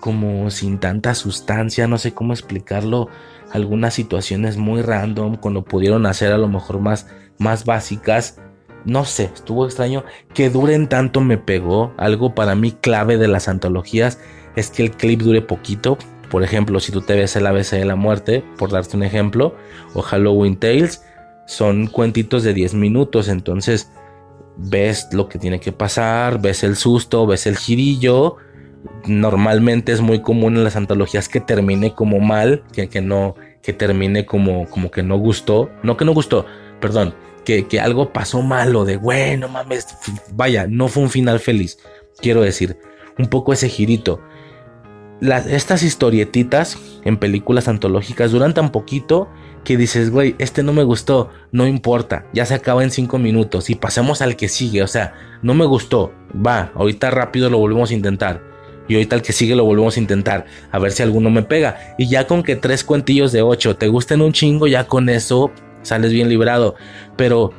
como 0.00 0.50
sin 0.50 0.78
tanta 0.78 1.14
sustancia, 1.14 1.86
no 1.86 1.98
sé 1.98 2.14
cómo 2.14 2.32
explicarlo 2.32 3.08
algunas 3.52 3.94
situaciones 3.94 4.56
muy 4.56 4.82
random, 4.82 5.36
cuando 5.36 5.64
pudieron 5.64 6.06
hacer 6.06 6.32
a 6.32 6.38
lo 6.38 6.48
mejor 6.48 6.80
más, 6.80 7.06
más 7.38 7.64
básicas. 7.64 8.40
No 8.84 9.04
sé, 9.04 9.30
estuvo 9.34 9.64
extraño. 9.64 10.04
Que 10.34 10.50
duren 10.50 10.88
tanto 10.88 11.20
me 11.20 11.38
pegó. 11.38 11.92
Algo 11.96 12.34
para 12.34 12.54
mí 12.54 12.72
clave 12.72 13.18
de 13.18 13.28
las 13.28 13.48
antologías 13.48 14.20
es 14.54 14.70
que 14.70 14.82
el 14.82 14.92
clip 14.92 15.22
dure 15.22 15.42
poquito. 15.42 15.98
Por 16.30 16.42
ejemplo, 16.42 16.80
si 16.80 16.92
tú 16.92 17.00
te 17.00 17.14
ves 17.14 17.36
el 17.36 17.46
ABC 17.46 17.72
de 17.72 17.84
la 17.84 17.96
muerte, 17.96 18.44
por 18.58 18.70
darte 18.70 18.96
un 18.96 19.02
ejemplo, 19.02 19.54
o 19.94 20.02
Halloween 20.02 20.56
Tales, 20.56 21.04
son 21.46 21.86
cuentitos 21.86 22.42
de 22.42 22.54
10 22.54 22.74
minutos. 22.74 23.28
Entonces, 23.28 23.90
ves 24.56 25.08
lo 25.12 25.28
que 25.28 25.38
tiene 25.38 25.60
que 25.60 25.72
pasar, 25.72 26.40
ves 26.40 26.64
el 26.64 26.76
susto, 26.76 27.26
ves 27.26 27.46
el 27.46 27.56
girillo 27.56 28.38
normalmente 29.06 29.92
es 29.92 30.00
muy 30.00 30.20
común 30.20 30.56
en 30.56 30.64
las 30.64 30.76
antologías 30.76 31.28
que 31.28 31.40
termine 31.40 31.94
como 31.94 32.20
mal, 32.20 32.64
que, 32.72 33.00
no, 33.00 33.34
que 33.62 33.72
termine 33.72 34.26
como, 34.26 34.68
como 34.68 34.90
que 34.90 35.02
no 35.02 35.16
gustó, 35.16 35.70
no 35.82 35.96
que 35.96 36.04
no 36.04 36.12
gustó, 36.12 36.46
perdón, 36.80 37.14
que, 37.44 37.66
que 37.66 37.80
algo 37.80 38.12
pasó 38.12 38.42
malo, 38.42 38.84
de 38.84 38.96
bueno 38.96 39.48
mames, 39.48 39.86
vaya, 40.32 40.66
no 40.68 40.88
fue 40.88 41.04
un 41.04 41.10
final 41.10 41.40
feliz, 41.40 41.78
quiero 42.20 42.42
decir, 42.42 42.78
un 43.18 43.26
poco 43.26 43.52
ese 43.52 43.68
girito. 43.68 44.20
Estas 45.20 45.82
historietitas 45.82 46.78
en 47.02 47.16
películas 47.16 47.68
antológicas 47.68 48.32
duran 48.32 48.52
tan 48.52 48.70
poquito 48.70 49.30
que 49.64 49.78
dices, 49.78 50.10
güey, 50.10 50.34
este 50.38 50.62
no 50.62 50.74
me 50.74 50.84
gustó, 50.84 51.30
no 51.52 51.66
importa, 51.66 52.26
ya 52.34 52.44
se 52.44 52.54
acaba 52.54 52.84
en 52.84 52.90
cinco 52.90 53.18
minutos 53.18 53.70
y 53.70 53.76
pasemos 53.76 54.20
al 54.20 54.36
que 54.36 54.48
sigue, 54.48 54.82
o 54.82 54.86
sea, 54.86 55.14
no 55.42 55.54
me 55.54 55.64
gustó, 55.64 56.12
va, 56.34 56.70
ahorita 56.74 57.10
rápido 57.10 57.48
lo 57.48 57.58
volvemos 57.58 57.90
a 57.90 57.94
intentar 57.94 58.55
y 58.88 58.94
ahorita 58.94 59.16
el 59.16 59.22
que 59.22 59.32
sigue 59.32 59.56
lo 59.56 59.64
volvemos 59.64 59.96
a 59.96 60.00
intentar, 60.00 60.46
a 60.70 60.78
ver 60.78 60.92
si 60.92 61.02
alguno 61.02 61.30
me 61.30 61.42
pega. 61.42 61.94
Y 61.98 62.08
ya 62.08 62.26
con 62.26 62.42
que 62.42 62.56
tres 62.56 62.84
cuentillos 62.84 63.32
de 63.32 63.42
ocho 63.42 63.76
te 63.76 63.88
gusten 63.88 64.20
un 64.20 64.32
chingo, 64.32 64.66
ya 64.66 64.86
con 64.86 65.08
eso 65.08 65.50
sales 65.82 66.12
bien 66.12 66.28
librado. 66.28 66.76
Pero 67.16 67.52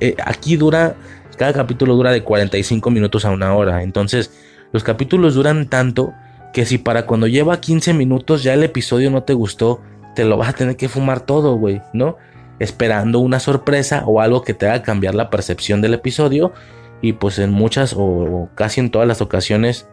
eh, 0.00 0.14
aquí 0.24 0.56
dura, 0.56 0.96
cada 1.36 1.52
capítulo 1.52 1.94
dura 1.96 2.12
de 2.12 2.22
45 2.22 2.90
minutos 2.90 3.24
a 3.24 3.30
una 3.30 3.54
hora. 3.54 3.82
Entonces, 3.82 4.32
los 4.72 4.84
capítulos 4.84 5.34
duran 5.34 5.68
tanto 5.68 6.12
que 6.52 6.64
si 6.64 6.78
para 6.78 7.06
cuando 7.06 7.26
lleva 7.26 7.60
15 7.60 7.94
minutos 7.94 8.42
ya 8.42 8.54
el 8.54 8.62
episodio 8.62 9.10
no 9.10 9.22
te 9.22 9.34
gustó, 9.34 9.80
te 10.14 10.24
lo 10.24 10.36
vas 10.36 10.50
a 10.50 10.52
tener 10.52 10.76
que 10.76 10.88
fumar 10.88 11.20
todo, 11.20 11.56
güey, 11.56 11.82
¿no? 11.92 12.16
Esperando 12.58 13.18
una 13.18 13.40
sorpresa 13.40 14.02
o 14.06 14.20
algo 14.20 14.42
que 14.42 14.54
te 14.54 14.66
haga 14.66 14.82
cambiar 14.82 15.14
la 15.14 15.30
percepción 15.30 15.80
del 15.80 15.94
episodio. 15.94 16.52
Y 17.00 17.12
pues 17.12 17.38
en 17.38 17.52
muchas 17.52 17.94
o 17.96 18.48
casi 18.56 18.80
en 18.80 18.90
todas 18.90 19.06
las 19.06 19.20
ocasiones 19.20 19.88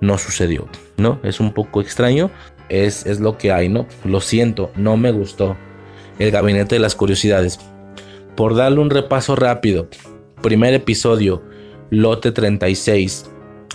no 0.00 0.18
sucedió, 0.18 0.68
¿no? 0.96 1.20
Es 1.22 1.40
un 1.40 1.52
poco 1.52 1.80
extraño, 1.80 2.30
es, 2.68 3.06
es 3.06 3.20
lo 3.20 3.38
que 3.38 3.52
hay, 3.52 3.68
¿no? 3.68 3.86
Lo 4.04 4.20
siento, 4.20 4.70
no 4.76 4.96
me 4.96 5.10
gustó. 5.10 5.56
El 6.18 6.30
gabinete 6.30 6.74
de 6.74 6.80
las 6.80 6.94
curiosidades. 6.94 7.60
Por 8.34 8.54
darle 8.54 8.80
un 8.80 8.90
repaso 8.90 9.36
rápido, 9.36 9.88
primer 10.42 10.74
episodio, 10.74 11.42
lote 11.90 12.32
36. 12.32 13.30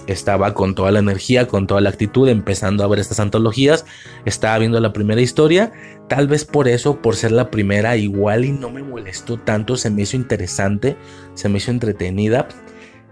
Estaba 0.08 0.54
con 0.54 0.76
toda 0.76 0.92
la 0.92 1.00
energía, 1.00 1.48
con 1.48 1.66
toda 1.66 1.80
la 1.80 1.90
actitud, 1.90 2.28
empezando 2.28 2.84
a 2.84 2.88
ver 2.88 3.00
estas 3.00 3.22
antologías. 3.22 3.86
Estaba 4.26 4.58
viendo 4.58 4.80
la 4.80 4.92
primera 4.92 5.22
historia. 5.22 5.72
Tal 6.10 6.28
vez 6.28 6.44
por 6.44 6.68
eso, 6.68 7.02
por 7.02 7.16
ser 7.16 7.32
la 7.32 7.50
primera, 7.50 7.96
igual 7.96 8.44
y 8.44 8.52
no 8.52 8.70
me 8.70 8.84
molestó 8.84 9.38
tanto. 9.38 9.78
Se 9.78 9.90
me 9.90 10.02
hizo 10.02 10.18
interesante, 10.18 10.98
se 11.36 11.48
me 11.48 11.58
hizo 11.58 11.72
entretenida. 11.72 12.50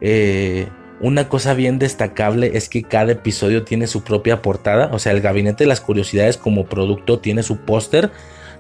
Eh, 0.02 0.68
una 1.02 1.30
cosa 1.30 1.54
bien 1.56 1.80
destacable 1.80 2.52
es 2.56 2.70
que 2.70 2.84
cada 2.84 3.14
episodio 3.14 3.64
tiene 3.64 3.88
su 3.88 4.04
propia 4.04 4.42
portada, 4.42 4.90
o 4.94 5.00
sea, 5.00 5.12
el 5.12 5.22
Gabinete 5.22 5.64
de 5.64 5.68
las 5.68 5.82
Curiosidades 5.82 6.38
como 6.38 6.66
producto 6.66 7.20
tiene 7.20 7.42
su 7.42 7.58
póster, 7.58 8.12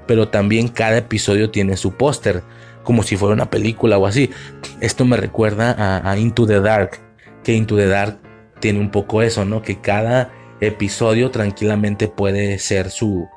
pero 0.08 0.30
también 0.30 0.68
cada 0.68 0.98
episodio 0.98 1.52
tiene 1.52 1.78
su 1.78 1.94
póster, 1.94 2.42
como 2.84 3.04
si 3.04 3.16
fuera 3.16 3.36
una 3.36 3.52
película 3.52 4.00
o 4.00 4.08
así. 4.08 4.32
Esto 4.80 5.06
me 5.06 5.18
recuerda 5.18 6.02
a, 6.10 6.18
Into 6.18 6.48
the 6.48 6.60
Dark, 6.60 7.00
que 7.44 7.54
Into 7.54 7.78
the 7.78 7.88
Dark 7.88 8.18
tiene 8.60 8.80
un 8.80 8.90
poco 8.90 9.22
eso, 9.22 9.46
¿no? 9.46 9.62
Que 9.62 9.80
cada 9.80 10.32
episodio 10.62 11.30
tranquilamente 11.30 12.08
puede 12.08 12.58
ser 12.58 12.90
su, 12.90 13.28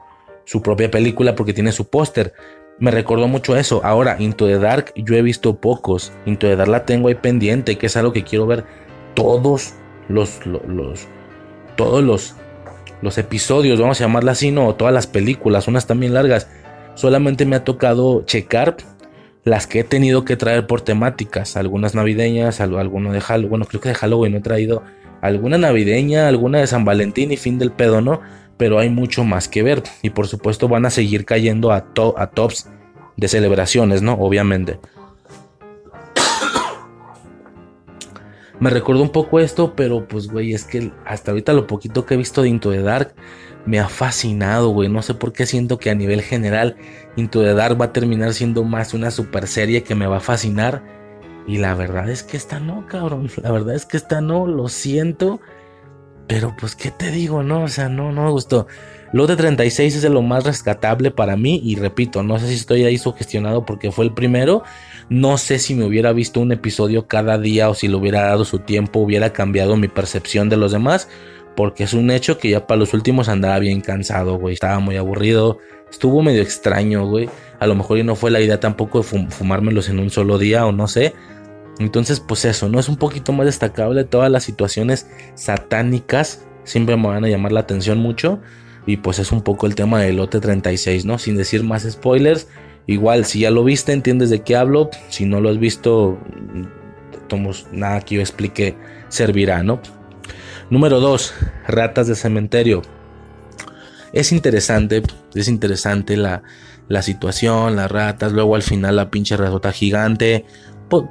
su 0.44 0.62
propia 0.62 0.90
película 0.90 1.34
porque 1.34 1.52
tiene 1.52 1.72
su 1.72 1.88
póster. 1.88 2.32
me 2.78 2.90
recordó 2.90 3.28
mucho 3.28 3.54
eso. 3.54 3.82
Ahora, 3.84 4.16
Into 4.18 4.46
the 4.46 4.58
Dark, 4.58 4.94
yo 4.96 5.14
he 5.14 5.22
visto 5.22 5.60
pocos. 5.60 6.10
Into 6.24 6.46
the 6.46 6.56
Dark 6.56 6.70
la 6.70 6.86
tengo 6.86 7.08
ahí 7.08 7.14
pendiente, 7.14 7.76
que 7.76 7.86
es 7.86 7.96
algo 7.98 8.12
que 8.12 8.24
quiero 8.24 8.46
ver 8.46 8.64
todos 9.14 9.74
los, 10.08 10.40
los, 10.46 11.08
todos 11.76 12.04
los, 12.04 12.34
los 13.02 13.18
episodios, 13.18 13.80
vamos 13.80 14.00
a 14.00 14.04
llamarla 14.04 14.32
así, 14.32 14.50
no, 14.50 14.74
todas 14.74 14.92
las 14.92 15.06
películas, 15.06 15.68
unas 15.68 15.86
también 15.86 16.14
largas. 16.14 16.48
Solamente 16.94 17.46
me 17.46 17.56
ha 17.56 17.64
tocado 17.64 18.22
checar 18.24 18.76
las 19.44 19.66
que 19.66 19.80
he 19.80 19.84
tenido 19.84 20.24
que 20.24 20.36
traer 20.36 20.66
por 20.66 20.80
temáticas, 20.80 21.56
algunas 21.56 21.94
navideñas, 21.94 22.60
alguno 22.60 23.12
de 23.12 23.20
Halloween, 23.20 23.50
bueno, 23.50 23.64
creo 23.66 23.80
que 23.80 23.90
de 23.90 23.94
Halloween 23.94 24.32
no 24.32 24.38
he 24.38 24.42
traído 24.42 24.82
alguna 25.20 25.58
navideña, 25.58 26.28
alguna 26.28 26.58
de 26.58 26.66
San 26.66 26.84
Valentín 26.84 27.32
y 27.32 27.36
fin 27.36 27.58
del 27.58 27.72
pedo, 27.72 28.00
¿no? 28.00 28.20
Pero 28.56 28.78
hay 28.78 28.88
mucho 28.88 29.24
más 29.24 29.48
que 29.48 29.62
ver 29.62 29.82
y 30.02 30.10
por 30.10 30.28
supuesto 30.28 30.68
van 30.68 30.86
a 30.86 30.90
seguir 30.90 31.24
cayendo 31.24 31.72
a, 31.72 31.86
a 32.16 32.30
tops 32.30 32.68
de 33.16 33.28
celebraciones, 33.28 34.02
¿no? 34.02 34.14
Obviamente. 34.14 34.78
Me 38.60 38.70
recuerdo 38.70 39.02
un 39.02 39.10
poco 39.10 39.40
esto, 39.40 39.74
pero 39.74 40.06
pues, 40.06 40.28
güey, 40.28 40.54
es 40.54 40.64
que 40.64 40.92
hasta 41.04 41.32
ahorita 41.32 41.52
lo 41.52 41.66
poquito 41.66 42.06
que 42.06 42.14
he 42.14 42.16
visto 42.16 42.42
de 42.42 42.48
Into 42.48 42.70
the 42.70 42.82
Dark 42.82 43.14
me 43.66 43.80
ha 43.80 43.88
fascinado, 43.88 44.70
güey. 44.70 44.88
No 44.88 45.02
sé 45.02 45.14
por 45.14 45.32
qué 45.32 45.46
siento 45.46 45.78
que 45.78 45.90
a 45.90 45.94
nivel 45.94 46.22
general 46.22 46.76
Into 47.16 47.42
the 47.42 47.54
Dark 47.54 47.80
va 47.80 47.86
a 47.86 47.92
terminar 47.92 48.32
siendo 48.32 48.64
más 48.64 48.94
una 48.94 49.10
super 49.10 49.46
serie 49.46 49.82
que 49.82 49.94
me 49.94 50.06
va 50.06 50.18
a 50.18 50.20
fascinar. 50.20 50.82
Y 51.46 51.58
la 51.58 51.74
verdad 51.74 52.08
es 52.08 52.22
que 52.22 52.36
esta 52.36 52.60
no, 52.60 52.86
cabrón. 52.86 53.28
La 53.42 53.50
verdad 53.50 53.74
es 53.74 53.86
que 53.86 53.96
esta 53.96 54.20
no, 54.20 54.46
lo 54.46 54.68
siento. 54.68 55.40
Pero 56.26 56.54
pues, 56.58 56.74
¿qué 56.74 56.90
te 56.90 57.10
digo? 57.10 57.42
No, 57.42 57.64
o 57.64 57.68
sea, 57.68 57.88
no, 57.88 58.12
no 58.12 58.24
me 58.24 58.30
gustó. 58.30 58.66
Lote 59.12 59.36
36 59.36 59.96
es 59.96 60.02
de 60.02 60.08
lo 60.08 60.22
más 60.22 60.44
rescatable 60.44 61.10
para 61.10 61.36
mí. 61.36 61.60
Y 61.62 61.76
repito, 61.76 62.22
no 62.22 62.38
sé 62.38 62.48
si 62.48 62.54
estoy 62.54 62.84
ahí 62.84 62.96
sugestionado 62.96 63.66
porque 63.66 63.92
fue 63.92 64.06
el 64.06 64.14
primero. 64.14 64.62
No 65.08 65.38
sé 65.38 65.58
si 65.58 65.74
me 65.74 65.84
hubiera 65.84 66.12
visto 66.12 66.40
un 66.40 66.52
episodio 66.52 67.06
cada 67.06 67.38
día 67.38 67.68
o 67.68 67.74
si 67.74 67.88
le 67.88 67.96
hubiera 67.96 68.22
dado 68.22 68.44
su 68.44 68.60
tiempo, 68.60 69.00
hubiera 69.00 69.32
cambiado 69.32 69.76
mi 69.76 69.88
percepción 69.88 70.48
de 70.48 70.56
los 70.56 70.72
demás. 70.72 71.08
Porque 71.56 71.84
es 71.84 71.94
un 71.94 72.10
hecho 72.10 72.38
que 72.38 72.50
ya 72.50 72.66
para 72.66 72.80
los 72.80 72.94
últimos 72.94 73.28
andaba 73.28 73.58
bien 73.58 73.80
cansado, 73.80 74.38
güey. 74.38 74.54
Estaba 74.54 74.80
muy 74.80 74.96
aburrido. 74.96 75.58
Estuvo 75.90 76.22
medio 76.22 76.42
extraño, 76.42 77.06
güey. 77.06 77.28
A 77.60 77.66
lo 77.66 77.76
mejor 77.76 77.98
y 77.98 78.02
no 78.02 78.16
fue 78.16 78.30
la 78.30 78.40
idea 78.40 78.58
tampoco 78.58 78.98
de 79.02 79.04
fumármelos 79.04 79.88
en 79.88 80.00
un 80.00 80.10
solo 80.10 80.38
día 80.38 80.66
o 80.66 80.72
no 80.72 80.88
sé. 80.88 81.14
Entonces, 81.78 82.20
pues 82.20 82.44
eso, 82.44 82.68
¿no? 82.68 82.80
Es 82.80 82.88
un 82.88 82.96
poquito 82.96 83.32
más 83.32 83.46
destacable 83.46 84.04
todas 84.04 84.30
las 84.30 84.42
situaciones 84.44 85.08
satánicas. 85.34 86.44
Siempre 86.64 86.96
me 86.96 87.08
van 87.08 87.24
a 87.24 87.28
llamar 87.28 87.52
la 87.52 87.60
atención 87.60 87.98
mucho. 87.98 88.40
Y 88.86 88.98
pues 88.98 89.18
es 89.18 89.32
un 89.32 89.42
poco 89.42 89.66
el 89.66 89.74
tema 89.74 90.00
del 90.00 90.16
lote 90.16 90.40
36, 90.40 91.04
¿no? 91.04 91.18
Sin 91.18 91.36
decir 91.36 91.62
más 91.62 91.88
spoilers. 91.88 92.48
Igual, 92.86 93.24
si 93.24 93.40
ya 93.40 93.50
lo 93.50 93.64
viste, 93.64 93.92
entiendes 93.92 94.30
de 94.30 94.42
qué 94.42 94.56
hablo. 94.56 94.90
Si 95.08 95.24
no 95.24 95.40
lo 95.40 95.48
has 95.48 95.58
visto, 95.58 96.18
tomos, 97.28 97.66
nada 97.72 98.00
que 98.00 98.16
yo 98.16 98.20
explique 98.20 98.76
servirá, 99.08 99.62
¿no? 99.62 99.80
Número 100.70 101.00
2. 101.00 101.34
Ratas 101.68 102.06
de 102.06 102.14
cementerio. 102.14 102.82
Es 104.12 104.32
interesante, 104.32 105.02
es 105.34 105.48
interesante 105.48 106.16
la, 106.16 106.42
la 106.88 107.02
situación, 107.02 107.76
las 107.76 107.90
ratas. 107.90 108.32
Luego 108.32 108.54
al 108.54 108.62
final 108.62 108.96
la 108.96 109.10
pinche 109.10 109.36
ratota 109.36 109.72
gigante 109.72 110.44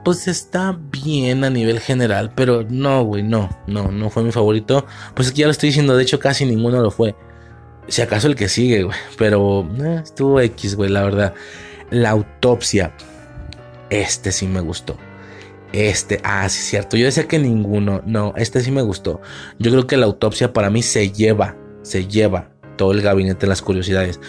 pues, 0.03 0.27
está 0.27 0.77
bien 0.91 1.43
a 1.43 1.49
nivel 1.49 1.79
general, 1.79 2.31
pero 2.35 2.65
no, 2.69 3.03
güey, 3.03 3.23
no, 3.23 3.49
no, 3.67 3.91
no 3.91 4.09
fue 4.09 4.23
mi 4.23 4.31
favorito. 4.31 4.85
Pues 5.13 5.27
es 5.27 5.33
que 5.33 5.41
ya 5.41 5.47
lo 5.47 5.51
estoy 5.51 5.69
diciendo, 5.69 5.95
de 5.95 6.03
hecho 6.03 6.19
casi 6.19 6.45
ninguno 6.45 6.81
lo 6.81 6.91
fue. 6.91 7.15
Si 7.87 8.01
acaso 8.01 8.27
el 8.27 8.35
que 8.35 8.49
sigue, 8.49 8.83
güey, 8.83 8.97
pero 9.17 9.67
eh, 9.83 10.01
estuvo 10.03 10.39
X, 10.39 10.75
güey, 10.75 10.89
la 10.89 11.03
verdad. 11.03 11.33
La 11.89 12.11
autopsia, 12.11 12.93
este 13.89 14.31
sí 14.31 14.47
me 14.47 14.61
gustó. 14.61 14.97
Este, 15.73 16.19
ah, 16.23 16.47
sí, 16.49 16.61
cierto. 16.61 16.97
Yo 16.97 17.05
decía 17.05 17.27
que 17.27 17.39
ninguno, 17.39 18.01
no, 18.05 18.33
este 18.37 18.61
sí 18.61 18.71
me 18.71 18.81
gustó. 18.81 19.21
Yo 19.59 19.71
creo 19.71 19.87
que 19.87 19.97
la 19.97 20.05
autopsia 20.05 20.53
para 20.53 20.69
mí 20.69 20.83
se 20.83 21.11
lleva, 21.11 21.55
se 21.81 22.07
lleva 22.07 22.49
todo 22.77 22.91
el 22.91 23.01
gabinete 23.01 23.41
de 23.41 23.47
las 23.47 23.61
curiosidades. 23.61 24.19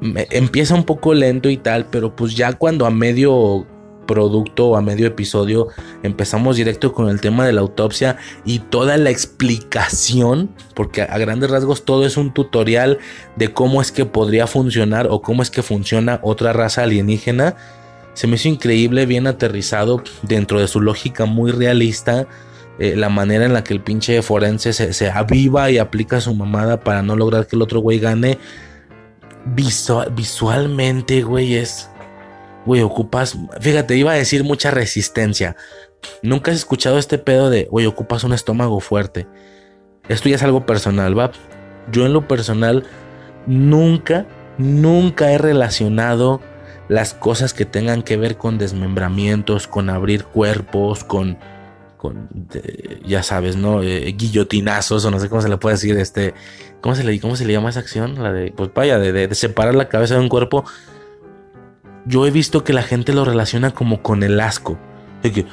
empieza 0.00 0.74
un 0.74 0.84
poco 0.84 1.14
lento 1.14 1.48
y 1.50 1.56
tal, 1.56 1.86
pero 1.86 2.14
pues 2.14 2.36
ya 2.36 2.52
cuando 2.52 2.86
a 2.86 2.90
medio 2.90 3.66
producto 4.08 4.68
o 4.68 4.76
a 4.76 4.82
medio 4.82 5.06
episodio 5.06 5.68
empezamos 6.02 6.56
directo 6.56 6.92
con 6.92 7.08
el 7.10 7.20
tema 7.20 7.46
de 7.46 7.52
la 7.52 7.60
autopsia 7.60 8.16
y 8.44 8.58
toda 8.58 8.96
la 8.96 9.10
explicación, 9.10 10.50
porque 10.74 11.02
a 11.02 11.18
grandes 11.18 11.50
rasgos 11.50 11.84
todo 11.84 12.06
es 12.06 12.16
un 12.16 12.32
tutorial 12.32 12.98
de 13.36 13.52
cómo 13.52 13.80
es 13.80 13.92
que 13.92 14.06
podría 14.06 14.48
funcionar 14.48 15.06
o 15.10 15.22
cómo 15.22 15.42
es 15.42 15.50
que 15.50 15.62
funciona 15.62 16.18
otra 16.22 16.52
raza 16.52 16.82
alienígena. 16.82 17.54
Se 18.14 18.26
me 18.26 18.34
hizo 18.34 18.48
increíble, 18.48 19.06
bien 19.06 19.28
aterrizado 19.28 20.02
dentro 20.22 20.58
de 20.58 20.66
su 20.66 20.80
lógica 20.80 21.26
muy 21.26 21.52
realista. 21.52 22.26
Eh, 22.80 22.96
la 22.96 23.08
manera 23.08 23.44
en 23.44 23.52
la 23.52 23.62
que 23.62 23.74
el 23.74 23.80
pinche 23.80 24.22
forense 24.22 24.72
se, 24.72 25.10
aviva 25.10 25.70
y 25.70 25.78
aplica 25.78 26.20
su 26.20 26.34
mamada 26.34 26.80
para 26.80 27.02
no 27.02 27.16
lograr 27.16 27.46
que 27.46 27.56
el 27.56 27.62
otro 27.62 27.80
güey 27.80 27.98
gane. 27.98 28.38
visualmente, 29.44 31.22
güey, 31.22 31.56
es 31.56 31.90
güey, 32.68 32.82
ocupas, 32.82 33.38
fíjate, 33.60 33.96
iba 33.96 34.12
a 34.12 34.16
decir 34.16 34.44
mucha 34.44 34.70
resistencia. 34.70 35.56
Nunca 36.22 36.50
has 36.50 36.58
escuchado 36.58 36.98
este 36.98 37.16
pedo 37.16 37.48
de, 37.48 37.64
güey, 37.64 37.86
ocupas 37.86 38.24
un 38.24 38.34
estómago 38.34 38.78
fuerte. 38.80 39.26
Esto 40.10 40.28
ya 40.28 40.36
es 40.36 40.42
algo 40.42 40.66
personal, 40.66 41.18
va. 41.18 41.32
Yo 41.90 42.04
en 42.04 42.12
lo 42.12 42.28
personal 42.28 42.84
nunca, 43.46 44.26
nunca 44.58 45.32
he 45.32 45.38
relacionado 45.38 46.42
las 46.88 47.14
cosas 47.14 47.54
que 47.54 47.64
tengan 47.64 48.02
que 48.02 48.18
ver 48.18 48.36
con 48.36 48.58
desmembramientos, 48.58 49.66
con 49.66 49.88
abrir 49.88 50.24
cuerpos, 50.24 51.04
con, 51.04 51.38
con 51.96 52.28
ya 53.02 53.22
sabes, 53.22 53.56
¿no? 53.56 53.82
Eh, 53.82 54.12
guillotinazos 54.12 55.06
o 55.06 55.10
no 55.10 55.18
sé 55.20 55.30
cómo 55.30 55.40
se 55.40 55.48
le 55.48 55.56
puede 55.56 55.76
decir, 55.76 55.96
este, 55.96 56.34
¿cómo 56.82 56.94
se 56.94 57.02
le, 57.02 57.18
cómo 57.18 57.34
se 57.34 57.46
le 57.46 57.54
llama 57.54 57.70
esa 57.70 57.80
acción? 57.80 58.22
La 58.22 58.30
de, 58.30 58.52
pues 58.52 58.70
vaya, 58.74 58.98
de 58.98 59.34
separar 59.34 59.74
la 59.74 59.88
cabeza 59.88 60.16
de 60.16 60.20
un 60.20 60.28
cuerpo 60.28 60.66
yo 62.08 62.26
he 62.26 62.30
visto 62.30 62.64
que 62.64 62.72
la 62.72 62.82
gente 62.82 63.12
lo 63.12 63.24
relaciona 63.24 63.72
como 63.72 64.02
con 64.02 64.22
el 64.22 64.40
asco. 64.40 64.78
Que 65.22 65.44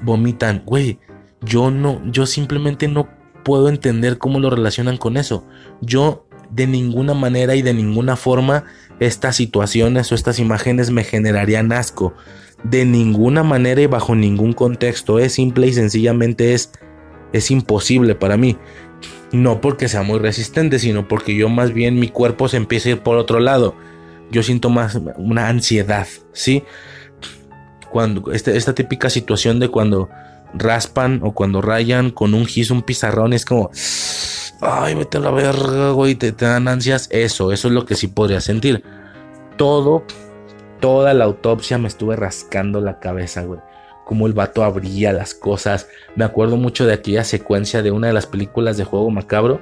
vomitan. 0.00 0.62
Güey, 0.64 0.98
yo 1.42 1.70
no, 1.70 2.00
yo 2.06 2.24
simplemente 2.26 2.86
no 2.86 3.08
puedo 3.42 3.68
entender 3.68 4.16
cómo 4.18 4.38
lo 4.38 4.48
relacionan 4.48 4.96
con 4.96 5.16
eso. 5.16 5.44
Yo 5.80 6.24
de 6.50 6.66
ninguna 6.66 7.14
manera 7.14 7.56
y 7.56 7.62
de 7.62 7.74
ninguna 7.74 8.16
forma 8.16 8.64
estas 9.00 9.36
situaciones 9.36 10.10
o 10.10 10.14
estas 10.14 10.38
imágenes 10.38 10.90
me 10.90 11.02
generarían 11.02 11.72
asco. 11.72 12.14
De 12.62 12.84
ninguna 12.84 13.42
manera 13.42 13.80
y 13.80 13.86
bajo 13.86 14.14
ningún 14.14 14.52
contexto. 14.52 15.18
Es 15.18 15.34
simple 15.34 15.66
y 15.66 15.72
sencillamente 15.72 16.54
es, 16.54 16.70
es 17.32 17.50
imposible 17.50 18.14
para 18.14 18.36
mí. 18.36 18.56
No 19.32 19.60
porque 19.60 19.88
sea 19.88 20.02
muy 20.02 20.20
resistente, 20.20 20.78
sino 20.78 21.08
porque 21.08 21.34
yo 21.34 21.48
más 21.48 21.72
bien 21.72 21.98
mi 21.98 22.08
cuerpo 22.08 22.48
se 22.48 22.56
empieza 22.56 22.88
a 22.88 22.92
ir 22.92 23.00
por 23.00 23.16
otro 23.16 23.40
lado 23.40 23.74
yo 24.30 24.42
siento 24.42 24.70
más 24.70 24.98
una 25.16 25.48
ansiedad, 25.48 26.06
¿sí? 26.32 26.64
Cuando 27.90 28.32
este, 28.32 28.56
esta 28.56 28.74
típica 28.74 29.08
situación 29.10 29.60
de 29.60 29.68
cuando 29.68 30.08
raspan 30.54 31.20
o 31.22 31.32
cuando 31.32 31.60
rayan 31.60 32.10
con 32.10 32.34
un 32.34 32.46
gis, 32.46 32.70
un 32.70 32.82
pizarrón, 32.82 33.32
es 33.32 33.44
como, 33.44 33.70
ay, 34.60 34.94
vete 34.94 35.18
a 35.18 35.20
la 35.20 35.30
verga, 35.30 35.90
güey, 35.92 36.14
te, 36.14 36.32
te 36.32 36.44
dan 36.44 36.68
ansias. 36.68 37.08
Eso, 37.10 37.52
eso 37.52 37.68
es 37.68 37.74
lo 37.74 37.86
que 37.86 37.94
sí 37.94 38.08
podría 38.08 38.40
sentir. 38.40 38.84
Todo, 39.56 40.04
toda 40.80 41.14
la 41.14 41.24
autopsia 41.24 41.78
me 41.78 41.88
estuve 41.88 42.16
rascando 42.16 42.80
la 42.80 42.98
cabeza, 43.00 43.42
güey. 43.42 43.60
Como 44.04 44.26
el 44.26 44.32
vato 44.32 44.64
abría 44.64 45.12
las 45.12 45.34
cosas. 45.34 45.88
Me 46.16 46.24
acuerdo 46.24 46.56
mucho 46.56 46.86
de 46.86 46.94
aquella 46.94 47.24
secuencia 47.24 47.82
de 47.82 47.90
una 47.90 48.06
de 48.06 48.14
las 48.14 48.26
películas 48.26 48.76
de 48.76 48.84
juego 48.84 49.10
macabro 49.10 49.60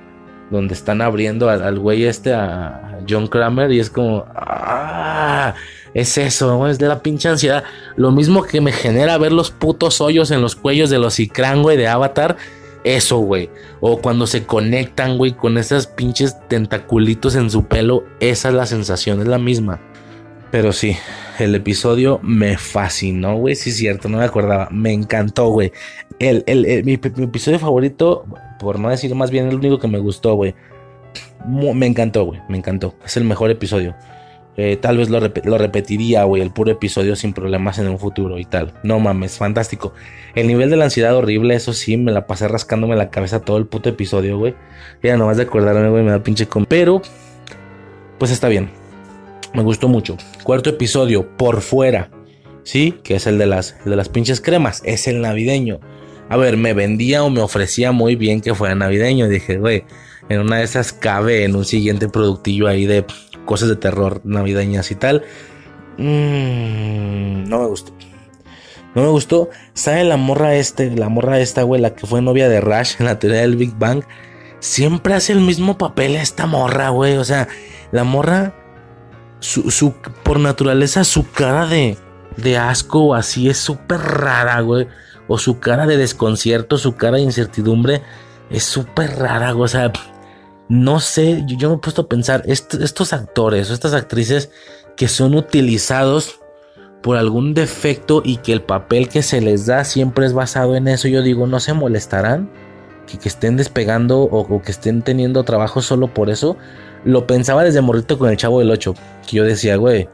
donde 0.51 0.75
están 0.75 1.03
abriendo 1.03 1.49
al, 1.49 1.79
güey 1.79 2.05
este, 2.05 2.33
a 2.33 3.01
John 3.09 3.27
Kramer, 3.27 3.73
y 3.73 3.81
es 3.81 3.91
como, 3.91 4.27
ah, 4.35 5.55
es 5.95 6.19
eso, 6.19 6.67
es 6.67 6.79
de 6.79 6.89
la 6.89 7.01
pinche 7.03 7.29
ansiedad. 7.29 7.65
Lo 7.97 8.11
mismo 8.11 8.43
que 8.43 8.61
me 8.61 8.73
genera 8.73 9.19
ver 9.19 9.33
los 9.33 9.51
putos 9.51 10.01
hoyos 10.01 10.31
en 10.31 10.43
los 10.43 10.55
cuellos 10.55 10.91
de 10.91 10.99
los 10.99 11.19
Ikran, 11.19 11.63
güey, 11.63 11.77
de 11.77 11.89
Avatar. 11.89 12.37
Eso, 12.85 13.19
güey. 13.19 13.51
O 13.81 14.01
cuando 14.01 14.27
se 14.27 14.45
conectan, 14.45 15.19
güey, 15.19 15.33
con 15.33 15.59
esos 15.59 15.87
pinches 15.87 16.37
tentaculitos 16.49 17.35
en 17.35 17.51
su 17.51 17.65
pelo. 17.65 18.05
Esa 18.21 18.51
es 18.51 18.55
la 18.55 18.67
sensación, 18.67 19.21
es 19.21 19.27
la 19.27 19.39
misma. 19.39 19.81
Pero 20.51 20.73
sí, 20.73 20.97
el 21.39 21.55
episodio 21.55 22.21
me 22.23 22.59
fascinó, 22.59 23.37
güey. 23.37 23.55
Sí, 23.55 23.71
es 23.71 23.77
cierto, 23.77 24.09
no 24.09 24.19
me 24.19 24.25
acordaba. 24.25 24.69
Me 24.71 24.93
encantó, 24.93 25.49
güey. 25.49 25.73
El, 26.19 26.45
mi, 26.85 26.95
episodio 26.95 27.59
favorito, 27.59 28.25
por 28.59 28.79
no 28.79 28.89
decir 28.89 29.15
más 29.15 29.31
bien 29.31 29.49
el 29.49 29.57
único 29.57 29.79
que 29.79 29.89
me 29.89 29.99
gustó, 29.99 30.35
güey. 30.35 30.55
Me 31.47 31.87
encantó, 31.87 32.25
güey. 32.25 32.41
Me 32.49 32.59
encantó. 32.59 32.95
Es 33.05 33.17
el 33.17 33.25
mejor 33.25 33.51
episodio. 33.51 33.95
Eh, 34.57 34.79
tal 34.79 34.97
vez 34.97 35.11
lo, 35.11 35.21
lo 35.21 35.59
repetiría, 35.59 36.25
güey, 36.25 36.41
el 36.41 36.51
puro 36.51 36.71
episodio 36.71 37.15
sin 37.15 37.35
problemas 37.35 37.79
en 37.79 37.89
un 37.89 37.99
futuro 37.99 38.39
y 38.39 38.47
tal. 38.47 38.73
No 38.83 38.99
mames, 38.99 39.37
fantástico. 39.37 39.93
El 40.35 40.47
nivel 40.47 40.71
de 40.71 40.77
la 40.77 40.85
ansiedad 40.85 41.15
horrible, 41.15 41.55
eso 41.55 41.75
sí, 41.75 41.99
me 41.99 42.11
la 42.11 42.27
pasé 42.27 42.49
rascándome 42.49 42.97
la 42.97 43.11
cabeza 43.11 43.41
todo 43.41 43.59
el 43.59 43.67
puto 43.67 43.91
episodio, 43.91 44.39
güey. 44.39 44.55
Ya 45.03 45.19
nomás 45.19 45.37
de 45.37 45.43
acordarme, 45.43 45.91
güey, 45.91 46.03
me 46.03 46.11
da 46.11 46.23
pinche 46.23 46.47
con. 46.47 46.65
Pero, 46.65 47.03
pues 48.19 48.31
está 48.31 48.49
bien 48.49 48.86
Me 49.57 49.63
gustó 49.63 49.89
mucho. 49.89 50.19
Cuarto 50.43 50.69
episodio, 50.69 51.35
por 51.39 51.63
fuera. 51.63 52.11
Sí, 52.63 52.95
que 53.03 53.15
es 53.15 53.27
el 53.27 53.39
de 53.39 53.47
las, 53.47 53.75
de 53.87 53.97
las 53.97 54.11
pinches 54.11 54.43
cremas. 54.43 54.83
Es 54.85 55.09
el 55.09 55.23
navideño. 55.23 55.81
A 56.29 56.37
ver, 56.37 56.59
me 56.59 56.75
vendía 56.75 57.25
o 57.25 57.31
me 57.31 57.41
ofrecía 57.41 57.91
muy 57.91 58.17
bien 58.17 58.43
que 58.43 58.55
fuera 58.55 58.75
navideño. 58.75 59.29
Dije, 59.29 59.57
güey, 59.57 59.85
en 60.29 60.41
una 60.41 60.59
de 60.59 60.65
esas 60.65 60.93
cabe 60.93 61.45
en 61.45 61.57
un 61.57 61.65
siguiente 61.65 62.07
productillo 62.07 62.69
ahí 62.69 62.85
de 62.85 63.07
cosas 63.47 63.71
de 63.71 63.77
terror 63.77 64.21
navideñas 64.25 64.91
y 64.91 64.95
tal. 64.95 65.25
Mm, 65.97 67.49
no 67.49 67.61
me 67.61 67.67
gustó. 67.67 67.95
No 68.95 69.05
me 69.05 69.09
gustó. 69.09 69.49
¿Sabe 69.73 70.05
la 70.05 70.19
morra 70.19 70.55
este? 70.57 70.91
La 70.91 71.09
morra 71.09 71.41
esta, 71.41 71.63
güey, 71.63 71.81
la 71.81 71.95
que 71.95 72.07
fue 72.07 72.21
novia 72.21 72.51
de 72.51 72.61
Rush 72.61 72.97
en 72.99 73.07
la 73.07 73.19
teoría 73.19 73.41
del 73.41 73.57
Big 73.57 73.75
Bang. 73.79 74.05
Siempre 74.59 75.15
hace 75.15 75.33
el 75.33 75.41
mismo 75.41 75.79
papel 75.79 76.15
esta 76.15 76.45
morra, 76.45 76.91
güey. 76.91 77.17
O 77.17 77.25
sea, 77.25 77.49
la 77.91 78.05
morra, 78.05 78.55
su, 79.47 79.95
por 80.23 80.39
naturaleza, 80.41 81.05
su 81.05 81.31
cara 81.31 81.67
de, 81.67 81.97
de 82.37 82.59
asco 82.59 83.15
así 83.15 83.49
es 83.49 83.59
súper 83.59 84.01
rara, 84.01 84.61
güey. 84.61 84.89
O 85.29 85.39
su 85.39 85.59
cara 85.59 85.87
de 85.87 85.97
desconcierto, 85.97 86.79
su 86.79 86.95
cara 86.95 87.17
de 87.17 87.23
incertidumbre 87.23 88.03
es 88.51 88.63
súper 88.63 89.19
rara, 89.19 89.53
güey. 89.53 89.65
O 89.65 89.69
sea, 89.69 89.93
no 90.69 91.01
sé, 91.01 91.45
yo, 91.47 91.71
me 91.71 91.77
he 91.77 91.79
puesto 91.79 92.03
a 92.03 92.09
pensar, 92.09 92.43
estos 92.47 93.13
actores 93.13 93.71
o 93.71 93.75
estas 93.75 93.95
actrices 93.95 94.51
que 94.97 95.09
son 95.09 95.35
utilizados 95.35 96.41
por 97.03 97.17
algún 97.17 97.55
defecto 97.55 98.23
y 98.25 98.39
que 98.39 98.53
el 98.53 98.63
papel 98.63 99.09
que 99.09 99.23
se 99.23 99.41
les 99.41 99.67
da 99.67 99.85
siempre 99.85 100.27
es 100.27 100.33
basado 100.33 100.75
en 100.75 100.89
eso, 100.89 101.07
yo 101.07 101.23
digo, 101.23 101.47
¿no 101.47 101.61
se 101.61 101.73
molestarán? 101.73 102.51
Que, 103.07 103.29
estén 103.29 103.57
despegando 103.57 104.23
o, 104.23 104.63
que 104.63 104.73
estén 104.73 105.03
teniendo 105.03 105.45
trabajo 105.45 105.81
solo 105.81 106.13
por 106.13 106.31
eso. 106.31 106.57
Lo 107.05 107.27
pensaba 107.27 107.65
desde 107.65 107.81
morrito 107.81 108.19
con 108.19 108.31
el 108.31 108.37
chavo 108.37 108.59
del 108.59 108.71
8, 108.71 108.95
que 109.27 109.37
yo 109.37 109.45
decía, 109.45 109.77
güey, 109.77 110.09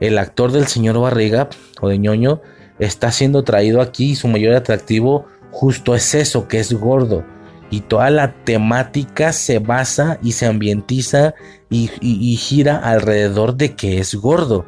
el 0.00 0.18
actor 0.18 0.52
del 0.52 0.66
señor 0.66 0.98
Barriga 1.00 1.48
o 1.80 1.88
de 1.88 1.98
ñoño 1.98 2.40
está 2.78 3.10
siendo 3.10 3.42
traído 3.42 3.80
aquí 3.80 4.12
y 4.12 4.16
su 4.16 4.28
mayor 4.28 4.54
atractivo 4.54 5.26
justo 5.50 5.94
es 5.94 6.14
eso, 6.14 6.46
que 6.46 6.58
es 6.60 6.72
gordo 6.72 7.24
y 7.70 7.80
toda 7.80 8.10
la 8.10 8.32
temática 8.44 9.32
se 9.32 9.58
basa 9.58 10.18
y 10.22 10.32
se 10.32 10.46
ambientiza 10.46 11.34
y, 11.68 11.88
gira 12.36 12.76
alrededor 12.78 13.56
de 13.56 13.74
que 13.74 13.98
es 13.98 14.14
gordo. 14.14 14.66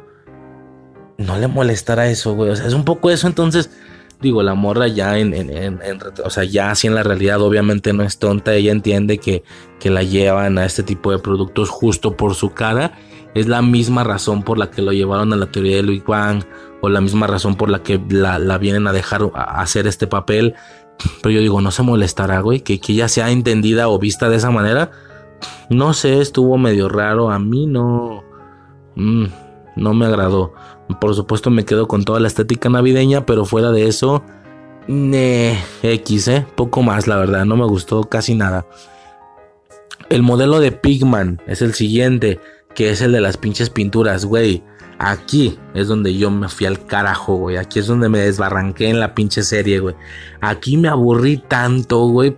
No 1.17 1.37
le 1.37 1.47
molestará 1.47 2.07
eso, 2.07 2.35
güey. 2.35 2.49
O 2.51 2.55
sea, 2.55 2.67
es 2.67 2.73
un 2.73 2.85
poco 2.85 3.09
eso. 3.09 3.27
Entonces, 3.27 3.69
digo, 4.21 4.43
la 4.43 4.53
morra 4.53 4.87
ya 4.87 5.17
en, 5.17 5.33
en, 5.33 5.79
o 6.23 6.29
sea, 6.29 6.43
ya 6.43 6.71
así 6.71 6.87
en 6.87 6.95
la 6.95 7.03
realidad, 7.03 7.41
obviamente 7.41 7.93
no 7.93 8.03
es 8.03 8.19
tonta. 8.19 8.53
Ella 8.53 8.71
entiende 8.71 9.17
que, 9.17 9.43
que 9.79 9.89
la 9.89 10.03
llevan 10.03 10.57
a 10.57 10.65
este 10.65 10.83
tipo 10.83 11.11
de 11.11 11.19
productos 11.19 11.69
justo 11.69 12.15
por 12.17 12.35
su 12.35 12.53
cara. 12.53 12.93
Es 13.35 13.47
la 13.47 13.61
misma 13.61 14.03
razón 14.03 14.43
por 14.43 14.57
la 14.57 14.71
que 14.71 14.81
lo 14.81 14.91
llevaron 14.91 15.31
a 15.33 15.35
la 15.35 15.51
teoría 15.51 15.77
de 15.77 15.83
Louis 15.83 16.03
Wang 16.05 16.43
o 16.81 16.89
la 16.89 17.01
misma 17.01 17.27
razón 17.27 17.55
por 17.55 17.69
la 17.69 17.83
que 17.83 18.01
la, 18.09 18.39
la 18.39 18.57
vienen 18.57 18.87
a 18.87 18.93
dejar 18.93 19.29
hacer 19.35 19.85
este 19.85 20.07
papel 20.07 20.55
pero 21.21 21.31
yo 21.31 21.41
digo, 21.41 21.61
no 21.61 21.71
se 21.71 21.83
molestará, 21.83 22.41
güey, 22.41 22.61
que, 22.61 22.79
que 22.79 22.93
ya 22.93 23.07
sea 23.07 23.29
entendida 23.31 23.89
o 23.89 23.99
vista 23.99 24.29
de 24.29 24.37
esa 24.37 24.51
manera. 24.51 24.91
No 25.69 25.93
sé, 25.93 26.19
estuvo 26.19 26.57
medio 26.57 26.89
raro. 26.89 27.29
A 27.31 27.39
mí 27.39 27.65
no. 27.65 28.23
Mm, 28.95 29.25
no 29.75 29.93
me 29.93 30.05
agradó. 30.05 30.53
Por 30.99 31.15
supuesto, 31.15 31.49
me 31.49 31.65
quedo 31.65 31.87
con 31.87 32.03
toda 32.03 32.19
la 32.19 32.27
estética 32.27 32.69
navideña, 32.69 33.25
pero 33.25 33.45
fuera 33.45 33.71
de 33.71 33.87
eso. 33.87 34.23
X, 34.87 36.27
eh. 36.27 36.45
Poco 36.55 36.81
más, 36.81 37.07
la 37.07 37.17
verdad. 37.17 37.45
No 37.45 37.55
me 37.55 37.65
gustó 37.65 38.03
casi 38.05 38.33
nada. 38.33 38.65
El 40.09 40.23
modelo 40.23 40.59
de 40.59 40.71
Pigman 40.71 41.39
es 41.45 41.61
el 41.61 41.75
siguiente, 41.75 42.39
que 42.73 42.89
es 42.89 43.01
el 43.01 43.11
de 43.11 43.21
las 43.21 43.37
pinches 43.37 43.69
pinturas, 43.69 44.25
güey. 44.25 44.63
Aquí 44.97 45.57
es 45.75 45.87
donde 45.87 46.17
yo 46.17 46.31
me 46.31 46.49
fui 46.49 46.65
al 46.65 46.85
carajo, 46.85 47.35
güey. 47.35 47.57
Aquí 47.57 47.79
es 47.79 47.87
donde 47.87 48.09
me 48.09 48.19
desbarranqué 48.19 48.89
en 48.89 48.99
la 48.99 49.13
pinche 49.13 49.43
serie, 49.43 49.79
güey. 49.79 49.95
Aquí 50.41 50.75
me 50.75 50.89
aburrí 50.89 51.37
tanto, 51.37 52.07
güey. 52.07 52.35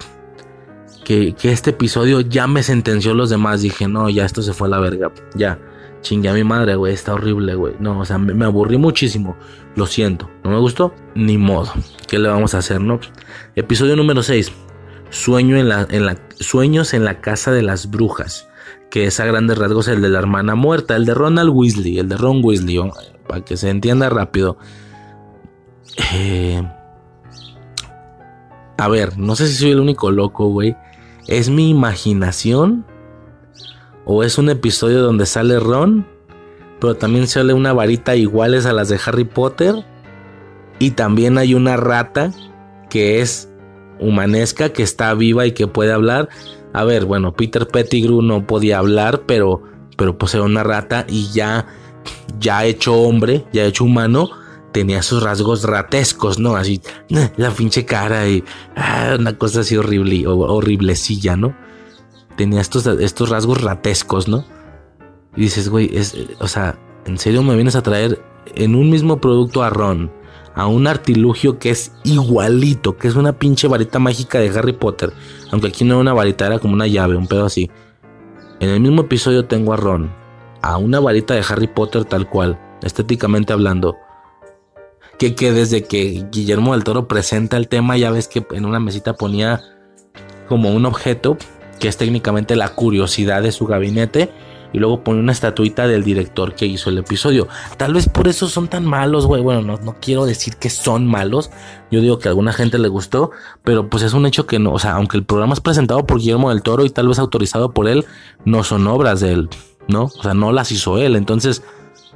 Que, 1.05 1.33
este 1.43 1.71
episodio 1.71 2.21
ya 2.21 2.47
me 2.47 2.63
sentenció 2.63 3.13
los 3.13 3.29
demás. 3.29 3.61
Dije, 3.61 3.87
no, 3.87 4.09
ya 4.09 4.25
esto 4.25 4.41
se 4.41 4.53
fue 4.53 4.67
a 4.67 4.71
la 4.71 4.79
verga. 4.79 5.11
Ya, 5.33 5.57
chingue 6.01 6.29
a 6.29 6.33
mi 6.33 6.43
madre, 6.43 6.75
güey. 6.75 6.93
Está 6.93 7.13
horrible, 7.13 7.55
güey. 7.55 7.75
No, 7.79 7.99
o 7.99 8.05
sea, 8.05 8.17
me, 8.17 8.45
aburrí 8.45 8.77
muchísimo. 8.77 9.35
Lo 9.75 9.85
siento. 9.87 10.29
¿No 10.43 10.51
me 10.51 10.57
gustó? 10.57 10.93
Ni 11.15 11.37
modo. 11.37 11.71
¿Qué 12.07 12.19
le 12.19 12.27
vamos 12.27 12.53
a 12.53 12.59
hacer, 12.59 12.81
no? 12.81 12.99
Episodio 13.55 13.95
número 13.95 14.23
6. 14.23 14.51
Sueño 15.09 15.57
en 15.57 15.69
la, 15.69 15.87
en 15.89 16.05
la, 16.05 16.17
sueños 16.39 16.93
en 16.93 17.05
la 17.05 17.21
casa 17.21 17.51
de 17.51 17.61
las 17.61 17.89
brujas 17.89 18.47
que 18.91 19.05
es 19.05 19.19
a 19.21 19.25
grandes 19.25 19.57
rasgos 19.57 19.87
el 19.87 20.01
de 20.01 20.09
la 20.09 20.19
hermana 20.19 20.53
muerta, 20.53 20.97
el 20.97 21.05
de 21.05 21.13
Ronald 21.13 21.49
Weasley, 21.51 21.97
el 21.97 22.09
de 22.09 22.17
Ron 22.17 22.41
Weasley, 22.43 22.77
para 23.25 23.43
que 23.43 23.55
se 23.55 23.69
entienda 23.69 24.09
rápido. 24.09 24.57
Eh, 26.13 26.61
a 28.77 28.87
ver, 28.89 29.17
no 29.17 29.35
sé 29.35 29.47
si 29.47 29.55
soy 29.55 29.71
el 29.71 29.79
único 29.79 30.11
loco, 30.11 30.47
güey. 30.49 30.75
¿Es 31.27 31.49
mi 31.49 31.69
imaginación? 31.69 32.85
¿O 34.05 34.23
es 34.23 34.37
un 34.37 34.49
episodio 34.49 35.01
donde 35.01 35.25
sale 35.25 35.59
Ron? 35.59 36.07
Pero 36.79 36.95
también 36.95 37.27
sale 37.27 37.53
una 37.53 37.73
varita 37.73 38.15
iguales 38.15 38.65
a 38.65 38.73
las 38.73 38.89
de 38.89 38.99
Harry 39.05 39.23
Potter. 39.23 39.75
Y 40.79 40.91
también 40.91 41.37
hay 41.37 41.53
una 41.53 41.77
rata 41.77 42.31
que 42.89 43.21
es 43.21 43.49
humanesca, 43.99 44.73
que 44.73 44.83
está 44.83 45.13
viva 45.13 45.45
y 45.45 45.51
que 45.51 45.67
puede 45.67 45.93
hablar. 45.93 46.29
A 46.73 46.83
ver, 46.83 47.05
bueno, 47.05 47.33
Peter 47.33 47.67
Pettigrew 47.67 48.21
no 48.21 48.47
podía 48.47 48.79
hablar, 48.79 49.23
pero, 49.25 49.61
pero 49.97 50.17
pues 50.17 50.33
era 50.33 50.43
una 50.43 50.63
rata 50.63 51.05
y 51.07 51.31
ya, 51.31 51.67
ya 52.39 52.65
hecho 52.65 52.95
hombre, 52.95 53.45
ya 53.53 53.63
hecho 53.65 53.83
humano, 53.83 54.29
tenía 54.71 54.99
esos 54.99 55.21
rasgos 55.21 55.63
ratescos, 55.63 56.39
¿no? 56.39 56.55
Así, 56.55 56.81
la 57.37 57.51
pinche 57.51 57.85
cara 57.85 58.27
y 58.27 58.43
ah, 58.75 59.15
una 59.19 59.37
cosa 59.37 59.61
así 59.61 59.77
horrible, 59.77 60.25
horriblecilla, 60.27 61.35
¿no? 61.35 61.55
Tenía 62.35 62.61
estos, 62.61 62.85
estos 62.87 63.29
rasgos 63.29 63.61
ratescos, 63.61 64.27
¿no? 64.27 64.45
Y 65.35 65.41
dices, 65.41 65.69
güey, 65.69 65.89
es, 65.95 66.15
o 66.39 66.47
sea, 66.47 66.77
¿en 67.05 67.17
serio 67.17 67.43
me 67.43 67.55
vienes 67.55 67.75
a 67.75 67.83
traer 67.83 68.21
en 68.55 68.75
un 68.75 68.89
mismo 68.89 69.19
producto 69.21 69.63
a 69.63 69.69
Ron? 69.69 70.11
a 70.55 70.67
un 70.67 70.87
artilugio 70.87 71.59
que 71.59 71.69
es 71.69 71.93
igualito, 72.03 72.97
que 72.97 73.07
es 73.07 73.15
una 73.15 73.33
pinche 73.33 73.67
varita 73.67 73.99
mágica 73.99 74.39
de 74.39 74.49
Harry 74.49 74.73
Potter. 74.73 75.13
Aunque 75.51 75.67
aquí 75.67 75.83
no 75.83 75.93
era 75.93 76.01
una 76.01 76.13
varita, 76.13 76.47
era 76.47 76.59
como 76.59 76.73
una 76.73 76.87
llave, 76.87 77.15
un 77.15 77.27
pedo 77.27 77.45
así. 77.45 77.69
En 78.59 78.69
el 78.69 78.79
mismo 78.79 79.01
episodio 79.01 79.45
tengo 79.45 79.73
a 79.73 79.77
Ron, 79.77 80.11
a 80.61 80.77
una 80.77 80.99
varita 80.99 81.33
de 81.33 81.43
Harry 81.47 81.67
Potter 81.67 82.05
tal 82.05 82.29
cual, 82.29 82.59
estéticamente 82.83 83.53
hablando. 83.53 83.95
Que, 85.17 85.35
que 85.35 85.51
desde 85.51 85.83
que 85.83 86.25
Guillermo 86.31 86.73
del 86.73 86.83
Toro 86.83 87.07
presenta 87.07 87.57
el 87.57 87.67
tema, 87.67 87.97
ya 87.97 88.11
ves 88.11 88.27
que 88.27 88.45
en 88.51 88.65
una 88.65 88.79
mesita 88.79 89.13
ponía 89.13 89.61
como 90.47 90.71
un 90.71 90.85
objeto, 90.85 91.37
que 91.81 91.87
es 91.87 91.97
técnicamente 91.97 92.55
la 92.55 92.69
curiosidad 92.69 93.41
de 93.41 93.51
su 93.51 93.65
gabinete 93.65 94.31
y 94.71 94.77
luego 94.77 95.03
pone 95.03 95.19
una 95.19 95.31
estatuita 95.31 95.87
del 95.87 96.03
director 96.03 96.53
que 96.53 96.67
hizo 96.67 96.91
el 96.91 96.99
episodio. 96.99 97.47
Tal 97.75 97.95
vez 97.95 98.07
por 98.07 98.27
eso 98.27 98.47
son 98.47 98.67
tan 98.67 98.85
malos, 98.85 99.25
güey. 99.25 99.41
Bueno, 99.41 99.63
no, 99.63 99.77
no 99.77 99.95
quiero 99.99 100.25
decir 100.25 100.57
que 100.57 100.69
son 100.69 101.07
malos. 101.07 101.49
Yo 101.89 101.99
digo 101.99 102.19
que 102.19 102.27
a 102.27 102.31
alguna 102.31 102.53
gente 102.53 102.77
le 102.77 102.87
gustó, 102.87 103.31
pero 103.63 103.89
pues 103.89 104.03
es 104.03 104.13
un 104.13 104.27
hecho 104.27 104.45
que 104.45 104.59
no, 104.59 104.73
o 104.73 104.79
sea, 104.79 104.93
aunque 104.93 105.17
el 105.17 105.25
programa 105.25 105.53
es 105.53 105.59
presentado 105.59 106.05
por 106.05 106.19
Guillermo 106.19 106.51
del 106.51 106.61
Toro 106.61 106.85
y 106.85 106.91
tal 106.91 107.07
vez 107.07 107.17
autorizado 107.17 107.71
por 107.71 107.87
él, 107.87 108.05
no 108.45 108.63
son 108.63 108.85
obras 108.85 109.19
de 109.19 109.33
él, 109.33 109.49
¿no? 109.87 110.03
O 110.03 110.21
sea, 110.21 110.35
no 110.35 110.51
las 110.51 110.71
hizo 110.71 110.99
él. 110.99 111.15
Entonces, 111.15 111.63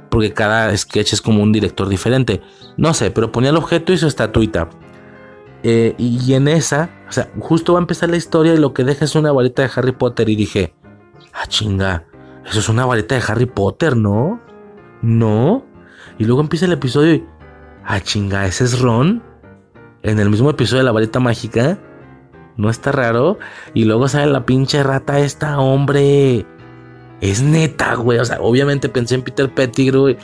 porque 0.08 0.32
cada 0.32 0.74
sketch 0.76 1.12
es 1.12 1.20
como 1.20 1.42
un 1.42 1.50
director 1.50 1.88
diferente. 1.88 2.40
No 2.76 2.94
sé, 2.94 3.10
pero 3.10 3.32
ponía 3.32 3.50
el 3.50 3.56
objeto 3.56 3.92
y 3.92 3.98
su 3.98 4.06
estatuita. 4.06 4.70
Eh, 5.68 5.96
y 5.98 6.34
en 6.34 6.46
esa, 6.46 6.90
o 7.08 7.12
sea, 7.12 7.28
justo 7.40 7.72
va 7.72 7.80
a 7.80 7.82
empezar 7.82 8.08
la 8.08 8.16
historia 8.16 8.54
y 8.54 8.56
lo 8.56 8.72
que 8.72 8.84
deja 8.84 9.04
es 9.04 9.16
una 9.16 9.32
varita 9.32 9.62
de 9.62 9.70
Harry 9.74 9.90
Potter 9.90 10.28
y 10.28 10.36
dije, 10.36 10.76
ah, 11.32 11.48
chinga, 11.48 12.04
eso 12.46 12.60
es 12.60 12.68
una 12.68 12.86
varita 12.86 13.16
de 13.16 13.22
Harry 13.26 13.46
Potter, 13.46 13.96
¿no? 13.96 14.40
No. 15.02 15.66
Y 16.18 16.24
luego 16.24 16.40
empieza 16.40 16.66
el 16.66 16.72
episodio 16.72 17.14
y. 17.14 17.24
Ah, 17.84 17.98
chinga, 18.00 18.46
ese 18.46 18.62
es 18.62 18.78
Ron. 18.78 19.24
En 20.04 20.20
el 20.20 20.30
mismo 20.30 20.50
episodio 20.50 20.82
de 20.82 20.84
la 20.84 20.92
varita 20.92 21.18
mágica. 21.18 21.80
¿No 22.56 22.70
está 22.70 22.92
raro? 22.92 23.36
Y 23.74 23.86
luego 23.86 24.06
sale 24.06 24.30
la 24.30 24.46
pinche 24.46 24.84
rata 24.84 25.18
esta, 25.18 25.58
hombre. 25.58 26.46
Es 27.20 27.42
neta, 27.42 27.96
güey. 27.96 28.20
O 28.20 28.24
sea, 28.24 28.40
obviamente 28.40 28.88
pensé 28.88 29.16
en 29.16 29.22
Peter 29.22 29.52
Pettigrew, 29.52 30.16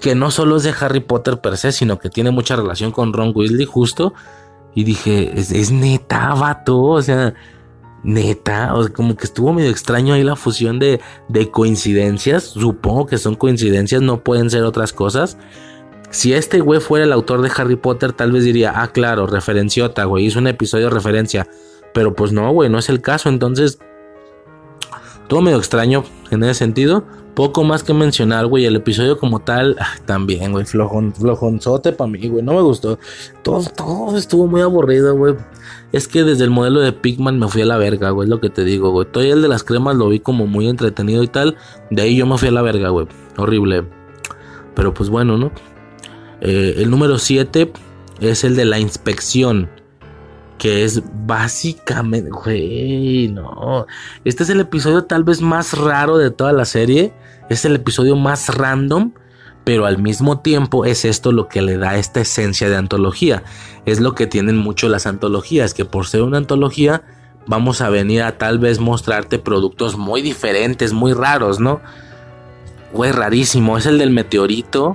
que 0.00 0.16
no 0.16 0.32
solo 0.32 0.56
es 0.56 0.64
de 0.64 0.74
Harry 0.80 0.98
Potter 0.98 1.40
per 1.40 1.56
se, 1.58 1.70
sino 1.70 2.00
que 2.00 2.10
tiene 2.10 2.32
mucha 2.32 2.56
relación 2.56 2.90
con 2.90 3.12
Ron 3.12 3.30
Weasley, 3.32 3.66
justo. 3.66 4.14
Y 4.74 4.84
dije, 4.84 5.32
es, 5.34 5.70
neta, 5.70 6.34
vato. 6.34 6.80
O 6.82 7.02
sea, 7.02 7.34
Neta, 8.02 8.74
o 8.74 8.84
sea, 8.84 8.92
como 8.92 9.14
que 9.14 9.24
estuvo 9.24 9.52
medio 9.52 9.70
extraño 9.70 10.14
ahí 10.14 10.22
la 10.22 10.36
fusión 10.36 10.78
de, 10.78 11.00
de 11.28 11.50
coincidencias. 11.50 12.44
Supongo 12.44 13.06
que 13.06 13.18
son 13.18 13.34
coincidencias, 13.34 14.00
no 14.00 14.24
pueden 14.24 14.48
ser 14.48 14.62
otras 14.62 14.92
cosas. 14.92 15.36
Si 16.10 16.32
este 16.32 16.60
güey 16.60 16.80
fuera 16.80 17.04
el 17.04 17.12
autor 17.12 17.42
de 17.42 17.52
Harry 17.54 17.76
Potter, 17.76 18.12
tal 18.12 18.32
vez 18.32 18.44
diría, 18.44 18.72
ah, 18.74 18.88
claro, 18.88 19.26
referenciota, 19.26 20.04
güey, 20.04 20.26
hizo 20.26 20.38
un 20.38 20.46
episodio 20.46 20.86
de 20.86 20.94
referencia. 20.94 21.46
Pero 21.92 22.14
pues 22.14 22.32
no, 22.32 22.50
güey, 22.52 22.70
no 22.70 22.78
es 22.78 22.88
el 22.88 23.00
caso. 23.00 23.28
Entonces, 23.28 23.78
todo 25.28 25.42
medio 25.42 25.58
extraño 25.58 26.04
en 26.30 26.42
ese 26.42 26.54
sentido. 26.54 27.04
Poco 27.34 27.64
más 27.64 27.82
que 27.82 27.94
mencionar, 27.94 28.46
güey. 28.46 28.64
El 28.64 28.76
episodio 28.76 29.18
como 29.18 29.40
tal, 29.40 29.76
ah, 29.80 29.96
también, 30.04 30.52
güey. 30.52 30.64
Flojón, 30.64 31.14
flojonzote 31.14 31.92
para 31.92 32.10
mí, 32.10 32.28
güey. 32.28 32.42
No 32.42 32.54
me 32.54 32.62
gustó. 32.62 32.98
Todo, 33.42 33.62
todo 33.76 34.16
estuvo 34.16 34.46
muy 34.46 34.60
aburrido, 34.60 35.16
güey. 35.16 35.34
Es 35.92 36.08
que 36.08 36.22
desde 36.24 36.44
el 36.44 36.50
modelo 36.50 36.80
de 36.80 36.92
Pigman 36.92 37.38
me 37.38 37.48
fui 37.48 37.62
a 37.62 37.66
la 37.66 37.76
verga, 37.76 38.10
güey. 38.10 38.26
Es 38.26 38.30
lo 38.30 38.40
que 38.40 38.50
te 38.50 38.64
digo, 38.64 38.90
güey. 38.90 39.06
Todo 39.10 39.24
el 39.24 39.42
de 39.42 39.48
las 39.48 39.64
cremas 39.64 39.96
lo 39.96 40.08
vi 40.08 40.20
como 40.20 40.46
muy 40.46 40.68
entretenido 40.68 41.22
y 41.22 41.28
tal. 41.28 41.56
De 41.90 42.02
ahí 42.02 42.16
yo 42.16 42.26
me 42.26 42.36
fui 42.38 42.48
a 42.48 42.52
la 42.52 42.62
verga, 42.62 42.90
güey. 42.90 43.06
Horrible. 43.36 43.84
Pero 44.74 44.92
pues 44.94 45.08
bueno, 45.08 45.36
¿no? 45.36 45.52
Eh, 46.40 46.74
el 46.78 46.90
número 46.90 47.18
7 47.18 47.72
es 48.20 48.44
el 48.44 48.56
de 48.56 48.64
la 48.64 48.78
inspección. 48.78 49.68
Que 50.60 50.84
es 50.84 51.02
básicamente, 51.26 52.28
güey, 52.28 53.28
no. 53.28 53.86
Este 54.26 54.42
es 54.42 54.50
el 54.50 54.60
episodio 54.60 55.04
tal 55.04 55.24
vez 55.24 55.40
más 55.40 55.72
raro 55.72 56.18
de 56.18 56.30
toda 56.30 56.52
la 56.52 56.66
serie. 56.66 57.14
Es 57.48 57.64
el 57.64 57.76
episodio 57.76 58.14
más 58.14 58.54
random. 58.54 59.12
Pero 59.64 59.86
al 59.86 59.96
mismo 59.96 60.40
tiempo 60.40 60.84
es 60.84 61.06
esto 61.06 61.32
lo 61.32 61.48
que 61.48 61.62
le 61.62 61.78
da 61.78 61.96
esta 61.96 62.20
esencia 62.20 62.68
de 62.68 62.76
antología. 62.76 63.42
Es 63.86 64.00
lo 64.00 64.14
que 64.14 64.26
tienen 64.26 64.58
mucho 64.58 64.90
las 64.90 65.06
antologías. 65.06 65.72
Que 65.72 65.86
por 65.86 66.06
ser 66.06 66.20
una 66.20 66.36
antología 66.36 67.04
vamos 67.46 67.80
a 67.80 67.88
venir 67.88 68.22
a 68.22 68.36
tal 68.36 68.58
vez 68.58 68.80
mostrarte 68.80 69.38
productos 69.38 69.96
muy 69.96 70.20
diferentes, 70.20 70.92
muy 70.92 71.14
raros, 71.14 71.58
¿no? 71.58 71.80
Güey, 72.92 73.12
rarísimo. 73.12 73.78
Es 73.78 73.86
el 73.86 73.96
del 73.96 74.10
meteorito 74.10 74.94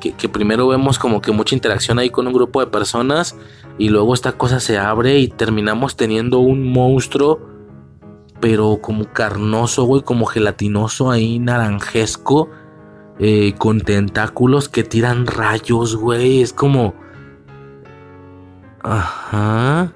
que, 0.00 0.28
primero 0.28 0.68
vemos 0.68 0.98
como 0.98 1.20
que 1.20 1.32
mucha 1.32 1.54
interacción 1.54 1.98
ahí 1.98 2.10
con 2.10 2.26
un 2.26 2.32
grupo 2.32 2.60
de 2.60 2.66
personas 2.66 3.36
y 3.78 3.88
luego 3.88 4.14
esta 4.14 4.32
cosa 4.32 4.60
se 4.60 4.78
abre 4.78 5.18
y 5.18 5.28
terminamos 5.28 5.96
teniendo 5.96 6.40
un 6.40 6.70
monstruo 6.70 7.58
pero 8.40 8.78
como 8.80 9.12
carnoso, 9.12 9.84
güey, 9.84 10.02
como 10.02 10.26
gelatinoso 10.26 11.10
ahí, 11.10 11.38
naranjesco, 11.38 12.48
eh, 13.18 13.54
con 13.58 13.80
tentáculos 13.80 14.68
que 14.68 14.84
tiran 14.84 15.26
rayos, 15.26 15.96
güey, 15.96 16.42
es 16.42 16.52
como... 16.52 16.94
Ajá. 18.82 19.92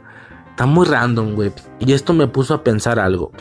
Está 0.50 0.66
muy 0.66 0.86
random, 0.86 1.34
güey. 1.34 1.52
Y 1.78 1.92
esto 1.92 2.12
me 2.12 2.26
puso 2.26 2.54
a 2.54 2.64
pensar 2.64 2.98
algo. 2.98 3.32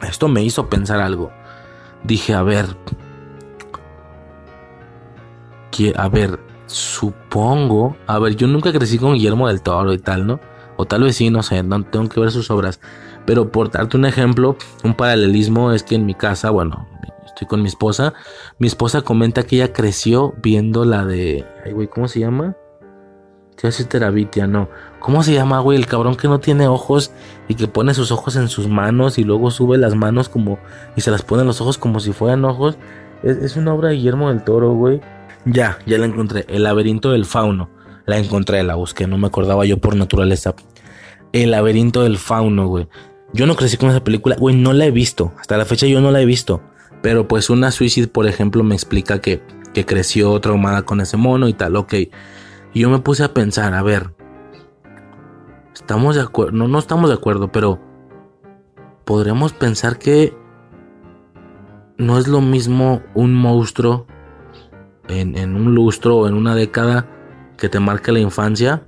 Esto 0.00 0.26
me 0.28 0.42
hizo 0.42 0.68
pensar 0.68 1.00
algo. 1.00 1.30
Dije, 2.02 2.34
a 2.34 2.42
ver, 2.42 2.76
que, 5.70 5.92
a 5.96 6.08
ver, 6.08 6.40
supongo, 6.72 7.96
a 8.06 8.18
ver, 8.18 8.36
yo 8.36 8.46
nunca 8.46 8.72
crecí 8.72 8.98
con 8.98 9.14
Guillermo 9.14 9.48
del 9.48 9.62
Toro 9.62 9.92
y 9.92 9.98
tal, 9.98 10.26
¿no? 10.26 10.40
O 10.76 10.86
tal 10.86 11.02
vez 11.02 11.16
sí, 11.16 11.30
no 11.30 11.42
sé, 11.42 11.62
no 11.62 11.84
tengo 11.84 12.08
que 12.08 12.20
ver 12.20 12.30
sus 12.30 12.50
obras. 12.50 12.80
Pero 13.24 13.52
por 13.52 13.70
darte 13.70 13.96
un 13.96 14.04
ejemplo, 14.04 14.56
un 14.82 14.94
paralelismo 14.94 15.72
es 15.72 15.82
que 15.82 15.94
en 15.94 16.06
mi 16.06 16.14
casa, 16.14 16.50
bueno, 16.50 16.88
estoy 17.24 17.46
con 17.46 17.62
mi 17.62 17.68
esposa. 17.68 18.14
Mi 18.58 18.66
esposa 18.66 19.02
comenta 19.02 19.44
que 19.44 19.56
ella 19.56 19.72
creció 19.72 20.34
viendo 20.42 20.84
la 20.84 21.04
de. 21.04 21.44
Ay, 21.64 21.72
güey, 21.72 21.88
¿cómo 21.88 22.08
se 22.08 22.20
llama? 22.20 22.56
Te 23.56 23.68
hace 23.68 23.84
terabitia, 23.84 24.46
no. 24.46 24.68
¿Cómo 24.98 25.22
se 25.22 25.34
llama, 25.34 25.60
güey? 25.60 25.78
El 25.78 25.86
cabrón 25.86 26.16
que 26.16 26.26
no 26.26 26.40
tiene 26.40 26.66
ojos 26.66 27.12
y 27.48 27.54
que 27.54 27.68
pone 27.68 27.94
sus 27.94 28.10
ojos 28.10 28.36
en 28.36 28.48
sus 28.48 28.66
manos 28.66 29.18
y 29.18 29.24
luego 29.24 29.50
sube 29.50 29.78
las 29.78 29.94
manos 29.94 30.28
como. 30.28 30.58
y 30.96 31.00
se 31.02 31.10
las 31.10 31.22
pone 31.22 31.42
en 31.42 31.48
los 31.48 31.60
ojos 31.60 31.78
como 31.78 32.00
si 32.00 32.12
fueran 32.12 32.44
ojos. 32.44 32.76
Es, 33.22 33.36
es 33.36 33.56
una 33.56 33.72
obra 33.72 33.90
de 33.90 33.96
Guillermo 33.96 34.30
del 34.30 34.42
Toro, 34.42 34.72
güey. 34.72 35.00
Ya, 35.44 35.78
ya 35.86 35.98
la 35.98 36.06
encontré. 36.06 36.44
El 36.48 36.62
laberinto 36.64 37.12
del 37.12 37.24
fauno. 37.24 37.70
La 38.06 38.18
encontré, 38.18 38.62
la 38.62 38.74
busqué, 38.74 39.06
no 39.06 39.18
me 39.18 39.28
acordaba 39.28 39.64
yo 39.64 39.78
por 39.78 39.96
naturaleza. 39.96 40.54
El 41.32 41.52
laberinto 41.52 42.02
del 42.02 42.18
fauno, 42.18 42.66
güey. 42.66 42.88
Yo 43.32 43.46
no 43.46 43.56
crecí 43.56 43.76
con 43.76 43.90
esa 43.90 44.04
película, 44.04 44.36
güey, 44.38 44.56
no 44.56 44.72
la 44.72 44.86
he 44.86 44.90
visto. 44.90 45.32
Hasta 45.38 45.56
la 45.56 45.64
fecha 45.64 45.86
yo 45.86 46.00
no 46.00 46.10
la 46.10 46.20
he 46.20 46.26
visto. 46.26 46.62
Pero 47.00 47.26
pues 47.26 47.48
una 47.48 47.70
Suicide, 47.70 48.08
por 48.08 48.26
ejemplo, 48.26 48.62
me 48.62 48.74
explica 48.74 49.20
que, 49.20 49.42
que 49.72 49.86
creció 49.86 50.38
traumada 50.40 50.82
con 50.82 51.00
ese 51.00 51.16
mono 51.16 51.48
y 51.48 51.54
tal, 51.54 51.76
ok. 51.76 51.94
Y 52.74 52.80
yo 52.80 52.90
me 52.90 52.98
puse 52.98 53.24
a 53.24 53.32
pensar, 53.32 53.74
a 53.74 53.82
ver. 53.82 54.14
Estamos 55.74 56.16
de 56.16 56.22
acuerdo, 56.22 56.52
no, 56.52 56.68
no 56.68 56.78
estamos 56.78 57.08
de 57.08 57.16
acuerdo, 57.16 57.50
pero 57.50 57.80
podríamos 59.04 59.52
pensar 59.52 59.98
que 59.98 60.34
no 61.96 62.18
es 62.18 62.28
lo 62.28 62.40
mismo 62.40 63.02
un 63.14 63.34
monstruo 63.34 64.06
en, 65.08 65.54
un 65.54 65.74
lustro 65.74 66.18
o 66.18 66.28
en 66.28 66.34
una 66.34 66.54
década 66.54 67.06
que 67.56 67.68
te 67.68 67.80
marque 67.80 68.12
la 68.12 68.20
infancia 68.20 68.82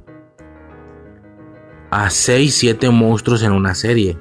a 1.91 2.11
6, 2.11 2.55
7 2.55 2.91
monstruos 2.91 3.43
en 3.43 3.53
una 3.53 3.75
serie. 3.75 4.19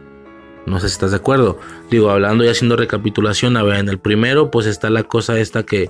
No 0.65 0.79
sé 0.79 0.87
si 0.87 0.93
estás 0.93 1.11
de 1.11 1.17
acuerdo. 1.17 1.59
Digo, 1.89 2.09
hablando 2.09 2.43
y 2.43 2.47
haciendo 2.47 2.75
recapitulación, 2.75 3.57
a 3.57 3.63
ver, 3.63 3.79
en 3.79 3.89
el 3.89 3.99
primero 3.99 4.51
pues 4.51 4.65
está 4.65 4.89
la 4.89 5.03
cosa 5.03 5.37
esta 5.39 5.63
que, 5.63 5.89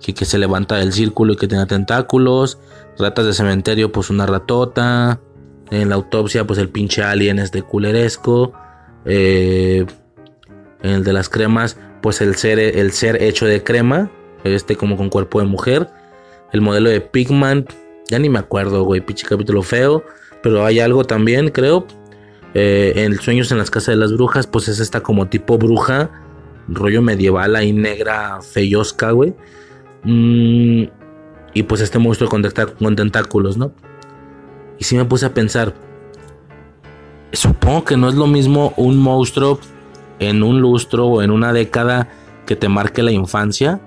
que, 0.00 0.24
se 0.24 0.38
levanta 0.38 0.76
del 0.76 0.92
círculo 0.92 1.34
y 1.34 1.36
que 1.36 1.48
tiene 1.48 1.66
tentáculos. 1.66 2.58
Ratas 2.98 3.26
de 3.26 3.32
cementerio 3.32 3.92
pues 3.92 4.10
una 4.10 4.26
ratota. 4.26 5.20
En 5.70 5.90
la 5.90 5.96
autopsia 5.96 6.46
pues 6.46 6.58
el 6.58 6.70
pinche 6.70 7.02
alien 7.02 7.38
es 7.38 7.52
de 7.52 7.62
culeresco. 7.62 8.52
Eh, 9.04 9.86
en 10.82 10.90
el 10.90 11.04
de 11.04 11.12
las 11.12 11.28
cremas 11.28 11.76
pues 12.00 12.20
el 12.20 12.36
ser, 12.36 12.58
el 12.58 12.92
ser 12.92 13.22
hecho 13.22 13.46
de 13.46 13.62
crema 13.62 14.10
este 14.44 14.76
como 14.76 14.96
con 14.96 15.10
cuerpo 15.10 15.40
de 15.40 15.46
mujer. 15.46 15.88
El 16.52 16.60
modelo 16.60 16.88
de 16.90 17.00
Pigman, 17.00 17.66
ya 18.08 18.18
ni 18.18 18.28
me 18.28 18.38
acuerdo, 18.38 18.84
güey, 18.84 19.00
pinche 19.00 19.26
capítulo 19.26 19.62
feo. 19.62 20.04
Pero 20.42 20.64
hay 20.64 20.80
algo 20.80 21.04
también, 21.04 21.50
creo. 21.50 21.86
Eh, 22.54 22.92
en 22.96 23.18
Sueños 23.20 23.52
en 23.52 23.58
las 23.58 23.70
Casas 23.70 23.94
de 23.94 23.96
las 23.96 24.12
Brujas, 24.12 24.46
pues 24.46 24.68
es 24.68 24.80
esta 24.80 25.02
como 25.02 25.28
tipo 25.28 25.58
bruja, 25.58 26.10
rollo 26.68 27.02
medieval 27.02 27.56
ahí 27.56 27.72
negra, 27.72 28.40
feyosca, 28.40 29.10
güey. 29.10 29.34
Mm, 30.04 30.84
y 31.54 31.62
pues 31.64 31.80
este 31.80 31.98
monstruo 31.98 32.30
con, 32.30 32.42
tentáculos, 32.96 33.56
¿no? 33.56 33.72
Y 34.78 34.84
sí 34.84 34.96
me 34.96 35.04
puse 35.04 35.26
a 35.26 35.34
pensar, 35.34 35.74
supongo 37.32 37.84
que 37.84 37.96
no 37.96 38.08
es 38.08 38.14
lo 38.14 38.26
mismo 38.26 38.72
un 38.76 38.96
monstruo 38.96 39.58
en 40.20 40.42
un 40.42 40.60
lustro 40.60 41.06
o 41.06 41.22
en 41.22 41.30
una 41.30 41.52
década 41.52 42.08
que 42.46 42.56
te 42.56 42.68
marque 42.68 43.02
la 43.02 43.10
infancia 43.10 43.80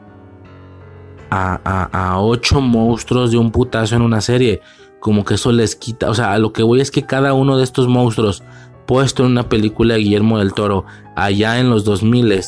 a, 1.32 2.18
ocho 2.20 2.62
monstruos 2.62 3.32
de 3.32 3.38
un 3.38 3.52
putazo 3.52 3.96
en 3.96 4.02
una 4.02 4.22
serie. 4.22 4.62
Como 5.00 5.26
que 5.26 5.36
eso 5.36 5.52
les 5.52 5.76
quita. 5.76 6.10
O 6.10 6.14
sea, 6.14 6.34
a 6.34 6.40
lo 6.40 6.54
que 6.54 6.64
voy 6.64 6.82
es 6.82 6.92
que 6.92 7.04
cada 7.04 7.34
uno 7.34 7.58
de 7.58 7.64
estos 7.64 7.88
monstruos 7.88 8.44
puesto 8.86 9.24
en 9.24 9.32
una 9.32 9.48
película 9.48 9.94
de 9.94 10.02
Guillermo 10.02 10.40
del 10.40 10.54
Toro 10.54 10.86
allá 11.16 11.60
en 11.60 11.70
los 11.70 11.86
2000 11.86 12.44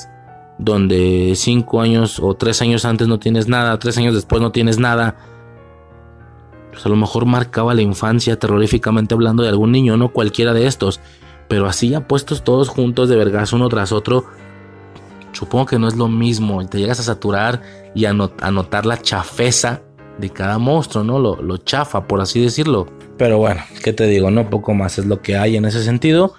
donde 0.57 1.34
cinco 1.35 1.81
años 1.81 2.19
o 2.19 2.35
tres 2.35 2.61
años 2.61 2.85
antes 2.85 3.07
no 3.07 3.19
tienes 3.19 3.47
nada, 3.47 3.77
tres 3.80 3.97
años 3.97 4.14
después 4.14 4.41
no 4.41 4.51
tienes 4.51 4.77
nada. 4.77 5.15
Pues 6.72 6.85
a 6.85 6.89
lo 6.89 6.95
mejor 6.95 7.26
marcaba 7.26 7.73
la 7.73 7.81
infancia 7.81 8.38
terroríficamente 8.38 9.14
hablando 9.14 9.43
de 9.43 9.49
algún 9.49 9.72
niño, 9.72 9.97
no 9.97 10.10
cualquiera 10.10 10.53
de 10.53 10.68
estos. 10.68 10.99
Pero 11.47 11.65
así 11.68 11.89
ya 11.89 12.07
puestos 12.07 12.43
todos 12.43 12.69
juntos 12.69 13.10
de 13.10 13.15
vergas 13.15 13.53
uno 13.53 13.68
tras 13.69 13.91
otro, 13.91 14.26
supongo 15.34 15.65
que 15.65 15.80
no 15.80 15.88
es 15.88 15.95
lo 15.95 16.07
mismo. 16.07 16.65
Te 16.68 16.80
llegas 16.80 16.99
a 16.99 17.03
saturar 17.03 17.61
y 17.93 18.05
a, 18.05 18.14
notar 18.14 18.85
la 18.85 19.01
chafeza 19.01 19.81
de 20.18 20.30
cada 20.30 20.57
monstruo, 20.57 21.03
¿no? 21.03 21.19
Lo, 21.19 21.41
lo, 21.41 21.57
chafa, 21.57 22.07
por 22.07 22.22
así 22.22 22.41
decirlo. 22.41 22.88
Pero 23.18 23.38
bueno, 23.39 23.61
¿qué 23.84 23.93
te 23.93 24.07
digo? 24.07 24.31
No 24.31 24.49
poco 24.49 24.73
más 24.73 24.97
es 24.97 25.05
lo 25.05 25.22
que 25.22 25.35
hay 25.35 25.57
en 25.57 25.65
ese 25.65 25.84
sentido. 25.84 26.34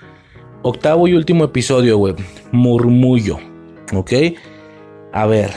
Octavo 0.62 1.06
y 1.08 1.14
último 1.14 1.44
episodio, 1.44 1.98
güey. 1.98 2.14
Murmullo. 2.52 3.38
¿Ok? 3.92 4.12
A 5.12 5.26
ver. 5.26 5.50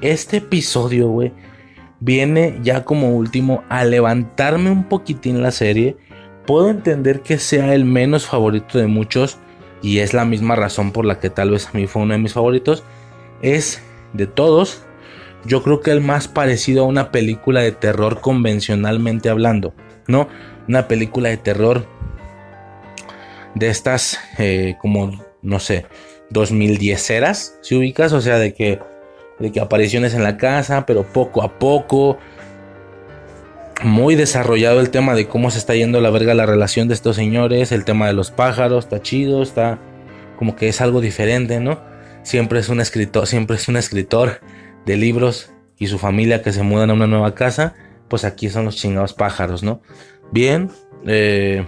Este 0.00 0.38
episodio, 0.38 1.08
güey, 1.08 1.32
viene 2.00 2.58
ya 2.62 2.84
como 2.84 3.16
último 3.16 3.64
a 3.68 3.84
levantarme 3.84 4.70
un 4.70 4.84
poquitín 4.84 5.42
la 5.42 5.50
serie. 5.50 5.96
Puedo 6.46 6.68
entender 6.68 7.22
que 7.22 7.38
sea 7.38 7.74
el 7.74 7.84
menos 7.84 8.26
favorito 8.26 8.78
de 8.78 8.86
muchos 8.86 9.38
y 9.82 9.98
es 9.98 10.14
la 10.14 10.24
misma 10.24 10.56
razón 10.56 10.92
por 10.92 11.04
la 11.04 11.20
que 11.20 11.30
tal 11.30 11.50
vez 11.50 11.68
a 11.68 11.72
mí 11.72 11.86
fue 11.86 12.02
uno 12.02 12.14
de 12.14 12.20
mis 12.20 12.32
favoritos, 12.32 12.82
es 13.42 13.82
de 14.12 14.26
todos, 14.26 14.82
yo 15.44 15.62
creo 15.62 15.80
que 15.80 15.90
el 15.90 16.00
más 16.00 16.28
parecido 16.28 16.84
a 16.84 16.86
una 16.86 17.12
película 17.12 17.60
de 17.60 17.72
terror 17.72 18.20
convencionalmente 18.20 19.28
hablando, 19.28 19.74
¿no? 20.06 20.28
Una 20.68 20.88
película 20.88 21.28
de 21.28 21.36
terror 21.36 21.86
de 23.54 23.68
estas 23.68 24.18
eh, 24.38 24.76
como, 24.80 25.12
no 25.42 25.60
sé, 25.60 25.86
2010 26.30 27.10
eras, 27.10 27.58
si 27.62 27.76
ubicas, 27.76 28.12
o 28.12 28.20
sea, 28.20 28.38
de 28.38 28.54
que, 28.54 28.80
de 29.38 29.52
que 29.52 29.60
apariciones 29.60 30.14
en 30.14 30.22
la 30.22 30.36
casa, 30.36 30.84
pero 30.86 31.04
poco 31.04 31.42
a 31.42 31.58
poco, 31.58 32.18
muy 33.82 34.14
desarrollado 34.14 34.80
el 34.80 34.90
tema 34.90 35.14
de 35.14 35.28
cómo 35.28 35.50
se 35.50 35.58
está 35.58 35.74
yendo 35.74 36.00
la 36.00 36.10
verga 36.10 36.34
la 36.34 36.46
relación 36.46 36.88
de 36.88 36.94
estos 36.94 37.16
señores, 37.16 37.72
el 37.72 37.84
tema 37.84 38.06
de 38.06 38.14
los 38.14 38.30
pájaros, 38.30 38.84
está 38.84 39.02
chido, 39.02 39.42
está 39.42 39.78
como 40.36 40.56
que 40.56 40.68
es 40.68 40.80
algo 40.80 41.00
diferente, 41.00 41.60
¿no? 41.60 41.80
Siempre 42.22 42.58
es 42.58 42.68
un 42.68 42.80
escritor, 42.80 43.26
siempre 43.26 43.56
es 43.56 43.68
un 43.68 43.76
escritor 43.76 44.40
de 44.84 44.96
libros 44.96 45.52
y 45.78 45.86
su 45.88 45.98
familia 45.98 46.42
que 46.42 46.52
se 46.52 46.62
mudan 46.62 46.90
a 46.90 46.94
una 46.94 47.06
nueva 47.06 47.34
casa, 47.34 47.74
pues 48.08 48.24
aquí 48.24 48.48
son 48.48 48.64
los 48.64 48.76
chingados 48.76 49.14
pájaros, 49.14 49.62
¿no? 49.62 49.80
Bien, 50.32 50.70
eh, 51.06 51.64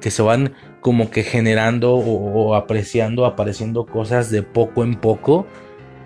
que 0.00 0.10
se 0.10 0.22
van 0.22 0.54
como 0.80 1.10
que 1.10 1.24
generando 1.24 1.94
o, 1.94 2.54
apreciando, 2.54 3.26
apareciendo 3.26 3.86
cosas 3.86 4.30
de 4.30 4.42
poco 4.42 4.84
en 4.84 4.94
poco 4.94 5.46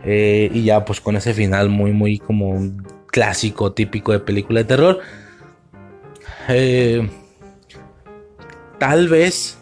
Eh, 0.03 0.49
y 0.55 0.63
ya 0.65 0.87
pues 0.87 0.99
con 0.99 1.15
ese 1.17 1.35
final 1.35 1.69
muy 1.69 1.93
muy 1.93 2.19
como 2.19 2.59
clásico, 3.11 3.73
típico 3.73 4.13
de 4.13 4.21
película 4.21 4.61
de 4.61 4.65
terror. 4.65 5.01
Eh, 6.49 7.09
tal 8.79 9.09
vez 9.09 9.59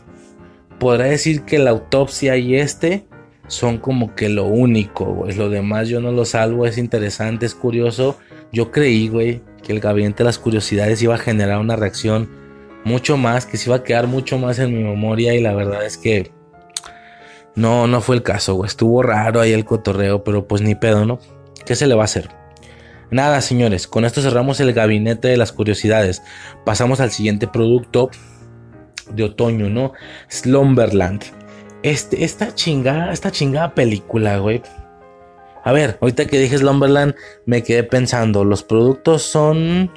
podrá 0.79 1.07
decir 1.07 1.43
que 1.43 1.59
la 1.59 1.71
autopsia 1.71 2.37
y 2.37 2.57
este 2.57 3.07
son 3.49 3.79
como 3.79 4.15
que 4.15 4.29
lo 4.29 4.47
único. 4.47 5.27
Lo 5.37 5.49
demás 5.51 5.89
yo 5.89 6.01
no 6.01 6.13
lo 6.13 6.25
salvo, 6.25 6.67
es 6.67 6.79
interesante, 6.79 7.47
es 7.47 7.55
curioso. 7.55 8.19
Yo 8.53 8.71
creí, 8.71 9.09
güey, 9.09 9.43
que 9.63 9.73
el 9.73 9.81
gabinete 9.81 10.19
de 10.19 10.25
las 10.25 10.39
curiosidades 10.39 11.03
iba 11.03 11.15
a 11.15 11.19
generar 11.19 11.59
una 11.59 11.77
reacción 11.77 12.29
mucho 12.85 13.17
más, 13.17 13.45
que 13.45 13.57
se 13.57 13.69
iba 13.69 13.77
a 13.77 13.85
quedar 13.85 14.07
mucho 14.07 14.39
más 14.39 14.59
en 14.59 14.75
mi 14.75 14.83
memoria 14.83 15.35
y 15.35 15.41
la 15.41 15.55
verdad 15.55 15.85
es 15.85 15.99
que 15.99 16.31
no, 17.55 17.87
no 17.87 18.01
fue 18.01 18.17
el 18.17 18.23
caso. 18.23 18.65
Estuvo 18.65 19.03
raro 19.03 19.41
ahí 19.41 19.53
el 19.53 19.65
cotorreo, 19.65 20.23
pero 20.23 20.47
pues 20.47 20.63
ni 20.63 20.75
pedo, 20.75 21.05
¿no? 21.05 21.19
¿Qué 21.67 21.75
se 21.75 21.87
le 21.87 21.95
va 21.95 22.03
a 22.03 22.05
hacer? 22.05 22.31
Nada, 23.11 23.41
señores, 23.41 23.87
con 23.87 24.05
esto 24.05 24.21
cerramos 24.21 24.61
el 24.61 24.73
gabinete 24.73 25.29
de 25.29 25.37
las 25.37 25.53
curiosidades. 25.53 26.23
Pasamos 26.65 27.01
al 27.01 27.11
siguiente 27.11 27.49
producto 27.49 28.11
de 29.11 29.25
otoño, 29.25 29.71
¿no? 29.71 29.93
Slumberland. 30.29 31.25
Este, 31.83 32.25
esta 32.25 32.55
chingada, 32.55 33.13
esta 33.13 33.31
chingada 33.31 33.75
película, 33.75 34.39
güey. 34.39 34.63
A 35.65 35.73
ver, 35.73 35.99
ahorita 36.01 36.27
que 36.27 36.39
dije 36.39 36.59
Slumberland, 36.59 37.15
me 37.47 37.63
quedé 37.63 37.83
pensando, 37.83 38.45
los 38.45 38.63
productos 38.63 39.23
son 39.23 39.91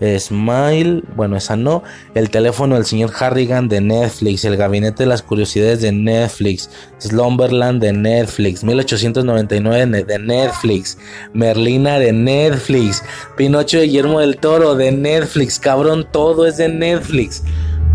Smile, 0.00 1.02
bueno, 1.14 1.36
esa 1.36 1.56
no. 1.56 1.82
El 2.14 2.28
teléfono 2.30 2.74
del 2.74 2.84
señor 2.84 3.12
Harrigan 3.18 3.68
de 3.68 3.80
Netflix. 3.80 4.44
El 4.44 4.56
gabinete 4.56 5.04
de 5.04 5.08
las 5.08 5.22
curiosidades 5.22 5.80
de 5.80 5.92
Netflix. 5.92 6.70
Slumberland 6.98 7.80
de 7.80 7.92
Netflix. 7.92 8.62
1899 8.62 10.04
de 10.04 10.18
Netflix. 10.18 10.98
Merlina 11.32 11.98
de 11.98 12.12
Netflix. 12.12 13.02
Pinocho 13.36 13.78
de 13.78 13.84
Guillermo 13.84 14.20
del 14.20 14.36
Toro 14.36 14.74
de 14.74 14.92
Netflix. 14.92 15.58
Cabrón, 15.58 16.06
todo 16.12 16.46
es 16.46 16.58
de 16.58 16.68
Netflix. 16.68 17.42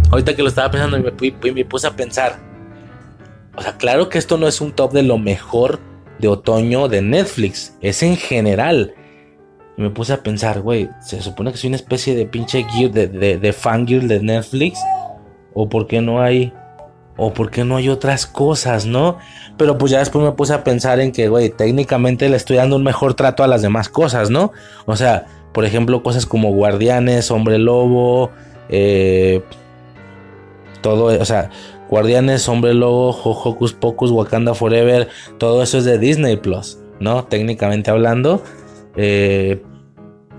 Ahorita 0.09 0.35
que 0.35 0.41
lo 0.41 0.49
estaba 0.49 0.71
pensando 0.71 0.97
y 0.97 1.03
me, 1.03 1.51
me 1.53 1.65
puse 1.65 1.87
a 1.87 1.95
pensar. 1.95 2.39
O 3.55 3.61
sea, 3.61 3.77
claro 3.77 4.09
que 4.09 4.17
esto 4.17 4.37
no 4.37 4.47
es 4.47 4.59
un 4.59 4.71
top 4.71 4.91
de 4.93 5.03
lo 5.03 5.17
mejor 5.17 5.79
de 6.19 6.27
otoño 6.27 6.87
de 6.87 7.01
Netflix. 7.01 7.75
Es 7.81 8.01
en 8.01 8.17
general. 8.17 8.95
Me 9.81 9.89
puse 9.89 10.13
a 10.13 10.21
pensar, 10.21 10.61
güey, 10.61 10.89
se 11.01 11.21
supone 11.23 11.51
que 11.51 11.57
soy 11.57 11.69
una 11.69 11.77
especie 11.77 12.15
de 12.15 12.27
pinche 12.27 12.63
gear 12.65 12.91
de, 12.91 13.07
de, 13.07 13.39
de 13.39 13.53
fangirl 13.53 14.07
de 14.07 14.19
Netflix. 14.19 14.79
O 15.55 15.69
por 15.69 15.87
qué 15.87 16.01
no 16.01 16.21
hay. 16.21 16.53
O 17.17 17.33
por 17.33 17.49
qué 17.49 17.65
no 17.65 17.77
hay 17.77 17.89
otras 17.89 18.27
cosas, 18.27 18.85
¿no? 18.85 19.17
Pero 19.57 19.79
pues 19.79 19.91
ya 19.91 19.97
después 19.97 20.23
me 20.23 20.33
puse 20.33 20.53
a 20.53 20.63
pensar 20.63 20.99
en 20.99 21.11
que, 21.11 21.29
güey, 21.29 21.49
técnicamente 21.49 22.29
le 22.29 22.37
estoy 22.37 22.57
dando 22.57 22.75
un 22.75 22.83
mejor 22.83 23.15
trato 23.15 23.43
a 23.43 23.47
las 23.47 23.63
demás 23.63 23.89
cosas, 23.89 24.29
¿no? 24.29 24.51
O 24.85 24.95
sea, 24.95 25.25
por 25.51 25.65
ejemplo, 25.65 26.03
cosas 26.03 26.27
como 26.27 26.51
Guardianes, 26.51 27.31
Hombre 27.31 27.57
Lobo, 27.57 28.29
eh, 28.69 29.41
todo, 30.81 31.05
o 31.05 31.25
sea, 31.25 31.49
Guardianes, 31.89 32.47
Hombre 32.47 32.75
Lobo, 32.75 33.09
Hocus 33.09 33.73
Pocus, 33.73 34.11
Wakanda 34.11 34.53
Forever, 34.53 35.09
todo 35.39 35.63
eso 35.63 35.79
es 35.79 35.85
de 35.85 35.97
Disney 35.97 36.37
Plus, 36.37 36.77
¿no? 36.99 37.25
Técnicamente 37.25 37.89
hablando. 37.89 38.43
Eh, 38.95 39.61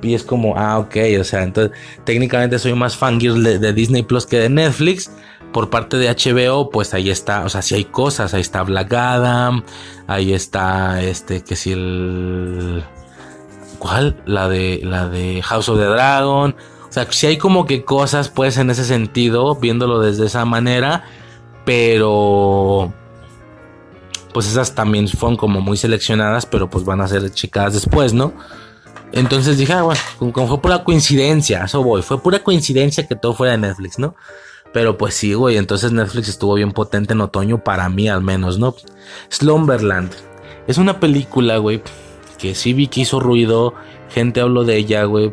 y 0.02 0.14
es 0.14 0.24
como, 0.24 0.56
ah, 0.56 0.78
ok, 0.78 0.96
o 1.20 1.24
sea, 1.24 1.42
entonces 1.42 1.76
técnicamente 2.04 2.58
soy 2.58 2.74
más 2.74 2.96
fangirl 2.96 3.42
de, 3.42 3.72
Disney 3.72 4.02
Plus 4.02 4.26
que 4.26 4.38
de 4.38 4.48
Netflix. 4.48 5.10
Por 5.52 5.68
parte 5.68 5.98
de 5.98 6.08
HBO, 6.08 6.70
pues 6.70 6.94
ahí 6.94 7.10
está, 7.10 7.44
o 7.44 7.48
sea, 7.50 7.60
si 7.60 7.74
hay 7.74 7.84
cosas, 7.84 8.32
ahí 8.32 8.40
está 8.40 8.62
Black 8.62 8.90
Adam, 8.94 9.62
ahí 10.06 10.32
está 10.32 11.02
este, 11.02 11.42
que 11.42 11.56
si 11.56 11.72
el... 11.72 12.82
¿Cuál? 13.78 14.16
La 14.24 14.48
de, 14.48 14.80
la 14.82 15.08
de 15.08 15.42
House 15.42 15.68
of 15.68 15.78
the 15.78 15.84
Dragon. 15.84 16.56
O 16.88 16.92
sea, 16.92 17.06
si 17.10 17.26
hay 17.26 17.36
como 17.36 17.66
que 17.66 17.84
cosas, 17.84 18.30
pues 18.30 18.56
en 18.56 18.70
ese 18.70 18.84
sentido, 18.84 19.56
viéndolo 19.56 20.00
desde 20.00 20.24
esa 20.24 20.46
manera, 20.46 21.04
pero 21.66 22.92
pues 24.32 24.46
esas 24.46 24.74
también 24.74 25.08
fueron 25.08 25.36
como 25.36 25.60
muy 25.60 25.76
seleccionadas, 25.76 26.46
pero 26.46 26.70
pues 26.70 26.84
van 26.84 27.00
a 27.00 27.08
ser 27.08 27.30
checadas 27.32 27.74
después, 27.74 28.14
¿no? 28.14 28.32
Entonces 29.12 29.58
dije, 29.58 29.72
ah, 29.74 29.82
bueno, 29.82 30.00
como 30.32 30.48
fue 30.48 30.60
pura 30.60 30.84
coincidencia, 30.84 31.64
eso 31.64 31.82
voy, 31.82 32.02
fue 32.02 32.22
pura 32.22 32.42
coincidencia 32.42 33.06
que 33.06 33.14
todo 33.14 33.34
fuera 33.34 33.52
de 33.52 33.58
Netflix, 33.58 33.98
¿no? 33.98 34.14
Pero 34.72 34.96
pues 34.96 35.14
sí, 35.14 35.34
güey, 35.34 35.58
entonces 35.58 35.92
Netflix 35.92 36.28
estuvo 36.28 36.54
bien 36.54 36.72
potente 36.72 37.12
en 37.12 37.20
otoño, 37.20 37.62
para 37.62 37.88
mí 37.90 38.08
al 38.08 38.22
menos, 38.22 38.58
¿no? 38.58 38.74
Slumberland. 39.28 40.12
Es 40.66 40.78
una 40.78 40.98
película, 40.98 41.58
güey, 41.58 41.82
que 42.38 42.54
sí 42.54 42.72
vi 42.72 42.86
que 42.86 43.02
hizo 43.02 43.20
ruido, 43.20 43.74
gente 44.08 44.40
habló 44.40 44.64
de 44.64 44.76
ella, 44.76 45.04
güey, 45.04 45.32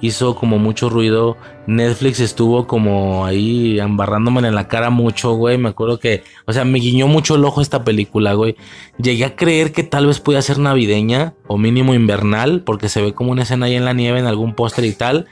hizo 0.00 0.36
como 0.36 0.58
mucho 0.58 0.88
ruido. 0.88 1.36
Netflix 1.66 2.20
estuvo 2.20 2.66
como 2.66 3.24
ahí 3.24 3.80
embarrándome 3.80 4.46
en 4.46 4.54
la 4.54 4.68
cara 4.68 4.90
mucho, 4.90 5.34
güey. 5.34 5.58
Me 5.58 5.70
acuerdo 5.70 5.98
que, 5.98 6.22
o 6.46 6.52
sea, 6.52 6.64
me 6.64 6.78
guiñó 6.78 7.06
mucho 7.06 7.36
el 7.36 7.44
ojo 7.44 7.60
esta 7.60 7.84
película, 7.84 8.34
güey. 8.34 8.56
Llegué 8.98 9.24
a 9.24 9.36
creer 9.36 9.72
que 9.72 9.82
tal 9.82 10.06
vez 10.06 10.20
podía 10.20 10.42
ser 10.42 10.58
navideña 10.58 11.34
o 11.46 11.56
mínimo 11.58 11.94
invernal, 11.94 12.62
porque 12.62 12.88
se 12.88 13.02
ve 13.02 13.14
como 13.14 13.32
una 13.32 13.42
escena 13.42 13.66
ahí 13.66 13.74
en 13.74 13.84
la 13.84 13.92
nieve 13.92 14.18
en 14.18 14.26
algún 14.26 14.54
póster 14.54 14.84
y 14.84 14.92
tal. 14.92 15.26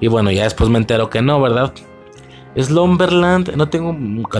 Y 0.00 0.08
bueno, 0.08 0.30
ya 0.30 0.44
después 0.44 0.68
me 0.70 0.78
entero 0.78 1.08
que 1.08 1.22
no, 1.22 1.40
¿verdad? 1.40 1.72
Slumberland, 2.56 3.54
no 3.54 3.68
tengo 3.68 3.94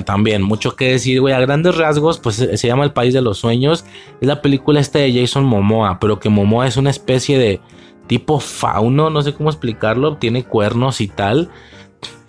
también 0.05 0.43
mucho 0.43 0.74
que 0.74 0.93
decir, 0.93 1.20
güey. 1.20 1.35
A 1.35 1.40
grandes 1.40 1.77
rasgos, 1.77 2.19
pues 2.19 2.36
se 2.36 2.66
llama 2.66 2.85
El 2.85 2.93
País 2.93 3.12
de 3.12 3.20
los 3.20 3.39
Sueños. 3.39 3.85
Es 4.20 4.27
la 4.27 4.40
película 4.40 4.81
esta 4.81 4.98
de 4.98 5.12
Jason 5.12 5.44
Momoa, 5.44 5.98
pero 6.01 6.19
que 6.19 6.31
Momoa 6.31 6.66
es 6.66 6.77
una 6.77 6.90
especie 6.90 7.39
de 7.39 7.61
tipo 8.07 8.41
fauno, 8.41 9.11
no 9.11 9.23
sé 9.23 9.35
cómo 9.35 9.51
explicarlo, 9.51 10.16
tiene 10.16 10.45
cuernos 10.45 11.01
y 11.01 11.09
tal. 11.09 11.51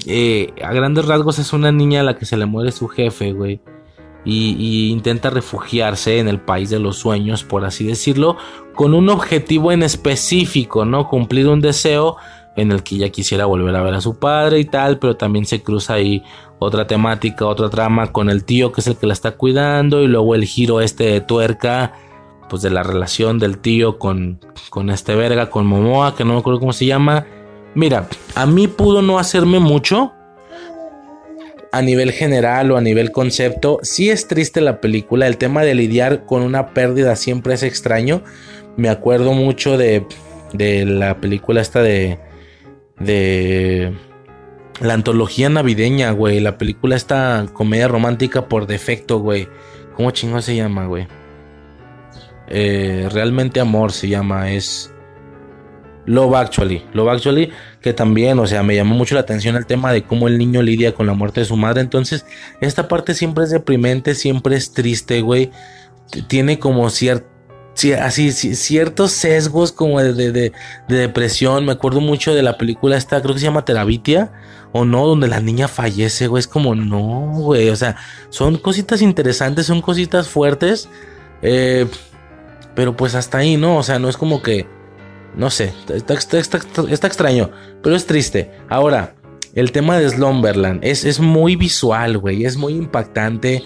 Eh, 0.05 0.53
a 0.63 0.71
grandes 0.73 1.05
rasgos 1.05 1.39
es 1.39 1.53
una 1.53 1.71
niña 1.71 2.01
a 2.01 2.03
la 2.03 2.17
que 2.17 2.25
se 2.25 2.37
le 2.37 2.45
muere 2.45 2.71
su 2.71 2.87
jefe, 2.87 3.33
güey. 3.33 3.61
Y, 4.25 4.89
intenta 4.89 5.29
refugiarse 5.29 6.19
en 6.19 6.27
el 6.27 6.41
país 6.41 6.69
de 6.69 6.79
los 6.79 6.97
sueños, 6.97 7.45
por 7.45 7.63
así 7.63 7.85
decirlo, 7.85 8.35
con 8.75 8.93
un 8.93 9.07
objetivo 9.09 9.71
en 9.71 9.83
específico, 9.83 10.83
¿no? 10.83 11.07
Cumplir 11.07 11.47
un 11.47 11.61
deseo 11.61 12.17
en 12.57 12.73
el 12.73 12.83
que 12.83 12.95
ella 12.95 13.09
quisiera 13.09 13.45
volver 13.45 13.73
a 13.75 13.83
ver 13.83 13.93
a 13.93 14.01
su 14.01 14.19
padre 14.19 14.59
y 14.59 14.65
tal, 14.65 14.99
pero 14.99 15.15
también 15.15 15.45
se 15.45 15.63
cruza 15.63 15.93
ahí 15.93 16.23
otra 16.59 16.87
temática, 16.87 17.45
otra 17.45 17.69
trama 17.69 18.11
con 18.11 18.29
el 18.29 18.43
tío 18.43 18.71
que 18.71 18.81
es 18.81 18.87
el 18.87 18.97
que 18.97 19.07
la 19.07 19.13
está 19.13 19.31
cuidando 19.31 20.01
y 20.01 20.07
luego 20.07 20.35
el 20.35 20.43
giro 20.43 20.81
este 20.81 21.05
de 21.05 21.21
tuerca 21.21 21.93
pues 22.49 22.61
de 22.61 22.69
la 22.69 22.83
relación 22.83 23.39
del 23.39 23.57
tío 23.57 23.99
con, 23.99 24.39
con 24.69 24.89
este 24.89 25.15
verga, 25.15 25.49
con 25.49 25.65
Momoa, 25.65 26.15
que 26.15 26.23
no 26.23 26.33
me 26.33 26.39
acuerdo 26.39 26.59
cómo 26.59 26.73
se 26.73 26.85
llama. 26.85 27.25
Mira, 27.75 28.07
a 28.35 28.45
mí 28.45 28.67
pudo 28.67 29.01
no 29.01 29.19
hacerme 29.19 29.59
mucho 29.59 30.13
a 31.71 31.81
nivel 31.81 32.11
general 32.11 32.71
o 32.71 32.77
a 32.77 32.81
nivel 32.81 33.11
concepto. 33.11 33.79
Sí 33.83 34.09
es 34.09 34.27
triste 34.27 34.61
la 34.61 34.81
película, 34.81 35.27
el 35.27 35.37
tema 35.37 35.63
de 35.63 35.75
lidiar 35.75 36.25
con 36.25 36.41
una 36.41 36.73
pérdida 36.73 37.15
siempre 37.15 37.53
es 37.53 37.63
extraño. 37.63 38.23
Me 38.77 38.89
acuerdo 38.89 39.33
mucho 39.33 39.77
de, 39.77 40.05
de 40.53 40.85
la 40.85 41.19
película 41.19 41.61
esta 41.61 41.81
de... 41.81 42.19
de 42.99 43.93
la 44.79 44.93
antología 44.93 45.49
navideña, 45.49 46.11
güey. 46.11 46.39
La 46.39 46.59
película 46.59 46.95
esta 46.95 47.47
comedia 47.51 47.87
romántica 47.87 48.47
por 48.47 48.67
defecto, 48.67 49.17
güey. 49.19 49.47
¿Cómo 49.95 50.11
chingo 50.11 50.39
se 50.41 50.55
llama, 50.55 50.85
güey? 50.85 51.07
Eh, 52.49 53.09
realmente 53.11 53.59
amor 53.59 53.91
se 53.91 54.07
llama, 54.07 54.51
es 54.51 54.91
Love 56.05 56.35
Actually. 56.35 56.83
Love 56.93 57.09
Actually, 57.09 57.51
que 57.81 57.93
también, 57.93 58.39
o 58.39 58.47
sea, 58.47 58.63
me 58.63 58.75
llamó 58.75 58.95
mucho 58.95 59.15
la 59.15 59.21
atención 59.21 59.55
el 59.55 59.65
tema 59.65 59.91
de 59.91 60.03
cómo 60.03 60.27
el 60.27 60.37
niño 60.37 60.61
lidia 60.61 60.93
con 60.93 61.05
la 61.05 61.13
muerte 61.13 61.41
de 61.41 61.45
su 61.45 61.57
madre. 61.57 61.81
Entonces, 61.81 62.25
esta 62.61 62.87
parte 62.87 63.13
siempre 63.13 63.43
es 63.43 63.51
deprimente, 63.51 64.15
siempre 64.15 64.55
es 64.55 64.71
triste, 64.71 65.21
güey. 65.21 65.51
Tiene 66.27 66.57
como 66.57 66.89
cierto 66.89 67.37
así, 68.01 68.31
ciertos 68.31 69.11
sesgos 69.11 69.71
como 69.71 70.01
de, 70.01 70.31
de, 70.31 70.51
depresión. 70.87 71.65
Me 71.65 71.73
acuerdo 71.73 72.01
mucho 72.01 72.33
de 72.33 72.41
la 72.41 72.57
película 72.57 72.97
esta, 72.97 73.21
creo 73.21 73.33
que 73.33 73.39
se 73.39 73.45
llama 73.45 73.65
Terabitia, 73.65 74.31
o 74.71 74.85
no, 74.85 75.05
donde 75.05 75.27
la 75.27 75.41
niña 75.41 75.67
fallece, 75.67 76.27
güey. 76.27 76.39
Es 76.39 76.47
como, 76.47 76.73
no, 76.73 77.31
güey. 77.33 77.69
O 77.69 77.75
sea, 77.75 77.97
son 78.29 78.57
cositas 78.57 79.01
interesantes, 79.01 79.65
son 79.67 79.81
cositas 79.81 80.27
fuertes. 80.29 80.89
Eh, 81.41 81.87
pero 82.77 82.95
pues 82.95 83.15
hasta 83.15 83.39
ahí, 83.39 83.57
¿no? 83.57 83.77
O 83.77 83.81
sea, 83.81 83.97
no 83.97 84.07
es 84.07 84.17
como 84.17 84.43
que... 84.43 84.67
No 85.35 85.49
sé, 85.49 85.73
está, 85.89 86.13
está, 86.13 87.07
extraño, 87.07 87.49
pero 87.81 87.95
es 87.95 88.05
triste. 88.05 88.51
Ahora, 88.69 89.15
el 89.55 89.71
tema 89.71 89.97
de 89.97 90.07
Slumberland 90.07 90.85
es, 90.85 91.03
es 91.03 91.19
muy 91.19 91.55
visual, 91.55 92.19
güey, 92.19 92.45
es 92.45 92.55
muy 92.55 92.73
impactante. 92.73 93.63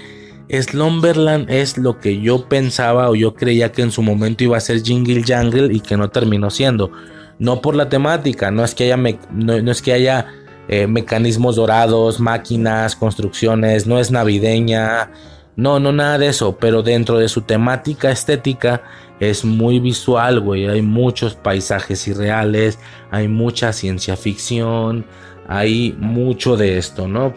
Slumberland 0.49 1.49
es 1.49 1.77
lo 1.77 1.99
que 1.99 2.21
yo 2.21 2.47
pensaba 2.47 3.09
o 3.09 3.15
yo 3.15 3.33
creía 3.33 3.73
que 3.73 3.81
en 3.81 3.91
su 3.91 4.01
momento 4.01 4.45
iba 4.45 4.55
a 4.55 4.61
ser 4.61 4.81
Jingle 4.81 5.23
Jangle 5.25 5.73
y 5.73 5.81
que 5.81 5.97
no 5.97 6.09
terminó 6.09 6.49
siendo. 6.49 6.91
No 7.37 7.59
por 7.59 7.75
la 7.75 7.89
temática, 7.89 8.49
no 8.49 8.63
es 8.63 8.73
que 8.73 8.85
haya, 8.93 9.17
no, 9.33 9.71
es 9.71 9.81
que 9.81 9.91
haya 9.91 10.27
eh, 10.69 10.87
mecanismos 10.87 11.57
dorados, 11.57 12.21
máquinas, 12.21 12.95
construcciones, 12.95 13.87
no 13.87 13.99
es 13.99 14.09
navideña, 14.09 15.11
No, 15.55 15.79
no 15.79 15.91
nada 15.91 16.17
de 16.17 16.27
eso, 16.27 16.57
pero 16.57 16.81
dentro 16.81 17.17
de 17.17 17.27
su 17.27 17.41
temática 17.41 18.09
estética 18.11 18.83
es 19.19 19.43
muy 19.45 19.79
visual, 19.79 20.39
güey. 20.39 20.67
Hay 20.67 20.81
muchos 20.81 21.35
paisajes 21.35 22.07
irreales, 22.07 22.79
hay 23.11 23.27
mucha 23.27 23.73
ciencia 23.73 24.15
ficción, 24.15 25.05
hay 25.47 25.95
mucho 25.99 26.57
de 26.57 26.77
esto, 26.77 27.07
¿no? 27.07 27.33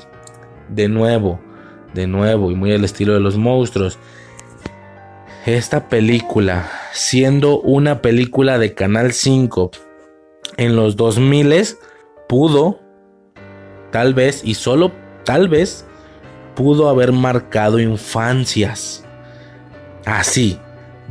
De 0.68 0.88
nuevo, 0.88 1.40
de 1.92 2.06
nuevo, 2.06 2.50
y 2.50 2.54
muy 2.54 2.72
al 2.72 2.84
estilo 2.84 3.14
de 3.14 3.20
los 3.20 3.36
monstruos. 3.36 3.98
Esta 5.44 5.88
película, 5.88 6.70
siendo 6.92 7.60
una 7.60 8.00
película 8.00 8.58
de 8.58 8.72
Canal 8.72 9.12
5 9.12 9.72
en 10.56 10.76
los 10.76 10.96
2000, 10.96 11.76
pudo, 12.28 12.80
tal 13.90 14.14
vez, 14.14 14.42
y 14.42 14.54
solo 14.54 14.92
tal 15.24 15.48
vez, 15.48 15.86
pudo 16.54 16.88
haber 16.88 17.12
marcado 17.12 17.78
infancias. 17.78 19.04
Así, 20.04 20.58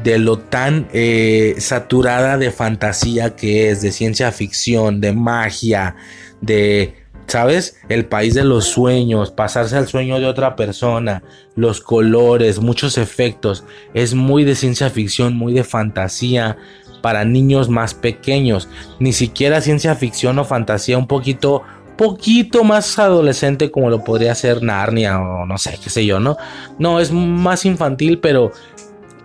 de 0.03 0.17
lo 0.17 0.37
tan 0.39 0.87
eh, 0.93 1.55
saturada 1.59 2.37
de 2.37 2.51
fantasía 2.51 3.35
que 3.35 3.69
es, 3.69 3.81
de 3.81 3.91
ciencia 3.91 4.31
ficción, 4.31 5.01
de 5.01 5.13
magia, 5.13 5.95
de, 6.41 6.95
¿sabes? 7.27 7.77
El 7.89 8.05
país 8.05 8.33
de 8.33 8.43
los 8.43 8.65
sueños, 8.65 9.31
pasarse 9.31 9.77
al 9.77 9.87
sueño 9.87 10.19
de 10.19 10.25
otra 10.25 10.55
persona, 10.55 11.23
los 11.55 11.81
colores, 11.81 12.59
muchos 12.59 12.97
efectos. 12.97 13.63
Es 13.93 14.13
muy 14.13 14.43
de 14.43 14.55
ciencia 14.55 14.89
ficción, 14.89 15.35
muy 15.35 15.53
de 15.53 15.63
fantasía 15.63 16.57
para 17.01 17.25
niños 17.25 17.69
más 17.69 17.93
pequeños. 17.93 18.69
Ni 18.99 19.13
siquiera 19.13 19.61
ciencia 19.61 19.95
ficción 19.95 20.39
o 20.39 20.45
fantasía 20.45 20.97
un 20.97 21.07
poquito 21.07 21.63
poquito 21.95 22.63
más 22.63 22.97
adolescente 22.99 23.71
como 23.71 23.89
lo 23.89 24.03
podría 24.03 24.35
ser 24.35 24.63
Narnia 24.63 25.19
o 25.19 25.45
no 25.45 25.57
sé, 25.57 25.77
qué 25.83 25.89
sé 25.89 26.05
yo, 26.05 26.19
¿no? 26.19 26.37
No, 26.79 26.99
es 26.99 27.11
más 27.11 27.65
infantil, 27.65 28.19
pero 28.19 28.51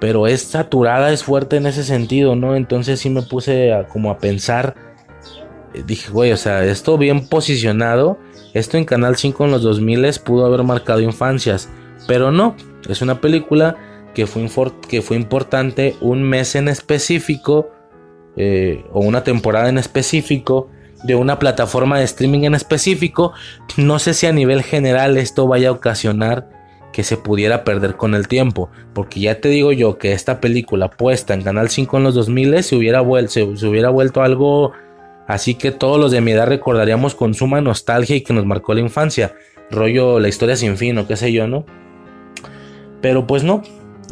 pero 0.01 0.29
es 0.29 0.43
saturada, 0.43 1.13
es 1.13 1.25
fuerte 1.25 1.57
en 1.57 1.67
ese 1.67 1.83
sentido, 1.83 2.37
¿no? 2.37 2.55
Entonces 2.55 3.01
sí 3.01 3.11
me 3.11 3.23
puse 3.23 3.73
como 3.93 4.11
a 4.11 4.19
pensar 4.19 4.77
eh, 5.75 5.83
dije, 5.87 6.11
güey, 6.11 6.33
o 6.33 6.37
sea, 6.37 6.65
esto 6.65 6.97
bien 6.99 7.29
posicionado, 7.29 8.19
esto 8.55 8.77
en 8.77 8.85
Canal 8.85 9.17
5 9.17 9.45
en 9.45 9.51
los 9.51 9.63
2000 9.63 10.21
pudo 10.25 10.47
haber 10.47 10.63
marcado 10.63 11.01
infancias, 11.01 11.69
pero 12.07 12.31
no, 12.31 12.57
es 12.89 13.03
una 13.03 13.21
película 13.21 13.77
que 14.15 14.27
fue, 14.27 14.49
que 14.89 15.03
fue 15.03 15.17
importante 15.17 15.97
un 16.01 16.23
mes 16.23 16.55
en 16.55 16.69
específico 16.69 17.71
eh, 18.37 18.85
o 18.93 19.01
una 19.01 19.25
temporada 19.25 19.69
en 19.69 19.79
específico 19.79 20.71
de 21.03 21.15
una 21.15 21.39
plataforma 21.39 21.99
de 21.99 22.05
streaming 22.05 22.45
en 22.45 22.55
específico. 22.55 23.33
No 23.77 23.99
sé 23.99 24.15
si 24.15 24.27
a 24.27 24.33
nivel 24.33 24.63
general 24.63 25.17
esto 25.17 25.47
vaya 25.47 25.69
a 25.69 25.73
ocasionar 25.73 26.49
que 26.93 27.05
se 27.05 27.17
pudiera 27.17 27.65
perder 27.65 27.97
con 27.97 28.15
el 28.15 28.29
tiempo. 28.29 28.71
Porque 28.95 29.21
ya 29.21 29.41
te 29.41 29.49
digo 29.49 29.73
yo 29.73 29.99
que 29.99 30.13
esta 30.13 30.41
película 30.41 30.91
puesta 30.91 31.35
en 31.35 31.43
Canal 31.43 31.69
5 31.69 31.97
en 31.99 32.05
los 32.05 32.15
2000 32.15 32.63
se 32.63 32.77
hubiera, 32.77 33.05
se, 33.29 33.43
hubiera 33.43 33.91
vuelto 33.91 34.23
algo 34.23 34.73
así 35.27 35.55
que 35.55 35.71
todos 35.71 36.01
los 36.01 36.11
de 36.11 36.21
mi 36.21 36.33
edad 36.33 36.47
recordaríamos 36.47 37.15
con 37.15 37.35
suma 37.35 37.61
nostalgia 37.61 38.17
y 38.17 38.23
que 38.23 38.33
nos 38.33 38.47
marcó 38.47 38.75
la 38.75 38.81
infancia. 38.81 39.35
Rollo 39.71 40.19
la 40.19 40.29
historia 40.29 40.57
sin 40.57 40.77
fin 40.77 40.99
o 40.99 41.07
qué 41.07 41.17
sé 41.17 41.33
yo, 41.33 41.47
¿no? 41.47 41.67
Pero 43.01 43.27
pues 43.27 43.45
no, 43.45 43.63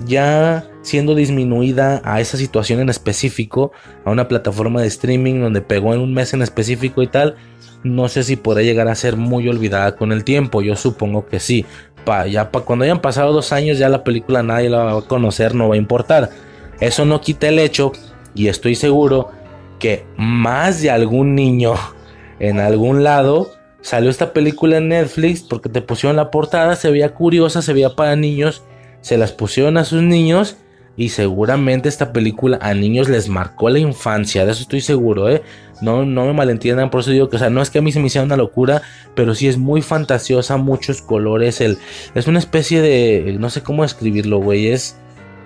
ya 0.05 0.69
siendo 0.83 1.15
disminuida 1.15 2.01
a 2.05 2.21
esa 2.21 2.37
situación 2.37 2.81
en 2.81 2.89
específico, 2.89 3.73
a 4.05 4.11
una 4.11 4.29
plataforma 4.29 4.81
de 4.81 4.89
streaming 4.89 5.41
donde 5.41 5.63
pegó 5.63 5.95
en 5.95 6.01
un 6.01 6.13
mes 6.13 6.35
en 6.35 6.43
específico 6.43 7.03
y 7.03 7.07
tal, 7.07 7.37
no 7.83 8.09
sé 8.09 8.23
si 8.23 8.37
podrá 8.37 8.63
llegar 8.63 8.89
a 8.89 8.95
ser 8.95 9.17
muy 9.17 9.49
olvidada 9.49 9.97
con 9.97 10.13
el 10.13 10.25
tiempo, 10.25 10.63
yo 10.63 10.77
supongo 10.77 11.27
que 11.27 11.41
sí. 11.41 11.65
Pa, 12.05 12.27
ya 12.27 12.53
pa, 12.53 12.61
cuando 12.61 12.85
hayan 12.85 13.01
pasado 13.01 13.33
dos 13.33 13.53
años 13.53 13.79
ya 13.79 13.89
la 13.89 14.05
película 14.05 14.43
nadie 14.43 14.71
la 14.71 14.85
va 14.85 14.99
a 14.99 15.03
conocer, 15.03 15.55
no 15.55 15.69
va 15.69 15.75
a 15.75 15.79
importar. 15.79 16.31
Eso 16.79 17.05
no 17.05 17.21
quita 17.21 17.49
el 17.49 17.59
hecho, 17.59 17.93
y 18.35 18.49
estoy 18.49 18.75
seguro, 18.75 19.31
que 19.79 20.07
más 20.17 20.81
de 20.83 20.91
algún 20.91 21.35
niño 21.35 21.75
en 22.39 22.61
algún 22.61 23.03
lado 23.03 23.51
salió 23.81 24.11
esta 24.11 24.33
película 24.33 24.79
en 24.79 24.89
Netflix 24.89 25.43
porque 25.43 25.69
te 25.69 25.81
pusieron 25.81 26.17
la 26.17 26.31
portada, 26.31 26.77
se 26.77 26.91
veía 26.91 27.15
curiosa, 27.15 27.63
se 27.63 27.73
veía 27.73 27.95
para 27.95 28.17
niños, 28.17 28.65
se 29.07 29.17
las 29.17 29.31
pusieron 29.31 29.77
a 29.77 29.85
sus 29.85 30.03
niños 30.03 30.57
y 30.97 31.11
seguramente 31.11 31.89
esta 31.89 32.13
película 32.13 32.59
a 32.61 32.75
niños 32.75 33.09
les 33.09 33.29
marcó 33.29 33.71
la 33.71 33.79
infancia, 33.79 34.45
de 34.45 34.51
eso 34.51 34.63
estoy 34.63 34.81
seguro, 34.81 35.29
¿eh? 35.29 35.45
No, 35.81 36.05
no 36.05 36.27
me 36.27 36.33
malentiendan, 36.33 36.91
por 36.91 37.03
eso 37.03 37.13
digo 37.13 37.29
que, 37.29 37.37
o 37.37 37.39
sea, 37.39 37.49
no 37.49 37.63
es 37.63 37.71
que 37.71 37.79
a 37.79 37.83
mí 37.83 37.93
se 37.93 38.01
me 38.01 38.09
hiciera 38.09 38.25
una 38.25 38.37
locura, 38.37 38.83
pero 39.15 39.37
sí 39.37 39.47
es 39.47 39.59
muy 39.59 39.81
fantasiosa, 39.81 40.57
muchos 40.57 41.03
colores, 41.03 41.61
el, 41.61 41.79
es 42.17 42.27
una 42.27 42.41
especie 42.41 42.83
de, 42.83 43.37
no 43.39 43.49
sé 43.49 43.63
cómo 43.63 43.85
describirlo, 43.85 44.39
güey, 44.39 44.71
es, 44.71 44.99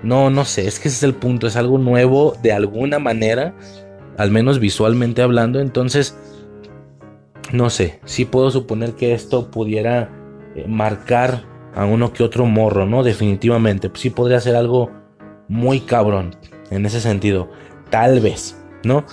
no, 0.02 0.30
no 0.30 0.46
sé, 0.46 0.66
es 0.66 0.80
que 0.80 0.88
ese 0.88 0.96
es 0.96 1.02
el 1.02 1.12
punto, 1.12 1.46
es 1.46 1.56
algo 1.56 1.76
nuevo 1.76 2.38
de 2.42 2.54
alguna 2.54 2.98
manera, 2.98 3.52
al 4.16 4.30
menos 4.30 4.58
visualmente 4.58 5.20
hablando, 5.20 5.60
entonces, 5.60 6.16
no 7.52 7.68
sé, 7.68 8.00
sí 8.06 8.24
puedo 8.24 8.50
suponer 8.50 8.94
que 8.94 9.12
esto 9.12 9.50
pudiera 9.50 10.08
eh, 10.56 10.64
marcar 10.66 11.49
a 11.74 11.84
uno 11.84 12.12
que 12.12 12.22
otro 12.22 12.46
morro, 12.46 12.86
¿no? 12.86 13.02
Definitivamente, 13.02 13.90
sí 13.94 14.10
podría 14.10 14.40
ser 14.40 14.56
algo 14.56 14.90
muy 15.48 15.80
cabrón 15.80 16.36
en 16.70 16.86
ese 16.86 17.00
sentido. 17.00 17.48
Tal 17.90 18.20
vez, 18.20 18.56
¿no? 18.84 19.04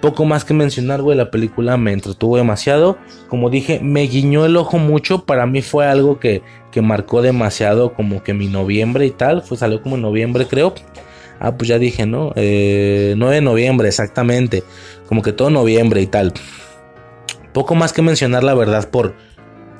Poco 0.00 0.24
más 0.24 0.44
que 0.44 0.54
mencionar, 0.54 1.02
güey, 1.02 1.16
la 1.16 1.30
película 1.30 1.76
me 1.76 1.92
entretuvo 1.92 2.36
demasiado. 2.36 2.98
Como 3.28 3.50
dije, 3.50 3.80
me 3.82 4.02
guiñó 4.02 4.46
el 4.46 4.56
ojo 4.56 4.78
mucho. 4.78 5.24
Para 5.24 5.44
mí 5.46 5.60
fue 5.60 5.86
algo 5.86 6.20
que, 6.20 6.42
que 6.70 6.82
marcó 6.82 7.20
demasiado 7.20 7.94
como 7.94 8.22
que 8.22 8.32
mi 8.32 8.46
noviembre 8.46 9.06
y 9.06 9.10
tal. 9.10 9.42
Fue, 9.42 9.56
salió 9.56 9.82
como 9.82 9.96
en 9.96 10.02
noviembre, 10.02 10.46
creo. 10.46 10.74
Ah, 11.40 11.56
pues 11.56 11.68
ya 11.68 11.78
dije, 11.78 12.06
¿no? 12.06 12.32
Eh, 12.36 13.14
9 13.16 13.36
de 13.36 13.40
noviembre, 13.40 13.88
exactamente. 13.88 14.62
Como 15.08 15.22
que 15.22 15.32
todo 15.32 15.50
noviembre 15.50 16.00
y 16.00 16.06
tal. 16.06 16.32
Poco 17.52 17.74
más 17.74 17.92
que 17.92 18.02
mencionar, 18.02 18.44
la 18.44 18.54
verdad, 18.54 18.88
por, 18.90 19.14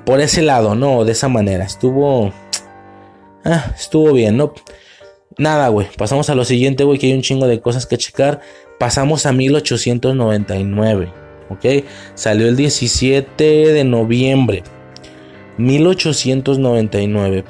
por 0.09 0.23
ese 0.23 0.41
lado, 0.41 0.75
¿no? 0.75 1.05
De 1.05 1.13
esa 1.13 1.29
manera. 1.29 1.65
Estuvo... 1.65 2.33
Ah, 3.45 3.75
estuvo 3.79 4.15
bien, 4.15 4.39
¿no? 4.39 4.55
Nada, 5.37 5.69
güey. 5.69 5.87
Pasamos 5.99 6.31
a 6.31 6.35
lo 6.35 6.47
siguiente, 6.47 6.83
güey, 6.83 6.99
que 6.99 7.09
hay 7.09 7.13
un 7.13 7.21
chingo 7.21 7.47
de 7.47 7.61
cosas 7.61 7.85
que 7.85 7.99
checar. 7.99 8.41
Pasamos 8.79 9.27
a 9.27 9.35
1899. 9.35 11.13
¿Ok? 11.51 11.85
Salió 12.15 12.49
el 12.49 12.57
17 12.57 13.45
de 13.45 13.85
noviembre. 13.85 14.63
1899. 15.59 17.45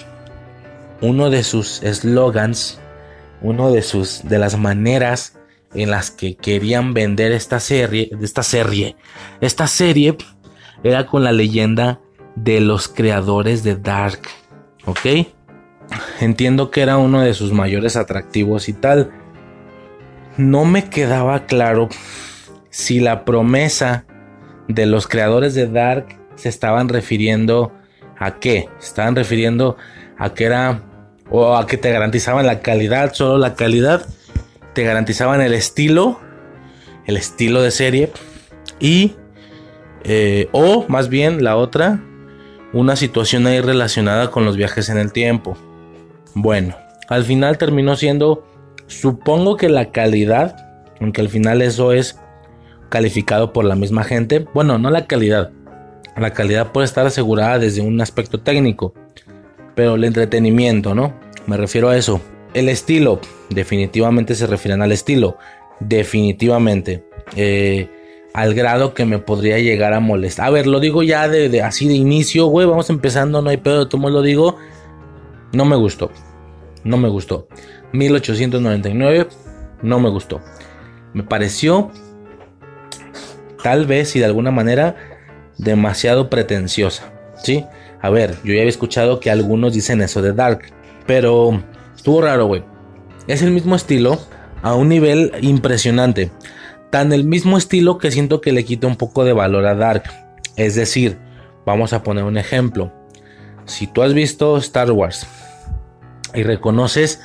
Uno 1.00 1.30
de 1.30 1.44
sus 1.44 1.80
eslogans, 1.84 2.80
uno 3.40 3.70
de 3.70 3.82
sus 3.82 4.22
de 4.24 4.40
las 4.40 4.58
maneras 4.58 5.38
en 5.74 5.92
las 5.92 6.10
que 6.10 6.34
querían 6.34 6.92
vender 6.92 7.30
esta 7.30 7.60
serie, 7.60 8.10
esta 8.20 8.42
serie, 8.42 8.96
esta 9.40 9.68
serie 9.68 10.16
era 10.82 11.06
con 11.06 11.22
la 11.22 11.30
leyenda 11.30 12.00
de 12.44 12.60
los 12.60 12.88
creadores 12.88 13.62
de 13.62 13.76
Dark, 13.76 14.20
¿ok? 14.84 15.26
Entiendo 16.20 16.70
que 16.70 16.82
era 16.82 16.98
uno 16.98 17.20
de 17.20 17.34
sus 17.34 17.52
mayores 17.52 17.96
atractivos 17.96 18.68
y 18.68 18.72
tal. 18.72 19.10
No 20.36 20.64
me 20.64 20.88
quedaba 20.88 21.46
claro 21.46 21.88
si 22.70 23.00
la 23.00 23.24
promesa 23.24 24.04
de 24.68 24.86
los 24.86 25.08
creadores 25.08 25.54
de 25.54 25.66
Dark 25.66 26.18
se 26.36 26.48
estaban 26.48 26.88
refiriendo 26.88 27.72
a 28.18 28.38
qué. 28.38 28.68
estaban 28.80 29.16
refiriendo 29.16 29.76
a 30.18 30.34
que 30.34 30.44
era 30.44 30.82
o 31.30 31.56
a 31.56 31.66
que 31.66 31.76
te 31.76 31.90
garantizaban 31.90 32.46
la 32.46 32.60
calidad, 32.60 33.14
solo 33.14 33.38
la 33.38 33.54
calidad. 33.54 34.06
Te 34.74 34.84
garantizaban 34.84 35.40
el 35.40 35.54
estilo, 35.54 36.20
el 37.06 37.16
estilo 37.16 37.62
de 37.62 37.70
serie 37.70 38.12
y 38.78 39.16
eh, 40.04 40.48
o 40.52 40.86
más 40.88 41.08
bien 41.08 41.42
la 41.42 41.56
otra, 41.56 42.00
una 42.72 42.96
situación 42.96 43.46
ahí 43.46 43.60
relacionada 43.60 44.30
con 44.30 44.44
los 44.44 44.56
viajes 44.56 44.88
en 44.88 44.98
el 44.98 45.12
tiempo. 45.12 45.56
Bueno, 46.34 46.76
al 47.08 47.24
final 47.24 47.58
terminó 47.58 47.96
siendo, 47.96 48.46
supongo 48.86 49.56
que 49.56 49.68
la 49.68 49.90
calidad, 49.90 50.56
aunque 51.00 51.20
al 51.20 51.28
final 51.28 51.62
eso 51.62 51.92
es 51.92 52.18
calificado 52.88 53.52
por 53.52 53.64
la 53.64 53.74
misma 53.74 54.04
gente. 54.04 54.46
Bueno, 54.54 54.78
no 54.78 54.90
la 54.90 55.06
calidad. 55.06 55.50
La 56.16 56.32
calidad 56.32 56.72
puede 56.72 56.86
estar 56.86 57.06
asegurada 57.06 57.58
desde 57.58 57.80
un 57.80 58.00
aspecto 58.00 58.40
técnico. 58.40 58.92
Pero 59.74 59.94
el 59.94 60.04
entretenimiento, 60.04 60.94
¿no? 60.94 61.14
Me 61.46 61.56
refiero 61.56 61.88
a 61.88 61.96
eso. 61.96 62.20
El 62.54 62.68
estilo, 62.68 63.20
definitivamente 63.50 64.34
se 64.34 64.46
refieren 64.46 64.82
al 64.82 64.92
estilo. 64.92 65.36
Definitivamente. 65.80 67.04
Eh, 67.36 67.88
al 68.38 68.54
grado 68.54 68.94
que 68.94 69.04
me 69.04 69.18
podría 69.18 69.58
llegar 69.58 69.92
a 69.94 70.00
molestar. 70.00 70.46
A 70.46 70.50
ver, 70.50 70.68
lo 70.68 70.78
digo 70.78 71.02
ya 71.02 71.28
de, 71.28 71.60
así 71.60 71.88
de 71.88 71.94
inicio, 71.94 72.46
güey. 72.46 72.68
Vamos 72.68 72.88
empezando, 72.88 73.42
no 73.42 73.50
hay 73.50 73.56
pedo, 73.56 73.88
tú 73.88 73.98
me 73.98 74.10
lo 74.10 74.22
digo. 74.22 74.56
No 75.52 75.64
me 75.64 75.74
gustó. 75.74 76.12
No 76.84 76.98
me 76.98 77.08
gustó. 77.08 77.48
1899. 77.92 79.26
No 79.82 79.98
me 79.98 80.08
gustó. 80.08 80.40
Me 81.14 81.24
pareció. 81.24 81.90
Tal 83.60 83.86
vez 83.86 84.14
y 84.14 84.20
de 84.20 84.26
alguna 84.26 84.52
manera. 84.52 84.94
Demasiado 85.56 86.30
pretenciosa. 86.30 87.12
¿Sí? 87.42 87.64
A 88.00 88.10
ver, 88.10 88.36
yo 88.44 88.54
ya 88.54 88.60
había 88.60 88.68
escuchado 88.68 89.18
que 89.18 89.32
algunos 89.32 89.72
dicen 89.72 90.00
eso 90.00 90.22
de 90.22 90.32
Dark. 90.32 90.60
Pero 91.08 91.60
estuvo 91.96 92.20
raro, 92.20 92.46
güey. 92.46 92.62
Es 93.26 93.42
el 93.42 93.50
mismo 93.50 93.74
estilo 93.74 94.20
a 94.62 94.76
un 94.76 94.88
nivel 94.88 95.32
impresionante. 95.40 96.30
Tan 96.90 97.12
el 97.12 97.24
mismo 97.24 97.58
estilo 97.58 97.98
que 97.98 98.10
siento 98.10 98.40
que 98.40 98.52
le 98.52 98.64
quita 98.64 98.86
un 98.86 98.96
poco 98.96 99.24
de 99.24 99.32
valor 99.32 99.66
a 99.66 99.74
Dark. 99.74 100.04
Es 100.56 100.74
decir, 100.74 101.18
vamos 101.66 101.92
a 101.92 102.02
poner 102.02 102.24
un 102.24 102.38
ejemplo. 102.38 102.92
Si 103.66 103.86
tú 103.86 104.02
has 104.02 104.14
visto 104.14 104.56
Star 104.56 104.90
Wars 104.90 105.26
y 106.34 106.42
reconoces 106.42 107.20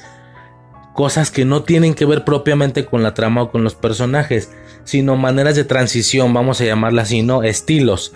cosas 0.93 1.31
que 1.31 1.45
no 1.45 1.63
tienen 1.63 1.93
que 1.93 2.05
ver 2.05 2.23
propiamente 2.23 2.85
con 2.85 3.03
la 3.03 3.13
trama 3.13 3.43
o 3.43 3.51
con 3.51 3.63
los 3.63 3.75
personajes, 3.75 4.51
sino 4.83 5.15
maneras 5.15 5.55
de 5.55 5.63
transición, 5.63 6.33
vamos 6.33 6.61
a 6.61 6.65
llamarla 6.65 7.03
así, 7.03 7.21
¿no? 7.21 7.43
Estilos. 7.43 8.13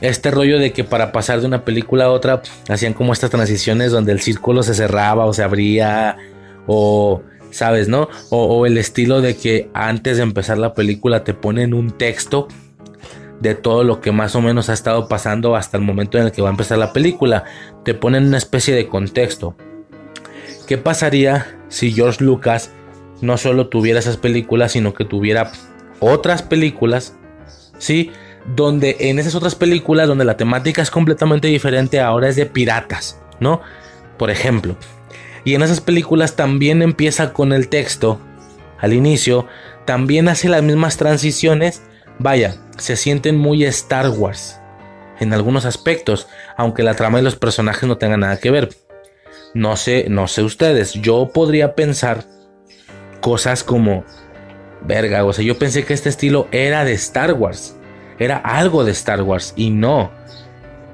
Este 0.00 0.30
rollo 0.30 0.58
de 0.58 0.72
que 0.72 0.84
para 0.84 1.12
pasar 1.12 1.40
de 1.40 1.46
una 1.46 1.64
película 1.64 2.04
a 2.04 2.10
otra 2.10 2.42
hacían 2.68 2.94
como 2.94 3.12
estas 3.12 3.30
transiciones 3.30 3.90
donde 3.90 4.12
el 4.12 4.20
círculo 4.20 4.62
se 4.62 4.74
cerraba 4.74 5.24
o 5.24 5.32
se 5.32 5.42
abría 5.42 6.16
o 6.66 7.22
¿sabes? 7.54 7.88
¿No? 7.88 8.08
O, 8.30 8.66
el 8.66 8.76
estilo 8.76 9.20
de 9.20 9.36
que 9.36 9.70
antes 9.74 10.16
de 10.16 10.24
empezar 10.24 10.58
la 10.58 10.74
película 10.74 11.24
te 11.24 11.34
ponen 11.34 11.72
un 11.72 11.92
texto 11.92 12.48
de 13.40 13.54
todo 13.54 13.84
lo 13.84 14.00
que 14.00 14.10
más 14.10 14.34
o 14.34 14.40
menos 14.40 14.68
ha 14.68 14.72
estado 14.72 15.06
pasando 15.08 15.54
hasta 15.54 15.76
el 15.76 15.82
momento 15.82 16.18
en 16.18 16.24
el 16.24 16.32
que 16.32 16.42
va 16.42 16.48
a 16.48 16.50
empezar 16.50 16.78
la 16.78 16.92
película. 16.92 17.44
Te 17.84 17.94
ponen 17.94 18.26
una 18.26 18.38
especie 18.38 18.74
de 18.74 18.88
contexto. 18.88 19.54
¿Qué 20.66 20.78
pasaría 20.78 21.58
si 21.68 21.92
George 21.92 22.24
Lucas 22.24 22.72
no 23.20 23.36
solo 23.36 23.68
tuviera 23.68 23.98
esas 23.98 24.16
películas, 24.16 24.72
sino 24.72 24.92
que 24.94 25.04
tuviera 25.04 25.52
otras 26.00 26.42
películas? 26.42 27.16
¿Sí? 27.78 28.10
Donde 28.56 28.96
en 28.98 29.18
esas 29.18 29.34
otras 29.34 29.54
películas, 29.54 30.08
donde 30.08 30.24
la 30.24 30.36
temática 30.36 30.82
es 30.82 30.90
completamente 30.90 31.48
diferente, 31.48 32.00
ahora 32.00 32.28
es 32.28 32.36
de 32.36 32.46
piratas, 32.46 33.20
¿no? 33.40 33.60
Por 34.18 34.30
ejemplo, 34.30 34.76
y 35.44 35.54
en 35.54 35.62
esas 35.62 35.80
películas 35.80 36.36
también 36.36 36.82
empieza 36.82 37.32
con 37.32 37.52
el 37.52 37.68
texto 37.68 38.20
al 38.78 38.92
inicio, 38.92 39.46
también 39.84 40.28
hace 40.28 40.48
las 40.48 40.62
mismas 40.62 40.96
transiciones. 40.96 41.82
Vaya, 42.18 42.56
se 42.78 42.96
sienten 42.96 43.36
muy 43.36 43.64
Star 43.64 44.08
Wars 44.10 44.60
en 45.20 45.32
algunos 45.32 45.64
aspectos, 45.64 46.28
aunque 46.56 46.82
la 46.82 46.94
trama 46.94 47.20
y 47.20 47.22
los 47.22 47.36
personajes 47.36 47.88
no 47.88 47.98
tengan 47.98 48.20
nada 48.20 48.38
que 48.38 48.50
ver. 48.50 48.70
No 49.52 49.76
sé, 49.76 50.06
no 50.08 50.26
sé 50.26 50.42
ustedes, 50.42 50.94
yo 50.94 51.30
podría 51.32 51.74
pensar 51.74 52.24
cosas 53.20 53.62
como 53.62 54.04
verga, 54.82 55.24
o 55.24 55.32
sea, 55.32 55.44
yo 55.44 55.58
pensé 55.58 55.84
que 55.84 55.94
este 55.94 56.08
estilo 56.08 56.48
era 56.50 56.84
de 56.84 56.92
Star 56.94 57.32
Wars, 57.34 57.76
era 58.18 58.36
algo 58.36 58.84
de 58.84 58.92
Star 58.92 59.22
Wars 59.22 59.52
y 59.56 59.70
no. 59.70 60.10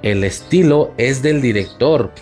El 0.02 0.24
estilo 0.24 0.94
es 0.96 1.22
del 1.22 1.42
director 1.42 2.12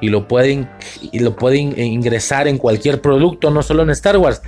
y 0.00 0.08
lo 0.08 0.28
pueden, 0.28 0.68
y 1.00 1.20
lo 1.20 1.36
pueden 1.36 1.78
ingresar 1.78 2.48
en 2.48 2.58
cualquier 2.58 3.00
producto, 3.00 3.50
no 3.50 3.62
solo 3.62 3.82
en 3.82 3.90
Star 3.90 4.16
Wars. 4.18 4.42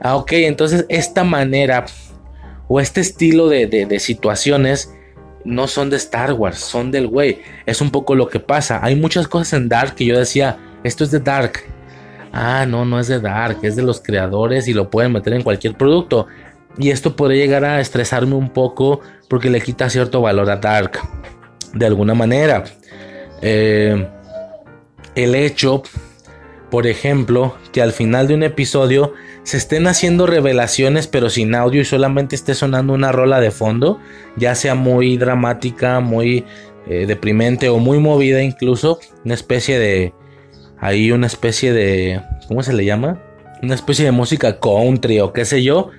Ah, 0.00 0.16
ok, 0.16 0.32
entonces 0.32 0.86
esta 0.88 1.24
manera 1.24 1.86
o 2.68 2.80
este 2.80 3.00
estilo 3.00 3.48
de, 3.48 3.66
de, 3.66 3.98
situaciones 4.00 4.94
no 5.44 5.66
son 5.66 5.90
de 5.90 5.96
Star 5.96 6.32
Wars, 6.32 6.58
son 6.58 6.90
del 6.90 7.06
güey. 7.06 7.38
Es 7.66 7.80
un 7.80 7.90
poco 7.90 8.14
lo 8.14 8.28
que 8.28 8.40
pasa. 8.40 8.80
Hay 8.82 8.96
muchas 8.96 9.28
cosas 9.28 9.52
en 9.54 9.68
Dark 9.68 9.94
que 9.94 10.04
yo 10.04 10.18
decía, 10.18 10.58
esto 10.82 11.04
es 11.04 11.10
de 11.10 11.20
Dark. 11.20 11.60
Ah, 12.32 12.66
no, 12.66 12.84
no 12.84 12.98
es 12.98 13.08
de 13.08 13.20
Dark, 13.20 13.58
es 13.62 13.76
de 13.76 13.82
los 13.82 14.00
creadores 14.00 14.66
y 14.66 14.72
lo 14.72 14.90
pueden 14.90 15.12
meter 15.12 15.34
en 15.34 15.42
cualquier 15.42 15.76
producto. 15.76 16.26
Y 16.78 16.90
esto 16.90 17.14
puede 17.14 17.36
llegar 17.36 17.64
a 17.64 17.80
estresarme 17.80 18.34
un 18.34 18.50
poco 18.50 19.00
porque 19.28 19.50
le 19.50 19.60
quita 19.60 19.88
cierto 19.90 20.20
valor 20.20 20.50
a 20.50 20.56
Dark. 20.56 20.98
De 21.72 21.86
alguna 21.86 22.14
manera. 22.14 22.64
Eh, 23.42 24.08
el 25.14 25.34
hecho, 25.34 25.82
por 26.70 26.86
ejemplo, 26.86 27.54
que 27.72 27.82
al 27.82 27.92
final 27.92 28.28
de 28.28 28.34
un 28.34 28.42
episodio 28.42 29.12
se 29.42 29.56
estén 29.56 29.86
haciendo 29.86 30.26
revelaciones 30.26 31.06
pero 31.06 31.30
sin 31.30 31.54
audio 31.54 31.82
y 31.82 31.84
solamente 31.84 32.34
esté 32.34 32.54
sonando 32.54 32.92
una 32.92 33.12
rola 33.12 33.40
de 33.40 33.50
fondo, 33.50 34.00
ya 34.36 34.54
sea 34.54 34.74
muy 34.74 35.16
dramática, 35.16 36.00
muy 36.00 36.44
eh, 36.86 37.06
deprimente 37.06 37.68
o 37.68 37.78
muy 37.78 37.98
movida 37.98 38.42
incluso, 38.42 38.98
una 39.24 39.34
especie 39.34 39.78
de... 39.78 40.12
Ahí 40.80 41.12
una 41.12 41.26
especie 41.26 41.72
de... 41.72 42.20
¿Cómo 42.48 42.62
se 42.62 42.74
le 42.74 42.84
llama? 42.84 43.22
Una 43.62 43.74
especie 43.74 44.04
de 44.04 44.10
música 44.10 44.58
country 44.60 45.20
o 45.20 45.32
qué 45.32 45.46
sé 45.46 45.62
yo. 45.62 45.90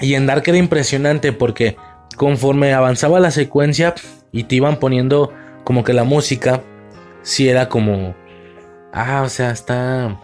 Y 0.00 0.14
en 0.14 0.26
Dark 0.26 0.42
era 0.46 0.58
impresionante 0.58 1.32
porque 1.32 1.76
conforme 2.16 2.74
avanzaba 2.74 3.20
la 3.20 3.30
secuencia 3.30 3.94
y 4.32 4.44
te 4.44 4.56
iban 4.56 4.78
poniendo 4.78 5.32
como 5.64 5.82
que 5.82 5.94
la 5.94 6.04
música 6.04 6.62
si 7.24 7.48
era 7.48 7.68
como, 7.68 8.14
ah, 8.92 9.22
o 9.24 9.28
sea, 9.28 9.50
está, 9.50 10.20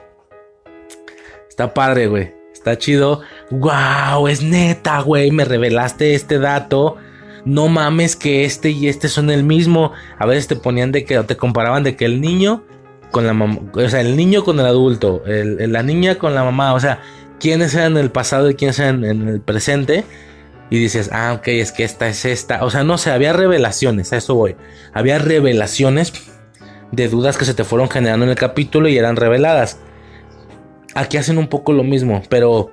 está 1.48 1.74
padre, 1.74 2.06
güey, 2.06 2.32
está 2.52 2.78
chido. 2.78 3.22
Wow, 3.51 4.28
es 4.28 4.43
neta, 4.43 5.01
güey, 5.01 5.32
me 5.32 5.44
revelaste 5.44 6.14
este 6.14 6.39
dato. 6.39 6.97
No 7.44 7.68
mames 7.68 8.16
que 8.16 8.44
este 8.44 8.70
y 8.70 8.89
este 8.89 9.09
son 9.09 9.31
el 9.31 9.43
mismo. 9.43 9.93
A 10.18 10.27
veces 10.27 10.47
te 10.47 10.56
ponían 10.56 10.93
de 10.93 11.05
que 11.05 11.18
te 11.24 11.36
comparaban 11.36 11.82
de 11.82 11.97
que 11.97 12.05
el 12.05 12.20
niño 12.20 12.64
con 13.10 13.27
la 13.27 13.32
mamá, 13.32 13.59
o 13.72 13.89
sea, 13.89 14.02
el 14.02 14.14
niño 14.14 14.44
con 14.44 14.60
el 14.60 14.66
adulto, 14.66 15.22
la 15.27 15.82
niña 15.82 16.16
con 16.16 16.35
la 16.35 16.44
mamá, 16.44 16.74
o 16.74 16.81
sea, 16.81 17.01
quiénes 17.40 17.74
eran 17.74 17.93
en 17.93 17.98
el 18.05 18.10
pasado 18.10 18.51
y 18.51 18.55
quiénes 18.55 18.78
eran 18.78 19.05
en 19.05 19.27
el 19.27 19.40
presente. 19.40 20.05
Y 20.68 20.78
dices, 20.78 21.10
ah, 21.12 21.32
ok, 21.36 21.48
es 21.48 21.72
que 21.72 21.82
esta 21.82 22.09
es 22.09 22.24
esta. 22.24 22.62
O 22.64 22.70
sea, 22.70 22.85
no 22.85 22.97
sé, 22.98 23.10
había 23.10 23.32
revelaciones, 23.32 24.12
a 24.12 24.18
eso 24.18 24.36
voy. 24.36 24.55
Había 24.93 25.18
revelaciones 25.18 26.12
de 26.93 27.09
dudas 27.09 27.37
que 27.37 27.45
se 27.45 27.55
te 27.55 27.65
fueron 27.65 27.89
generando 27.89 28.25
en 28.25 28.31
el 28.31 28.37
capítulo 28.37 28.89
y 28.89 28.99
eran 28.99 29.17
reveladas. 29.17 29.79
Aquí 30.95 31.17
hacen 31.17 31.39
un 31.39 31.49
poco 31.49 31.73
lo 31.73 31.85
mismo, 31.85 32.23
pero 32.29 32.71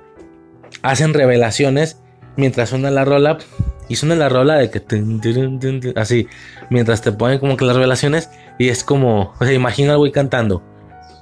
hacen 0.82 1.14
revelaciones 1.14 2.00
mientras 2.36 2.70
suena 2.70 2.90
la 2.90 3.04
rola 3.04 3.38
y 3.88 3.96
suena 3.96 4.14
la 4.14 4.28
rola 4.28 4.56
de 4.56 4.70
que 4.70 4.82
así, 5.96 6.28
mientras 6.70 7.00
te 7.00 7.12
ponen 7.12 7.38
como 7.38 7.56
que 7.56 7.64
las 7.64 7.76
revelaciones 7.76 8.28
y 8.58 8.68
es 8.68 8.84
como, 8.84 9.34
o 9.38 9.44
sea, 9.44 9.52
imagina 9.52 9.92
al 9.92 9.98
güey 9.98 10.12
cantando. 10.12 10.62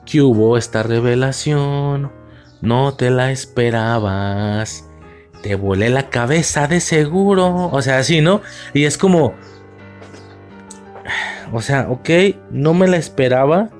Que 0.05 0.20
hubo 0.20 0.56
esta 0.56 0.82
revelación, 0.82 2.12
no 2.60 2.94
te 2.94 3.10
la 3.10 3.32
esperabas, 3.32 4.89
te 5.43 5.55
volé 5.55 5.90
la 5.90 6.10
cabeza 6.10 6.66
de 6.66 6.81
seguro, 6.81 7.70
o 7.70 7.82
sea, 7.82 7.98
así, 7.98 8.20
¿no? 8.20 8.40
Y 8.73 8.85
es 8.85 8.98
como, 8.98 9.35
o 11.52 11.60
sea, 11.60 11.89
ok, 11.90 12.10
no 12.51 12.74
me 12.74 12.89
la 12.89 12.97
esperaba, 12.97 13.70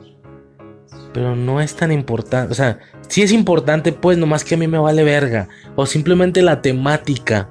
pero 1.12 1.34
no 1.34 1.60
es 1.60 1.74
tan 1.74 1.93
importante. 1.93 2.52
O 2.52 2.55
sea, 2.55 2.78
sí 3.09 3.22
es 3.22 3.32
importante, 3.32 3.93
pues 3.93 4.18
nomás 4.18 4.44
que 4.44 4.55
a 4.55 4.59
mí 4.59 4.66
me 4.66 4.78
vale 4.78 5.02
verga. 5.02 5.48
O 5.74 5.86
simplemente 5.86 6.43
la 6.43 6.62
temática, 6.62 7.48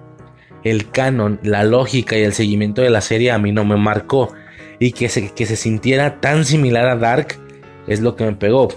el 0.63 0.89
canon, 0.91 1.39
la 1.43 1.63
lógica 1.63 2.17
y 2.17 2.23
el 2.23 2.33
seguimiento 2.33 2.81
de 2.81 2.89
la 2.89 3.01
serie 3.01 3.31
a 3.31 3.39
mí 3.39 3.51
no 3.51 3.65
me 3.65 3.77
marcó. 3.77 4.33
Y 4.79 4.91
que 4.91 5.09
se, 5.09 5.31
que 5.31 5.45
se 5.45 5.55
sintiera 5.55 6.19
tan 6.19 6.45
similar 6.45 6.87
a 6.87 6.95
Dark 6.95 7.39
es 7.87 8.01
lo 8.01 8.15
que 8.15 8.25
me 8.25 8.33
pegó. 8.33 8.67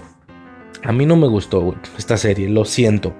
A 0.83 0.91
mí 0.91 1.05
no 1.05 1.15
me 1.17 1.27
gustó 1.27 1.75
esta 1.97 2.17
serie, 2.17 2.49
lo 2.49 2.65
siento. 2.65 3.13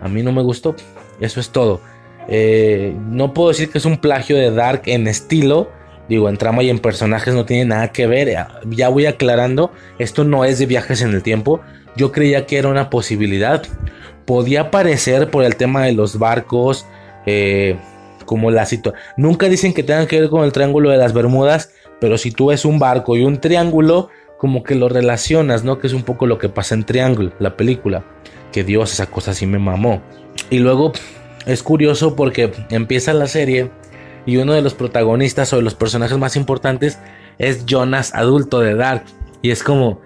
A 0.00 0.08
mí 0.08 0.22
no 0.22 0.32
me 0.32 0.42
gustó. 0.42 0.74
Eso 1.20 1.40
es 1.40 1.50
todo. 1.50 1.80
Eh, 2.28 2.96
no 3.08 3.32
puedo 3.32 3.50
decir 3.50 3.70
que 3.70 3.78
es 3.78 3.84
un 3.84 3.98
plagio 3.98 4.36
de 4.36 4.50
Dark 4.50 4.82
en 4.86 5.06
estilo 5.06 5.70
Digo, 6.08 6.28
en 6.28 6.36
trama 6.36 6.62
y 6.62 6.70
en 6.70 6.78
personajes 6.78 7.34
no 7.34 7.44
tiene 7.44 7.64
nada 7.64 7.92
que 7.92 8.06
ver. 8.06 8.36
Ya 8.70 8.88
voy 8.88 9.06
aclarando, 9.06 9.72
esto 9.98 10.24
no 10.24 10.44
es 10.44 10.58
de 10.58 10.66
viajes 10.66 11.02
en 11.02 11.10
el 11.10 11.22
tiempo. 11.22 11.60
Yo 11.96 12.12
creía 12.12 12.46
que 12.46 12.58
era 12.58 12.68
una 12.68 12.90
posibilidad. 12.90 13.62
Podía 14.26 14.62
aparecer 14.62 15.30
por 15.30 15.44
el 15.44 15.56
tema 15.56 15.84
de 15.84 15.92
los 15.92 16.18
barcos, 16.18 16.86
eh, 17.26 17.76
como 18.26 18.50
la 18.50 18.66
situación. 18.66 19.02
Nunca 19.16 19.48
dicen 19.48 19.72
que 19.74 19.82
tengan 19.82 20.06
que 20.06 20.20
ver 20.20 20.30
con 20.30 20.44
el 20.44 20.52
triángulo 20.52 20.90
de 20.90 20.96
las 20.96 21.12
Bermudas, 21.12 21.72
pero 22.00 22.18
si 22.18 22.30
tú 22.30 22.46
ves 22.46 22.64
un 22.64 22.78
barco 22.78 23.16
y 23.16 23.24
un 23.24 23.40
triángulo, 23.40 24.10
como 24.44 24.62
que 24.62 24.74
lo 24.74 24.90
relacionas, 24.90 25.64
¿no? 25.64 25.78
Que 25.78 25.86
es 25.86 25.94
un 25.94 26.02
poco 26.02 26.26
lo 26.26 26.38
que 26.38 26.50
pasa 26.50 26.74
en 26.74 26.84
Triángulo, 26.84 27.32
la 27.38 27.56
película. 27.56 28.04
Que 28.52 28.62
Dios, 28.62 28.92
esa 28.92 29.06
cosa 29.06 29.32
sí 29.32 29.46
me 29.46 29.58
mamó. 29.58 30.02
Y 30.50 30.58
luego 30.58 30.92
es 31.46 31.62
curioso 31.62 32.14
porque 32.14 32.52
empieza 32.70 33.14
la 33.14 33.26
serie 33.26 33.70
y 34.26 34.38
uno 34.38 34.54
de 34.54 34.62
los 34.62 34.74
protagonistas 34.74 35.52
o 35.52 35.56
de 35.56 35.62
los 35.62 35.74
personajes 35.74 36.16
más 36.18 36.36
importantes 36.36 36.98
es 37.38 37.66
Jonas, 37.66 38.14
adulto 38.14 38.60
de 38.60 38.74
Dark. 38.74 39.04
Y 39.42 39.50
es 39.50 39.62
como, 39.62 40.00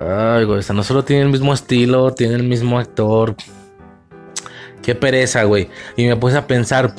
ay, 0.00 0.44
güey, 0.44 0.62
no 0.72 0.82
solo 0.82 1.04
tiene 1.04 1.22
el 1.22 1.28
mismo 1.28 1.52
estilo, 1.52 2.12
tiene 2.12 2.34
el 2.34 2.44
mismo 2.44 2.78
actor. 2.78 3.36
Qué 4.82 4.94
pereza, 4.94 5.44
güey. 5.44 5.68
Y 5.96 6.06
me 6.06 6.16
puse 6.16 6.38
a 6.38 6.46
pensar, 6.46 6.94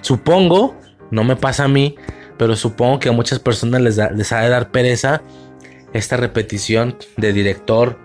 supongo, 0.00 0.76
no 1.10 1.24
me 1.24 1.36
pasa 1.36 1.64
a 1.64 1.68
mí, 1.68 1.96
pero 2.36 2.56
supongo 2.56 2.98
que 2.98 3.08
a 3.08 3.12
muchas 3.12 3.38
personas 3.38 3.80
les, 3.80 3.96
les 3.96 4.32
ha 4.32 4.40
de 4.40 4.48
dar 4.48 4.70
pereza 4.70 5.22
esta 5.92 6.16
repetición 6.16 6.96
de 7.16 7.32
director, 7.32 7.98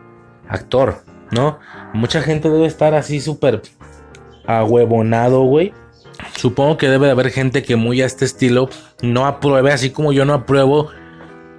actor, 0.47 1.03
¿no? 1.31 1.59
Mucha 1.93 2.21
gente 2.21 2.49
debe 2.49 2.67
estar 2.67 2.93
así 2.93 3.19
súper 3.19 3.61
ahuevonado, 4.45 5.43
güey 5.43 5.73
Supongo 6.35 6.77
que 6.77 6.89
debe 6.89 7.07
de 7.07 7.11
haber 7.11 7.31
gente 7.31 7.63
que 7.63 7.75
muy 7.75 8.01
a 8.01 8.05
este 8.05 8.25
estilo 8.25 8.69
no 9.01 9.25
apruebe, 9.25 9.71
así 9.71 9.91
como 9.91 10.13
yo 10.13 10.25
no 10.25 10.33
apruebo 10.33 10.89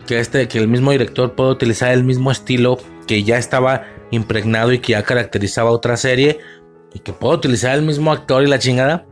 que 0.06 0.18
este, 0.20 0.48
que 0.48 0.58
el 0.58 0.68
mismo 0.68 0.90
director 0.90 1.34
pueda 1.34 1.50
utilizar 1.50 1.92
el 1.92 2.02
mismo 2.02 2.30
estilo 2.30 2.78
que 3.06 3.22
ya 3.22 3.36
estaba 3.36 3.84
impregnado 4.10 4.72
y 4.72 4.78
que 4.78 4.92
ya 4.92 5.02
caracterizaba 5.02 5.70
otra 5.70 5.96
serie 5.96 6.38
y 6.94 7.00
que 7.00 7.12
puedo 7.12 7.34
utilizar 7.34 7.74
el 7.74 7.82
mismo 7.82 8.10
actor 8.10 8.42
y 8.42 8.46
la 8.46 8.58
chingada. 8.58 9.04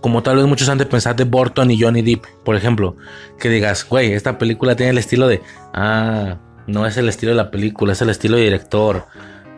Como 0.00 0.22
tal 0.22 0.36
vez 0.36 0.46
muchos 0.46 0.68
han 0.68 0.78
de 0.78 0.86
pensar 0.86 1.16
de 1.16 1.24
Burton 1.24 1.70
y 1.70 1.80
Johnny 1.80 2.02
Depp, 2.02 2.24
por 2.44 2.56
ejemplo. 2.56 2.96
Que 3.38 3.50
digas, 3.50 3.86
güey, 3.86 4.12
esta 4.12 4.38
película 4.38 4.76
tiene 4.76 4.90
el 4.90 4.98
estilo 4.98 5.28
de. 5.28 5.42
Ah, 5.74 6.38
no 6.66 6.86
es 6.86 6.96
el 6.96 7.08
estilo 7.08 7.32
de 7.32 7.36
la 7.36 7.50
película, 7.50 7.92
es 7.92 8.00
el 8.00 8.08
estilo 8.08 8.36
de 8.36 8.44
director. 8.44 9.04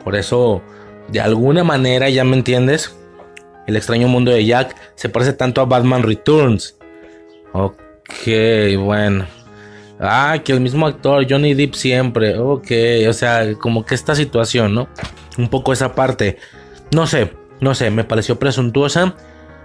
Por 0.03 0.17
eso, 0.17 0.63
de 1.09 1.21
alguna 1.21 1.63
manera, 1.63 2.09
ya 2.09 2.25
me 2.25 2.37
entiendes. 2.37 2.97
El 3.67 3.77
extraño 3.77 4.09
mundo 4.09 4.31
de 4.31 4.45
Jack 4.45 4.77
se 4.95 5.09
parece 5.09 5.33
tanto 5.33 5.61
a 5.61 5.67
Batman 5.67 6.03
Returns. 6.03 6.77
Ok, 7.53 8.29
bueno. 8.79 9.27
Ah, 10.01 10.39
que 10.45 10.53
el 10.53 10.61
mismo 10.61 10.87
actor, 10.87 11.25
Johnny 11.29 11.55
Depp 11.55 11.75
siempre. 11.75 12.39
Ok, 12.39 12.71
o 13.09 13.13
sea, 13.13 13.55
como 13.55 13.85
que 13.87 13.95
esta 13.95 14.15
situación, 14.15 14.75
¿no? 14.75 14.89
Un 15.39 15.49
poco 15.49 15.73
esa 15.73 15.95
parte. 15.95 16.39
No 16.93 17.07
sé, 17.07 17.33
no 17.61 17.75
sé, 17.75 17.91
me 17.91 18.05
pareció 18.05 18.39
presuntuosa. 18.39 19.15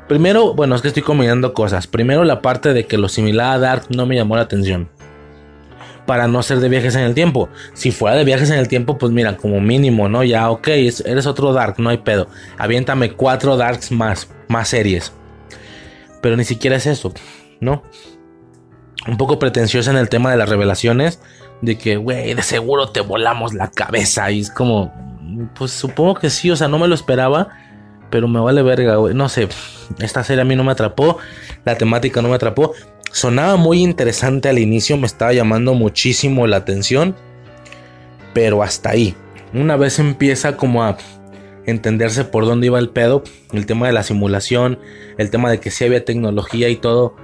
Primero, 0.07 0.53
bueno, 0.53 0.75
es 0.75 0.81
que 0.81 0.89
estoy 0.89 1.03
combinando 1.03 1.53
cosas. 1.53 1.87
Primero, 1.87 2.23
la 2.23 2.41
parte 2.41 2.73
de 2.73 2.85
que 2.85 2.97
lo 2.97 3.09
similar 3.09 3.55
a 3.55 3.59
Dark 3.59 3.85
no 3.89 4.05
me 4.05 4.15
llamó 4.15 4.35
la 4.35 4.43
atención. 4.43 4.89
Para 6.07 6.27
no 6.27 6.41
ser 6.41 6.59
de 6.59 6.69
viajes 6.69 6.95
en 6.95 7.01
el 7.01 7.13
tiempo. 7.13 7.49
Si 7.73 7.91
fuera 7.91 8.15
de 8.15 8.23
viajes 8.23 8.49
en 8.49 8.57
el 8.57 8.67
tiempo, 8.67 8.97
pues 8.97 9.11
mira, 9.11 9.37
como 9.37 9.61
mínimo, 9.61 10.09
¿no? 10.09 10.23
Ya, 10.23 10.49
ok, 10.49 10.67
eres 10.69 11.27
otro 11.27 11.53
Dark, 11.53 11.75
no 11.77 11.89
hay 11.89 11.97
pedo. 11.97 12.27
Aviéntame 12.57 13.11
cuatro 13.11 13.57
Darks 13.57 13.91
más, 13.91 14.29
más 14.47 14.69
series. 14.69 15.11
Pero 16.21 16.35
ni 16.35 16.45
siquiera 16.45 16.77
es 16.77 16.87
eso, 16.87 17.13
¿no? 17.59 17.83
Un 19.05 19.17
poco 19.17 19.37
pretenciosa 19.37 19.91
en 19.91 19.97
el 19.97 20.09
tema 20.09 20.31
de 20.31 20.37
las 20.37 20.49
revelaciones. 20.49 21.21
De 21.61 21.77
que, 21.77 21.97
güey, 21.97 22.33
de 22.33 22.41
seguro 22.41 22.89
te 22.89 23.01
volamos 23.01 23.53
la 23.53 23.69
cabeza. 23.69 24.31
Y 24.31 24.41
es 24.41 24.49
como, 24.49 24.93
pues 25.55 25.71
supongo 25.71 26.15
que 26.15 26.29
sí, 26.29 26.49
o 26.49 26.55
sea, 26.55 26.67
no 26.67 26.79
me 26.79 26.87
lo 26.87 26.95
esperaba. 26.95 27.49
Pero 28.09 28.27
me 28.27 28.39
vale 28.39 28.61
verga, 28.61 28.95
güey. 28.95 29.13
No 29.13 29.27
sé, 29.27 29.49
esta 29.99 30.23
serie 30.23 30.41
a 30.41 30.45
mí 30.45 30.55
no 30.55 30.63
me 30.63 30.71
atrapó. 30.71 31.17
La 31.65 31.77
temática 31.77 32.21
no 32.21 32.29
me 32.29 32.35
atrapó. 32.35 32.73
Sonaba 33.11 33.55
muy 33.55 33.81
interesante 33.81 34.49
al 34.49 34.59
inicio, 34.59 34.97
me 34.97 35.07
estaba 35.07 35.33
llamando 35.33 35.73
muchísimo 35.73 36.47
la 36.47 36.57
atención. 36.57 37.15
Pero 38.33 38.61
hasta 38.61 38.91
ahí. 38.91 39.15
Una 39.53 39.77
vez 39.77 39.99
empieza 39.99 40.57
como 40.57 40.83
a 40.83 40.97
entenderse 41.65 42.23
por 42.23 42.45
dónde 42.45 42.67
iba 42.67 42.79
el 42.79 42.89
pedo, 42.89 43.23
el 43.53 43.65
tema 43.65 43.87
de 43.87 43.93
la 43.93 44.03
simulación, 44.03 44.79
el 45.17 45.29
tema 45.29 45.49
de 45.49 45.59
que 45.59 45.71
sí 45.71 45.85
había 45.85 46.05
tecnología 46.05 46.69
y 46.69 46.75
todo. 46.75 47.15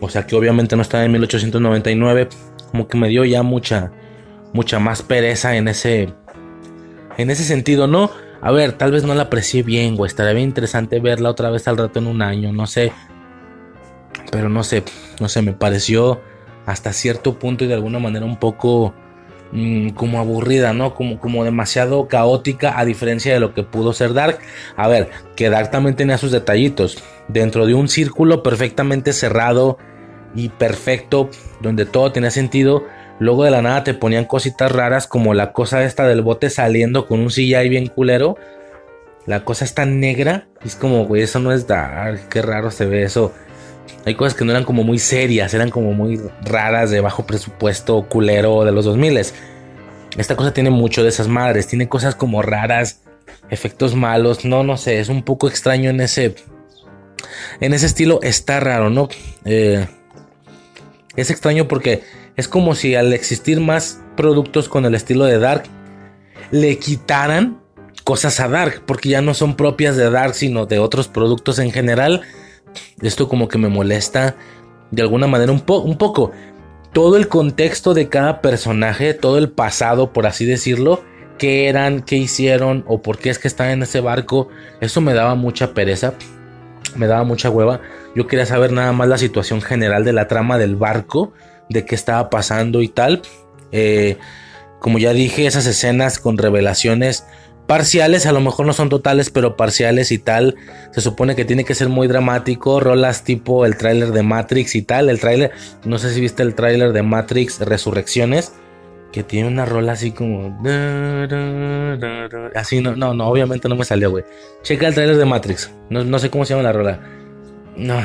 O 0.00 0.08
sea 0.08 0.26
que 0.26 0.36
obviamente 0.36 0.76
no 0.76 0.82
estaba 0.82 1.04
en 1.04 1.12
1899. 1.12 2.28
Como 2.70 2.86
que 2.86 2.98
me 2.98 3.08
dio 3.08 3.24
ya 3.24 3.42
mucha, 3.42 3.92
mucha 4.52 4.78
más 4.78 5.02
pereza 5.02 5.56
en 5.56 5.68
ese, 5.68 6.12
en 7.16 7.30
ese 7.30 7.44
sentido, 7.44 7.86
¿no? 7.86 8.10
A 8.40 8.52
ver, 8.52 8.72
tal 8.72 8.92
vez 8.92 9.04
no 9.04 9.14
la 9.14 9.24
aprecié 9.24 9.62
bien, 9.62 9.96
güey. 9.96 10.08
Estaría 10.08 10.32
bien 10.32 10.48
interesante 10.48 11.00
verla 11.00 11.30
otra 11.30 11.50
vez 11.50 11.66
al 11.66 11.76
rato 11.76 11.98
en 11.98 12.06
un 12.06 12.22
año, 12.22 12.52
no 12.52 12.66
sé. 12.66 12.92
Pero 14.30 14.48
no 14.48 14.62
sé, 14.64 14.82
no 15.20 15.28
sé, 15.28 15.42
me 15.42 15.52
pareció 15.52 16.20
hasta 16.66 16.92
cierto 16.92 17.38
punto 17.38 17.64
y 17.64 17.66
de 17.66 17.74
alguna 17.74 17.98
manera 17.98 18.26
un 18.26 18.38
poco 18.38 18.94
mmm, 19.52 19.90
como 19.90 20.18
aburrida, 20.18 20.72
¿no? 20.72 20.94
Como, 20.94 21.18
como 21.18 21.44
demasiado 21.44 22.08
caótica 22.08 22.78
a 22.78 22.84
diferencia 22.84 23.32
de 23.32 23.40
lo 23.40 23.54
que 23.54 23.62
pudo 23.62 23.92
ser 23.92 24.12
Dark. 24.12 24.38
A 24.76 24.88
ver, 24.88 25.10
que 25.36 25.50
Dark 25.50 25.70
también 25.70 25.96
tenía 25.96 26.18
sus 26.18 26.30
detallitos. 26.30 27.02
Dentro 27.28 27.66
de 27.66 27.74
un 27.74 27.88
círculo 27.88 28.42
perfectamente 28.42 29.12
cerrado 29.12 29.78
y 30.34 30.50
perfecto, 30.50 31.30
donde 31.60 31.86
todo 31.86 32.12
tenía 32.12 32.30
sentido 32.30 32.84
Luego 33.18 33.44
de 33.44 33.50
la 33.50 33.62
nada 33.62 33.82
te 33.84 33.94
ponían 33.94 34.24
cositas 34.24 34.70
raras 34.70 35.06
como 35.06 35.34
la 35.34 35.52
cosa 35.52 35.82
esta 35.84 36.06
del 36.06 36.22
bote 36.22 36.50
saliendo 36.50 37.06
con 37.06 37.20
un 37.20 37.28
CGI 37.28 37.68
bien 37.68 37.88
culero. 37.88 38.36
La 39.26 39.44
cosa 39.44 39.64
está 39.64 39.84
negra. 39.84 40.48
es 40.64 40.76
como, 40.76 41.04
güey, 41.04 41.22
eso 41.22 41.40
no 41.40 41.52
es 41.52 41.66
dark. 41.66 42.28
Qué 42.28 42.42
raro 42.42 42.70
se 42.70 42.86
ve 42.86 43.02
eso. 43.02 43.32
Hay 44.04 44.14
cosas 44.14 44.34
que 44.34 44.44
no 44.44 44.52
eran 44.52 44.64
como 44.64 44.84
muy 44.84 44.98
serias, 44.98 45.54
eran 45.54 45.70
como 45.70 45.92
muy 45.92 46.20
raras 46.44 46.90
de 46.90 47.00
bajo 47.00 47.26
presupuesto 47.26 48.08
culero 48.08 48.64
de 48.64 48.72
los 48.72 48.84
2000. 48.84 49.20
Esta 50.16 50.36
cosa 50.36 50.52
tiene 50.52 50.70
mucho 50.70 51.02
de 51.02 51.10
esas 51.10 51.28
madres. 51.28 51.66
Tiene 51.66 51.88
cosas 51.88 52.14
como 52.14 52.42
raras, 52.42 53.02
efectos 53.50 53.94
malos. 53.94 54.44
No, 54.44 54.62
no 54.62 54.76
sé, 54.76 55.00
es 55.00 55.08
un 55.08 55.22
poco 55.22 55.48
extraño 55.48 55.90
en 55.90 56.00
ese. 56.00 56.34
En 57.60 57.74
ese 57.74 57.86
estilo 57.86 58.20
está 58.22 58.60
raro, 58.60 58.90
¿no? 58.90 59.08
Eh, 59.44 59.86
es 61.16 61.30
extraño 61.30 61.68
porque 61.68 62.02
es 62.36 62.48
como 62.48 62.74
si 62.74 62.94
al 62.94 63.12
existir 63.12 63.60
más 63.60 64.00
productos 64.16 64.68
con 64.68 64.84
el 64.84 64.94
estilo 64.94 65.24
de 65.24 65.38
Dark, 65.38 65.64
le 66.50 66.78
quitaran 66.78 67.60
cosas 68.04 68.40
a 68.40 68.48
Dark, 68.48 68.82
porque 68.86 69.10
ya 69.10 69.20
no 69.20 69.34
son 69.34 69.56
propias 69.56 69.96
de 69.96 70.10
Dark, 70.10 70.34
sino 70.34 70.64
de 70.66 70.78
otros 70.78 71.08
productos 71.08 71.58
en 71.58 71.72
general. 71.72 72.22
Esto 73.00 73.28
como 73.28 73.48
que 73.48 73.58
me 73.58 73.68
molesta 73.68 74.36
de 74.90 75.02
alguna 75.02 75.26
manera 75.26 75.52
un, 75.52 75.62
un 75.66 75.98
poco. 75.98 76.32
Todo 76.92 77.16
el 77.16 77.28
contexto 77.28 77.94
de 77.94 78.08
cada 78.08 78.40
personaje, 78.40 79.14
todo 79.14 79.38
el 79.38 79.50
pasado, 79.50 80.12
por 80.12 80.26
así 80.26 80.46
decirlo, 80.46 81.02
qué 81.38 81.68
eran, 81.68 82.02
qué 82.02 82.16
hicieron 82.16 82.84
o 82.86 83.02
por 83.02 83.18
qué 83.18 83.30
es 83.30 83.38
que 83.38 83.48
están 83.48 83.70
en 83.70 83.82
ese 83.82 84.00
barco, 84.00 84.48
eso 84.80 85.00
me 85.00 85.14
daba 85.14 85.34
mucha 85.34 85.74
pereza, 85.74 86.14
me 86.96 87.06
daba 87.06 87.24
mucha 87.24 87.50
hueva. 87.50 87.80
Yo 88.14 88.26
quería 88.26 88.46
saber 88.46 88.72
nada 88.72 88.92
más 88.92 89.08
la 89.08 89.18
situación 89.18 89.62
general 89.62 90.04
de 90.04 90.12
la 90.12 90.28
trama 90.28 90.58
del 90.58 90.76
barco 90.76 91.32
de 91.68 91.84
qué 91.84 91.94
estaba 91.94 92.30
pasando 92.30 92.82
y 92.82 92.88
tal. 92.88 93.22
Eh, 93.72 94.16
como 94.80 94.98
ya 94.98 95.12
dije, 95.12 95.46
esas 95.46 95.66
escenas 95.66 96.18
con 96.18 96.38
revelaciones 96.38 97.24
parciales, 97.68 98.24
a 98.24 98.32
lo 98.32 98.40
mejor 98.40 98.66
no 98.66 98.72
son 98.72 98.88
totales, 98.88 99.30
pero 99.30 99.54
parciales 99.54 100.10
y 100.10 100.18
tal. 100.18 100.56
Se 100.90 101.02
supone 101.02 101.36
que 101.36 101.44
tiene 101.44 101.64
que 101.64 101.74
ser 101.74 101.90
muy 101.90 102.08
dramático, 102.08 102.80
rolas 102.80 103.22
tipo 103.24 103.66
el 103.66 103.76
tráiler 103.76 104.10
de 104.10 104.22
Matrix 104.22 104.74
y 104.74 104.82
tal. 104.82 105.10
El 105.10 105.20
tráiler, 105.20 105.52
no 105.84 105.98
sé 105.98 106.12
si 106.12 106.20
viste 106.20 106.42
el 106.42 106.54
tráiler 106.54 106.92
de 106.92 107.02
Matrix 107.02 107.60
Resurrecciones, 107.60 108.54
que 109.12 109.22
tiene 109.22 109.48
una 109.48 109.66
rola 109.66 109.92
así 109.92 110.12
como... 110.12 110.58
Así, 112.54 112.80
no, 112.80 112.96
no, 112.96 113.12
no, 113.12 113.28
obviamente 113.28 113.68
no 113.68 113.76
me 113.76 113.84
salió, 113.84 114.10
güey. 114.10 114.24
Checa 114.62 114.88
el 114.88 114.94
tráiler 114.94 115.18
de 115.18 115.26
Matrix, 115.26 115.70
no, 115.90 116.02
no 116.04 116.18
sé 116.18 116.30
cómo 116.30 116.46
se 116.46 116.54
llama 116.54 116.62
la 116.62 116.72
rola. 116.72 117.00
No, 117.76 118.00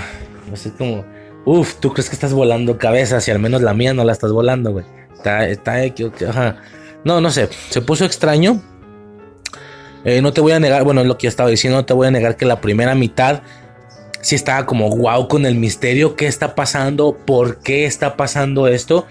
no 0.49 0.55
sé 0.57 0.73
cómo... 0.77 1.05
Uf, 1.45 1.75
¿tú 1.79 1.93
crees 1.93 2.09
que 2.09 2.15
estás 2.15 2.33
volando 2.33 2.77
cabezas? 2.77 3.25
Y 3.29 3.31
al 3.31 3.39
menos 3.39 3.61
la 3.61 3.73
mía 3.73 3.93
no 3.93 4.03
la 4.03 4.11
estás 4.11 4.33
volando, 4.33 4.73
güey. 4.73 4.85
Está, 5.13 5.47
está, 5.47 5.75
ajá. 6.29 6.57
No, 7.05 7.21
no 7.21 7.31
sé. 7.31 7.49
Se 7.69 7.81
puso 7.81 8.05
extraño. 8.05 8.61
Eh, 10.05 10.21
no 10.21 10.33
te 10.33 10.41
voy 10.41 10.51
a 10.51 10.59
negar, 10.59 10.83
bueno, 10.83 11.01
es 11.01 11.07
lo 11.07 11.17
que 11.17 11.23
ya 11.23 11.29
estaba 11.29 11.49
diciendo, 11.49 11.77
no 11.77 11.85
te 11.85 11.93
voy 11.93 12.07
a 12.07 12.11
negar 12.11 12.35
que 12.35 12.45
la 12.45 12.61
primera 12.61 12.93
mitad 12.95 13.41
sí 14.21 14.35
estaba 14.35 14.65
como 14.65 14.89
wow 14.89 15.27
con 15.27 15.45
el 15.45 15.55
misterio. 15.55 16.15
¿Qué 16.15 16.27
está 16.27 16.55
pasando? 16.55 17.17
¿Por 17.25 17.59
qué 17.59 17.85
está 17.85 18.17
pasando 18.17 18.67
esto? 18.67 19.05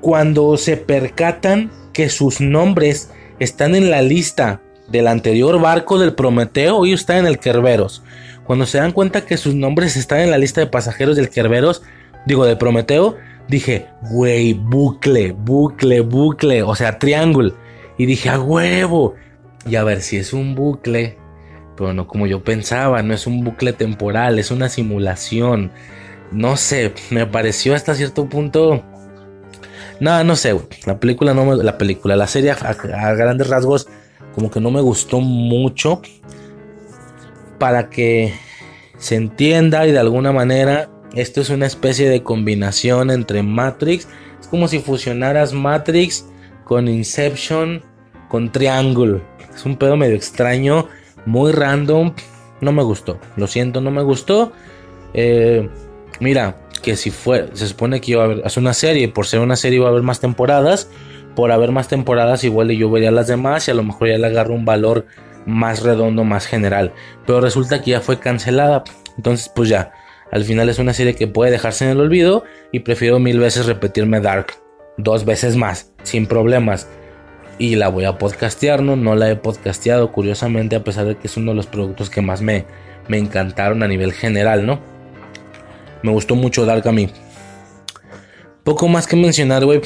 Cuando 0.00 0.56
se 0.56 0.76
percatan 0.76 1.70
que 1.92 2.08
sus 2.08 2.40
nombres 2.40 3.10
están 3.38 3.74
en 3.74 3.90
la 3.90 4.02
lista 4.02 4.60
del 4.88 5.08
anterior 5.08 5.60
barco 5.60 5.98
del 5.98 6.14
Prometeo, 6.14 6.86
y 6.86 6.92
está 6.92 7.18
en 7.18 7.26
el 7.26 7.38
Kerberos. 7.38 8.02
Cuando 8.44 8.66
se 8.66 8.78
dan 8.78 8.92
cuenta 8.92 9.24
que 9.24 9.36
sus 9.36 9.54
nombres 9.54 9.96
están 9.96 10.20
en 10.20 10.30
la 10.30 10.38
lista 10.38 10.60
de 10.60 10.68
pasajeros 10.68 11.16
del 11.16 11.30
Kerberos, 11.30 11.82
digo, 12.26 12.44
de 12.44 12.56
Prometeo, 12.56 13.16
dije, 13.48 13.86
güey, 14.02 14.52
bucle, 14.52 15.32
bucle, 15.32 16.00
bucle, 16.00 16.62
o 16.62 16.74
sea, 16.74 16.98
triángulo. 16.98 17.54
Y 17.98 18.06
dije, 18.06 18.28
a 18.28 18.38
huevo. 18.38 19.14
Y 19.66 19.76
a 19.76 19.84
ver 19.84 20.02
si 20.02 20.16
es 20.16 20.32
un 20.32 20.54
bucle, 20.54 21.18
pero 21.76 21.92
no 21.92 22.06
como 22.06 22.26
yo 22.26 22.44
pensaba, 22.44 23.02
no 23.02 23.14
es 23.14 23.26
un 23.26 23.44
bucle 23.44 23.72
temporal, 23.72 24.38
es 24.38 24.50
una 24.50 24.68
simulación. 24.68 25.72
No 26.30 26.56
sé, 26.56 26.92
me 27.10 27.26
pareció 27.26 27.74
hasta 27.74 27.94
cierto 27.94 28.28
punto. 28.28 28.84
Nada, 30.00 30.24
no, 30.24 30.36
sé, 30.36 30.54
La 30.84 31.00
película 31.00 31.34
no. 31.34 31.54
La 31.56 31.78
película, 31.78 32.16
la 32.16 32.26
serie 32.26 32.50
a 32.52 33.14
grandes 33.14 33.48
rasgos, 33.48 33.88
como 34.34 34.50
que 34.50 34.60
no 34.60 34.70
me 34.70 34.80
gustó 34.80 35.20
mucho 35.20 36.02
para 37.58 37.88
que 37.88 38.34
se 38.98 39.16
entienda 39.16 39.86
y 39.86 39.92
de 39.92 39.98
alguna 39.98 40.32
manera 40.32 40.90
esto 41.14 41.40
es 41.40 41.48
una 41.48 41.66
especie 41.66 42.10
de 42.10 42.22
combinación 42.22 43.10
entre 43.10 43.42
Matrix. 43.42 44.06
Es 44.38 44.48
como 44.48 44.68
si 44.68 44.80
fusionaras 44.80 45.54
Matrix 45.54 46.26
con 46.64 46.88
Inception, 46.88 47.82
con 48.28 48.52
Triangle. 48.52 49.22
Es 49.56 49.64
un 49.64 49.76
pedo 49.76 49.96
medio 49.96 50.14
extraño, 50.14 50.86
muy 51.24 51.50
random. 51.50 52.14
No 52.60 52.72
me 52.72 52.82
gustó. 52.82 53.18
Lo 53.36 53.46
siento, 53.46 53.80
no 53.80 53.90
me 53.90 54.02
gustó. 54.02 54.52
Eh, 55.14 55.68
mira, 56.20 56.56
que 56.82 56.94
si 56.94 57.10
fue, 57.10 57.48
se 57.54 57.66
supone 57.66 58.00
que 58.00 58.12
iba 58.12 58.22
a 58.22 58.24
haber, 58.26 58.46
hacer 58.46 58.62
una 58.62 58.74
serie. 58.74 59.08
Por 59.08 59.26
ser 59.26 59.40
una 59.40 59.56
serie 59.56 59.78
iba 59.78 59.86
a 59.86 59.90
haber 59.90 60.02
más 60.02 60.20
temporadas. 60.20 60.90
Por 61.34 61.52
haber 61.52 61.72
más 61.72 61.88
temporadas, 61.88 62.44
igual 62.44 62.70
yo 62.70 62.90
vería 62.90 63.10
las 63.10 63.26
demás 63.26 63.66
y 63.68 63.70
a 63.70 63.74
lo 63.74 63.82
mejor 63.82 64.08
ya 64.08 64.18
le 64.18 64.26
agarro 64.26 64.54
un 64.54 64.64
valor 64.64 65.06
más 65.46 65.82
redondo, 65.82 66.24
más 66.24 66.46
general. 66.46 66.92
Pero 67.26 67.40
resulta 67.40 67.82
que 67.82 67.92
ya 67.92 68.00
fue 68.00 68.18
cancelada. 68.18 68.84
Entonces, 69.16 69.50
pues 69.54 69.68
ya, 69.68 69.92
al 70.30 70.44
final 70.44 70.68
es 70.68 70.78
una 70.78 70.92
serie 70.92 71.14
que 71.14 71.26
puede 71.26 71.50
dejarse 71.50 71.84
en 71.84 71.92
el 71.92 72.00
olvido 72.00 72.44
y 72.72 72.80
prefiero 72.80 73.18
mil 73.18 73.38
veces 73.38 73.66
repetirme 73.66 74.20
Dark. 74.20 74.54
Dos 74.98 75.24
veces 75.24 75.56
más, 75.56 75.92
sin 76.02 76.26
problemas. 76.26 76.88
Y 77.58 77.76
la 77.76 77.88
voy 77.88 78.04
a 78.04 78.18
podcastear, 78.18 78.82
¿no? 78.82 78.96
No 78.96 79.14
la 79.14 79.30
he 79.30 79.36
podcasteado, 79.36 80.12
curiosamente, 80.12 80.76
a 80.76 80.84
pesar 80.84 81.06
de 81.06 81.16
que 81.16 81.26
es 81.26 81.36
uno 81.36 81.52
de 81.52 81.56
los 81.56 81.66
productos 81.66 82.10
que 82.10 82.20
más 82.20 82.42
me, 82.42 82.66
me 83.08 83.18
encantaron 83.18 83.82
a 83.82 83.88
nivel 83.88 84.12
general, 84.12 84.66
¿no? 84.66 84.80
Me 86.02 86.10
gustó 86.12 86.34
mucho 86.34 86.66
Dark 86.66 86.86
a 86.86 86.92
mí. 86.92 87.08
Poco 88.64 88.88
más 88.88 89.06
que 89.06 89.16
mencionar, 89.16 89.64
güey. 89.64 89.80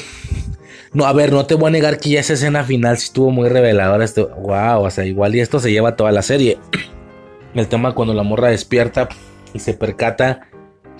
No, 0.93 1.05
a 1.05 1.13
ver, 1.13 1.31
no 1.31 1.45
te 1.45 1.55
voy 1.55 1.69
a 1.69 1.71
negar 1.71 1.99
que 1.99 2.09
ya 2.09 2.19
esa 2.19 2.33
escena 2.33 2.63
final 2.63 2.97
sí 2.97 3.05
estuvo 3.05 3.31
muy 3.31 3.47
reveladora. 3.47 4.03
Esto, 4.03 4.29
wow, 4.41 4.83
o 4.83 4.89
sea, 4.89 5.05
igual 5.05 5.35
y 5.35 5.39
esto 5.39 5.59
se 5.59 5.71
lleva 5.71 5.95
toda 5.95 6.11
la 6.11 6.21
serie. 6.21 6.59
El 7.53 7.67
tema 7.67 7.93
cuando 7.95 8.13
la 8.13 8.23
morra 8.23 8.49
despierta 8.49 9.07
y 9.53 9.59
se 9.59 9.73
percata 9.73 10.47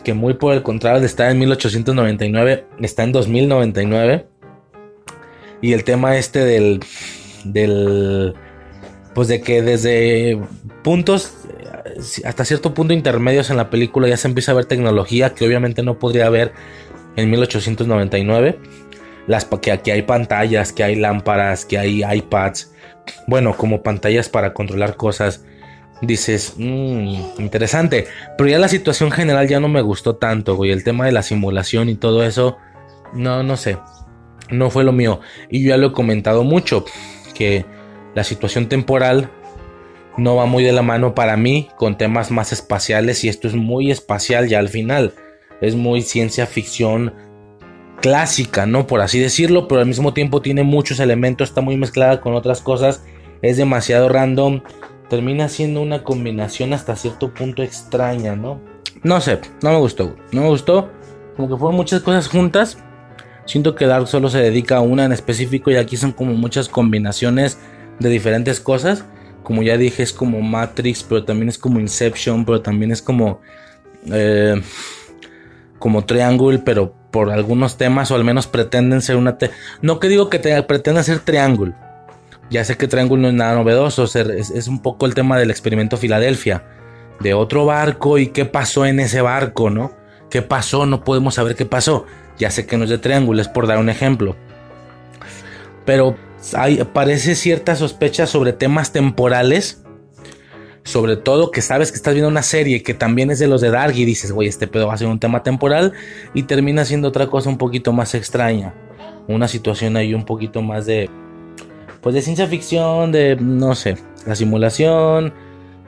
que 0.03 0.13
muy 0.13 0.33
por 0.33 0.53
el 0.53 0.63
contrario 0.63 0.99
de 0.99 1.05
estar 1.05 1.29
en 1.29 1.39
1899, 1.39 2.65
está 2.81 3.03
en 3.03 3.11
2099. 3.11 4.27
Y 5.61 5.73
el 5.73 5.83
tema 5.83 6.17
este 6.17 6.39
del, 6.39 6.79
del, 7.43 8.33
pues 9.13 9.27
de 9.27 9.41
que 9.41 9.61
desde 9.61 10.39
puntos, 10.83 11.33
hasta 12.25 12.45
cierto 12.45 12.73
punto 12.73 12.93
intermedios 12.93 13.49
en 13.49 13.57
la 13.57 13.69
película 13.69 14.07
ya 14.07 14.17
se 14.17 14.27
empieza 14.27 14.51
a 14.51 14.55
ver 14.55 14.65
tecnología 14.65 15.33
que 15.33 15.45
obviamente 15.45 15.83
no 15.83 15.99
podría 15.99 16.27
haber 16.27 16.53
en 17.15 17.29
1899. 17.29 18.59
Las, 19.27 19.45
que 19.45 19.71
aquí 19.71 19.91
hay 19.91 20.01
pantallas, 20.01 20.73
que 20.73 20.83
hay 20.83 20.95
lámparas, 20.95 21.65
que 21.65 21.77
hay 21.77 22.03
iPads. 22.03 22.73
Bueno, 23.27 23.55
como 23.55 23.83
pantallas 23.83 24.29
para 24.29 24.53
controlar 24.53 24.95
cosas. 24.95 25.45
Dices, 26.01 26.55
mmm, 26.57 27.37
interesante. 27.37 28.07
Pero 28.37 28.49
ya 28.49 28.57
la 28.57 28.67
situación 28.67 29.11
general 29.11 29.47
ya 29.47 29.59
no 29.59 29.67
me 29.67 29.81
gustó 29.81 30.15
tanto, 30.15 30.55
güey. 30.55 30.71
El 30.71 30.83
tema 30.83 31.05
de 31.05 31.11
la 31.11 31.21
simulación 31.21 31.89
y 31.89 31.95
todo 31.95 32.23
eso. 32.23 32.57
No, 33.13 33.43
no 33.43 33.57
sé. 33.57 33.77
No 34.51 34.69
fue 34.69 34.83
lo 34.83 34.91
mío. 34.91 35.21
Y 35.49 35.63
yo 35.63 35.69
ya 35.69 35.77
lo 35.77 35.87
he 35.87 35.91
comentado 35.93 36.43
mucho. 36.43 36.85
Que 37.33 37.65
la 38.13 38.23
situación 38.23 38.67
temporal 38.67 39.31
no 40.17 40.35
va 40.35 40.45
muy 40.45 40.63
de 40.63 40.73
la 40.73 40.81
mano 40.81 41.15
para 41.15 41.37
mí 41.37 41.69
con 41.77 41.97
temas 41.97 42.31
más 42.31 42.51
espaciales. 42.51 43.23
Y 43.23 43.29
esto 43.29 43.47
es 43.47 43.55
muy 43.55 43.91
espacial 43.91 44.47
ya 44.47 44.59
al 44.59 44.69
final. 44.69 45.13
Es 45.61 45.75
muy 45.75 46.01
ciencia 46.01 46.45
ficción 46.45 47.13
clásica, 48.01 48.65
¿no? 48.65 48.87
Por 48.87 48.99
así 48.99 49.19
decirlo, 49.19 49.67
pero 49.67 49.81
al 49.81 49.87
mismo 49.87 50.13
tiempo 50.13 50.41
tiene 50.41 50.63
muchos 50.63 50.99
elementos, 50.99 51.49
está 51.49 51.61
muy 51.61 51.77
mezclada 51.77 52.19
con 52.19 52.33
otras 52.33 52.59
cosas, 52.59 53.05
es 53.41 53.57
demasiado 53.57 54.09
random, 54.09 54.61
termina 55.09 55.47
siendo 55.47 55.81
una 55.81 56.03
combinación 56.03 56.73
hasta 56.73 56.95
cierto 56.95 57.33
punto 57.33 57.63
extraña, 57.63 58.35
¿no? 58.35 58.59
No 59.03 59.21
sé, 59.21 59.39
no 59.61 59.71
me 59.71 59.77
gustó, 59.77 60.15
no 60.31 60.41
me 60.41 60.47
gustó, 60.47 60.89
como 61.35 61.47
que 61.47 61.57
fueron 61.57 61.75
muchas 61.75 62.01
cosas 62.01 62.27
juntas. 62.27 62.77
Siento 63.51 63.75
que 63.75 63.85
Dark 63.85 64.07
solo 64.07 64.29
se 64.29 64.37
dedica 64.37 64.77
a 64.77 64.79
una 64.79 65.03
en 65.03 65.11
específico 65.11 65.71
y 65.71 65.75
aquí 65.75 65.97
son 65.97 66.13
como 66.13 66.35
muchas 66.35 66.69
combinaciones 66.69 67.57
de 67.99 68.07
diferentes 68.07 68.61
cosas. 68.61 69.03
Como 69.43 69.61
ya 69.61 69.75
dije, 69.75 70.03
es 70.03 70.13
como 70.13 70.39
Matrix, 70.39 71.03
pero 71.03 71.25
también 71.25 71.49
es 71.49 71.57
como 71.57 71.77
Inception, 71.81 72.45
pero 72.45 72.61
también 72.61 72.93
es 72.93 73.01
como... 73.01 73.41
Eh, 74.09 74.61
como 75.79 76.05
Triangle, 76.05 76.59
pero 76.59 76.93
por 77.11 77.29
algunos 77.29 77.75
temas 77.75 78.09
o 78.11 78.15
al 78.15 78.23
menos 78.23 78.47
pretenden 78.47 79.01
ser 79.01 79.17
una... 79.17 79.37
no 79.81 79.99
que 79.99 80.07
digo 80.07 80.29
que 80.29 80.39
te 80.39 80.63
pretenda 80.63 81.03
ser 81.03 81.19
Triangle. 81.19 81.73
Ya 82.49 82.63
sé 82.63 82.77
que 82.77 82.87
Triangle 82.87 83.17
no 83.17 83.27
es 83.27 83.33
nada 83.33 83.55
novedoso, 83.55 84.05
es, 84.05 84.67
un 84.69 84.81
poco 84.81 85.05
el 85.05 85.13
tema 85.13 85.37
del 85.37 85.51
experimento 85.51 85.97
Filadelfia. 85.97 86.63
De 87.19 87.33
otro 87.33 87.65
barco 87.65 88.17
y 88.17 88.27
qué 88.27 88.45
pasó 88.45 88.85
en 88.85 89.01
ese 89.01 89.19
barco, 89.19 89.69
¿no? 89.69 89.91
¿Qué 90.29 90.41
pasó? 90.41 90.85
No 90.85 91.03
podemos 91.03 91.33
saber 91.33 91.57
qué 91.57 91.65
pasó. 91.65 92.05
Ya 92.41 92.49
sé 92.49 92.65
que 92.65 92.75
no 92.75 92.85
es 92.85 92.89
de 92.89 92.97
Triangle, 92.97 93.39
es 93.39 93.47
por 93.47 93.67
dar 93.67 93.77
un 93.77 93.87
ejemplo. 93.87 94.35
Pero 95.85 96.15
hay, 96.55 96.83
parece 96.91 97.35
cierta 97.35 97.75
sospecha 97.75 98.25
sobre 98.25 98.51
temas 98.51 98.91
temporales 98.91 99.83
sobre 100.83 101.15
todo 101.17 101.51
que 101.51 101.61
sabes 101.61 101.91
que 101.91 101.97
estás 101.97 102.15
viendo 102.15 102.27
una 102.27 102.41
serie 102.41 102.81
que 102.81 102.95
también 102.95 103.29
es 103.29 103.37
de 103.37 103.45
los 103.45 103.61
de 103.61 103.69
Dark 103.69 103.95
y 103.95 104.05
dices, 104.05 104.31
güey, 104.31 104.47
este 104.47 104.65
pedo 104.65 104.87
va 104.87 104.95
a 104.95 104.97
ser 104.97 105.07
un 105.07 105.19
tema 105.19 105.43
temporal 105.43 105.93
y 106.33 106.43
termina 106.43 106.83
siendo 106.83 107.09
otra 107.09 107.27
cosa 107.27 107.49
un 107.49 107.59
poquito 107.59 107.93
más 107.93 108.15
extraña. 108.15 108.73
Una 109.27 109.47
situación 109.47 109.95
ahí 109.95 110.15
un 110.15 110.25
poquito 110.25 110.63
más 110.63 110.87
de, 110.87 111.11
pues 112.01 112.15
de 112.15 112.23
ciencia 112.23 112.47
ficción, 112.47 113.11
de, 113.11 113.35
no 113.35 113.75
sé, 113.75 113.97
la 114.25 114.35
simulación, 114.35 115.31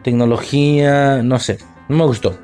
tecnología, 0.04 1.24
no 1.24 1.40
sé, 1.40 1.58
no 1.90 1.98
me 1.98 2.06
gustó. 2.06 2.38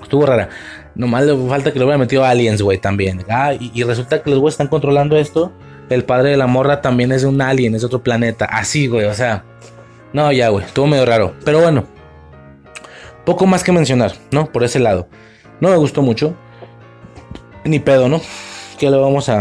Estuvo 0.00 0.24
rara. 0.24 0.50
Nomás 0.94 1.24
le 1.24 1.36
falta 1.48 1.72
que 1.72 1.78
le 1.78 1.84
hubiera 1.84 1.98
metido 1.98 2.24
aliens, 2.24 2.62
güey, 2.62 2.78
también. 2.78 3.24
Ah, 3.28 3.52
y, 3.54 3.82
resulta 3.82 4.22
que 4.22 4.30
los 4.30 4.38
güeyes 4.38 4.54
están 4.54 4.68
controlando 4.68 5.16
esto. 5.16 5.52
El 5.90 6.04
padre 6.04 6.30
de 6.30 6.36
la 6.36 6.46
morra 6.46 6.80
también 6.80 7.12
es 7.12 7.24
un 7.24 7.42
alien, 7.42 7.74
es 7.74 7.84
otro 7.84 8.02
planeta. 8.02 8.46
Así, 8.46 8.86
güey, 8.86 9.04
o 9.06 9.14
sea 9.14 9.44
no, 10.14 10.30
ya, 10.30 10.48
güey, 10.48 10.64
estuvo 10.64 10.86
medio 10.86 11.04
raro. 11.04 11.34
Pero 11.44 11.60
bueno, 11.60 11.84
poco 13.26 13.46
más 13.46 13.64
que 13.64 13.72
mencionar, 13.72 14.12
¿no? 14.30 14.50
Por 14.50 14.62
ese 14.62 14.78
lado. 14.78 15.08
No 15.60 15.70
me 15.70 15.76
gustó 15.76 16.02
mucho. 16.02 16.36
Ni 17.64 17.80
pedo, 17.80 18.08
¿no? 18.08 18.20
¿Qué 18.78 18.88
le 18.90 18.96
vamos 18.96 19.28
a, 19.28 19.40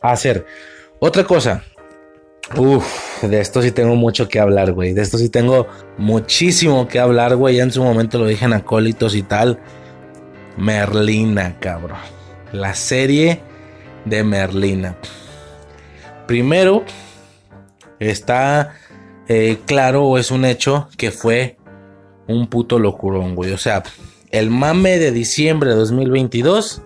a 0.00 0.12
hacer? 0.12 0.46
Otra 0.98 1.24
cosa. 1.24 1.62
Uf, 2.56 3.22
de 3.22 3.38
esto 3.40 3.60
sí 3.60 3.70
tengo 3.70 3.96
mucho 3.96 4.28
que 4.28 4.40
hablar, 4.40 4.72
güey. 4.72 4.94
De 4.94 5.02
esto 5.02 5.18
sí 5.18 5.28
tengo 5.28 5.66
muchísimo 5.98 6.88
que 6.88 6.98
hablar, 6.98 7.36
güey. 7.36 7.56
Ya 7.56 7.64
en 7.64 7.72
su 7.72 7.84
momento 7.84 8.18
lo 8.18 8.24
dije 8.24 8.46
en 8.46 8.54
acólitos 8.54 9.14
y 9.14 9.22
tal. 9.22 9.60
Merlina, 10.58 11.58
cabrón. 11.60 11.98
La 12.52 12.74
serie 12.74 13.40
de 14.04 14.24
Merlina. 14.24 14.96
Primero, 16.26 16.84
está 18.00 18.74
eh, 19.28 19.58
claro 19.66 20.04
o 20.04 20.18
es 20.18 20.30
un 20.30 20.44
hecho 20.44 20.88
que 20.96 21.10
fue 21.10 21.56
un 22.26 22.48
puto 22.48 22.78
locurón, 22.78 23.34
güey. 23.34 23.52
O 23.52 23.58
sea, 23.58 23.82
el 24.30 24.50
mame 24.50 24.98
de 24.98 25.12
diciembre 25.12 25.70
de 25.70 25.76
2022 25.76 26.82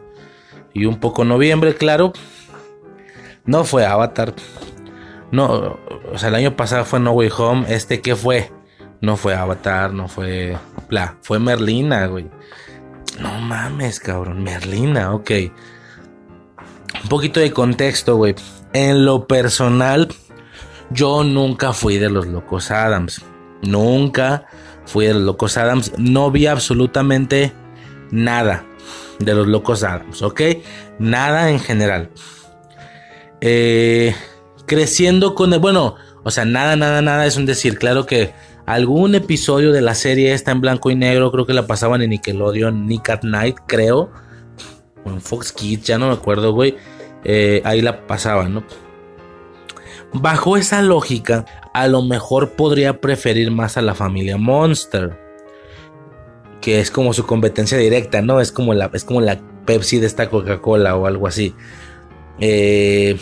y 0.75 0.85
un 0.85 1.01
poco 1.01 1.25
noviembre, 1.25 1.75
claro, 1.75 2.13
no 3.45 3.65
fue 3.65 3.87
Avatar. 3.87 4.35
No, 5.31 5.79
o 6.13 6.19
sea, 6.19 6.29
el 6.29 6.35
año 6.35 6.57
pasado 6.57 6.85
fue 6.85 7.01
No 7.01 7.13
Way 7.13 7.31
Home. 7.39 7.75
Este, 7.75 8.01
¿qué 8.01 8.15
fue? 8.15 8.53
No 9.01 9.17
fue 9.17 9.35
Avatar, 9.35 9.93
no 9.93 10.09
fue. 10.09 10.57
Bla, 10.89 11.17
fue 11.23 11.39
Merlina, 11.39 12.07
güey. 12.07 12.29
No 13.21 13.41
mames, 13.41 14.01
cabrón. 14.01 14.43
Merlina, 14.43 15.15
ok. 15.15 15.31
Un 17.03 17.09
poquito 17.09 17.41
de 17.41 17.53
contexto, 17.53 18.17
güey. 18.17 18.35
En 18.73 19.05
lo 19.05 19.27
personal, 19.27 20.09
yo 20.91 21.25
nunca 21.25 21.73
fui 21.73 21.99
de 21.99 22.11
los 22.11 22.27
locos 22.27 22.71
Adams. 22.71 23.23
Nunca 23.63 24.47
fui 24.87 25.07
de 25.07 25.15
los 25.15 25.23
locos 25.23 25.57
Adams. 25.57 25.93
No 25.99 26.31
vi 26.31 26.47
absolutamente 26.47 27.53
nada 28.11 28.65
de 29.19 29.35
los 29.35 29.47
locos 29.47 29.83
Adams, 29.85 30.23
¿ok? 30.23 30.41
Nada 30.99 31.51
en 31.51 31.61
general. 31.61 32.11
Eh, 33.41 34.15
creciendo 34.67 35.35
con 35.35 35.53
el... 35.53 35.59
Bueno, 35.59 35.97
o 36.25 36.31
sea, 36.31 36.45
nada, 36.45 36.77
nada, 36.77 37.03
nada 37.03 37.27
es 37.27 37.37
un 37.37 37.47
decir. 37.47 37.79
Claro 37.79 38.07
que 38.07 38.33
algún 38.67 39.15
episodio 39.15 39.73
de 39.73 39.81
la 39.81 39.95
serie 39.95 40.33
está 40.33 40.53
en 40.53 40.61
blanco 40.61 40.91
y 40.91 40.95
negro. 40.95 41.31
Creo 41.33 41.47
que 41.47 41.55
la 41.55 41.67
pasaban 41.67 42.03
en 42.03 42.11
Nickelodeon, 42.11 42.87
Nick 42.87 43.11
at 43.11 43.23
Night, 43.23 43.57
creo. 43.67 44.11
O 45.05 45.11
en 45.11 45.21
Fox 45.21 45.53
Kids, 45.53 45.85
ya 45.85 45.99
no 45.99 46.09
me 46.09 46.15
acuerdo, 46.15 46.53
güey. 46.53 46.77
Eh, 47.25 47.63
ahí 47.65 47.83
la 47.83 48.07
pasaban, 48.07 48.55
¿no? 48.55 48.65
Bajo 50.13 50.57
esa 50.57 50.83
lógica, 50.83 51.47
a 51.73 51.89
lo 51.89 52.03
mejor 52.03 52.51
podría 52.51 53.01
preferir 53.01 53.51
más 53.51 53.77
a 53.77 53.83
la 53.83 53.95
familia 53.95 54.37
Monster, 54.37 55.19
que 56.61 56.81
es 56.81 56.91
como 56.91 57.15
su 57.15 57.27
competencia 57.27 57.79
directa, 57.79 58.21
¿no? 58.21 58.41
Es 58.41 58.53
como 58.53 58.75
la, 58.75 58.91
es 58.93 59.05
como 59.05 59.21
la 59.23 59.41
Pepsi 59.65 59.99
de 59.99 60.07
esta 60.07 60.29
Coca-Cola 60.29 60.97
o 60.97 61.07
algo 61.07 61.27
así. 61.27 61.55
Eh, 62.41 63.19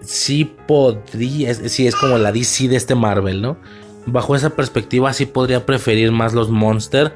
sí 0.00 0.44
podría, 0.44 1.54
sí 1.54 1.86
es 1.86 1.94
como 1.94 2.18
la 2.18 2.32
DC 2.32 2.68
de 2.68 2.76
este 2.76 2.94
Marvel, 2.94 3.40
¿no? 3.40 3.56
Bajo 4.10 4.34
esa 4.34 4.50
perspectiva 4.50 5.12
sí 5.12 5.26
podría 5.26 5.66
preferir 5.66 6.12
más 6.12 6.32
los 6.32 6.50
Monster. 6.50 7.12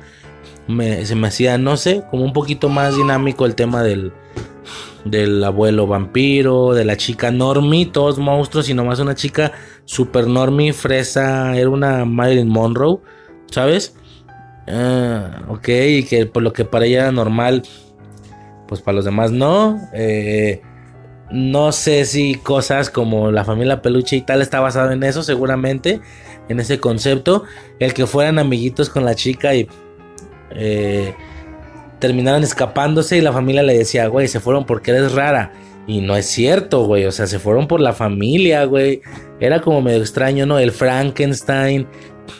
se 0.69 1.15
me 1.15 1.27
hacía, 1.27 1.57
no 1.59 1.77
sé, 1.77 2.05
como 2.11 2.25
un 2.25 2.33
poquito 2.33 2.69
más 2.69 2.95
dinámico 2.97 3.47
el 3.47 3.55
tema 3.55 3.83
del, 3.83 4.13
del 5.05 5.43
abuelo 5.43 5.87
vampiro, 5.87 6.75
de 6.75 6.85
la 6.85 6.97
chica 6.97 7.31
normie, 7.31 7.87
todos 7.87 8.19
monstruos 8.19 8.69
y 8.69 8.75
nomás 8.75 9.01
una 9.01 9.15
chica 9.15 9.53
super 9.85 10.27
normie, 10.27 10.73
fresa, 10.73 11.57
era 11.57 11.71
una 11.71 12.05
Marilyn 12.05 12.49
Monroe, 12.49 12.99
¿sabes? 13.51 13.97
Ah, 14.69 15.43
ok, 15.49 15.69
y 15.69 16.03
que 16.05 16.27
por 16.27 16.43
lo 16.43 16.53
que 16.53 16.65
para 16.65 16.85
ella 16.85 17.03
era 17.03 17.13
normal, 17.13 17.63
pues 18.69 18.81
para 18.81 18.97
los 18.97 19.05
demás 19.05 19.33
no. 19.33 19.81
Eh, 19.95 20.63
no 21.33 21.73
sé 21.73 22.05
si 22.05 22.35
cosas 22.35 22.91
como 22.91 23.31
la 23.31 23.45
familia 23.45 23.81
peluche 23.81 24.17
y 24.17 24.21
tal 24.21 24.43
está 24.43 24.61
basado 24.61 24.93
en 24.93 25.03
eso, 25.03 25.23
seguramente, 25.23 26.01
en 26.49 26.61
ese 26.61 26.79
concepto. 26.81 27.45
El 27.79 27.95
que 27.95 28.07
fueran 28.07 28.39
amiguitos 28.39 28.89
con 28.89 29.05
la 29.05 29.15
chica 29.15 29.55
y... 29.55 29.69
Eh, 30.55 31.15
terminaron 32.03 32.43
escapándose 32.43 33.17
y 33.17 33.21
la 33.21 33.33
familia 33.33 33.63
le 33.63 33.79
decía, 33.79 34.09
güey, 34.09 34.27
se 34.27 34.41
fueron 34.41 34.67
porque 34.67 34.91
eres 34.91 35.13
rara. 35.13 35.53
Y 35.87 36.01
no 36.01 36.17
es 36.17 36.27
cierto, 36.27 36.85
güey. 36.85 37.05
O 37.07 37.13
sea, 37.13 37.29
se 37.29 37.39
fueron 37.39 37.69
por 37.69 37.81
la 37.81 37.93
familia, 37.93 38.65
güey. 38.65 39.03
Era 39.39 39.61
como 39.61 39.81
medio 39.83 40.01
extraño, 40.01 40.45
¿no? 40.45 40.59
El 40.59 40.73
Frankenstein. 40.73 41.87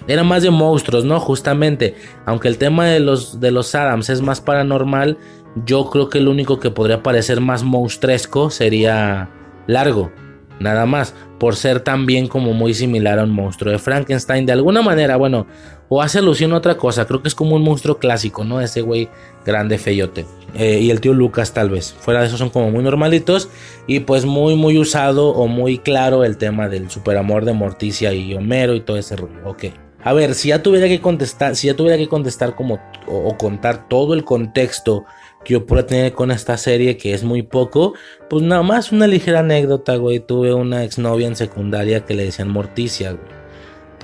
Era 0.09 0.25
más 0.25 0.43
de 0.43 0.51
monstruos, 0.51 1.05
¿no? 1.05 1.21
Justamente. 1.21 1.95
Aunque 2.27 2.49
el 2.49 2.59
tema 2.59 2.87
de 2.87 2.99
los, 2.99 3.39
de 3.39 3.53
los 3.53 3.73
Adams 3.77 4.11
es 4.11 4.21
más 4.21 4.41
paranormal, 4.41 5.17
yo 5.65 5.89
creo 5.91 6.09
que 6.09 6.19
el 6.19 6.27
único 6.27 6.59
que 6.59 6.71
podría 6.71 7.03
parecer 7.03 7.41
más 7.41 7.63
monstruesco 7.63 8.51
sería 8.51 9.31
Largo. 9.69 10.11
Nada 10.59 10.87
más. 10.87 11.15
Por 11.43 11.57
ser 11.57 11.81
también 11.81 12.29
como 12.29 12.53
muy 12.53 12.73
similar 12.73 13.19
a 13.19 13.25
un 13.25 13.31
monstruo 13.31 13.73
de 13.73 13.81
Frankenstein. 13.81 14.47
De 14.47 14.53
alguna 14.53 14.81
manera, 14.81 15.17
bueno. 15.17 15.49
O 15.89 16.01
hace 16.01 16.21
alusión 16.21 16.53
a 16.53 16.59
otra 16.59 16.77
cosa. 16.77 17.05
Creo 17.05 17.21
que 17.21 17.27
es 17.27 17.35
como 17.35 17.57
un 17.57 17.63
monstruo 17.63 17.99
clásico, 17.99 18.45
¿no? 18.45 18.61
Ese 18.61 18.81
güey 18.81 19.09
grande, 19.45 19.77
feyote. 19.77 20.25
Eh, 20.55 20.79
y 20.79 20.93
el 20.93 21.01
tío 21.01 21.15
Lucas 21.15 21.53
tal 21.53 21.69
vez. 21.69 21.97
Fuera 21.99 22.21
de 22.21 22.29
eso 22.29 22.37
son 22.37 22.51
como 22.51 22.71
muy 22.71 22.85
normalitos. 22.85 23.49
Y 23.89 23.99
pues 23.99 24.25
muy, 24.25 24.55
muy 24.55 24.79
usado 24.79 25.31
o 25.31 25.49
muy 25.49 25.79
claro 25.79 26.23
el 26.23 26.37
tema 26.37 26.69
del 26.69 26.89
superamor 26.91 27.45
de 27.45 27.55
Morticia 27.55 28.13
y 28.13 28.33
Homero 28.35 28.77
y 28.77 28.81
todo 28.81 28.97
ese 28.97 29.17
rollo. 29.17 29.41
Ok. 29.45 29.65
A 30.05 30.13
ver, 30.13 30.37
si 30.37 30.51
ya 30.51 30.63
tuviera 30.63 30.87
que 30.87 31.01
contestar, 31.01 31.57
si 31.57 31.67
ya 31.67 31.75
tuviera 31.75 31.97
que 31.97 32.07
contestar 32.07 32.55
como 32.55 32.79
o, 33.09 33.37
contar 33.37 33.89
todo 33.89 34.15
el 34.15 34.23
contexto 34.23 35.07
que 35.45 35.55
yo 35.55 35.67
pueda 35.67 35.87
tener 35.87 36.13
con 36.13 36.31
esta 36.31 36.57
serie, 36.57 36.97
que 36.97 37.15
es 37.15 37.25
muy 37.25 37.43
poco, 37.43 37.95
pues 38.31 38.43
nada 38.43 38.63
más 38.63 38.93
una 38.93 39.07
ligera 39.07 39.41
anécdota, 39.41 39.97
güey. 39.97 40.21
Tuve 40.21 40.55
una 40.55 40.85
exnovia 40.85 41.27
en 41.27 41.37
secundaria 41.37 42.05
que 42.05 42.15
le 42.15 42.25
decían 42.25 42.49
Morticia, 42.49 43.13
güey. 43.13 43.33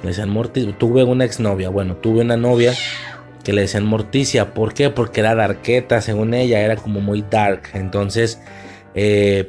Le 0.03 0.09
decían 0.09 0.31
Morticia. 0.31 0.77
Tuve 0.79 1.05
una 1.05 1.25
exnovia, 1.25 1.69
bueno, 1.69 1.97
tuve 1.97 2.21
una 2.23 2.37
novia 2.37 2.75
que 3.45 3.53
le 3.53 3.63
decían 3.63 3.87
Morticia. 3.87 4.55
¿Por 4.55 4.75
qué? 4.75 4.91
Porque 4.91 5.21
era 5.21 5.35
darqueta, 5.35 6.01
según 6.01 6.35
ella, 6.35 6.61
era 6.61 6.77
como 6.77 7.01
muy 7.01 7.25
dark. 7.29 7.63
Entonces, 7.75 8.41
eh, 8.95 9.49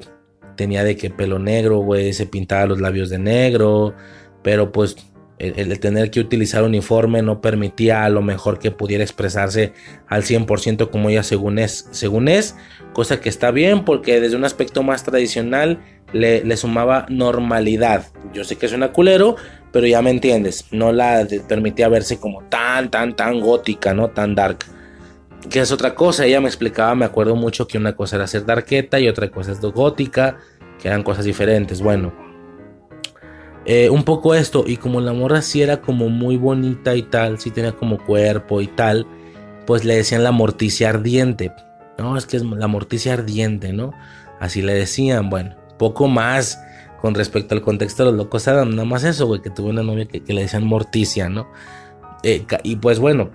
tenía 0.55 0.83
de 0.83 0.95
que 0.95 1.09
pelo 1.09 1.39
negro, 1.39 1.79
güey, 1.79 2.13
se 2.13 2.25
pintaba 2.25 2.65
los 2.65 2.81
labios 2.81 3.09
de 3.09 3.17
negro, 3.17 3.95
pero 4.43 4.71
pues 4.71 4.95
el, 5.39 5.79
tener 5.79 6.11
que 6.11 6.19
utilizar 6.19 6.63
uniforme 6.63 7.21
no 7.21 7.41
permitía 7.41 8.03
a 8.03 8.09
lo 8.09 8.21
mejor 8.21 8.59
que 8.59 8.71
pudiera 8.71 9.03
expresarse 9.03 9.73
al 10.07 10.23
100% 10.23 10.89
como 10.89 11.09
ella 11.09 11.23
según 11.23 11.59
es, 11.59 11.87
según 11.91 12.27
es, 12.27 12.55
cosa 12.93 13.21
que 13.21 13.29
está 13.29 13.51
bien 13.51 13.85
porque 13.85 14.19
desde 14.19 14.35
un 14.35 14.43
aspecto 14.43 14.83
más 14.83 15.03
tradicional 15.03 15.79
le, 16.11 16.43
le 16.43 16.57
sumaba 16.57 17.05
normalidad. 17.09 18.07
Yo 18.33 18.43
sé 18.43 18.57
que 18.57 18.65
es 18.65 18.73
una 18.73 18.91
culero, 18.91 19.37
pero 19.71 19.87
ya 19.87 20.01
me 20.01 20.09
entiendes, 20.09 20.65
no 20.71 20.91
la 20.91 21.25
permitía 21.47 21.87
verse 21.87 22.19
como 22.19 22.43
tan, 22.43 22.91
tan, 22.91 23.15
tan 23.15 23.39
gótica, 23.39 23.93
¿no? 23.93 24.09
Tan 24.09 24.35
dark. 24.35 24.59
Que 25.49 25.61
es 25.61 25.71
otra 25.71 25.95
cosa, 25.95 26.25
ella 26.25 26.41
me 26.41 26.47
explicaba, 26.47 26.93
me 26.95 27.05
acuerdo 27.05 27.35
mucho 27.35 27.65
que 27.65 27.77
una 27.77 27.95
cosa 27.95 28.17
era 28.17 28.27
ser 28.27 28.45
darketa 28.45 28.99
y 28.99 29.07
otra 29.07 29.29
cosa 29.29 29.53
es 29.53 29.61
gótica, 29.61 30.37
que 30.81 30.89
eran 30.89 31.03
cosas 31.03 31.23
diferentes. 31.23 31.81
Bueno, 31.81 32.11
eh, 33.65 33.90
un 33.90 34.03
poco 34.03 34.36
esto, 34.36 34.64
y 34.65 34.77
como 34.77 35.02
la 35.02 35.14
morra 35.14 35.41
sí 35.41 35.61
era 35.61 35.81
como 35.81 36.10
muy 36.10 36.38
bonita 36.38 36.95
y 36.95 37.03
tal, 37.03 37.40
sí 37.40 37.52
tenía 37.52 37.73
como 37.73 37.98
cuerpo 38.03 38.61
y 38.61 38.68
tal, 38.68 39.06
pues 39.65 39.86
le 39.86 39.95
decían 39.95 40.23
la 40.23 40.31
morticia 40.31 40.90
ardiente. 40.90 41.52
No, 41.98 42.18
es 42.18 42.26
que 42.26 42.38
es 42.38 42.44
la 42.44 42.68
morticia 42.68 43.14
ardiente, 43.14 43.73
¿no? 43.73 43.94
Así 44.40 44.61
le 44.61 44.73
decían, 44.73 45.30
bueno, 45.30 45.56
poco 45.77 46.07
más 46.07 46.60
con 47.02 47.15
respecto 47.15 47.56
al 47.56 47.61
contexto 47.61 48.03
de 48.03 48.11
los 48.11 48.18
locos 48.18 48.48
Adam, 48.48 48.72
nada 48.72 48.86
más 48.86 49.03
eso, 49.03 49.27
güey, 49.27 49.41
que 49.41 49.49
tuve 49.49 49.69
una 49.69 49.84
novia 49.84 50.06
que, 50.06 50.22
le 50.34 50.41
decían 50.41 50.65
Morticia, 50.65 51.30
¿no? 51.30 51.48
Eh, 52.23 52.45
y 52.64 52.76
pues 52.76 52.99
bueno, 52.99 53.30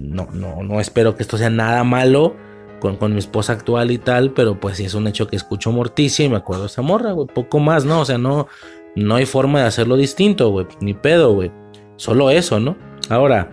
no, 0.00 0.28
no, 0.32 0.62
no 0.62 0.80
espero 0.80 1.14
que 1.14 1.22
esto 1.22 1.36
sea 1.36 1.50
nada 1.50 1.84
malo 1.84 2.34
con, 2.80 2.96
con, 2.96 3.12
mi 3.12 3.18
esposa 3.18 3.52
actual 3.52 3.90
y 3.90 3.98
tal, 3.98 4.32
pero 4.32 4.58
pues 4.58 4.78
sí 4.78 4.84
es 4.84 4.94
un 4.94 5.06
hecho 5.06 5.26
que 5.26 5.36
escucho 5.36 5.70
Morticia 5.72 6.24
y 6.24 6.30
me 6.30 6.36
acuerdo 6.36 6.62
de 6.62 6.68
esa 6.68 6.82
morra, 6.82 7.12
güey, 7.12 7.26
poco 7.26 7.58
más, 7.58 7.84
¿no? 7.84 8.00
O 8.00 8.04
sea, 8.04 8.18
no, 8.18 8.48
no 8.94 9.14
hay 9.16 9.26
forma 9.26 9.60
de 9.60 9.66
hacerlo 9.66 9.96
distinto, 9.96 10.50
güey, 10.50 10.66
ni 10.80 10.94
pedo, 10.94 11.32
güey. 11.32 11.50
Solo 11.96 12.30
eso, 12.30 12.60
¿no? 12.60 12.76
Ahora, 13.08 13.50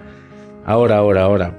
ahora, 0.65 0.97
ahora, 0.97 1.23
ahora. 1.23 1.55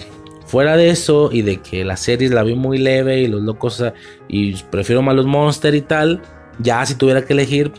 Fuera 0.46 0.76
de 0.76 0.90
eso 0.90 1.30
y 1.32 1.42
de 1.42 1.58
que 1.58 1.84
la 1.84 1.96
serie 1.96 2.28
la 2.28 2.42
vi 2.42 2.56
muy 2.56 2.78
leve 2.78 3.20
y 3.20 3.28
los 3.28 3.40
locos 3.42 3.84
y 4.28 4.54
prefiero 4.64 5.00
más 5.00 5.14
los 5.14 5.26
Monster 5.26 5.74
y 5.76 5.80
tal, 5.80 6.22
ya 6.58 6.84
si 6.84 6.96
tuviera 6.96 7.24
que 7.24 7.34
elegir, 7.34 7.72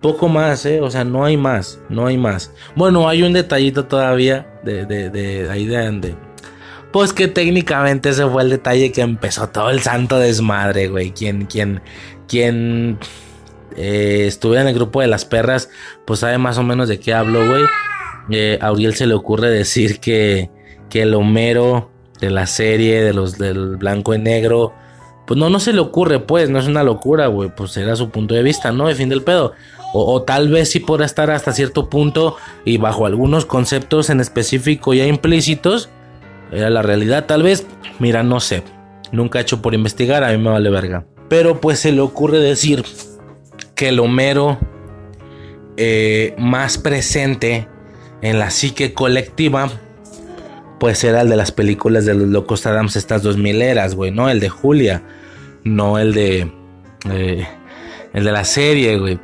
poco 0.00 0.28
más, 0.28 0.66
¿eh? 0.66 0.80
O 0.80 0.90
sea, 0.90 1.04
no 1.04 1.24
hay 1.24 1.36
más, 1.36 1.80
no 1.88 2.06
hay 2.06 2.18
más. 2.18 2.52
Bueno, 2.74 3.08
hay 3.08 3.22
un 3.22 3.32
detallito 3.32 3.86
todavía 3.86 4.60
de, 4.64 4.84
de, 4.86 5.10
de 5.10 5.50
ahí 5.50 5.66
de, 5.66 6.14
Pues 6.92 7.12
que 7.12 7.28
técnicamente 7.28 8.10
ese 8.10 8.26
fue 8.26 8.42
el 8.42 8.50
detalle 8.50 8.92
que 8.92 9.00
empezó 9.00 9.48
todo 9.48 9.70
el 9.70 9.80
santo 9.80 10.18
desmadre, 10.18 10.88
güey. 10.88 11.12
Quien, 11.12 11.46
quien, 11.46 11.82
quien 12.26 12.98
eh, 13.78 14.26
estuviera 14.26 14.62
en 14.62 14.68
el 14.68 14.74
grupo 14.74 15.00
de 15.00 15.06
las 15.06 15.24
perras, 15.24 15.70
pues 16.04 16.20
sabe 16.20 16.36
más 16.36 16.58
o 16.58 16.64
menos 16.64 16.88
de 16.88 16.98
qué 16.98 17.14
hablo, 17.14 17.46
güey. 17.48 17.64
Eh, 18.30 18.58
a 18.60 18.72
se 18.92 19.06
le 19.06 19.14
ocurre 19.14 19.48
decir 19.50 20.00
que, 20.00 20.50
que 20.90 21.02
el 21.02 21.14
Homero 21.14 21.90
de 22.20 22.30
la 22.30 22.46
serie, 22.46 23.02
de 23.02 23.12
los 23.14 23.38
del 23.38 23.76
blanco 23.76 24.14
y 24.14 24.18
negro, 24.18 24.74
pues 25.26 25.38
no, 25.38 25.48
no 25.48 25.60
se 25.60 25.72
le 25.72 25.80
ocurre, 25.80 26.20
pues, 26.20 26.50
no 26.50 26.58
es 26.58 26.66
una 26.66 26.82
locura, 26.82 27.28
güey, 27.28 27.50
pues 27.54 27.76
era 27.76 27.94
su 27.96 28.10
punto 28.10 28.34
de 28.34 28.42
vista, 28.42 28.72
¿no? 28.72 28.88
De 28.88 28.94
fin 28.94 29.08
del 29.08 29.22
pedo. 29.22 29.52
O, 29.94 30.22
tal 30.22 30.48
vez 30.48 30.70
sí 30.70 30.80
podrá 30.80 31.06
estar 31.06 31.30
hasta 31.30 31.52
cierto 31.52 31.88
punto 31.88 32.36
y 32.64 32.76
bajo 32.76 33.06
algunos 33.06 33.46
conceptos 33.46 34.10
en 34.10 34.20
específico 34.20 34.92
ya 34.92 35.06
implícitos. 35.06 35.88
Era 36.50 36.68
la 36.68 36.82
realidad, 36.82 37.26
tal 37.26 37.42
vez. 37.42 37.66
Mira, 37.98 38.22
no 38.22 38.40
sé. 38.40 38.62
Nunca 39.12 39.38
he 39.38 39.42
hecho 39.42 39.62
por 39.62 39.74
investigar, 39.74 40.24
a 40.24 40.30
mí 40.32 40.38
me 40.38 40.50
vale 40.50 40.68
verga. 40.68 41.06
Pero 41.28 41.60
pues 41.60 41.78
se 41.78 41.92
le 41.92 42.00
ocurre 42.00 42.38
decir 42.38 42.84
que 43.78 43.90
el 43.90 44.00
Homero 44.00 44.58
eh, 45.76 46.34
más 46.36 46.78
presente 46.78 47.68
en 48.22 48.40
la 48.40 48.50
psique 48.50 48.92
colectiva, 48.92 49.70
pues 50.80 51.04
era 51.04 51.20
el 51.20 51.28
de 51.28 51.36
las 51.36 51.52
películas 51.52 52.04
de 52.04 52.14
los 52.14 52.26
locos 52.26 52.66
Adams, 52.66 52.96
estas 52.96 53.22
dos 53.22 53.36
mileras, 53.36 53.94
güey, 53.94 54.10
¿no? 54.10 54.28
El 54.28 54.40
de 54.40 54.48
Julia, 54.48 55.04
no 55.62 55.96
el 56.00 56.12
de. 56.12 56.50
Eh, 57.08 57.46
el 58.12 58.24
de 58.24 58.32
la 58.32 58.42
serie, 58.42 58.98
güey. 58.98 59.20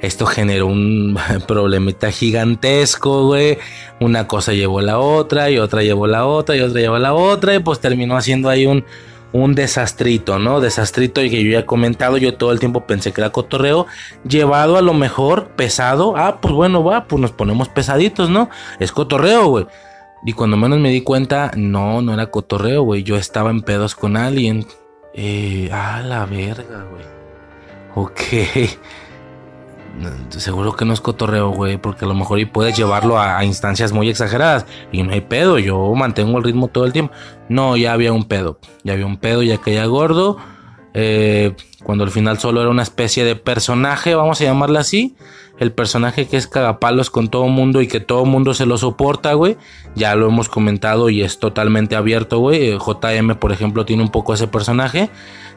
Esto 0.00 0.24
generó 0.24 0.66
un 0.66 1.18
problemita 1.46 2.10
gigantesco, 2.10 3.26
güey. 3.26 3.58
Una 4.00 4.26
cosa 4.26 4.54
llevó 4.54 4.80
la 4.80 4.98
otra, 4.98 5.50
y 5.50 5.58
otra 5.58 5.82
llevó 5.82 6.06
la 6.06 6.24
otra, 6.24 6.56
y 6.56 6.60
otra 6.60 6.80
llevó 6.80 6.98
la 6.98 7.12
otra, 7.12 7.54
y 7.54 7.58
pues 7.58 7.80
terminó 7.80 8.16
haciendo 8.16 8.48
ahí 8.48 8.64
un, 8.64 8.86
un 9.32 9.54
desastrito, 9.54 10.38
¿no? 10.38 10.60
Desastrito 10.60 11.22
y 11.22 11.30
que 11.30 11.42
yo 11.44 11.52
ya 11.52 11.60
he 11.60 11.66
comentado, 11.66 12.16
yo 12.16 12.34
todo 12.34 12.52
el 12.52 12.60
tiempo 12.60 12.86
pensé 12.86 13.12
que 13.12 13.20
era 13.20 13.30
cotorreo, 13.30 13.86
llevado 14.26 14.76
a 14.76 14.82
lo 14.82 14.94
mejor 14.94 15.48
pesado, 15.48 16.16
ah, 16.16 16.40
pues 16.40 16.54
bueno, 16.54 16.82
va, 16.82 17.04
pues 17.04 17.20
nos 17.20 17.32
ponemos 17.32 17.68
pesaditos, 17.68 18.30
¿no? 18.30 18.48
Es 18.78 18.92
cotorreo, 18.92 19.46
güey. 19.46 19.66
Y 20.24 20.32
cuando 20.32 20.56
menos 20.56 20.78
me 20.80 20.90
di 20.90 21.02
cuenta, 21.02 21.52
no, 21.56 22.02
no 22.02 22.12
era 22.12 22.26
cotorreo, 22.26 22.82
güey. 22.82 23.04
Yo 23.04 23.16
estaba 23.16 23.50
en 23.50 23.62
pedos 23.62 23.94
con 23.94 24.16
alguien. 24.16 24.66
Ah, 25.70 26.02
la 26.04 26.26
verga, 26.26 26.84
güey. 26.90 27.04
Ok. 27.94 28.20
Seguro 30.30 30.76
que 30.76 30.84
no 30.84 30.92
es 30.92 31.00
cotorreo, 31.00 31.50
güey, 31.50 31.76
porque 31.76 32.04
a 32.04 32.08
lo 32.08 32.14
mejor 32.14 32.38
y 32.38 32.44
puedes 32.44 32.76
llevarlo 32.76 33.18
a, 33.18 33.44
instancias 33.44 33.92
muy 33.92 34.08
exageradas 34.08 34.66
y 34.92 35.02
no 35.02 35.12
hay 35.12 35.22
pedo, 35.22 35.58
yo 35.58 35.92
mantengo 35.94 36.38
el 36.38 36.44
ritmo 36.44 36.68
todo 36.68 36.84
el 36.84 36.92
tiempo. 36.92 37.12
No, 37.48 37.76
ya 37.76 37.92
había 37.92 38.12
un 38.12 38.24
pedo, 38.24 38.58
ya 38.84 38.92
había 38.92 39.06
un 39.06 39.16
pedo, 39.16 39.42
ya 39.42 39.58
caía 39.58 39.86
gordo. 39.86 40.38
Eh, 40.94 41.54
cuando 41.82 42.04
al 42.04 42.10
final 42.10 42.38
solo 42.38 42.60
era 42.60 42.70
una 42.70 42.82
especie 42.82 43.24
de 43.24 43.36
personaje, 43.36 44.14
vamos 44.14 44.40
a 44.40 44.44
llamarla 44.44 44.80
así. 44.80 45.16
El 45.58 45.72
personaje 45.72 46.28
que 46.28 46.36
es 46.36 46.46
cagapalos 46.46 47.10
con 47.10 47.28
todo 47.28 47.48
mundo 47.48 47.82
y 47.82 47.88
que 47.88 47.98
todo 47.98 48.24
mundo 48.24 48.54
se 48.54 48.66
lo 48.66 48.78
soporta, 48.78 49.32
güey. 49.34 49.56
Ya 49.96 50.14
lo 50.14 50.28
hemos 50.28 50.48
comentado 50.48 51.10
y 51.10 51.22
es 51.22 51.40
totalmente 51.40 51.96
abierto, 51.96 52.38
güey. 52.38 52.68
Eh, 52.68 52.78
JM, 52.78 53.34
por 53.36 53.50
ejemplo, 53.50 53.84
tiene 53.84 54.04
un 54.04 54.10
poco 54.10 54.34
ese 54.34 54.46
personaje 54.46 55.10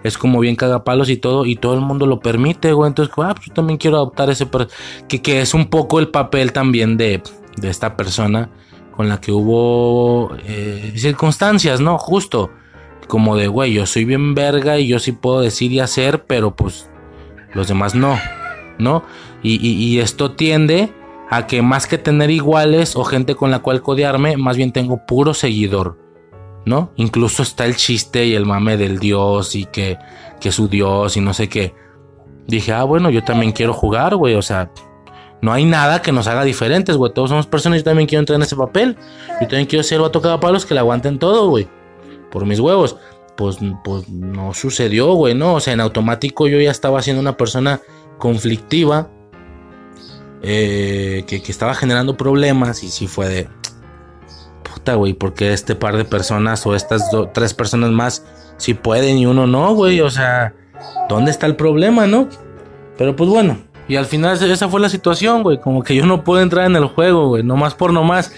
es 0.03 0.17
como 0.17 0.39
bien 0.39 0.55
cagapalos 0.55 1.09
y 1.09 1.17
todo, 1.17 1.45
y 1.45 1.55
todo 1.55 1.73
el 1.75 1.81
mundo 1.81 2.05
lo 2.05 2.19
permite, 2.19 2.73
güey. 2.73 2.89
Entonces, 2.89 3.13
ah, 3.17 3.33
pues 3.35 3.47
yo 3.47 3.53
también 3.53 3.77
quiero 3.77 3.97
adoptar 3.97 4.29
ese. 4.29 4.47
Que, 5.07 5.21
que 5.21 5.41
es 5.41 5.53
un 5.53 5.67
poco 5.67 5.99
el 5.99 6.09
papel 6.09 6.53
también 6.53 6.97
de, 6.97 7.21
de 7.57 7.69
esta 7.69 7.95
persona 7.95 8.49
con 8.95 9.07
la 9.07 9.21
que 9.21 9.31
hubo 9.31 10.35
eh, 10.45 10.93
circunstancias, 10.95 11.81
¿no? 11.81 11.97
Justo. 11.97 12.51
Como 13.07 13.35
de, 13.35 13.47
güey, 13.47 13.73
yo 13.73 13.85
soy 13.85 14.05
bien 14.05 14.35
verga 14.35 14.79
y 14.79 14.87
yo 14.87 14.97
sí 14.99 15.11
puedo 15.11 15.41
decir 15.41 15.71
y 15.71 15.81
hacer, 15.81 16.23
pero 16.25 16.55
pues 16.55 16.89
los 17.53 17.67
demás 17.67 17.93
no, 17.93 18.17
¿no? 18.77 19.03
Y, 19.43 19.57
y 19.67 19.99
esto 19.99 20.31
tiende 20.31 20.93
a 21.29 21.45
que 21.45 21.61
más 21.61 21.87
que 21.87 21.97
tener 21.97 22.29
iguales 22.29 22.95
o 22.95 23.03
gente 23.03 23.35
con 23.35 23.51
la 23.51 23.59
cual 23.59 23.81
codearme, 23.81 24.37
más 24.37 24.55
bien 24.55 24.71
tengo 24.71 25.05
puro 25.05 25.33
seguidor. 25.33 26.00
¿No? 26.65 26.91
Incluso 26.95 27.43
está 27.43 27.65
el 27.65 27.75
chiste 27.75 28.25
y 28.25 28.35
el 28.35 28.45
mame 28.45 28.77
del 28.77 28.99
dios 28.99 29.55
y 29.55 29.65
que, 29.65 29.97
que 30.39 30.51
su 30.51 30.67
dios 30.67 31.17
y 31.17 31.21
no 31.21 31.33
sé 31.33 31.49
qué. 31.49 31.73
Dije, 32.47 32.73
ah, 32.73 32.83
bueno, 32.83 33.09
yo 33.09 33.23
también 33.23 33.51
quiero 33.51 33.73
jugar, 33.73 34.15
güey, 34.15 34.35
o 34.35 34.41
sea, 34.41 34.71
no 35.41 35.51
hay 35.51 35.65
nada 35.65 36.01
que 36.01 36.11
nos 36.11 36.27
haga 36.27 36.43
diferentes, 36.43 36.95
güey. 36.97 37.11
Todos 37.13 37.29
somos 37.29 37.47
personas, 37.47 37.79
yo 37.79 37.83
también 37.83 38.07
quiero 38.07 38.19
entrar 38.19 38.35
en 38.35 38.43
ese 38.43 38.55
papel. 38.55 38.95
Yo 39.39 39.47
también 39.47 39.65
quiero 39.65 39.83
ser 39.83 39.97
el 39.97 40.03
vato 40.03 40.21
cada 40.21 40.39
palos 40.39 40.65
que 40.65 40.75
le 40.75 40.79
aguanten 40.79 41.17
todo, 41.17 41.49
güey. 41.49 41.67
Por 42.29 42.45
mis 42.45 42.59
huevos. 42.59 42.97
pues, 43.35 43.57
pues 43.83 44.07
no 44.07 44.53
sucedió, 44.53 45.13
güey, 45.13 45.33
¿no? 45.33 45.55
O 45.55 45.59
sea, 45.59 45.73
en 45.73 45.81
automático 45.81 46.47
yo 46.47 46.59
ya 46.59 46.69
estaba 46.69 47.01
siendo 47.01 47.21
una 47.21 47.37
persona 47.37 47.81
conflictiva, 48.19 49.09
eh, 50.43 51.23
que, 51.27 51.41
que, 51.41 51.51
estaba 51.51 51.73
generando 51.73 52.17
problemas 52.17 52.83
y 52.83 52.89
sí 52.89 53.07
fue 53.07 53.27
de... 53.27 53.47
Güey, 54.85 55.13
porque 55.13 55.53
este 55.53 55.75
par 55.75 55.95
de 55.95 56.05
personas 56.05 56.65
o 56.65 56.75
estas 56.75 57.09
tres 57.33 57.53
personas 57.53 57.91
más 57.91 58.25
sí 58.57 58.73
pueden 58.73 59.17
y 59.17 59.25
uno 59.25 59.47
no, 59.47 59.73
güey? 59.73 60.01
O 60.01 60.09
sea, 60.09 60.53
¿dónde 61.07 61.31
está 61.31 61.45
el 61.45 61.55
problema, 61.55 62.07
no? 62.07 62.27
Pero 62.97 63.15
pues 63.15 63.29
bueno, 63.29 63.57
y 63.87 63.95
al 63.95 64.05
final 64.05 64.41
esa 64.41 64.69
fue 64.69 64.79
la 64.79 64.89
situación, 64.89 65.43
güey. 65.43 65.59
Como 65.59 65.83
que 65.83 65.95
yo 65.95 66.05
no 66.05 66.23
puedo 66.23 66.41
entrar 66.41 66.65
en 66.65 66.75
el 66.75 66.85
juego, 66.85 67.29
güey. 67.29 67.43
No 67.43 67.55
más 67.55 67.75
por 67.75 67.93
no 67.93 68.03
más. 68.03 68.31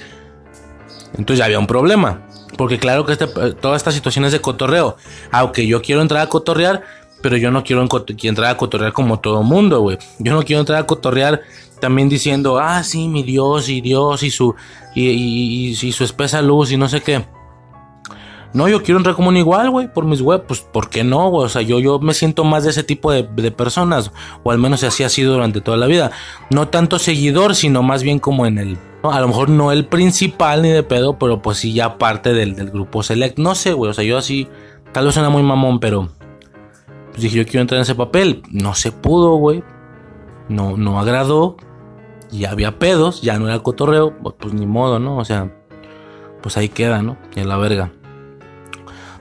Entonces 1.17 1.39
ya 1.39 1.45
había 1.45 1.59
un 1.59 1.67
problema. 1.67 2.22
Porque 2.57 2.77
claro 2.77 3.05
que 3.05 3.13
este, 3.13 3.27
toda 3.27 3.75
esta 3.75 3.91
situación 3.91 4.25
es 4.25 4.31
de 4.31 4.41
cotorreo. 4.41 4.97
Aunque 5.31 5.65
yo 5.65 5.81
quiero 5.81 6.01
entrar 6.01 6.22
a 6.22 6.30
cotorrear, 6.30 6.83
pero 7.22 7.38
yo 7.38 7.51
no 7.51 7.63
quiero 7.63 7.81
entrar 7.81 8.51
a 8.51 8.57
cotorrear 8.57 8.93
como 8.93 9.19
todo 9.19 9.43
mundo, 9.43 9.81
güey. 9.81 9.97
Yo 10.19 10.33
no 10.33 10.43
quiero 10.43 10.59
entrar 10.59 10.80
a 10.80 10.85
cotorrear 10.85 11.41
también 11.84 12.08
diciendo, 12.08 12.60
ah, 12.60 12.82
sí, 12.82 13.10
mi 13.10 13.24
Dios 13.24 13.68
y 13.68 13.82
Dios 13.82 14.24
y 14.24 14.32
su, 14.32 14.56
y, 14.95 15.10
y 15.70 15.92
su 15.92 16.03
espesa 16.06 16.42
luz 16.42 16.72
y 16.72 16.78
no 16.78 16.88
sé 16.88 17.02
qué. 17.02 17.26
No, 18.53 18.70
yo 18.70 18.84
quiero 18.84 19.00
entrar 19.00 19.16
como 19.16 19.28
un 19.28 19.36
igual, 19.36 19.70
güey, 19.70 19.92
por 19.92 20.06
mis 20.06 20.22
web. 20.22 20.45
Pues, 20.48 20.62
¿por 20.62 20.90
qué 20.90 21.03
no, 21.03 21.30
güey? 21.30 21.45
O 21.45 21.50
sea, 21.50 21.62
yo, 21.62 21.80
yo 21.82 22.00
me 22.00 22.14
siento 22.14 22.45
más 22.45 22.64
de 22.64 22.70
ese 22.70 22.84
tipo 22.84 23.12
de, 23.12 23.52
personas. 23.52 24.14
O 24.44 24.52
al 24.52 24.60
menos 24.60 24.82
así 24.84 25.03
ha 25.03 25.10
sido 25.10 25.34
durante 25.34 25.60
toda 25.60 25.76
la 25.76 25.88
vida. 25.88 26.12
No 26.52 26.70
tanto 26.70 27.00
seguidor, 27.00 27.56
sino 27.56 27.84
más 27.84 28.02
bien 28.02 28.20
como 28.20 28.45
en 28.45 28.60
el. 28.60 28.78
A 29.03 29.20
lo 29.20 29.28
mejor 29.28 29.50
no 29.50 29.74
el 29.74 29.86
principal 29.88 30.62
ni 30.62 30.70
de 30.70 30.84
pedo, 30.84 31.18
pero 31.20 31.42
pues 31.42 31.58
sí 31.58 31.74
ya 31.74 31.98
parte 31.98 32.34
del, 32.34 32.53
grupo 32.70 33.03
select. 33.03 33.40
No 33.40 33.56
sé, 33.56 33.74
güey. 33.74 33.92
O 33.92 33.94
sea, 33.94 34.06
yo 34.06 34.18
así. 34.18 34.48
Tal 34.94 35.06
vez 35.06 35.16
suena 35.16 35.30
muy 35.30 35.44
mamón, 35.44 35.82
pero. 35.82 36.10
Pues 37.10 37.24
dije, 37.24 37.38
yo 37.38 37.45
quiero 37.45 37.62
entrar 37.62 37.80
en 37.80 37.84
ese 37.84 37.95
papel. 37.95 38.44
No 38.52 38.76
se 38.76 38.94
pudo, 38.94 39.36
güey. 39.36 39.64
No, 40.48 40.78
no 40.78 41.00
agradó. 41.00 41.58
Y 42.34 42.45
había 42.45 42.80
pedos, 42.80 43.22
ya 43.22 43.38
no 43.38 43.48
era 43.48 43.60
cotorreo. 43.60 44.18
Pues, 44.18 44.53
ni 44.53 44.66
modo, 44.66 44.98
¿no? 44.98 45.18
O 45.18 45.24
sea, 45.26 45.52
pues 46.42 46.58
ahí 46.58 46.68
queda, 46.68 47.03
¿no? 47.03 47.16
En 47.36 47.48
la 47.48 47.58
verga. 47.58 47.92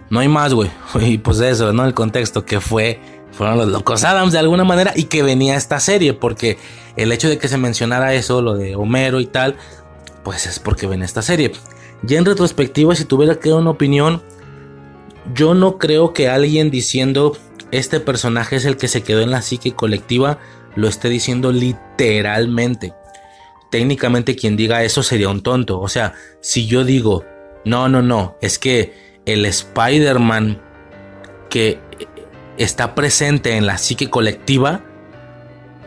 No 0.08 0.20
hay 0.20 0.28
más, 0.28 0.54
güey. 0.54 0.70
Y 1.00 1.18
pues 1.18 1.38
eso, 1.40 1.72
¿no? 1.72 1.84
El 1.84 1.92
contexto 1.92 2.44
que 2.46 2.60
fue, 2.60 3.00
fueron 3.30 3.58
los 3.58 3.68
locos 3.68 4.02
Adams 4.04 4.32
de 4.32 4.38
alguna 4.38 4.64
manera 4.64 4.92
y 4.96 5.04
que 5.04 5.22
venía 5.22 5.56
esta 5.56 5.78
serie, 5.78 6.14
porque 6.14 6.58
el 6.96 7.12
hecho 7.12 7.28
de 7.28 7.36
que 7.36 7.48
se 7.48 7.58
mencionara 7.58 8.14
eso, 8.14 8.40
lo 8.40 8.54
de 8.54 8.76
Homero 8.76 9.20
y 9.20 9.26
tal, 9.26 9.56
pues 10.24 10.46
es 10.46 10.58
porque 10.58 10.86
venía 10.86 11.04
esta 11.04 11.22
serie. 11.22 11.52
Ya 12.02 12.18
en 12.18 12.24
retrospectiva, 12.24 12.94
si 12.94 13.04
tuviera 13.04 13.36
que 13.36 13.50
dar 13.50 13.58
una 13.58 13.70
opinión, 13.70 14.22
yo 15.34 15.54
no 15.54 15.76
creo 15.78 16.14
que 16.14 16.30
alguien 16.30 16.70
diciendo 16.70 17.36
este 17.70 18.00
personaje 18.00 18.56
es 18.56 18.64
el 18.64 18.76
que 18.76 18.88
se 18.88 19.02
quedó 19.02 19.20
en 19.20 19.30
la 19.30 19.42
psique 19.42 19.72
colectiva 19.72 20.38
lo 20.74 20.88
esté 20.88 21.08
diciendo 21.08 21.52
literalmente. 21.52 22.94
Técnicamente 23.72 24.36
quien 24.36 24.54
diga 24.54 24.84
eso 24.84 25.02
sería 25.02 25.30
un 25.30 25.42
tonto. 25.42 25.80
O 25.80 25.88
sea, 25.88 26.12
si 26.42 26.66
yo 26.66 26.84
digo, 26.84 27.24
no, 27.64 27.88
no, 27.88 28.02
no, 28.02 28.36
es 28.42 28.58
que 28.58 28.92
el 29.24 29.46
Spider-Man 29.46 30.60
que 31.48 31.78
está 32.58 32.94
presente 32.94 33.56
en 33.56 33.64
la 33.66 33.78
psique 33.78 34.10
colectiva 34.10 34.84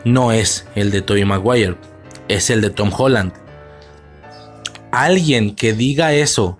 no 0.04 0.32
es 0.32 0.66
el 0.74 0.90
de 0.90 1.00
Tobey 1.00 1.24
Maguire, 1.24 1.76
es 2.26 2.50
el 2.50 2.60
de 2.60 2.70
Tom 2.70 2.90
Holland. 2.92 3.32
Alguien 4.90 5.54
que 5.54 5.72
diga 5.72 6.12
eso 6.12 6.58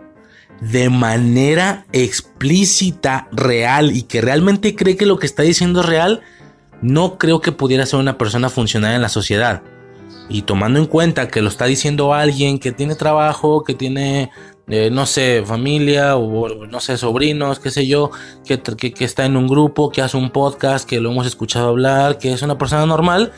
de 0.61 0.91
manera 0.91 1.87
explícita, 1.91 3.27
real 3.33 3.91
y 3.97 4.03
que 4.03 4.21
realmente 4.21 4.77
cree 4.77 4.97
que 4.97 5.07
lo 5.07 5.19
que 5.19 5.27
está 5.27 5.43
diciendo 5.43 5.81
es 5.81 5.87
real, 5.87 6.21
no 6.83 7.19
creo 7.19 7.41
que 7.41 7.51
pudiera 7.51 7.85
ser 7.85 7.99
una 7.99 8.17
persona 8.17 8.49
funcional 8.49 8.95
en 8.95 9.03
la 9.03 9.09
sociedad. 9.09 9.65
Y 10.29 10.43
tomando 10.43 10.79
en 10.79 10.87
cuenta 10.87 11.29
que 11.29 11.43
lo 11.43 11.49
está 11.49 11.67
diciendo 11.67 12.13
alguien 12.13 12.59
que 12.59 12.73
tiene 12.73 12.95
trabajo, 12.95 13.63
que 13.63 13.75
tiene 13.75 14.31
no 14.67 15.07
sé, 15.07 15.45
familia 15.47 16.17
o 16.17 16.67
no 16.67 16.81
sé, 16.81 16.97
sobrinos, 16.97 17.61
qué 17.61 17.71
sé 17.71 17.87
yo, 17.87 18.11
que, 18.45 18.61
que, 18.61 19.05
está 19.05 19.25
en 19.25 19.37
un 19.37 19.47
grupo, 19.47 19.91
que 19.91 20.03
hace 20.03 20.17
un 20.17 20.31
podcast, 20.31 20.89
que 20.89 21.01
lo 21.01 21.13
hemos 21.13 21.27
escuchado 21.27 21.69
hablar, 21.69 22.19
que 22.19 22.33
es 22.33 22.43
una 22.43 22.59
persona 22.59 22.85
normal, 22.85 23.33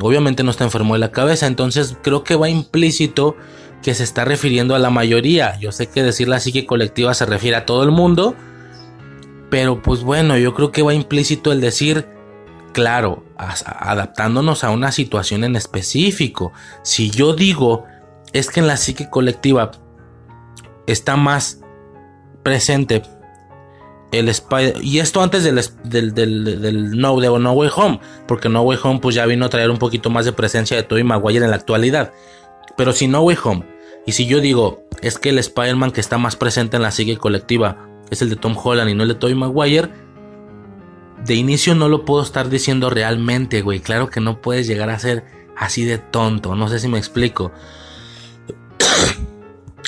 obviamente 0.00 0.42
no 0.42 0.50
está 0.50 0.64
enfermo 0.64 0.94
de 0.94 1.00
la 1.00 1.12
cabeza, 1.12 1.46
entonces 1.46 1.96
creo 2.02 2.24
que 2.24 2.34
va 2.34 2.48
implícito 2.48 3.36
que 3.82 3.94
se 3.94 4.02
está 4.02 4.24
refiriendo 4.24 4.74
a 4.74 4.80
la 4.80 4.90
mayoría. 4.90 5.56
Yo 5.60 5.70
sé 5.70 5.86
que 5.86 6.02
decir 6.02 6.26
la 6.26 6.40
psique 6.40 6.66
colectiva 6.66 7.14
se 7.14 7.26
refiere 7.26 7.56
a 7.56 7.64
todo 7.64 7.84
el 7.84 7.92
mundo, 7.92 8.34
pero 9.50 9.80
pues 9.80 10.02
bueno, 10.02 10.36
yo 10.38 10.54
creo 10.54 10.72
que 10.72 10.82
va 10.82 10.92
implícito 10.92 11.52
el 11.52 11.60
decir, 11.60 12.04
claro, 12.72 13.24
adaptándonos 13.36 14.64
a 14.64 14.70
una 14.70 14.92
situación 14.92 15.44
en 15.44 15.56
específico. 15.56 16.52
Si 16.82 17.10
yo 17.10 17.34
digo, 17.34 17.84
es 18.32 18.50
que 18.50 18.60
en 18.60 18.66
la 18.66 18.76
psique 18.76 19.08
colectiva 19.10 19.72
está 20.86 21.16
más 21.16 21.60
presente 22.42 23.02
el 24.12 24.28
Spider 24.28 24.76
y 24.82 25.00
esto 25.00 25.22
antes 25.22 25.44
del, 25.44 25.60
del, 25.84 26.14
del, 26.14 26.90
no, 26.92 27.20
de 27.20 27.38
no 27.38 27.52
Way 27.52 27.70
Home 27.76 28.00
porque 28.26 28.48
No 28.48 28.62
Way 28.62 28.78
Home 28.82 29.00
pues 29.00 29.14
ya 29.14 29.26
vino 29.26 29.44
a 29.44 29.48
traer 29.50 29.70
un 29.70 29.76
poquito 29.76 30.08
más 30.08 30.24
de 30.24 30.32
presencia 30.32 30.76
de 30.76 30.82
Tobey 30.82 31.04
Maguire 31.04 31.44
en 31.44 31.50
la 31.50 31.56
actualidad 31.56 32.12
pero 32.76 32.92
si 32.92 33.06
No 33.06 33.20
Way 33.20 33.36
Home 33.44 33.66
y 34.06 34.12
si 34.12 34.26
yo 34.26 34.40
digo 34.40 34.82
es 35.02 35.18
que 35.18 35.28
el 35.28 35.38
Spider-Man 35.38 35.90
que 35.90 36.00
está 36.00 36.16
más 36.16 36.36
presente 36.36 36.76
en 36.76 36.82
la 36.82 36.90
sigue 36.90 37.18
colectiva 37.18 37.86
es 38.10 38.22
el 38.22 38.30
de 38.30 38.36
Tom 38.36 38.56
Holland 38.56 38.88
y 38.88 38.94
no 38.94 39.02
el 39.02 39.10
de 39.10 39.14
Tobey 39.14 39.34
Maguire 39.34 39.90
de 41.28 41.34
inicio 41.34 41.76
no 41.76 41.88
lo 41.88 42.04
puedo 42.04 42.22
estar 42.22 42.48
diciendo 42.48 42.90
realmente 42.90 43.62
güey 43.62 43.78
claro 43.78 44.08
que 44.10 44.20
no 44.20 44.40
puedes 44.40 44.66
llegar 44.66 44.90
a 44.90 44.98
ser 44.98 45.24
así 45.56 45.84
de 45.84 45.98
tonto 45.98 46.56
no 46.56 46.68
sé 46.68 46.80
si 46.80 46.88
me 46.88 46.98
explico 46.98 47.52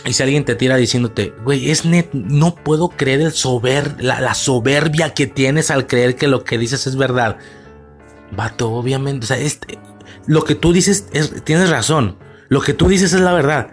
Y 0.07 0.15
si 0.15 0.23
alguien 0.23 0.47
te 0.47 0.55
tira 0.55 0.77
diciéndote, 0.77 1.35
güey, 1.45 1.71
es 1.71 1.85
net, 1.85 2.09
no 2.13 2.55
puedo 2.55 2.89
creer 2.89 3.21
el 3.21 3.33
sober, 3.33 3.97
la, 4.03 4.33
soberbia 4.35 5.13
que 5.13 5.27
tienes 5.27 5.71
al 5.71 5.87
creer 5.87 6.17
que 6.17 6.27
lo 6.27 6.43
que 6.43 6.57
dices 6.57 6.87
es 6.87 6.97
verdad. 6.97 7.37
Vato, 8.31 8.73
obviamente, 8.73 9.25
o 9.25 9.27
sea, 9.27 9.37
este, 9.37 9.79
lo 10.27 10.45
que 10.45 10.55
tú 10.55 10.73
dices, 10.73 11.09
es, 11.13 11.45
tienes 11.45 11.69
razón. 11.69 12.17
Lo 12.49 12.63
que 12.63 12.73
tú 12.73 12.89
dices 12.89 13.13
es 13.13 13.21
la 13.21 13.33
verdad. 13.35 13.69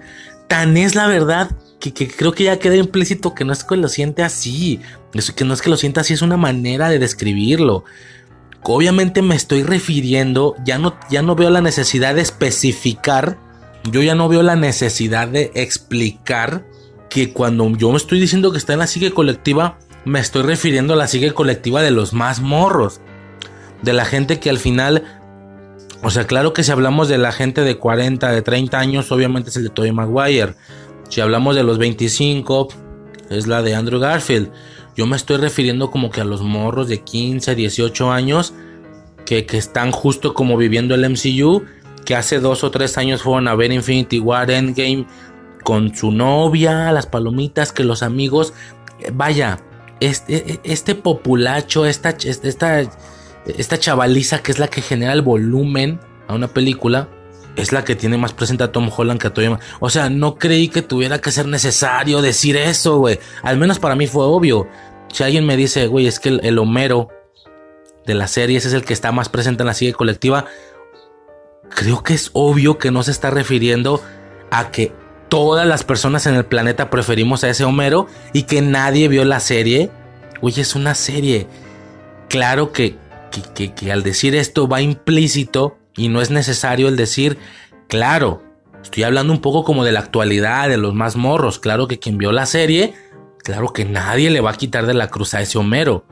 Tan 0.49 0.75
es 0.75 0.95
la 0.95 1.07
verdad 1.07 1.51
que, 1.79 1.93
creo 1.93 2.31
que 2.31 2.45
ya 2.45 2.59
queda 2.59 2.75
implícito 2.75 3.33
que 3.33 3.45
no 3.45 3.53
es 3.53 3.63
que 3.63 3.77
lo 3.77 3.87
siente 3.87 4.23
así. 4.23 4.79
Que 5.35 5.45
no 5.45 5.53
es 5.53 5.61
que 5.61 5.69
lo 5.69 5.77
sienta 5.77 6.01
así, 6.01 6.13
es 6.13 6.21
una 6.21 6.37
manera 6.37 6.89
de 6.89 6.99
describirlo. 6.99 7.83
Obviamente 8.63 9.21
me 9.21 9.35
estoy 9.35 9.63
refiriendo, 9.63 10.55
ya 10.65 10.77
no, 10.77 10.99
ya 11.09 11.21
no 11.21 11.35
veo 11.35 11.49
la 11.49 11.61
necesidad 11.61 12.15
de 12.15 12.21
especificar 12.21 13.37
yo 13.91 14.01
ya 14.01 14.15
no 14.15 14.27
veo 14.27 14.43
la 14.43 14.55
necesidad 14.55 15.27
de 15.27 15.51
explicar 15.55 16.65
que 17.09 17.31
cuando 17.31 17.69
yo 17.77 17.91
me 17.91 17.97
estoy 17.97 18.19
diciendo 18.19 18.51
que 18.51 18.57
está 18.57 18.73
en 18.73 18.79
la 18.79 18.87
sigue 18.87 19.11
colectiva, 19.11 19.77
me 20.05 20.19
estoy 20.19 20.43
refiriendo 20.43 20.93
a 20.93 20.97
la 20.97 21.07
sigue 21.07 21.33
colectiva 21.33 21.81
de 21.81 21.91
los 21.91 22.13
más 22.13 22.41
morros. 22.41 22.99
De 23.81 23.93
la 23.93 24.05
gente 24.05 24.39
que 24.39 24.49
al 24.49 24.57
final, 24.57 25.03
o 26.03 26.09
sea, 26.09 26.27
claro 26.27 26.53
que 26.53 26.63
si 26.63 26.71
hablamos 26.71 27.07
de 27.07 27.17
la 27.17 27.31
gente 27.31 27.61
de 27.61 27.77
40, 27.77 28.31
de 28.31 28.41
30 28.41 28.77
años, 28.77 29.11
obviamente 29.11 29.49
es 29.49 29.57
el 29.57 29.63
de 29.63 29.69
Tobey 29.69 29.91
Maguire. 29.91 30.55
Si 31.09 31.21
hablamos 31.21 31.55
de 31.55 31.63
los 31.63 31.77
25, 31.77 32.67
es 33.29 33.47
la 33.47 33.61
de 33.61 33.75
Andrew 33.75 33.99
Garfield. 33.99 34.51
Yo 34.95 35.05
me 35.05 35.15
estoy 35.15 35.37
refiriendo 35.37 35.91
como 35.91 36.09
que 36.09 36.21
a 36.21 36.25
los 36.25 36.41
morros 36.41 36.87
de 36.87 37.01
15, 37.01 37.55
18 37.55 38.11
años 38.11 38.53
que, 39.25 39.45
que 39.45 39.57
están 39.57 39.91
justo 39.91 40.33
como 40.33 40.57
viviendo 40.57 40.95
el 40.95 41.09
MCU 41.09 41.63
que 42.07 42.15
hace 42.15 42.39
dos 42.39 42.63
o 42.63 42.71
tres 42.71 42.97
años 42.97 43.21
fueron 43.21 43.49
a 43.49 43.55
ver 43.55 43.73
Infinity 43.73 44.19
War 44.19 44.49
Endgame 44.49 45.05
con 45.65 45.93
su 45.93 46.09
novia, 46.13 46.89
las 46.93 47.05
palomitas, 47.05 47.73
que 47.73 47.83
los 47.83 48.01
amigos, 48.01 48.53
eh, 49.01 49.11
vaya, 49.13 49.59
este, 49.99 50.61
este 50.63 50.95
populacho, 50.95 51.85
esta, 51.85 52.11
esta, 52.11 52.79
esta 53.45 53.77
chavaliza 53.77 54.41
que 54.41 54.53
es 54.53 54.59
la 54.59 54.69
que 54.69 54.81
genera 54.81 55.11
el 55.11 55.21
volumen 55.21 55.99
a 56.29 56.35
una 56.35 56.47
película, 56.47 57.09
es 57.57 57.71
la 57.71 57.83
que 57.83 57.95
tiene 57.95 58.17
más 58.17 58.33
presente 58.33 58.63
a 58.63 58.71
Tom 58.71 58.89
Holland 58.95 59.19
que 59.19 59.27
a 59.27 59.33
Toy 59.33 59.49
O 59.79 59.89
sea, 59.89 60.09
no 60.09 60.35
creí 60.35 60.69
que 60.69 60.83
tuviera 60.83 61.19
que 61.19 61.31
ser 61.31 61.47
necesario 61.47 62.21
decir 62.21 62.55
eso, 62.55 62.99
güey. 62.99 63.19
Al 63.41 63.57
menos 63.57 63.79
para 63.79 63.95
mí 63.95 64.07
fue 64.07 64.23
obvio. 64.23 64.67
Si 65.11 65.23
alguien 65.23 65.45
me 65.45 65.57
dice, 65.57 65.87
güey, 65.87 66.05
es 66.05 66.19
que 66.19 66.29
el, 66.29 66.59
Homero 66.59 67.09
de 68.05 68.13
la 68.13 68.27
serie 68.27 68.57
ese 68.57 68.69
es 68.69 68.73
el 68.73 68.85
que 68.85 68.93
está 68.93 69.11
más 69.11 69.27
presente 69.27 69.63
en 69.63 69.67
la 69.67 69.73
serie 69.73 69.93
colectiva, 69.93 70.45
creo 71.69 72.03
que 72.03 72.13
es 72.13 72.29
obvio 72.33 72.77
que 72.77 72.91
no 72.91 73.03
se 73.03 73.11
está 73.11 73.31
refiriendo 73.31 74.01
a 74.51 74.71
que 74.71 74.93
todas 75.27 75.67
las 75.67 75.83
personas 75.83 76.25
en 76.27 76.35
el 76.35 76.45
planeta 76.45 76.89
preferimos 76.89 77.43
a 77.43 77.49
ese 77.49 77.63
Homero 77.65 78.07
y 78.33 78.43
que 78.43 78.61
nadie 78.61 79.07
vio 79.07 79.25
la 79.25 79.39
serie. 79.39 79.89
Oye, 80.41 80.61
es 80.61 80.75
una 80.75 80.93
serie. 80.93 81.47
Claro 82.29 82.71
que, 82.71 82.95
que, 83.55 83.73
que, 83.73 83.91
al 83.91 84.03
decir 84.03 84.35
esto 84.35 84.67
va 84.67 84.81
implícito 84.81 85.76
y 85.97 86.07
no 86.07 86.21
es 86.21 86.31
necesario 86.31 86.87
el 86.87 86.95
decir, 86.95 87.37
claro, 87.89 88.41
estoy 88.81 89.03
hablando 89.03 89.33
un 89.33 89.41
poco 89.41 89.65
como 89.65 89.83
de 89.83 89.91
la 89.91 89.99
actualidad, 89.99 90.69
de 90.69 90.77
los 90.77 90.93
más 90.93 91.17
morros. 91.17 91.59
Claro 91.59 91.89
que 91.89 91.99
quien 91.99 92.17
vio 92.17 92.31
la 92.31 92.45
serie 92.45 92.93
Claro 93.47 93.71
que 93.71 93.85
nadie 93.85 94.29
le 94.29 94.41
va 94.41 94.51
a 94.51 94.57
quitar 94.57 94.85
de 94.85 94.93
la 94.93 95.07
cruz 95.07 95.33
a 95.33 95.39
ese 95.39 95.57
Homero. 95.57 96.03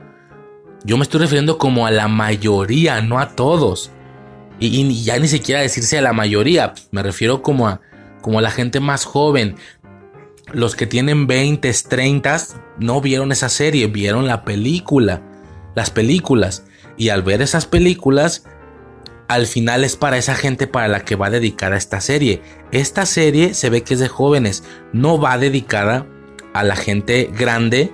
Yo 0.84 0.96
me 0.96 1.02
estoy 1.02 1.20
refiriendo 1.20 1.58
como 1.58 1.86
a 1.86 1.90
la 1.90 2.08
mayoría, 2.08 3.02
no 3.02 3.18
a 3.18 3.36
todos. 3.36 3.90
Y, 4.58 5.04
ya 5.04 5.18
ni 5.18 5.28
siquiera 5.28 5.60
decirse 5.60 5.98
a 5.98 6.00
la 6.00 6.14
mayoría, 6.14 6.72
me 6.92 7.02
refiero 7.02 7.42
como 7.42 7.68
a, 7.68 7.82
como 8.22 8.38
a 8.38 8.42
la 8.42 8.50
gente 8.50 8.80
más 8.80 9.04
joven. 9.04 9.56
Los 10.50 10.76
que 10.76 10.86
tienen 10.86 11.26
20, 11.26 11.70
30 11.86 12.38
no 12.78 13.02
vieron 13.02 13.32
esa 13.32 13.50
serie, 13.50 13.86
vieron 13.88 14.26
la 14.26 14.42
película, 14.42 15.20
las 15.74 15.90
películas. 15.90 16.64
Y 16.96 17.10
al 17.10 17.20
ver 17.20 17.42
esas 17.42 17.66
películas, 17.66 18.44
al 19.28 19.46
final 19.46 19.84
es 19.84 19.96
para 19.96 20.18
esa 20.18 20.34
gente 20.34 20.66
para 20.66 20.88
la 20.88 21.00
que 21.00 21.16
va 21.16 21.30
dedicada 21.30 21.76
esta 21.76 22.00
serie. 22.00 22.42
Esta 22.70 23.06
serie 23.06 23.54
se 23.54 23.70
ve 23.70 23.82
que 23.82 23.94
es 23.94 24.00
de 24.00 24.08
jóvenes, 24.08 24.64
no 24.92 25.20
va 25.20 25.38
dedicada 25.38 26.06
a 26.52 26.62
la 26.64 26.76
gente 26.76 27.30
grande 27.36 27.92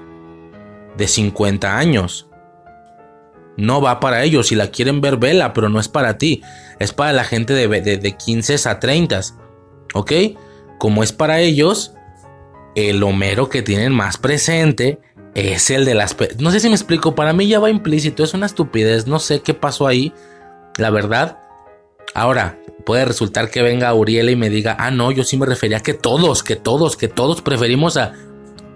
de 0.96 1.08
50 1.08 1.78
años. 1.78 2.28
No 3.56 3.80
va 3.80 4.00
para 4.00 4.22
ellos. 4.24 4.48
Si 4.48 4.54
la 4.54 4.70
quieren 4.70 5.00
ver, 5.00 5.16
vela, 5.16 5.52
pero 5.52 5.68
no 5.68 5.80
es 5.80 5.88
para 5.88 6.18
ti. 6.18 6.42
Es 6.78 6.92
para 6.92 7.12
la 7.12 7.24
gente 7.24 7.54
de, 7.54 7.68
de, 7.68 8.12
15 8.16 8.68
a 8.68 8.80
30. 8.80 9.20
¿Ok? 9.94 10.12
Como 10.78 11.02
es 11.02 11.12
para 11.12 11.40
ellos, 11.40 11.94
el 12.74 13.02
Homero 13.02 13.48
que 13.48 13.62
tienen 13.62 13.92
más 13.92 14.16
presente 14.16 15.00
es 15.34 15.70
el 15.70 15.84
de 15.84 15.94
las... 15.94 16.16
No 16.38 16.50
sé 16.50 16.60
si 16.60 16.68
me 16.68 16.74
explico, 16.74 17.14
para 17.14 17.32
mí 17.32 17.46
ya 17.46 17.60
va 17.60 17.70
implícito, 17.70 18.24
es 18.24 18.34
una 18.34 18.46
estupidez, 18.46 19.06
no 19.06 19.18
sé 19.18 19.40
qué 19.40 19.54
pasó 19.54 19.86
ahí, 19.86 20.12
la 20.76 20.90
verdad. 20.90 21.38
Ahora, 22.14 22.58
puede 22.84 23.04
resultar 23.04 23.50
que 23.50 23.62
venga 23.62 23.94
Uriel 23.94 24.30
y 24.30 24.36
me 24.36 24.50
diga, 24.50 24.76
ah, 24.78 24.90
no, 24.90 25.10
yo 25.10 25.24
sí 25.24 25.36
me 25.36 25.46
refería 25.46 25.80
que 25.80 25.94
todos, 25.94 26.42
que 26.42 26.56
todos, 26.56 26.96
que 26.96 27.08
todos 27.08 27.42
preferimos 27.42 27.96
a... 27.96 28.12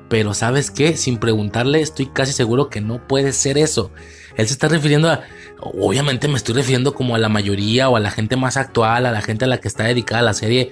Pero 0.08 0.34
sabes 0.34 0.70
qué, 0.70 0.96
sin 0.96 1.18
preguntarle, 1.18 1.80
estoy 1.80 2.06
casi 2.06 2.32
seguro 2.32 2.70
que 2.70 2.80
no 2.80 3.06
puede 3.08 3.32
ser 3.32 3.58
eso. 3.58 3.90
Él 4.36 4.46
se 4.46 4.52
está 4.52 4.68
refiriendo 4.68 5.10
a, 5.10 5.22
obviamente 5.58 6.28
me 6.28 6.36
estoy 6.36 6.54
refiriendo 6.54 6.94
como 6.94 7.16
a 7.16 7.18
la 7.18 7.28
mayoría 7.28 7.88
o 7.88 7.96
a 7.96 8.00
la 8.00 8.12
gente 8.12 8.36
más 8.36 8.56
actual, 8.56 9.06
a 9.06 9.10
la 9.10 9.20
gente 9.20 9.46
a 9.46 9.48
la 9.48 9.58
que 9.58 9.68
está 9.68 9.84
dedicada 9.84 10.20
a 10.20 10.24
la 10.24 10.34
serie. 10.34 10.70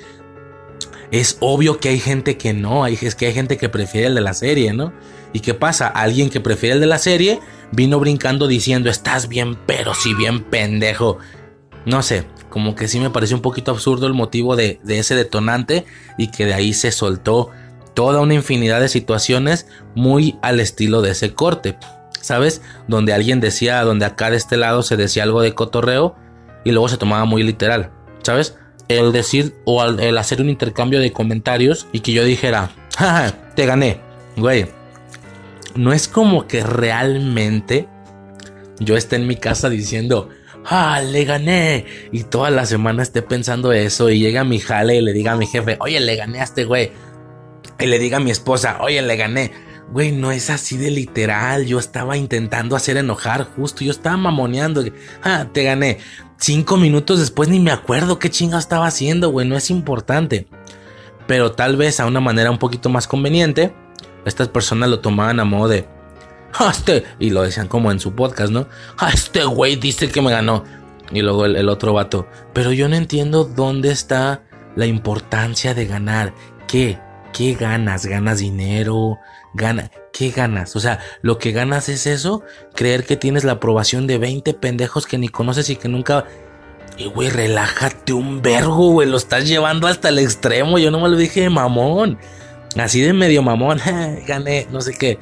Es 1.11 1.37
obvio 1.41 1.79
que 1.79 1.89
hay 1.89 1.99
gente 1.99 2.37
que 2.37 2.53
no, 2.53 2.87
es 2.87 3.15
que 3.15 3.27
hay 3.27 3.35
gente 3.35 3.57
que 3.57 3.69
prefiere 3.69 4.07
el 4.07 4.15
de 4.15 4.21
la 4.21 4.35
serie, 4.35 4.73
¿no? 4.73 4.93
¿Y 5.35 5.41
qué 5.41 5.53
pasa? 5.53 5.89
Alguien 5.89 6.31
que 6.31 6.41
prefiere 6.41 6.77
el 6.77 6.81
de 6.81 6.87
la 6.87 6.97
serie 6.97 7.41
vino 7.73 8.01
brincando 8.01 8.47
diciendo, 8.47 8.89
estás 8.89 9.29
bien, 9.29 9.59
pero 9.67 9.93
si 9.93 10.15
bien 10.15 10.45
pendejo. 10.45 11.19
No 11.85 12.03
sé, 12.03 12.25
como 12.49 12.75
que 12.75 12.89
sí 12.89 12.99
me 12.99 13.11
parece 13.11 13.35
un 13.35 13.43
poquito 13.43 13.71
absurdo 13.71 14.07
el 14.07 14.15
motivo 14.15 14.57
de, 14.57 14.81
de 14.83 14.99
ese 14.99 15.15
detonante 15.15 15.85
y 16.17 16.29
que 16.29 16.47
de 16.47 16.55
ahí 16.55 16.73
se 16.73 16.91
soltó 16.91 17.51
toda 17.93 18.23
una 18.23 18.33
infinidad 18.33 18.81
de 18.81 18.89
situaciones 18.89 19.67
muy 19.95 20.39
al 20.41 20.61
estilo 20.61 21.03
de 21.03 21.11
ese 21.11 21.35
corte. 21.35 21.77
¿sabes? 22.25 22.63
Donde 22.89 23.13
alguien 23.13 23.41
decía, 23.41 23.83
donde 23.83 24.07
acá 24.07 24.31
de 24.31 24.37
este 24.37 24.57
lado 24.57 24.83
se 24.83 24.97
decía 24.97 25.23
algo 25.23 25.43
de 25.43 25.55
cotorreo 25.55 26.17
y 26.65 26.73
luego 26.73 26.89
se 26.89 26.97
tomaba 26.97 27.27
muy 27.27 27.43
literal, 27.43 27.91
¿sabes? 28.23 28.57
El 28.89 29.13
decir 29.13 29.55
o 29.65 29.85
el 29.85 30.19
hacer 30.19 30.41
un 30.41 30.49
intercambio 30.49 31.01
de 31.01 31.13
comentarios 31.13 31.87
y 31.93 32.01
que 32.01 32.13
yo 32.13 32.25
dijera, 32.25 32.71
jaja, 32.97 33.33
te 33.55 33.67
gané, 33.67 34.01
güey. 34.37 34.67
No 35.75 35.93
es 35.93 36.09
como 36.09 36.47
que 36.47 36.63
realmente 36.63 37.89
yo 38.79 38.97
esté 38.97 39.17
en 39.17 39.27
mi 39.27 39.37
casa 39.37 39.69
diciendo, 39.69 40.29
ah, 40.65 41.01
le 41.01 41.25
gané. 41.25 41.87
Y 42.13 42.25
toda 42.25 42.51
la 42.51 42.67
semana 42.67 43.03
esté 43.03 43.23
pensando 43.23 43.73
eso 43.73 44.11
y 44.11 44.19
llega 44.19 44.45
mi 44.45 44.59
jale 44.59 44.97
y 44.97 45.01
le 45.01 45.13
diga 45.13 45.33
a 45.33 45.37
mi 45.37 45.47
jefe, 45.47 45.77
oye, 45.81 46.01
le 46.01 46.17
gané 46.17 46.41
a 46.41 46.45
este 46.45 46.65
güey. 46.65 46.93
Y 47.79 47.87
le 47.87 47.99
diga 47.99 48.19
a 48.19 48.21
mi 48.21 48.31
esposa, 48.31 48.79
oye, 48.81 49.03
le 49.03 49.17
gané. 49.17 49.53
Güey, 49.91 50.13
no 50.13 50.33
es 50.33 50.49
así 50.51 50.77
de 50.77 50.91
literal. 50.91 51.67
Yo 51.67 51.79
estaba 51.79 52.17
intentando 52.17 52.77
hacer 52.77 52.97
enojar 52.97 53.45
justo. 53.45 53.85
Yo 53.85 53.91
estaba 53.91 54.17
mamoneando. 54.17 54.85
Ah, 55.23 55.49
te 55.53 55.65
gané. 55.65 55.99
Cinco 56.39 56.77
minutos 56.77 57.19
después 57.21 57.49
ni 57.49 57.61
me 57.61 57.71
acuerdo 57.71 58.19
qué 58.19 58.31
chinga 58.31 58.59
estaba 58.59 58.87
haciendo, 58.87 59.31
güey. 59.31 59.47
No 59.47 59.57
es 59.57 59.71
importante. 59.71 60.49
Pero 61.27 61.53
tal 61.53 61.77
vez 61.77 62.01
a 62.01 62.07
una 62.07 62.21
manera 62.21 62.51
un 62.51 62.59
poquito 62.59 62.89
más 62.89 63.07
conveniente, 63.07 63.75
estas 64.25 64.49
personas 64.49 64.89
lo 64.89 65.01
tomaban 65.01 65.41
a 65.41 65.45
modo 65.45 65.69
de. 65.69 65.87
Ah, 66.53 66.71
este. 66.71 67.05
Y 67.19 67.31
lo 67.31 67.43
decían 67.43 67.69
como 67.69 67.91
en 67.91 68.01
su 68.01 68.15
podcast, 68.15 68.53
¿no? 68.53 68.69
Ah, 68.99 69.11
este 69.13 69.45
güey 69.45 69.77
dice 69.77 70.09
que 70.09 70.23
me 70.23 70.31
ganó. 70.31 70.65
Y 71.11 71.21
luego 71.23 71.47
el, 71.47 71.69
otro 71.69 71.93
vato. 71.93 72.27
Pero 72.53 72.73
yo 72.73 72.89
no 72.89 72.97
entiendo 72.97 73.45
dónde 73.45 73.91
está 73.91 74.43
la 74.77 74.87
importancia 74.87 75.75
de 75.75 75.87
ganar. 75.87 76.35
¿Qué? 76.67 76.99
¿Qué 77.33 77.55
ganas? 77.55 78.07
¿Ganas 78.07 78.39
dinero? 78.39 79.19
gana, 79.55 79.91
¿qué 80.13 80.31
ganas? 80.31 80.77
O 80.77 80.81
sea, 80.81 80.99
lo 81.23 81.39
que 81.39 81.53
ganas 81.53 81.89
es 81.89 82.07
eso, 82.07 82.43
creer 82.75 83.05
que 83.05 83.17
tienes 83.17 83.45
la 83.45 83.53
aprobación 83.53 84.07
de 84.07 84.19
20 84.19 84.53
pendejos 84.55 85.07
que 85.07 85.17
ni 85.17 85.29
conoces 85.29 85.71
y 85.71 85.77
que 85.77 85.89
nunca... 85.89 86.27
Y 86.97 87.07
güey, 87.07 87.31
relájate 87.31 88.13
un 88.13 88.43
vergo, 88.43 88.91
güey, 88.91 89.09
lo 89.09 89.17
estás 89.17 89.49
llevando 89.49 89.89
hasta 89.89 90.11
el 90.11 90.19
extremo, 90.19 90.79
yo 90.79 90.91
no 90.91 91.01
me 91.01 91.09
lo 91.09 91.17
dije 91.17 91.49
mamón. 91.49 92.19
Así 92.77 93.01
de 93.01 93.13
medio 93.13 93.43
mamón, 93.43 93.81
gané, 94.27 94.67
no 94.71 94.81
sé 94.81 94.95
qué. 94.95 95.19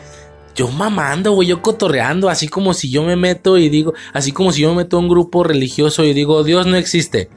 Yo 0.55 0.68
mamando, 0.68 1.32
güey, 1.32 1.48
yo 1.48 1.62
cotorreando, 1.62 2.28
así 2.28 2.48
como 2.48 2.74
si 2.74 2.90
yo 2.90 3.02
me 3.02 3.16
meto 3.16 3.56
y 3.56 3.68
digo, 3.68 3.94
así 4.12 4.32
como 4.32 4.52
si 4.52 4.62
yo 4.62 4.70
me 4.70 4.82
meto 4.82 4.97
a 4.97 5.00
un 5.00 5.08
grupo 5.08 5.44
religioso 5.44 6.05
y 6.05 6.12
digo, 6.12 6.44
Dios 6.44 6.66
no 6.66 6.76
existe. 6.76 7.31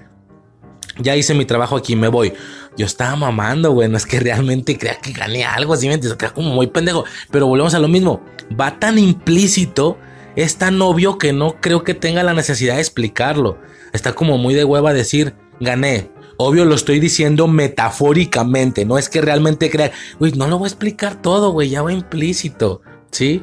Ya 0.98 1.16
hice 1.16 1.34
mi 1.34 1.46
trabajo 1.46 1.76
aquí, 1.76 1.96
me 1.96 2.08
voy 2.08 2.34
yo 2.78 2.86
estaba 2.86 3.16
mamando, 3.16 3.72
güey. 3.72 3.90
No 3.90 3.98
es 3.98 4.06
que 4.06 4.20
realmente 4.20 4.78
crea 4.78 4.96
que 4.96 5.12
gané 5.12 5.46
algo, 5.46 5.74
así 5.74 5.88
me 5.88 5.96
entiendes. 5.96 6.32
Como 6.32 6.50
muy 6.50 6.68
pendejo. 6.68 7.06
Pero 7.32 7.48
volvemos 7.48 7.74
a 7.74 7.80
lo 7.80 7.88
mismo. 7.88 8.22
Va 8.60 8.80
tan 8.80 8.98
implícito, 8.98 9.98
es 10.36 10.58
tan 10.58 10.82
obvio 10.82 11.18
que 11.18 11.34
no 11.34 11.60
creo 11.62 11.84
que 11.84 11.94
tenga 11.94 12.24
la 12.24 12.34
necesidad 12.34 12.76
de 12.76 12.82
explicarlo. 12.82 13.58
Está 13.94 14.14
como 14.14 14.38
muy 14.38 14.54
de 14.54 14.66
hueva 14.66 14.94
decir, 14.94 15.36
gané. 15.60 16.12
Obvio 16.38 16.66
lo 16.66 16.76
estoy 16.76 17.00
diciendo 17.00 17.48
metafóricamente, 17.48 18.86
no 18.86 18.98
es 18.98 19.10
que 19.10 19.22
realmente 19.22 19.70
crea. 19.70 19.92
Güey, 20.20 20.34
no 20.34 20.48
lo 20.48 20.58
voy 20.58 20.66
a 20.66 20.70
explicar 20.70 21.22
todo, 21.22 21.52
güey, 21.52 21.70
ya 21.70 21.82
va 21.82 21.94
implícito, 21.94 22.82
¿sí? 23.12 23.42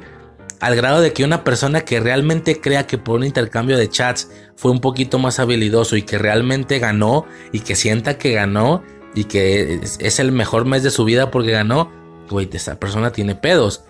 Al 0.61 0.77
grado 0.77 1.01
de 1.01 1.13
que 1.13 1.25
una 1.25 1.43
persona 1.43 1.81
que 1.81 2.01
realmente 2.01 2.61
crea 2.61 2.87
que 2.87 2.99
por 2.99 3.19
un 3.19 3.25
intercambio 3.25 3.77
de 3.77 3.89
chats 3.89 4.31
fue 4.57 4.71
un 4.71 4.81
poquito 4.81 5.19
más 5.19 5.41
habilidoso 5.41 5.97
y 5.97 6.03
que 6.03 6.19
realmente 6.19 6.79
ganó 6.79 7.27
y 7.51 7.61
que 7.61 7.75
sienta 7.75 8.19
que 8.19 8.33
ganó, 8.33 8.83
y 9.15 9.25
que 9.25 9.81
es, 9.83 10.19
el 10.19 10.33
mejor 10.33 10.65
mes 10.65 10.83
de 10.83 10.91
su 10.91 11.05
vida 11.05 11.31
porque 11.31 11.53
ganó, 11.53 11.91
güey, 12.31 12.49
esa 12.53 12.79
persona 12.79 13.13
tiene 13.13 13.35
pedos. 13.35 13.85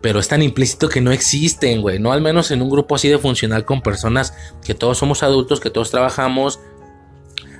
Pero 0.00 0.18
es 0.18 0.26
tan 0.26 0.42
implícito 0.42 0.88
que 0.88 1.00
no 1.00 1.12
existen, 1.12 1.80
güey. 1.80 2.00
No 2.00 2.12
al 2.12 2.22
menos 2.22 2.50
en 2.50 2.60
un 2.60 2.70
grupo 2.70 2.96
así 2.96 3.08
de 3.08 3.18
funcional 3.18 3.64
con 3.64 3.82
personas 3.82 4.34
que 4.64 4.74
todos 4.74 4.98
somos 4.98 5.22
adultos, 5.22 5.60
que 5.60 5.70
todos 5.70 5.90
trabajamos. 5.92 6.58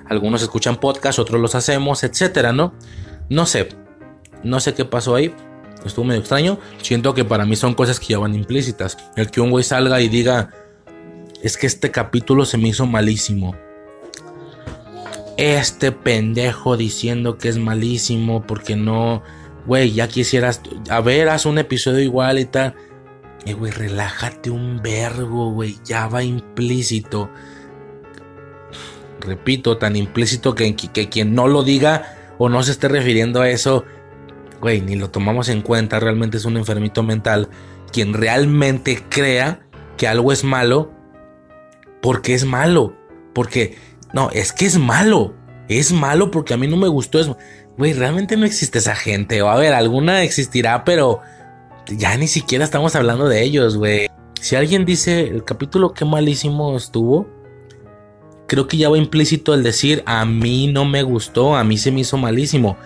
Algunos 0.09 0.43
escuchan 0.43 0.77
podcast, 0.77 1.19
otros 1.19 1.41
los 1.41 1.55
hacemos, 1.55 2.05
etcétera, 2.05 2.53
¿no? 2.53 2.75
No 3.29 3.47
sé. 3.47 3.69
No 4.43 4.61
sé 4.61 4.75
qué 4.75 4.85
pasó 4.85 5.15
ahí. 5.15 5.35
Estuvo 5.85 6.05
medio 6.05 6.21
extraño. 6.21 6.59
Siento 6.81 7.15
que 7.15 7.25
para 7.25 7.45
mí 7.45 7.57
son 7.57 7.75
cosas 7.75 7.99
que 7.99 8.09
ya 8.09 8.19
van 8.19 8.35
implícitas. 8.35 8.97
El 9.17 9.31
que 9.31 9.41
un 9.41 9.51
güey 9.51 9.65
salga 9.65 10.01
y 10.01 10.09
diga, 10.09 10.51
es 11.43 11.57
que 11.57 11.67
este 11.67 11.91
capítulo 11.91 12.45
se 12.45 12.59
me 12.59 12.69
hizo 12.69 12.87
malísimo 12.87 13.55
este 15.37 15.93
pendejo 15.93 16.77
diciendo 16.77 17.39
que 17.39 17.49
es 17.49 17.59
malísimo 17.59 18.47
porque 18.47 18.77
no, 18.77 19.23
güey, 19.67 19.93
ya 19.93 20.09
quisieras, 20.09 20.61
a 20.89 21.01
ver, 21.01 21.29
haz 21.29 21.47
un 21.47 21.59
episodio 21.59 22.01
igual 22.01 22.39
y 22.39 22.45
tal. 22.45 22.75
Eh, 23.45 23.55
güey, 23.55 23.73
relájate 23.73 24.51
un 24.51 24.81
vergo, 24.83 25.51
güey, 25.51 25.79
ya 25.85 26.07
va 26.07 26.23
implícito. 26.23 27.31
Repito, 29.23 29.79
tan 29.79 29.97
implícito 29.97 30.55
que, 30.55 30.75
que 30.75 31.09
quien 31.09 31.35
no 31.35 31.47
lo 31.49 31.63
diga 31.63 32.17
o 32.39 32.49
no 32.49 32.63
se 32.63 32.73
esté 32.73 32.89
refiriendo 32.89 33.41
a 33.41 33.49
eso, 33.49 33.85
güey, 34.61 34.81
ni 34.81 34.97
lo 34.97 35.11
tomamos 35.11 35.49
en 35.49 35.63
cuenta, 35.63 36.01
realmente 36.01 36.37
es 36.37 36.45
un 36.45 36.57
enfermito 36.57 37.03
mental. 37.03 37.49
Quien 37.93 38.15
realmente 38.15 39.03
crea 39.09 39.61
que 39.97 40.09
algo 40.09 40.33
es 40.33 40.45
malo, 40.45 40.93
porque 42.01 42.35
es 42.35 42.45
malo, 42.45 42.97
porque 43.33 43.77
no, 44.13 44.31
es 44.31 44.53
que 44.53 44.67
es 44.67 44.79
malo. 44.79 45.35
Es 45.69 45.93
malo 45.93 46.31
porque 46.31 46.55
a 46.55 46.57
mí 46.57 46.67
no 46.67 46.77
me 46.77 46.89
gustó 46.89 47.19
eso. 47.19 47.39
Güey, 47.79 47.93
realmente 47.93 48.37
no 48.37 48.45
existe 48.45 48.79
esa 48.79 48.95
gente. 48.95 49.41
O 49.43 49.49
a 49.49 49.57
ver, 49.57 49.73
alguna 49.73 50.23
existirá, 50.23 50.85
pero 50.85 51.21
ya 51.87 52.17
ni 52.17 52.29
siquiera 52.29 52.65
estamos 52.65 52.95
hablando 52.95 53.29
de 53.29 53.43
ellos, 53.43 53.77
güey. 53.77 54.09
Si 54.41 54.57
alguien 54.57 54.85
dice 54.85 55.21
el 55.29 55.45
capítulo 55.45 55.95
qué 55.95 56.05
malísimo 56.05 56.77
estuvo, 56.77 57.29
creo 58.53 58.69
que 58.69 58.77
ya 58.77 58.91
va 58.91 58.99
implícito 58.99 59.55
el 59.55 59.63
decir 59.63 60.03
a 60.05 60.27
mí 60.27 60.67
no 60.67 60.85
me 60.85 61.03
gustó, 61.03 61.57
a 61.57 61.65
mí 61.65 61.79
se 61.79 61.91
me 61.91 62.01
hizo 62.01 62.19
malísimo. 62.19 62.77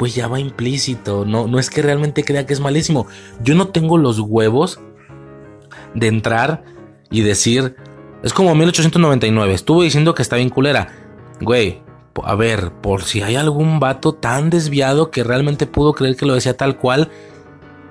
Güey, 0.00 0.10
ya 0.10 0.26
va 0.26 0.40
implícito. 0.40 1.24
No, 1.24 1.46
no 1.46 1.60
es 1.60 1.70
que 1.70 1.80
realmente 1.80 2.24
crea 2.24 2.44
que 2.44 2.54
es 2.54 2.58
malísimo. 2.58 3.06
Yo 3.40 3.54
no 3.54 3.68
tengo 3.68 3.98
los 3.98 4.18
huevos 4.18 4.80
de 5.94 6.08
entrar 6.08 6.64
y 7.08 7.20
decir, 7.20 7.76
es 8.24 8.32
como 8.32 8.52
1899. 8.56 9.54
Estuve 9.54 9.84
diciendo 9.84 10.12
que 10.12 10.22
está 10.22 10.34
bien 10.34 10.50
culera. 10.50 10.88
Güey, 11.40 11.80
a 12.24 12.34
ver, 12.34 12.72
por 12.72 13.04
si 13.04 13.22
hay 13.22 13.36
algún 13.36 13.78
vato 13.78 14.14
tan 14.14 14.50
desviado 14.50 15.12
que 15.12 15.22
realmente 15.22 15.68
pudo 15.68 15.92
creer 15.92 16.16
que 16.16 16.26
lo 16.26 16.34
decía 16.34 16.56
tal 16.56 16.78
cual. 16.78 17.12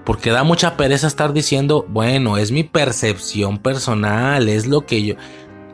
Porque 0.04 0.32
da 0.32 0.44
mucha 0.44 0.76
pereza 0.76 1.08
estar 1.08 1.32
diciendo, 1.32 1.86
bueno, 1.88 2.36
es 2.36 2.52
mi 2.52 2.66
percepción 2.66 3.58
personal, 3.60 4.50
es 4.50 4.68
lo 4.68 4.86
que 4.86 5.02
yo... 5.02 5.16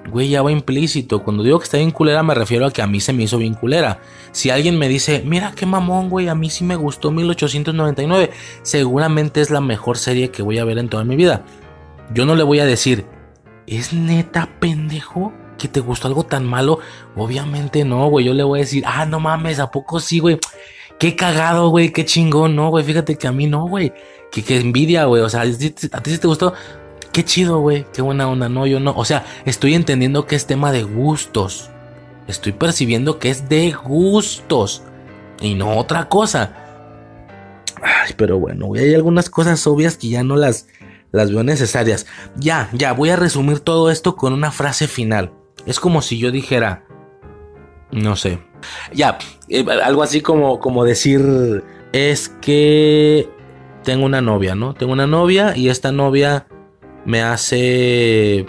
Güey, 0.09 0.29
ya 0.29 0.41
va 0.41 0.51
implícito. 0.51 1.23
Cuando 1.23 1.43
digo 1.43 1.59
que 1.59 1.65
está 1.65 1.77
bien 1.77 1.91
culera, 1.91 2.23
me 2.23 2.33
refiero 2.33 2.65
a 2.65 2.71
que 2.71 2.81
a 2.81 2.87
mí 2.87 2.99
se 2.99 3.13
me 3.13 3.23
hizo 3.23 3.37
bien 3.37 3.53
culera. 3.53 3.99
Si 4.31 4.49
alguien 4.49 4.77
me 4.77 4.87
dice, 4.87 5.23
mira 5.25 5.53
qué 5.55 5.65
mamón, 5.65 6.09
güey, 6.09 6.27
a 6.27 6.35
mí 6.35 6.49
sí 6.49 6.63
me 6.63 6.75
gustó 6.75 7.11
1899, 7.11 8.31
seguramente 8.61 9.41
es 9.41 9.49
la 9.49 9.61
mejor 9.61 9.97
serie 9.97 10.31
que 10.31 10.41
voy 10.41 10.57
a 10.57 10.65
ver 10.65 10.77
en 10.77 10.89
toda 10.89 11.03
mi 11.03 11.15
vida. 11.15 11.43
Yo 12.13 12.25
no 12.25 12.35
le 12.35 12.43
voy 12.43 12.59
a 12.59 12.65
decir, 12.65 13.05
¿es 13.67 13.93
neta 13.93 14.49
pendejo? 14.59 15.33
¿Que 15.57 15.67
te 15.67 15.79
gustó 15.79 16.07
algo 16.07 16.23
tan 16.23 16.45
malo? 16.45 16.79
Obviamente 17.15 17.83
no, 17.83 18.07
güey. 18.09 18.25
Yo 18.25 18.33
le 18.33 18.43
voy 18.43 18.59
a 18.59 18.61
decir, 18.61 18.83
ah, 18.87 19.05
no 19.05 19.19
mames, 19.19 19.59
¿a 19.59 19.69
poco 19.69 19.99
sí, 19.99 20.19
güey? 20.19 20.39
Qué 20.99 21.15
cagado, 21.15 21.69
güey, 21.69 21.91
qué 21.91 22.05
chingón, 22.05 22.55
no, 22.55 22.69
güey. 22.69 22.83
Fíjate 22.83 23.17
que 23.17 23.27
a 23.27 23.31
mí 23.31 23.47
no, 23.47 23.67
güey. 23.67 23.93
Que, 24.31 24.43
que 24.43 24.57
envidia, 24.59 25.05
güey. 25.05 25.21
O 25.21 25.29
sea, 25.29 25.41
a 25.41 25.45
ti 25.45 26.11
sí 26.11 26.17
te 26.17 26.27
gustó. 26.27 26.53
Qué 27.11 27.25
chido, 27.25 27.59
güey. 27.59 27.85
Qué 27.93 28.01
buena 28.01 28.27
onda. 28.27 28.49
No, 28.49 28.67
yo 28.67 28.79
no. 28.79 28.93
O 28.95 29.05
sea, 29.05 29.25
estoy 29.45 29.73
entendiendo 29.73 30.25
que 30.25 30.35
es 30.35 30.45
tema 30.45 30.71
de 30.71 30.83
gustos. 30.83 31.69
Estoy 32.27 32.51
percibiendo 32.51 33.17
que 33.19 33.29
es 33.29 33.49
de 33.49 33.71
gustos. 33.71 34.83
Y 35.41 35.55
no 35.55 35.77
otra 35.77 36.07
cosa. 36.09 36.55
Ay, 37.81 38.13
pero 38.17 38.39
bueno, 38.39 38.67
güey. 38.67 38.83
Hay 38.83 38.93
algunas 38.93 39.29
cosas 39.29 39.65
obvias 39.65 39.97
que 39.97 40.09
ya 40.09 40.23
no 40.23 40.35
las, 40.35 40.67
las 41.11 41.31
veo 41.31 41.43
necesarias. 41.43 42.05
Ya, 42.35 42.69
ya. 42.73 42.93
Voy 42.93 43.09
a 43.09 43.15
resumir 43.15 43.59
todo 43.59 43.89
esto 43.89 44.15
con 44.15 44.33
una 44.33 44.51
frase 44.51 44.87
final. 44.87 45.31
Es 45.65 45.79
como 45.79 46.01
si 46.01 46.19
yo 46.19 46.31
dijera. 46.31 46.85
No 47.91 48.15
sé. 48.15 48.39
Ya. 48.93 49.17
Eh, 49.47 49.65
algo 49.83 50.03
así 50.03 50.21
como, 50.21 50.59
como 50.59 50.83
decir. 50.83 51.63
Es 51.91 52.29
que 52.41 53.27
tengo 53.83 54.05
una 54.05 54.21
novia, 54.21 54.53
¿no? 54.53 54.75
Tengo 54.75 54.93
una 54.93 55.07
novia 55.07 55.57
y 55.57 55.69
esta 55.69 55.91
novia 55.91 56.45
me 57.09 57.23
hace 57.23 58.45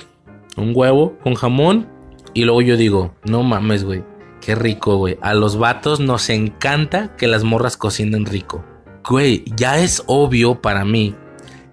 un 0.59 0.73
huevo 0.75 1.17
con 1.23 1.35
jamón 1.35 1.89
y 2.35 2.45
luego 2.45 2.61
yo 2.61 2.77
digo, 2.77 3.15
no 3.25 3.43
mames, 3.43 3.85
güey, 3.85 4.05
qué 4.43 4.55
rico, 4.55 4.99
güey. 4.99 5.17
A 5.23 5.33
los 5.33 5.57
vatos 5.57 5.99
nos 5.99 6.29
encanta 6.29 7.17
que 7.17 7.27
las 7.27 7.43
morras 7.43 7.79
cocinen 7.79 8.27
rico. 8.27 8.63
Güey, 9.09 9.45
ya 9.57 9.79
es 9.79 10.03
obvio 10.09 10.61
para 10.61 10.85
mí, 10.85 11.15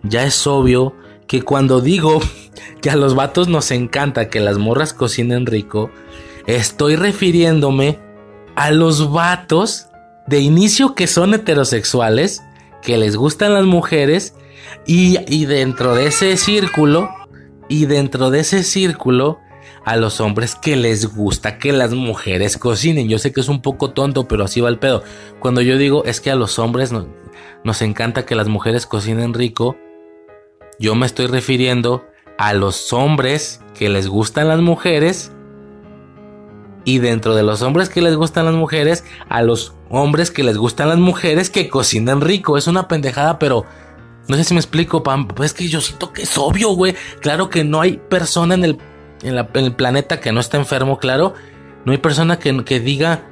ya 0.03 0.23
es 0.23 0.47
obvio 0.47 0.95
que 1.27 1.41
cuando 1.41 1.81
digo 1.81 2.21
que 2.81 2.89
a 2.89 2.95
los 2.95 3.15
vatos 3.15 3.49
nos 3.49 3.71
encanta 3.71 4.29
que 4.29 4.39
las 4.39 4.57
morras 4.57 4.93
cocinen 4.93 5.45
rico, 5.45 5.91
estoy 6.45 6.95
refiriéndome 6.95 7.99
a 8.55 8.71
los 8.71 9.11
vatos 9.11 9.87
de 10.25 10.39
inicio 10.39 10.95
que 10.95 11.07
son 11.07 11.33
heterosexuales, 11.33 12.43
que 12.81 12.95
les 12.95 13.17
gustan 13.17 13.53
las 13.53 13.65
mujeres 13.65 14.35
y, 14.85 15.45
dentro 15.45 15.95
de 15.95 16.07
ese 16.07 16.37
círculo, 16.37 17.09
y 17.69 17.85
dentro 17.85 18.29
de 18.29 18.39
ese 18.39 18.63
círculo, 18.63 19.39
a 19.85 19.95
los 19.95 20.19
hombres 20.19 20.55
que 20.55 20.75
les 20.75 21.15
gusta 21.15 21.57
que 21.57 21.71
las 21.71 21.93
mujeres 21.93 22.57
cocinen. 22.57 23.07
Yo 23.07 23.19
sé 23.19 23.31
que 23.31 23.39
es 23.39 23.47
un 23.47 23.61
poco 23.61 23.91
tonto, 23.91 24.27
pero 24.27 24.43
así 24.43 24.59
va 24.59 24.69
el 24.69 24.79
pedo. 24.79 25.03
Cuando 25.39 25.61
yo 25.61 25.77
digo 25.77 26.03
es 26.03 26.19
que 26.19 26.29
a 26.29 26.35
los 26.35 26.59
hombres 26.59 26.91
nos 27.63 27.81
encanta 27.81 28.25
que 28.25 28.35
las 28.35 28.49
mujeres 28.49 28.85
cocinen 28.85 29.33
rico, 29.33 29.77
yo 30.79 30.93
me 30.95 31.05
estoy 31.05 31.27
refiriendo 31.27 32.05
a 32.37 32.53
los 32.53 32.91
hombres 32.93 33.61
que 33.73 33.89
les 33.89 34.07
gustan 34.07 34.47
las 34.47 34.59
mujeres 34.59 35.31
y 36.87 36.99
dentro 36.99 37.35
de 37.35 37.43
los 37.43 37.61
hombres 37.63 37.89
que 37.89 38.01
les 38.01 38.15
gustan 38.15 38.45
las 38.45 38.55
mujeres, 38.55 39.03
a 39.27 39.41
los 39.41 39.73
hombres 39.89 40.31
que 40.31 40.43
les 40.43 40.57
gustan 40.57 40.87
las 40.87 40.99
mujeres 40.99 41.49
que 41.49 41.67
cocinan 41.67 42.21
rico. 42.21 42.57
Es 42.57 42.67
una 42.67 42.87
pendejada, 42.87 43.39
pero 43.39 43.65
no 44.27 44.35
sé 44.35 44.43
si 44.43 44.53
me 44.53 44.59
explico, 44.59 45.03
Pam. 45.03 45.27
Es 45.43 45.53
que 45.53 45.67
yo 45.67 45.81
siento 45.81 46.11
que 46.11 46.23
es 46.23 46.37
obvio, 46.37 46.69
güey. 46.71 46.95
Claro 47.21 47.49
que 47.49 47.63
no 47.63 47.81
hay 47.81 47.97
persona 47.97 48.55
en 48.55 48.65
el, 48.65 48.77
en, 49.23 49.37
el 49.37 49.75
planeta 49.75 50.19
que 50.19 50.31
no 50.31 50.39
esté 50.39 50.57
enfermo, 50.57 50.97
claro. 50.97 51.33
No 51.85 51.91
hay 51.93 51.97
persona 51.97 52.37
que, 52.37 52.65
que 52.65 52.79
diga, 52.79 53.23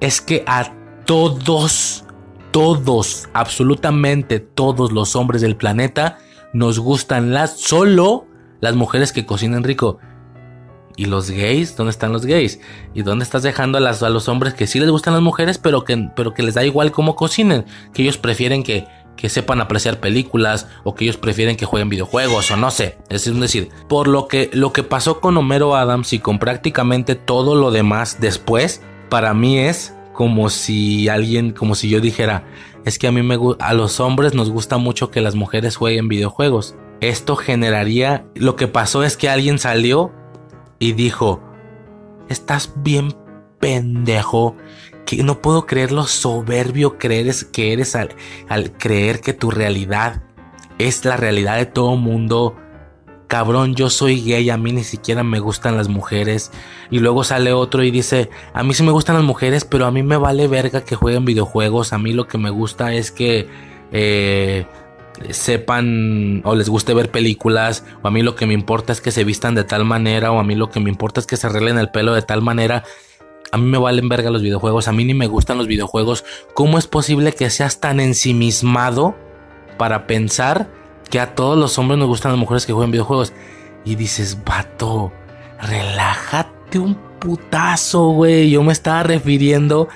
es 0.00 0.20
que 0.20 0.42
a 0.46 0.72
todos, 1.04 2.04
todos, 2.50 3.28
absolutamente 3.34 4.40
todos 4.40 4.92
los 4.92 5.14
hombres 5.14 5.42
del 5.42 5.56
planeta 5.56 6.18
nos 6.52 6.78
gustan 6.78 7.32
las, 7.32 7.60
solo 7.60 8.26
las 8.60 8.74
mujeres 8.74 9.12
que 9.12 9.26
cocinan 9.26 9.64
rico. 9.64 9.98
¿Y 10.96 11.06
los 11.06 11.30
gays? 11.30 11.76
¿Dónde 11.76 11.92
están 11.92 12.12
los 12.12 12.26
gays? 12.26 12.60
¿Y 12.94 13.02
dónde 13.02 13.24
estás 13.24 13.42
dejando 13.42 13.78
a, 13.78 13.80
las, 13.80 14.02
a 14.02 14.10
los 14.10 14.28
hombres 14.28 14.54
que 14.54 14.66
sí 14.66 14.80
les 14.80 14.90
gustan 14.90 15.14
las 15.14 15.22
mujeres, 15.22 15.56
pero 15.56 15.84
que, 15.84 16.10
pero 16.14 16.34
que 16.34 16.42
les 16.42 16.54
da 16.54 16.64
igual 16.64 16.92
cómo 16.92 17.16
cocinen? 17.16 17.64
Que 17.94 18.02
ellos 18.02 18.18
prefieren 18.18 18.62
que 18.62 18.86
que 19.20 19.28
sepan 19.28 19.60
apreciar 19.60 20.00
películas 20.00 20.66
o 20.82 20.94
que 20.94 21.04
ellos 21.04 21.18
prefieren 21.18 21.56
que 21.56 21.66
jueguen 21.66 21.90
videojuegos 21.90 22.50
o 22.50 22.56
no 22.56 22.70
sé. 22.70 22.96
Es 23.08 23.24
decir, 23.24 23.68
por 23.88 24.08
lo 24.08 24.26
que 24.26 24.50
lo 24.52 24.72
que 24.72 24.82
pasó 24.82 25.20
con 25.20 25.36
Homero 25.36 25.76
Adams 25.76 26.12
y 26.12 26.18
con 26.18 26.38
prácticamente 26.38 27.14
todo 27.14 27.54
lo 27.54 27.70
demás 27.70 28.18
después, 28.20 28.82
para 29.10 29.34
mí 29.34 29.58
es 29.58 29.94
como 30.14 30.48
si 30.48 31.08
alguien, 31.08 31.52
como 31.52 31.74
si 31.74 31.88
yo 31.88 32.00
dijera, 32.00 32.44
es 32.84 32.98
que 32.98 33.06
a 33.06 33.12
mí 33.12 33.22
me 33.22 33.38
a 33.58 33.74
los 33.74 34.00
hombres 34.00 34.34
nos 34.34 34.50
gusta 34.50 34.78
mucho 34.78 35.10
que 35.10 35.20
las 35.20 35.34
mujeres 35.34 35.76
jueguen 35.76 36.08
videojuegos. 36.08 36.74
Esto 37.00 37.36
generaría, 37.36 38.26
lo 38.34 38.56
que 38.56 38.68
pasó 38.68 39.04
es 39.04 39.16
que 39.16 39.28
alguien 39.28 39.58
salió 39.58 40.12
y 40.78 40.92
dijo, 40.92 41.42
estás 42.28 42.72
bien 42.76 43.14
pendejo 43.58 44.56
que 45.16 45.24
no 45.24 45.42
puedo 45.42 45.66
creer 45.66 45.90
lo 45.90 46.06
soberbio 46.06 46.96
creer 46.96 47.34
que 47.50 47.72
eres 47.72 47.96
al, 47.96 48.14
creer 48.78 49.20
que 49.20 49.32
tu 49.32 49.50
realidad 49.50 50.22
es 50.78 51.04
la 51.04 51.16
realidad 51.16 51.56
de 51.56 51.66
todo 51.66 51.96
mundo. 51.96 52.56
Cabrón, 53.26 53.74
yo 53.74 53.90
soy 53.90 54.22
gay, 54.22 54.50
a 54.50 54.56
mí 54.56 54.72
ni 54.72 54.84
siquiera 54.84 55.24
me 55.24 55.40
gustan 55.40 55.76
las 55.76 55.88
mujeres. 55.88 56.52
Y 56.90 57.00
luego 57.00 57.24
sale 57.24 57.52
otro 57.52 57.82
y 57.82 57.90
dice, 57.90 58.30
a 58.54 58.62
mí 58.62 58.72
sí 58.72 58.84
me 58.84 58.92
gustan 58.92 59.16
las 59.16 59.24
mujeres, 59.24 59.64
pero 59.64 59.86
a 59.86 59.90
mí 59.90 60.04
me 60.04 60.16
vale 60.16 60.46
verga 60.46 60.84
que 60.84 60.94
jueguen 60.94 61.24
videojuegos. 61.24 61.92
A 61.92 61.98
mí 61.98 62.12
lo 62.12 62.28
que 62.28 62.38
me 62.38 62.50
gusta 62.50 62.94
es 62.94 63.10
que 63.10 63.48
eh, 63.90 64.64
sepan 65.30 66.40
o 66.44 66.54
les 66.54 66.68
guste 66.68 66.94
ver 66.94 67.10
películas. 67.10 67.84
O 68.02 68.08
a 68.08 68.10
mí 68.12 68.22
lo 68.22 68.36
que 68.36 68.46
me 68.46 68.54
importa 68.54 68.92
es 68.92 69.00
que 69.00 69.10
se 69.10 69.24
vistan 69.24 69.56
de 69.56 69.64
tal 69.64 69.84
manera. 69.84 70.30
O 70.30 70.38
a 70.38 70.44
mí 70.44 70.54
lo 70.54 70.70
que 70.70 70.78
me 70.78 70.88
importa 70.88 71.18
es 71.20 71.26
que 71.26 71.36
se 71.36 71.48
arreglen 71.48 71.78
el 71.78 71.90
pelo 71.90 72.14
de 72.14 72.22
tal 72.22 72.42
manera. 72.42 72.84
A 73.52 73.58
mí 73.58 73.64
me 73.66 73.78
valen 73.78 74.08
verga 74.08 74.30
los 74.30 74.42
videojuegos, 74.42 74.86
a 74.86 74.92
mí 74.92 75.04
ni 75.04 75.14
me 75.14 75.26
gustan 75.26 75.58
los 75.58 75.66
videojuegos. 75.66 76.24
¿Cómo 76.54 76.78
es 76.78 76.86
posible 76.86 77.32
que 77.32 77.50
seas 77.50 77.80
tan 77.80 77.98
ensimismado 78.00 79.16
para 79.76 80.06
pensar 80.06 80.70
que 81.10 81.18
a 81.18 81.34
todos 81.34 81.58
los 81.58 81.76
hombres 81.78 81.98
nos 81.98 82.08
gustan 82.08 82.32
las 82.32 82.38
mujeres 82.38 82.64
que 82.64 82.72
juegan 82.72 82.92
videojuegos? 82.92 83.32
Y 83.84 83.96
dices, 83.96 84.38
vato, 84.44 85.12
relájate 85.60 86.78
un 86.78 86.94
putazo, 87.18 88.10
güey. 88.10 88.50
Yo 88.50 88.62
me 88.62 88.72
estaba 88.72 89.02
refiriendo. 89.02 89.88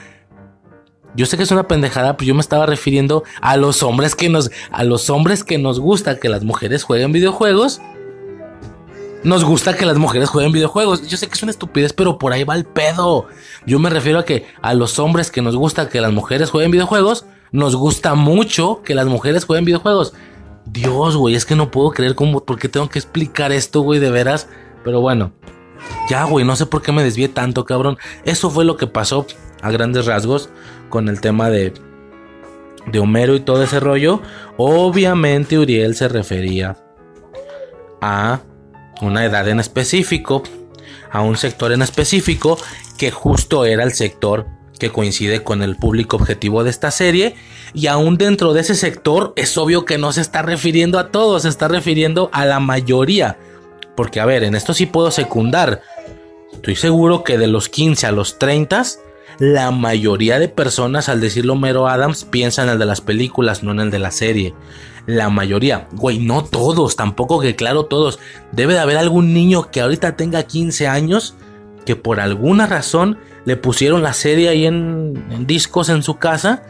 Yo 1.15 1.26
sé 1.26 1.36
que 1.36 1.44
es 1.44 1.50
una 1.52 1.68
pendejada, 1.68 2.16
pero 2.16 2.26
yo 2.26 2.34
me 2.34 2.41
estaba 2.41 2.66
refiriendo 2.66 3.23
a 3.41 3.57
los 3.57 3.84
hombres 3.84 4.16
que 4.16 4.28
nos. 4.28 4.50
A 4.73 4.83
los 4.83 5.10
hombres 5.10 5.44
que 5.44 5.58
nos 5.58 5.78
gusta 5.78 6.18
que 6.18 6.28
las 6.28 6.42
mujeres 6.42 6.83
jueguen 6.83 7.12
videojuegos 7.12 7.81
nos 9.25 9.43
gusta 9.43 9.75
que 9.75 9.86
las 9.86 9.97
mujeres 9.97 10.28
jueguen 10.28 10.53
videojuegos. 10.53 11.09
Yo 11.09 11.17
sé 11.17 11.27
que 11.27 11.35
es 11.35 11.43
una 11.43 11.51
estupidez, 11.51 11.93
pero 11.94 12.19
por 12.19 12.33
ahí 12.33 12.44
va 12.44 12.55
el 12.55 12.65
pedo. 12.65 13.27
Yo 13.67 13.78
me 13.78 13.91
refiero 13.91 14.19
a 14.19 14.25
que 14.25 14.47
a 14.61 14.75
los 14.75 14.99
hombres 14.99 15.31
que 15.31 15.43
nos 15.43 15.57
gusta 15.57 15.89
que 15.89 16.01
las 16.01 16.12
mujeres 16.12 16.51
jueguen 16.51 16.70
videojuegos, 16.70 17.25
nos 17.51 17.75
gusta 17.75 18.15
mucho 18.15 18.83
que 18.85 18.94
las 18.94 19.07
mujeres 19.07 19.47
jueguen 19.47 19.65
videojuegos. 19.65 20.12
Dios, 20.67 21.17
güey, 21.17 21.35
es 21.35 21.47
que 21.47 21.57
no 21.57 21.70
puedo 21.70 21.91
creer 21.91 22.15
cómo, 22.15 22.44
por 22.44 22.59
qué 22.59 22.69
tengo 22.69 22.89
que 22.89 22.99
explicar 22.99 23.51
esto, 23.51 23.81
güey, 23.81 23.99
de 23.99 24.11
veras. 24.11 24.49
Pero 24.85 25.01
bueno, 25.01 25.33
ya, 26.09 26.25
güey, 26.25 26.44
no 26.44 26.55
sé 26.55 26.67
por 26.67 26.83
qué 26.83 26.93
me 26.93 27.03
desvié 27.03 27.28
tanto, 27.28 27.65
cabrón. 27.65 27.97
Eso 28.25 28.51
fue 28.51 28.67
lo 28.67 28.77
que 28.77 28.86
pasó 28.86 29.27
a 29.62 29.70
grandes 29.70 30.05
rasgos 30.05 30.51
con 30.91 31.09
el 31.09 31.23
tema 31.23 31.49
de, 31.49 31.73
de 32.93 32.99
Homero 32.99 33.35
y 33.35 33.41
todo 33.41 33.62
ese 33.62 33.81
rollo. 33.81 34.20
Obviamente 34.59 35.59
Uriel 35.59 35.94
se 35.94 36.09
refería 36.09 36.77
a 38.03 38.41
una 39.01 39.25
edad 39.25 39.49
en 39.49 39.61
específico, 39.61 40.43
a 41.11 41.23
un 41.23 41.37
sector 41.37 41.73
en 41.73 41.83
específico, 41.83 42.59
que 42.99 43.11
justo 43.11 43.65
era 43.65 43.85
el 43.85 43.93
sector 43.93 44.47
que 44.79 44.91
coincide 44.91 45.43
con 45.43 45.63
el 45.63 45.77
público 45.77 46.17
objetivo 46.17 46.65
de 46.65 46.71
esta 46.71 46.91
serie. 46.91 47.37
Y 47.73 47.87
aún 47.87 48.17
dentro 48.17 48.53
de 48.53 48.61
ese 48.61 48.75
sector 48.75 49.33
es 49.37 49.57
obvio 49.57 49.85
que 49.85 49.99
no 49.99 50.13
se 50.13 50.21
está 50.21 50.43
refiriendo 50.43 50.99
a 50.99 51.11
todos, 51.11 51.43
se 51.43 51.49
está 51.49 51.69
refiriendo 51.69 52.31
a 52.33 52.45
la 52.45 52.61
mayoría. 52.61 53.39
Porque 53.97 54.21
a 54.21 54.27
ver, 54.27 54.45
en 54.45 54.55
esto 54.55 54.75
sí 54.75 54.87
puedo 54.87 55.11
secundar. 55.11 55.83
Estoy 56.53 56.77
seguro 56.77 57.25
que 57.25 57.39
de 57.39 57.47
los 57.47 57.69
15 57.69 58.07
a 58.07 58.13
los 58.13 58.39
30, 58.39 58.85
la 59.39 59.71
mayoría 59.71 60.39
de 60.39 60.49
personas 60.49 61.09
al 61.09 61.21
decirlo 61.21 61.57
Mero 61.57 61.89
Adams 61.89 62.25
piensan 62.25 62.67
en 62.67 62.75
el 62.75 62.79
de 62.79 62.87
las 62.87 63.01
películas, 63.01 63.63
no 63.63 63.73
en 63.73 63.81
el 63.81 63.91
de 63.91 63.99
la 63.99 64.11
serie 64.11 64.55
la 65.07 65.31
mayoría. 65.31 65.89
Güey, 65.92 66.18
no 66.18 66.44
todos, 66.44 66.97
tampoco 66.97 67.41
que 67.41 67.57
claro 67.57 67.86
todos. 67.86 68.18
Debe 68.52 68.74
de 68.74 68.81
haber 68.81 68.97
algún 68.97 69.34
niño 69.34 69.70
que 69.70 69.81
ahorita 69.81 70.16
tenga 70.16 70.42
15 70.42 70.86
años 70.86 71.34
que 71.84 71.97
por 71.97 72.20
alguna 72.20 72.66
razón 72.66 73.18
le 73.44 73.57
pusieron 73.57 74.02
la 74.02 74.15
serie 74.15 74.49
ahí 74.49 74.66
en, 74.66 75.47
discos 75.47 75.89
en 75.89 76.02
su 76.02 76.16
casa. 76.16 76.62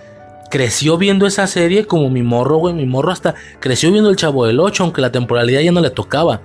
creció 0.51 0.99
viendo 0.99 1.27
esa 1.27 1.47
serie 1.47 1.87
como 1.87 2.11
mi 2.11 2.23
morro, 2.23 2.59
güey. 2.59 2.75
Mi 2.75 2.87
morro 2.87 3.13
hasta 3.13 3.35
creció 3.61 3.91
viendo 3.91 4.11
el 4.11 4.17
Chavo 4.17 4.47
del 4.47 4.61
8, 4.61 4.85
aunque 4.85 5.01
la 5.01 5.13
temporalidad 5.13 5.61
ya 5.61 5.73
no 5.73 5.81
le 5.81 5.91
tocaba. 5.91 6.41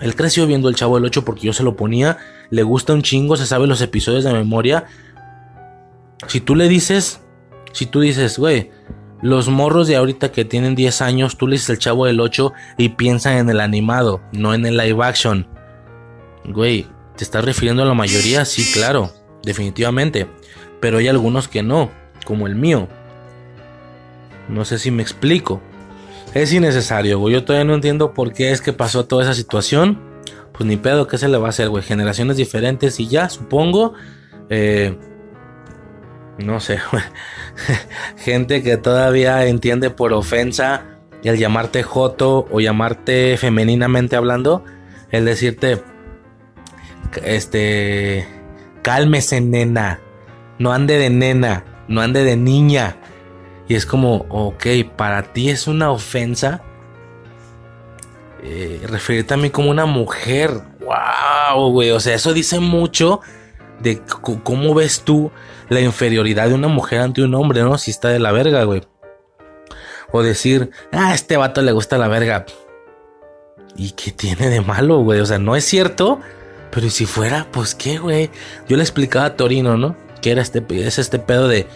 Él 0.00 0.14
creció 0.14 0.46
viendo 0.46 0.68
el 0.68 0.74
Chavo 0.74 0.96
del 0.96 1.04
8 1.06 1.24
porque 1.24 1.46
yo 1.46 1.52
se 1.52 1.62
lo 1.62 1.76
ponía. 1.76 2.18
Le 2.50 2.62
gusta 2.62 2.92
un 2.92 3.02
chingo, 3.02 3.36
se 3.36 3.46
sabe 3.46 3.66
los 3.66 3.80
episodios 3.80 4.24
de 4.24 4.32
memoria. 4.32 4.86
Si 6.26 6.40
tú 6.40 6.54
le 6.54 6.68
dices, 6.68 7.20
si 7.72 7.86
tú 7.86 8.00
dices, 8.00 8.38
güey, 8.38 8.70
los 9.22 9.48
morros 9.48 9.86
de 9.86 9.96
ahorita 9.96 10.32
que 10.32 10.44
tienen 10.44 10.74
10 10.74 11.02
años, 11.02 11.36
tú 11.36 11.46
le 11.46 11.54
dices 11.54 11.70
el 11.70 11.78
Chavo 11.78 12.06
del 12.06 12.20
8 12.20 12.52
y 12.78 12.90
piensan 12.90 13.36
en 13.36 13.50
el 13.50 13.60
animado, 13.60 14.22
no 14.32 14.54
en 14.54 14.64
el 14.64 14.76
live 14.76 15.04
action. 15.04 15.46
Güey, 16.44 16.86
¿te 17.16 17.24
estás 17.24 17.44
refiriendo 17.44 17.82
a 17.82 17.86
la 17.86 17.94
mayoría? 17.94 18.44
Sí, 18.44 18.70
claro, 18.72 19.12
definitivamente. 19.42 20.26
Pero 20.80 20.98
hay 20.98 21.08
algunos 21.08 21.48
que 21.48 21.62
no, 21.62 21.90
como 22.24 22.46
el 22.46 22.54
mío. 22.54 22.88
No 24.48 24.64
sé 24.64 24.78
si 24.78 24.90
me 24.90 25.02
explico. 25.02 25.60
Es 26.32 26.52
innecesario, 26.52 27.18
güey. 27.18 27.34
Yo 27.34 27.44
todavía 27.44 27.64
no 27.64 27.74
entiendo 27.74 28.14
por 28.14 28.32
qué 28.32 28.52
es 28.52 28.60
que 28.60 28.72
pasó 28.72 29.04
toda 29.04 29.24
esa 29.24 29.34
situación. 29.34 29.98
Pues 30.52 30.64
ni 30.66 30.76
pedo, 30.76 31.06
¿qué 31.06 31.18
se 31.18 31.28
le 31.28 31.38
va 31.38 31.48
a 31.48 31.50
hacer, 31.50 31.68
güey? 31.68 31.82
Generaciones 31.82 32.36
diferentes 32.36 32.98
y 33.00 33.08
ya, 33.08 33.28
supongo. 33.28 33.94
Eh, 34.48 34.96
no 36.44 36.60
sé. 36.60 36.78
Gente 38.16 38.62
que 38.62 38.76
todavía 38.76 39.46
entiende 39.46 39.90
por 39.90 40.12
ofensa 40.12 40.98
el 41.22 41.38
llamarte 41.38 41.82
joto 41.82 42.46
o 42.50 42.60
llamarte 42.60 43.36
femeninamente 43.36 44.16
hablando. 44.16 44.64
El 45.10 45.24
decirte, 45.24 45.82
este, 47.24 48.26
cálmese, 48.82 49.40
nena. 49.40 50.00
No 50.58 50.72
ande 50.72 50.98
de 50.98 51.10
nena, 51.10 51.64
no 51.88 52.00
ande 52.00 52.24
de 52.24 52.36
niña. 52.36 52.96
Y 53.68 53.74
es 53.74 53.86
como, 53.86 54.26
ok, 54.28 54.66
para 54.96 55.32
ti 55.32 55.50
es 55.50 55.66
una 55.66 55.90
ofensa 55.90 56.62
eh, 58.42 58.80
referirte 58.88 59.34
a 59.34 59.36
mí 59.36 59.50
como 59.50 59.70
una 59.70 59.86
mujer. 59.86 60.50
¡Wow, 60.80 61.70
güey! 61.70 61.90
O 61.90 62.00
sea, 62.00 62.14
eso 62.14 62.32
dice 62.32 62.58
mucho 62.58 63.20
de 63.80 64.00
cómo 64.42 64.74
ves 64.74 65.02
tú 65.02 65.30
la 65.68 65.80
inferioridad 65.80 66.48
de 66.48 66.54
una 66.54 66.68
mujer 66.68 67.00
ante 67.00 67.22
un 67.22 67.34
hombre, 67.34 67.62
¿no? 67.62 67.78
Si 67.78 67.90
está 67.90 68.08
de 68.08 68.18
la 68.18 68.32
verga, 68.32 68.64
güey. 68.64 68.82
O 70.12 70.22
decir, 70.22 70.70
ah, 70.92 71.10
a 71.10 71.14
este 71.14 71.36
vato 71.36 71.62
le 71.62 71.72
gusta 71.72 71.98
la 71.98 72.08
verga. 72.08 72.46
¿Y 73.76 73.92
qué 73.92 74.10
tiene 74.10 74.48
de 74.48 74.60
malo, 74.60 74.98
güey? 74.98 75.20
O 75.20 75.26
sea, 75.26 75.38
no 75.38 75.56
es 75.56 75.64
cierto. 75.64 76.20
Pero 76.70 76.90
si 76.90 77.06
fuera, 77.06 77.46
pues 77.50 77.74
qué, 77.74 77.98
güey. 77.98 78.30
Yo 78.68 78.76
le 78.76 78.82
explicaba 78.82 79.26
a 79.26 79.36
Torino, 79.36 79.76
¿no? 79.76 79.96
Que 80.20 80.32
era 80.32 80.42
este, 80.42 80.64
es 80.70 80.98
este 80.98 81.18
pedo 81.18 81.48
de 81.48 81.66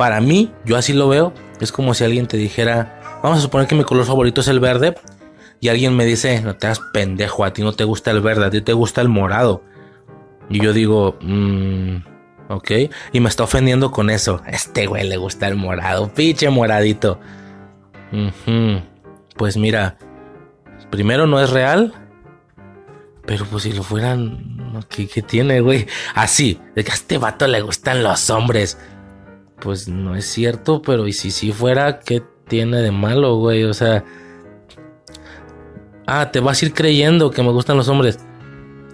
para 0.00 0.22
mí, 0.22 0.50
yo 0.64 0.78
así 0.78 0.94
lo 0.94 1.10
veo, 1.10 1.34
es 1.60 1.72
como 1.72 1.92
si 1.92 2.04
alguien 2.04 2.26
te 2.26 2.38
dijera, 2.38 3.20
vamos 3.22 3.36
a 3.36 3.42
suponer 3.42 3.66
que 3.68 3.74
mi 3.74 3.84
color 3.84 4.06
favorito 4.06 4.40
es 4.40 4.48
el 4.48 4.58
verde, 4.58 4.94
y 5.60 5.68
alguien 5.68 5.94
me 5.94 6.06
dice, 6.06 6.40
no 6.40 6.56
te 6.56 6.68
hagas 6.68 6.80
pendejo, 6.94 7.44
a 7.44 7.52
ti 7.52 7.60
no 7.60 7.74
te 7.74 7.84
gusta 7.84 8.10
el 8.10 8.22
verde, 8.22 8.46
a 8.46 8.50
ti 8.50 8.62
te 8.62 8.72
gusta 8.72 9.02
el 9.02 9.10
morado. 9.10 9.62
Y 10.50 10.62
yo 10.62 10.72
digo, 10.72 11.16
mmm, 11.22 11.96
ok, 12.48 12.70
y 13.12 13.20
me 13.20 13.28
está 13.28 13.44
ofendiendo 13.44 13.90
con 13.90 14.10
eso. 14.10 14.42
este 14.46 14.86
güey 14.86 15.08
le 15.08 15.16
gusta 15.16 15.48
el 15.48 15.56
morado, 15.56 16.12
pinche 16.12 16.50
moradito. 16.50 17.18
Pues 19.36 19.56
mira, 19.56 19.96
primero 20.90 21.26
no 21.26 21.40
es 21.40 21.50
real, 21.50 21.94
pero 23.24 23.46
pues 23.46 23.62
si 23.62 23.72
lo 23.72 23.82
fueran, 23.84 24.82
¿qué, 24.88 25.06
qué 25.06 25.22
tiene, 25.22 25.60
güey? 25.60 25.86
Así, 26.14 26.60
de 26.74 26.84
que 26.84 26.90
a 26.90 26.94
este 26.94 27.16
vato 27.16 27.46
le 27.46 27.60
gustan 27.62 28.02
los 28.02 28.28
hombres 28.28 28.76
pues 29.60 29.88
no 29.88 30.16
es 30.16 30.26
cierto, 30.26 30.82
pero 30.82 31.06
y 31.06 31.12
si 31.12 31.30
sí 31.30 31.52
fuera, 31.52 32.00
¿qué 32.00 32.22
tiene 32.48 32.78
de 32.78 32.90
malo, 32.90 33.36
güey? 33.36 33.64
O 33.64 33.74
sea, 33.74 34.04
ah, 36.06 36.30
te 36.32 36.40
vas 36.40 36.60
a 36.60 36.66
ir 36.66 36.74
creyendo 36.74 37.30
que 37.30 37.42
me 37.42 37.50
gustan 37.50 37.76
los 37.76 37.88
hombres, 37.88 38.18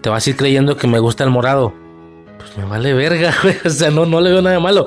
te 0.06 0.10
vas 0.10 0.24
a 0.24 0.30
ir 0.30 0.36
creyendo 0.36 0.76
que 0.76 0.86
me 0.86 1.00
gusta 1.00 1.24
el 1.24 1.30
morado, 1.30 1.74
pues 2.38 2.56
me 2.56 2.64
vale 2.64 2.94
verga, 2.94 3.34
güey, 3.42 3.56
o 3.64 3.70
sea, 3.70 3.90
no, 3.90 4.06
no 4.06 4.20
le 4.20 4.30
veo 4.30 4.40
nada 4.40 4.60
malo 4.60 4.86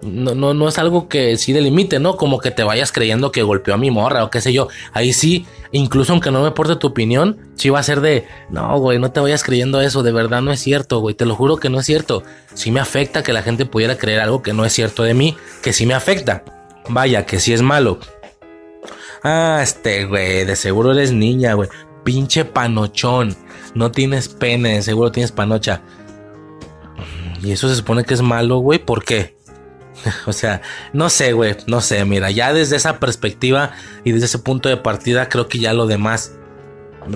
no, 0.00 0.34
no, 0.34 0.54
no 0.54 0.66
es 0.66 0.78
algo 0.78 1.10
que 1.10 1.36
sí 1.36 1.52
delimite, 1.52 1.98
¿no? 1.98 2.16
Como 2.16 2.38
que 2.38 2.50
te 2.50 2.62
vayas 2.62 2.90
creyendo 2.90 3.30
que 3.32 3.42
golpeó 3.42 3.74
a 3.74 3.76
mi 3.76 3.90
morra 3.90 4.24
o 4.24 4.30
qué 4.30 4.40
sé 4.40 4.50
yo. 4.50 4.68
Ahí 4.94 5.12
sí, 5.12 5.44
incluso 5.72 6.14
aunque 6.14 6.30
no 6.30 6.40
me 6.40 6.48
aporte 6.48 6.76
tu 6.76 6.86
opinión, 6.86 7.36
sí 7.54 7.68
va 7.68 7.80
a 7.80 7.82
ser 7.82 8.00
de, 8.00 8.26
no, 8.48 8.78
güey, 8.78 8.98
no 8.98 9.12
te 9.12 9.20
vayas 9.20 9.44
creyendo 9.44 9.78
eso, 9.82 10.02
de 10.02 10.10
verdad 10.10 10.40
no 10.40 10.52
es 10.52 10.60
cierto, 10.60 11.00
güey, 11.00 11.14
te 11.14 11.26
lo 11.26 11.34
juro 11.34 11.58
que 11.58 11.68
no 11.68 11.78
es 11.78 11.84
cierto. 11.84 12.22
Sí 12.54 12.70
me 12.70 12.80
afecta 12.80 13.22
que 13.22 13.34
la 13.34 13.42
gente 13.42 13.66
pudiera 13.66 13.98
creer 13.98 14.20
algo 14.20 14.40
que 14.40 14.54
no 14.54 14.64
es 14.64 14.72
cierto 14.72 15.02
de 15.02 15.12
mí, 15.12 15.36
que 15.60 15.74
sí 15.74 15.84
me 15.84 15.92
afecta. 15.92 16.44
Vaya, 16.88 17.26
que 17.26 17.40
sí 17.40 17.52
es 17.52 17.60
malo. 17.60 17.98
Ah, 19.22 19.60
este, 19.62 20.06
güey, 20.06 20.46
de 20.46 20.56
seguro 20.56 20.92
eres 20.92 21.12
niña, 21.12 21.52
güey. 21.52 21.68
Pinche 22.04 22.44
panochón. 22.44 23.36
No 23.74 23.90
tienes 23.90 24.28
pene, 24.28 24.82
seguro 24.82 25.12
tienes 25.12 25.32
panocha. 25.32 25.82
Y 27.42 27.52
eso 27.52 27.68
se 27.68 27.76
supone 27.76 28.04
que 28.04 28.14
es 28.14 28.22
malo, 28.22 28.58
güey, 28.58 28.78
¿por 28.78 29.04
qué? 29.04 29.36
O 30.26 30.32
sea, 30.32 30.62
no 30.92 31.10
sé, 31.10 31.32
güey, 31.32 31.56
no 31.66 31.80
sé, 31.80 32.04
mira, 32.04 32.30
ya 32.30 32.52
desde 32.52 32.76
esa 32.76 32.98
perspectiva 32.98 33.72
y 34.04 34.12
desde 34.12 34.26
ese 34.26 34.38
punto 34.38 34.68
de 34.68 34.76
partida 34.76 35.28
creo 35.28 35.48
que 35.48 35.58
ya 35.58 35.72
lo 35.72 35.86
demás 35.86 36.32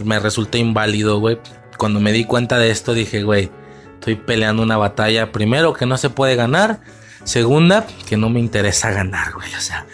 me 0.05 0.19
resulta 0.19 0.59
inválido, 0.59 1.19
güey. 1.19 1.39
Cuando 1.79 2.01
me 2.01 2.13
di 2.13 2.25
cuenta 2.25 2.59
de 2.59 2.71
esto 2.71 2.95
dije, 2.95 3.23
güey, 3.23 3.51
estoy 3.95 4.17
peleando 4.17 4.63
una 4.63 4.77
batalla, 4.77 5.33
primero 5.33 5.73
que 5.73 5.87
no 5.87 5.97
se 5.97 6.11
puede 6.11 6.37
ganar, 6.37 6.81
segunda 7.25 7.87
que 8.07 8.17
no 8.17 8.29
me 8.29 8.41
interesa 8.41 8.91
ganar, 8.91 9.33
güey, 9.33 9.53
o 9.55 9.61
sea, 9.61 9.87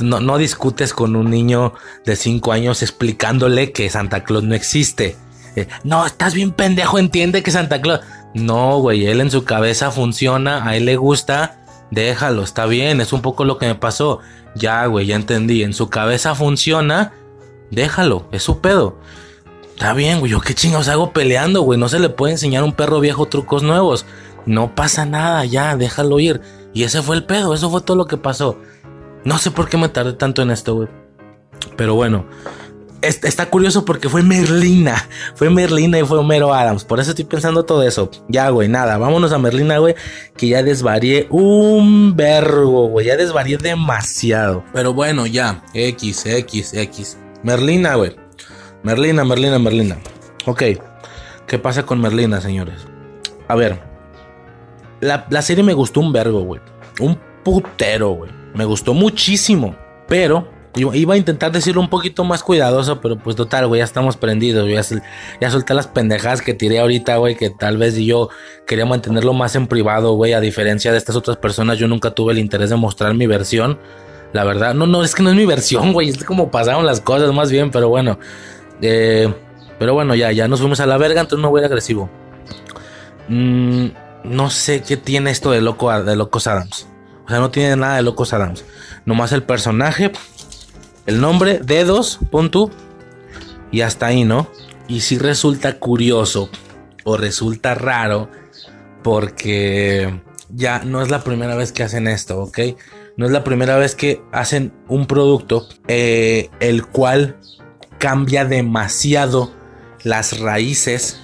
no, 0.00 0.20
no 0.20 0.38
discutes 0.38 0.92
con 0.92 1.16
un 1.16 1.30
niño 1.30 1.74
de 2.04 2.16
5 2.16 2.52
años 2.52 2.82
explicándole 2.82 3.72
que 3.72 3.90
Santa 3.90 4.24
Claus 4.24 4.44
no 4.44 4.54
existe. 4.54 5.16
Eh, 5.56 5.68
no, 5.84 6.06
estás 6.06 6.34
bien 6.34 6.52
pendejo, 6.52 6.98
entiende 6.98 7.42
que 7.42 7.50
Santa 7.50 7.80
Claus... 7.80 8.00
No, 8.34 8.78
güey, 8.78 9.06
él 9.06 9.20
en 9.20 9.30
su 9.30 9.44
cabeza 9.44 9.90
funciona, 9.90 10.66
a 10.66 10.74
él 10.76 10.86
le 10.86 10.96
gusta 10.96 11.62
déjalo, 11.92 12.42
está 12.42 12.64
bien, 12.64 13.02
es 13.02 13.12
un 13.12 13.20
poco 13.20 13.44
lo 13.44 13.58
que 13.58 13.66
me 13.66 13.74
pasó. 13.74 14.18
Ya, 14.54 14.84
güey, 14.86 15.06
ya 15.06 15.14
entendí, 15.14 15.62
en 15.62 15.74
su 15.74 15.88
cabeza 15.88 16.34
funciona, 16.34 17.12
déjalo, 17.70 18.26
es 18.32 18.42
su 18.42 18.60
pedo. 18.60 18.96
Está 19.74 19.92
bien, 19.92 20.18
güey, 20.18 20.32
yo 20.32 20.40
qué 20.40 20.54
chingados 20.54 20.88
hago 20.88 21.12
peleando, 21.12 21.62
güey, 21.62 21.78
no 21.78 21.88
se 21.88 22.00
le 22.00 22.08
puede 22.08 22.32
enseñar 22.32 22.62
a 22.62 22.64
un 22.64 22.72
perro 22.72 22.98
viejo 22.98 23.26
trucos 23.26 23.62
nuevos. 23.62 24.06
No 24.46 24.74
pasa 24.74 25.04
nada, 25.04 25.44
ya, 25.44 25.76
déjalo 25.76 26.18
ir. 26.18 26.40
Y 26.72 26.84
ese 26.84 27.02
fue 27.02 27.14
el 27.14 27.24
pedo, 27.24 27.54
eso 27.54 27.70
fue 27.70 27.82
todo 27.82 27.96
lo 27.96 28.06
que 28.06 28.16
pasó. 28.16 28.58
No 29.24 29.38
sé 29.38 29.50
por 29.50 29.68
qué 29.68 29.76
me 29.76 29.88
tardé 29.88 30.14
tanto 30.14 30.42
en 30.42 30.50
esto, 30.50 30.74
güey. 30.74 30.88
Pero 31.76 31.94
bueno, 31.94 32.26
está 33.02 33.46
curioso 33.50 33.84
porque 33.84 34.08
fue 34.08 34.22
Merlina. 34.22 35.08
Fue 35.34 35.50
Merlina 35.50 35.98
y 35.98 36.04
fue 36.04 36.18
Homero 36.18 36.54
Adams. 36.54 36.84
Por 36.84 37.00
eso 37.00 37.10
estoy 37.10 37.24
pensando 37.24 37.64
todo 37.64 37.82
eso. 37.82 38.10
Ya, 38.28 38.48
güey, 38.50 38.68
nada. 38.68 38.98
Vámonos 38.98 39.32
a 39.32 39.38
Merlina, 39.38 39.78
güey. 39.78 39.94
Que 40.36 40.48
ya 40.48 40.62
desvarié 40.62 41.26
un 41.30 42.16
vergo, 42.16 42.88
güey. 42.88 43.06
Ya 43.06 43.16
desvarié 43.16 43.58
demasiado. 43.58 44.64
Pero 44.72 44.94
bueno, 44.94 45.26
ya. 45.26 45.64
X, 45.74 46.26
X, 46.26 46.74
X. 46.74 47.18
Merlina, 47.42 47.96
güey. 47.96 48.16
Merlina, 48.82 49.24
Merlina, 49.24 49.58
Merlina. 49.58 49.98
Ok. 50.46 50.62
¿Qué 51.46 51.58
pasa 51.58 51.84
con 51.84 52.00
Merlina, 52.00 52.40
señores? 52.40 52.86
A 53.48 53.54
ver. 53.54 53.80
La, 55.00 55.26
la 55.30 55.42
serie 55.42 55.64
me 55.64 55.74
gustó 55.74 56.00
un 56.00 56.12
vergo, 56.12 56.42
güey. 56.42 56.60
Un 57.00 57.18
putero, 57.42 58.10
güey. 58.10 58.41
Me 58.54 58.64
gustó 58.64 58.94
muchísimo. 58.94 59.76
Pero 60.08 60.48
Iba 60.74 61.14
a 61.14 61.16
intentar 61.18 61.52
decirlo 61.52 61.82
un 61.82 61.90
poquito 61.90 62.24
más 62.24 62.42
cuidadoso, 62.42 62.98
pero 63.02 63.18
pues 63.18 63.36
total, 63.36 63.66
güey, 63.66 63.80
ya 63.80 63.84
estamos 63.84 64.16
prendidos. 64.16 64.66
Ya, 64.70 64.98
ya 65.38 65.50
solté 65.50 65.74
las 65.74 65.86
pendejadas 65.86 66.40
que 66.40 66.54
tiré 66.54 66.78
ahorita, 66.78 67.16
güey, 67.16 67.36
que 67.36 67.50
tal 67.50 67.76
vez 67.76 67.96
yo 67.96 68.30
quería 68.66 68.86
mantenerlo 68.86 69.34
más 69.34 69.54
en 69.54 69.66
privado, 69.66 70.14
güey. 70.14 70.32
A 70.32 70.40
diferencia 70.40 70.90
de 70.90 70.96
estas 70.96 71.14
otras 71.14 71.36
personas, 71.36 71.78
yo 71.78 71.88
nunca 71.88 72.12
tuve 72.12 72.32
el 72.32 72.38
interés 72.38 72.70
de 72.70 72.76
mostrar 72.76 73.12
mi 73.12 73.26
versión. 73.26 73.78
La 74.32 74.44
verdad, 74.44 74.72
no, 74.72 74.86
no, 74.86 75.04
es 75.04 75.14
que 75.14 75.22
no 75.22 75.28
es 75.28 75.36
mi 75.36 75.44
versión, 75.44 75.92
güey. 75.92 76.08
Es 76.08 76.24
como 76.24 76.50
pasaron 76.50 76.86
las 76.86 77.02
cosas 77.02 77.34
más 77.34 77.50
bien, 77.50 77.70
pero 77.70 77.90
bueno. 77.90 78.18
Eh, 78.80 79.30
pero 79.78 79.92
bueno, 79.92 80.14
ya, 80.14 80.32
ya 80.32 80.48
nos 80.48 80.60
fuimos 80.60 80.80
a 80.80 80.86
la 80.86 80.96
verga, 80.96 81.20
entonces 81.20 81.42
no 81.42 81.50
voy 81.50 81.60
a 81.60 81.64
ir 81.64 81.66
agresivo. 81.66 82.08
Mm, 83.28 83.88
no 84.24 84.48
sé 84.48 84.82
qué 84.82 84.96
tiene 84.96 85.32
esto 85.32 85.50
de 85.50 85.60
loco 85.60 85.92
de 86.02 86.16
Locos 86.16 86.46
Adams. 86.46 86.86
O 87.24 87.28
sea, 87.28 87.38
no 87.38 87.50
tiene 87.50 87.76
nada 87.76 87.96
de 87.96 88.02
Locos 88.02 88.32
Adams. 88.32 88.64
Nomás 89.04 89.32
el 89.32 89.42
personaje 89.42 90.12
el 91.06 91.20
nombre, 91.20 91.58
dedos, 91.58 92.20
pon 92.30 92.50
tú. 92.50 92.70
Y 93.70 93.80
hasta 93.80 94.06
ahí, 94.06 94.24
¿no? 94.24 94.48
Y 94.86 95.00
si 95.00 95.18
resulta 95.18 95.78
curioso 95.78 96.48
o 97.04 97.16
resulta 97.16 97.74
raro 97.74 98.28
porque 99.02 100.20
ya 100.50 100.82
no 100.84 101.02
es 101.02 101.10
la 101.10 101.24
primera 101.24 101.56
vez 101.56 101.72
que 101.72 101.82
hacen 101.82 102.06
esto, 102.06 102.40
¿ok? 102.40 102.58
No 103.16 103.26
es 103.26 103.32
la 103.32 103.42
primera 103.42 103.76
vez 103.76 103.94
que 103.94 104.22
hacen 104.30 104.72
un 104.88 105.06
producto 105.06 105.66
eh, 105.88 106.50
el 106.60 106.86
cual 106.86 107.36
cambia 107.98 108.44
demasiado 108.44 109.52
las 110.04 110.38
raíces 110.38 111.20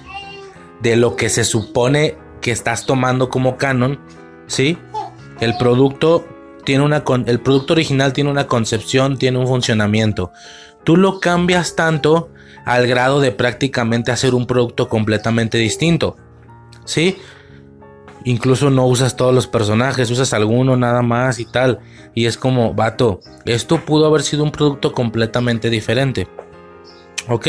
de 0.81 0.95
lo 0.95 1.15
que 1.15 1.29
se 1.29 1.45
supone 1.45 2.17
que 2.41 2.51
estás 2.51 2.85
tomando 2.85 3.29
como 3.29 3.57
canon, 3.57 3.99
¿sí? 4.47 4.77
El 5.39 5.57
producto 5.57 6.25
tiene 6.65 6.83
una 6.83 7.03
con 7.03 7.27
el 7.27 7.39
producto 7.39 7.73
original 7.73 8.13
tiene 8.13 8.29
una 8.29 8.47
concepción, 8.47 9.17
tiene 9.17 9.39
un 9.39 9.47
funcionamiento. 9.47 10.31
Tú 10.83 10.97
lo 10.97 11.19
cambias 11.19 11.75
tanto 11.75 12.29
al 12.65 12.87
grado 12.87 13.19
de 13.19 13.31
prácticamente 13.31 14.11
hacer 14.11 14.35
un 14.35 14.45
producto 14.45 14.89
completamente 14.89 15.57
distinto. 15.57 16.15
¿Sí? 16.85 17.17
Incluso 18.25 18.69
no 18.69 18.85
usas 18.85 19.15
todos 19.15 19.33
los 19.33 19.47
personajes, 19.47 20.11
usas 20.11 20.33
alguno 20.33 20.75
nada 20.75 21.01
más 21.01 21.39
y 21.39 21.45
tal. 21.45 21.79
Y 22.13 22.25
es 22.25 22.37
como, 22.37 22.73
vato, 22.73 23.21
esto 23.45 23.85
pudo 23.85 24.05
haber 24.05 24.21
sido 24.21 24.43
un 24.43 24.51
producto 24.51 24.91
completamente 24.91 25.69
diferente. 25.69 26.27
¿Ok? 27.29 27.47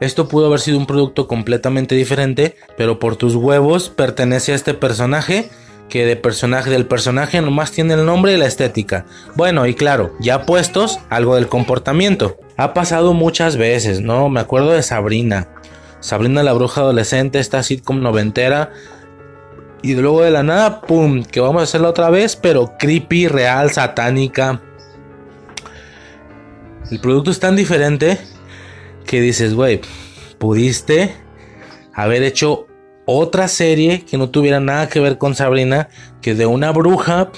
Esto 0.00 0.28
pudo 0.28 0.46
haber 0.46 0.60
sido 0.60 0.78
un 0.78 0.86
producto 0.86 1.26
completamente 1.26 1.94
diferente, 1.94 2.56
pero 2.76 2.98
por 2.98 3.16
tus 3.16 3.34
huevos 3.34 3.88
pertenece 3.88 4.52
a 4.52 4.54
este 4.54 4.74
personaje 4.74 5.50
que 5.88 6.04
de 6.04 6.16
personaje 6.16 6.70
del 6.70 6.86
personaje 6.86 7.40
nomás 7.40 7.72
tiene 7.72 7.94
el 7.94 8.04
nombre 8.04 8.32
y 8.32 8.36
la 8.36 8.46
estética. 8.46 9.06
Bueno, 9.34 9.66
y 9.66 9.74
claro, 9.74 10.14
ya 10.20 10.44
puestos, 10.44 11.00
algo 11.08 11.34
del 11.34 11.48
comportamiento. 11.48 12.38
Ha 12.56 12.74
pasado 12.74 13.14
muchas 13.14 13.56
veces, 13.56 14.00
¿no? 14.00 14.28
Me 14.28 14.40
acuerdo 14.40 14.70
de 14.70 14.82
Sabrina. 14.82 15.48
Sabrina 16.00 16.42
la 16.42 16.52
bruja 16.52 16.82
adolescente, 16.82 17.38
esta 17.38 17.62
sitcom 17.62 18.00
noventera. 18.00 18.72
Y 19.82 19.94
luego 19.94 20.22
de 20.22 20.30
la 20.30 20.42
nada, 20.42 20.80
¡pum! 20.80 21.24
Que 21.24 21.40
vamos 21.40 21.60
a 21.60 21.64
hacerla 21.64 21.88
otra 21.88 22.10
vez, 22.10 22.36
pero 22.36 22.74
creepy, 22.78 23.28
real, 23.28 23.70
satánica. 23.70 24.60
El 26.90 27.00
producto 27.00 27.30
es 27.30 27.40
tan 27.40 27.56
diferente 27.56 28.18
que 29.06 29.20
dices, 29.20 29.54
güey, 29.54 29.80
pudiste 30.38 31.14
haber 31.92 32.22
hecho 32.22 32.67
otra 33.10 33.48
serie 33.48 34.04
que 34.04 34.18
no 34.18 34.28
tuviera 34.28 34.60
nada 34.60 34.90
que 34.90 35.00
ver 35.00 35.16
con 35.16 35.34
Sabrina, 35.34 35.88
que 36.20 36.34
de 36.34 36.44
una 36.44 36.72
bruja, 36.72 37.30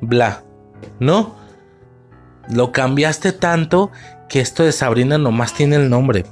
bla, 0.00 0.44
¿no? 0.98 1.36
Lo 2.48 2.72
cambiaste 2.72 3.32
tanto 3.32 3.90
que 4.30 4.40
esto 4.40 4.62
de 4.62 4.72
Sabrina 4.72 5.18
nomás 5.18 5.52
tiene 5.52 5.76
el 5.76 5.90
nombre. 5.90 6.24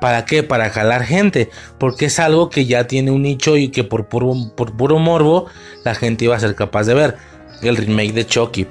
¿Para 0.00 0.24
qué? 0.24 0.42
Para 0.42 0.70
jalar 0.70 1.04
gente. 1.04 1.50
Porque 1.76 2.06
es 2.06 2.18
algo 2.18 2.48
que 2.48 2.64
ya 2.64 2.86
tiene 2.86 3.10
un 3.10 3.20
nicho 3.20 3.58
y 3.58 3.68
que 3.68 3.84
por 3.84 4.08
puro, 4.08 4.32
por 4.56 4.74
puro 4.78 4.98
morbo 4.98 5.44
la 5.84 5.94
gente 5.94 6.24
iba 6.24 6.34
a 6.34 6.40
ser 6.40 6.54
capaz 6.54 6.84
de 6.84 6.94
ver. 6.94 7.16
El 7.60 7.76
remake 7.76 8.14
de 8.14 8.26
Chucky. 8.26 8.66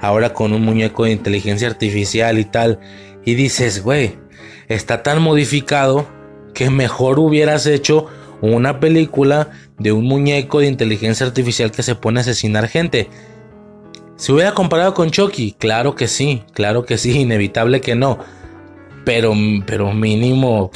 Ahora 0.00 0.32
con 0.32 0.52
un 0.52 0.64
muñeco 0.64 1.02
de 1.04 1.10
inteligencia 1.10 1.66
artificial 1.66 2.38
y 2.38 2.44
tal. 2.44 2.78
Y 3.24 3.34
dices, 3.34 3.82
güey, 3.82 4.18
está 4.68 5.02
tan 5.02 5.20
modificado 5.20 6.06
que 6.54 6.70
mejor 6.70 7.18
hubieras 7.18 7.66
hecho 7.66 8.06
una 8.40 8.80
película 8.80 9.50
de 9.78 9.92
un 9.92 10.04
muñeco 10.04 10.60
de 10.60 10.66
inteligencia 10.66 11.26
artificial 11.26 11.70
que 11.70 11.82
se 11.82 11.94
pone 11.94 12.20
a 12.20 12.22
asesinar 12.22 12.68
gente. 12.68 13.08
¿Se 14.16 14.32
hubiera 14.32 14.52
comparado 14.52 14.94
con 14.94 15.10
Chucky? 15.10 15.52
Claro 15.58 15.94
que 15.94 16.08
sí, 16.08 16.42
claro 16.52 16.84
que 16.84 16.98
sí, 16.98 17.12
inevitable 17.20 17.80
que 17.80 17.94
no. 17.94 18.18
Pero, 19.04 19.32
pero 19.64 19.92
mínimo, 19.92 20.70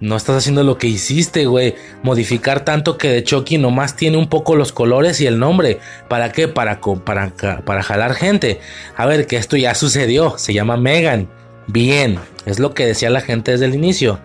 no 0.00 0.16
estás 0.16 0.36
haciendo 0.36 0.62
lo 0.62 0.78
que 0.78 0.86
hiciste, 0.86 1.46
güey. 1.46 1.74
Modificar 2.02 2.64
tanto 2.64 2.96
que 2.96 3.08
de 3.08 3.24
Chucky 3.24 3.58
nomás 3.58 3.96
tiene 3.96 4.16
un 4.16 4.28
poco 4.28 4.54
los 4.54 4.72
colores 4.72 5.20
y 5.20 5.26
el 5.26 5.38
nombre. 5.38 5.80
¿Para 6.08 6.30
qué? 6.30 6.46
Para, 6.46 6.80
para, 6.80 7.34
para 7.64 7.82
jalar 7.82 8.14
gente. 8.14 8.60
A 8.96 9.06
ver, 9.06 9.26
que 9.26 9.36
esto 9.36 9.56
ya 9.56 9.74
sucedió. 9.74 10.38
Se 10.38 10.54
llama 10.54 10.76
Megan. 10.76 11.28
Bien, 11.66 12.18
es 12.46 12.60
lo 12.60 12.72
que 12.72 12.86
decía 12.86 13.10
la 13.10 13.20
gente 13.20 13.50
desde 13.50 13.66
el 13.66 13.74
inicio. 13.74 14.20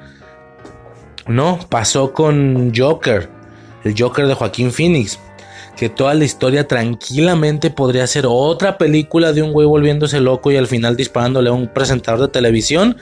No, 1.27 1.59
pasó 1.69 2.13
con 2.13 2.73
Joker, 2.75 3.29
el 3.83 3.95
Joker 3.97 4.27
de 4.27 4.33
Joaquín 4.33 4.71
Phoenix. 4.71 5.19
Que 5.77 5.89
toda 5.89 6.13
la 6.13 6.23
historia 6.23 6.67
tranquilamente 6.67 7.71
podría 7.71 8.05
ser 8.05 8.25
otra 8.27 8.77
película 8.77 9.33
de 9.33 9.41
un 9.41 9.51
güey 9.51 9.65
volviéndose 9.65 10.19
loco 10.19 10.51
y 10.51 10.57
al 10.57 10.67
final 10.67 10.95
disparándole 10.95 11.49
a 11.49 11.53
un 11.53 11.67
presentador 11.67 12.21
de 12.21 12.27
televisión. 12.27 12.97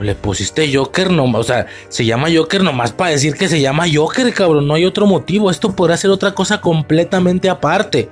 Le 0.00 0.14
pusiste 0.14 0.74
Joker 0.74 1.10
nomás, 1.10 1.40
o 1.40 1.44
sea, 1.44 1.66
se 1.88 2.04
llama 2.04 2.28
Joker 2.34 2.62
nomás 2.62 2.92
para 2.92 3.10
decir 3.10 3.34
que 3.34 3.48
se 3.48 3.60
llama 3.60 3.86
Joker, 3.92 4.32
cabrón, 4.32 4.66
no 4.66 4.74
hay 4.74 4.84
otro 4.84 5.06
motivo. 5.06 5.50
Esto 5.50 5.74
podrá 5.76 5.96
ser 5.96 6.10
otra 6.10 6.32
cosa 6.32 6.60
completamente 6.60 7.48
aparte. 7.48 8.08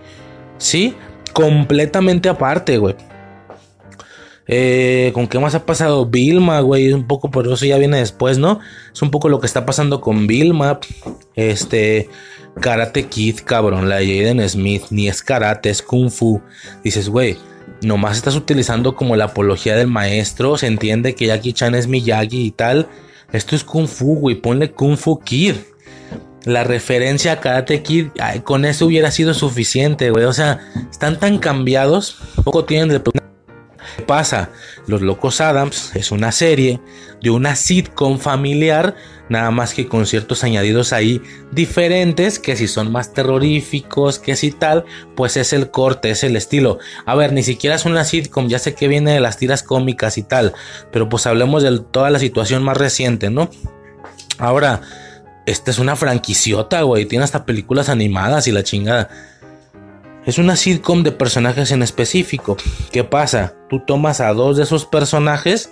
¿Sí? 0.59 0.95
Completamente 1.33 2.29
aparte, 2.29 2.79
güey. 2.79 2.95
Eh, 4.47 5.11
¿Con 5.15 5.27
qué 5.27 5.39
más 5.39 5.55
ha 5.55 5.65
pasado? 5.65 6.07
Vilma, 6.07 6.61
güey, 6.61 6.93
un 6.93 7.07
poco, 7.07 7.31
por 7.31 7.47
eso 7.47 7.65
ya 7.65 7.79
viene 7.79 7.99
después, 7.99 8.39
¿no? 8.39 8.61
Es 8.93 9.01
un 9.03 9.11
poco 9.11 9.29
lo 9.29 9.41
que 9.41 9.47
está 9.47 9.65
pasando 9.65 10.01
con 10.01 10.27
Vilma. 10.27 10.81
Este, 11.35 12.09
Karate 12.61 13.05
Kid, 13.05 13.41
cabrón, 13.45 13.89
la 13.89 13.97
Jaden 13.97 14.47
Smith, 14.49 14.85
ni 14.91 15.09
es 15.09 15.23
karate, 15.23 15.71
es 15.71 15.83
kung 15.83 16.11
fu. 16.11 16.41
Dices, 16.83 17.09
güey, 17.09 17.37
nomás 17.83 18.17
estás 18.17 18.37
utilizando 18.37 18.95
como 18.95 19.17
la 19.17 19.27
apología 19.27 19.77
del 19.77 19.89
maestro. 19.89 20.57
Se 20.59 20.67
entiende 20.67 21.15
que 21.15 21.27
Jackie 21.27 21.53
Chan 21.53 21.75
es 21.75 21.89
Miyagi 21.89 22.45
y 22.47 22.51
tal. 22.51 22.89
Esto 23.33 23.57
es 23.57 23.65
kung 23.65 23.89
fu, 23.89 24.17
güey, 24.17 24.37
ponle 24.37 24.71
kung 24.71 24.97
fu 24.97 25.19
kid. 25.19 25.57
La 26.45 26.63
referencia 26.63 27.33
a 27.33 27.41
Karate 27.41 27.83
Kid, 27.83 28.09
con 28.45 28.67
eso 28.67 28.85
hubiera 28.85 29.11
sido 29.11 29.33
suficiente, 29.33 30.11
güey. 30.11 30.27
O 30.27 30.33
sea, 30.35 30.61
están 30.91 31.19
tan 31.19 31.39
cambiados, 31.39 32.19
poco 32.45 32.67
tienen 32.67 32.91
de 32.91 33.01
¿Qué 33.01 33.21
pasa? 34.03 34.51
Los 34.87 35.03
Locos 35.03 35.41
Adams 35.41 35.95
es 35.95 36.11
una 36.11 36.33
serie 36.33 36.81
de 37.23 37.31
una 37.31 37.57
sitcom 37.57 38.19
familiar, 38.19 38.97
nada 39.29 39.51
más 39.51 39.73
que 39.75 39.89
con 39.89 40.07
ciertos 40.07 40.45
añadidos 40.45 40.93
ahí 40.93 41.23
diferentes, 41.53 42.39
que 42.39 42.57
si 42.57 42.69
son 42.69 42.93
más 42.93 43.13
terroríficos, 43.13 44.19
que 44.19 44.37
si 44.37 44.51
tal, 44.51 44.85
pues 45.17 45.37
es 45.37 45.53
el 45.53 45.71
corte, 45.71 46.11
es 46.11 46.25
el 46.25 46.37
estilo. 46.37 46.79
A 47.07 47.15
ver, 47.15 47.33
ni 47.33 47.43
siquiera 47.43 47.77
es 47.77 47.85
una 47.85 48.05
sitcom, 48.05 48.49
ya 48.49 48.59
sé 48.59 48.75
que 48.75 48.89
viene 48.89 49.13
de 49.13 49.21
las 49.21 49.39
tiras 49.39 49.63
cómicas 49.63 50.19
y 50.19 50.23
tal, 50.23 50.53
pero 50.93 51.09
pues 51.09 51.27
hablemos 51.27 51.63
de 51.63 51.79
toda 51.79 52.11
la 52.11 52.19
situación 52.19 52.63
más 52.63 52.77
reciente, 52.77 53.31
¿no? 53.31 53.49
Ahora, 54.39 54.81
esta 55.47 55.71
es 55.71 55.79
una 55.79 55.97
franquiciota, 55.97 56.83
güey, 56.83 57.07
tiene 57.07 57.25
hasta 57.25 57.45
películas 57.45 57.89
animadas 57.89 58.47
y 58.47 58.53
la 58.53 58.63
chingada. 58.63 59.11
Es 60.27 60.39
una 60.39 60.57
sitcom 60.57 61.03
de 61.03 61.13
personajes 61.13 61.71
en 61.71 61.83
específico. 61.83 62.57
¿Qué 62.91 63.05
pasa? 63.05 63.55
Tú 63.69 63.81
tomas 63.81 64.21
a 64.21 64.33
dos 64.33 64.57
de 64.57 64.63
esos 64.63 64.87
personajes 64.87 65.71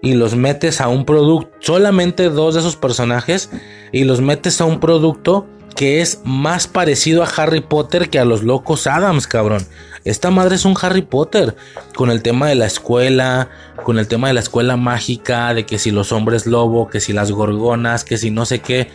y 0.00 0.14
los 0.14 0.36
metes 0.36 0.80
a 0.80 0.86
un 0.86 1.04
producto, 1.04 1.50
solamente 1.58 2.28
dos 2.28 2.54
de 2.54 2.60
esos 2.60 2.76
personajes 2.76 3.50
y 3.90 4.04
los 4.04 4.20
metes 4.20 4.60
a 4.60 4.66
un 4.66 4.78
producto 4.78 5.46
que 5.74 6.00
es 6.00 6.20
más 6.24 6.68
parecido 6.68 7.24
a 7.24 7.28
Harry 7.28 7.60
Potter 7.60 8.08
que 8.08 8.20
a 8.20 8.24
los 8.24 8.44
locos 8.44 8.86
Adams, 8.86 9.26
cabrón. 9.26 9.66
Esta 10.04 10.30
madre 10.30 10.54
es 10.54 10.64
un 10.64 10.76
Harry 10.80 11.02
Potter, 11.02 11.56
con 11.94 12.10
el 12.10 12.22
tema 12.22 12.48
de 12.48 12.54
la 12.54 12.66
escuela, 12.66 13.48
con 13.82 13.98
el 13.98 14.06
tema 14.06 14.28
de 14.28 14.34
la 14.34 14.40
escuela 14.40 14.76
mágica, 14.76 15.52
de 15.54 15.66
que 15.66 15.78
si 15.78 15.90
los 15.90 16.12
hombres 16.12 16.46
lobo, 16.46 16.88
que 16.88 17.00
si 17.00 17.12
las 17.12 17.32
gorgonas, 17.32 18.04
que 18.04 18.16
si 18.16 18.30
no 18.30 18.46
sé 18.46 18.60
qué. 18.60 18.88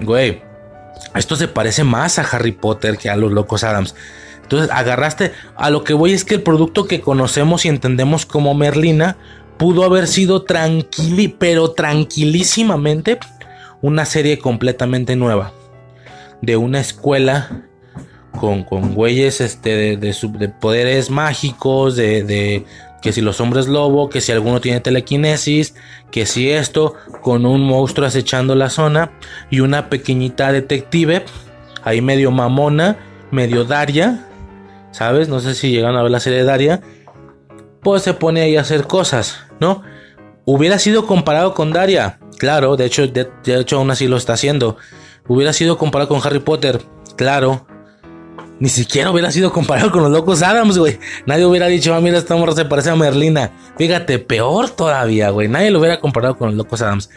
Güey, 0.00 0.42
esto 1.14 1.36
se 1.36 1.48
parece 1.48 1.84
más 1.84 2.18
a 2.18 2.22
Harry 2.22 2.52
Potter 2.52 2.98
que 2.98 3.10
a 3.10 3.16
los 3.16 3.32
locos 3.32 3.64
Adams. 3.64 3.94
Entonces 4.52 4.76
agarraste, 4.76 5.32
a 5.56 5.70
lo 5.70 5.82
que 5.82 5.94
voy 5.94 6.12
es 6.12 6.26
que 6.26 6.34
el 6.34 6.42
producto 6.42 6.84
que 6.86 7.00
conocemos 7.00 7.64
y 7.64 7.68
entendemos 7.68 8.26
como 8.26 8.52
Merlina 8.52 9.16
pudo 9.56 9.82
haber 9.82 10.06
sido 10.06 10.42
tranquili, 10.42 11.28
pero 11.28 11.70
tranquilísimamente 11.70 13.18
una 13.80 14.04
serie 14.04 14.38
completamente 14.38 15.16
nueva. 15.16 15.52
De 16.42 16.58
una 16.58 16.80
escuela 16.80 17.62
con, 18.38 18.64
con 18.64 18.94
güeyes 18.94 19.40
este, 19.40 19.96
de, 19.96 19.96
de, 19.96 20.48
poderes 20.50 21.08
mágicos, 21.08 21.96
de, 21.96 22.22
de 22.22 22.66
que 23.00 23.14
si 23.14 23.22
los 23.22 23.40
hombres 23.40 23.68
lobo, 23.68 24.10
que 24.10 24.20
si 24.20 24.32
alguno 24.32 24.60
tiene 24.60 24.80
telequinesis, 24.80 25.74
que 26.10 26.26
si 26.26 26.50
esto, 26.50 26.92
con 27.22 27.46
un 27.46 27.62
monstruo 27.62 28.06
acechando 28.06 28.54
la 28.54 28.68
zona 28.68 29.12
y 29.48 29.60
una 29.60 29.88
pequeñita 29.88 30.52
detective, 30.52 31.24
ahí 31.84 32.02
medio 32.02 32.30
mamona, 32.30 32.98
medio 33.30 33.64
Daria, 33.64 34.26
¿sabes? 34.92 35.28
No 35.28 35.40
sé 35.40 35.54
si 35.54 35.72
llegan 35.72 35.96
a 35.96 36.02
ver 36.02 36.12
la 36.12 36.20
serie 36.20 36.38
de 36.38 36.44
Daria, 36.44 36.80
pues 37.82 38.02
se 38.02 38.14
pone 38.14 38.42
ahí 38.42 38.56
a 38.56 38.60
hacer 38.60 38.86
cosas, 38.86 39.40
¿no? 39.58 39.82
Hubiera 40.44 40.78
sido 40.78 41.06
comparado 41.06 41.54
con 41.54 41.72
Daria, 41.72 42.20
claro, 42.38 42.76
de 42.76 42.86
hecho, 42.86 43.06
de, 43.06 43.28
hecho 43.44 43.76
aún 43.76 43.90
así 43.90 44.06
lo 44.06 44.16
está 44.16 44.34
haciendo. 44.34 44.76
Hubiera 45.26 45.52
sido 45.52 45.78
comparado 45.78 46.08
con 46.08 46.20
Harry 46.24 46.40
Potter, 46.40 46.80
claro. 47.16 47.66
Ni 48.58 48.68
siquiera 48.68 49.10
hubiera 49.10 49.32
sido 49.32 49.52
comparado 49.52 49.90
con 49.90 50.02
los 50.02 50.12
locos 50.12 50.42
Adams, 50.42 50.78
güey. 50.78 50.98
Nadie 51.26 51.46
hubiera 51.46 51.66
dicho, 51.66 51.94
ah, 51.94 52.00
mira, 52.00 52.18
esta 52.18 52.36
morra 52.36 52.52
se 52.52 52.64
parece 52.64 52.90
a 52.90 52.96
Merlina. 52.96 53.50
Fíjate, 53.76 54.20
peor 54.20 54.70
todavía, 54.70 55.30
güey. 55.30 55.48
Nadie 55.48 55.72
lo 55.72 55.80
hubiera 55.80 55.98
comparado 55.98 56.36
con 56.36 56.48
los 56.48 56.56
locos 56.56 56.80
Adams. 56.82 57.10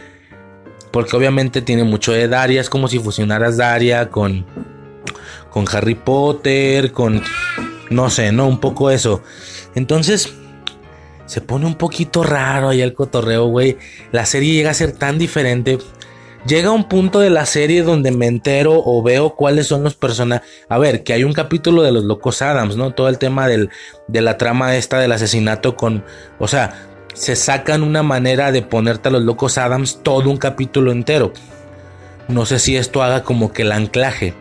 Porque 0.92 1.16
obviamente 1.16 1.62
tiene 1.62 1.84
mucho 1.84 2.14
de 2.14 2.28
Daria. 2.28 2.62
Es 2.62 2.70
como 2.70 2.88
si 2.88 2.98
fusionaras 2.98 3.58
Daria 3.58 4.10
con, 4.10 4.46
con 5.56 5.66
Harry 5.72 5.96
Potter, 5.96 6.92
con... 6.92 7.24
No 7.90 8.10
sé, 8.10 8.34
¿no? 8.34 8.46
Un 8.46 8.60
poco 8.60 8.92
eso. 8.92 9.22
Entonces, 9.74 10.34
se 11.28 11.40
pone 11.40 11.66
un 11.66 11.76
poquito 11.76 12.24
raro 12.24 12.68
ahí 12.68 12.82
el 12.82 12.94
cotorreo, 12.94 13.46
güey. 13.46 13.78
La 14.12 14.26
serie 14.26 14.52
llega 14.52 14.72
a 14.72 14.74
ser 14.74 14.92
tan 14.92 15.18
diferente 15.18 15.78
llega 16.46 16.72
un 16.72 16.90
punto 16.90 17.22
de 17.22 17.30
la 17.30 17.46
serie 17.46 17.84
donde 17.84 18.12
me 18.12 18.28
entero 18.28 18.82
o 18.84 19.02
veo 19.02 19.34
cuáles 19.36 19.68
son 19.68 19.82
los 19.82 19.96
personajes. 19.96 20.46
A 20.68 20.78
ver, 20.78 21.04
que 21.04 21.14
hay 21.14 21.24
un 21.24 21.32
capítulo 21.32 21.84
de 21.84 21.94
los 21.94 22.04
locos 22.04 22.42
Adams, 22.42 22.76
¿no? 22.76 22.92
Todo 22.92 23.08
el 23.08 23.18
tema 23.18 23.48
del, 23.48 23.70
de 24.10 24.22
la 24.22 24.38
trama 24.38 24.76
esta 24.76 25.00
del 25.00 25.14
asesinato 25.14 25.78
con... 25.78 26.04
O 26.38 26.50
sea, 26.50 26.86
se 27.14 27.38
sacan 27.38 27.82
una 27.82 28.04
manera 28.04 28.52
de 28.52 28.62
ponerte 28.62 29.08
a 29.08 29.12
los 29.14 29.24
locos 29.24 29.58
Adams 29.58 30.02
todo 30.04 30.30
un 30.30 30.38
capítulo 30.38 30.92
entero. 30.92 31.32
No 32.28 32.46
sé 32.46 32.60
si 32.60 32.76
esto 32.76 33.02
haga 33.02 33.24
como 33.24 33.54
que 33.54 33.62
el 33.62 33.72
anclaje. 33.72 34.34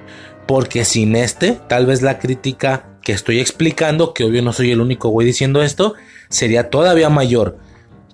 Porque 0.47 0.85
sin 0.85 1.17
este, 1.17 1.59
tal 1.69 1.87
vez 1.87 2.03
la 2.03 2.19
crítica 2.19 2.87
que 3.03 3.13
estoy 3.13 3.41
explicando, 3.41 4.15
que 4.15 4.25
obvio 4.25 4.43
no 4.43 4.53
soy 4.53 4.71
el 4.71 4.81
único 4.81 5.11
güey 5.11 5.27
diciendo 5.27 5.63
esto, 5.63 5.95
sería 6.29 6.71
todavía 6.71 7.11
mayor. 7.11 7.59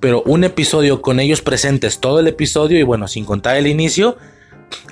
Pero 0.00 0.23
un 0.23 0.44
episodio 0.44 1.02
con 1.02 1.20
ellos 1.20 1.42
presentes 1.42 2.00
todo 2.00 2.20
el 2.20 2.26
episodio 2.26 2.78
y 2.78 2.83
bueno, 2.83 3.07
sin 3.07 3.25
contar 3.25 3.57
el 3.57 3.67
inicio, 3.67 4.17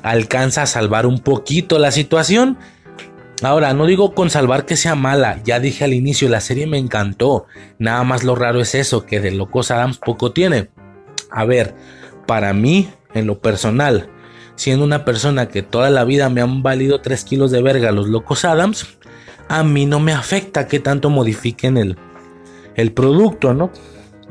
alcanza 0.02 0.62
a 0.62 0.66
salvar 0.66 1.06
un 1.06 1.20
poquito 1.20 1.78
la 1.78 1.90
situación. 1.90 2.58
Ahora, 3.42 3.72
no 3.72 3.86
digo 3.86 4.14
con 4.14 4.30
salvar 4.30 4.66
que 4.66 4.76
sea 4.76 4.94
mala, 4.94 5.40
ya 5.44 5.60
dije 5.60 5.84
al 5.84 5.94
inicio, 5.94 6.28
la 6.28 6.40
serie 6.40 6.66
me 6.66 6.78
encantó. 6.78 7.46
Nada 7.78 8.02
más 8.04 8.24
lo 8.24 8.34
raro 8.34 8.60
es 8.60 8.74
eso, 8.74 9.06
que 9.06 9.20
de 9.20 9.30
Locos 9.30 9.70
Adams 9.70 9.98
poco 9.98 10.32
tiene. 10.32 10.70
A 11.30 11.44
ver, 11.44 11.74
para 12.26 12.52
mí, 12.52 12.88
en 13.14 13.26
lo 13.26 13.40
personal, 13.40 14.10
siendo 14.58 14.84
una 14.84 15.04
persona 15.04 15.48
que 15.48 15.62
toda 15.62 15.88
la 15.88 16.02
vida 16.02 16.28
me 16.30 16.40
han 16.40 16.64
valido 16.64 17.00
3 17.00 17.22
kilos 17.24 17.52
de 17.52 17.62
verga 17.62 17.92
los 17.92 18.08
Locos 18.08 18.44
Adams, 18.44 18.88
a 19.48 19.62
mí 19.62 19.86
no 19.86 20.00
me 20.00 20.12
afecta 20.12 20.66
que 20.66 20.80
tanto 20.80 21.10
modifiquen 21.10 21.76
el, 21.76 21.96
el 22.74 22.92
producto, 22.92 23.54
¿no? 23.54 23.70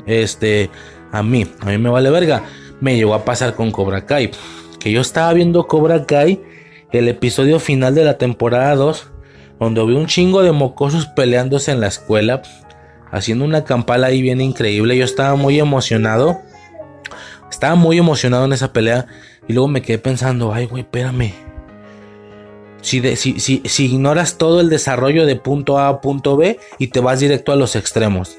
Este, 0.04 0.68
a 1.12 1.22
mí, 1.22 1.46
a 1.60 1.66
mí 1.66 1.78
me 1.78 1.88
vale 1.88 2.10
verga. 2.10 2.42
Me 2.78 2.96
llegó 2.96 3.14
a 3.14 3.24
pasar 3.24 3.54
con 3.54 3.70
Cobra 3.70 4.04
Kai. 4.04 4.30
Que 4.78 4.92
yo 4.92 5.00
estaba 5.00 5.32
viendo 5.32 5.66
Cobra 5.66 6.04
Kai, 6.04 6.42
el 6.92 7.08
episodio 7.08 7.58
final 7.58 7.94
de 7.94 8.04
la 8.04 8.18
temporada 8.18 8.74
2, 8.74 9.10
donde 9.58 9.82
vi 9.86 9.94
un 9.94 10.08
chingo 10.08 10.42
de 10.42 10.52
mocosos 10.52 11.06
peleándose 11.06 11.72
en 11.72 11.80
la 11.80 11.86
escuela, 11.86 12.42
haciendo 13.10 13.46
una 13.46 13.64
campala 13.64 14.08
ahí 14.08 14.20
bien 14.20 14.42
increíble. 14.42 14.94
Yo 14.94 15.06
estaba 15.06 15.36
muy 15.36 15.58
emocionado. 15.58 16.42
Estaba 17.50 17.76
muy 17.76 17.96
emocionado 17.96 18.44
en 18.44 18.52
esa 18.52 18.74
pelea. 18.74 19.06
Y 19.48 19.54
luego 19.54 19.68
me 19.68 19.82
quedé 19.82 19.98
pensando, 19.98 20.52
ay, 20.52 20.66
güey, 20.66 20.82
espérame. 20.82 21.32
Si, 22.80 23.00
si, 23.16 23.40
si, 23.64 23.84
ignoras 23.86 24.38
todo 24.38 24.60
el 24.60 24.68
desarrollo 24.68 25.26
de 25.26 25.34
punto 25.34 25.78
A 25.78 25.88
a 25.88 26.00
punto 26.00 26.36
B 26.36 26.58
y 26.78 26.88
te 26.88 27.00
vas 27.00 27.18
directo 27.18 27.50
a 27.50 27.56
los 27.56 27.74
extremos 27.74 28.38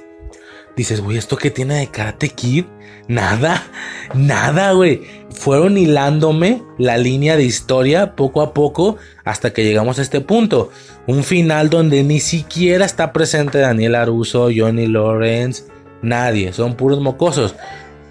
dices, 0.80 1.02
güey, 1.02 1.18
¿esto 1.18 1.36
qué 1.36 1.52
tiene 1.52 1.76
de 1.76 1.88
Karate 1.88 2.30
Kid? 2.30 2.66
Nada, 3.10 3.68
nada, 4.14 4.72
güey. 4.72 5.02
Fueron 5.30 5.78
hilándome 5.78 6.64
la 6.78 6.98
línea 6.98 7.36
de 7.36 7.44
historia 7.44 8.16
poco 8.16 8.42
a 8.42 8.54
poco 8.54 8.96
hasta 9.26 9.52
que 9.52 9.66
llegamos 9.66 10.00
a 10.00 10.02
este 10.02 10.22
punto. 10.22 10.72
Un 11.06 11.24
final 11.24 11.70
donde 11.70 12.04
ni 12.04 12.22
siquiera 12.22 12.86
está 12.86 13.12
presente 13.12 13.58
Daniel 13.58 13.96
Aruso, 13.96 14.50
Johnny 14.56 14.88
Lawrence, 14.88 15.64
nadie, 16.02 16.54
son 16.54 16.76
puros 16.76 17.02
mocosos. 17.02 17.56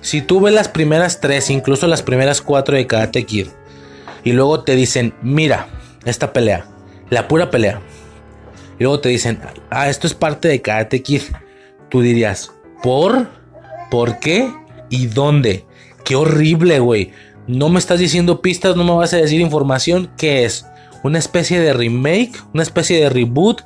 Si 0.00 0.22
tú 0.22 0.40
ves 0.40 0.54
las 0.54 0.68
primeras 0.68 1.20
tres, 1.20 1.50
incluso 1.50 1.86
las 1.86 2.02
primeras 2.02 2.40
cuatro 2.40 2.76
de 2.76 2.86
Karate 2.86 3.24
Kid, 3.24 3.48
y 4.24 4.32
luego 4.32 4.62
te 4.62 4.76
dicen, 4.76 5.14
mira, 5.22 5.68
esta 6.04 6.32
pelea, 6.32 6.66
la 7.10 7.28
pura 7.28 7.50
pelea. 7.50 7.80
Y 8.78 8.84
luego 8.84 9.00
te 9.00 9.08
dicen, 9.08 9.40
ah, 9.70 9.88
esto 9.88 10.06
es 10.06 10.14
parte 10.14 10.48
de 10.48 10.62
Karate 10.62 11.02
Kid. 11.02 11.22
Tú 11.88 12.00
dirías, 12.00 12.52
¿Por? 12.82 13.26
¿Por 13.90 14.20
qué? 14.20 14.52
¿Y 14.88 15.06
dónde? 15.06 15.64
Qué 16.04 16.14
horrible, 16.14 16.78
güey. 16.78 17.12
No 17.46 17.68
me 17.68 17.78
estás 17.78 17.98
diciendo 17.98 18.40
pistas, 18.40 18.76
no 18.76 18.84
me 18.84 18.94
vas 18.94 19.12
a 19.14 19.16
decir 19.16 19.40
información. 19.40 20.10
¿Qué 20.16 20.44
es? 20.44 20.66
¿Una 21.02 21.18
especie 21.18 21.60
de 21.60 21.72
remake? 21.72 22.32
¿Una 22.54 22.62
especie 22.62 23.00
de 23.00 23.08
reboot? 23.08 23.62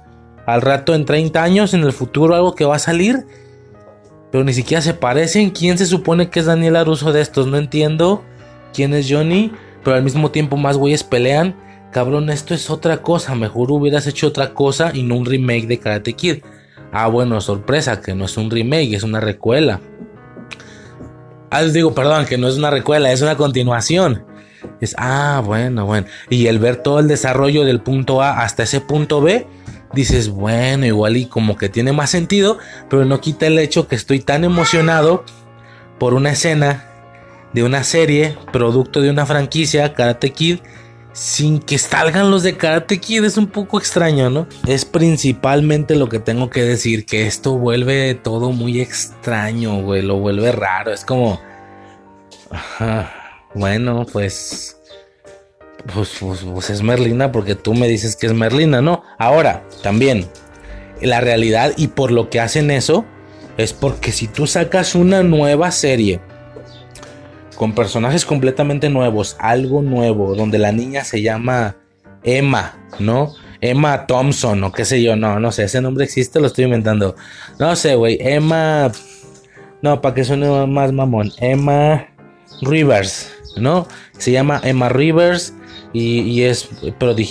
Al 0.46 0.62
rato 0.62 0.94
en 0.94 1.04
30 1.04 1.42
años, 1.42 1.74
en 1.74 1.82
el 1.82 1.92
futuro, 1.92 2.34
algo 2.34 2.54
que 2.54 2.64
va 2.64 2.76
a 2.76 2.80
salir. 2.80 3.26
Pero 4.32 4.42
ni 4.42 4.54
siquiera 4.54 4.80
se 4.80 4.94
parecen. 4.94 5.50
¿Quién 5.50 5.78
se 5.78 5.86
supone 5.86 6.30
que 6.30 6.40
es 6.40 6.46
Daniel 6.46 6.76
Aruso 6.76 7.12
de 7.12 7.20
estos? 7.20 7.46
No 7.46 7.58
entiendo. 7.58 8.24
¿Quién 8.72 8.94
es 8.94 9.06
Johnny? 9.08 9.52
Pero 9.84 9.96
al 9.96 10.02
mismo 10.02 10.30
tiempo 10.30 10.56
más 10.56 10.78
güeyes 10.78 11.04
pelean. 11.04 11.54
Cabrón, 11.92 12.30
esto 12.30 12.54
es 12.54 12.70
otra 12.70 13.02
cosa. 13.02 13.34
Mejor 13.34 13.70
hubieras 13.70 14.06
hecho 14.06 14.26
otra 14.26 14.54
cosa 14.54 14.90
y 14.94 15.02
no 15.02 15.16
un 15.16 15.26
remake 15.26 15.66
de 15.66 15.78
Karate 15.78 16.14
Kid. 16.14 16.42
Ah, 16.92 17.08
bueno, 17.08 17.40
sorpresa, 17.40 18.00
que 18.00 18.14
no 18.14 18.24
es 18.24 18.36
un 18.36 18.50
remake, 18.50 18.94
es 18.94 19.02
una 19.02 19.20
recuela. 19.20 19.80
Ah, 21.50 21.62
digo, 21.64 21.94
perdón, 21.94 22.24
que 22.24 22.38
no 22.38 22.48
es 22.48 22.56
una 22.56 22.70
recuela, 22.70 23.12
es 23.12 23.20
una 23.20 23.36
continuación. 23.36 24.24
Es, 24.80 24.94
ah, 24.98 25.42
bueno, 25.44 25.84
bueno. 25.84 26.06
Y 26.30 26.46
el 26.46 26.58
ver 26.58 26.76
todo 26.76 27.00
el 27.00 27.08
desarrollo 27.08 27.64
del 27.64 27.80
punto 27.80 28.22
A 28.22 28.40
hasta 28.40 28.62
ese 28.62 28.80
punto 28.80 29.20
B, 29.20 29.46
dices, 29.92 30.28
bueno, 30.28 30.86
igual 30.86 31.16
y 31.16 31.26
como 31.26 31.56
que 31.56 31.68
tiene 31.68 31.92
más 31.92 32.10
sentido, 32.10 32.58
pero 32.88 33.04
no 33.04 33.20
quita 33.20 33.46
el 33.46 33.58
hecho 33.58 33.88
que 33.88 33.96
estoy 33.96 34.20
tan 34.20 34.44
emocionado 34.44 35.24
por 35.98 36.14
una 36.14 36.32
escena 36.32 36.86
de 37.52 37.62
una 37.62 37.84
serie, 37.84 38.36
producto 38.52 39.00
de 39.00 39.10
una 39.10 39.26
franquicia, 39.26 39.92
Karate 39.92 40.30
Kid, 40.30 40.60
sin 41.12 41.60
que 41.60 41.78
salgan 41.78 42.30
los 42.30 42.42
de 42.42 42.56
Karate 42.56 42.98
Kid 42.98 43.24
es 43.24 43.36
un 43.36 43.46
poco 43.46 43.78
extraño, 43.78 44.30
¿no? 44.30 44.46
Es 44.66 44.84
principalmente 44.84 45.94
lo 45.94 46.08
que 46.08 46.18
tengo 46.18 46.48
que 46.48 46.62
decir, 46.62 47.04
que 47.04 47.26
esto 47.26 47.58
vuelve 47.58 48.14
todo 48.14 48.52
muy 48.52 48.80
extraño, 48.80 49.82
güey, 49.82 50.02
lo 50.02 50.16
vuelve 50.16 50.52
raro, 50.52 50.92
es 50.92 51.04
como... 51.04 51.40
bueno, 53.54 54.06
pues, 54.10 54.81
pues, 55.92 56.16
pues... 56.20 56.40
Pues, 56.40 56.70
es 56.70 56.82
Merlina 56.82 57.32
porque 57.32 57.54
tú 57.54 57.74
me 57.74 57.88
dices 57.88 58.16
que 58.16 58.26
es 58.26 58.34
Merlina, 58.34 58.80
¿no? 58.82 59.02
Ahora, 59.18 59.64
también, 59.82 60.26
la 61.00 61.20
realidad 61.20 61.72
y 61.76 61.88
por 61.88 62.12
lo 62.12 62.30
que 62.30 62.40
hacen 62.40 62.70
eso, 62.70 63.04
es 63.56 63.72
porque 63.72 64.12
si 64.12 64.28
tú 64.28 64.46
sacas 64.46 64.94
una 64.94 65.22
nueva 65.22 65.70
serie, 65.70 66.20
con 67.56 67.74
personajes 67.74 68.24
completamente 68.24 68.88
nuevos, 68.88 69.36
algo 69.38 69.82
nuevo, 69.82 70.34
donde 70.34 70.58
la 70.58 70.72
niña 70.72 71.04
se 71.04 71.22
llama 71.22 71.76
Emma, 72.22 72.78
¿no? 72.98 73.34
Emma 73.60 74.06
Thompson 74.06 74.64
o 74.64 74.72
qué 74.72 74.84
sé 74.84 75.02
yo, 75.02 75.14
no, 75.14 75.38
no 75.38 75.52
sé, 75.52 75.64
ese 75.64 75.80
nombre 75.80 76.04
existe, 76.04 76.40
lo 76.40 76.48
estoy 76.48 76.64
inventando. 76.64 77.14
No 77.58 77.76
sé, 77.76 77.94
güey, 77.94 78.18
Emma... 78.20 78.90
No, 79.80 80.00
para 80.00 80.14
que 80.14 80.24
suene 80.24 80.66
más 80.66 80.92
mamón, 80.92 81.32
Emma 81.38 82.08
Rivers, 82.62 83.32
¿no? 83.56 83.86
Se 84.16 84.30
llama 84.30 84.60
Emma 84.64 84.88
Rivers 84.88 85.54
y, 85.92 86.42
es, 86.42 86.70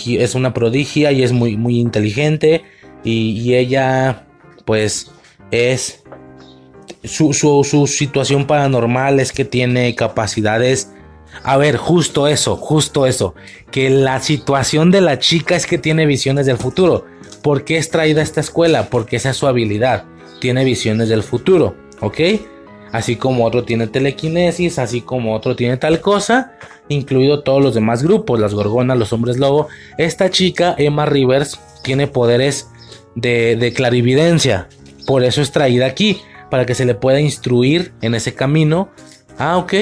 es 0.07 0.35
una 0.35 0.53
prodigia 0.53 1.11
y 1.11 1.23
es 1.23 1.31
muy, 1.31 1.57
muy 1.57 1.79
inteligente 1.79 2.63
y, 3.03 3.53
ella 3.55 4.27
pues 4.65 5.11
es 5.49 6.03
su, 7.03 7.87
situación 7.87 8.45
paranormal 8.45 9.19
es 9.19 9.31
que 9.31 9.45
tiene 9.45 9.95
capacidades. 9.95 10.91
A 11.43 11.57
ver, 11.57 11.77
justo 11.77 12.27
eso, 12.27 12.55
justo 12.57 13.07
eso. 13.07 13.33
Que 13.71 13.89
la 13.89 14.19
situación 14.19 14.91
de 14.91 15.01
la 15.01 15.17
chica 15.17 15.55
es 15.55 15.65
que 15.65 15.77
tiene 15.77 16.05
visiones 16.05 16.45
del 16.45 16.57
futuro. 16.57 17.05
¿Por 17.41 17.63
qué 17.63 17.77
es 17.77 17.89
traída 17.89 18.19
a 18.21 18.23
esta 18.23 18.41
escuela? 18.41 18.89
Porque 18.89 19.15
esa 19.15 19.31
es 19.31 19.37
su 19.37 19.47
habilidad. 19.47 20.05
Tiene 20.39 20.63
visiones 20.63 21.09
del 21.09 21.23
futuro, 21.23 21.75
¿ok? 22.01 22.19
Así 22.91 23.15
como 23.15 23.45
otro 23.45 23.63
tiene 23.63 23.87
telequinesis, 23.87 24.77
así 24.79 25.01
como 25.01 25.33
otro 25.33 25.55
tiene 25.55 25.77
tal 25.77 26.01
cosa, 26.01 26.53
incluido 26.89 27.41
todos 27.41 27.63
los 27.63 27.73
demás 27.73 28.03
grupos, 28.03 28.39
las 28.39 28.53
gorgonas, 28.53 28.97
los 28.97 29.13
hombres 29.13 29.37
lobo. 29.37 29.67
Esta 29.97 30.29
chica, 30.29 30.75
Emma 30.77 31.05
Rivers, 31.05 31.59
tiene 31.83 32.07
poderes 32.07 32.69
de, 33.15 33.55
de 33.55 33.73
clarividencia. 33.73 34.67
Por 35.07 35.23
eso 35.23 35.41
es 35.41 35.51
traída 35.51 35.85
aquí 35.85 36.21
para 36.49 36.65
que 36.65 36.75
se 36.75 36.85
le 36.85 36.95
pueda 36.95 37.21
instruir 37.21 37.93
en 38.01 38.13
ese 38.13 38.35
camino. 38.35 38.89
Ah, 39.37 39.57
ok. 39.57 39.73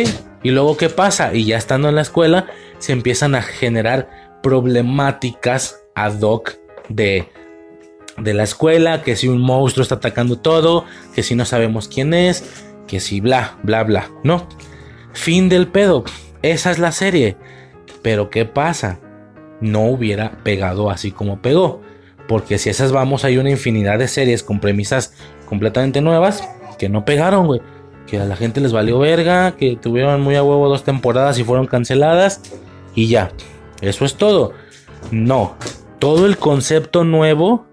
Y 0.44 0.52
luego, 0.52 0.78
¿qué 0.78 0.90
pasa? 0.90 1.34
Y 1.34 1.46
ya 1.46 1.58
estando 1.58 1.90
en 1.90 1.96
la 1.96 2.02
escuela, 2.02 2.48
se 2.78 2.94
empiezan 2.94 3.36
a 3.36 3.42
generar 3.42 4.10
problemáticas 4.42 5.82
ad 5.96 6.22
hoc 6.22 6.54
de, 6.88 7.28
de 8.18 8.34
la 8.34 8.44
escuela, 8.44 9.02
que 9.02 9.16
si 9.16 9.28
un 9.28 9.42
monstruo 9.42 9.84
está 9.84 9.96
atacando 9.96 10.38
todo, 10.38 10.86
que 11.14 11.24
si 11.24 11.36
no 11.36 11.44
sabemos 11.44 11.88
quién 11.88 12.14
es, 12.14 12.44
que 12.90 13.00
si 13.00 13.22
bla, 13.22 13.58
bla, 13.62 13.84
bla, 13.84 14.10
¿no? 14.24 14.48
Fin 15.14 15.48
del 15.48 15.68
pedo. 15.68 16.04
Esa 16.42 16.72
es 16.72 16.80
la 16.80 16.92
serie. 16.92 17.38
Pero 18.02 18.32
¿qué 18.32 18.46
pasa? 18.46 19.00
No 19.62 19.86
hubiera 19.86 20.32
pegado 20.44 20.90
así 20.90 21.12
como 21.12 21.40
pegó. 21.40 21.82
Porque 22.28 22.58
si 22.58 22.70
esas 22.70 22.92
vamos, 22.92 23.26
hay 23.26 23.38
una 23.38 23.52
infinidad 23.52 24.00
de 24.00 24.08
series 24.08 24.44
con 24.44 24.60
premisas 24.60 25.14
completamente 25.46 26.02
nuevas 26.02 26.44
que 26.80 26.90
no 26.90 27.06
pegaron, 27.06 27.46
güey. 27.46 27.62
Que 28.08 28.18
a 28.18 28.26
la 28.26 28.36
gente 28.36 28.60
les 28.60 28.72
valió 28.72 28.98
verga, 28.98 29.56
que 29.56 29.76
tuvieron 29.76 30.22
muy 30.22 30.36
a 30.36 30.42
huevo 30.42 30.68
dos 30.68 30.84
temporadas 30.84 31.38
y 31.38 31.44
fueron 31.44 31.68
canceladas. 31.68 32.42
Y 32.96 33.08
ya, 33.08 33.32
eso 33.82 34.04
es 34.04 34.16
todo. 34.16 34.54
No, 35.12 35.56
todo 36.00 36.26
el 36.26 36.38
concepto 36.38 37.04
nuevo, 37.04 37.68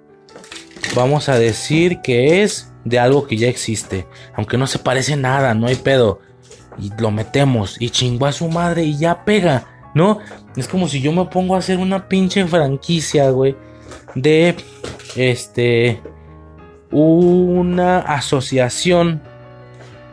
vamos 0.95 1.31
a 1.31 1.39
decir 1.39 2.03
que 2.03 2.43
es 2.43 2.71
de 2.87 3.01
algo 3.01 3.27
que 3.27 3.37
ya 3.37 3.49
existe. 3.49 4.07
Aunque 4.35 4.57
no 4.57 4.67
se 4.67 4.79
parece 4.79 5.17
nada, 5.17 5.55
no 5.55 5.67
hay 5.67 5.75
pedo. 5.75 6.21
y 6.79 6.91
lo 6.99 7.11
metemos 7.11 7.81
y 7.81 7.89
chingó 7.89 8.27
a 8.27 8.33
su 8.33 8.49
madre 8.49 8.85
y 8.85 8.99
ya 8.99 9.25
pega, 9.25 9.65
¿no? 9.95 10.19
Es 10.57 10.69
como 10.69 10.89
si 10.89 11.01
yo 11.01 11.11
me 11.11 11.25
pongo 11.25 11.55
a 11.55 11.59
hacer 11.59 11.79
una 11.79 12.07
pinche 12.07 12.47
franquicia, 12.47 13.31
güey, 13.31 13.57
de 14.15 14.57
este 15.17 16.03
una 16.91 18.01
asociación 18.01 19.23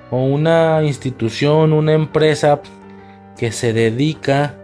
o 0.10 0.24
una 0.24 0.84
institución, 0.84 1.74
una 1.74 1.94
empresa 1.94 2.62
que 3.38 3.52
se 3.52 3.74
dedica 3.74 4.56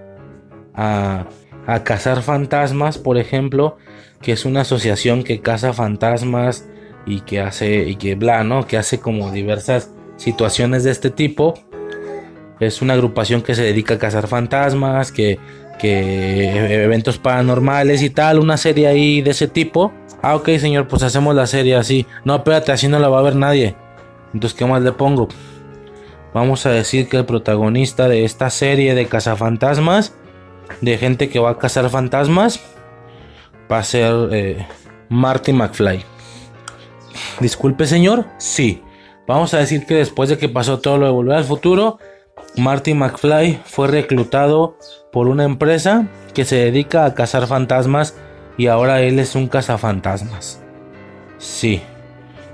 a, 0.74 1.26
a 1.68 1.84
cazar 1.84 2.22
fantasmas, 2.22 2.98
por 2.98 3.18
ejemplo, 3.18 3.76
que 4.22 4.32
es 4.32 4.46
una 4.46 4.62
asociación 4.62 5.24
que 5.24 5.42
caza 5.42 5.74
fantasmas 5.74 6.69
y 7.10 7.22
que 7.22 7.42
hace 7.42 7.90
y 7.90 7.96
que 7.96 8.16
bla, 8.16 8.44
¿no? 8.44 8.68
Que 8.68 8.78
hace 8.78 9.00
como 9.00 9.32
diversas 9.32 9.92
situaciones 10.16 10.84
de 10.84 10.92
este 10.92 11.10
tipo. 11.10 11.56
Es 12.60 12.82
una 12.82 12.94
agrupación 12.94 13.42
que 13.42 13.56
se 13.56 13.64
dedica 13.64 13.96
a 13.96 13.98
cazar 13.98 14.28
fantasmas, 14.28 15.12
que, 15.12 15.40
que 15.80 16.84
eventos 16.84 17.18
paranormales 17.18 18.04
y 18.04 18.12
tal, 18.12 18.38
una 18.38 18.58
serie 18.58 18.88
ahí 18.88 19.22
de 19.22 19.32
ese 19.32 19.48
tipo. 19.48 19.92
Ah, 20.22 20.36
ok, 20.36 20.50
señor, 20.60 20.88
pues 20.88 21.02
hacemos 21.02 21.36
la 21.36 21.48
serie 21.48 21.76
así. 21.76 22.06
No, 22.26 22.36
espérate, 22.36 22.72
así 22.72 22.88
no 22.88 23.00
la 23.00 23.10
va 23.10 23.20
a 23.20 23.24
ver 23.24 23.36
nadie. 23.36 23.76
Entonces, 24.34 24.58
¿qué 24.58 24.66
más 24.66 24.84
le 24.84 24.92
pongo? 24.92 25.30
Vamos 26.34 26.66
a 26.68 26.70
decir 26.70 27.10
que 27.10 27.18
el 27.18 27.26
protagonista 27.26 28.08
de 28.08 28.24
esta 28.24 28.52
serie 28.52 28.94
de 28.94 29.08
cazafantasmas, 29.08 30.14
de 30.82 30.98
gente 30.98 31.30
que 31.30 31.40
va 31.40 31.52
a 31.52 31.58
cazar 31.58 31.90
fantasmas, 31.90 32.60
va 33.72 33.80
a 33.80 33.84
ser 33.84 34.14
eh, 34.32 34.68
Marty 35.10 35.54
McFly. 35.54 36.04
Disculpe, 37.40 37.86
señor. 37.86 38.26
Sí. 38.38 38.82
Vamos 39.28 39.54
a 39.54 39.60
decir 39.60 39.86
que 39.86 39.96
después 39.96 40.30
de 40.30 40.38
que 40.38 40.50
pasó 40.50 40.80
todo 40.80 40.98
lo 40.98 41.06
de 41.06 41.12
Volver 41.12 41.38
al 41.38 41.44
Futuro, 41.44 42.00
Marty 42.58 42.94
McFly 42.94 43.62
fue 43.64 43.88
reclutado 43.88 44.78
por 45.12 45.28
una 45.28 45.44
empresa 45.44 46.08
que 46.34 46.46
se 46.46 46.56
dedica 46.56 47.06
a 47.06 47.14
cazar 47.14 47.48
fantasmas 47.48 48.16
y 48.58 48.68
ahora 48.68 49.02
él 49.02 49.20
es 49.20 49.36
un 49.36 49.48
cazafantasmas. 49.48 50.62
Sí. 51.38 51.82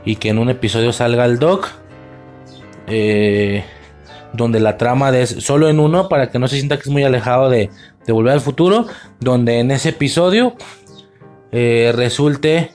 Y 0.04 0.18
que 0.18 0.30
en 0.30 0.38
un 0.38 0.50
episodio 0.50 0.94
salga 0.94 1.26
el 1.26 1.40
Doc. 1.40 1.70
Eh, 2.88 3.64
donde 4.34 4.60
la 4.60 4.78
trama 4.78 5.12
de 5.12 5.26
solo 5.26 5.70
en 5.70 5.80
uno 5.80 6.10
para 6.10 6.30
que 6.30 6.40
no 6.40 6.48
se 6.48 6.58
sienta 6.58 6.76
que 6.76 6.84
es 6.84 6.90
muy 6.90 7.04
alejado 7.04 7.50
de, 7.50 7.70
de 8.06 8.14
Volver 8.14 8.34
al 8.34 8.42
Futuro. 8.42 8.86
Donde 9.20 9.60
en 9.60 9.72
ese 9.72 9.90
episodio 9.90 10.56
eh, 11.52 11.94
resulte 11.96 12.72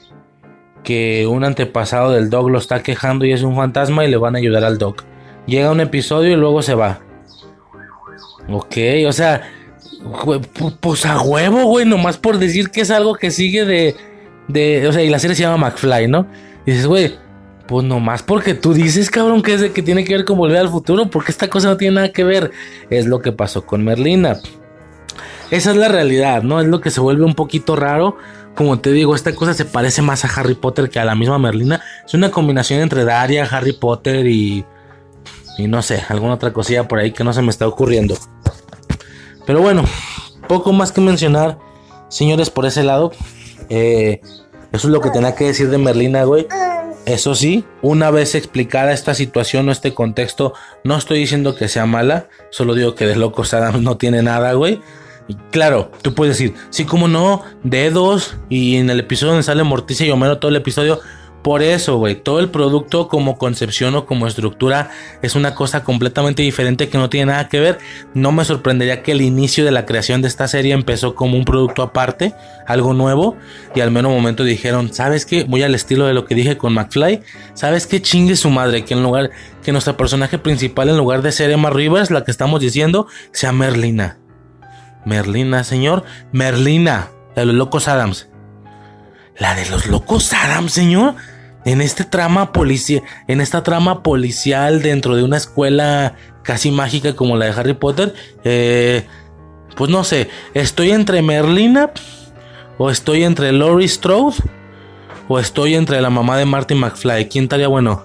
que 0.83 1.27
un 1.27 1.45
antepasado 1.45 2.13
del 2.13 2.31
Doc 2.31 2.49
lo 2.49 2.59
está 2.59 2.83
quejando 2.83 3.25
y 3.25 3.33
es 3.33 3.43
un 3.43 3.57
fantasma 3.57 4.05
y 4.05 4.11
le 4.11 4.17
van 4.17 4.35
a 4.35 4.39
ayudar 4.39 4.65
al 4.65 4.79
Doc. 4.79 5.05
Llega 5.47 5.71
un 5.71 5.81
episodio 5.81 6.33
y 6.33 6.37
luego 6.37 6.63
se 6.63 6.75
va. 6.75 7.01
Ok, 8.49 8.77
o 9.07 9.13
sea, 9.13 9.43
pues 10.81 11.07
a 11.07 11.21
huevo, 11.21 11.65
güey, 11.65 11.87
nomás 11.87 12.17
por 12.17 12.39
decir 12.39 12.71
que 12.71 12.81
es 12.81 12.91
algo 12.91 13.15
que 13.15 13.31
sigue 13.31 13.65
de, 13.65 13.95
de, 14.49 14.89
o 14.89 14.93
sea, 14.93 15.03
y 15.03 15.11
la 15.11 15.19
serie 15.19 15.37
se 15.37 15.43
llama 15.43 15.69
McFly, 15.69 16.09
¿no? 16.09 16.27
Dices, 16.67 16.87
güey, 16.87 17.15
pues 17.67 17.85
nomás 17.85 18.23
porque 18.23 18.55
tú 18.55 18.75
dices, 18.75 19.11
cabrón, 19.11 19.43
que 19.43 19.55
es 19.55 19.61
de 19.61 19.73
que 19.73 19.83
tiene 19.83 20.05
que 20.05 20.17
ver 20.17 20.25
con 20.25 20.37
volver 20.37 20.59
al 20.59 20.69
futuro, 20.69 21.09
porque 21.09 21.31
esta 21.31 21.49
cosa 21.49 21.69
no 21.69 21.77
tiene 21.77 21.95
nada 21.95 22.13
que 22.13 22.25
ver. 22.25 22.51
Es 22.91 23.07
lo 23.07 23.21
que 23.21 23.31
pasó 23.31 23.65
con 23.65 23.85
Merlina. 23.85 24.39
Esa 25.51 25.71
es 25.71 25.77
la 25.77 25.89
realidad, 25.89 26.43
¿no? 26.43 26.61
Es 26.61 26.67
lo 26.67 26.81
que 26.81 26.91
se 26.91 27.01
vuelve 27.01 27.25
un 27.25 27.35
poquito 27.35 27.77
raro. 27.77 28.17
Como 28.55 28.79
te 28.81 28.93
digo, 28.93 29.15
esta 29.15 29.35
cosa 29.35 29.55
se 29.55 29.65
parece 29.65 30.03
más 30.03 30.25
a 30.25 30.29
Harry 30.29 30.55
Potter 30.55 30.91
que 30.91 30.99
a 30.99 31.05
la 31.05 31.15
misma 31.15 31.39
Merlina. 31.39 31.83
Es 32.07 32.15
una 32.15 32.31
combinación 32.31 32.81
entre 32.81 33.05
Daria, 33.05 33.45
Harry 33.45 33.73
Potter 33.73 34.27
y. 34.27 34.65
Y 35.59 35.67
no 35.69 35.83
sé, 35.83 36.03
alguna 36.09 36.35
otra 36.35 36.53
cosilla 36.53 36.89
por 36.89 36.99
ahí 36.99 37.13
que 37.13 37.25
no 37.25 37.33
se 37.33 37.43
me 37.43 37.51
está 37.51 37.67
ocurriendo. 37.69 38.17
Pero 39.47 39.61
bueno, 39.61 39.85
poco 40.49 40.73
más 40.73 40.93
que 40.93 41.01
mencionar, 41.01 41.59
señores, 42.09 42.51
por 42.51 42.67
ese 42.67 42.83
lado. 42.83 43.13
Eh, 43.69 44.21
eso 44.73 44.89
es 44.89 44.93
lo 44.93 45.01
que 45.01 45.11
tenía 45.11 45.35
que 45.35 45.45
decir 45.45 45.69
de 45.71 45.79
Merlina, 45.79 46.25
güey. 46.25 46.47
Eso 47.07 47.35
sí, 47.35 47.65
una 47.83 48.11
vez 48.11 48.35
explicada 48.35 48.93
esta 48.93 49.15
situación 49.15 49.69
o 49.69 49.73
este 49.73 49.95
contexto, 49.95 50.53
no 50.85 50.97
estoy 50.97 51.19
diciendo 51.19 51.57
que 51.57 51.69
sea 51.69 51.87
mala, 51.87 52.29
solo 52.51 52.75
digo 52.75 52.95
que 52.95 53.07
de 53.07 53.17
locos 53.17 53.55
Adam 53.55 53.83
no 53.83 53.97
tiene 53.97 54.23
nada, 54.23 54.53
güey. 54.53 54.81
Claro, 55.51 55.91
tú 56.03 56.15
puedes 56.15 56.39
decir, 56.39 56.55
sí, 56.71 56.85
como 56.85 57.09
no, 57.09 57.43
dedos, 57.63 58.37
y 58.49 58.77
en 58.77 58.91
el 58.91 59.01
episodio 59.01 59.33
donde 59.33 59.43
sale 59.43 59.63
Morticia 59.63 60.07
y 60.07 60.11
Homero 60.11 60.39
todo 60.39 60.51
el 60.51 60.57
episodio, 60.57 61.01
por 61.43 61.63
eso, 61.63 61.97
güey, 61.97 62.17
todo 62.17 62.39
el 62.39 62.51
producto 62.51 63.09
como 63.09 63.39
concepción 63.39 63.95
o 63.95 64.05
como 64.05 64.27
estructura 64.27 64.91
es 65.23 65.35
una 65.35 65.55
cosa 65.55 65.85
completamente 65.85 66.43
diferente 66.43 66.91
que 66.91 66.99
no 66.99 67.09
tiene 67.09 67.33
nada 67.33 67.49
que 67.49 67.61
ver. 67.61 67.79
No 68.13 68.31
me 68.31 68.45
sorprendería 68.45 69.03
que 69.03 69.13
el 69.13 69.23
inicio 69.23 69.65
de 69.65 69.71
la 69.71 69.87
creación 69.87 70.21
de 70.21 70.29
esta 70.29 70.49
serie 70.49 70.75
empezó 70.75 71.15
como 71.15 71.39
un 71.39 71.47
producto 71.47 71.83
aparte, 71.83 72.35
algo 72.67 72.93
nuevo, 72.93 73.37
y 73.75 73.81
al 73.81 73.91
menos 73.91 74.13
momento 74.13 74.45
dijeron, 74.45 74.93
¿sabes 74.93 75.25
qué? 75.25 75.45
Voy 75.45 75.63
al 75.63 75.75
estilo 75.75 76.07
de 76.07 76.13
lo 76.13 76.27
que 76.27 76.35
dije 76.35 76.59
con 76.59 76.75
McFly, 76.75 77.23
¿sabes 77.55 77.87
qué? 77.87 78.03
Chingue 78.03 78.37
su 78.37 78.51
madre, 78.51 78.85
que 78.85 78.93
en 78.93 79.03
lugar, 79.03 79.31
que 79.63 79.73
nuestra 79.73 79.97
personaje 79.97 80.37
principal 80.37 80.91
en 80.91 80.99
lugar 80.99 81.23
de 81.23 81.33
ser 81.33 81.51
Emma 81.51 81.71
Rivers, 81.71 82.11
la 82.11 82.23
que 82.23 82.31
estamos 82.31 82.61
diciendo, 82.61 83.07
sea 83.33 83.53
Merlina. 83.53 84.20
Merlina, 85.05 85.65
señor, 85.65 86.05
Merlina, 86.33 87.09
de 87.35 87.45
los 87.45 87.55
locos 87.55 87.89
Adams. 87.89 88.29
La 89.39 89.55
de 89.55 89.69
los 89.69 89.87
locos 89.87 90.33
Adams, 90.33 90.73
señor. 90.73 91.15
En 91.65 91.83
este 91.83 92.05
trama 92.05 92.53
policía, 92.53 93.03
en 93.29 93.43
esta 93.43 93.63
trama 93.63 94.03
policial 94.03 94.81
dentro 94.81 95.15
de 95.15 95.23
una 95.23 95.37
escuela 95.37 96.15
casi 96.43 96.71
mágica 96.71 97.15
como 97.15 97.37
la 97.37 97.47
de 97.47 97.53
Harry 97.53 97.75
Potter, 97.75 98.15
eh, 98.45 99.07
pues 99.77 99.91
no 99.91 100.03
sé, 100.03 100.31
estoy 100.55 100.91
entre 100.91 101.21
Merlina 101.21 101.91
o 102.79 102.91
estoy 102.91 103.25
entre 103.25 103.53
Laurie 103.53 103.89
Strode 103.89 104.37
o 105.29 105.39
estoy 105.39 105.75
entre 105.75 106.01
la 106.01 106.09
mamá 106.09 106.39
de 106.39 106.47
Marty 106.47 106.75
McFly. 106.75 107.29
¿Quién 107.29 107.45
estaría 107.45 107.69
bueno? 107.69 108.05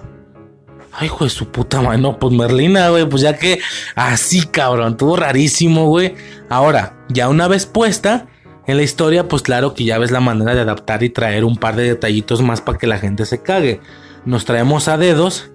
Ay, 0.98 1.10
de 1.20 1.28
su 1.28 1.48
puta 1.48 1.82
madre. 1.82 1.98
No, 1.98 2.18
pues 2.18 2.32
Merlina, 2.34 2.88
güey. 2.88 3.08
Pues 3.08 3.22
ya 3.22 3.36
que 3.36 3.60
así, 3.94 4.46
cabrón. 4.46 4.96
Todo 4.96 5.16
rarísimo, 5.16 5.86
güey. 5.86 6.14
Ahora, 6.48 6.96
ya 7.08 7.28
una 7.28 7.48
vez 7.48 7.66
puesta, 7.66 8.26
en 8.66 8.76
la 8.78 8.82
historia, 8.82 9.28
pues 9.28 9.42
claro 9.42 9.74
que 9.74 9.84
ya 9.84 9.98
ves 9.98 10.10
la 10.10 10.20
manera 10.20 10.54
de 10.54 10.60
adaptar 10.60 11.02
y 11.02 11.10
traer 11.10 11.44
un 11.44 11.56
par 11.56 11.76
de 11.76 11.84
detallitos 11.84 12.42
más 12.42 12.60
para 12.60 12.78
que 12.78 12.86
la 12.86 12.98
gente 12.98 13.24
se 13.26 13.42
cague. 13.42 13.80
Nos 14.24 14.44
traemos 14.44 14.88
a 14.88 14.96
dedos 14.96 15.50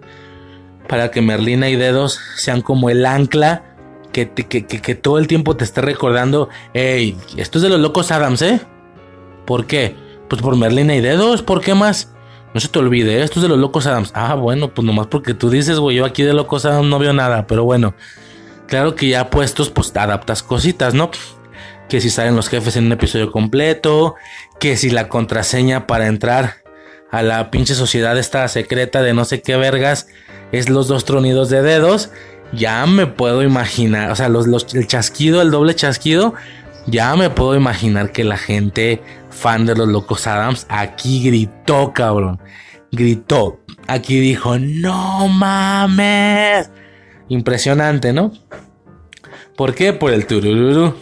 para 0.88 1.12
que 1.12 1.22
Merlina 1.22 1.70
y 1.70 1.76
dedos 1.76 2.20
sean 2.36 2.62
como 2.62 2.90
el 2.90 3.06
ancla 3.06 3.64
que, 4.12 4.30
que, 4.30 4.66
que, 4.66 4.96
todo 4.96 5.20
el 5.20 5.28
tiempo 5.28 5.56
te 5.56 5.64
esté 5.64 5.82
recordando, 5.82 6.50
hey, 6.74 7.18
esto 7.38 7.60
es 7.60 7.64
de 7.64 7.70
los 7.70 7.80
locos 7.80 8.12
Adams, 8.12 8.42
¿eh? 8.42 8.60
¿Por 9.46 9.68
qué? 9.68 9.96
Pues 10.28 10.42
por 10.42 10.58
Merlina 10.58 10.96
y 10.96 11.02
dedos, 11.02 11.42
¿por 11.42 11.62
qué 11.62 11.76
más? 11.76 12.14
No 12.54 12.60
se 12.60 12.68
te 12.68 12.80
olvide, 12.80 13.24
esto 13.24 13.40
es 13.40 13.44
de 13.44 13.50
los 13.50 13.60
locos 13.60 13.88
Adams. 13.88 14.12
Ah, 14.14 14.36
bueno, 14.36 14.74
pues 14.74 14.86
nomás 14.86 15.08
porque 15.08 15.34
tú 15.34 15.50
dices, 15.50 15.80
güey, 15.80 15.98
yo 15.98 16.06
aquí 16.06 16.24
de 16.24 16.34
locos 16.34 16.66
Adams 16.66 16.88
no 16.88 17.00
veo 17.00 17.14
nada, 17.14 17.48
pero 17.48 17.64
bueno. 17.64 17.94
Claro 18.68 18.96
que 18.96 19.10
ya 19.10 19.30
puestos, 19.30 19.70
pues 19.70 19.96
adaptas 19.96 20.44
cositas, 20.44 20.94
¿no? 20.94 21.12
que 21.92 22.00
si 22.00 22.10
salen 22.10 22.38
los 22.38 22.48
jefes 22.48 22.78
en 22.78 22.86
un 22.86 22.94
episodio 22.94 23.34
completo, 23.34 24.16
que 24.62 24.78
si 24.78 24.90
la 24.90 25.10
contraseña 25.10 25.88
para 25.88 26.08
entrar 26.08 26.64
a 27.12 27.22
la 27.22 27.52
pinche 27.52 27.76
sociedad 27.76 28.18
esta 28.18 28.48
secreta 28.48 29.02
de 29.02 29.14
no 29.14 29.26
sé 29.26 29.42
qué 29.42 29.58
vergas 29.58 30.08
es 30.54 30.70
los 30.70 30.88
dos 30.88 31.04
tronidos 31.04 31.50
de 31.50 31.62
dedos, 31.62 32.10
ya 32.54 32.86
me 32.86 33.08
puedo 33.08 33.44
imaginar, 33.44 34.10
o 34.10 34.16
sea, 34.16 34.28
el 34.28 34.88
chasquido, 34.88 35.42
el 35.42 35.52
doble 35.52 35.76
chasquido, 35.76 36.34
ya 36.88 37.16
me 37.16 37.30
puedo 37.30 37.56
imaginar 37.56 38.12
que 38.12 38.24
la 38.24 38.38
gente 38.38 39.02
fan 39.30 39.66
de 39.66 39.76
los 39.76 39.88
locos 39.88 40.28
Adams 40.28 40.66
aquí 40.70 41.24
gritó, 41.24 41.94
cabrón. 41.94 42.40
Gritó. 42.92 43.60
Aquí 43.88 44.20
dijo, 44.20 44.58
no 44.60 45.28
mames. 45.28 46.70
Impresionante, 47.30 48.14
¿no? 48.14 48.32
¿Por 49.56 49.74
qué? 49.74 49.94
Por 49.94 50.14
el 50.14 50.26
turururu. 50.26 50.96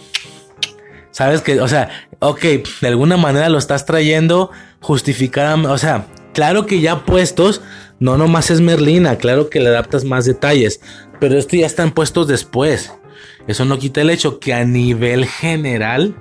Sabes 1.11 1.41
que, 1.41 1.59
o 1.59 1.67
sea, 1.67 1.89
ok, 2.19 2.41
de 2.81 2.87
alguna 2.87 3.17
manera 3.17 3.49
lo 3.49 3.57
estás 3.57 3.85
trayendo 3.85 4.51
justificada, 4.79 5.55
o 5.71 5.77
sea, 5.77 6.05
claro 6.33 6.65
que 6.65 6.79
ya 6.79 7.05
puestos, 7.05 7.61
no 7.99 8.17
nomás 8.17 8.51
es 8.51 8.61
Merlina, 8.61 9.17
claro 9.17 9.49
que 9.49 9.59
le 9.59 9.69
adaptas 9.69 10.05
más 10.05 10.25
detalles, 10.25 10.79
pero 11.19 11.37
esto 11.37 11.57
ya 11.57 11.65
están 11.65 11.91
puestos 11.91 12.27
después. 12.27 12.93
Eso 13.49 13.65
no 13.65 13.79
quita 13.79 14.01
el 14.01 14.11
hecho 14.11 14.39
que 14.39 14.53
a 14.53 14.63
nivel 14.63 15.25
general 15.25 16.13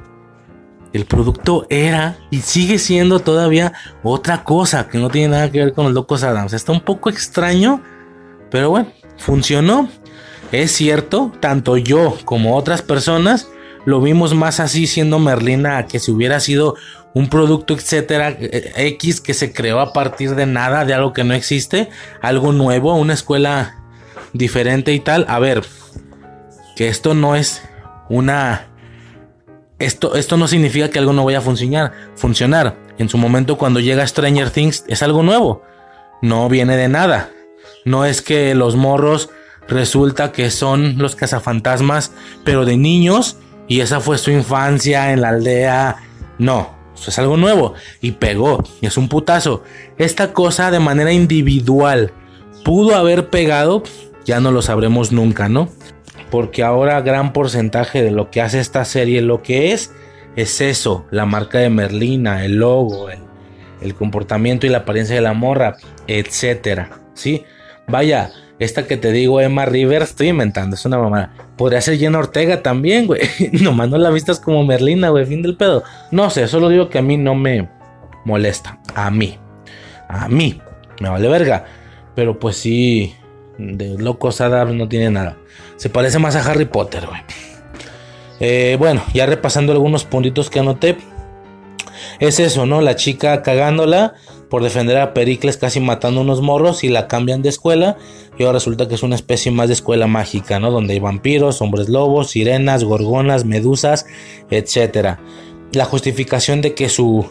el 0.94 1.04
producto 1.04 1.66
era 1.68 2.16
y 2.30 2.38
sigue 2.38 2.78
siendo 2.78 3.20
todavía 3.20 3.74
otra 4.02 4.44
cosa 4.44 4.88
que 4.88 4.96
no 4.96 5.10
tiene 5.10 5.28
nada 5.28 5.50
que 5.50 5.58
ver 5.58 5.74
con 5.74 5.84
los 5.84 5.92
locos 5.92 6.22
Adams. 6.22 6.54
Está 6.54 6.72
un 6.72 6.80
poco 6.80 7.10
extraño, 7.10 7.82
pero 8.50 8.70
bueno, 8.70 8.90
funcionó. 9.18 9.90
Es 10.52 10.72
cierto, 10.72 11.30
tanto 11.38 11.76
yo 11.76 12.16
como 12.24 12.56
otras 12.56 12.80
personas 12.80 13.50
lo 13.84 14.00
vimos 14.00 14.34
más 14.34 14.58
así 14.58 14.86
siendo 14.86 15.18
Merlina 15.18 15.86
que 15.86 15.98
si 15.98 16.10
hubiera 16.10 16.40
sido 16.40 16.76
un 17.12 17.28
producto, 17.28 17.74
etcétera, 17.74 18.34
eh, 18.40 18.72
X 18.74 19.20
que 19.20 19.34
se 19.34 19.52
creó 19.52 19.80
a 19.80 19.92
partir 19.92 20.34
de 20.34 20.46
nada, 20.46 20.86
de 20.86 20.94
algo 20.94 21.12
que 21.12 21.24
no 21.24 21.34
existe, 21.34 21.90
algo 22.22 22.54
nuevo, 22.54 22.94
una 22.94 23.12
escuela, 23.12 23.82
diferente 24.32 24.94
y 24.94 25.00
tal. 25.00 25.26
A 25.28 25.38
ver, 25.38 25.62
que 26.78 26.86
esto 26.86 27.12
no 27.12 27.34
es 27.34 27.60
una... 28.08 28.68
Esto, 29.80 30.14
esto 30.14 30.36
no 30.36 30.46
significa 30.46 30.88
que 30.90 31.00
algo 31.00 31.12
no 31.12 31.24
vaya 31.24 31.38
a 31.38 31.40
funcionar, 31.40 31.92
funcionar. 32.14 32.76
En 32.98 33.08
su 33.08 33.18
momento 33.18 33.58
cuando 33.58 33.80
llega 33.80 34.06
Stranger 34.06 34.50
Things 34.50 34.84
es 34.86 35.02
algo 35.02 35.24
nuevo. 35.24 35.64
No 36.22 36.48
viene 36.48 36.76
de 36.76 36.88
nada. 36.88 37.30
No 37.84 38.04
es 38.04 38.22
que 38.22 38.54
los 38.54 38.76
morros 38.76 39.28
resulta 39.66 40.30
que 40.30 40.52
son 40.52 40.98
los 40.98 41.16
cazafantasmas, 41.16 42.12
pero 42.44 42.64
de 42.64 42.76
niños, 42.76 43.38
y 43.66 43.80
esa 43.80 43.98
fue 43.98 44.16
su 44.16 44.30
infancia 44.30 45.12
en 45.12 45.22
la 45.22 45.30
aldea. 45.30 45.96
No, 46.38 46.76
eso 46.94 47.10
es 47.10 47.18
algo 47.18 47.36
nuevo 47.36 47.74
y 48.00 48.12
pegó, 48.12 48.62
y 48.80 48.86
es 48.86 48.96
un 48.96 49.08
putazo. 49.08 49.64
Esta 49.96 50.32
cosa 50.32 50.70
de 50.70 50.78
manera 50.78 51.12
individual 51.12 52.12
pudo 52.64 52.94
haber 52.94 53.30
pegado, 53.30 53.82
ya 54.24 54.38
no 54.38 54.52
lo 54.52 54.62
sabremos 54.62 55.10
nunca, 55.10 55.48
¿no? 55.48 55.70
Porque 56.30 56.62
ahora 56.62 57.00
gran 57.00 57.32
porcentaje 57.32 58.02
de 58.02 58.10
lo 58.10 58.30
que 58.30 58.40
hace 58.40 58.60
esta 58.60 58.84
serie, 58.84 59.22
lo 59.22 59.42
que 59.42 59.72
es, 59.72 59.92
es 60.36 60.60
eso, 60.60 61.06
la 61.10 61.26
marca 61.26 61.58
de 61.58 61.70
Merlina, 61.70 62.44
el 62.44 62.56
logo, 62.56 63.08
el, 63.10 63.94
comportamiento 63.94 64.66
y 64.66 64.70
la 64.70 64.78
apariencia 64.78 65.16
de 65.16 65.22
la 65.22 65.32
morra, 65.32 65.76
etcétera, 66.06 66.90
¿sí? 67.14 67.44
Vaya, 67.86 68.30
esta 68.58 68.86
que 68.86 68.96
te 68.96 69.12
digo, 69.12 69.40
Emma 69.40 69.64
Rivers, 69.64 70.10
estoy 70.10 70.28
inventando, 70.28 70.74
es 70.76 70.84
una 70.84 70.98
mamada. 70.98 71.32
Podría 71.56 71.80
ser 71.80 71.98
Jenna 71.98 72.18
Ortega 72.18 72.62
también, 72.62 73.06
güey. 73.06 73.20
Nomás 73.52 73.88
no 73.88 73.98
la 73.98 74.10
vistas 74.10 74.40
como 74.40 74.64
Merlina, 74.64 75.08
güey, 75.08 75.24
fin 75.24 75.42
del 75.42 75.56
pedo. 75.56 75.82
No 76.10 76.28
sé, 76.28 76.46
solo 76.48 76.68
digo 76.68 76.90
que 76.90 76.98
a 76.98 77.02
mí 77.02 77.16
no 77.16 77.34
me 77.34 77.68
molesta. 78.24 78.78
A 78.94 79.10
mí. 79.10 79.38
A 80.08 80.28
mí. 80.28 80.60
Me 81.00 81.08
vale 81.08 81.28
verga. 81.28 81.64
Pero 82.14 82.38
pues 82.38 82.56
sí, 82.56 83.14
de 83.58 83.96
locos 83.96 84.40
Adams 84.40 84.74
no 84.74 84.88
tiene 84.88 85.10
nada. 85.10 85.36
Se 85.78 85.88
parece 85.88 86.18
más 86.18 86.36
a 86.36 86.42
Harry 86.42 86.66
Potter, 86.66 87.06
güey. 87.06 87.22
Eh, 88.40 88.76
bueno, 88.78 89.02
ya 89.14 89.26
repasando 89.26 89.72
algunos 89.72 90.04
puntitos 90.04 90.50
que 90.50 90.58
anoté. 90.60 90.98
Es 92.20 92.40
eso, 92.40 92.66
¿no? 92.66 92.80
La 92.80 92.96
chica 92.96 93.42
cagándola 93.42 94.14
por 94.50 94.62
defender 94.62 94.98
a 94.98 95.14
Pericles 95.14 95.56
casi 95.56 95.80
matando 95.80 96.20
unos 96.20 96.40
morros 96.40 96.84
y 96.84 96.88
la 96.88 97.06
cambian 97.06 97.42
de 97.42 97.48
escuela 97.48 97.96
y 98.38 98.44
ahora 98.44 98.58
resulta 98.58 98.88
que 98.88 98.94
es 98.94 99.02
una 99.02 99.14
especie 99.14 99.52
más 99.52 99.68
de 99.68 99.74
escuela 99.74 100.06
mágica, 100.06 100.58
¿no? 100.58 100.70
Donde 100.70 100.94
hay 100.94 101.00
vampiros, 101.00 101.60
hombres 101.60 101.88
lobos, 101.88 102.30
sirenas, 102.30 102.84
gorgonas, 102.84 103.44
medusas, 103.44 104.06
etc. 104.50 105.18
La 105.72 105.84
justificación 105.84 106.60
de 106.60 106.74
que 106.74 106.88
su... 106.88 107.28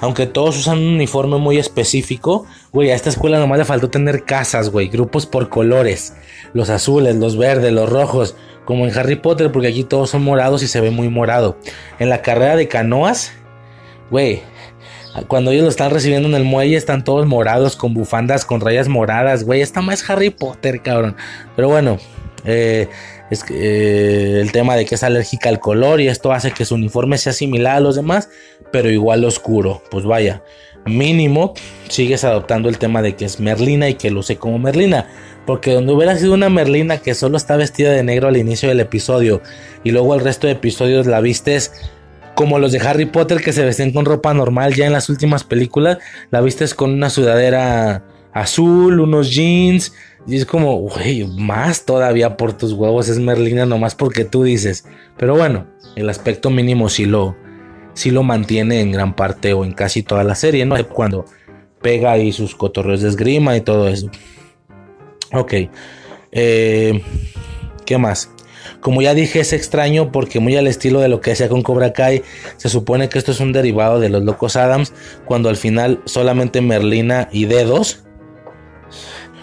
Aunque 0.00 0.26
todos 0.26 0.58
usan 0.58 0.78
un 0.78 0.94
uniforme 0.94 1.38
muy 1.38 1.58
específico, 1.58 2.46
güey, 2.72 2.90
a 2.90 2.94
esta 2.94 3.10
escuela 3.10 3.38
nomás 3.38 3.58
le 3.58 3.64
faltó 3.64 3.90
tener 3.90 4.24
casas, 4.24 4.70
güey, 4.70 4.88
grupos 4.88 5.26
por 5.26 5.48
colores, 5.48 6.14
los 6.52 6.70
azules, 6.70 7.16
los 7.16 7.36
verdes, 7.36 7.72
los 7.72 7.88
rojos, 7.88 8.36
como 8.64 8.86
en 8.86 8.96
Harry 8.96 9.16
Potter, 9.16 9.52
porque 9.52 9.68
aquí 9.68 9.84
todos 9.84 10.10
son 10.10 10.22
morados 10.22 10.62
y 10.62 10.68
se 10.68 10.80
ve 10.80 10.90
muy 10.90 11.08
morado. 11.08 11.56
En 11.98 12.08
la 12.08 12.22
carrera 12.22 12.56
de 12.56 12.68
canoas, 12.68 13.32
güey, 14.10 14.42
cuando 15.28 15.50
ellos 15.50 15.64
lo 15.64 15.68
están 15.68 15.90
recibiendo 15.90 16.28
en 16.28 16.34
el 16.34 16.44
muelle, 16.44 16.76
están 16.76 17.04
todos 17.04 17.26
morados, 17.26 17.76
con 17.76 17.92
bufandas, 17.92 18.44
con 18.44 18.60
rayas 18.60 18.88
moradas, 18.88 19.44
güey. 19.44 19.60
Esta 19.60 19.82
más 19.82 20.08
Harry 20.08 20.30
Potter, 20.30 20.80
cabrón. 20.80 21.16
Pero 21.54 21.68
bueno, 21.68 21.98
eh, 22.44 22.88
es 23.30 23.44
que, 23.44 23.54
eh, 23.54 24.40
el 24.40 24.52
tema 24.52 24.74
de 24.74 24.86
que 24.86 24.94
es 24.94 25.02
alérgica 25.02 25.48
al 25.48 25.60
color 25.60 26.00
y 26.00 26.08
esto 26.08 26.32
hace 26.32 26.52
que 26.52 26.64
su 26.64 26.76
uniforme 26.76 27.18
sea 27.18 27.32
similar 27.32 27.76
a 27.76 27.80
los 27.80 27.96
demás, 27.96 28.30
pero 28.72 28.90
igual 28.90 29.24
oscuro. 29.24 29.82
Pues 29.90 30.04
vaya, 30.04 30.42
mínimo 30.86 31.54
sigues 31.88 32.24
adoptando 32.24 32.68
el 32.68 32.78
tema 32.78 33.02
de 33.02 33.14
que 33.14 33.24
es 33.24 33.38
Merlina 33.38 33.88
y 33.88 33.94
que 33.94 34.10
luce 34.10 34.36
como 34.36 34.58
Merlina. 34.58 35.08
Porque 35.46 35.72
donde 35.72 35.92
hubiera 35.92 36.16
sido 36.16 36.34
una 36.34 36.48
Merlina 36.48 36.98
que 36.98 37.14
solo 37.14 37.36
está 37.36 37.56
vestida 37.56 37.90
de 37.92 38.02
negro 38.02 38.28
al 38.28 38.36
inicio 38.36 38.68
del 38.68 38.80
episodio 38.80 39.42
y 39.84 39.90
luego 39.90 40.14
el 40.14 40.20
resto 40.20 40.46
de 40.46 40.54
episodios 40.54 41.06
la 41.06 41.20
vistes 41.20 41.72
como 42.34 42.58
los 42.58 42.72
de 42.72 42.80
Harry 42.80 43.06
Potter 43.06 43.42
que 43.42 43.52
se 43.52 43.64
vestían 43.64 43.92
con 43.92 44.04
ropa 44.04 44.32
normal 44.32 44.74
ya 44.74 44.86
en 44.86 44.92
las 44.92 45.08
últimas 45.10 45.44
películas, 45.44 45.98
la 46.30 46.40
vistes 46.40 46.74
con 46.74 46.90
una 46.90 47.10
sudadera 47.10 48.04
azul, 48.32 49.00
unos 49.00 49.34
jeans, 49.34 49.92
y 50.26 50.36
es 50.36 50.46
como, 50.46 50.76
güey, 50.76 51.26
más 51.26 51.84
todavía 51.84 52.36
por 52.36 52.52
tus 52.52 52.72
huevos 52.72 53.08
es 53.08 53.18
Merlina 53.18 53.66
nomás 53.66 53.94
porque 53.94 54.24
tú 54.24 54.44
dices. 54.44 54.84
Pero 55.18 55.36
bueno, 55.36 55.66
el 55.96 56.08
aspecto 56.08 56.48
mínimo 56.48 56.88
sí 56.88 57.04
lo, 57.04 57.36
sí 57.94 58.10
lo 58.10 58.22
mantiene 58.22 58.80
en 58.80 58.92
gran 58.92 59.14
parte 59.14 59.52
o 59.52 59.64
en 59.64 59.72
casi 59.72 60.02
toda 60.02 60.24
la 60.24 60.34
serie, 60.34 60.64
¿no? 60.64 60.76
Cuando 60.88 61.24
pega 61.80 62.12
ahí 62.12 62.32
sus 62.32 62.54
cotorreos 62.54 63.02
de 63.02 63.08
esgrima 63.08 63.56
y 63.56 63.60
todo 63.60 63.88
eso. 63.88 64.10
Ok. 65.32 65.54
Eh, 66.30 67.02
¿Qué 67.84 67.98
más? 67.98 68.30
Como 68.80 69.02
ya 69.02 69.14
dije, 69.14 69.40
es 69.40 69.52
extraño 69.52 70.10
porque 70.12 70.40
muy 70.40 70.56
al 70.56 70.66
estilo 70.66 71.00
de 71.00 71.08
lo 71.08 71.20
que 71.20 71.32
hacía 71.32 71.48
con 71.48 71.62
Cobra 71.62 71.92
Kai, 71.92 72.22
se 72.56 72.68
supone 72.68 73.08
que 73.08 73.18
esto 73.18 73.32
es 73.32 73.40
un 73.40 73.52
derivado 73.52 74.00
de 74.00 74.08
los 74.08 74.22
Locos 74.22 74.56
Adams, 74.56 74.92
cuando 75.24 75.48
al 75.48 75.56
final 75.56 76.00
solamente 76.04 76.60
Merlina 76.60 77.28
y 77.32 77.44
Dedos, 77.44 78.04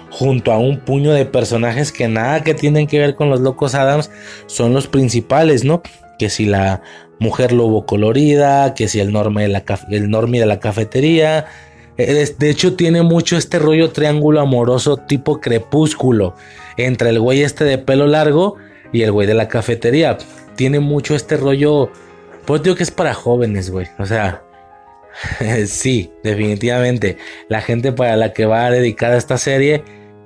junto 0.09 0.51
a 0.51 0.57
un 0.57 0.79
puño 0.79 1.13
de 1.13 1.25
personajes 1.25 1.91
que 1.91 2.07
nada 2.07 2.43
que 2.43 2.53
tienen 2.53 2.87
que 2.87 2.99
ver 2.99 3.15
con 3.15 3.29
los 3.29 3.39
Locos 3.39 3.75
Adams, 3.75 4.11
son 4.47 4.73
los 4.73 4.87
principales, 4.87 5.63
¿no? 5.63 5.81
Que 6.17 6.29
si 6.29 6.45
la 6.45 6.81
mujer 7.19 7.51
lobo 7.51 7.85
colorida, 7.85 8.73
que 8.73 8.88
si 8.88 8.99
el 8.99 9.11
norme 9.11 9.43
de 9.43 9.49
la, 9.49 9.64
el 9.91 10.09
normie 10.09 10.39
de 10.39 10.45
la 10.45 10.59
cafetería, 10.59 11.45
de 12.06 12.49
hecho, 12.49 12.75
tiene 12.75 13.01
mucho 13.01 13.35
este 13.35 13.59
rollo 13.59 13.91
triángulo 13.91 14.39
amoroso 14.39 14.95
tipo 14.95 15.41
crepúsculo 15.41 16.33
entre 16.77 17.09
el 17.09 17.19
güey 17.19 17.41
este 17.41 17.65
de 17.65 17.77
pelo 17.77 18.07
largo 18.07 18.56
y 18.93 19.01
el 19.01 19.11
güey 19.11 19.27
de 19.27 19.33
la 19.33 19.49
cafetería. 19.49 20.17
Tiene 20.56 20.80
mucho 20.80 21.14
este 21.14 21.35
rollo. 21.35 21.91
Pues 22.45 22.64
digo 22.64 22.77
que 22.77 22.83
es 22.83 22.91
para 22.91 23.14
jóvenes, 23.14 23.69
güey. 23.69 23.88
O 23.98 24.06
sea, 24.06 24.43
sí, 25.67 26.14
definitivamente. 26.23 27.17
La 27.49 27.59
gente 27.59 27.91
para 27.91 28.15
la 28.15 28.31
que 28.31 28.45
va 28.45 28.65
a 28.65 28.72
dedicar 28.72 29.11
a 29.11 29.17
esta 29.17 29.38
serie, 29.38 29.83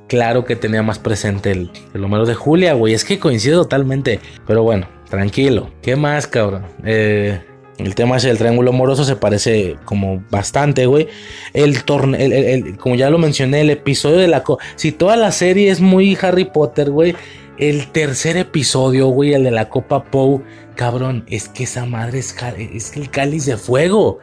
claro 0.08 0.46
que 0.46 0.56
tenía 0.56 0.84
más 0.84 1.00
presente 1.00 1.52
el, 1.52 1.72
el 1.96 2.02
número 2.02 2.28
de 2.28 2.36
Julia, 2.36 2.74
güey. 2.74 2.94
Es 2.94 3.04
que 3.04 3.18
coincide 3.18 3.56
totalmente. 3.56 4.20
Pero 4.46 4.62
bueno, 4.62 4.88
tranquilo. 5.14 5.69
¿Qué 5.83 5.95
más, 5.95 6.25
cabrón? 6.25 6.66
Eh, 6.83 7.40
el 7.77 7.93
tema 7.93 8.17
es 8.17 8.25
el 8.25 8.40
triángulo 8.40 8.72
amoroso, 8.72 9.03
se 9.03 9.16
parece 9.16 9.75
como 9.85 10.24
bastante, 10.32 10.88
güey. 10.88 11.08
El 11.53 11.83
torneo, 11.83 12.75
como 12.80 12.95
ya 12.95 13.11
lo 13.11 13.19
mencioné, 13.19 13.61
el 13.61 13.69
episodio 13.69 14.17
de 14.17 14.27
la... 14.27 14.43
si 14.75 14.92
toda 14.92 15.16
la 15.16 15.32
serie 15.32 15.69
es 15.69 15.82
muy 15.82 16.17
Harry 16.19 16.45
Potter, 16.45 16.90
güey 16.90 17.16
el 17.59 17.92
tercer 17.92 18.38
episodio, 18.38 19.09
güey, 19.09 19.35
el 19.35 19.43
de 19.43 19.51
la 19.51 19.69
Copa 19.69 20.06
Poe, 20.06 20.42
cabrón, 20.75 21.24
es 21.30 21.48
que 21.50 21.66
esa 21.66 21.85
madre 21.85 22.17
es, 22.17 22.35
es 22.58 22.98
el 22.98 23.11
cáliz 23.11 23.45
de 23.45 23.58
fuego. 23.58 24.17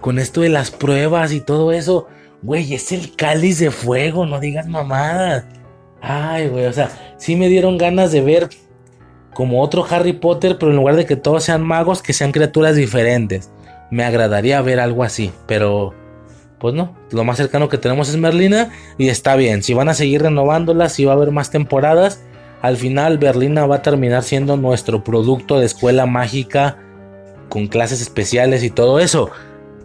Con 0.00 0.20
esto 0.20 0.42
de 0.42 0.48
las 0.48 0.70
pruebas 0.70 1.32
y 1.32 1.40
todo 1.40 1.72
eso, 1.72 2.06
güey, 2.42 2.72
es 2.72 2.92
el 2.92 3.16
cáliz 3.16 3.58
de 3.58 3.72
fuego, 3.72 4.26
no 4.26 4.38
digas 4.38 4.68
mamadas. 4.68 5.44
Ay, 6.00 6.46
güey, 6.46 6.66
o 6.66 6.72
sea, 6.72 7.16
sí 7.18 7.34
me 7.34 7.48
dieron 7.48 7.78
ganas 7.78 8.12
de 8.12 8.20
ver 8.20 8.48
como 9.38 9.62
otro 9.62 9.86
Harry 9.88 10.14
Potter, 10.14 10.56
pero 10.58 10.72
en 10.72 10.76
lugar 10.78 10.96
de 10.96 11.06
que 11.06 11.14
todos 11.14 11.44
sean 11.44 11.62
magos, 11.62 12.02
que 12.02 12.12
sean 12.12 12.32
criaturas 12.32 12.74
diferentes. 12.74 13.52
Me 13.88 14.02
agradaría 14.02 14.60
ver 14.62 14.80
algo 14.80 15.04
así, 15.04 15.30
pero 15.46 15.94
pues 16.58 16.74
no, 16.74 16.96
lo 17.12 17.22
más 17.22 17.36
cercano 17.36 17.68
que 17.68 17.78
tenemos 17.78 18.08
es 18.08 18.16
Merlina 18.16 18.72
y 18.98 19.10
está 19.10 19.36
bien. 19.36 19.62
Si 19.62 19.74
van 19.74 19.88
a 19.88 19.94
seguir 19.94 20.22
renovándolas, 20.22 20.92
si 20.92 21.04
va 21.04 21.12
a 21.12 21.14
haber 21.14 21.30
más 21.30 21.52
temporadas, 21.52 22.20
al 22.62 22.76
final 22.78 23.18
Berlina 23.18 23.64
va 23.64 23.76
a 23.76 23.82
terminar 23.82 24.24
siendo 24.24 24.56
nuestro 24.56 25.04
producto 25.04 25.60
de 25.60 25.66
escuela 25.66 26.04
mágica 26.04 26.78
con 27.48 27.68
clases 27.68 28.00
especiales 28.00 28.64
y 28.64 28.70
todo 28.70 28.98
eso. 28.98 29.30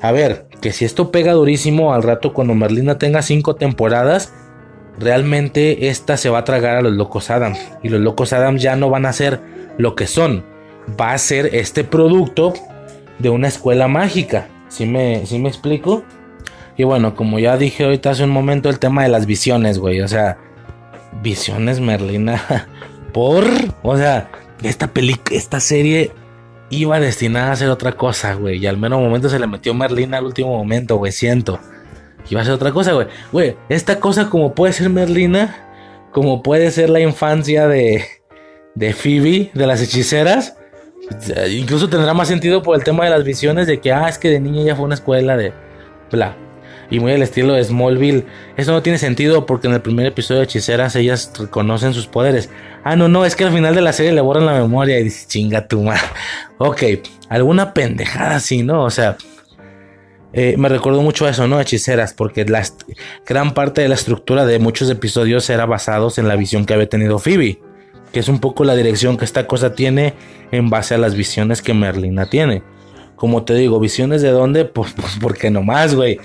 A 0.02 0.12
ver, 0.12 0.48
que 0.62 0.74
si 0.74 0.84
esto 0.84 1.12
pega 1.12 1.34
durísimo 1.34 1.94
al 1.94 2.02
rato 2.02 2.34
cuando 2.34 2.56
Merlina 2.56 2.98
tenga 2.98 3.22
cinco 3.22 3.54
temporadas, 3.54 4.34
realmente 5.00 5.90
esta 5.90 6.18
se 6.18 6.30
va 6.30 6.40
a 6.40 6.44
tragar 6.44 6.78
a 6.78 6.82
los 6.82 6.94
locos 6.94 7.30
Adams. 7.30 7.60
Y 7.82 7.90
los 7.90 8.02
locos 8.02 8.34
Adams 8.34 8.62
ya 8.62 8.76
no 8.76 8.90
van 8.90 9.06
a 9.06 9.14
ser 9.14 9.40
lo 9.78 9.96
que 9.96 10.08
son. 10.08 10.44
Va 11.00 11.14
a 11.14 11.18
ser 11.18 11.56
este 11.56 11.84
producto 11.84 12.54
de 13.20 13.30
una 13.30 13.48
escuela 13.48 13.88
mágica. 13.88 14.48
¿Sí 14.70 14.86
me, 14.86 15.26
¿sí 15.26 15.40
me 15.40 15.50
explico? 15.50 16.04
Y 16.78 16.84
bueno, 16.84 17.16
como 17.16 17.40
ya 17.40 17.58
dije 17.58 17.84
ahorita 17.84 18.12
hace 18.12 18.24
un 18.24 18.32
momento, 18.32 18.70
el 18.70 18.80
tema 18.80 19.04
de 19.04 19.10
las 19.10 19.26
visiones, 19.26 19.78
güey. 19.78 20.02
O 20.02 20.08
sea, 20.08 20.38
Visiones 21.22 21.80
Merlina 21.80 22.68
por, 23.14 23.46
o 23.84 23.98
sea, 23.98 24.32
esta 24.64 24.88
película, 24.88 25.38
esta 25.38 25.60
serie 25.60 26.12
iba 26.70 27.00
destinada 27.00 27.52
a 27.52 27.56
ser 27.56 27.70
otra 27.70 27.92
cosa, 27.94 28.34
güey, 28.34 28.58
y 28.58 28.66
al 28.66 28.78
menos 28.78 29.00
momento 29.00 29.30
se 29.30 29.38
le 29.38 29.46
metió 29.46 29.74
Merlina 29.74 30.18
al 30.18 30.26
último 30.26 30.58
momento, 30.58 30.98
güey, 30.98 31.12
siento. 31.12 31.60
Iba 32.30 32.42
a 32.42 32.46
ser 32.46 32.54
otra 32.54 32.72
cosa, 32.72 32.94
güey. 32.94 33.08
Güey, 33.32 33.56
esta 33.70 34.00
cosa 34.00 34.30
como 34.30 34.54
puede 34.56 34.74
ser 34.74 34.90
Merlina, 34.90 35.56
como 36.12 36.44
puede 36.44 36.72
ser 36.72 36.90
la 36.90 37.00
infancia 37.00 37.68
de 37.68 38.06
de 38.76 38.94
Phoebe, 38.94 39.52
de 39.54 39.68
las 39.68 39.82
hechiceras, 39.82 40.56
incluso 41.50 41.90
tendrá 41.90 42.14
más 42.14 42.28
sentido 42.28 42.64
por 42.64 42.76
el 42.76 42.84
tema 42.84 43.04
de 43.04 43.10
las 43.10 43.24
visiones 43.24 43.68
de 43.68 43.80
que 43.80 43.92
ah, 43.92 44.08
es 44.08 44.18
que 44.18 44.30
de 44.30 44.40
niña 44.40 44.64
ya 44.64 44.76
fue 44.76 44.86
una 44.86 44.96
escuela 44.96 45.38
de 45.38 45.54
bla. 46.12 46.36
y 46.90 47.00
muy 47.00 47.12
al 47.12 47.22
estilo 47.22 47.54
de 47.54 47.64
Smallville. 47.64 48.26
Eso 48.58 48.72
no 48.72 48.82
tiene 48.82 48.98
sentido 48.98 49.46
porque 49.46 49.68
en 49.68 49.74
el 49.74 49.82
primer 49.82 50.06
episodio 50.06 50.40
de 50.40 50.46
Hechiceras 50.46 50.96
ellas 50.96 51.32
reconocen 51.40 51.94
sus 51.94 52.08
poderes. 52.08 52.50
Ah, 52.84 52.96
no, 52.96 53.08
no, 53.08 53.26
es 53.26 53.36
que 53.36 53.44
al 53.46 53.54
final 53.54 53.76
de 53.76 53.82
la 53.82 53.94
serie 53.94 54.12
le 54.12 54.22
borran 54.22 54.46
la 54.46 54.54
memoria 54.54 55.00
y 55.00 55.04
dice, 55.04 55.28
chinga 55.28 55.68
tu 55.68 55.82
madre. 55.82 56.02
Ok, 56.58 56.84
alguna 57.30 57.74
pendejada 57.74 58.36
así, 58.36 58.64
¿no? 58.64 58.84
O 58.84 58.90
sea, 58.90 59.18
eh, 60.34 60.56
me 60.58 60.68
recuerdo 60.68 61.04
mucho 61.04 61.28
eso, 61.28 61.48
¿no? 61.48 61.62
Hechiceras, 61.62 62.14
porque 62.14 62.44
la 62.46 62.64
gran 63.26 63.54
parte 63.54 63.82
de 63.82 63.88
la 63.88 63.94
estructura 63.94 64.46
de 64.46 64.58
muchos 64.58 64.90
episodios 64.90 65.48
era 65.52 65.68
basados 65.68 66.18
en 66.18 66.28
la 66.28 66.36
visión 66.36 66.66
que 66.66 66.74
había 66.74 66.90
tenido 66.90 67.20
Phoebe, 67.20 67.62
que 68.12 68.20
es 68.20 68.28
un 68.28 68.40
poco 68.40 68.64
la 68.64 68.76
dirección 68.76 69.16
que 69.16 69.26
esta 69.26 69.46
cosa 69.46 69.76
tiene 69.76 70.16
en 70.52 70.72
base 70.72 70.96
a 70.96 70.98
las 70.98 71.14
visiones 71.14 71.62
que 71.62 71.76
Merlina 71.76 72.26
tiene. 72.26 72.64
Como 73.16 73.44
te 73.44 73.54
digo, 73.54 73.80
visiones 73.80 74.24
de 74.24 74.32
dónde, 74.32 74.66
pues, 74.74 74.94
pues 74.94 75.18
porque 75.22 75.52
nomás, 75.52 75.94
güey. 75.94 76.20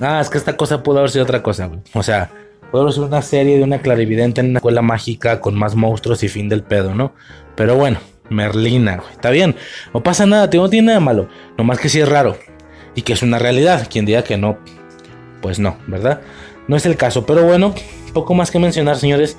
Ah, 0.00 0.20
es 0.20 0.30
que 0.30 0.38
esta 0.38 0.56
cosa 0.56 0.84
pudo 0.84 0.98
haber 0.98 1.10
sido 1.10 1.24
otra 1.24 1.42
cosa, 1.42 1.66
güey. 1.66 1.80
O 1.94 2.04
sea, 2.04 2.30
pudo 2.70 2.82
haber 2.82 2.94
sido 2.94 3.06
una 3.06 3.20
serie 3.20 3.58
de 3.58 3.64
una 3.64 3.80
clarividente 3.82 4.40
en 4.40 4.50
una 4.50 4.58
escuela 4.60 4.80
mágica 4.80 5.40
con 5.40 5.56
más 5.56 5.74
monstruos 5.74 6.22
y 6.22 6.28
fin 6.28 6.48
del 6.48 6.62
pedo, 6.62 6.94
¿no? 6.94 7.14
Pero 7.56 7.74
bueno, 7.74 7.98
Merlina, 8.28 8.98
güey. 8.98 9.10
Está 9.10 9.30
bien, 9.30 9.56
no 9.92 10.04
pasa 10.04 10.24
nada, 10.24 10.48
no 10.52 10.70
tiene 10.70 10.86
nada 10.86 11.00
malo. 11.00 11.28
Nomás 11.58 11.80
que 11.80 11.88
sí 11.88 12.00
es 12.00 12.08
raro 12.08 12.36
y 12.94 13.02
que 13.02 13.12
es 13.12 13.22
una 13.22 13.38
realidad. 13.38 13.88
Quien 13.90 14.04
diga 14.04 14.22
que 14.22 14.36
no, 14.36 14.58
pues 15.42 15.58
no, 15.58 15.76
¿verdad? 15.86 16.20
No 16.68 16.76
es 16.76 16.86
el 16.86 16.96
caso, 16.96 17.26
pero 17.26 17.44
bueno, 17.44 17.74
poco 18.12 18.34
más 18.34 18.50
que 18.50 18.58
mencionar, 18.58 18.96
señores. 18.96 19.38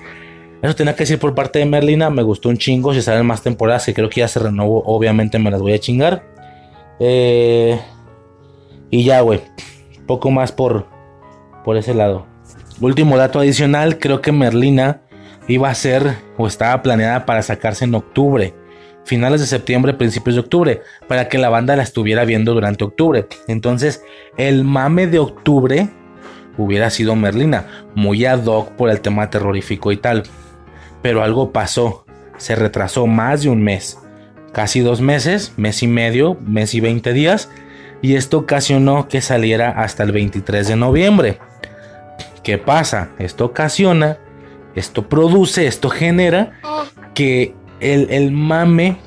Eso 0.61 0.75
tenía 0.75 0.95
que 0.95 1.03
decir 1.03 1.17
por 1.17 1.33
parte 1.33 1.59
de 1.59 1.65
Merlina. 1.65 2.09
Me 2.09 2.21
gustó 2.21 2.49
un 2.49 2.57
chingo. 2.57 2.93
Si 2.93 3.01
salen 3.01 3.25
más 3.25 3.41
temporadas, 3.41 3.85
que 3.85 3.93
creo 3.93 4.09
que 4.09 4.19
ya 4.19 4.27
se 4.27 4.39
renovó, 4.39 4.83
obviamente 4.85 5.39
me 5.39 5.49
las 5.49 5.59
voy 5.59 5.73
a 5.73 5.80
chingar. 5.80 6.23
Eh, 6.99 7.80
y 8.91 9.03
ya, 9.03 9.21
güey. 9.21 9.41
Poco 10.05 10.30
más 10.30 10.51
por, 10.51 10.85
por 11.63 11.77
ese 11.77 11.93
lado. 11.95 12.27
Último 12.80 13.17
dato 13.17 13.39
adicional: 13.39 13.97
creo 13.97 14.21
que 14.21 14.31
Merlina 14.31 15.01
iba 15.47 15.69
a 15.69 15.75
ser 15.75 16.17
o 16.38 16.45
estaba 16.45 16.81
planeada 16.83 17.25
para 17.25 17.41
sacarse 17.41 17.85
en 17.85 17.95
octubre 17.95 18.53
finales 19.03 19.41
de 19.41 19.47
septiembre, 19.47 19.93
principios 19.93 20.35
de 20.35 20.41
octubre, 20.41 20.81
para 21.07 21.27
que 21.27 21.38
la 21.38 21.49
banda 21.49 21.75
la 21.75 21.83
estuviera 21.83 22.25
viendo 22.25 22.53
durante 22.53 22.83
octubre. 22.83 23.27
Entonces, 23.47 24.03
el 24.38 24.63
mame 24.63 25.07
de 25.07 25.19
octubre 25.19 25.89
hubiera 26.57 26.89
sido 26.89 27.15
Merlina, 27.15 27.67
muy 27.95 28.25
ad 28.25 28.45
hoc 28.45 28.71
por 28.71 28.89
el 28.89 29.01
tema 29.01 29.30
terrorífico 29.30 29.91
y 29.91 29.97
tal. 29.97 30.23
Pero 31.01 31.23
algo 31.23 31.51
pasó, 31.51 32.05
se 32.38 32.55
retrasó 32.55 33.07
más 33.07 33.43
de 33.43 33.49
un 33.49 33.63
mes, 33.63 33.99
casi 34.51 34.81
dos 34.81 35.01
meses, 35.01 35.53
mes 35.57 35.81
y 35.83 35.88
medio, 35.88 36.38
mes 36.45 36.73
y 36.73 36.80
20 36.80 37.13
días, 37.13 37.49
y 38.01 38.15
esto 38.15 38.39
ocasionó 38.39 39.07
que 39.07 39.21
saliera 39.21 39.69
hasta 39.69 40.03
el 40.03 40.11
23 40.11 40.67
de 40.67 40.75
noviembre. 40.75 41.39
¿Qué 42.43 42.57
pasa? 42.57 43.09
Esto 43.19 43.45
ocasiona, 43.45 44.17
esto 44.75 45.07
produce, 45.07 45.67
esto 45.67 45.89
genera 45.89 46.59
que 47.13 47.53
el, 47.81 48.31
mame 48.31 48.97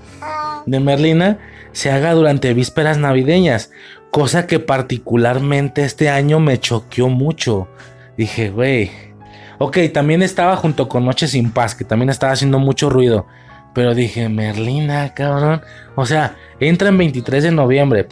de 0.66 0.80
Merlina 0.80 1.38
se 1.72 1.90
haga 1.90 2.12
durante 2.12 2.54
vísperas 2.54 2.98
navideñas, 2.98 3.70
cosa 4.10 4.46
que 4.46 4.58
particularmente 4.60 5.84
este 5.84 6.08
año 6.08 6.40
me 6.40 6.58
choqueó 6.58 7.08
mucho. 7.08 7.68
Dije, 8.16 8.50
güey, 8.50 8.90
ok, 9.58 9.78
también 9.92 10.22
estaba 10.22 10.56
junto 10.56 10.88
con 10.88 11.04
Noche 11.04 11.26
sin 11.26 11.50
Paz, 11.50 11.74
que 11.74 11.84
también 11.84 12.10
estaba 12.10 12.32
haciendo 12.32 12.58
mucho 12.58 12.90
ruido, 12.90 13.26
pero 13.74 13.94
dije, 13.94 14.28
Merlina, 14.28 15.14
cabrón, 15.14 15.62
o 15.96 16.06
sea, 16.06 16.36
entra 16.60 16.88
en 16.88 16.98
23 16.98 17.44
de 17.44 17.50
noviembre. 17.50 18.06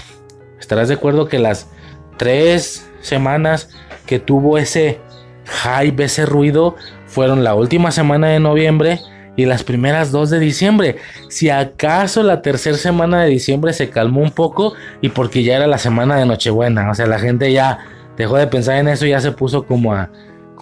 Estarás 0.58 0.88
de 0.88 0.94
acuerdo 0.94 1.28
que 1.28 1.38
las 1.38 1.68
tres 2.16 2.88
semanas 3.00 3.70
que 4.06 4.18
tuvo 4.18 4.58
ese 4.58 5.00
hype, 5.44 6.04
ese 6.04 6.26
ruido, 6.26 6.76
fueron 7.06 7.44
la 7.44 7.54
última 7.54 7.90
semana 7.90 8.28
de 8.28 8.40
noviembre 8.40 9.00
y 9.36 9.46
las 9.46 9.64
primeras 9.64 10.12
dos 10.12 10.30
de 10.30 10.38
diciembre. 10.38 10.96
Si 11.28 11.50
acaso 11.50 12.22
la 12.22 12.42
tercera 12.42 12.76
semana 12.76 13.22
de 13.22 13.30
diciembre 13.30 13.72
se 13.72 13.90
calmó 13.90 14.20
un 14.20 14.30
poco 14.30 14.74
y 15.00 15.08
porque 15.08 15.42
ya 15.42 15.56
era 15.56 15.66
la 15.66 15.78
semana 15.78 16.16
de 16.16 16.26
Nochebuena, 16.26 16.90
o 16.90 16.94
sea, 16.94 17.06
la 17.06 17.18
gente 17.18 17.52
ya 17.52 17.78
dejó 18.16 18.36
de 18.36 18.46
pensar 18.46 18.76
en 18.76 18.88
eso 18.88 19.06
y 19.06 19.10
ya 19.10 19.20
se 19.20 19.32
puso 19.32 19.66
como 19.66 19.94
a 19.94 20.10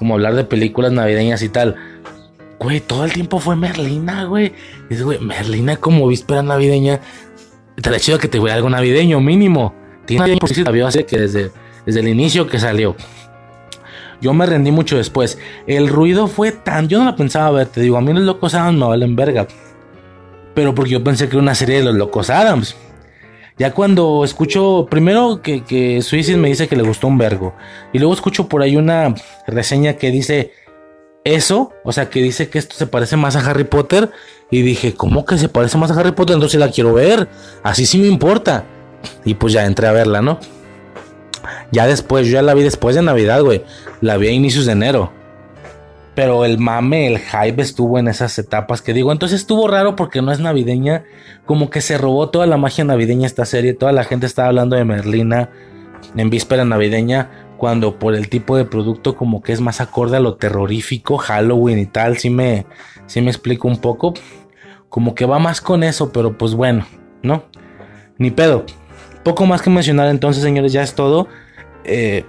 como 0.00 0.14
hablar 0.14 0.34
de 0.34 0.44
películas 0.44 0.92
navideñas 0.92 1.42
y 1.42 1.50
tal. 1.50 1.76
Güey, 2.58 2.80
todo 2.80 3.04
el 3.04 3.12
tiempo 3.12 3.38
fue 3.38 3.54
Merlina, 3.54 4.24
güey. 4.24 4.54
Dice, 4.88 5.02
güey, 5.02 5.18
Merlina 5.18 5.76
como 5.76 6.08
víspera 6.08 6.42
navideña. 6.42 7.00
Te 7.76 8.00
chido 8.00 8.18
que 8.18 8.28
te 8.28 8.38
voy 8.38 8.50
algo 8.50 8.70
navideño 8.70 9.20
mínimo. 9.20 9.74
Tiene 10.06 10.38
que 11.06 11.18
desde, 11.18 11.50
desde 11.84 12.00
el 12.00 12.08
inicio 12.08 12.46
que 12.46 12.58
salió. 12.58 12.96
Yo 14.20 14.34
me 14.34 14.46
rendí 14.46 14.70
mucho 14.70 14.96
después. 14.96 15.38
El 15.66 15.88
ruido 15.88 16.26
fue 16.26 16.52
tan. 16.52 16.88
Yo 16.88 16.98
no 16.98 17.06
la 17.06 17.16
pensaba 17.16 17.50
ver, 17.50 17.68
te 17.68 17.80
digo, 17.80 17.96
a 17.96 18.00
mí 18.00 18.12
los 18.12 18.22
Locos 18.24 18.54
Adams 18.54 18.78
me 18.78 18.86
valen 18.86 19.16
verga. 19.16 19.46
Pero 20.54 20.74
porque 20.74 20.92
yo 20.92 21.04
pensé 21.04 21.28
que 21.28 21.36
era 21.36 21.42
una 21.42 21.54
serie 21.54 21.76
de 21.76 21.84
los 21.84 21.94
Locos 21.94 22.30
Adams. 22.30 22.76
Ya 23.58 23.72
cuando 23.72 24.24
escucho, 24.24 24.86
primero 24.90 25.42
que, 25.42 25.62
que 25.64 26.02
me 26.36 26.48
dice 26.48 26.66
que 26.66 26.76
le 26.76 26.82
gustó 26.82 27.08
un 27.08 27.18
vergo. 27.18 27.54
Y 27.92 27.98
luego 27.98 28.14
escucho 28.14 28.48
por 28.48 28.62
ahí 28.62 28.76
una 28.76 29.14
reseña 29.46 29.94
que 29.94 30.10
dice 30.10 30.52
eso, 31.24 31.72
o 31.84 31.92
sea, 31.92 32.08
que 32.08 32.22
dice 32.22 32.48
que 32.48 32.58
esto 32.58 32.74
se 32.74 32.86
parece 32.86 33.16
más 33.16 33.36
a 33.36 33.40
Harry 33.40 33.64
Potter. 33.64 34.10
Y 34.50 34.62
dije, 34.62 34.94
¿cómo 34.94 35.24
que 35.24 35.38
se 35.38 35.48
parece 35.48 35.78
más 35.78 35.90
a 35.90 36.00
Harry 36.00 36.12
Potter? 36.12 36.34
Entonces 36.34 36.58
la 36.58 36.70
quiero 36.70 36.94
ver. 36.94 37.28
Así 37.62 37.86
sí 37.86 37.98
me 37.98 38.08
importa. 38.08 38.64
Y 39.24 39.34
pues 39.34 39.52
ya 39.52 39.66
entré 39.66 39.86
a 39.86 39.92
verla, 39.92 40.22
¿no? 40.22 40.38
Ya 41.72 41.86
después, 41.86 42.26
yo 42.26 42.34
ya 42.34 42.42
la 42.42 42.54
vi 42.54 42.62
después 42.62 42.96
de 42.96 43.02
Navidad, 43.02 43.42
güey. 43.42 43.64
La 44.00 44.16
vi 44.16 44.28
a 44.28 44.32
inicios 44.32 44.66
de 44.66 44.72
enero. 44.72 45.12
Pero 46.14 46.44
el 46.44 46.58
mame, 46.58 47.06
el 47.06 47.18
hype 47.18 47.62
estuvo 47.62 47.98
en 47.98 48.08
esas 48.08 48.38
etapas 48.38 48.82
que 48.82 48.92
digo. 48.92 49.12
Entonces 49.12 49.40
estuvo 49.40 49.68
raro 49.68 49.96
porque 49.96 50.22
no 50.22 50.32
es 50.32 50.40
navideña. 50.40 51.04
Como 51.46 51.70
que 51.70 51.80
se 51.80 51.98
robó 51.98 52.30
toda 52.30 52.46
la 52.46 52.56
magia 52.56 52.84
navideña 52.84 53.26
esta 53.26 53.44
serie. 53.44 53.74
Toda 53.74 53.92
la 53.92 54.04
gente 54.04 54.26
estaba 54.26 54.48
hablando 54.48 54.76
de 54.76 54.84
Merlina 54.84 55.50
en 56.16 56.30
víspera 56.30 56.64
navideña. 56.64 57.30
Cuando 57.56 57.98
por 57.98 58.14
el 58.14 58.28
tipo 58.28 58.56
de 58.56 58.64
producto 58.64 59.16
como 59.16 59.42
que 59.42 59.52
es 59.52 59.60
más 59.60 59.80
acorde 59.80 60.16
a 60.16 60.20
lo 60.20 60.34
terrorífico, 60.34 61.18
Halloween 61.18 61.78
y 61.78 61.86
tal. 61.86 62.18
Sí 62.18 62.30
me, 62.30 62.66
me 63.14 63.30
explico 63.30 63.68
un 63.68 63.78
poco. 63.78 64.14
Como 64.88 65.14
que 65.14 65.26
va 65.26 65.38
más 65.38 65.60
con 65.60 65.84
eso, 65.84 66.12
pero 66.12 66.36
pues 66.36 66.54
bueno, 66.54 66.84
¿no? 67.22 67.44
Ni 68.18 68.30
pedo. 68.30 68.66
Poco 69.24 69.46
más 69.46 69.62
que 69.62 69.70
mencionar 69.70 70.08
entonces, 70.08 70.42
señores, 70.42 70.72
ya 70.72 70.82
es 70.82 70.94
todo. 70.94 71.28
Eh, 71.84 72.24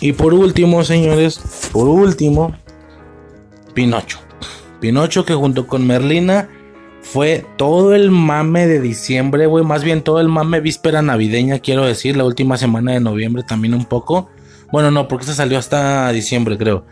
y 0.00 0.12
por 0.12 0.34
último, 0.34 0.84
señores, 0.84 1.40
por 1.72 1.88
último, 1.88 2.54
Pinocho. 3.74 4.18
Pinocho 4.80 5.24
que 5.24 5.34
junto 5.34 5.66
con 5.66 5.86
Merlina 5.86 6.48
fue 7.02 7.44
todo 7.56 7.94
el 7.94 8.10
mame 8.10 8.66
de 8.66 8.80
diciembre, 8.80 9.46
güey, 9.46 9.64
más 9.64 9.84
bien 9.84 10.02
todo 10.02 10.20
el 10.20 10.28
mame 10.28 10.60
víspera 10.60 11.02
navideña, 11.02 11.58
quiero 11.58 11.84
decir, 11.84 12.16
la 12.16 12.24
última 12.24 12.56
semana 12.56 12.92
de 12.92 13.00
noviembre 13.00 13.42
también 13.42 13.74
un 13.74 13.84
poco. 13.84 14.30
Bueno, 14.70 14.90
no, 14.90 15.08
porque 15.08 15.26
se 15.26 15.34
salió 15.34 15.58
hasta 15.58 16.10
diciembre, 16.12 16.56
creo. 16.56 16.84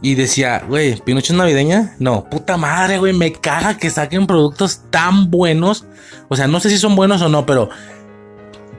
Y 0.00 0.14
decía, 0.14 0.62
güey, 0.68 1.00
¿Pinocho 1.00 1.32
es 1.32 1.38
navideña? 1.38 1.96
No, 1.98 2.24
puta 2.28 2.56
madre, 2.56 2.98
güey, 2.98 3.12
me 3.12 3.32
caga 3.32 3.76
que 3.76 3.90
saquen 3.90 4.26
productos 4.26 4.82
tan 4.90 5.30
buenos. 5.30 5.86
O 6.28 6.36
sea, 6.36 6.46
no 6.46 6.60
sé 6.60 6.70
si 6.70 6.78
son 6.78 6.94
buenos 6.94 7.22
o 7.22 7.28
no, 7.28 7.46
pero 7.46 7.70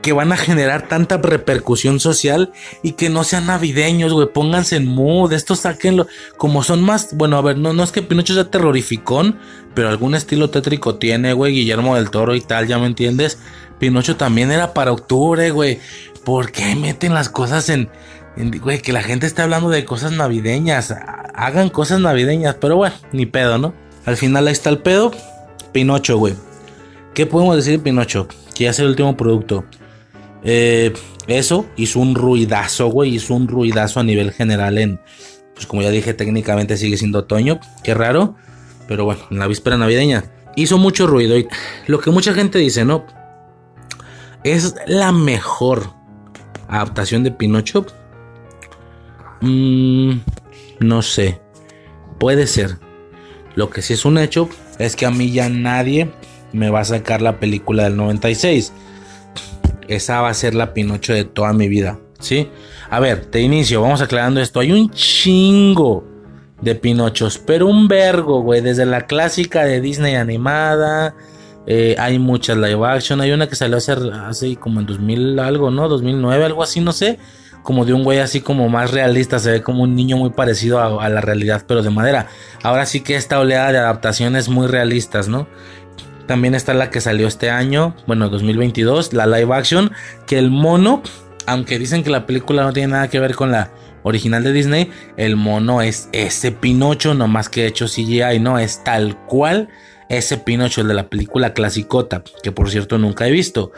que 0.02 0.14
van 0.14 0.32
a 0.32 0.38
generar 0.38 0.88
tanta 0.88 1.18
repercusión 1.18 2.00
social 2.00 2.52
y 2.84 2.94
que 2.94 3.10
no 3.10 3.24
sean 3.24 3.48
navideños, 3.48 4.14
güey. 4.14 4.28
Pónganse 4.32 4.78
en 4.78 4.88
mood, 4.88 5.34
esto 5.34 5.56
sáquenlo. 5.56 6.08
Como 6.38 6.64
son 6.64 6.82
más, 6.82 7.16
bueno, 7.16 7.38
a 7.38 7.42
ver, 7.42 7.58
no, 7.58 7.74
no 7.74 7.84
es 7.84 7.92
que 7.92 8.02
Pinocho 8.02 8.34
sea 8.34 8.50
terrorificón, 8.50 9.40
pero 9.74 9.90
algún 9.90 10.16
estilo 10.16 10.50
tétrico 10.50 10.96
tiene, 10.96 11.34
güey. 11.34 11.54
Guillermo 11.54 11.96
del 11.96 12.10
Toro 12.10 12.36
y 12.36 12.42
tal, 12.42 12.68
ya 12.68 12.78
me 12.78 12.88
entiendes. 12.88 13.40
Pinocho 13.80 14.16
también 14.16 14.52
era 14.52 14.74
para 14.74 14.92
octubre, 14.92 15.52
güey. 15.52 15.80
¿Por 16.24 16.52
qué 16.52 16.76
meten 16.76 17.14
las 17.14 17.30
cosas 17.30 17.70
en, 17.70 17.90
güey, 18.62 18.82
que 18.82 18.94
la 18.94 19.02
gente 19.02 19.26
está 19.26 19.44
hablando 19.44 19.70
de 19.70 19.86
cosas 19.86 20.12
navideñas? 20.12 20.94
Hagan 21.34 21.70
cosas 21.70 22.00
navideñas, 22.00 22.56
pero 22.56 22.76
bueno, 22.76 22.96
ni 23.12 23.26
pedo, 23.26 23.58
¿no? 23.58 23.74
Al 24.06 24.18
final 24.18 24.48
ahí 24.48 24.54
está 24.54 24.70
el 24.70 24.80
pedo. 24.80 25.12
Pinocho, 25.72 26.18
güey. 26.18 26.36
¿Qué 27.14 27.26
podemos 27.26 27.56
decir 27.56 27.78
de 27.78 27.84
Pinocho? 27.84 28.28
Que 28.56 28.66
ya 28.66 28.70
es 28.72 28.80
el 28.80 28.88
último 28.88 29.16
producto. 29.16 29.66
Eh, 30.44 30.94
eso 31.28 31.66
hizo 31.76 32.00
un 32.00 32.16
ruidazo, 32.16 32.88
güey. 32.88 33.16
Hizo 33.16 33.36
un 33.36 33.48
ruidazo 33.48 34.00
a 34.00 34.04
nivel 34.04 34.32
general 34.32 34.78
en. 34.78 35.00
Pues 35.54 35.66
como 35.68 35.82
ya 35.82 35.90
dije, 35.90 36.14
técnicamente 36.14 36.78
sigue 36.78 36.98
siendo 36.98 37.20
otoño. 37.20 37.60
Qué 37.84 37.94
raro. 37.94 38.36
Pero 38.88 39.06
bueno, 39.06 39.22
en 39.30 39.40
la 39.40 39.48
víspera 39.48 39.78
navideña. 39.78 40.26
Hizo 40.56 40.78
mucho 40.78 41.08
ruido. 41.08 41.36
Lo 41.88 42.00
que 42.00 42.12
mucha 42.12 42.34
gente 42.34 42.60
dice, 42.60 42.86
¿no? 42.86 43.06
Es 44.44 44.76
la 44.88 45.12
mejor 45.12 45.94
adaptación 46.68 47.24
de 47.24 47.32
Pinocho. 47.32 47.86
Mm, 49.42 50.14
no 50.80 51.02
sé. 51.02 51.40
Puede 52.20 52.48
ser. 52.48 52.78
Lo 53.56 53.70
que 53.70 53.82
sí 53.82 53.94
es 53.94 54.06
un 54.06 54.18
hecho 54.18 54.50
es 54.78 54.96
que 54.96 55.06
a 55.06 55.12
mí 55.12 55.32
ya 55.32 55.50
nadie 55.50 56.10
me 56.54 56.70
va 56.70 56.80
a 56.82 56.86
sacar 56.86 57.22
la 57.22 57.40
película 57.40 57.84
del 57.84 57.98
96 57.98 58.74
esa 59.90 60.22
va 60.22 60.30
a 60.30 60.34
ser 60.34 60.56
la 60.56 60.74
Pinocho 60.74 61.14
de 61.14 61.26
toda 61.26 61.52
mi 61.54 61.68
vida. 61.68 62.00
¿Sí? 62.20 62.50
A 62.90 63.00
ver, 63.00 63.26
te 63.26 63.42
inicio, 63.42 63.82
vamos 63.82 64.02
aclarando 64.02 64.42
esto. 64.42 64.60
Hay 64.60 64.72
un 64.72 64.92
chingo 64.92 66.04
de 66.62 66.76
Pinochos, 66.76 67.38
pero 67.38 67.68
un 67.68 67.88
vergo, 67.88 68.42
güey. 68.42 68.62
Desde 68.62 68.86
la 68.86 69.08
clásica 69.08 69.64
de 69.64 69.82
Disney 69.82 70.16
animada. 70.16 71.16
Eh, 71.66 71.96
hay 71.98 72.20
muchas 72.20 72.58
live 72.58 72.86
action. 72.86 73.22
Hay 73.22 73.32
una 73.32 73.48
que 73.48 73.56
salió 73.56 73.78
hace, 73.78 73.94
hace 73.94 74.56
como 74.58 74.80
en 74.80 74.86
2000 74.86 75.40
algo, 75.40 75.72
¿no? 75.72 75.88
2009, 75.88 76.46
algo 76.46 76.64
así, 76.64 76.82
no 76.82 76.92
sé. 76.92 77.18
Como 77.64 77.86
de 77.86 77.94
un 77.94 78.04
güey 78.04 78.20
así 78.20 78.42
como 78.42 78.70
más 78.70 78.92
realista. 78.92 79.40
Se 79.40 79.52
ve 79.52 79.64
como 79.64 79.84
un 79.84 79.96
niño 79.96 80.18
muy 80.18 80.32
parecido 80.32 80.80
a, 80.80 81.04
a 81.04 81.10
la 81.10 81.22
realidad, 81.22 81.64
pero 81.68 81.82
de 81.82 81.90
madera. 81.90 82.28
Ahora 82.64 82.86
sí 82.86 83.02
que 83.02 83.16
esta 83.16 83.40
oleada 83.40 83.72
de 83.72 83.78
adaptaciones 83.78 84.50
muy 84.50 84.68
realistas, 84.68 85.28
¿no? 85.28 85.48
También 86.30 86.54
está 86.54 86.76
la 86.76 86.92
que 86.92 87.02
salió 87.02 87.28
este 87.28 87.50
año, 87.50 87.96
bueno, 88.06 88.30
2022, 88.30 89.14
la 89.14 89.26
live 89.26 89.52
action, 89.52 89.92
que 90.28 90.38
el 90.38 90.52
mono, 90.52 91.02
aunque 91.48 91.80
dicen 91.80 92.04
que 92.04 92.12
la 92.12 92.28
película 92.28 92.62
no 92.62 92.72
tiene 92.72 92.90
nada 92.90 93.08
que 93.08 93.20
ver 93.20 93.34
con 93.34 93.50
la 93.50 93.72
original 94.04 94.44
de 94.44 94.54
Disney, 94.54 94.92
el 95.18 95.38
mono 95.38 95.82
es 95.82 96.08
ese 96.12 96.52
Pinocho, 96.52 97.16
no 97.16 97.28
más 97.28 97.50
que 97.50 97.66
hecho 97.66 97.88
CGI, 97.88 98.40
no, 98.40 98.60
es 98.60 98.84
tal 98.84 99.18
cual 99.26 99.70
ese 100.08 100.38
Pinocho, 100.38 100.82
el 100.82 100.90
de 100.90 100.94
la 100.94 101.10
película 101.10 101.56
clasicota, 101.56 102.24
que 102.44 102.52
por 102.52 102.70
cierto 102.70 103.00
nunca 103.00 103.28
he 103.28 103.32
visto. 103.32 103.72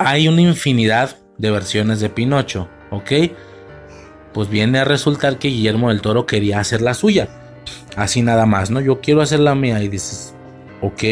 Hay 0.00 0.26
una 0.26 0.40
infinidad 0.40 1.16
de 1.38 1.52
versiones 1.52 2.00
de 2.00 2.10
Pinocho, 2.10 2.68
¿ok? 2.90 3.12
Pues 4.32 4.48
viene 4.48 4.80
a 4.80 4.84
resultar 4.84 5.38
que 5.38 5.46
Guillermo 5.46 5.90
del 5.90 6.00
Toro 6.00 6.26
quería 6.26 6.58
hacer 6.58 6.82
la 6.82 6.92
suya. 6.92 7.28
Así 7.94 8.20
nada 8.20 8.46
más, 8.46 8.72
¿no? 8.72 8.80
Yo 8.80 9.00
quiero 9.00 9.22
hacer 9.22 9.38
la 9.38 9.54
mía 9.54 9.80
y 9.80 9.86
dices, 9.86 10.33
ok, 10.84 11.02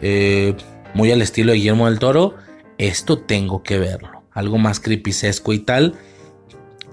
eh, 0.00 0.54
muy 0.94 1.12
al 1.12 1.22
estilo 1.22 1.52
de 1.52 1.58
Guillermo 1.58 1.86
del 1.86 1.98
Toro, 1.98 2.34
esto 2.78 3.18
tengo 3.18 3.62
que 3.62 3.78
verlo. 3.78 4.22
Algo 4.32 4.58
más 4.58 4.80
creepyesco 4.80 5.52
y 5.52 5.58
tal, 5.58 5.94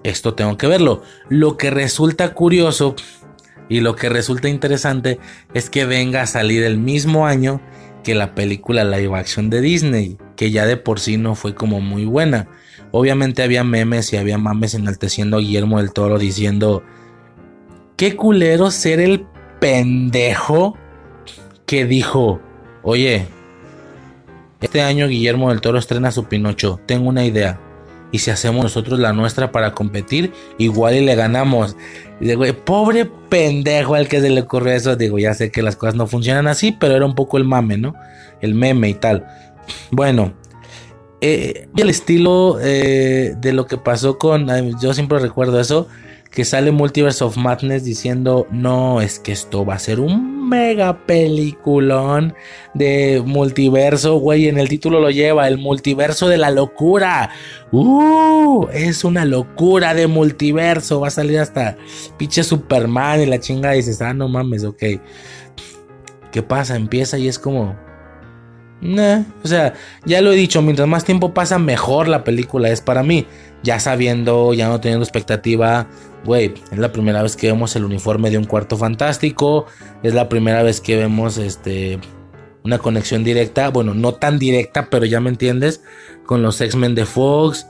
esto 0.04 0.34
tengo 0.34 0.58
que 0.58 0.68
verlo. 0.68 1.02
Lo 1.30 1.58
que 1.58 1.70
resulta 1.70 2.34
curioso 2.34 2.96
y 3.70 3.80
lo 3.80 3.96
que 3.96 4.10
resulta 4.10 4.50
interesante 4.50 5.20
es 5.54 5.70
que 5.70 5.86
venga 5.86 6.22
a 6.22 6.28
salir 6.28 6.64
el 6.64 6.78
mismo 6.78 7.26
año 7.26 7.62
que 8.04 8.16
la 8.16 8.36
película 8.36 8.84
live 8.84 9.18
action 9.18 9.50
de 9.50 9.62
Disney, 9.62 10.18
que 10.36 10.52
ya 10.52 10.66
de 10.66 10.78
por 10.78 11.00
sí 11.00 11.18
no 11.18 11.36
fue 11.36 11.56
como 11.56 11.82
muy 11.82 12.06
buena. 12.06 12.48
Obviamente 12.92 13.44
había 13.44 13.64
memes 13.64 14.14
y 14.14 14.18
había 14.18 14.38
mames 14.38 14.74
enalteciendo 14.74 15.38
a 15.38 15.40
Guillermo 15.42 15.80
del 15.80 15.92
Toro 15.92 16.18
diciendo, 16.18 16.84
qué 17.98 18.16
culero 18.16 18.72
ser 18.72 19.00
el 19.00 19.26
pendejo 19.60 20.78
que 21.68 21.86
dijo, 21.86 22.40
oye, 22.82 23.28
este 24.62 24.82
año 24.82 25.08
Guillermo 25.08 25.50
del 25.50 25.62
Toro 25.62 25.78
estrena 25.78 26.12
su 26.12 26.24
Pinocho, 26.24 26.80
tengo 26.88 27.10
una 27.10 27.26
idea. 27.26 27.60
Y 28.10 28.20
si 28.20 28.32
hacemos 28.32 28.64
nosotros 28.64 29.00
la 29.00 29.12
nuestra 29.12 29.52
para 29.52 29.74
competir, 29.74 30.32
igual 30.58 30.96
y 30.96 31.02
le 31.02 31.14
ganamos. 31.16 31.76
Digo, 32.22 32.46
pobre 32.64 33.06
pendejo 33.06 33.96
al 33.96 34.08
que 34.08 34.22
se 34.22 34.30
le 34.30 34.42
ocurrió 34.42 34.72
eso. 34.72 34.96
Digo, 34.96 35.20
ya 35.20 35.34
sé 35.34 35.52
que 35.52 35.62
las 35.62 35.76
cosas 35.76 35.96
no 35.96 36.08
funcionan 36.08 36.48
así, 36.48 36.72
pero 36.72 36.96
era 36.96 37.06
un 37.06 37.16
poco 37.16 37.38
el 37.38 37.44
mame, 37.44 37.78
¿no? 37.78 37.94
El 38.40 38.56
meme 38.56 38.88
y 38.88 38.94
tal. 38.94 39.28
Bueno, 39.92 40.32
eh, 41.20 41.68
el 41.76 41.90
estilo 41.90 42.60
eh, 42.62 43.36
de 43.38 43.52
lo 43.52 43.68
que 43.68 43.78
pasó 43.78 44.18
con. 44.18 44.48
Yo 44.80 44.94
siempre 44.94 45.20
recuerdo 45.20 45.60
eso 45.60 45.90
que 46.38 46.46
sale 46.46 46.72
Multiverse 46.72 47.24
of 47.24 47.36
Madness 47.36 47.84
diciendo, 47.84 48.46
no, 48.52 49.02
es 49.02 49.18
que 49.18 49.32
esto 49.32 49.66
va 49.66 49.74
a 49.74 49.80
ser 49.80 50.00
un 50.00 50.48
mega 50.48 51.04
peliculón 51.08 52.36
de 52.76 53.24
multiverso, 53.26 54.20
güey, 54.20 54.48
en 54.48 54.60
el 54.60 54.70
título 54.70 55.00
lo 55.00 55.10
lleva, 55.10 55.48
el 55.48 55.58
multiverso 55.58 56.28
de 56.28 56.38
la 56.38 56.52
locura. 56.52 57.32
Uh, 57.72 58.68
es 58.72 59.04
una 59.04 59.26
locura 59.26 59.96
de 59.96 60.06
multiverso, 60.06 61.00
va 61.00 61.08
a 61.08 61.10
salir 61.10 61.40
hasta 61.40 61.76
pinche 62.20 62.44
Superman 62.44 63.20
y 63.20 63.26
la 63.26 63.40
chinga 63.40 63.72
dices, 63.72 64.00
ah, 64.04 64.14
no 64.14 64.28
mames, 64.28 64.64
ok. 64.64 64.84
¿Qué 66.32 66.44
pasa? 66.44 66.76
Empieza 66.76 67.18
y 67.18 67.28
es 67.28 67.40
como... 67.40 67.76
Nah, 68.80 69.24
o 69.44 69.48
sea, 69.48 69.74
ya 70.06 70.22
lo 70.22 70.32
he 70.32 70.36
dicho, 70.36 70.62
mientras 70.62 70.88
más 70.88 71.04
tiempo 71.04 71.34
pasa, 71.34 71.58
mejor 71.58 72.08
la 72.08 72.24
película 72.24 72.70
es 72.70 72.80
para 72.80 73.02
mí. 73.02 73.26
Ya 73.64 73.80
sabiendo, 73.80 74.54
ya 74.54 74.68
no 74.68 74.80
teniendo 74.80 75.04
expectativa, 75.04 75.88
güey, 76.28 76.54
es 76.72 76.78
la 76.78 76.92
primera 76.92 77.24
vez 77.24 77.38
que 77.38 77.48
vemos 77.48 77.76
el 77.78 77.86
uniforme 77.86 78.30
de 78.30 78.38
un 78.38 78.44
cuarto 78.44 78.78
fantástico, 78.78 79.66
es 80.04 80.14
la 80.14 80.28
primera 80.28 80.62
vez 80.62 80.82
que 80.82 80.98
vemos 80.98 81.38
este 81.38 82.00
una 82.64 82.80
conexión 82.80 83.24
directa, 83.24 83.70
bueno, 83.70 83.94
no 83.94 84.14
tan 84.14 84.38
directa, 84.38 84.90
pero 84.90 85.06
ya 85.06 85.22
me 85.22 85.30
entiendes, 85.30 85.82
con 86.26 86.42
los 86.42 86.60
X-Men 86.60 86.96
de 86.96 87.06
Fox. 87.06 87.66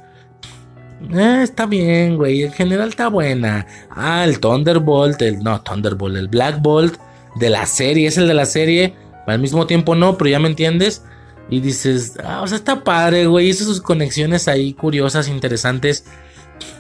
Eh, 1.14 1.42
está 1.44 1.68
bien, 1.68 2.18
güey, 2.18 2.42
en 2.42 2.52
general 2.52 2.90
está 2.90 3.08
buena. 3.10 3.68
Ah, 3.92 4.26
el 4.26 4.40
Thunderbolt, 4.40 5.22
el 5.22 5.44
no, 5.44 5.61
Thunderbolt, 5.61 6.18
el 6.18 6.27
Black 6.27 6.60
Bolt 6.64 6.98
de 7.36 7.52
la 7.52 7.68
serie, 7.68 8.08
es 8.08 8.18
el 8.18 8.27
de 8.27 8.34
la 8.34 8.48
serie, 8.48 8.95
al 9.27 9.38
mismo 9.38 9.68
tiempo 9.68 9.94
no, 9.94 10.18
pero 10.18 10.32
ya 10.32 10.40
me 10.40 10.48
entiendes. 10.48 11.03
Y 11.52 11.60
dices, 11.60 12.18
ah, 12.24 12.42
o 12.42 12.48
sea, 12.48 12.58
está 12.58 12.84
padre, 12.84 13.27
güey, 13.27 13.50
hizo 13.50 13.66
sus 13.66 13.82
conexiones 13.82 14.48
ahí 14.48 14.74
curiosas, 14.74 15.27
interesantes. 15.30 16.06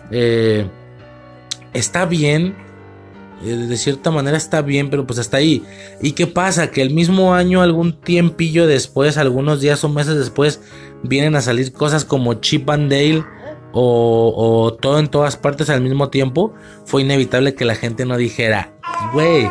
Eh, 0.09 0.67
está 1.73 2.05
bien, 2.05 2.55
eh, 3.43 3.55
de 3.55 3.77
cierta 3.77 4.09
manera 4.09 4.37
está 4.37 4.61
bien, 4.61 4.89
pero 4.89 5.05
pues 5.05 5.19
hasta 5.19 5.37
ahí. 5.37 5.63
¿Y 6.01 6.13
qué 6.13 6.27
pasa? 6.27 6.71
Que 6.71 6.81
el 6.81 6.91
mismo 6.91 7.33
año, 7.33 7.61
algún 7.61 7.99
tiempillo 8.01 8.67
después, 8.67 9.17
algunos 9.17 9.61
días 9.61 9.83
o 9.83 9.89
meses 9.89 10.15
después, 10.15 10.61
vienen 11.03 11.35
a 11.35 11.41
salir 11.41 11.71
cosas 11.71 12.05
como 12.05 12.35
Chip 12.35 12.69
and 12.69 12.91
Dale 12.91 13.23
o, 13.73 14.75
todo 14.81 14.97
en 14.99 15.07
todas 15.07 15.37
partes 15.37 15.69
al 15.69 15.81
mismo 15.81 16.09
tiempo. 16.09 16.53
Fue 16.85 17.03
inevitable 17.03 17.53
que 17.53 17.65
la 17.65 17.75
gente 17.75 18.05
no 18.05 18.17
dijera, 18.17 18.73
güey, 19.13 19.49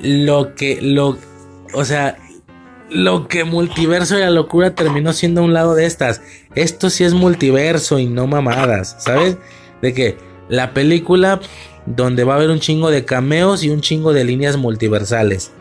lo 0.00 0.54
que, 0.54 0.80
lo, 0.80 1.18
o 1.74 1.84
sea, 1.84 2.18
lo 2.88 3.26
que 3.26 3.42
multiverso 3.42 4.16
y 4.16 4.20
la 4.20 4.30
locura 4.30 4.76
terminó 4.76 5.12
siendo 5.12 5.42
un 5.42 5.52
lado 5.52 5.74
de 5.74 5.86
estas. 5.86 6.22
Esto 6.54 6.88
sí 6.88 7.02
es 7.02 7.14
multiverso 7.14 7.98
y 7.98 8.06
no 8.06 8.28
mamadas, 8.28 8.96
¿sabes? 9.00 9.38
De 9.82 9.92
que 9.92 10.16
la 10.48 10.72
película 10.74 11.40
donde 11.86 12.24
va 12.24 12.34
a 12.34 12.36
haber 12.36 12.50
un 12.50 12.60
chingo 12.60 12.90
de 12.90 13.04
cameos 13.04 13.62
y 13.62 13.70
un 13.70 13.80
chingo 13.80 14.12
de 14.12 14.24
líneas 14.24 14.56
multiversales. 14.56 15.52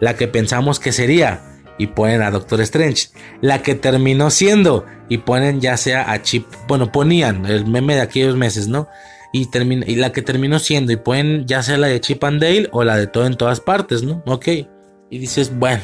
La 0.00 0.16
que 0.16 0.28
pensamos 0.28 0.78
que 0.78 0.92
sería 0.92 1.42
y 1.78 1.88
ponen 1.88 2.22
a 2.22 2.30
Doctor 2.30 2.60
Strange. 2.60 3.08
La 3.40 3.62
que 3.62 3.74
terminó 3.74 4.30
siendo 4.30 4.84
y 5.08 5.18
ponen 5.18 5.60
ya 5.60 5.76
sea 5.76 6.10
a 6.12 6.22
Chip, 6.22 6.46
bueno, 6.68 6.92
ponían 6.92 7.46
el 7.46 7.66
meme 7.66 7.94
de 7.94 8.02
aquellos 8.02 8.36
meses, 8.36 8.68
¿no? 8.68 8.88
Y, 9.32 9.46
termina, 9.46 9.86
y 9.86 9.96
la 9.96 10.12
que 10.12 10.22
terminó 10.22 10.58
siendo 10.58 10.92
y 10.92 10.96
ponen 10.96 11.46
ya 11.46 11.62
sea 11.62 11.78
la 11.78 11.86
de 11.86 12.00
Chip 12.00 12.22
and 12.24 12.42
Dale 12.42 12.68
o 12.72 12.84
la 12.84 12.96
de 12.96 13.06
todo 13.06 13.26
en 13.26 13.36
todas 13.36 13.60
partes, 13.60 14.02
¿no? 14.02 14.22
Ok. 14.26 14.48
Y 15.08 15.18
dices, 15.18 15.58
bueno, 15.58 15.82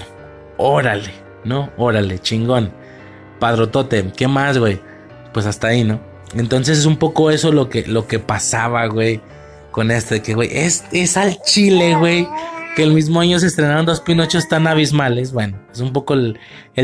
órale, 0.59 1.13
¿no? 1.45 1.71
Órale, 1.79 2.19
chingón. 2.19 2.73
Padrotote, 3.41 4.13
¿qué 4.17 4.29
más, 4.29 4.59
güey? 4.59 4.81
Pues 5.33 5.47
hasta 5.47 5.69
ahí, 5.69 5.85
¿no? 5.85 6.01
Entonces 6.35 6.79
es 6.79 6.87
un 6.87 6.97
poco 6.97 7.31
eso 7.31 7.53
lo 7.53 7.69
que, 7.69 7.87
lo 7.87 8.07
que 8.07 8.19
pasaba, 8.19 8.87
güey, 8.87 9.21
con 9.71 9.91
este, 9.91 10.23
que, 10.23 10.35
güey, 10.35 10.51
es, 10.53 10.85
es 10.93 11.17
al 11.17 11.41
chile, 11.43 11.95
güey, 11.97 12.29
que 12.75 12.83
el 12.83 12.93
mismo 12.93 13.21
año 13.21 13.39
se 13.39 13.47
estrenaron 13.47 13.87
dos 13.87 14.01
Pinochos 14.01 14.49
tan 14.49 14.67
abismales. 14.67 15.33
Bueno, 15.33 15.59
es 15.73 15.81
un 15.81 15.93
poco 15.93 16.15
el, 16.15 16.39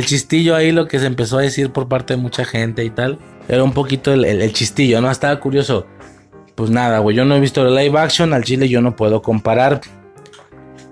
chistillo 0.04 0.54
ahí, 0.54 0.72
lo 0.72 0.86
que 0.86 0.98
se 0.98 1.06
empezó 1.06 1.38
a 1.38 1.42
decir 1.42 1.70
por 1.70 1.88
parte 1.88 2.14
de 2.14 2.22
mucha 2.22 2.44
gente 2.44 2.84
y 2.84 2.90
tal. 2.90 3.18
Era 3.48 3.64
un 3.64 3.72
poquito 3.72 4.12
el, 4.12 4.52
chistillo, 4.52 5.00
¿no? 5.00 5.10
Estaba 5.10 5.38
curioso. 5.40 5.86
Pues 6.54 6.70
nada, 6.70 6.98
güey, 6.98 7.16
yo 7.16 7.24
no 7.24 7.34
he 7.34 7.40
visto 7.40 7.66
el 7.66 7.74
live 7.74 7.98
action, 7.98 8.34
al 8.34 8.44
chile 8.44 8.68
yo 8.68 8.80
no 8.80 8.94
puedo 8.94 9.22
comparar. 9.22 9.80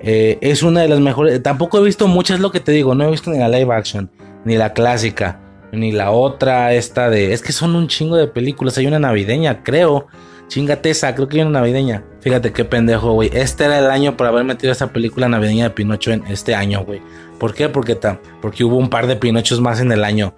Eh, 0.00 0.38
es 0.40 0.62
una 0.62 0.80
de 0.80 0.88
las 0.88 1.00
mejores. 1.00 1.42
Tampoco 1.42 1.78
he 1.78 1.82
visto 1.82 2.08
muchas, 2.08 2.40
lo 2.40 2.50
que 2.50 2.60
te 2.60 2.72
digo. 2.72 2.94
No 2.94 3.04
he 3.04 3.10
visto 3.10 3.30
ni 3.30 3.38
la 3.38 3.48
live 3.48 3.72
action, 3.74 4.10
ni 4.44 4.56
la 4.56 4.72
clásica 4.72 5.38
ni 5.72 5.92
la 5.92 6.10
otra, 6.10 6.72
esta 6.74 7.10
de. 7.10 7.32
Es 7.32 7.42
que 7.42 7.52
son 7.52 7.76
un 7.76 7.88
chingo 7.88 8.16
de 8.16 8.26
películas. 8.26 8.76
Hay 8.78 8.86
una 8.86 8.98
navideña, 8.98 9.62
creo. 9.62 10.06
Chingate 10.48 10.90
esa, 10.90 11.14
creo 11.14 11.28
que 11.28 11.36
hay 11.36 11.42
una 11.42 11.60
navideña. 11.60 12.02
Fíjate 12.20 12.52
qué 12.52 12.64
pendejo, 12.64 13.12
güey. 13.12 13.30
Este 13.32 13.64
era 13.64 13.78
el 13.78 13.88
año 13.88 14.16
por 14.16 14.26
haber 14.26 14.44
metido 14.44 14.72
esa 14.72 14.92
película 14.92 15.28
navideña 15.28 15.64
de 15.64 15.70
Pinocho 15.70 16.10
en 16.10 16.26
este 16.26 16.54
año, 16.56 16.84
güey. 16.84 17.00
¿Por 17.38 17.54
qué? 17.54 17.68
Porque, 17.68 17.96
porque 18.42 18.64
hubo 18.64 18.76
un 18.76 18.90
par 18.90 19.06
de 19.06 19.14
Pinochos 19.14 19.60
más 19.60 19.80
en 19.80 19.92
el 19.92 20.02
año. 20.02 20.34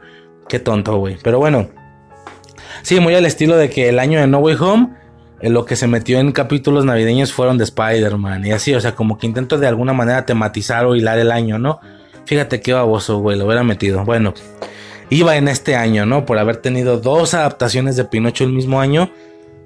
Qué 0.48 0.58
tonto, 0.58 0.98
güey. 0.98 1.16
Pero 1.22 1.38
bueno. 1.38 1.68
Sí, 2.82 3.00
muy 3.00 3.14
al 3.14 3.24
estilo 3.24 3.56
de 3.56 3.70
que 3.70 3.88
el 3.88 3.98
año 3.98 4.20
de 4.20 4.26
No 4.26 4.38
Way 4.38 4.56
Home. 4.60 4.88
Eh, 5.40 5.48
lo 5.48 5.64
que 5.64 5.76
se 5.76 5.86
metió 5.86 6.20
en 6.20 6.30
capítulos 6.32 6.84
navideños 6.84 7.32
fueron 7.32 7.56
de 7.56 7.64
Spider-Man. 7.64 8.46
Y 8.46 8.52
así, 8.52 8.74
o 8.74 8.80
sea, 8.80 8.94
como 8.94 9.16
que 9.16 9.26
intento 9.26 9.58
de 9.58 9.66
alguna 9.66 9.94
manera 9.94 10.26
tematizar 10.26 10.84
o 10.84 10.94
hilar 10.94 11.18
el 11.18 11.32
año, 11.32 11.58
¿no? 11.58 11.80
Fíjate 12.26 12.60
qué 12.60 12.74
baboso, 12.74 13.18
güey. 13.18 13.38
Lo 13.38 13.46
hubiera 13.46 13.64
metido. 13.64 14.04
Bueno 14.04 14.34
iba 15.14 15.36
en 15.36 15.48
este 15.48 15.76
año, 15.76 16.06
¿no? 16.06 16.24
Por 16.24 16.38
haber 16.38 16.56
tenido 16.56 16.98
dos 16.98 17.34
adaptaciones 17.34 17.96
de 17.96 18.04
Pinocho 18.04 18.44
el 18.44 18.52
mismo 18.52 18.80
año. 18.80 19.10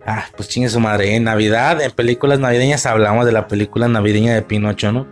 Ah, 0.04 0.24
pues 0.36 0.48
chingue 0.48 0.68
su 0.68 0.80
madre. 0.80 1.14
En 1.16 1.24
Navidad, 1.24 1.80
en 1.80 1.90
películas 1.90 2.38
navideñas, 2.38 2.86
hablamos 2.86 3.26
de 3.26 3.32
la 3.32 3.48
película 3.48 3.88
navideña 3.88 4.34
de 4.34 4.42
Pinocho, 4.42 4.92
¿no? 4.92 5.06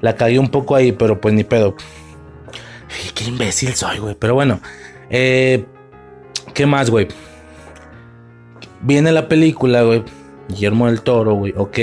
La 0.00 0.16
cagué 0.16 0.38
un 0.38 0.48
poco 0.48 0.76
ahí, 0.76 0.92
pero 0.92 1.20
pues 1.20 1.34
ni 1.34 1.44
pedo. 1.44 1.76
qué 3.14 3.24
imbécil 3.24 3.74
soy, 3.74 3.98
güey. 3.98 4.16
Pero 4.18 4.34
bueno. 4.34 4.60
Eh, 5.10 5.64
¿Qué 6.54 6.66
más, 6.66 6.90
güey? 6.90 7.08
viene 8.80 9.12
la 9.12 9.28
película, 9.28 9.82
güey, 9.82 10.02
Guillermo 10.48 10.86
del 10.86 11.02
Toro, 11.02 11.34
güey, 11.34 11.54
ok, 11.56 11.78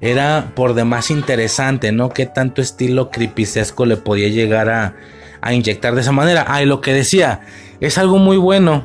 era 0.00 0.52
por 0.54 0.74
demás 0.74 1.10
interesante, 1.10 1.92
¿no? 1.92 2.10
Qué 2.10 2.26
tanto 2.26 2.60
estilo 2.60 3.10
creepyesco 3.10 3.86
le 3.86 3.96
podía 3.96 4.28
llegar 4.28 4.68
a, 4.68 4.96
a 5.42 5.52
inyectar 5.52 5.94
de 5.94 6.00
esa 6.00 6.12
manera. 6.12 6.46
Ah, 6.48 6.62
y 6.62 6.66
lo 6.66 6.80
que 6.80 6.94
decía, 6.94 7.40
es 7.80 7.98
algo 7.98 8.16
muy 8.18 8.38
bueno, 8.38 8.84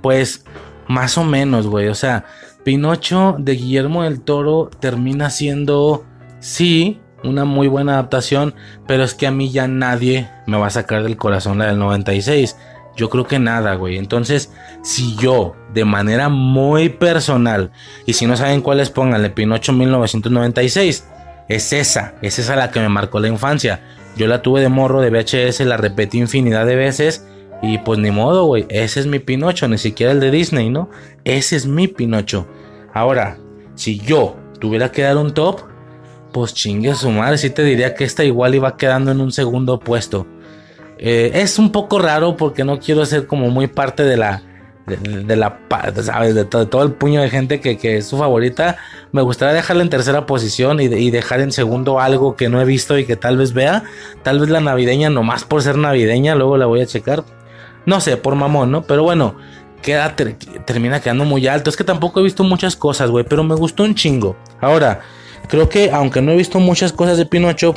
pues 0.00 0.44
más 0.88 1.18
o 1.18 1.24
menos, 1.24 1.66
güey, 1.66 1.88
o 1.88 1.94
sea, 1.94 2.24
Pinocho 2.64 3.36
de 3.38 3.54
Guillermo 3.54 4.04
del 4.04 4.20
Toro 4.20 4.70
termina 4.80 5.30
siendo, 5.30 6.04
sí, 6.40 7.00
una 7.24 7.44
muy 7.44 7.68
buena 7.68 7.94
adaptación, 7.94 8.54
pero 8.86 9.04
es 9.04 9.14
que 9.14 9.26
a 9.26 9.30
mí 9.30 9.50
ya 9.50 9.66
nadie 9.68 10.28
me 10.46 10.58
va 10.58 10.68
a 10.68 10.70
sacar 10.70 11.02
del 11.02 11.16
corazón 11.16 11.58
la 11.58 11.66
del 11.66 11.78
96. 11.78 12.56
Yo 12.96 13.08
creo 13.08 13.26
que 13.26 13.38
nada, 13.38 13.74
güey. 13.74 13.96
Entonces, 13.96 14.52
si 14.82 15.16
yo, 15.16 15.56
de 15.72 15.84
manera 15.84 16.28
muy 16.28 16.88
personal, 16.90 17.70
y 18.06 18.12
si 18.12 18.26
no 18.26 18.36
saben 18.36 18.60
cuáles, 18.60 18.90
pónganle 18.90 19.30
Pinocho 19.30 19.72
1996, 19.72 21.06
es 21.48 21.72
esa, 21.72 22.14
es 22.22 22.38
esa 22.38 22.56
la 22.56 22.70
que 22.70 22.80
me 22.80 22.88
marcó 22.88 23.18
la 23.18 23.28
infancia. 23.28 23.80
Yo 24.16 24.26
la 24.26 24.42
tuve 24.42 24.60
de 24.60 24.68
morro 24.68 25.00
de 25.00 25.10
VHS, 25.10 25.60
la 25.60 25.76
repetí 25.76 26.18
infinidad 26.18 26.66
de 26.66 26.76
veces, 26.76 27.26
y 27.62 27.78
pues 27.78 27.98
ni 27.98 28.10
modo, 28.10 28.44
güey. 28.44 28.66
Ese 28.68 29.00
es 29.00 29.06
mi 29.06 29.18
Pinocho, 29.18 29.68
ni 29.68 29.78
siquiera 29.78 30.12
el 30.12 30.20
de 30.20 30.30
Disney, 30.30 30.68
¿no? 30.68 30.90
Ese 31.24 31.56
es 31.56 31.66
mi 31.66 31.88
Pinocho. 31.88 32.46
Ahora, 32.92 33.38
si 33.74 33.98
yo 33.98 34.36
tuviera 34.58 34.90
que 34.92 35.02
dar 35.02 35.16
un 35.16 35.32
top, 35.32 35.60
pues 36.32 36.54
chingue 36.54 36.94
su 36.94 37.10
madre, 37.10 37.38
sí 37.38 37.50
te 37.50 37.62
diría 37.62 37.94
que 37.94 38.04
esta 38.04 38.24
igual 38.24 38.54
iba 38.54 38.76
quedando 38.76 39.10
en 39.12 39.20
un 39.20 39.32
segundo 39.32 39.78
puesto. 39.78 40.26
Eh, 40.98 41.32
es 41.34 41.58
un 41.58 41.72
poco 41.72 41.98
raro 41.98 42.36
porque 42.36 42.64
no 42.64 42.78
quiero 42.78 43.04
ser 43.06 43.26
como 43.26 43.50
muy 43.50 43.66
parte 43.66 44.04
de 44.04 44.16
la. 44.16 44.42
De, 44.86 45.36
la. 45.36 45.60
¿Sabes? 46.02 46.34
De, 46.34 46.44
todo 46.44 46.82
el 46.82 46.92
puño 46.92 47.20
de 47.20 47.30
gente 47.30 47.60
que, 47.60 47.96
es 47.96 48.06
su 48.06 48.18
favorita. 48.18 48.76
Me 49.12 49.22
gustaría 49.22 49.54
dejarla 49.54 49.82
en 49.82 49.90
tercera 49.90 50.26
posición 50.26 50.80
y, 50.80 50.84
y, 50.84 51.10
dejar 51.10 51.40
en 51.40 51.52
segundo 51.52 52.00
algo 52.00 52.36
que 52.36 52.48
no 52.48 52.60
he 52.60 52.64
visto 52.64 52.98
y 52.98 53.04
que 53.04 53.16
tal 53.16 53.36
vez 53.36 53.52
vea. 53.52 53.84
Tal 54.22 54.40
vez 54.40 54.48
la 54.48 54.60
navideña, 54.60 55.10
nomás 55.10 55.44
por 55.44 55.62
ser 55.62 55.76
navideña, 55.76 56.34
luego 56.34 56.56
la 56.56 56.66
voy 56.66 56.80
a 56.80 56.86
checar. 56.86 57.24
No 57.86 58.00
sé, 58.00 58.16
por 58.16 58.34
mamón, 58.34 58.70
¿no? 58.70 58.82
Pero 58.82 59.02
bueno, 59.02 59.36
queda, 59.82 60.14
termina 60.16 61.00
quedando 61.00 61.24
muy 61.24 61.46
alto. 61.46 61.68
Es 61.68 61.76
que 61.76 61.84
tampoco 61.84 62.20
he 62.20 62.22
visto 62.22 62.44
muchas 62.44 62.76
cosas, 62.76 63.10
güey, 63.10 63.24
pero 63.24 63.44
me 63.44 63.54
gustó 63.54 63.82
un 63.82 63.94
chingo. 63.94 64.36
Ahora, 64.60 65.00
creo 65.48 65.68
que 65.68 65.90
aunque 65.90 66.22
no 66.22 66.32
he 66.32 66.36
visto 66.36 66.60
muchas 66.60 66.92
cosas 66.92 67.18
de 67.18 67.26
Pinocho, 67.26 67.74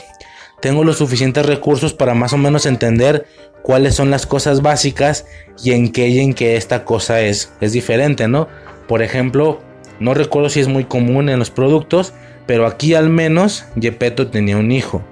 tengo 0.61 0.83
los 0.83 0.97
suficientes 0.97 1.45
recursos 1.45 1.93
para 1.93 2.13
más 2.13 2.31
o 2.33 2.37
menos 2.37 2.65
entender 2.65 3.27
cuáles 3.65 3.95
son 3.95 4.11
las 4.11 4.27
cosas 4.27 4.61
básicas 4.61 5.25
y 5.63 5.71
en 5.71 5.91
qué 5.91 6.07
y 6.07 6.19
en 6.19 6.35
qué 6.35 6.55
esta 6.55 6.85
cosa 6.85 7.21
es, 7.21 7.51
es 7.61 7.73
diferente, 7.73 8.27
¿no? 8.27 8.47
Por 8.87 9.01
ejemplo, 9.01 9.59
no 9.99 10.13
recuerdo 10.13 10.49
si 10.49 10.59
es 10.59 10.67
muy 10.67 10.83
común 10.83 11.29
en 11.29 11.39
los 11.39 11.49
productos, 11.49 12.13
pero 12.45 12.67
aquí 12.67 12.93
al 12.93 13.09
menos 13.09 13.65
Gepetto 13.81 14.27
tenía 14.27 14.57
un 14.57 14.71
hijo. 14.71 15.03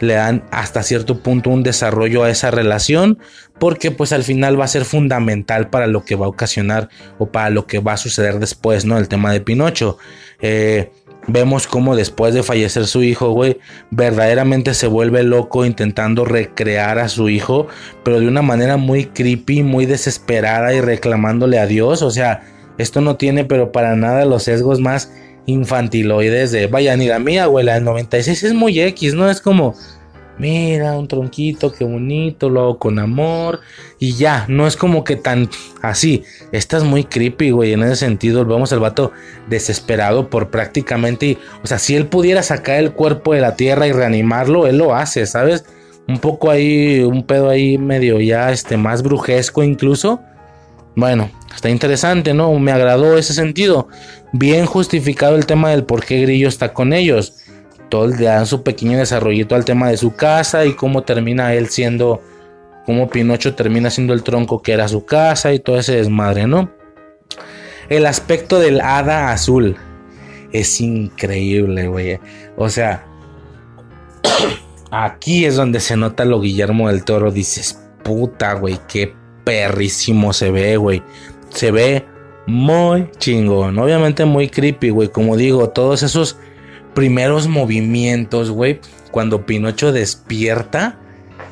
Le 0.00 0.14
dan 0.14 0.42
hasta 0.50 0.82
cierto 0.82 1.22
punto 1.22 1.50
un 1.50 1.62
desarrollo 1.62 2.24
a 2.24 2.30
esa 2.30 2.50
relación 2.50 3.18
porque 3.58 3.90
pues 3.90 4.14
al 4.14 4.24
final 4.24 4.58
va 4.58 4.64
a 4.64 4.68
ser 4.68 4.86
fundamental 4.86 5.68
para 5.68 5.86
lo 5.86 6.06
que 6.06 6.14
va 6.14 6.24
a 6.24 6.30
ocasionar 6.30 6.88
o 7.18 7.30
para 7.30 7.50
lo 7.50 7.66
que 7.66 7.80
va 7.80 7.92
a 7.92 7.98
suceder 7.98 8.38
después, 8.38 8.86
¿no? 8.86 8.96
El 8.96 9.08
tema 9.08 9.34
de 9.34 9.42
Pinocho. 9.42 9.98
Eh, 10.40 10.92
Vemos 11.30 11.66
cómo 11.66 11.94
después 11.94 12.32
de 12.32 12.42
fallecer 12.42 12.86
su 12.86 13.02
hijo, 13.02 13.32
güey, 13.32 13.58
verdaderamente 13.90 14.72
se 14.72 14.86
vuelve 14.86 15.22
loco 15.22 15.66
intentando 15.66 16.24
recrear 16.24 16.98
a 16.98 17.08
su 17.08 17.28
hijo, 17.28 17.66
pero 18.02 18.18
de 18.18 18.26
una 18.26 18.40
manera 18.40 18.78
muy 18.78 19.04
creepy, 19.04 19.62
muy 19.62 19.84
desesperada 19.84 20.72
y 20.72 20.80
reclamándole 20.80 21.58
a 21.58 21.66
Dios. 21.66 22.00
O 22.00 22.10
sea, 22.10 22.42
esto 22.78 23.02
no 23.02 23.16
tiene, 23.16 23.44
pero 23.44 23.72
para 23.72 23.94
nada 23.94 24.24
los 24.24 24.44
sesgos 24.44 24.80
más 24.80 25.12
infantiloides 25.44 26.50
de, 26.50 26.66
vaya, 26.66 26.96
ni 26.96 27.06
la 27.06 27.18
mía, 27.18 27.46
güey, 27.46 27.64
la 27.64 27.74
del 27.74 27.84
96 27.84 28.44
es 28.44 28.54
muy 28.54 28.80
X, 28.80 29.12
¿no? 29.12 29.30
Es 29.30 29.42
como, 29.42 29.74
mira, 30.38 30.96
un 30.96 31.08
tronquito, 31.08 31.72
qué 31.72 31.84
bonito, 31.84 32.48
lo 32.48 32.60
hago 32.60 32.78
con 32.78 32.98
amor 32.98 33.60
y 33.98 34.12
ya, 34.14 34.44
no 34.48 34.66
es 34.66 34.76
como 34.76 35.04
que 35.04 35.16
tan 35.16 35.48
así, 35.82 36.22
estás 36.52 36.84
muy 36.84 37.04
creepy, 37.04 37.50
güey, 37.50 37.72
en 37.72 37.82
ese 37.82 37.96
sentido, 37.96 38.44
vamos 38.44 38.72
al 38.72 38.80
vato 38.80 39.12
desesperado 39.48 40.30
por 40.30 40.50
prácticamente, 40.50 41.38
o 41.62 41.66
sea, 41.66 41.78
si 41.78 41.96
él 41.96 42.06
pudiera 42.06 42.42
sacar 42.42 42.76
el 42.76 42.92
cuerpo 42.92 43.34
de 43.34 43.40
la 43.40 43.56
tierra 43.56 43.86
y 43.86 43.92
reanimarlo, 43.92 44.66
él 44.66 44.78
lo 44.78 44.94
hace, 44.94 45.26
¿sabes? 45.26 45.64
Un 46.06 46.18
poco 46.18 46.50
ahí, 46.50 47.00
un 47.00 47.24
pedo 47.24 47.50
ahí 47.50 47.76
medio 47.76 48.20
ya, 48.20 48.50
este, 48.50 48.76
más 48.76 49.02
brujesco 49.02 49.62
incluso. 49.62 50.20
Bueno, 50.96 51.30
está 51.54 51.68
interesante, 51.68 52.32
¿no? 52.32 52.58
Me 52.58 52.72
agradó 52.72 53.18
ese 53.18 53.34
sentido. 53.34 53.88
Bien 54.32 54.64
justificado 54.64 55.36
el 55.36 55.44
tema 55.44 55.70
del 55.70 55.84
por 55.84 56.02
qué 56.02 56.22
Grillo 56.22 56.48
está 56.48 56.72
con 56.72 56.94
ellos 56.94 57.34
todo 57.88 58.06
le 58.06 58.24
dan 58.24 58.46
su 58.46 58.62
pequeño 58.62 58.98
desarrollito 58.98 59.54
al 59.54 59.64
tema 59.64 59.88
de 59.90 59.96
su 59.96 60.14
casa 60.14 60.64
y 60.64 60.74
cómo 60.74 61.02
termina 61.02 61.54
él 61.54 61.68
siendo, 61.68 62.22
cómo 62.86 63.08
Pinocho 63.08 63.54
termina 63.54 63.90
siendo 63.90 64.14
el 64.14 64.22
tronco 64.22 64.62
que 64.62 64.72
era 64.72 64.88
su 64.88 65.04
casa 65.04 65.52
y 65.52 65.58
todo 65.58 65.78
ese 65.78 65.96
desmadre, 65.96 66.46
¿no? 66.46 66.70
El 67.88 68.06
aspecto 68.06 68.58
del 68.58 68.80
hada 68.80 69.32
azul 69.32 69.76
es 70.52 70.80
increíble, 70.80 71.88
güey. 71.88 72.18
O 72.56 72.68
sea, 72.68 73.06
aquí 74.90 75.44
es 75.44 75.56
donde 75.56 75.80
se 75.80 75.96
nota 75.96 76.24
lo 76.24 76.40
Guillermo 76.40 76.88
del 76.88 77.04
Toro. 77.04 77.30
Dices, 77.30 77.80
puta, 78.02 78.54
güey, 78.54 78.78
qué 78.88 79.14
perrísimo 79.44 80.32
se 80.32 80.50
ve, 80.50 80.76
güey. 80.76 81.02
Se 81.48 81.70
ve 81.70 82.04
muy 82.46 83.10
chingón. 83.18 83.78
Obviamente 83.78 84.24
muy 84.24 84.48
creepy, 84.48 84.90
güey. 84.90 85.08
Como 85.08 85.36
digo, 85.36 85.70
todos 85.70 86.02
esos 86.02 86.36
primeros 86.98 87.46
movimientos, 87.46 88.50
güey, 88.50 88.80
cuando 89.12 89.46
Pinocho 89.46 89.92
despierta. 89.92 90.98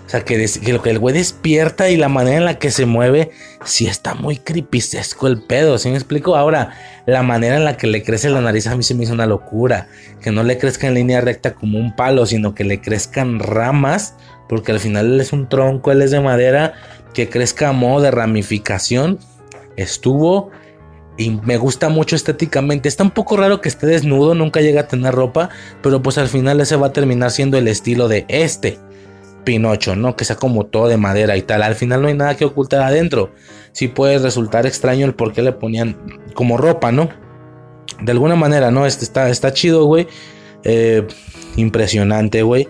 O 0.05 0.09
sea, 0.09 0.25
que, 0.25 0.45
lo 0.73 0.83
que 0.83 0.91
el 0.91 0.99
güey 0.99 1.15
despierta 1.15 1.89
y 1.89 1.97
la 1.97 2.09
manera 2.09 2.39
en 2.39 2.45
la 2.45 2.59
que 2.59 2.73
se 2.73 2.85
mueve, 2.85 3.31
sí 3.65 3.87
está 3.87 4.15
muy 4.15 4.39
creepyesco 4.39 5.29
el 5.29 5.41
pedo, 5.45 5.79
¿sí 5.79 5.89
me 5.89 5.95
explico? 5.95 6.35
Ahora, 6.35 6.73
la 7.07 7.23
manera 7.23 7.59
en 7.59 7.65
la 7.65 7.77
que 7.77 7.87
le 7.87 8.03
crece 8.03 8.29
la 8.29 8.41
nariz 8.41 8.67
a 8.67 8.75
mí 8.75 8.83
se 8.83 8.97
me 8.97 9.05
hizo 9.05 9.13
una 9.13 9.27
locura. 9.27 9.87
Que 10.21 10.33
no 10.33 10.43
le 10.43 10.59
crezca 10.59 10.89
en 10.89 10.95
línea 10.95 11.21
recta 11.21 11.55
como 11.55 11.79
un 11.79 11.95
palo, 11.95 12.27
sino 12.27 12.53
que 12.53 12.65
le 12.65 12.81
crezcan 12.81 13.39
ramas, 13.39 14.17
porque 14.49 14.73
al 14.73 14.81
final 14.81 15.13
él 15.13 15.21
es 15.21 15.33
un 15.33 15.49
tronco, 15.49 15.93
él 15.93 16.03
es 16.03 16.11
de 16.11 16.19
madera, 16.19 16.75
que 17.15 17.29
crezca 17.29 17.69
a 17.69 17.73
modo 17.73 18.03
de 18.03 18.11
ramificación. 18.11 19.21
Estuvo 19.77 20.51
y 21.17 21.31
me 21.31 21.57
gusta 21.57 21.89
mucho 21.89 22.17
estéticamente. 22.17 22.89
Está 22.89 23.03
un 23.03 23.11
poco 23.11 23.37
raro 23.37 23.61
que 23.61 23.69
esté 23.69 23.87
desnudo, 23.87 24.35
nunca 24.35 24.61
llega 24.61 24.83
a 24.83 24.89
tener 24.89 25.15
ropa, 25.15 25.51
pero 25.83 26.03
pues 26.03 26.19
al 26.19 26.29
final 26.29 26.61
ese 26.61 26.77
va 26.77 26.89
a 26.89 26.93
terminar 26.93 27.31
siendo 27.31 27.59
el 27.59 27.69
estilo 27.69 28.09
de 28.09 28.25
este 28.29 28.79
Pinocho, 29.45 29.95
¿no? 29.95 30.17
Que 30.17 30.25
sea 30.25 30.37
como 30.37 30.67
todo 30.67 30.89
de 30.89 30.97
madera 30.97 31.37
y 31.37 31.43
tal. 31.43 31.63
Al 31.63 31.77
final 31.77 32.03
no 32.03 32.09
hay 32.09 32.15
nada 32.15 32.37
que 32.37 32.45
ocultar 32.45 32.83
adentro. 32.83 33.33
Sí 33.73 33.89
puede 33.89 34.19
resultar 34.19 34.67
extraño 34.67 35.07
el 35.07 35.15
por 35.15 35.33
qué 35.33 35.41
le 35.41 35.53
ponían 35.53 35.97
como 36.35 36.57
ropa, 36.57 36.91
¿no? 36.91 37.09
De 38.03 38.13
alguna 38.13 38.35
manera, 38.35 38.71
¿no? 38.71 38.85
Este 38.85 39.05
está, 39.05 39.31
está 39.31 39.53
chido, 39.53 39.85
güey. 39.85 40.09
Eh, 40.65 41.07
impresionante, 41.55 42.43
güey. 42.43 42.69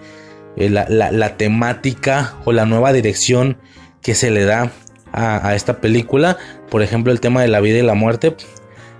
Eh, 0.56 0.70
la, 0.70 1.36
temática 1.36 2.34
o 2.44 2.52
la 2.52 2.66
nueva 2.66 2.92
dirección 2.92 3.58
que 4.02 4.14
se 4.14 4.30
le 4.30 4.44
da 4.44 4.70
a, 5.12 5.54
esta 5.54 5.80
película. 5.80 6.36
Por 6.70 6.82
ejemplo, 6.82 7.12
el 7.12 7.20
tema 7.20 7.42
de 7.42 7.48
la 7.48 7.60
vida 7.60 7.78
y 7.78 7.82
la 7.82 7.94
muerte. 7.94 8.36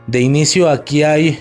De 0.07 0.21
inicio 0.21 0.69
aquí 0.71 1.03
hay 1.03 1.39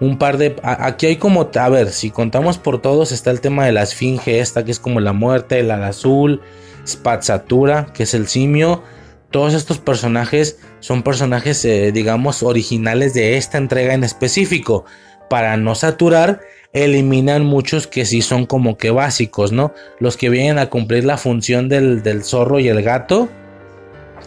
un 0.00 0.18
par 0.18 0.38
de... 0.38 0.56
Aquí 0.62 1.06
hay 1.06 1.16
como... 1.16 1.50
A 1.54 1.68
ver, 1.68 1.90
si 1.90 2.10
contamos 2.10 2.58
por 2.58 2.80
todos 2.80 3.12
está 3.12 3.30
el 3.30 3.40
tema 3.40 3.66
de 3.66 3.72
la 3.72 3.82
esfinge 3.82 4.40
esta 4.40 4.64
que 4.64 4.70
es 4.70 4.78
como 4.78 5.00
la 5.00 5.12
muerte, 5.12 5.60
el 5.60 5.70
azul, 5.70 6.40
Spazzatura 6.86 7.86
que 7.92 8.04
es 8.04 8.14
el 8.14 8.26
simio. 8.26 8.82
Todos 9.30 9.54
estos 9.54 9.78
personajes 9.78 10.58
son 10.80 11.02
personajes, 11.02 11.64
eh, 11.64 11.92
digamos, 11.92 12.42
originales 12.42 13.14
de 13.14 13.36
esta 13.36 13.58
entrega 13.58 13.94
en 13.94 14.04
específico. 14.04 14.84
Para 15.30 15.56
no 15.56 15.74
saturar, 15.74 16.40
eliminan 16.72 17.44
muchos 17.44 17.86
que 17.86 18.04
sí 18.04 18.20
son 18.20 18.44
como 18.44 18.76
que 18.76 18.90
básicos, 18.90 19.52
¿no? 19.52 19.72
Los 20.00 20.16
que 20.16 20.28
vienen 20.28 20.58
a 20.58 20.68
cumplir 20.68 21.04
la 21.04 21.16
función 21.16 21.68
del, 21.68 22.02
del 22.02 22.24
zorro 22.24 22.58
y 22.58 22.68
el 22.68 22.82
gato 22.82 23.28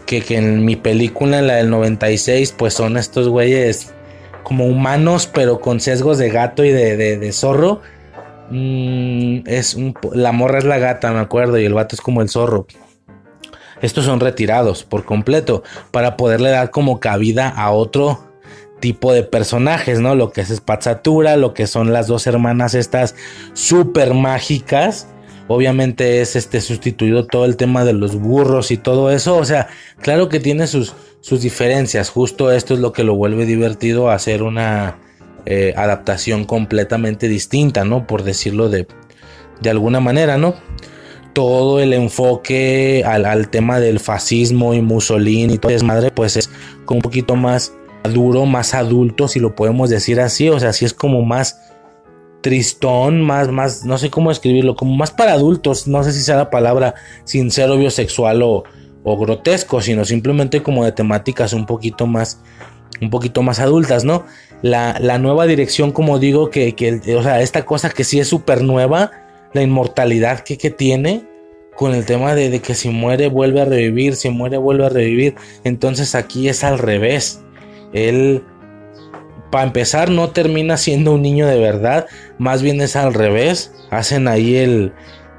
que, 0.06 0.24
en 0.30 0.64
mi 0.66 0.76
película, 0.76 1.42
la 1.42 1.56
del 1.56 1.70
96, 1.70 2.54
pues 2.58 2.74
son 2.74 2.98
estos 2.98 3.28
güeyes 3.28 3.94
como 4.44 4.66
humanos, 4.66 5.28
pero 5.32 5.60
con 5.60 5.80
sesgos 5.80 6.18
de 6.18 6.30
gato 6.30 6.64
y 6.64 6.72
de, 6.72 7.32
zorro. 7.32 7.82
Mm, 8.50 9.40
es 9.48 9.76
la 10.14 10.32
morra 10.32 10.60
es 10.60 10.66
la 10.66 10.78
gata, 10.78 11.12
me 11.12 11.20
acuerdo, 11.20 11.58
y 11.58 11.66
el 11.66 11.74
vato 11.74 11.96
es 11.96 12.02
como 12.02 12.22
el 12.22 12.30
zorro. 12.30 12.68
Estos 13.82 14.06
son 14.06 14.20
retirados 14.20 14.84
por 14.84 15.04
completo 15.04 15.64
para 15.92 16.16
poderle 16.16 16.50
dar 16.50 16.72
como 16.72 17.00
cabida 17.00 17.50
a 17.50 17.72
otro 17.72 18.32
tipo 18.80 19.14
de 19.14 19.24
personajes, 19.24 20.00
¿no? 20.00 20.16
Lo 20.16 20.32
que 20.32 20.42
es 20.42 20.50
Spazzatura, 20.50 21.38
lo 21.38 21.54
que 21.54 21.68
son 21.68 21.92
las 21.92 22.08
dos 22.08 22.28
hermanas 22.28 22.74
estas 22.74 23.16
súper 23.54 24.14
mágicas 24.14 25.08
Obviamente 25.48 26.22
es 26.22 26.36
este 26.36 26.60
sustituido 26.60 27.28
todo 27.28 27.46
el 27.46 27.56
tema 27.56 27.86
de 27.86 27.94
los 27.94 28.16
burros 28.16 28.72
y 28.72 28.78
todo 28.78 29.12
eso. 29.12 29.38
O 29.38 29.46
sea, 29.46 29.68
claro 30.02 30.28
que 30.28 30.40
tiene 30.40 30.66
sus, 30.66 30.94
sus 31.22 31.42
diferencias. 31.42 32.10
Justo 32.10 32.52
esto 32.52 32.74
es 32.74 32.80
lo 32.80 32.92
que 32.92 33.04
lo 33.04 33.16
vuelve 33.16 33.46
divertido 33.46 34.10
a 34.10 34.16
hacer 34.16 34.42
una 34.42 34.98
eh, 35.46 35.74
adaptación 35.78 36.46
completamente 36.46 37.28
distinta, 37.28 37.86
¿no? 37.86 38.08
Por 38.08 38.24
decirlo 38.24 38.70
de, 38.70 38.88
de 39.62 39.70
alguna 39.70 40.00
manera, 40.00 40.38
¿no? 40.38 40.56
Todo 41.34 41.80
el 41.80 41.94
enfoque 41.94 43.04
al, 43.06 43.26
al 43.26 43.50
tema 43.50 43.80
del 43.80 44.00
fascismo 44.00 44.74
y 44.74 44.82
Mussolini 44.82 45.56
y 45.56 45.58
todo 45.60 45.72
es 45.72 45.84
madre, 45.84 46.10
pues 46.10 46.38
es 46.38 46.50
como 46.86 47.00
un 47.00 47.02
poquito 47.04 47.36
más 47.36 47.74
duro, 48.12 48.46
más 48.46 48.74
adulto, 48.74 49.28
si 49.28 49.40
lo 49.40 49.56
podemos 49.56 49.92
decir 49.92 50.20
así. 50.20 50.50
O 50.50 50.60
sea, 50.60 50.74
sí 50.74 50.86
es 50.86 50.94
como 50.94 51.22
más 51.22 51.65
tristón, 52.46 53.24
más, 53.24 53.48
más, 53.48 53.86
no 53.86 53.98
sé 53.98 54.12
cómo 54.12 54.30
escribirlo, 54.30 54.76
como 54.76 54.96
más 54.96 55.10
para 55.10 55.34
adultos, 55.34 55.88
no 55.88 56.04
sé 56.04 56.14
si 56.14 56.22
sea 56.22 56.36
la 56.36 56.52
palabra 56.52 56.94
sincero, 57.24 57.76
biosexual 57.76 58.44
o, 58.44 58.66
o 59.04 59.18
grotesco, 59.18 59.82
sino 59.82 60.06
simplemente 60.06 60.62
como 60.62 60.86
de 60.86 60.92
temáticas 60.92 61.54
un 61.54 61.66
poquito 61.66 62.06
más, 62.06 62.44
un 63.02 63.10
poquito 63.10 63.42
más 63.42 63.60
adultas, 63.60 64.04
¿no? 64.04 64.26
La, 64.62 65.00
la 65.00 65.18
nueva 65.18 65.48
dirección, 65.48 65.92
como 65.92 66.20
digo, 66.20 66.52
que, 66.52 66.76
que, 66.76 67.02
o 67.16 67.24
sea, 67.24 67.42
esta 67.42 67.66
cosa 67.66 67.90
que 67.90 68.04
sí 68.04 68.20
es 68.20 68.28
súper 68.28 68.62
nueva, 68.62 69.10
la 69.54 69.64
inmortalidad 69.64 70.42
que, 70.42 70.60
que 70.60 70.70
tiene, 70.70 71.28
con 71.76 71.96
el 71.96 72.06
tema 72.06 72.36
de, 72.36 72.52
de, 72.52 72.60
que 72.60 72.76
si 72.76 72.90
muere 72.90 73.28
vuelve 73.28 73.62
a 73.62 73.66
revivir, 73.66 74.16
si 74.16 74.30
muere 74.30 74.58
vuelve 74.58 74.86
a 74.86 74.90
revivir, 74.90 75.34
entonces 75.64 76.14
aquí 76.14 76.48
es 76.48 76.64
al 76.64 76.78
revés, 76.78 77.42
él 77.92 78.44
para 79.56 79.68
empezar 79.68 80.10
no 80.10 80.32
termina 80.32 80.76
siendo 80.76 81.14
un 81.14 81.22
niño 81.22 81.48
de 81.48 81.58
verdad, 81.58 82.08
más 82.38 82.62
bien 82.62 82.82
es 82.82 82.98
al 82.98 83.14
revés, 83.14 83.72
hacen 83.90 84.28
ahí 84.28 84.58
el, 84.58 84.92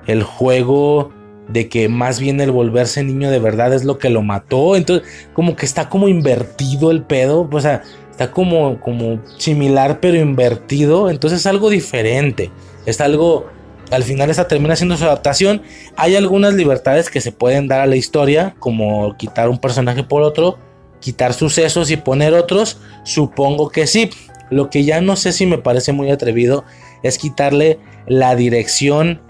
el 0.06 0.22
juego 0.22 1.12
de 1.48 1.68
que 1.68 1.90
más 1.90 2.18
bien 2.18 2.40
el 2.40 2.50
volverse 2.50 3.04
niño 3.04 3.30
de 3.30 3.40
verdad 3.40 3.74
es 3.74 3.84
lo 3.84 3.98
que 3.98 4.08
lo 4.08 4.22
mató, 4.22 4.74
entonces 4.74 5.06
como 5.34 5.54
que 5.54 5.66
está 5.66 5.90
como 5.90 6.08
invertido 6.08 6.90
el 6.90 7.02
pedo, 7.02 7.46
o 7.52 7.60
sea, 7.60 7.82
está 8.10 8.30
como, 8.30 8.80
como 8.80 9.20
similar 9.36 10.00
pero 10.00 10.16
invertido, 10.16 11.10
entonces 11.10 11.40
es 11.40 11.46
algo 11.46 11.68
diferente, 11.68 12.50
es 12.86 13.02
algo, 13.02 13.50
al 13.90 14.02
final 14.02 14.30
esta 14.30 14.48
termina 14.48 14.76
siendo 14.76 14.96
su 14.96 15.04
adaptación, 15.04 15.60
hay 15.94 16.16
algunas 16.16 16.54
libertades 16.54 17.10
que 17.10 17.20
se 17.20 17.32
pueden 17.32 17.68
dar 17.68 17.82
a 17.82 17.86
la 17.86 17.96
historia, 17.96 18.56
como 18.60 19.14
quitar 19.18 19.50
un 19.50 19.58
personaje 19.58 20.04
por 20.04 20.22
otro, 20.22 20.56
quitar 21.00 21.34
sucesos 21.34 21.90
y 21.90 21.96
poner 21.96 22.34
otros, 22.34 22.78
supongo 23.04 23.70
que 23.70 23.86
sí. 23.86 24.10
Lo 24.50 24.70
que 24.70 24.84
ya 24.84 25.00
no 25.00 25.16
sé 25.16 25.32
si 25.32 25.46
me 25.46 25.58
parece 25.58 25.92
muy 25.92 26.10
atrevido 26.10 26.64
es 27.02 27.18
quitarle 27.18 27.78
la 28.06 28.36
dirección 28.36 29.20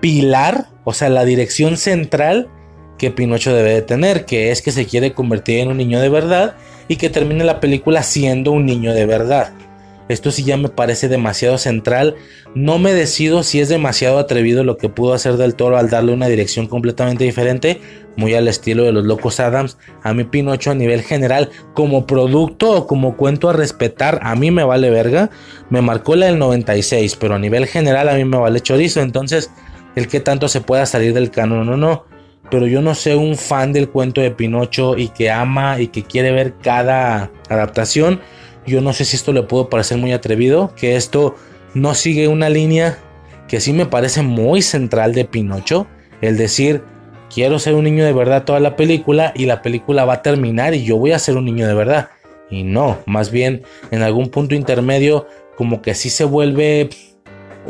pilar, 0.00 0.68
o 0.84 0.92
sea, 0.92 1.08
la 1.08 1.24
dirección 1.24 1.76
central 1.76 2.48
que 2.98 3.10
Pinocho 3.10 3.54
debe 3.54 3.74
de 3.74 3.82
tener, 3.82 4.24
que 4.24 4.50
es 4.50 4.62
que 4.62 4.72
se 4.72 4.86
quiere 4.86 5.12
convertir 5.12 5.60
en 5.60 5.68
un 5.68 5.76
niño 5.76 6.00
de 6.00 6.08
verdad 6.08 6.56
y 6.88 6.96
que 6.96 7.10
termine 7.10 7.44
la 7.44 7.60
película 7.60 8.02
siendo 8.02 8.52
un 8.52 8.66
niño 8.66 8.92
de 8.92 9.06
verdad. 9.06 9.52
Esto 10.08 10.30
sí 10.30 10.42
ya 10.42 10.56
me 10.56 10.70
parece 10.70 11.08
demasiado 11.08 11.58
central. 11.58 12.16
No 12.54 12.78
me 12.78 12.94
decido 12.94 13.42
si 13.42 13.60
es 13.60 13.68
demasiado 13.68 14.18
atrevido 14.18 14.64
lo 14.64 14.78
que 14.78 14.88
pudo 14.88 15.12
hacer 15.12 15.36
del 15.36 15.54
toro 15.54 15.76
al 15.76 15.90
darle 15.90 16.12
una 16.12 16.28
dirección 16.28 16.66
completamente 16.66 17.24
diferente, 17.24 17.80
muy 18.18 18.34
al 18.34 18.48
estilo 18.48 18.84
de 18.84 18.92
los 18.92 19.04
locos 19.04 19.40
Adams. 19.40 19.78
A 20.02 20.12
mí 20.12 20.24
Pinocho 20.24 20.70
a 20.70 20.74
nivel 20.74 21.00
general, 21.02 21.48
como 21.72 22.06
producto 22.06 22.70
o 22.72 22.86
como 22.86 23.16
cuento 23.16 23.48
a 23.48 23.54
respetar, 23.54 24.20
a 24.22 24.34
mí 24.36 24.50
me 24.50 24.64
vale 24.64 24.90
verga. 24.90 25.30
Me 25.70 25.80
marcó 25.80 26.16
la 26.16 26.26
del 26.26 26.38
96, 26.38 27.16
pero 27.16 27.36
a 27.36 27.38
nivel 27.38 27.66
general 27.66 28.08
a 28.10 28.14
mí 28.14 28.24
me 28.24 28.36
vale 28.36 28.60
chorizo. 28.60 29.00
Entonces, 29.00 29.50
el 29.96 30.08
que 30.08 30.20
tanto 30.20 30.48
se 30.48 30.60
pueda 30.60 30.84
salir 30.84 31.14
del 31.14 31.30
canon, 31.30 31.66
no, 31.66 31.76
no. 31.76 32.04
Pero 32.50 32.66
yo 32.66 32.82
no 32.82 32.94
sé 32.94 33.16
un 33.16 33.36
fan 33.36 33.72
del 33.72 33.88
cuento 33.88 34.20
de 34.20 34.30
Pinocho 34.30 34.96
y 34.96 35.08
que 35.08 35.30
ama 35.30 35.80
y 35.80 35.88
que 35.88 36.02
quiere 36.02 36.32
ver 36.32 36.54
cada 36.62 37.30
adaptación 37.48 38.20
yo 38.68 38.80
no 38.80 38.92
sé 38.92 39.04
si 39.04 39.16
esto 39.16 39.32
le 39.32 39.42
puedo 39.42 39.68
parecer 39.68 39.98
muy 39.98 40.12
atrevido, 40.12 40.74
que 40.76 40.96
esto 40.96 41.34
no 41.74 41.94
sigue 41.94 42.28
una 42.28 42.48
línea 42.48 42.98
que 43.48 43.60
sí 43.60 43.72
me 43.72 43.86
parece 43.86 44.22
muy 44.22 44.62
central 44.62 45.14
de 45.14 45.24
Pinocho, 45.24 45.86
el 46.20 46.36
decir, 46.36 46.82
quiero 47.38 47.60
ser 47.60 47.76
un 47.76 47.84
niño 47.84 48.04
de 48.04 48.12
verdad 48.12 48.42
toda 48.42 48.58
la 48.58 48.74
película 48.74 49.32
y 49.36 49.46
la 49.46 49.62
película 49.62 50.04
va 50.04 50.14
a 50.14 50.22
terminar 50.22 50.74
y 50.74 50.82
yo 50.82 50.96
voy 50.96 51.12
a 51.12 51.20
ser 51.20 51.36
un 51.36 51.44
niño 51.44 51.68
de 51.68 51.74
verdad. 51.74 52.08
Y 52.50 52.64
no, 52.64 52.98
más 53.06 53.30
bien 53.30 53.62
en 53.92 54.02
algún 54.02 54.28
punto 54.28 54.56
intermedio 54.56 55.28
como 55.56 55.80
que 55.80 55.94
sí 55.94 56.10
se 56.10 56.24
vuelve 56.24 56.90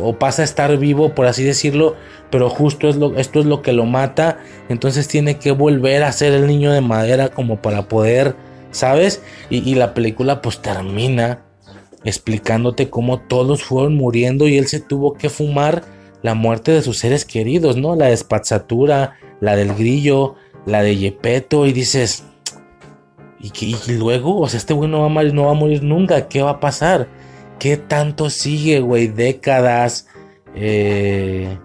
o 0.01 0.15
pasa 0.15 0.41
a 0.41 0.47
estar 0.47 0.75
vivo, 0.79 1.15
por 1.15 1.27
así 1.27 1.45
decirlo, 1.45 1.97
pero 2.31 2.49
justo 2.49 2.89
esto 3.19 3.41
es 3.41 3.45
lo 3.45 3.61
que 3.61 3.75
lo 3.75 3.85
mata, 3.85 4.39
entonces 4.71 5.07
tiene 5.07 5.37
que 5.37 5.51
volver 5.51 6.03
a 6.03 6.13
ser 6.13 6.33
el 6.33 6.47
niño 6.47 6.73
de 6.73 6.81
madera 6.81 7.29
como 7.29 7.61
para 7.61 7.89
poder 7.89 8.37
¿sabes? 8.71 9.23
Y, 9.51 9.75
la 9.75 9.93
película 9.93 10.41
pues 10.41 10.63
termina 10.63 11.45
explicándote 12.05 12.89
cómo 12.89 13.21
todos 13.21 13.65
fueron 13.65 13.97
muriendo 13.97 14.49
y 14.49 14.57
él 14.57 14.67
se 14.67 14.81
tuvo 14.81 15.13
que 15.13 15.29
fumar 15.29 15.83
la 16.23 16.33
muerte 16.33 16.73
de 16.73 16.81
sus 16.81 16.97
seres 16.97 17.27
queridos, 17.27 17.77
¿no? 17.77 17.97
La 17.97 18.07
de 18.07 18.17
Spazzatura, 18.17 19.17
la 19.41 19.57
del 19.57 19.75
grillo, 19.75 20.35
la 20.67 20.83
de 20.83 20.97
Yepeto 20.97 21.67
y 21.67 21.73
dices, 21.73 22.25
¿y, 23.41 23.53
y 23.65 23.93
luego? 23.93 24.41
O 24.41 24.49
sea, 24.49 24.59
este 24.59 24.75
güey 24.75 24.91
no 24.91 25.01
va, 25.01 25.07
a 25.07 25.55
morir, 25.55 25.83
nunca, 25.83 26.29
¿qué 26.29 26.43
va 26.43 26.51
a 26.51 26.61
pasar? 26.61 27.09
¿Qué 27.59 27.77
tanto 27.77 28.31
sigue, 28.31 28.81
güey? 28.81 29.09
Décadas, 29.09 30.07
eh, 30.55 31.59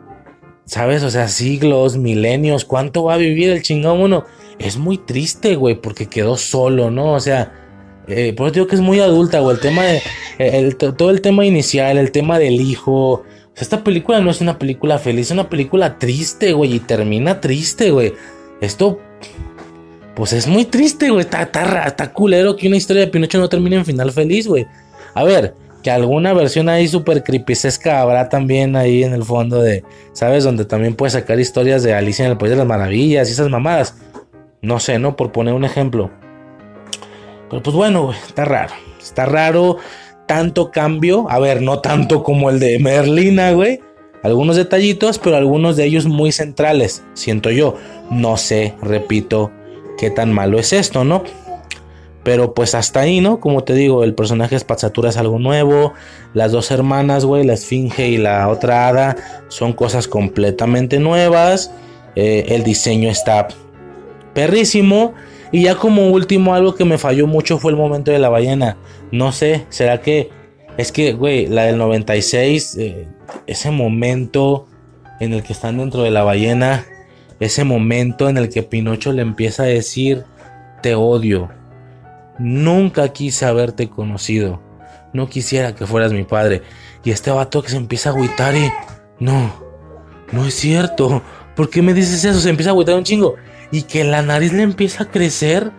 ¿sabes? 0.65 1.03
O 1.03 1.09
sea, 1.09 1.27
siglos, 1.27 1.97
milenios, 1.97 2.65
¿cuánto 2.65 3.03
va 3.03 3.15
a 3.15 3.17
vivir 3.17 3.49
el 3.49 3.61
chingón 3.61 3.99
uno? 3.99 4.25
es 4.59 4.77
muy 4.77 4.97
triste, 4.97 5.55
güey, 5.55 5.75
porque 5.75 6.07
quedó 6.07 6.37
solo, 6.37 6.91
¿no? 6.91 7.13
O 7.13 7.19
sea, 7.19 7.51
eh, 8.07 8.33
por 8.33 8.47
eso 8.47 8.55
digo 8.55 8.67
que 8.67 8.75
es 8.75 8.81
muy 8.81 8.99
adulta, 8.99 9.39
güey. 9.39 9.55
El 9.55 9.61
tema 9.61 9.83
de. 9.83 10.75
Todo 10.97 11.09
el 11.09 11.21
tema 11.21 11.45
inicial, 11.45 11.97
el 11.97 12.11
tema 12.11 12.39
del 12.39 12.61
hijo. 12.61 13.23
Esta 13.55 13.83
película 13.83 14.19
no 14.19 14.31
es 14.31 14.41
una 14.41 14.57
película 14.57 14.97
feliz, 14.97 15.27
es 15.27 15.31
una 15.31 15.49
película 15.49 15.99
triste, 15.99 16.53
güey. 16.53 16.75
Y 16.75 16.79
termina 16.79 17.39
triste, 17.39 17.91
güey. 17.91 18.13
Esto. 18.61 18.99
Pues 20.15 20.33
es 20.33 20.47
muy 20.47 20.65
triste, 20.65 21.09
güey. 21.09 21.21
Está, 21.21 21.43
está, 21.43 21.85
está 21.85 22.11
culero 22.11 22.55
que 22.55 22.67
una 22.67 22.77
historia 22.77 23.03
de 23.03 23.07
Pinocho 23.07 23.39
no 23.39 23.49
termine 23.49 23.77
en 23.77 23.85
final 23.85 24.11
feliz, 24.11 24.47
güey. 24.47 24.65
A 25.13 25.23
ver, 25.23 25.55
que 25.83 25.91
alguna 25.91 26.33
versión 26.33 26.69
ahí 26.69 26.87
súper 26.87 27.23
creepyesca 27.23 28.01
habrá 28.01 28.29
también 28.29 28.75
ahí 28.75 29.03
en 29.03 29.13
el 29.13 29.23
fondo 29.23 29.61
de. 29.61 29.83
¿Sabes? 30.13 30.43
Donde 30.43 30.65
también 30.65 30.95
puedes 30.95 31.13
sacar 31.13 31.39
historias 31.39 31.83
de 31.83 31.93
Alicia 31.93 32.25
en 32.25 32.31
el 32.31 32.37
País 32.37 32.51
de 32.51 32.57
las 32.57 32.67
Maravillas 32.67 33.29
y 33.29 33.33
esas 33.33 33.49
mamadas. 33.49 33.95
No 34.61 34.79
sé, 34.79 34.97
¿no? 34.97 35.15
Por 35.15 35.31
poner 35.31 35.53
un 35.53 35.65
ejemplo. 35.65 36.09
Pero 37.49 37.61
pues 37.61 37.75
bueno, 37.75 38.13
está 38.13 38.45
raro. 38.45 38.73
Está 38.99 39.25
raro 39.25 39.77
tanto 40.27 40.71
cambio. 40.71 41.29
A 41.29 41.39
ver, 41.39 41.61
no 41.61 41.79
tanto 41.79 42.23
como 42.23 42.49
el 42.49 42.59
de 42.59 42.79
Merlina, 42.79 43.51
güey. 43.51 43.79
Algunos 44.23 44.55
detallitos, 44.55 45.19
pero 45.19 45.35
algunos 45.35 45.75
de 45.75 45.85
ellos 45.85 46.05
muy 46.05 46.31
centrales, 46.31 47.03
siento 47.13 47.51
yo. 47.51 47.75
No 48.09 48.37
sé, 48.37 48.73
repito, 48.81 49.51
qué 49.97 50.09
tan 50.09 50.31
malo 50.31 50.59
es 50.59 50.71
esto, 50.71 51.03
¿no? 51.03 51.23
Pero 52.23 52.53
pues 52.53 52.73
hasta 52.73 53.01
ahí, 53.01 53.19
¿no? 53.19 53.41
Como 53.41 53.65
te 53.65 53.73
digo, 53.73 54.03
el 54.05 54.15
personaje 54.15 54.57
Spazzatura 54.57 55.09
es 55.09 55.17
algo 55.17 55.39
nuevo. 55.39 55.93
Las 56.33 56.53
dos 56.53 56.71
hermanas, 56.71 57.25
güey, 57.25 57.43
la 57.43 57.53
Esfinge 57.53 58.07
y 58.07 58.17
la 58.17 58.47
otra 58.47 58.87
hada, 58.87 59.17
son 59.49 59.73
cosas 59.73 60.07
completamente 60.07 60.99
nuevas. 60.99 61.71
Eh, 62.15 62.45
el 62.49 62.63
diseño 62.63 63.09
está 63.09 63.49
perrísimo. 64.33 65.13
Y 65.53 65.61
ya 65.61 65.75
como 65.75 66.09
último, 66.09 66.55
algo 66.55 66.73
que 66.73 66.83
me 66.83 66.97
falló 66.97 67.27
mucho 67.27 67.59
fue 67.59 67.71
el 67.71 67.77
momento 67.77 68.09
de 68.09 68.17
la 68.17 68.27
ballena. 68.27 68.75
No 69.11 69.31
sé, 69.31 69.67
será 69.69 70.01
que 70.01 70.31
es 70.77 70.91
que, 70.91 71.13
güey, 71.13 71.45
la 71.45 71.65
del 71.65 71.77
96, 71.77 72.75
eh, 72.79 73.07
ese 73.45 73.69
momento 73.69 74.67
en 75.19 75.31
el 75.31 75.43
que 75.43 75.53
están 75.53 75.77
dentro 75.77 76.01
de 76.01 76.09
la 76.09 76.23
ballena, 76.23 76.85
ese 77.39 77.65
momento 77.65 78.29
en 78.29 78.37
el 78.37 78.49
que 78.49 78.63
Pinocho 78.63 79.13
le 79.13 79.21
empieza 79.21 79.61
a 79.61 79.67
decir, 79.67 80.23
te 80.81 80.95
odio. 80.95 81.51
Nunca 82.39 83.09
quise 83.09 83.45
haberte 83.45 83.91
conocido. 83.91 84.59
No 85.13 85.29
quisiera 85.29 85.75
que 85.75 85.85
fueras 85.85 86.13
mi 86.13 86.23
padre. 86.23 86.63
Y 87.03 87.11
este 87.11 87.29
vato 87.29 87.61
que 87.61 87.69
se 87.69 87.77
empieza 87.77 88.09
a 88.09 88.13
agüitar 88.13 88.55
y... 88.55 88.71
No, 89.19 89.53
no 90.31 90.47
es 90.47 90.55
cierto. 90.55 91.21
¿Por 91.55 91.69
qué 91.69 91.83
me 91.83 91.93
dices 91.93 92.25
eso? 92.25 92.39
Se 92.39 92.49
empieza 92.49 92.71
a 92.71 92.73
agüitar 92.73 92.95
un 92.95 93.03
chingo 93.03 93.35
y 93.73 93.81
que 93.81 94.03
la 94.03 94.21
nariz 94.21 94.53
le 94.53 94.61
empieza 94.61 95.03
a 95.03 95.09
crecer. 95.09 95.71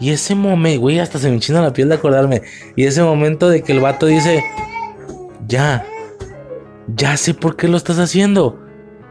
Y 0.00 0.10
ese 0.10 0.34
momento, 0.34 0.80
güey, 0.80 0.98
hasta 0.98 1.18
se 1.18 1.28
me 1.28 1.34
enchina 1.34 1.60
la 1.60 1.74
piel 1.74 1.90
de 1.90 1.96
acordarme. 1.96 2.42
Y 2.76 2.86
ese 2.86 3.02
momento 3.02 3.50
de 3.50 3.62
que 3.62 3.72
el 3.72 3.80
vato 3.80 4.06
dice, 4.06 4.42
ya, 5.46 5.86
ya 6.96 7.16
sé 7.18 7.34
por 7.34 7.54
qué 7.54 7.68
lo 7.68 7.76
estás 7.76 7.98
haciendo. 7.98 8.58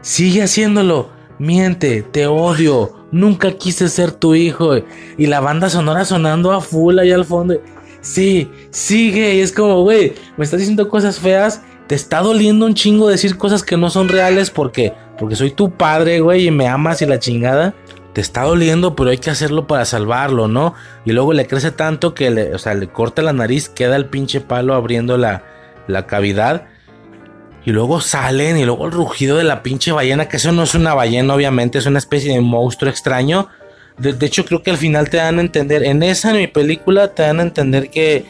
Sigue 0.00 0.42
haciéndolo. 0.42 1.10
Miente, 1.38 2.02
te 2.02 2.26
odio. 2.26 3.06
Nunca 3.12 3.52
quise 3.52 3.88
ser 3.88 4.10
tu 4.10 4.34
hijo. 4.34 4.74
Y 5.16 5.26
la 5.26 5.38
banda 5.38 5.70
sonora 5.70 6.04
sonando 6.04 6.50
a 6.50 6.60
full 6.60 6.98
ahí 6.98 7.12
al 7.12 7.24
fondo. 7.24 7.60
Sí, 8.00 8.50
sigue. 8.70 9.36
Y 9.36 9.40
es 9.40 9.52
como, 9.52 9.82
güey, 9.82 10.14
me 10.36 10.44
estás 10.44 10.58
diciendo 10.58 10.88
cosas 10.88 11.20
feas. 11.20 11.62
Te 11.86 11.94
está 11.94 12.20
doliendo 12.20 12.66
un 12.66 12.74
chingo 12.74 13.08
decir 13.08 13.38
cosas 13.38 13.62
que 13.62 13.76
no 13.76 13.88
son 13.88 14.08
reales 14.08 14.50
porque, 14.50 14.92
porque 15.16 15.36
soy 15.36 15.52
tu 15.52 15.70
padre, 15.70 16.18
güey, 16.20 16.48
y 16.48 16.50
me 16.50 16.66
amas 16.66 17.02
y 17.02 17.06
la 17.06 17.20
chingada. 17.20 17.72
Te 18.12 18.20
está 18.20 18.42
doliendo, 18.42 18.94
pero 18.94 19.10
hay 19.10 19.18
que 19.18 19.30
hacerlo 19.30 19.66
para 19.66 19.84
salvarlo, 19.84 20.48
¿no? 20.48 20.74
Y 21.04 21.12
luego 21.12 21.32
le 21.32 21.46
crece 21.46 21.70
tanto 21.70 22.14
que 22.14 22.30
le, 22.30 22.54
o 22.54 22.58
sea, 22.58 22.74
le 22.74 22.88
corta 22.88 23.22
la 23.22 23.32
nariz, 23.32 23.68
queda 23.68 23.96
el 23.96 24.06
pinche 24.06 24.40
palo 24.40 24.74
abriendo 24.74 25.16
la, 25.16 25.44
la 25.86 26.06
cavidad. 26.06 26.66
Y 27.64 27.70
luego 27.70 28.00
salen 28.00 28.58
y 28.58 28.64
luego 28.64 28.86
el 28.86 28.92
rugido 28.92 29.36
de 29.36 29.44
la 29.44 29.62
pinche 29.62 29.92
ballena, 29.92 30.28
que 30.28 30.36
eso 30.36 30.52
no 30.52 30.64
es 30.64 30.74
una 30.74 30.94
ballena, 30.94 31.34
obviamente, 31.34 31.78
es 31.78 31.86
una 31.86 31.98
especie 31.98 32.32
de 32.32 32.40
monstruo 32.40 32.90
extraño. 32.90 33.48
De, 33.96 34.12
de 34.12 34.26
hecho, 34.26 34.44
creo 34.44 34.62
que 34.62 34.70
al 34.70 34.78
final 34.78 35.08
te 35.08 35.18
dan 35.18 35.38
a 35.38 35.42
entender, 35.42 35.84
en 35.84 36.02
esa, 36.02 36.30
en 36.30 36.36
mi 36.36 36.48
película, 36.48 37.14
te 37.14 37.22
dan 37.22 37.40
a 37.40 37.44
entender 37.44 37.88
que, 37.88 38.24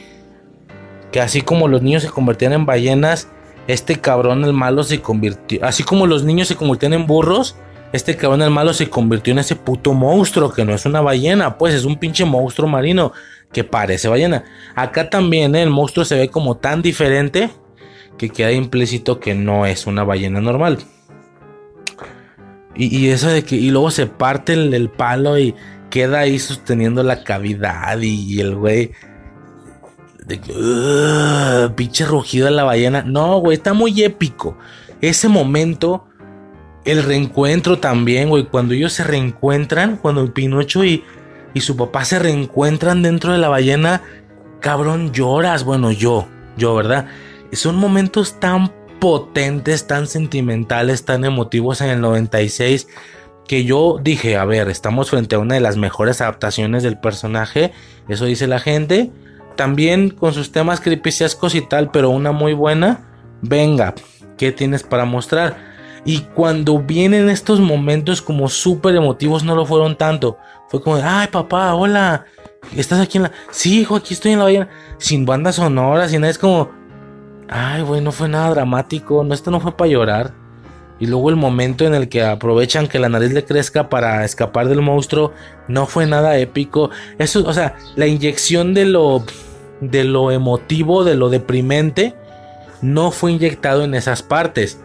que 1.11 1.21
así 1.21 1.41
como 1.41 1.67
los 1.67 1.83
niños 1.83 2.03
se 2.03 2.11
convertían 2.11 2.53
en 2.53 2.67
ballenas, 2.67 3.29
este 3.69 4.01
cabrón 4.01 4.45
el 4.45 4.53
malo 4.53 4.83
se 4.83 5.01
convirtió, 5.01 5.65
así 5.65 5.83
como 5.83 6.07
los 6.07 6.25
niños 6.25 6.49
se 6.49 6.57
convirtieron 6.57 7.01
en 7.01 7.07
burros, 7.07 7.57
este 7.93 8.17
cabrón 8.17 8.43
el 8.43 8.51
malo 8.51 8.73
se 8.73 8.89
convirtió 8.89 9.33
en 9.33 9.41
ese 9.41 9.57
puto 9.57 9.93
monstruo 9.93 10.53
que 10.53 10.65
no 10.65 10.75
es 10.75 10.87
una 10.87 11.01
ballena, 11.01 11.59
pues 11.59 11.75
es 11.75 11.85
un 11.85 11.97
pinche 11.97 12.25
monstruo 12.25 12.69
marino 12.69 13.13
que 13.53 13.65
parece 13.65 14.09
ballena. 14.09 14.45
Acá 14.75 15.11
también 15.11 15.55
¿eh? 15.55 15.63
el 15.63 15.71
monstruo 15.71 16.05
se 16.05 16.17
ve 16.17 16.29
como 16.29 16.57
tan 16.57 16.81
diferente 16.81 17.51
que 18.17 18.31
queda 18.31 18.53
implícito 18.53 19.21
que 19.21 19.35
no 19.35 19.67
es 19.67 19.87
una 19.87 20.05
ballena 20.05 20.41
normal. 20.41 20.79
Y, 22.75 23.09
eso 23.09 23.29
de 23.29 23.45
que, 23.45 23.57
y 23.57 23.71
luego 23.71 23.91
se 23.91 24.07
parte 24.07 24.55
el, 24.55 24.89
palo 24.89 25.39
y 25.39 25.55
queda 25.91 26.21
ahí 26.21 26.39
sosteniendo 26.39 27.03
la 27.03 27.23
cavidad 27.23 27.99
y, 28.01 28.41
el 28.41 28.57
güey. 28.57 28.93
Pinche 31.77 32.07
rugido 32.07 32.47
de 32.47 32.53
la 32.53 32.65
ballena. 32.65 33.03
No, 33.03 33.39
güey, 33.41 33.59
está 33.59 33.75
muy 33.75 34.03
épico. 34.03 34.57
Ese 35.03 35.29
momento 35.29 36.07
el 36.85 37.03
reencuentro 37.03 37.79
también, 37.79 38.29
güey. 38.29 38.45
Cuando 38.45 38.75
ellos 38.75 38.93
se 38.93 39.05
reencuentran, 39.05 39.97
cuando 39.97 40.33
Pinocho 40.33 40.85
y, 40.85 41.05
y 41.55 41.61
su 41.61 41.77
papá 41.77 42.05
se 42.05 42.19
reencuentran 42.19 43.03
dentro 43.03 43.33
de 43.33 43.39
la 43.39 43.49
ballena, 43.49 44.03
cabrón, 44.61 45.13
lloras. 45.13 45.65
Bueno, 45.65 45.91
yo, 45.91 46.27
yo, 46.57 46.75
¿verdad? 46.75 47.07
Son 47.53 47.77
momentos 47.77 48.41
tan 48.41 48.73
potentes, 48.99 49.87
tan 49.87 50.07
sentimentales, 50.07 51.05
tan 51.05 51.25
emotivos 51.25 51.81
en 51.81 51.91
el 51.91 52.01
96 52.01 52.87
que 53.47 53.65
yo 53.65 53.99
dije, 54.01 54.37
a 54.37 54.45
ver, 54.45 54.69
estamos 54.69 55.11
frente 55.11 55.35
a 55.35 55.39
una 55.39 55.55
de 55.55 55.61
las 55.61 55.77
mejores 55.77 56.21
adaptaciones 56.21 56.83
del 56.83 56.99
personaje, 56.99 57.73
eso 58.09 58.25
dice 58.25 58.47
la 58.47 58.61
gente. 58.61 59.11
También 59.57 60.11
con 60.11 60.33
sus 60.33 60.53
temas 60.53 60.81
cripiciascos 60.81 61.55
y 61.55 61.61
tal, 61.61 61.91
pero 61.91 62.09
una 62.11 62.33
muy 62.33 62.55
buena. 62.55 63.01
Venga, 63.43 63.95
¿qué 64.39 64.53
tienes 64.53 64.83
para 64.83 65.05
mostrar? 65.05 65.72
Y 66.05 66.21
cuando 66.35 66.79
vienen 66.81 67.29
estos 67.29 67.61
momentos 67.61 68.23
como 68.23 68.49
súper 68.49 68.97
emotivos, 68.97 69.45
no 69.45 69.55
lo 69.55 69.67
fueron 69.67 69.97
tanto. 69.97 70.37
Fue 70.69 70.83
como, 70.83 70.97
ay 70.97 71.29
papá, 71.29 71.75
hola, 71.75 72.25
¿estás 72.75 73.01
aquí 73.01 73.19
en 73.19 73.25
la... 73.25 73.33
Sí, 73.51 73.81
hijo, 73.81 73.97
aquí 73.97 74.15
estoy 74.15 74.33
en 74.33 74.39
la 74.39 74.45
ballena. 74.45 74.69
Sin 74.99 75.25
bandas 75.25 75.57
sonoras 75.57 76.13
y 76.13 76.19
nada, 76.19 76.31
es 76.31 76.39
como... 76.39 76.71
Ay, 77.49 77.83
güey, 77.83 78.01
no 78.01 78.13
fue 78.13 78.29
nada 78.29 78.51
dramático, 78.51 79.23
no, 79.23 79.35
esto 79.35 79.51
no 79.51 79.61
fue 79.61 79.77
para 79.77 79.91
llorar. 79.91 80.35
Y 80.99 81.07
luego 81.07 81.31
el 81.31 81.37
momento 81.37 81.85
en 81.85 81.95
el 81.95 82.09
que 82.09 82.25
aprovechan 82.25 82.89
que 82.89 82.99
la 82.99 83.09
nariz 83.09 83.33
le 83.33 83.45
crezca 83.45 83.89
para 83.89 84.25
escapar 84.25 84.69
del 84.69 84.83
monstruo, 84.83 85.33
no 85.69 85.87
fue 85.87 86.07
nada 86.07 86.39
épico. 86.39 86.91
Eso, 87.19 87.45
o 87.47 87.53
sea, 87.53 87.77
la 87.95 88.07
inyección 88.07 88.73
de 88.75 88.87
lo, 88.87 89.25
de 89.81 90.05
lo 90.05 90.31
emotivo, 90.33 91.05
de 91.05 91.15
lo 91.15 91.29
deprimente, 91.29 92.15
no 92.81 93.11
fue 93.11 93.33
inyectado 93.33 93.85
en 93.85 93.95
esas 93.95 94.23
partes 94.23 94.81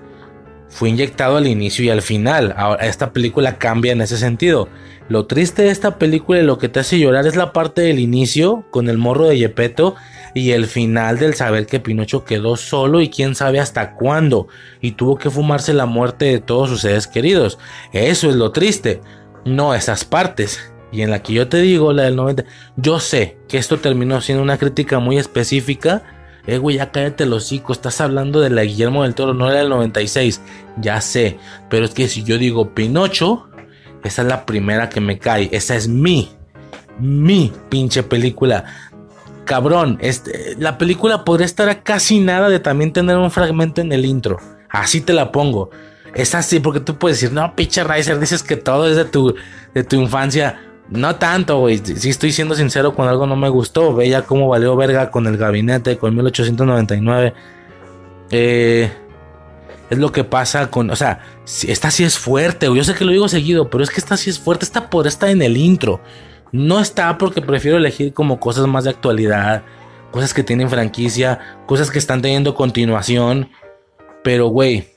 fue 0.70 0.90
inyectado 0.90 1.38
al 1.38 1.48
inicio 1.48 1.86
y 1.86 1.90
al 1.90 2.02
final. 2.02 2.54
Ahora, 2.58 2.86
esta 2.86 3.14
película 3.14 3.58
cambia 3.58 3.92
en 3.92 4.02
ese 4.02 4.18
sentido. 4.18 4.70
Lo 5.10 5.26
triste 5.26 5.64
de 5.64 5.70
esta 5.70 5.98
película 5.98 6.40
y 6.40 6.44
lo 6.44 6.58
que 6.58 6.68
te 6.68 6.82
hace 6.82 7.00
llorar 7.00 7.26
es 7.28 7.38
la 7.38 7.54
parte 7.54 7.82
del 7.82 8.00
inicio 8.00 8.66
con 8.72 8.90
el 8.90 8.98
morro 8.98 9.26
de 9.28 9.38
Yepeto 9.38 9.96
y 10.34 10.52
el 10.52 10.68
final 10.68 11.18
del 11.18 11.34
saber 11.34 11.66
que 11.66 11.80
Pinocho 11.80 12.26
quedó 12.26 12.58
solo 12.58 13.00
y 13.00 13.10
quién 13.10 13.34
sabe 13.34 13.60
hasta 13.62 13.94
cuándo 13.94 14.48
y 14.82 14.92
tuvo 14.92 15.18
que 15.18 15.30
fumarse 15.30 15.74
la 15.74 15.86
muerte 15.86 16.26
de 16.26 16.40
todos 16.40 16.70
sus 16.70 16.82
seres 16.82 17.08
queridos. 17.08 17.58
Eso 17.94 18.30
es 18.30 18.36
lo 18.36 18.52
triste, 18.52 19.00
no 19.46 19.74
esas 19.74 20.04
partes. 20.04 20.72
Y 20.92 21.02
en 21.02 21.10
la 21.10 21.22
que 21.22 21.34
yo 21.34 21.48
te 21.48 21.60
digo, 21.60 21.94
la 21.94 22.04
del 22.04 22.16
90, 22.16 22.44
yo 22.76 23.00
sé 23.00 23.38
que 23.48 23.58
esto 23.58 23.78
terminó 23.78 24.20
siendo 24.22 24.44
una 24.44 24.58
crítica 24.58 25.00
muy 25.00 25.18
específica 25.18 26.04
eh, 26.48 26.58
güey, 26.58 26.78
ya 26.78 26.92
cállate 26.92 27.26
los 27.26 27.44
hocico. 27.44 27.74
Estás 27.74 28.00
hablando 28.00 28.40
de 28.40 28.50
la 28.50 28.64
Guillermo 28.64 29.04
del 29.04 29.16
Toro, 29.16 29.34
no 29.34 29.50
era 29.50 29.60
del 29.60 29.70
96. 29.70 30.42
Ya 30.78 31.02
sé. 31.02 31.38
Pero 31.70 31.86
es 31.86 31.92
que 31.92 32.08
si 32.08 32.24
yo 32.24 32.38
digo 32.38 32.74
Pinocho, 32.74 33.50
esa 34.04 34.22
es 34.22 34.28
la 34.28 34.46
primera 34.46 34.90
que 34.90 35.02
me 35.02 35.20
cae. 35.20 35.50
Esa 35.52 35.76
es 35.76 35.90
mi, 35.90 36.30
mi 37.00 37.52
pinche 37.70 38.02
película. 38.02 38.64
Cabrón, 39.44 39.98
este, 40.02 40.56
la 40.58 40.78
película 40.78 41.26
podría 41.26 41.46
estar 41.46 41.70
a 41.70 41.84
casi 41.84 42.20
nada 42.20 42.50
de 42.50 42.60
también 42.60 42.94
tener 42.94 43.18
un 43.18 43.30
fragmento 43.30 43.82
en 43.82 43.92
el 43.92 44.06
intro. 44.06 44.38
Así 44.70 45.02
te 45.02 45.14
la 45.14 45.32
pongo. 45.32 45.70
Es 46.14 46.34
así, 46.34 46.60
porque 46.60 46.80
tú 46.80 46.98
puedes 46.98 47.20
decir, 47.20 47.34
no, 47.34 47.56
pinche 47.56 47.84
Riser, 47.84 48.20
dices 48.20 48.42
que 48.42 48.56
todo 48.56 48.90
es 48.90 48.96
de 48.96 49.06
tu, 49.06 49.36
de 49.74 49.84
tu 49.84 49.98
infancia. 49.98 50.62
No 50.90 51.16
tanto, 51.18 51.60
güey. 51.60 51.78
Si 51.78 52.10
estoy 52.10 52.32
siendo 52.32 52.56
sincero 52.56 52.96
con 52.96 53.08
algo 53.08 53.28
no 53.28 53.36
me 53.36 53.50
gustó. 53.50 53.94
Veía 53.94 54.24
cómo 54.24 54.48
valió 54.48 54.76
verga 54.76 55.12
con 55.12 55.28
el 55.28 55.38
gabinete, 55.38 55.98
con 55.98 56.16
1899. 56.16 57.34
Eh, 58.32 58.92
es 59.90 59.98
lo 59.98 60.12
que 60.12 60.24
pasa 60.24 60.70
con. 60.70 60.90
O 60.90 60.96
sea, 60.96 61.20
esta 61.46 61.92
sí 61.92 62.04
es 62.04 62.18
fuerte, 62.18 62.68
Yo 62.74 62.84
sé 62.84 62.94
que 62.94 63.06
lo 63.06 63.12
digo 63.12 63.28
seguido, 63.28 63.70
pero 63.70 63.84
es 63.84 63.90
que 63.90 64.00
esta 64.00 64.18
sí 64.18 64.30
es 64.30 64.40
fuerte. 64.40 64.66
Esta 64.66 64.90
por 64.90 65.08
estar 65.08 65.30
en 65.30 65.42
el 65.42 65.58
intro. 65.58 66.00
No 66.52 66.80
está 66.80 67.18
porque 67.18 67.42
prefiero 67.42 67.78
elegir 67.78 68.14
como 68.14 68.40
cosas 68.40 68.68
más 68.68 68.86
de 68.86 68.92
actualidad. 68.92 69.64
Cosas 70.12 70.34
que 70.34 70.44
tienen 70.44 70.70
franquicia. 70.70 71.60
Cosas 71.66 71.92
que 71.92 72.00
están 72.00 72.22
teniendo 72.22 72.56
continuación. 72.56 73.50
Pero, 74.24 74.48
güey 74.48 74.97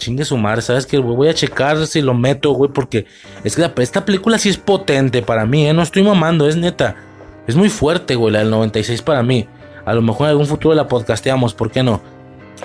chingue 0.00 0.24
su 0.24 0.36
madre, 0.36 0.62
¿sabes 0.62 0.86
qué? 0.86 0.98
Voy 0.98 1.28
a 1.28 1.34
checar 1.34 1.86
si 1.86 2.00
lo 2.00 2.14
meto, 2.14 2.50
güey, 2.50 2.72
porque 2.72 3.06
es 3.44 3.54
que 3.54 3.70
esta 3.76 4.04
película 4.04 4.38
sí 4.38 4.48
es 4.48 4.56
potente 4.56 5.22
para 5.22 5.46
mí, 5.46 5.68
¿eh? 5.68 5.72
No 5.72 5.82
estoy 5.82 6.02
mamando, 6.02 6.48
es 6.48 6.56
neta. 6.56 6.96
Es 7.46 7.54
muy 7.54 7.68
fuerte, 7.68 8.16
güey, 8.16 8.32
la 8.32 8.40
del 8.40 8.50
96 8.50 9.02
para 9.02 9.22
mí. 9.22 9.46
A 9.84 9.94
lo 9.94 10.02
mejor 10.02 10.26
en 10.26 10.30
algún 10.30 10.46
futuro 10.46 10.74
la 10.74 10.88
podcasteamos, 10.88 11.54
¿por 11.54 11.70
qué 11.70 11.84
no? 11.84 12.02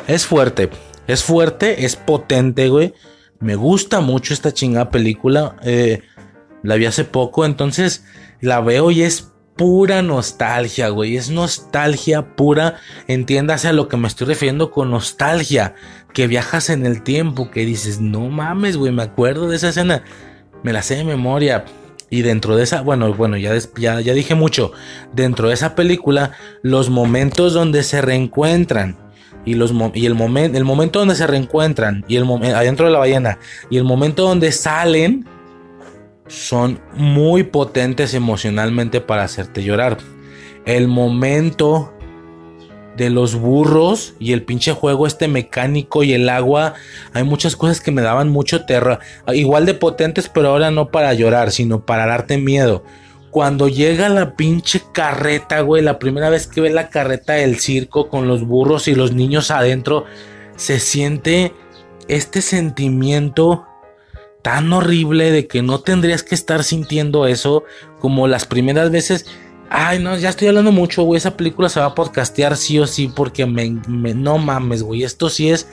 Es 0.08 0.26
fuerte, 0.26 0.70
es 1.08 1.24
fuerte, 1.24 1.86
es 1.86 1.96
potente, 1.96 2.70
güey. 2.70 2.94
Me 3.40 3.56
gusta 3.56 4.02
mucho 4.02 4.34
esta 4.34 4.54
chingada 4.54 4.90
película. 4.90 5.56
Eh, 5.64 6.02
la 6.64 6.76
vi 6.76 6.86
hace 6.86 7.04
poco, 7.04 7.46
entonces 7.46 8.06
la 8.42 8.62
veo 8.62 8.92
y 8.92 9.04
es 9.04 9.34
pura 9.56 10.02
nostalgia, 10.02 10.90
güey. 10.90 11.16
Es 11.16 11.30
nostalgia 11.30 12.36
pura. 12.36 12.76
Entiéndase 13.08 13.68
a 13.68 13.74
lo 13.74 13.88
que 13.88 13.98
me 13.98 14.08
estoy 14.08 14.28
refiriendo 14.28 14.72
con 14.72 14.92
nostalgia. 14.92 15.76
Que 16.16 16.26
viajas 16.26 16.72
en 16.72 16.86
el 16.88 17.04
tiempo, 17.04 17.52
que 17.52 17.66
dices, 17.66 18.02
no 18.02 18.22
mames, 18.30 18.78
güey, 18.78 18.92
me 18.92 19.04
acuerdo 19.04 19.48
de 19.48 19.58
esa 19.58 19.70
escena. 19.70 20.04
Me 20.64 20.74
la 20.74 20.82
sé 20.82 20.96
de 20.96 21.04
memoria. 21.04 21.66
Y 22.10 22.24
dentro 22.24 22.56
de 22.56 22.64
esa, 22.64 22.82
bueno, 22.82 23.14
bueno, 23.14 23.38
ya, 23.38 23.54
ya, 23.78 24.00
dije 24.00 24.34
mucho. 24.34 24.72
Dentro 25.14 25.50
de 25.50 25.54
esa 25.54 25.76
película, 25.76 26.32
los 26.64 26.90
momentos 26.90 27.54
donde 27.54 27.84
se 27.84 28.02
reencuentran. 28.02 28.98
Y, 29.44 29.54
los, 29.54 29.72
y 29.94 30.08
el, 30.08 30.16
el 30.56 30.64
momento 30.64 31.00
donde 31.00 31.16
se 31.16 31.28
reencuentran. 31.28 32.04
Y 32.08 32.16
el 32.16 32.24
adentro 32.56 32.88
de 32.88 32.94
la 32.94 33.00
ballena. 33.00 33.38
Y 33.70 33.78
el 33.78 33.84
momento 33.84 34.24
donde 34.24 34.52
salen 34.52 35.28
son 36.28 36.80
muy 36.94 37.44
potentes 37.44 38.14
emocionalmente 38.14 39.02
para 39.02 39.24
hacerte 39.24 39.64
llorar. 39.64 39.98
El 40.66 40.88
momento 40.88 41.95
de 42.98 43.10
los 43.10 43.36
burros 43.36 44.14
y 44.20 44.34
el 44.34 44.44
pinche 44.44 44.72
juego 44.72 45.08
este 45.08 45.28
mecánico 45.28 46.04
y 46.04 46.14
el 46.14 46.30
agua, 46.30 46.76
hay 47.14 47.24
muchas 47.24 47.56
cosas 47.56 47.82
que 47.82 47.92
me 47.92 48.02
daban 48.02 48.30
mucho 48.30 48.66
terror. 48.66 49.00
Igual 49.34 49.66
de 49.66 49.74
potentes, 49.74 50.30
pero 50.30 50.50
ahora 50.50 50.72
no 50.72 50.90
para 50.90 51.14
llorar, 51.14 51.52
sino 51.52 51.86
para 51.86 52.06
darte 52.06 52.38
miedo. 52.38 52.84
Cuando 53.32 53.68
llega 53.68 54.08
la 54.08 54.36
pinche 54.36 54.82
carreta, 54.94 55.60
güey, 55.62 55.84
la 55.84 56.00
primera 56.00 56.30
vez 56.30 56.48
que 56.48 56.62
ve 56.62 56.70
la 56.70 56.90
carreta 56.90 57.34
del 57.34 57.60
circo 57.60 58.08
con 58.08 58.28
los 58.28 58.46
burros 58.46 58.88
y 58.88 58.96
los 58.96 59.14
niños 59.14 59.52
adentro, 59.52 60.06
se 60.56 60.80
siente 60.80 61.54
este 62.08 62.42
sentimiento 62.42 63.66
tan 64.42 64.72
horrible 64.72 65.32
de 65.32 65.48
que 65.48 65.64
no 65.64 65.80
tendrías 65.80 66.24
que 66.24 66.36
estar 66.36 66.64
sintiendo 66.64 67.26
eso 67.26 67.64
como 68.00 68.28
las 68.28 68.46
primeras 68.46 68.92
veces. 68.92 69.26
Ay, 69.70 70.00
no, 70.00 70.16
ya 70.18 70.30
estoy 70.30 70.48
hablando 70.48 70.72
mucho, 70.72 71.04
güey. 71.04 71.18
Esa 71.18 71.36
película 71.36 71.70
se 71.70 71.80
va 71.80 71.88
a 71.88 71.96
podcastear 71.96 72.56
sí 72.56 72.80
o 72.80 72.88
sí 72.88 73.12
porque 73.14 73.46
me, 73.46 73.70
no 74.14 74.38
mames, 74.38 74.84
güey. 74.84 75.04
Esto 75.04 75.30
sí 75.30 75.50
es 75.50 75.68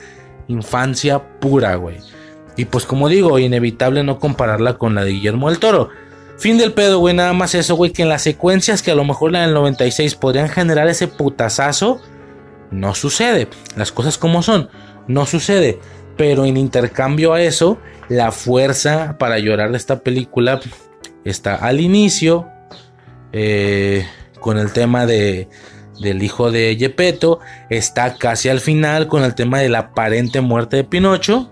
infancia 0.47 1.39
pura, 1.39 1.75
güey. 1.75 1.97
Y 2.55 2.65
pues 2.65 2.85
como 2.85 3.09
digo, 3.09 3.39
inevitable 3.39 4.03
no 4.03 4.19
compararla 4.19 4.77
con 4.77 4.95
la 4.95 5.03
de 5.03 5.11
Guillermo 5.11 5.49
del 5.49 5.59
Toro. 5.59 5.89
Fin 6.37 6.57
del 6.57 6.73
pedo, 6.73 6.99
güey. 6.99 7.15
Nada 7.15 7.33
más 7.33 7.55
eso, 7.55 7.75
güey. 7.75 7.91
Que 7.91 8.01
en 8.01 8.09
las 8.09 8.23
secuencias 8.23 8.81
que 8.81 8.91
a 8.91 8.95
lo 8.95 9.05
mejor 9.05 9.31
la 9.31 9.41
del 9.41 9.53
96 9.53 10.15
podrían 10.15 10.49
generar 10.49 10.87
ese 10.87 11.07
putazazo, 11.07 12.01
no 12.71 12.95
sucede. 12.95 13.47
Las 13.75 13.91
cosas 13.91 14.17
como 14.17 14.41
son, 14.41 14.69
no 15.07 15.25
sucede. 15.25 15.79
Pero 16.17 16.45
en 16.45 16.57
intercambio 16.57 17.33
a 17.33 17.41
eso, 17.41 17.77
la 18.09 18.31
fuerza 18.31 19.17
para 19.17 19.39
llorar 19.39 19.71
de 19.71 19.77
esta 19.77 19.99
película 19.99 20.59
está 21.23 21.55
al 21.55 21.79
inicio, 21.79 22.47
eh, 23.33 24.05
con 24.39 24.57
el 24.57 24.71
tema 24.71 25.05
de, 25.05 25.47
del 25.99 26.23
hijo 26.23 26.51
de 26.51 26.75
Gepetto, 26.79 27.39
está 27.69 28.15
casi 28.15 28.49
al 28.49 28.59
final 28.59 29.07
con 29.07 29.23
el 29.23 29.35
tema 29.35 29.59
de 29.59 29.69
la 29.69 29.79
aparente 29.79 30.41
muerte 30.41 30.77
de 30.77 30.83
Pinocho, 30.83 31.49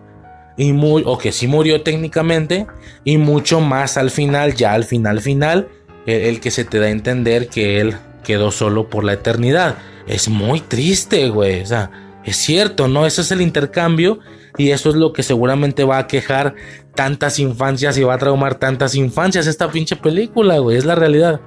y 0.57 0.73
muy, 0.73 1.03
o 1.05 1.17
que 1.17 1.31
sí 1.31 1.47
murió 1.47 1.81
técnicamente, 1.81 2.67
y 3.03 3.17
mucho 3.17 3.59
más 3.59 3.97
al 3.97 4.11
final, 4.11 4.53
ya 4.53 4.73
al 4.73 4.83
final 4.83 5.21
final, 5.21 5.67
el, 6.05 6.21
el 6.21 6.39
que 6.39 6.51
se 6.51 6.63
te 6.65 6.79
da 6.79 6.85
a 6.85 6.91
entender 6.91 7.47
que 7.47 7.81
él 7.81 7.95
quedó 8.23 8.51
solo 8.51 8.89
por 8.89 9.03
la 9.03 9.13
eternidad. 9.13 9.77
Es 10.07 10.29
muy 10.29 10.59
triste, 10.61 11.29
güey. 11.29 11.61
O 11.61 11.65
sea, 11.65 11.91
es 12.23 12.37
cierto, 12.37 12.87
¿no? 12.87 13.05
Eso 13.05 13.21
es 13.21 13.31
el 13.31 13.41
intercambio 13.41 14.19
y 14.57 14.71
eso 14.71 14.89
es 14.89 14.95
lo 14.95 15.13
que 15.13 15.23
seguramente 15.23 15.83
va 15.83 15.97
a 15.97 16.07
quejar 16.07 16.55
tantas 16.95 17.39
infancias 17.39 17.97
y 17.97 18.03
va 18.03 18.15
a 18.15 18.17
traumar 18.17 18.55
tantas 18.55 18.95
infancias 18.95 19.47
esta 19.47 19.71
pinche 19.71 19.95
película, 19.95 20.59
güey. 20.59 20.77
Es 20.77 20.85
la 20.85 20.95
realidad. 20.95 21.41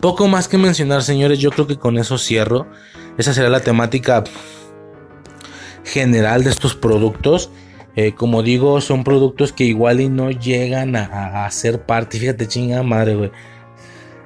Poco 0.00 0.28
más 0.28 0.48
que 0.48 0.58
mencionar, 0.58 1.02
señores. 1.02 1.38
Yo 1.38 1.50
creo 1.50 1.66
que 1.66 1.78
con 1.78 1.98
eso 1.98 2.18
cierro. 2.18 2.66
Esa 3.16 3.34
será 3.34 3.48
la 3.48 3.60
temática 3.60 4.24
general 5.84 6.44
de 6.44 6.50
estos 6.50 6.74
productos. 6.74 7.50
Eh, 7.96 8.14
como 8.14 8.42
digo, 8.42 8.80
son 8.80 9.02
productos 9.02 9.52
que 9.52 9.64
igual 9.64 10.00
y 10.00 10.08
no 10.08 10.30
llegan 10.30 10.94
a, 10.94 11.50
ser 11.50 11.82
parte. 11.82 12.18
Fíjate, 12.18 12.46
chinga 12.46 12.82
madre, 12.82 13.16
güey. 13.16 13.32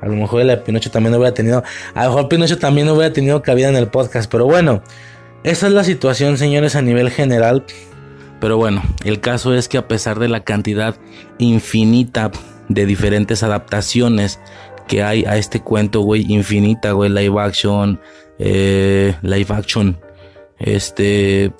A 0.02 0.07
lo 0.07 0.15
mejor 0.15 0.42
el 0.42 0.59
Pinocho 0.62 0.91
también 0.91 1.15
hubiera 1.15 1.33
tenido. 1.33 1.62
A 1.94 2.05
lo 2.05 2.10
mejor 2.10 2.28
Pinocho 2.28 2.59
también 2.59 2.86
no 2.86 2.94
hubiera 2.94 3.12
tenido 3.12 3.41
cabida 3.41 3.68
en 3.68 3.76
el 3.76 3.89
podcast. 3.89 4.31
Pero 4.31 4.47
bueno, 4.47 4.83
esa 5.44 5.68
es 5.68 5.73
la 5.73 5.84
situación, 5.84 6.36
señores, 6.36 6.76
a 6.76 6.83
nivel 6.83 7.10
general. 7.10 7.65
Pero 8.41 8.57
bueno, 8.57 8.83
el 9.05 9.20
caso 9.20 9.55
es 9.55 9.68
que 9.68 9.78
a 9.78 9.86
pesar 9.86 10.18
de 10.18 10.28
la 10.28 10.44
cantidad 10.44 10.97
infinita 11.39 12.33
de 12.68 12.86
diferentes 12.86 13.42
adaptaciones 13.42 14.41
que 14.93 15.03
hay 15.03 15.25
a 15.25 15.39
este 15.39 15.61
cuento, 15.61 16.03
güey, 16.03 16.31
infinita, 16.31 16.93
güey, 16.93 17.09
live 17.09 17.41
action, 17.41 17.99
eh, 18.39 19.15
live 19.23 19.47
action, 19.49 19.99
este, 20.59 21.51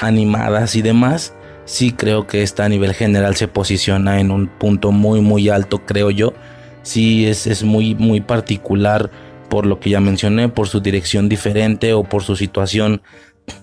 animadas 0.00 0.74
y 0.74 0.80
demás, 0.80 1.34
sí 1.66 1.92
creo 1.92 2.26
que 2.26 2.42
esta 2.42 2.64
a 2.64 2.70
nivel 2.70 2.94
general 2.94 3.36
se 3.36 3.48
posiciona 3.48 4.18
en 4.18 4.30
un 4.30 4.46
punto 4.46 4.92
muy, 4.92 5.20
muy 5.20 5.50
alto, 5.50 5.84
creo 5.84 6.10
yo. 6.10 6.32
Sí, 6.80 7.26
es, 7.26 7.46
es 7.46 7.64
muy, 7.64 7.94
muy 7.96 8.22
particular 8.22 9.10
por 9.50 9.66
lo 9.66 9.78
que 9.78 9.90
ya 9.90 10.00
mencioné, 10.00 10.48
por 10.48 10.66
su 10.66 10.80
dirección 10.80 11.28
diferente 11.28 11.92
o 11.92 12.02
por 12.02 12.22
su 12.22 12.34
situación 12.34 13.02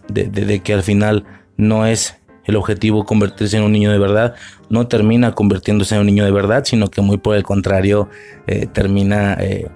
de, 0.09 0.59
que 0.59 0.73
al 0.75 0.83
final 0.83 1.25
no 1.57 1.87
es 1.87 2.20
el 2.51 2.57
objetivo 2.57 3.05
convertirse 3.05 3.57
en 3.57 3.63
un 3.63 3.71
niño 3.71 3.91
de 3.91 3.97
verdad, 3.97 4.35
no 4.69 4.87
termina 4.87 5.33
convirtiéndose 5.33 5.95
en 5.95 6.01
un 6.01 6.07
niño 6.07 6.23
de 6.23 6.31
verdad, 6.31 6.63
sino 6.65 6.89
que 6.89 7.01
muy 7.01 7.17
por 7.17 7.35
el 7.35 7.43
contrario 7.43 8.09
eh, 8.47 8.67
termina 8.71 9.33
eh, 9.39 9.69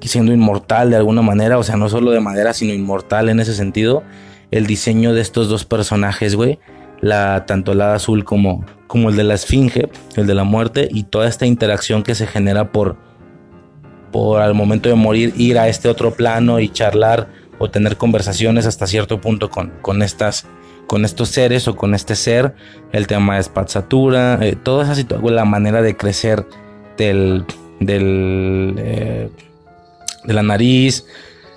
siendo 0.00 0.32
inmortal 0.32 0.90
de 0.90 0.96
alguna 0.96 1.22
manera, 1.22 1.58
o 1.58 1.62
sea, 1.62 1.76
no 1.76 1.88
solo 1.88 2.10
de 2.10 2.20
manera, 2.20 2.52
sino 2.52 2.74
inmortal 2.74 3.28
en 3.28 3.40
ese 3.40 3.54
sentido. 3.54 4.02
El 4.50 4.66
diseño 4.66 5.14
de 5.14 5.20
estos 5.20 5.48
dos 5.48 5.64
personajes, 5.64 6.34
güey, 6.34 6.58
la, 7.00 7.44
tanto 7.46 7.74
la 7.74 7.94
azul 7.94 8.24
como, 8.24 8.64
como 8.86 9.10
el 9.10 9.16
de 9.16 9.24
la 9.24 9.34
esfinge, 9.34 9.88
el 10.16 10.26
de 10.26 10.34
la 10.34 10.44
muerte, 10.44 10.88
y 10.90 11.04
toda 11.04 11.28
esta 11.28 11.46
interacción 11.46 12.02
que 12.02 12.14
se 12.14 12.26
genera 12.26 12.72
por, 12.72 12.96
por 14.10 14.40
al 14.40 14.54
momento 14.54 14.88
de 14.88 14.96
morir 14.96 15.32
ir 15.36 15.58
a 15.58 15.68
este 15.68 15.88
otro 15.88 16.12
plano 16.14 16.58
y 16.58 16.68
charlar 16.68 17.28
o 17.58 17.70
tener 17.70 17.96
conversaciones 17.96 18.66
hasta 18.66 18.86
cierto 18.86 19.20
punto 19.20 19.50
con, 19.50 19.72
con 19.82 20.02
estas 20.02 20.46
con 20.90 21.04
estos 21.04 21.28
seres 21.28 21.68
o 21.68 21.76
con 21.76 21.94
este 21.94 22.16
ser, 22.16 22.52
el 22.90 23.06
tema 23.06 23.34
de 23.34 23.42
espazzatura, 23.42 24.40
eh, 24.42 24.56
toda 24.60 24.82
esa 24.82 24.96
situación, 24.96 25.36
la 25.36 25.44
manera 25.44 25.82
de 25.82 25.96
crecer 25.96 26.44
del, 26.98 27.44
del 27.78 28.74
eh, 28.76 29.30
de 30.24 30.34
la 30.34 30.42
nariz, 30.42 31.06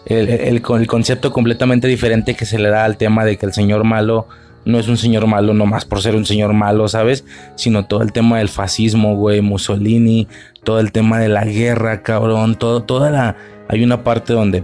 el, 0.05 0.29
el, 0.29 0.61
el, 0.61 0.87
concepto 0.87 1.31
completamente 1.31 1.87
diferente 1.87 2.35
que 2.35 2.45
se 2.45 2.59
le 2.59 2.69
da 2.69 2.85
al 2.85 2.97
tema 2.97 3.25
de 3.25 3.37
que 3.37 3.47
el 3.47 3.53
señor 3.53 3.83
malo 3.85 4.27
no 4.65 4.77
es 4.77 4.87
un 4.87 4.97
señor 4.97 5.25
malo 5.25 5.55
nomás 5.55 5.83
por 5.83 6.03
ser 6.03 6.15
un 6.15 6.27
señor 6.27 6.53
malo, 6.53 6.87
¿sabes? 6.87 7.25
Sino 7.55 7.87
todo 7.87 8.03
el 8.03 8.11
tema 8.11 8.37
del 8.37 8.49
fascismo, 8.49 9.15
güey, 9.15 9.41
Mussolini, 9.41 10.27
todo 10.63 10.79
el 10.79 10.91
tema 10.91 11.19
de 11.19 11.29
la 11.29 11.43
guerra, 11.43 12.03
cabrón, 12.03 12.53
todo, 12.53 12.83
toda 12.83 13.09
la... 13.09 13.35
Hay 13.67 13.83
una 13.83 14.03
parte 14.03 14.33
donde, 14.33 14.61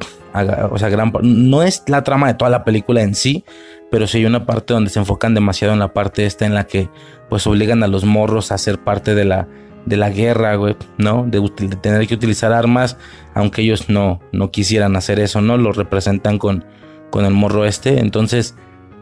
o 0.70 0.78
sea, 0.78 0.90
gran, 0.90 1.12
no 1.24 1.64
es 1.64 1.82
la 1.88 2.04
trama 2.04 2.28
de 2.28 2.36
toda 2.36 2.52
la 2.52 2.64
película 2.64 3.02
en 3.02 3.16
sí, 3.16 3.44
pero 3.92 4.08
sí 4.08 4.20
hay 4.20 4.26
una 4.26 4.46
parte 4.46 4.74
donde 4.74 4.90
se 4.90 5.00
enfocan 5.00 5.34
demasiado 5.34 5.74
en 5.74 5.80
la 5.80 5.94
parte 5.94 6.26
esta 6.26 6.46
en 6.46 6.54
la 6.54 6.66
que 6.66 6.90
pues 7.30 7.46
obligan 7.48 7.84
a 7.84 7.88
los 7.88 8.06
morros 8.06 8.52
a 8.52 8.58
ser 8.58 8.80
parte 8.80 9.16
de 9.16 9.26
la, 9.26 9.48
de 9.86 9.98
la 9.98 10.10
guerra, 10.10 10.56
güey, 10.56 10.76
¿no? 10.98 11.26
De, 11.28 11.42
tener 11.82 12.08
que 12.08 12.16
utilizar 12.16 12.54
armas, 12.54 12.98
aunque 13.34 13.62
ellos 13.62 13.90
no, 13.90 14.20
no 14.32 14.52
quisieran 14.52 14.96
hacer 14.96 15.20
eso, 15.20 15.42
¿no? 15.42 15.58
Lo 15.58 15.72
representan 15.72 16.38
con, 16.38 16.66
con 17.10 17.26
el 17.26 17.34
morro 17.34 17.66
este, 17.66 18.00
entonces, 18.00 18.56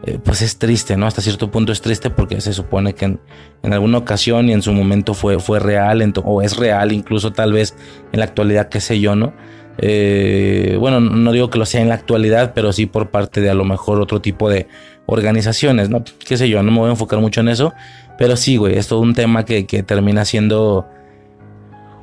eh, 0.04 0.18
pues 0.22 0.42
es 0.42 0.58
triste, 0.58 0.96
¿no? 0.96 1.06
Hasta 1.06 1.22
cierto 1.22 1.50
punto 1.50 1.72
es 1.72 1.80
triste 1.80 2.10
porque 2.10 2.40
se 2.40 2.52
supone 2.52 2.94
que 2.94 3.06
en, 3.06 3.20
en 3.62 3.72
alguna 3.72 3.98
ocasión 3.98 4.48
y 4.48 4.52
en 4.52 4.62
su 4.62 4.72
momento 4.72 5.14
fue, 5.14 5.38
fue 5.38 5.58
real, 5.58 6.12
o 6.24 6.42
es 6.42 6.56
real, 6.56 6.92
incluso 6.92 7.32
tal 7.32 7.52
vez 7.52 7.76
en 8.12 8.20
la 8.20 8.26
actualidad, 8.26 8.68
qué 8.68 8.80
sé 8.80 9.00
yo, 9.00 9.16
¿no? 9.16 9.32
Eh, 9.78 10.76
bueno, 10.80 11.00
no 11.00 11.32
digo 11.32 11.50
que 11.50 11.58
lo 11.58 11.66
sea 11.66 11.80
en 11.80 11.88
la 11.88 11.94
actualidad, 11.94 12.52
pero 12.54 12.72
sí 12.72 12.86
por 12.86 13.10
parte 13.10 13.40
de 13.40 13.50
a 13.50 13.54
lo 13.54 13.64
mejor 13.64 14.00
otro 14.00 14.20
tipo 14.20 14.50
de 14.50 14.66
organizaciones, 15.06 15.88
¿no? 15.88 16.02
Qué 16.26 16.36
sé 16.36 16.48
yo, 16.48 16.62
no 16.62 16.72
me 16.72 16.78
voy 16.78 16.88
a 16.88 16.92
enfocar 16.92 17.20
mucho 17.20 17.40
en 17.40 17.48
eso, 17.48 17.72
pero 18.18 18.36
sí, 18.36 18.56
güey, 18.56 18.76
es 18.76 18.88
todo 18.88 19.00
un 19.00 19.14
tema 19.14 19.44
que, 19.44 19.62
termina 19.84 20.24
siendo 20.24 20.86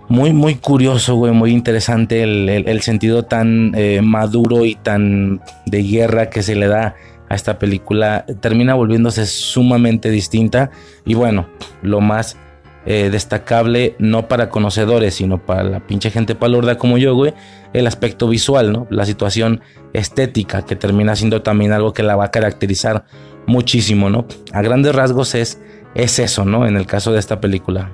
muy, 0.07 0.31
muy 0.31 0.55
curioso, 0.55 1.15
güey, 1.15 1.33
muy 1.33 1.51
interesante 1.51 2.23
el 2.23 2.81
sentido 2.81 3.23
tan 3.23 3.73
eh, 3.75 4.01
maduro 4.01 4.65
y 4.65 4.75
tan 4.75 5.41
de 5.65 5.83
guerra 5.83 6.29
que 6.29 6.43
se 6.43 6.55
le 6.55 6.67
da 6.67 6.95
a 7.27 7.35
esta 7.35 7.59
película, 7.59 8.25
termina 8.39 8.75
volviéndose 8.75 9.25
sumamente 9.25 10.09
distinta 10.11 10.69
y 11.05 11.15
bueno, 11.15 11.47
lo 11.81 12.01
más 12.01 12.37
eh, 12.85 13.09
destacable 13.11 13.95
no 13.97 14.27
para 14.27 14.49
conocedores, 14.49 15.15
sino 15.15 15.43
para 15.43 15.63
la 15.63 15.87
pinche 15.87 16.11
gente 16.11 16.35
palurda 16.35 16.77
como 16.77 16.97
yo, 16.97 17.15
güey, 17.15 17.33
el 17.73 17.87
aspecto 17.87 18.27
visual, 18.27 18.71
¿no? 18.71 18.87
La 18.89 19.05
situación 19.05 19.61
estética 19.93 20.65
que 20.65 20.75
termina 20.75 21.15
siendo 21.15 21.41
también 21.41 21.71
algo 21.71 21.93
que 21.93 22.03
la 22.03 22.15
va 22.15 22.25
a 22.25 22.31
caracterizar 22.31 23.05
muchísimo, 23.47 24.09
¿no? 24.09 24.27
A 24.53 24.61
grandes 24.61 24.93
rasgos 24.93 25.35
es, 25.35 25.59
es 25.95 26.19
eso, 26.19 26.45
¿no? 26.45 26.67
En 26.67 26.77
el 26.77 26.85
caso 26.85 27.11
de 27.11 27.19
esta 27.19 27.41
película. 27.41 27.91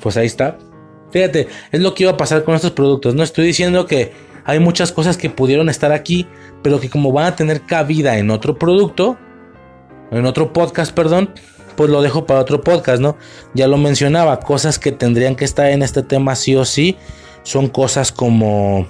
Pues 0.00 0.16
ahí 0.16 0.26
está. 0.26 0.58
Fíjate, 1.10 1.46
es 1.70 1.80
lo 1.80 1.94
que 1.94 2.02
iba 2.02 2.12
a 2.12 2.16
pasar 2.16 2.42
con 2.42 2.56
estos 2.56 2.72
productos, 2.72 3.14
¿no? 3.14 3.22
Estoy 3.22 3.46
diciendo 3.46 3.86
que 3.86 4.12
hay 4.44 4.58
muchas 4.58 4.90
cosas 4.90 5.16
que 5.16 5.30
pudieron 5.30 5.68
estar 5.68 5.92
aquí, 5.92 6.26
pero 6.62 6.80
que 6.80 6.90
como 6.90 7.12
van 7.12 7.26
a 7.26 7.36
tener 7.36 7.62
cabida 7.62 8.18
en 8.18 8.30
otro 8.30 8.58
producto, 8.58 9.16
en 10.10 10.26
otro 10.26 10.52
podcast, 10.52 10.92
perdón, 10.92 11.30
pues 11.76 11.90
lo 11.90 12.02
dejo 12.02 12.26
para 12.26 12.40
otro 12.40 12.60
podcast, 12.62 13.00
¿no? 13.00 13.16
Ya 13.54 13.68
lo 13.68 13.76
mencionaba, 13.76 14.40
cosas 14.40 14.78
que 14.78 14.92
tendrían 14.92 15.36
que 15.36 15.44
estar 15.44 15.66
en 15.70 15.82
este 15.82 16.02
tema 16.02 16.34
sí 16.34 16.56
o 16.56 16.64
sí, 16.64 16.96
son 17.42 17.68
cosas 17.68 18.12
como 18.12 18.86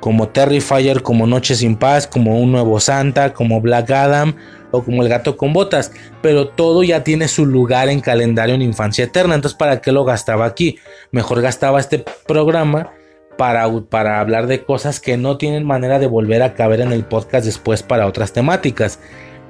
como 0.00 0.28
Terrifier, 0.28 1.02
como 1.02 1.26
Noche 1.26 1.54
sin 1.54 1.76
Paz, 1.76 2.06
como 2.06 2.40
Un 2.40 2.52
Nuevo 2.52 2.78
Santa, 2.78 3.34
como 3.34 3.60
Black 3.60 3.90
Adam 3.90 4.34
o 4.70 4.82
como 4.82 5.02
El 5.02 5.08
Gato 5.08 5.36
con 5.36 5.52
Botas, 5.52 5.92
pero 6.22 6.48
todo 6.48 6.82
ya 6.82 7.02
tiene 7.02 7.26
su 7.26 7.46
lugar 7.46 7.88
en 7.88 8.00
calendario 8.00 8.54
en 8.54 8.62
Infancia 8.62 9.04
Eterna, 9.04 9.34
entonces 9.34 9.58
¿para 9.58 9.80
qué 9.80 9.92
lo 9.92 10.04
gastaba 10.04 10.44
aquí? 10.46 10.78
Mejor 11.10 11.40
gastaba 11.40 11.80
este 11.80 12.04
programa 12.26 12.92
para, 13.38 13.70
para 13.88 14.20
hablar 14.20 14.46
de 14.46 14.64
cosas 14.64 15.00
que 15.00 15.16
no 15.16 15.38
tienen 15.38 15.64
manera 15.64 15.98
de 15.98 16.06
volver 16.06 16.42
a 16.42 16.54
caber 16.54 16.80
en 16.80 16.92
el 16.92 17.04
podcast 17.04 17.46
después 17.46 17.82
para 17.82 18.06
otras 18.06 18.32
temáticas. 18.32 19.00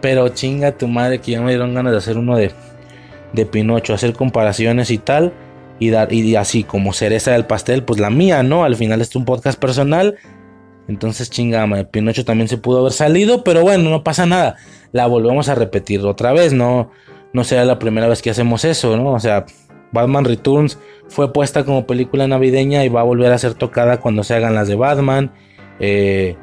Pero 0.00 0.28
chinga 0.28 0.72
tu 0.72 0.88
madre 0.88 1.20
que 1.20 1.32
ya 1.32 1.40
me 1.40 1.50
dieron 1.50 1.74
ganas 1.74 1.92
de 1.92 1.98
hacer 1.98 2.18
uno 2.18 2.36
de, 2.36 2.52
de 3.32 3.46
Pinocho, 3.46 3.94
hacer 3.94 4.12
comparaciones 4.12 4.90
y 4.90 4.98
tal. 4.98 5.32
Y, 5.80 5.90
dar, 5.90 6.12
y 6.12 6.34
así 6.34 6.64
como 6.64 6.92
cereza 6.92 7.32
del 7.32 7.46
pastel, 7.46 7.84
pues 7.84 8.00
la 8.00 8.10
mía, 8.10 8.42
¿no? 8.42 8.64
Al 8.64 8.76
final 8.76 9.00
es 9.00 9.14
un 9.14 9.24
podcast 9.24 9.58
personal. 9.58 10.16
Entonces 10.88 11.30
chinga, 11.30 11.66
madre, 11.66 11.84
Pinocho 11.84 12.24
también 12.24 12.48
se 12.48 12.56
pudo 12.56 12.80
haber 12.80 12.92
salido, 12.92 13.44
pero 13.44 13.62
bueno, 13.62 13.90
no 13.90 14.02
pasa 14.02 14.26
nada. 14.26 14.56
La 14.92 15.06
volvemos 15.06 15.48
a 15.48 15.54
repetir 15.54 16.00
otra 16.00 16.32
vez, 16.32 16.52
no, 16.52 16.90
no 17.32 17.44
será 17.44 17.64
la 17.64 17.78
primera 17.78 18.08
vez 18.08 18.22
que 18.22 18.30
hacemos 18.30 18.64
eso, 18.64 18.96
¿no? 18.96 19.12
O 19.12 19.20
sea, 19.20 19.44
Batman 19.92 20.24
Returns 20.24 20.78
fue 21.08 21.32
puesta 21.32 21.64
como 21.64 21.86
película 21.86 22.26
navideña 22.26 22.84
y 22.84 22.88
va 22.88 23.00
a 23.00 23.04
volver 23.04 23.32
a 23.32 23.38
ser 23.38 23.54
tocada 23.54 24.00
cuando 24.00 24.24
se 24.24 24.34
hagan 24.34 24.54
las 24.54 24.68
de 24.68 24.76
Batman. 24.76 25.30
Eh, 25.78 26.36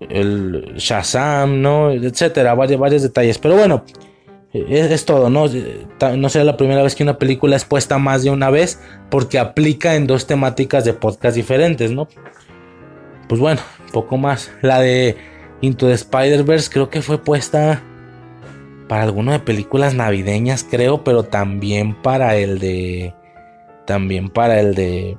el 0.00 0.74
Shazam, 0.76 1.60
¿no? 1.60 1.90
Etcétera, 1.90 2.54
varios, 2.54 3.02
detalles. 3.02 3.38
Pero 3.38 3.56
bueno, 3.56 3.84
es, 4.52 4.90
es, 4.90 5.04
todo, 5.04 5.30
¿no? 5.30 5.46
No 6.16 6.28
será 6.28 6.44
la 6.44 6.56
primera 6.56 6.82
vez 6.82 6.94
que 6.94 7.02
una 7.02 7.18
película 7.18 7.56
es 7.56 7.64
puesta 7.64 7.98
más 7.98 8.22
de 8.22 8.30
una 8.30 8.50
vez 8.50 8.80
porque 9.10 9.38
aplica 9.38 9.94
en 9.96 10.06
dos 10.06 10.26
temáticas 10.26 10.84
de 10.84 10.92
podcast 10.92 11.36
diferentes, 11.36 11.92
¿no? 11.92 12.08
Pues 13.28 13.40
bueno, 13.40 13.60
poco 13.92 14.16
más. 14.16 14.50
La 14.62 14.80
de 14.80 15.16
Into 15.60 15.86
the 15.86 15.94
Spider-Verse 15.94 16.70
creo 16.70 16.90
que 16.90 17.02
fue 17.02 17.22
puesta 17.22 17.82
para 18.88 19.02
alguno 19.02 19.32
de 19.32 19.40
películas 19.40 19.94
navideñas, 19.94 20.64
creo, 20.64 21.02
pero 21.02 21.24
también 21.24 21.94
para 21.94 22.36
el 22.36 22.58
de. 22.58 23.14
También 23.86 24.28
para 24.28 24.60
el 24.60 24.74
de. 24.74 25.18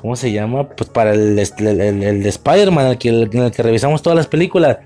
¿Cómo 0.00 0.16
se 0.16 0.32
llama? 0.32 0.68
Pues 0.68 0.88
para 0.90 1.12
el, 1.12 1.38
Spider-Man, 1.38 2.86
el 2.86 2.98
que, 2.98 3.08
en 3.08 3.42
el 3.42 3.50
que 3.50 3.62
revisamos 3.62 4.02
todas 4.02 4.16
las 4.16 4.26
películas. 4.26 4.78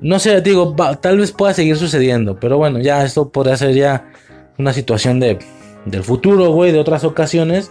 No 0.00 0.18
sé, 0.18 0.40
digo, 0.40 0.74
tal 1.00 1.18
vez 1.18 1.32
pueda 1.32 1.54
seguir 1.54 1.76
sucediendo, 1.76 2.38
pero 2.38 2.58
bueno, 2.58 2.80
ya 2.80 3.04
esto 3.04 3.30
podría 3.30 3.56
ser 3.56 3.74
ya 3.74 4.10
una 4.58 4.72
situación 4.72 5.20
de, 5.20 5.38
del 5.86 6.02
futuro, 6.02 6.50
güey, 6.50 6.72
de 6.72 6.80
otras 6.80 7.04
ocasiones. 7.04 7.70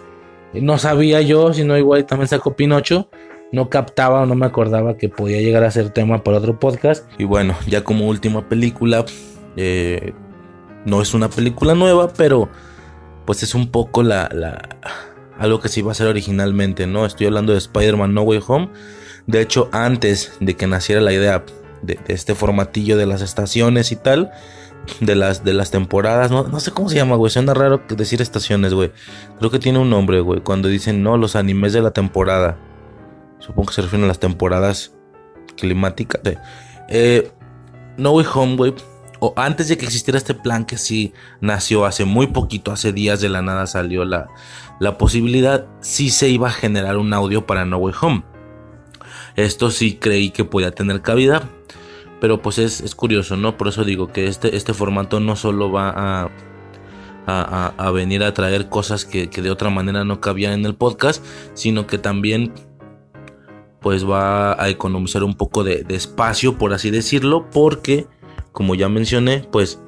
No 0.54 0.78
sabía 0.78 1.22
yo, 1.22 1.54
si 1.54 1.64
no, 1.64 1.78
igual 1.78 2.06
también 2.06 2.28
sacó 2.28 2.56
Pinocho 2.56 3.10
no 3.52 3.70
captaba 3.70 4.22
o 4.22 4.26
no 4.26 4.36
me 4.36 4.46
acordaba 4.46 4.98
que 4.98 5.10
podía 5.10 5.40
llegar 5.42 5.64
a 5.64 5.72
ser 5.72 5.90
tema 5.90 6.24
para 6.24 6.38
otro 6.38 6.60
podcast. 6.60 7.10
Y 7.18 7.24
bueno, 7.24 7.56
ya 7.68 7.84
como 7.84 8.08
última 8.08 8.48
película, 8.48 9.06
eh, 9.56 10.14
no 10.86 11.02
es 11.02 11.14
una 11.14 11.30
película 11.30 11.74
nueva, 11.74 12.10
pero 12.16 12.50
pues 13.26 13.44
es 13.44 13.56
un 13.56 13.72
poco 13.72 14.04
la, 14.04 14.30
algo 15.38 15.60
que 15.60 15.70
se 15.70 15.82
iba 15.82 15.90
a 15.90 15.94
hacer 15.94 16.08
originalmente, 16.08 16.88
¿no? 16.88 17.06
Estoy 17.06 17.28
hablando 17.28 17.52
de 17.52 17.60
Spider-Man 17.60 18.14
No 18.14 18.22
Way 18.24 18.42
Home. 18.48 18.70
De 19.28 19.42
hecho, 19.42 19.70
antes 19.72 20.34
de 20.40 20.56
que 20.56 20.68
naciera 20.68 21.02
la 21.02 21.14
idea 21.14 21.44
de, 21.82 22.00
este 22.08 22.36
formatillo 22.36 22.98
de 22.98 23.06
las 23.06 23.22
estaciones 23.22 23.92
y 23.92 23.96
tal, 23.96 24.32
de 25.00 25.16
las, 25.16 25.44
de 25.44 25.54
las 25.54 25.72
temporadas, 25.72 26.32
no, 26.32 26.60
sé 26.60 26.72
cómo 26.72 26.90
se 26.90 26.96
llama, 26.96 27.16
güey, 27.16 27.32
suena 27.32 27.54
raro 27.54 27.82
decir 27.90 28.22
estaciones, 28.22 28.74
güey. 28.74 28.92
Creo 29.40 29.52
que 29.52 29.60
tiene 29.60 29.80
un 29.80 29.90
nombre, 29.90 30.20
güey, 30.20 30.42
cuando 30.42 30.68
dicen, 30.68 31.04
no, 31.04 31.18
los 31.18 31.36
animes 31.36 31.74
de 31.74 31.82
la 31.82 31.92
temporada. 31.92 32.58
Supongo 33.40 33.68
que 33.68 33.76
se 33.76 33.82
refieren 33.82 34.06
a 34.06 34.08
las 34.08 34.20
temporadas 34.20 34.94
climáticas. 35.58 36.22
Eh, 36.88 37.32
no 37.98 38.12
Way 38.12 38.26
Home, 38.34 38.56
güey. 38.56 38.76
O 39.20 39.34
antes 39.38 39.70
de 39.70 39.78
que 39.78 39.86
existiera 39.86 40.18
este 40.18 40.34
plan 40.34 40.66
que 40.66 40.78
sí 40.78 41.14
nació 41.40 41.86
hace 41.86 42.06
muy 42.06 42.28
poquito, 42.28 42.72
hace 42.72 42.92
días 42.92 43.22
de 43.22 43.30
la 43.30 43.42
nada 43.42 43.66
salió 43.66 44.04
la, 44.04 44.28
la 44.80 44.98
posibilidad, 44.98 45.68
sí 45.80 46.10
se 46.10 46.30
iba 46.30 46.50
a 46.50 46.52
generar 46.52 46.98
un 46.98 47.14
audio 47.14 47.46
para 47.46 47.66
No 47.66 47.78
Way 47.78 47.94
Home. 48.02 48.24
Esto 49.36 49.70
sí 49.72 49.98
creí 49.98 50.32
que 50.32 50.46
podía 50.46 50.72
tener 50.72 51.02
cabida, 51.02 51.50
pero 52.22 52.42
pues 52.42 52.58
es, 52.58 52.96
curioso, 52.96 53.36
¿no? 53.36 53.58
Por 53.58 53.68
eso 53.68 53.84
digo 53.84 54.12
que 54.12 54.28
este, 54.28 54.56
este 54.56 54.74
formato 54.74 55.20
no 55.20 55.36
solo 55.36 55.72
va 55.72 55.94
a, 55.96 56.30
a, 57.78 57.92
venir 57.92 58.24
a 58.24 58.34
traer 58.34 58.70
cosas 58.70 59.06
que, 59.06 59.30
que, 59.30 59.42
de 59.42 59.52
otra 59.52 59.70
manera 59.70 60.04
no 60.04 60.22
cabían 60.22 60.54
en 60.54 60.66
el 60.66 60.76
podcast, 60.76 61.24
sino 61.54 61.88
que 61.88 61.98
también 61.98 62.54
pues 63.86 64.04
va 64.04 64.60
a 64.60 64.68
economizar 64.70 65.24
un 65.24 65.36
poco 65.36 65.64
de, 65.64 65.86
espacio, 65.90 66.58
por 66.58 66.74
así 66.74 66.90
decirlo, 66.90 67.52
porque, 67.52 68.08
como 68.52 68.74
ya 68.74 68.90
mencioné, 68.90 69.48
pues 69.52 69.80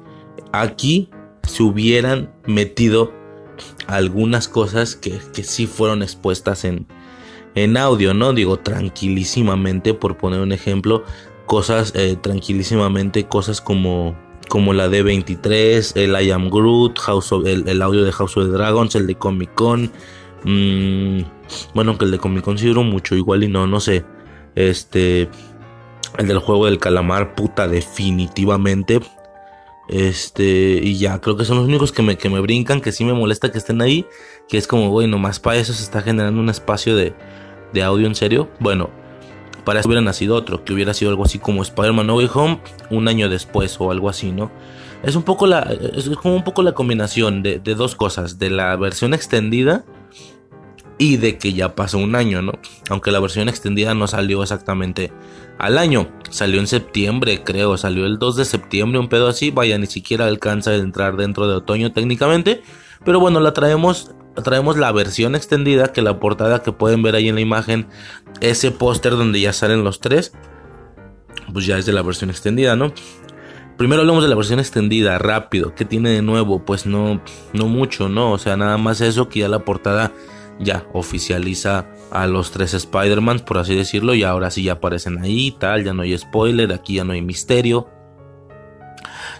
aquí 0.52 1.10
se 1.42 1.64
hubieran 1.64 2.32
metido 2.46 3.12
algunas 3.86 4.48
cosas 4.48 4.96
que, 4.96 5.18
que 5.32 5.42
sí 5.42 5.66
fueron 5.66 6.02
expuestas 6.02 6.64
en, 6.64 6.86
en 7.54 7.76
audio, 7.76 8.14
¿no? 8.14 8.32
Digo, 8.32 8.58
tranquilísimamente, 8.58 9.94
por 9.94 10.16
poner 10.16 10.40
un 10.40 10.52
ejemplo, 10.52 11.04
cosas 11.46 11.92
eh, 11.96 12.16
tranquilísimamente, 12.20 13.24
cosas 13.24 13.60
como, 13.60 14.16
como 14.48 14.72
la 14.72 14.88
D23, 14.88 15.96
el 15.96 16.20
I 16.20 16.30
Am 16.30 16.50
Groot, 16.50 16.98
House 17.00 17.32
el, 17.44 17.82
audio 17.82 18.04
de 18.04 18.12
House 18.12 18.36
of 18.36 18.44
the 18.44 18.50
Dragons, 18.50 18.94
el 18.94 19.06
de 19.06 19.16
Comic 19.16 19.54
Con. 19.54 19.90
Mmm, 20.44 21.22
bueno, 21.74 21.90
aunque 21.90 22.04
el 22.04 22.12
de 22.12 22.18
Comic 22.18 22.44
considero 22.44 22.82
mucho, 22.84 23.16
igual 23.16 23.42
y 23.42 23.48
no, 23.48 23.66
no 23.66 23.80
sé. 23.80 24.04
Este. 24.54 25.28
El 26.16 26.26
del 26.26 26.38
juego 26.38 26.66
del 26.66 26.78
calamar, 26.78 27.34
puta, 27.34 27.68
definitivamente. 27.68 29.00
Este, 29.88 30.80
y 30.82 30.98
ya, 30.98 31.20
creo 31.20 31.36
que 31.36 31.44
son 31.44 31.56
los 31.56 31.66
únicos 31.66 31.92
que 31.92 32.02
me, 32.02 32.18
que 32.18 32.28
me 32.28 32.40
brincan, 32.40 32.80
que 32.80 32.92
sí 32.92 33.04
me 33.04 33.14
molesta 33.14 33.50
que 33.50 33.58
estén 33.58 33.80
ahí. 33.80 34.06
Que 34.48 34.58
es 34.58 34.66
como, 34.66 34.90
güey, 34.90 35.06
nomás 35.06 35.40
para 35.40 35.56
eso 35.56 35.72
se 35.72 35.82
está 35.82 36.02
generando 36.02 36.40
un 36.40 36.48
espacio 36.50 36.94
de, 36.94 37.14
de 37.72 37.82
audio 37.82 38.06
en 38.06 38.14
serio. 38.14 38.48
Bueno, 38.60 38.90
para 39.64 39.80
eso 39.80 39.88
hubiera 39.88 40.02
nacido 40.02 40.36
otro, 40.36 40.64
que 40.64 40.72
hubiera 40.72 40.94
sido 40.94 41.10
algo 41.10 41.24
así 41.24 41.38
como 41.38 41.62
Spider-Man 41.62 42.06
No 42.06 42.16
Way 42.16 42.30
Home 42.32 42.60
un 42.90 43.08
año 43.08 43.28
después 43.28 43.76
o 43.80 43.90
algo 43.90 44.08
así, 44.08 44.32
¿no? 44.32 44.50
Es 45.02 45.14
un 45.14 45.22
poco 45.22 45.46
la, 45.46 45.60
es 45.94 46.08
como 46.16 46.34
un 46.34 46.42
poco 46.42 46.62
la 46.62 46.72
combinación 46.72 47.42
de, 47.42 47.58
de 47.58 47.74
dos 47.74 47.94
cosas, 47.94 48.38
de 48.38 48.50
la 48.50 48.74
versión 48.76 49.14
extendida 49.14 49.84
y 50.98 51.16
de 51.16 51.38
que 51.38 51.52
ya 51.52 51.74
pasó 51.74 51.98
un 51.98 52.16
año, 52.16 52.42
¿no? 52.42 52.52
Aunque 52.90 53.12
la 53.12 53.20
versión 53.20 53.48
extendida 53.48 53.94
no 53.94 54.08
salió 54.08 54.42
exactamente 54.42 55.12
al 55.58 55.78
año, 55.78 56.08
salió 56.30 56.60
en 56.60 56.66
septiembre, 56.66 57.42
creo, 57.44 57.76
salió 57.76 58.04
el 58.04 58.18
2 58.18 58.36
de 58.36 58.44
septiembre, 58.44 58.98
un 58.98 59.08
pedo 59.08 59.28
así, 59.28 59.50
vaya, 59.50 59.78
ni 59.78 59.86
siquiera 59.86 60.26
alcanza 60.26 60.72
a 60.72 60.76
entrar 60.76 61.16
dentro 61.16 61.48
de 61.48 61.54
otoño 61.54 61.92
técnicamente, 61.92 62.62
pero 63.04 63.20
bueno, 63.20 63.40
la 63.40 63.54
traemos, 63.54 64.12
traemos 64.42 64.76
la 64.76 64.90
versión 64.92 65.36
extendida, 65.36 65.92
que 65.92 66.02
la 66.02 66.18
portada 66.18 66.62
que 66.62 66.72
pueden 66.72 67.02
ver 67.02 67.14
ahí 67.14 67.28
en 67.28 67.36
la 67.36 67.40
imagen, 67.40 67.86
ese 68.40 68.72
póster 68.72 69.12
donde 69.12 69.40
ya 69.40 69.52
salen 69.52 69.84
los 69.84 70.00
tres, 70.00 70.32
pues 71.52 71.64
ya 71.64 71.78
es 71.78 71.86
de 71.86 71.92
la 71.92 72.02
versión 72.02 72.30
extendida, 72.30 72.76
¿no? 72.76 72.92
Primero 73.76 74.00
hablamos 74.00 74.24
de 74.24 74.28
la 74.28 74.34
versión 74.34 74.58
extendida, 74.58 75.18
rápido, 75.18 75.74
¿qué 75.76 75.84
tiene 75.84 76.10
de 76.10 76.22
nuevo? 76.22 76.64
Pues 76.64 76.84
no, 76.84 77.20
no 77.52 77.66
mucho, 77.66 78.08
¿no? 78.08 78.32
O 78.32 78.38
sea, 78.38 78.56
nada 78.56 78.76
más 78.76 79.00
eso 79.00 79.28
que 79.28 79.40
ya 79.40 79.48
la 79.48 79.60
portada 79.60 80.12
ya 80.58 80.86
oficializa 80.92 81.86
a 82.10 82.26
los 82.26 82.50
tres 82.50 82.74
Spider-Man, 82.74 83.40
por 83.40 83.58
así 83.58 83.74
decirlo, 83.74 84.14
y 84.14 84.24
ahora 84.24 84.50
sí 84.50 84.62
ya 84.64 84.72
aparecen 84.72 85.18
ahí, 85.18 85.52
tal, 85.52 85.84
ya 85.84 85.92
no 85.92 86.02
hay 86.02 86.16
spoiler, 86.16 86.72
aquí 86.72 86.94
ya 86.94 87.04
no 87.04 87.12
hay 87.12 87.22
misterio, 87.22 87.88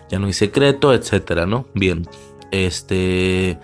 ya 0.09 0.19
no 0.19 0.27
hay 0.27 0.33
secreto, 0.33 0.93
etcétera, 0.93 1.47
¿no? 1.47 1.67
Bien, 1.75 2.07
este. 2.51 3.59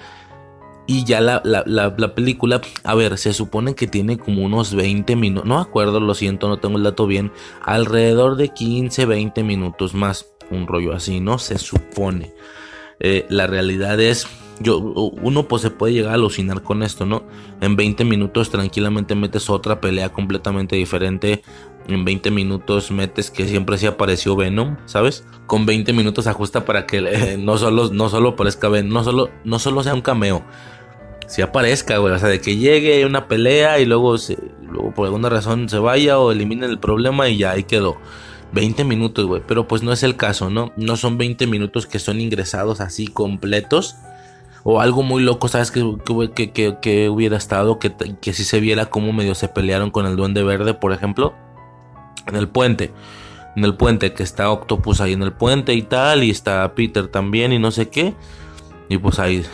Y 0.86 1.04
ya 1.04 1.22
la, 1.22 1.40
la, 1.44 2.14
película, 2.14 2.60
a 2.82 2.94
ver, 2.94 3.16
se 3.16 3.32
supone 3.32 3.74
que 3.74 3.86
tiene 3.86 4.18
como 4.18 4.42
unos 4.42 4.74
20 4.74 5.16
minutos, 5.16 5.48
no 5.48 5.58
acuerdo, 5.58 5.98
lo 5.98 6.12
siento, 6.12 6.46
no 6.46 6.58
tengo 6.58 6.76
el 6.76 6.84
dato 6.84 7.06
bien, 7.06 7.32
alrededor 7.62 8.36
de 8.36 8.50
15, 8.50 9.06
20 9.06 9.42
minutos 9.44 9.94
más, 9.94 10.26
un 10.50 10.66
rollo 10.66 10.92
así, 10.92 11.20
¿no? 11.20 11.38
Se 11.38 11.56
supone. 11.56 12.34
Eh, 13.00 13.24
la 13.30 13.46
realidad 13.46 13.98
es 13.98 14.26
yo, 14.60 14.78
uno 14.78 15.48
pues 15.48 15.62
se 15.62 15.70
puede 15.70 15.94
llegar 15.94 16.12
a 16.12 16.14
alucinar 16.14 16.62
con 16.62 16.82
esto, 16.82 17.06
¿no? 17.06 17.24
En 17.60 17.76
20 17.76 18.04
minutos 18.04 18.50
tranquilamente 18.50 19.14
metes 19.14 19.50
otra 19.50 19.80
pelea 19.80 20.10
completamente 20.10 20.76
diferente. 20.76 21.42
En 21.88 22.04
20 22.04 22.30
minutos 22.30 22.90
metes 22.90 23.30
que 23.30 23.46
siempre 23.46 23.78
se 23.78 23.88
apareció 23.88 24.36
Venom, 24.36 24.76
¿sabes? 24.86 25.26
Con 25.46 25.66
20 25.66 25.92
minutos 25.92 26.26
ajusta 26.26 26.64
para 26.64 26.86
que 26.86 26.98
eh, 26.98 27.36
no, 27.36 27.58
solo, 27.58 27.90
no 27.92 28.08
solo 28.08 28.30
aparezca 28.30 28.68
Venom, 28.68 28.92
no 28.92 29.04
solo, 29.04 29.30
no 29.44 29.58
solo 29.58 29.82
sea 29.82 29.94
un 29.94 30.02
cameo. 30.02 30.44
Si 31.26 31.42
aparezca, 31.42 31.98
güey. 31.98 32.14
O 32.14 32.18
sea, 32.18 32.28
de 32.28 32.40
que 32.40 32.56
llegue 32.56 33.04
una 33.06 33.26
pelea 33.26 33.80
y 33.80 33.86
luego, 33.86 34.14
luego 34.70 34.94
por 34.94 35.06
alguna 35.06 35.28
razón 35.30 35.68
se 35.68 35.78
vaya 35.78 36.18
o 36.18 36.30
eliminen 36.30 36.70
el 36.70 36.78
problema 36.78 37.28
y 37.28 37.38
ya 37.38 37.52
ahí 37.52 37.64
quedó. 37.64 37.96
20 38.52 38.84
minutos, 38.84 39.26
güey. 39.26 39.42
Pero 39.46 39.66
pues 39.66 39.82
no 39.82 39.92
es 39.92 40.04
el 40.04 40.16
caso, 40.16 40.48
¿no? 40.48 40.72
No 40.76 40.96
son 40.96 41.18
20 41.18 41.46
minutos 41.48 41.86
que 41.86 41.98
son 41.98 42.20
ingresados 42.20 42.80
así 42.80 43.08
completos 43.08 43.96
o 44.64 44.80
algo 44.80 45.02
muy 45.02 45.22
loco, 45.22 45.48
¿sabes? 45.48 45.70
Que, 45.70 45.82
que, 46.80 47.08
hubiera 47.10 47.36
estado, 47.36 47.78
que, 47.78 47.94
que 48.20 48.32
si 48.32 48.44
se 48.44 48.60
viera 48.60 48.86
cómo 48.86 49.12
medio 49.12 49.34
se 49.34 49.48
pelearon 49.48 49.90
con 49.90 50.06
el 50.06 50.16
duende 50.16 50.42
verde, 50.42 50.72
por 50.72 50.92
ejemplo, 50.92 51.34
en 52.26 52.34
el 52.34 52.48
puente. 52.48 52.90
En 53.56 53.64
el 53.64 53.76
puente, 53.76 54.14
que 54.14 54.24
está 54.24 54.50
Octopus 54.50 55.00
ahí 55.00 55.12
en 55.12 55.22
el 55.22 55.32
puente 55.32 55.74
y 55.74 55.82
tal, 55.82 56.24
y 56.24 56.30
está 56.30 56.74
Peter 56.74 57.06
también 57.08 57.52
y 57.52 57.58
no 57.58 57.70
sé 57.70 57.90
qué. 57.90 58.14
Y 58.88 58.98
pues 58.98 59.18
ahí, 59.18 59.44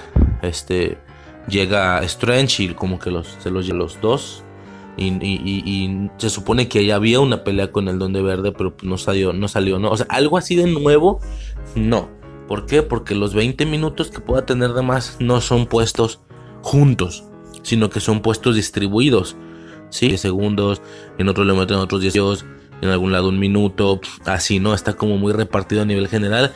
este, 0.43 0.97
llega 1.49 2.03
Strange 2.05 2.63
y 2.63 2.69
como 2.69 2.99
que 2.99 3.11
los, 3.11 3.37
se 3.41 3.51
los 3.51 3.67
lleva 3.67 3.79
los 3.79 4.01
dos. 4.01 4.45
Y, 4.97 5.09
y, 5.09 6.11
se 6.19 6.31
supone 6.31 6.69
que 6.69 6.85
ya 6.85 6.97
había 6.97 7.21
una 7.21 7.43
pelea 7.43 7.73
con 7.73 7.89
el 7.89 7.99
Duende 7.99 8.23
Verde, 8.23 8.53
pero 8.53 8.75
no 8.83 8.99
salió, 8.99 9.33
no 9.33 9.49
salió, 9.49 9.79
¿no? 9.79 9.91
O 9.91 9.97
sea, 9.97 10.07
algo 10.11 10.37
así 10.37 10.57
de 10.57 10.67
nuevo, 10.67 11.21
no. 11.75 12.20
¿Por 12.51 12.67
qué? 12.67 12.83
Porque 12.83 13.15
los 13.15 13.33
20 13.33 13.65
minutos 13.65 14.11
que 14.11 14.19
pueda 14.19 14.45
tener 14.45 14.73
de 14.73 14.83
más 14.83 15.19
no 15.21 15.41
son 15.41 15.67
puestos 15.67 16.19
juntos, 16.63 17.23
sino 17.63 17.91
que 17.91 18.01
son 18.01 18.23
puestos 18.23 18.57
distribuidos. 18.57 19.37
¿Sí? 19.91 20.09
10 20.09 20.21
segundos, 20.21 20.83
en 21.17 21.29
otro 21.29 21.45
le 21.45 21.53
meten 21.53 21.77
otros 21.77 22.01
10 22.01 22.45
en 22.83 22.89
algún 22.89 23.13
lado 23.13 23.29
un 23.29 23.39
minuto, 23.39 24.01
así, 24.25 24.59
¿no? 24.59 24.75
Está 24.75 24.95
como 24.95 25.17
muy 25.17 25.33
repartido 25.33 25.83
a 25.83 25.85
nivel 25.85 26.09
general, 26.09 26.53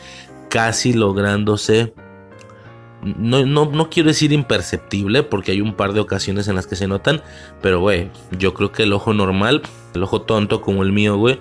casi 0.50 0.94
lográndose 0.94 1.94
no, 3.04 3.44
no, 3.44 3.66
no, 3.66 3.90
quiero 3.90 4.08
decir 4.08 4.32
imperceptible, 4.32 5.22
porque 5.22 5.52
hay 5.52 5.60
un 5.60 5.74
par 5.74 5.92
de 5.92 6.00
ocasiones 6.00 6.48
en 6.48 6.54
las 6.54 6.66
que 6.66 6.74
se 6.74 6.88
notan, 6.88 7.22
pero 7.60 7.80
güey, 7.80 8.10
yo 8.38 8.54
creo 8.54 8.72
que 8.72 8.84
el 8.84 8.92
ojo 8.92 9.12
normal, 9.12 9.62
el 9.94 10.02
ojo 10.02 10.22
tonto 10.22 10.62
como 10.62 10.82
el 10.82 10.92
mío, 10.92 11.16
güey, 11.16 11.38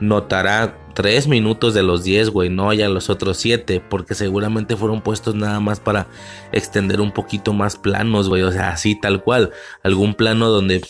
notará 0.00 0.78
3 0.94 1.28
minutos 1.28 1.74
de 1.74 1.82
los 1.82 2.04
10, 2.04 2.30
güey, 2.30 2.48
no 2.48 2.72
ya 2.72 2.88
los 2.88 3.10
otros 3.10 3.36
7, 3.38 3.82
porque 3.88 4.14
seguramente 4.14 4.76
fueron 4.76 5.02
puestos 5.02 5.34
nada 5.34 5.60
más 5.60 5.80
para 5.80 6.06
extender 6.52 7.00
un 7.00 7.12
poquito 7.12 7.52
más 7.52 7.76
planos, 7.76 8.28
güey, 8.28 8.42
o 8.42 8.52
sea, 8.52 8.70
así 8.70 8.98
tal 8.98 9.22
cual, 9.22 9.52
algún 9.82 10.14
plano 10.14 10.48
donde 10.48 10.82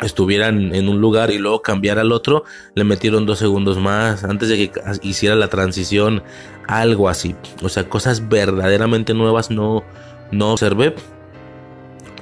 estuvieran 0.00 0.74
en 0.74 0.88
un 0.88 1.00
lugar 1.00 1.30
y 1.30 1.38
luego 1.38 1.62
cambiar 1.62 1.98
al 1.98 2.12
otro, 2.12 2.44
le 2.74 2.84
metieron 2.84 3.26
dos 3.26 3.38
segundos 3.38 3.78
más 3.78 4.24
antes 4.24 4.48
de 4.48 4.56
que 4.56 4.80
hiciera 5.02 5.34
la 5.34 5.48
transición, 5.48 6.22
algo 6.66 7.08
así. 7.08 7.34
O 7.62 7.68
sea, 7.68 7.88
cosas 7.88 8.28
verdaderamente 8.28 9.14
nuevas 9.14 9.50
no, 9.50 9.84
no 10.30 10.52
observé. 10.52 10.94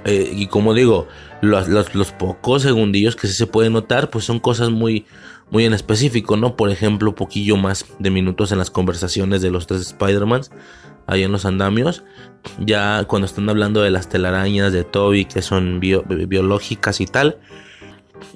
Eh, 0.04 0.32
y 0.34 0.46
como 0.48 0.74
digo, 0.74 1.06
los, 1.40 1.68
los, 1.68 2.12
pocos 2.12 2.62
segundillos 2.62 3.16
que 3.16 3.28
se 3.28 3.46
pueden 3.46 3.72
notar, 3.72 4.10
pues 4.10 4.24
son 4.24 4.40
cosas 4.40 4.70
muy, 4.70 5.06
muy 5.52 5.66
en 5.66 5.74
específico, 5.74 6.38
¿no? 6.38 6.56
Por 6.56 6.70
ejemplo, 6.70 7.14
poquillo 7.14 7.58
más 7.58 7.84
de 7.98 8.10
minutos 8.10 8.52
en 8.52 8.58
las 8.58 8.70
conversaciones 8.70 9.42
de 9.42 9.50
los 9.50 9.66
tres 9.66 9.82
Spider-Mans, 9.82 10.50
ahí 11.06 11.24
en 11.24 11.30
los 11.30 11.44
andamios. 11.44 12.04
Ya 12.58 13.04
cuando 13.04 13.26
están 13.26 13.50
hablando 13.50 13.82
de 13.82 13.90
las 13.90 14.08
telarañas 14.08 14.72
de 14.72 14.82
Toby, 14.82 15.26
que 15.26 15.42
son 15.42 15.78
biológicas 15.78 17.02
y 17.02 17.06
tal, 17.06 17.38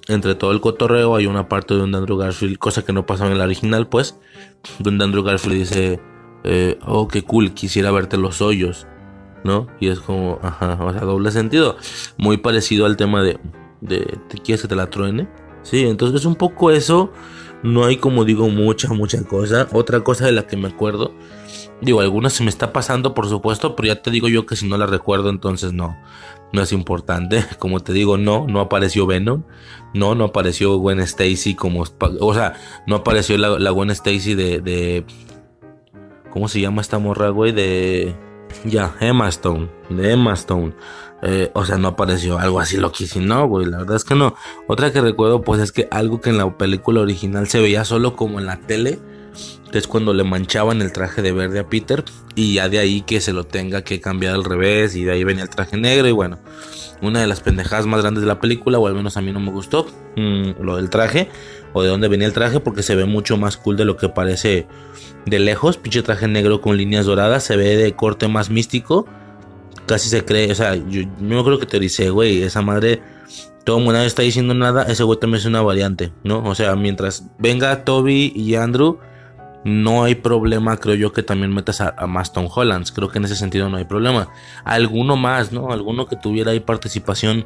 entre 0.09 0.35
todo 0.35 0.53
el 0.53 0.61
cotorreo 0.61 1.17
hay 1.17 1.25
una 1.25 1.49
parte 1.49 1.73
donde 1.73 1.97
Andrew 1.97 2.19
Garfield, 2.19 2.59
cosa 2.59 2.85
que 2.85 2.93
no 2.93 3.07
pasaba 3.07 3.31
en 3.31 3.36
el 3.36 3.43
original, 3.43 3.89
pues, 3.89 4.19
donde 4.78 5.03
Andrew 5.03 5.23
Garfield 5.23 5.57
dice, 5.57 6.01
eh, 6.45 6.78
oh, 6.85 7.09
qué 7.09 7.23
cool, 7.23 7.55
quisiera 7.55 7.91
verte 7.93 8.19
los 8.19 8.43
hoyos, 8.43 8.86
¿no? 9.43 9.69
Y 9.81 9.89
es 9.89 10.01
como, 10.01 10.39
ajá, 10.43 10.77
o 10.85 10.93
sea, 10.93 11.01
doble 11.01 11.31
sentido. 11.31 11.78
Muy 12.19 12.36
parecido 12.36 12.85
al 12.85 12.99
tema 12.99 13.23
de, 13.23 13.39
de 13.81 14.01
¿te 14.28 14.36
quieres 14.36 14.61
que 14.61 14.69
te 14.69 14.77
la 14.77 14.91
truene? 14.91 15.45
Sí, 15.69 15.85
entonces 15.85 16.20
es 16.20 16.27
un 16.27 16.36
poco 16.36 16.70
eso. 16.70 17.12
No 17.62 17.85
hay, 17.85 17.97
como 17.97 18.25
digo, 18.25 18.49
mucha, 18.49 18.89
mucha 18.93 19.23
cosa. 19.25 19.67
Otra 19.73 20.01
cosa 20.01 20.27
de 20.27 20.33
la 20.33 20.47
que 20.47 20.57
me 20.57 20.69
acuerdo. 20.69 21.12
Digo, 21.81 22.01
algunas 22.01 22.33
se 22.33 22.45
me 22.45 22.51
está 22.51 22.73
pasando, 22.73 23.15
por 23.15 23.28
supuesto, 23.28 23.75
pero 23.75 23.89
ya 23.89 24.03
te 24.03 24.11
digo 24.11 24.28
yo 24.28 24.47
que 24.47 24.57
si 24.57 24.69
no 24.69 24.78
la 24.78 24.86
recuerdo, 24.86 25.28
entonces 25.28 25.73
no 25.73 25.97
no 26.53 26.62
es 26.62 26.73
importante. 26.73 27.45
Como 27.59 27.81
te 27.81 27.93
digo, 27.93 28.17
no, 28.17 28.47
no 28.49 28.61
apareció 28.61 29.07
Venom. 29.07 29.43
No, 29.95 30.15
no 30.15 30.25
apareció 30.25 30.77
Gwen 30.77 31.01
Stacy 31.01 31.55
como... 31.55 31.85
O 32.20 32.35
sea, 32.35 32.55
no 32.86 32.97
apareció 32.97 33.39
la, 33.39 33.59
la 33.59 33.70
Gwen 33.70 33.91
Stacy 33.91 34.35
de, 34.35 34.61
de... 34.61 35.07
¿Cómo 36.31 36.49
se 36.49 36.61
llama 36.61 36.83
esta 36.83 36.99
morra, 36.99 37.31
güey? 37.31 37.53
De... 37.53 38.15
Ya, 38.65 38.95
Emma 39.01 39.28
Stone. 39.28 39.70
De 39.89 40.12
Emma 40.12 40.35
Stone. 40.35 40.75
Eh, 41.23 41.51
o 41.55 41.65
sea, 41.65 41.78
no 41.78 41.89
apareció 41.89 42.39
algo 42.39 42.61
así 42.61 42.77
loquísimo, 42.77 43.27
no, 43.27 43.49
güey. 43.49 43.67
La 43.67 43.78
verdad 43.78 43.97
es 43.97 44.05
que 44.05 44.15
no. 44.15 44.35
Otra 44.67 44.93
que 44.93 45.01
recuerdo, 45.01 45.43
pues 45.43 45.61
es 45.61 45.73
que 45.73 45.89
algo 45.91 46.20
que 46.20 46.31
en 46.31 46.39
la 46.39 46.57
película 46.57 47.01
original 47.01 47.49
se 47.49 47.61
veía 47.61 47.85
solo 47.85 48.17
como 48.17 48.39
en 48.39 48.47
la 48.47 48.59
tele 48.59 48.99
es 49.73 49.86
cuando 49.86 50.15
le 50.15 50.25
manchaban 50.25 50.81
el 50.81 50.93
traje 50.93 51.23
de 51.23 51.33
verde 51.33 51.61
a 51.61 51.69
Peter 51.69 52.05
y 52.35 52.55
ya 52.55 52.69
de 52.69 52.78
ahí 52.78 53.03
que 53.03 53.20
se 53.20 53.33
lo 53.33 53.45
tenga 53.45 53.83
que 53.83 54.01
cambiar 54.01 54.35
al 54.35 54.45
revés 54.45 54.97
y 54.97 55.05
de 55.05 55.12
ahí 55.12 55.25
venía 55.25 55.45
el 55.45 55.51
traje 55.51 55.77
negro 55.77 56.09
y 56.09 56.12
bueno, 56.12 56.39
una 57.03 57.20
de 57.20 57.27
las 57.27 57.41
pendejadas 57.41 57.86
más 57.86 58.01
grandes 58.01 58.23
de 58.23 58.28
la 58.28 58.41
película 58.41 58.78
o 58.78 58.86
al 58.86 58.95
menos 58.95 59.17
a 59.17 59.23
mí 59.23 59.33
no 59.33 59.41
me 59.41 59.51
gustó 59.51 59.86
mm, 60.17 60.62
lo 60.62 60.77
del 60.77 60.91
traje 60.91 61.28
o 61.73 61.83
de 61.83 61.89
dónde 61.89 62.09
venía 62.09 62.27
el 62.27 62.33
traje 62.33 62.61
porque 62.61 62.83
se 62.83 62.95
ve 62.95 63.05
mucho 63.05 63.36
más 63.36 63.57
cool 63.57 63.77
de 63.77 63.85
lo 63.85 63.97
que 63.97 64.09
parece 64.09 64.67
de 65.27 65.39
lejos, 65.39 65.77
pinche 65.77 66.03
traje 66.03 66.28
negro 66.28 66.61
con 66.61 66.77
líneas 66.77 67.07
doradas, 67.07 67.45
se 67.45 67.57
ve 67.57 67.77
de 67.77 67.95
corte 67.95 68.28
más 68.28 68.49
místico, 68.49 69.07
casi 69.87 70.09
se 70.09 70.25
cree, 70.25 70.51
o 70.51 70.55
sea, 70.55 70.75
yo, 70.75 71.03
no 71.19 71.45
creo 71.45 71.59
que 71.59 71.67
te 71.67 71.79
dice, 71.79 72.11
güey, 72.11 72.43
esa 72.43 72.63
madre 72.63 73.03
todo 73.65 73.79
el 73.79 73.85
mundo 73.85 74.01
está 74.01 74.23
diciendo 74.23 74.55
nada, 74.55 74.85
ese 74.85 75.03
güey 75.03 75.19
también 75.19 75.41
es 75.41 75.47
una 75.47 75.61
variante, 75.61 76.13
¿no? 76.23 76.39
O 76.45 76.55
sea, 76.55 76.77
mientras 76.77 77.25
venga 77.39 77.85
Toby 77.85 78.33
y 78.37 78.55
Andrew, 78.55 79.01
no 79.65 80.05
hay 80.05 80.15
problema, 80.15 80.77
creo 80.77 80.95
yo, 80.95 81.13
que 81.13 81.25
también 81.25 81.53
metas 81.53 81.81
a, 81.81 82.07
Maston 82.07 82.47
Hollands. 82.49 82.93
Creo 82.93 83.09
que 83.09 83.19
en 83.19 83.25
ese 83.25 83.35
sentido 83.35 83.69
no 83.69 83.79
hay 83.79 83.85
problema. 83.85 84.29
Alguno 84.65 85.17
más, 85.17 85.51
¿no? 85.51 85.73
Alguno 85.73 86.07
que 86.07 86.15
tuviera 86.15 86.53
ahí 86.53 86.61
participación 86.61 87.45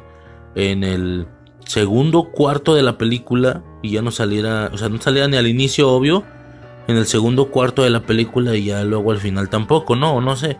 en 0.53 0.83
el 0.83 1.25
segundo 1.65 2.25
cuarto 2.25 2.75
de 2.75 2.83
la 2.83 2.99
película 2.99 3.63
y 3.81 3.93
ya 3.93 4.03
no 4.03 4.11
saliera, 4.11 4.69
o 4.71 4.77
sea, 4.77 4.89
no 4.89 5.01
saliera 5.01 5.27
ni 5.27 5.37
al 5.37 5.47
inicio, 5.47 5.89
obvio, 5.89 6.23
en 6.87 6.97
el 6.97 7.07
segundo 7.07 7.49
cuarto 7.49 7.81
de 7.81 7.89
la 7.89 8.01
película 8.01 8.55
y 8.55 8.65
ya 8.65 8.83
luego 8.83 9.11
al 9.11 9.17
final 9.17 9.49
tampoco, 9.49 9.95
no, 9.95 10.21
no 10.21 10.35
sé. 10.35 10.57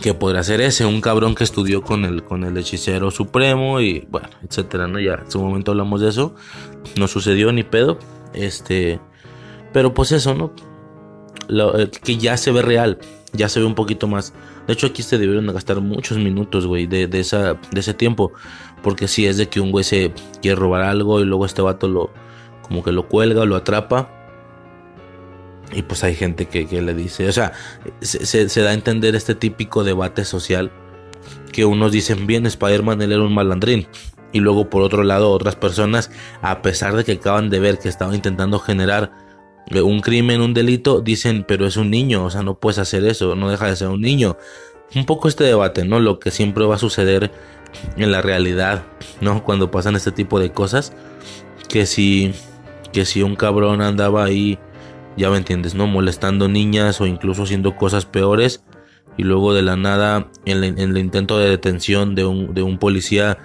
¿Qué 0.00 0.14
podría 0.14 0.42
ser 0.42 0.60
ese? 0.60 0.84
Un 0.84 1.00
cabrón 1.00 1.34
que 1.34 1.44
estudió 1.44 1.82
con 1.82 2.04
el, 2.04 2.22
con 2.22 2.44
el 2.44 2.56
hechicero 2.58 3.10
supremo 3.10 3.80
y 3.80 4.06
bueno, 4.10 4.28
etcétera, 4.42 4.86
¿no? 4.86 5.00
Ya 5.00 5.14
en 5.14 5.30
su 5.30 5.40
momento 5.40 5.70
hablamos 5.70 6.00
de 6.00 6.08
eso. 6.08 6.34
No 6.98 7.08
sucedió 7.08 7.52
ni 7.52 7.62
pedo. 7.62 7.98
Este. 8.34 9.00
Pero 9.72 9.94
pues 9.94 10.12
eso, 10.12 10.34
¿no? 10.34 10.52
Eh, 11.48 11.90
que 12.02 12.16
ya 12.16 12.36
se 12.36 12.50
ve 12.50 12.62
real, 12.62 12.98
ya 13.32 13.48
se 13.48 13.60
ve 13.60 13.66
un 13.66 13.74
poquito 13.74 14.08
más. 14.08 14.32
De 14.66 14.72
hecho, 14.72 14.88
aquí 14.88 15.02
se 15.02 15.18
debieron 15.18 15.46
gastar 15.46 15.80
muchos 15.80 16.18
minutos, 16.18 16.66
güey, 16.66 16.86
de, 16.86 17.08
esa, 17.12 17.54
de 17.54 17.80
ese 17.80 17.94
tiempo. 17.94 18.32
Porque 18.82 19.08
si 19.08 19.26
es 19.26 19.36
de 19.36 19.48
que 19.48 19.60
un 19.60 19.70
güey 19.70 19.84
se 19.84 20.12
quiere 20.42 20.56
robar 20.56 20.82
algo 20.82 21.20
y 21.20 21.24
luego 21.24 21.46
este 21.46 21.62
vato 21.62 21.88
lo, 21.88 22.10
como 22.62 22.82
que 22.82 22.92
lo 22.92 23.08
cuelga 23.08 23.44
lo 23.44 23.56
atrapa. 23.56 24.10
Y 25.72 25.82
pues 25.82 26.04
hay 26.04 26.14
gente 26.14 26.46
que, 26.46 26.64
le 26.80 26.94
dice, 26.94 27.28
o 27.28 27.32
sea, 27.32 27.52
se, 28.00 28.48
se, 28.48 28.60
da 28.62 28.70
a 28.70 28.74
entender 28.74 29.14
este 29.16 29.34
típico 29.34 29.84
debate 29.84 30.24
social 30.24 30.70
que 31.52 31.64
unos 31.64 31.92
dicen, 31.92 32.26
bien, 32.26 32.46
Spider-Man, 32.46 33.02
él 33.02 33.12
era 33.12 33.22
un 33.22 33.34
malandrín. 33.34 33.86
Y 34.32 34.40
luego 34.40 34.68
por 34.70 34.82
otro 34.82 35.02
lado 35.02 35.30
otras 35.30 35.56
personas, 35.56 36.10
a 36.42 36.62
pesar 36.62 36.94
de 36.94 37.04
que 37.04 37.12
acaban 37.12 37.50
de 37.50 37.58
ver 37.58 37.78
que 37.78 37.88
estaba 37.88 38.14
intentando 38.14 38.58
generar 38.58 39.10
un 39.82 40.00
crimen, 40.00 40.40
un 40.40 40.54
delito, 40.54 41.00
dicen, 41.00 41.44
pero 41.46 41.66
es 41.66 41.76
un 41.76 41.90
niño, 41.90 42.24
o 42.24 42.30
sea, 42.30 42.42
no 42.42 42.58
puedes 42.58 42.78
hacer 42.78 43.04
eso, 43.04 43.34
no 43.34 43.50
deja 43.50 43.66
de 43.66 43.76
ser 43.76 43.88
un 43.88 44.00
niño. 44.00 44.36
Un 44.94 45.04
poco 45.04 45.28
este 45.28 45.44
debate, 45.44 45.84
¿no? 45.84 45.98
Lo 45.98 46.20
que 46.20 46.30
siempre 46.30 46.64
va 46.64 46.76
a 46.76 46.78
suceder 46.78 47.32
en 47.96 48.12
la 48.12 48.22
realidad, 48.22 48.84
¿no? 49.20 49.42
Cuando 49.42 49.70
pasan 49.70 49.96
este 49.96 50.12
tipo 50.12 50.38
de 50.38 50.52
cosas, 50.52 50.92
que 51.68 51.86
si, 51.86 52.32
que 52.92 53.04
si 53.04 53.22
un 53.22 53.34
cabrón 53.34 53.82
andaba 53.82 54.24
ahí, 54.24 54.58
ya 55.16 55.30
me 55.30 55.38
entiendes, 55.38 55.74
¿no? 55.74 55.86
Molestando 55.86 56.48
niñas 56.48 57.00
o 57.00 57.06
incluso 57.06 57.44
haciendo 57.44 57.76
cosas 57.76 58.06
peores, 58.06 58.62
y 59.16 59.22
luego 59.22 59.54
de 59.54 59.62
la 59.62 59.76
nada, 59.76 60.28
en, 60.44 60.62
el 60.62 60.98
intento 60.98 61.38
de 61.38 61.48
detención 61.48 62.14
de 62.14 62.26
un, 62.26 62.54
de 62.54 62.62
un 62.62 62.78
policía, 62.78 63.38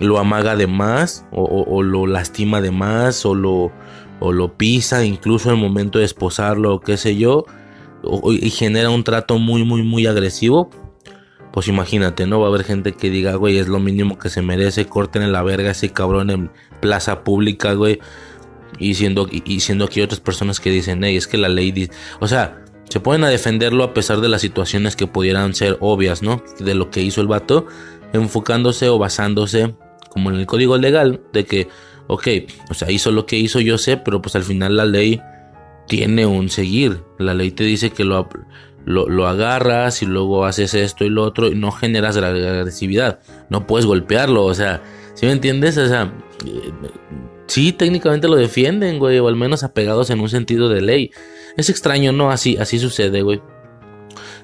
lo 0.00 0.18
amaga 0.18 0.56
de 0.56 0.66
más, 0.66 1.24
o 1.30 1.82
lo 1.82 2.06
lastima 2.06 2.60
de 2.60 2.72
más, 2.72 3.24
o 3.24 3.34
lo 3.34 3.72
o 4.20 4.32
lo 4.32 4.56
pisa 4.56 5.04
incluso 5.04 5.50
al 5.50 5.56
momento 5.56 5.98
de 5.98 6.04
esposarlo 6.04 6.74
o 6.74 6.80
qué 6.80 6.96
sé 6.96 7.16
yo 7.16 7.44
y 8.30 8.50
genera 8.50 8.90
un 8.90 9.04
trato 9.04 9.38
muy 9.38 9.64
muy 9.64 9.82
muy 9.82 10.06
agresivo 10.06 10.70
pues 11.52 11.66
imagínate, 11.66 12.26
¿no? 12.26 12.40
Va 12.40 12.46
a 12.46 12.50
haber 12.50 12.62
gente 12.62 12.92
que 12.92 13.10
diga, 13.10 13.34
güey, 13.34 13.56
es 13.56 13.68
lo 13.68 13.80
mínimo 13.80 14.18
que 14.18 14.28
se 14.28 14.42
merece, 14.42 14.86
corten 14.86 15.22
en 15.22 15.32
la 15.32 15.42
verga 15.42 15.70
ese 15.70 15.90
cabrón 15.90 16.30
en 16.30 16.50
plaza 16.80 17.24
pública, 17.24 17.72
güey. 17.72 18.00
Y 18.78 18.94
siendo, 18.94 19.28
y 19.30 19.60
siendo 19.60 19.86
aquí 19.86 20.00
otras 20.00 20.20
personas 20.20 20.60
que 20.60 20.70
dicen, 20.70 21.02
hey, 21.02 21.16
es 21.16 21.26
que 21.26 21.38
la 21.38 21.48
ley 21.48 21.88
O 22.20 22.28
sea, 22.28 22.64
se 22.88 23.00
pueden 23.00 23.24
a 23.24 23.28
defenderlo 23.28 23.84
a 23.84 23.94
pesar 23.94 24.20
de 24.20 24.28
las 24.28 24.40
situaciones 24.40 24.96
que 24.96 25.06
pudieran 25.06 25.54
ser 25.54 25.76
obvias, 25.80 26.22
¿no? 26.22 26.42
De 26.60 26.74
lo 26.74 26.90
que 26.90 27.02
hizo 27.02 27.20
el 27.20 27.26
vato, 27.26 27.66
enfocándose 28.12 28.88
o 28.88 28.98
basándose, 28.98 29.74
como 30.10 30.30
en 30.30 30.36
el 30.36 30.46
código 30.46 30.76
legal, 30.76 31.20
de 31.32 31.44
que 31.44 31.68
ok, 32.08 32.26
o 32.70 32.74
sea, 32.74 32.90
hizo 32.90 33.12
lo 33.12 33.26
que 33.26 33.36
hizo, 33.36 33.60
yo 33.60 33.78
sé, 33.78 33.96
pero 33.96 34.20
pues 34.20 34.34
al 34.34 34.42
final 34.42 34.76
la 34.76 34.84
ley 34.84 35.20
tiene 35.86 36.26
un 36.26 36.50
seguir. 36.50 37.02
La 37.18 37.34
ley 37.34 37.52
te 37.52 37.64
dice 37.64 37.90
que 37.90 38.04
lo, 38.04 38.28
lo, 38.84 39.28
agarras 39.28 40.02
y 40.02 40.06
luego 40.06 40.44
haces 40.44 40.74
esto 40.74 41.04
y 41.04 41.10
lo 41.10 41.22
otro 41.22 41.48
y 41.48 41.54
no 41.54 41.70
generas 41.70 42.16
la 42.16 42.28
agresividad. 42.28 43.20
No 43.50 43.66
puedes 43.66 43.86
golpearlo, 43.86 44.44
o 44.44 44.54
sea, 44.54 44.82
¿sí 45.14 45.26
me 45.26 45.32
entiendes? 45.32 45.76
O 45.78 45.86
sea, 45.86 46.12
sí, 47.48 47.72
técnicamente 47.72 48.28
lo 48.28 48.36
defienden, 48.36 48.98
güey, 49.00 49.18
o 49.18 49.26
al 49.26 49.36
menos 49.36 49.64
apegados 49.64 50.10
en 50.10 50.20
un 50.20 50.28
sentido 50.28 50.68
de 50.68 50.80
ley. 50.80 51.10
Es 51.56 51.68
extraño, 51.68 52.12
¿no? 52.12 52.30
Así, 52.30 52.56
así 52.56 52.78
sucede, 52.78 53.22
güey. 53.22 53.42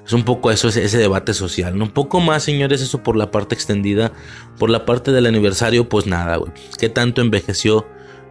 Es 0.05 0.13
un 0.13 0.23
poco 0.23 0.51
eso, 0.51 0.67
ese, 0.67 0.97
debate 0.97 1.33
social. 1.33 1.81
Un 1.81 1.89
poco 1.89 2.19
más, 2.19 2.43
señores, 2.43 2.81
eso 2.81 3.01
por 3.01 3.15
la 3.15 3.31
parte 3.31 3.55
extendida. 3.55 4.11
Por 4.59 4.69
la 4.69 4.85
parte 4.85 5.11
del 5.11 5.25
aniversario, 5.25 5.89
pues 5.89 6.05
nada, 6.05 6.35
güey. 6.37 6.51
¿Qué 6.77 6.89
tanto 6.89 7.21
envejeció 7.21 7.87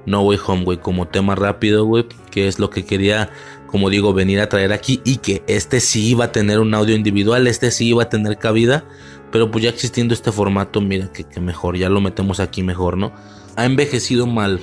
No 0.07 0.23
Way 0.23 0.39
Home, 0.47 0.65
güey? 0.65 0.79
Como 0.79 1.09
tema 1.09 1.35
rápido, 1.35 1.85
güey. 1.85 2.07
Que 2.31 2.47
es 2.47 2.61
lo 2.61 2.71
que 2.71 2.85
quería, 2.85 3.31
como 3.67 3.91
digo, 3.91 4.15
venir 4.15 4.41
a 4.41 4.49
traer 4.49 4.73
aquí. 4.73 5.01
Y 5.05 5.17
que 5.17 5.43
este 5.49 5.81
sí 5.81 6.07
iba 6.11 6.27
a 6.27 6.33
tener 6.33 6.61
un 6.61 6.73
audio 6.75 6.95
individual. 6.95 7.49
Este 7.49 7.73
sí 7.73 7.89
iba 7.89 8.05
a 8.05 8.09
tener 8.09 8.39
cabida. 8.39 8.85
Pero 9.33 9.51
pues 9.51 9.65
ya 9.65 9.71
existiendo 9.71 10.15
este 10.15 10.31
formato, 10.31 10.81
mira 10.81 11.11
que, 11.13 11.41
mejor. 11.41 11.77
Ya 11.77 11.89
lo 11.89 12.01
metemos 12.01 12.39
aquí 12.39 12.63
mejor, 12.63 12.97
¿no? 12.97 13.13
Ha 13.57 13.65
envejecido 13.65 14.27
mal. 14.27 14.61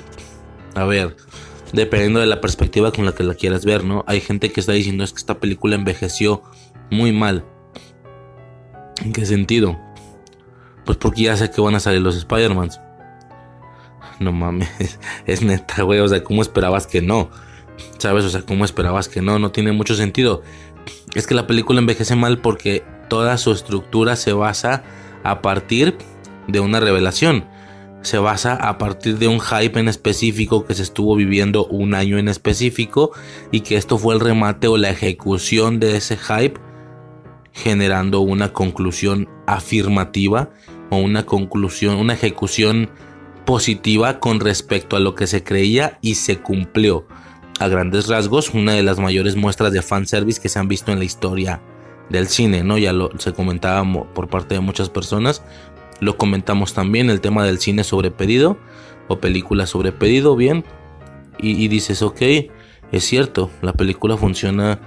A 0.74 0.84
ver 0.84 1.16
dependiendo 1.72 2.20
de 2.20 2.26
la 2.26 2.40
perspectiva 2.40 2.92
con 2.92 3.04
la 3.04 3.14
que 3.14 3.24
la 3.24 3.34
quieras 3.34 3.64
ver, 3.64 3.84
¿no? 3.84 4.04
Hay 4.06 4.20
gente 4.20 4.52
que 4.52 4.60
está 4.60 4.72
diciendo 4.72 5.04
es 5.04 5.12
que 5.12 5.18
esta 5.18 5.40
película 5.40 5.74
envejeció 5.74 6.42
muy 6.90 7.12
mal. 7.12 7.44
¿En 9.02 9.12
qué 9.12 9.26
sentido? 9.26 9.78
Pues 10.84 10.98
porque 10.98 11.22
ya 11.22 11.36
sé 11.36 11.50
que 11.50 11.60
van 11.60 11.74
a 11.74 11.80
salir 11.80 12.00
los 12.00 12.16
Spider-Mans. 12.16 12.80
No 14.20 14.32
mames, 14.32 14.98
es 15.26 15.42
neta, 15.42 15.82
güey. 15.82 16.00
O 16.00 16.08
sea, 16.08 16.22
¿cómo 16.22 16.42
esperabas 16.42 16.86
que 16.86 17.00
no? 17.00 17.30
¿Sabes? 17.98 18.24
O 18.24 18.30
sea, 18.30 18.42
¿cómo 18.42 18.64
esperabas 18.64 19.08
que 19.08 19.22
no? 19.22 19.38
No 19.38 19.50
tiene 19.50 19.72
mucho 19.72 19.94
sentido. 19.94 20.42
Es 21.14 21.26
que 21.26 21.34
la 21.34 21.46
película 21.46 21.80
envejece 21.80 22.16
mal 22.16 22.38
porque 22.38 22.84
toda 23.08 23.38
su 23.38 23.52
estructura 23.52 24.16
se 24.16 24.32
basa 24.32 24.84
a 25.24 25.40
partir 25.42 25.96
de 26.48 26.60
una 26.60 26.80
revelación. 26.80 27.46
Se 28.02 28.18
basa 28.18 28.54
a 28.54 28.78
partir 28.78 29.18
de 29.18 29.28
un 29.28 29.40
hype 29.40 29.78
en 29.78 29.88
específico 29.88 30.64
que 30.64 30.74
se 30.74 30.82
estuvo 30.82 31.14
viviendo 31.16 31.66
un 31.66 31.94
año 31.94 32.18
en 32.18 32.28
específico 32.28 33.12
y 33.50 33.60
que 33.60 33.76
esto 33.76 33.98
fue 33.98 34.14
el 34.14 34.20
remate 34.20 34.68
o 34.68 34.76
la 34.76 34.90
ejecución 34.90 35.80
de 35.80 35.96
ese 35.96 36.16
hype 36.16 36.60
generando 37.52 38.20
una 38.20 38.52
conclusión 38.52 39.28
afirmativa 39.46 40.50
o 40.90 40.96
una 40.96 41.24
conclusión, 41.24 41.96
una 41.96 42.14
ejecución 42.14 42.90
positiva 43.44 44.20
con 44.20 44.40
respecto 44.40 44.96
a 44.96 45.00
lo 45.00 45.14
que 45.14 45.26
se 45.26 45.42
creía 45.42 45.98
y 46.02 46.16
se 46.16 46.38
cumplió. 46.38 47.06
A 47.60 47.68
grandes 47.68 48.08
rasgos, 48.08 48.50
una 48.54 48.72
de 48.72 48.82
las 48.82 48.98
mayores 48.98 49.36
muestras 49.36 49.72
de 49.72 49.82
fanservice 49.82 50.40
que 50.40 50.48
se 50.48 50.58
han 50.58 50.68
visto 50.68 50.90
en 50.90 50.98
la 50.98 51.04
historia 51.04 51.60
del 52.08 52.28
cine, 52.28 52.64
¿no? 52.64 52.78
Ya 52.78 52.92
lo 52.92 53.10
se 53.18 53.32
comentaba 53.32 53.84
por 54.12 54.28
parte 54.28 54.54
de 54.54 54.60
muchas 54.60 54.88
personas. 54.88 55.42
Lo 56.02 56.16
comentamos 56.16 56.74
también, 56.74 57.10
el 57.10 57.20
tema 57.20 57.44
del 57.44 57.60
cine 57.60 57.84
sobre 57.84 58.10
pedido 58.10 58.58
o 59.06 59.20
película 59.20 59.66
sobre 59.68 59.92
pedido, 59.92 60.34
bien. 60.34 60.64
Y, 61.38 61.68
dices, 61.68 62.02
ok, 62.02 62.20
es 62.90 63.04
cierto, 63.04 63.50
la 63.62 63.72
película 63.72 64.16
funciona 64.16 64.80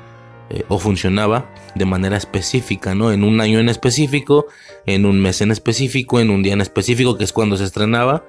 eh, 0.50 0.64
o 0.68 0.78
funcionaba 0.78 1.54
de 1.74 1.86
manera 1.86 2.18
específica, 2.18 2.96
¿no? 2.96 3.14
En 3.14 3.24
un 3.24 3.40
año 3.40 3.60
en 3.60 3.70
específico, 3.70 4.48
en 4.86 5.06
un 5.06 5.22
mes 5.22 5.40
en 5.40 5.52
específico, 5.52 6.20
en 6.20 6.32
un 6.32 6.44
día 6.44 6.52
en 6.52 6.60
específico, 6.60 7.18
que 7.18 7.24
es 7.24 7.32
cuando 7.32 7.56
se 7.56 7.64
estrenaba. 7.64 8.26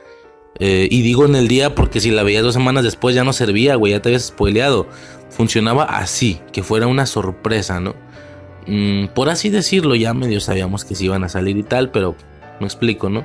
Eh, 0.61 0.87
y 0.89 1.03
digo 1.03 1.25
en 1.25 1.35
el 1.35 1.49
día 1.49 1.75
porque 1.75 2.01
si 2.01 2.13
la 2.13 2.23
veías 2.23 2.45
dos 2.45 2.55
semanas 2.55 2.85
después 2.85 3.17
ya 3.17 3.25
no 3.25 3.33
servía, 3.33 3.75
güey, 3.75 3.95
ya 3.95 4.01
te 4.01 4.11
habías 4.11 4.27
spoileado. 4.27 4.87
Funcionaba 5.29 5.83
así, 5.85 6.41
que 6.53 6.63
fuera 6.63 6.87
una 6.87 7.05
sorpresa, 7.07 7.81
¿no? 7.81 7.97
Mm, 8.69 9.09
por 9.09 9.29
así 9.29 9.51
decirlo, 9.51 9.97
ya 9.97 10.15
medio 10.15 10.41
sabíamos 10.41 10.85
que 10.85 10.95
se 10.95 11.05
iban 11.05 11.25
a 11.25 11.29
salir 11.29 11.57
y 11.57 11.65
tal, 11.65 11.91
pero 11.91 12.15
me 12.61 12.67
explico, 12.67 13.09
¿no? 13.09 13.25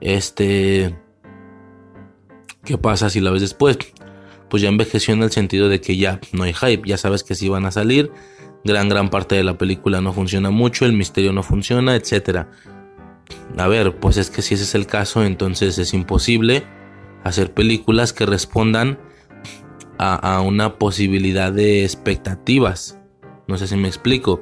Este... 0.00 0.96
¿Qué 2.64 2.78
pasa 2.78 3.10
si 3.10 3.20
la 3.20 3.30
ves 3.30 3.42
después? 3.42 3.78
Pues 4.48 4.62
ya 4.62 4.68
envejeció 4.68 5.14
en 5.14 5.22
el 5.22 5.32
sentido 5.32 5.68
de 5.68 5.80
que 5.80 5.96
ya 5.96 6.20
no 6.32 6.44
hay 6.44 6.52
hype, 6.52 6.88
ya 6.88 6.96
sabes 6.96 7.24
que 7.24 7.34
sí 7.34 7.48
van 7.48 7.66
a 7.66 7.72
salir, 7.72 8.12
gran 8.64 8.88
gran 8.88 9.10
parte 9.10 9.34
de 9.34 9.42
la 9.42 9.58
película 9.58 10.00
no 10.00 10.12
funciona 10.12 10.50
mucho, 10.50 10.84
el 10.84 10.92
misterio 10.92 11.32
no 11.32 11.42
funciona, 11.42 11.96
etc. 11.96 12.46
A 13.56 13.66
ver, 13.66 13.96
pues 13.96 14.16
es 14.16 14.30
que 14.30 14.42
si 14.42 14.54
ese 14.54 14.64
es 14.64 14.74
el 14.76 14.86
caso, 14.86 15.24
entonces 15.24 15.78
es 15.78 15.92
imposible 15.92 16.64
hacer 17.24 17.52
películas 17.52 18.12
que 18.12 18.26
respondan 18.26 18.98
a, 19.98 20.14
a 20.14 20.40
una 20.40 20.78
posibilidad 20.78 21.52
de 21.52 21.82
expectativas. 21.82 22.98
No 23.48 23.58
sé 23.58 23.66
si 23.66 23.76
me 23.76 23.88
explico 23.88 24.40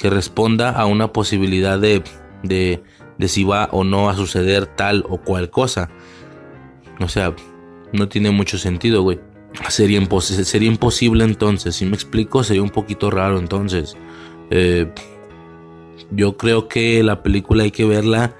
que 0.00 0.10
responda 0.10 0.70
a 0.70 0.86
una 0.86 1.12
posibilidad 1.12 1.78
de, 1.78 2.02
de, 2.42 2.82
de 3.20 3.28
si 3.28 3.44
va 3.44 3.68
o 3.70 3.84
no 3.84 4.08
a 4.08 4.16
suceder 4.16 4.66
tal 4.66 5.04
o 5.08 5.18
cual 5.18 5.50
cosa. 5.50 5.90
O 6.98 7.08
sea, 7.08 7.34
no 7.92 8.08
tiene 8.08 8.30
mucho 8.30 8.58
sentido, 8.58 9.02
güey. 9.02 9.20
Sería, 9.68 10.00
sería 10.20 10.68
imposible 10.68 11.24
entonces, 11.24 11.76
si 11.76 11.84
me 11.84 11.94
explico, 11.94 12.42
sería 12.42 12.62
un 12.62 12.70
poquito 12.70 13.10
raro 13.10 13.38
entonces. 13.38 13.96
Eh, 14.50 14.90
yo 16.10 16.36
creo 16.36 16.66
que 16.66 17.02
la 17.02 17.22
película 17.22 17.64
hay 17.64 17.70
que 17.70 17.84
verla 17.84 18.34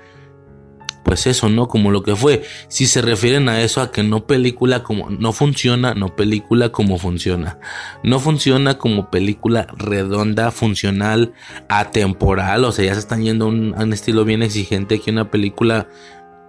pues 1.03 1.27
eso, 1.27 1.49
¿no? 1.49 1.69
Como 1.69 1.91
lo 1.91 2.03
que 2.03 2.15
fue. 2.15 2.43
Si 2.69 2.87
se 2.87 3.03
refieren 3.03 3.49
a 3.49 3.63
eso, 3.63 3.81
a 3.81 3.91
que 3.91 4.03
no 4.03 4.27
película 4.27 4.83
como, 4.83 5.11
no 5.11 5.33
funciona, 5.33 5.95
no 5.95 6.15
película 6.15 6.71
como 6.71 6.99
funciona. 6.99 7.59
No 8.03 8.21
funciona 8.21 8.79
como 8.79 9.11
película 9.11 9.67
redonda, 9.77 10.51
funcional, 10.51 11.33
atemporal. 11.69 12.65
O 12.65 12.73
sea, 12.73 12.85
ya 12.85 12.95
se 12.95 13.01
están 13.01 13.23
yendo 13.23 13.47
a 13.47 13.49
un, 13.49 13.93
estilo 13.93 14.25
bien 14.25 14.43
exigente 14.43 15.01
que 15.01 15.11
una 15.11 15.31
película, 15.31 15.89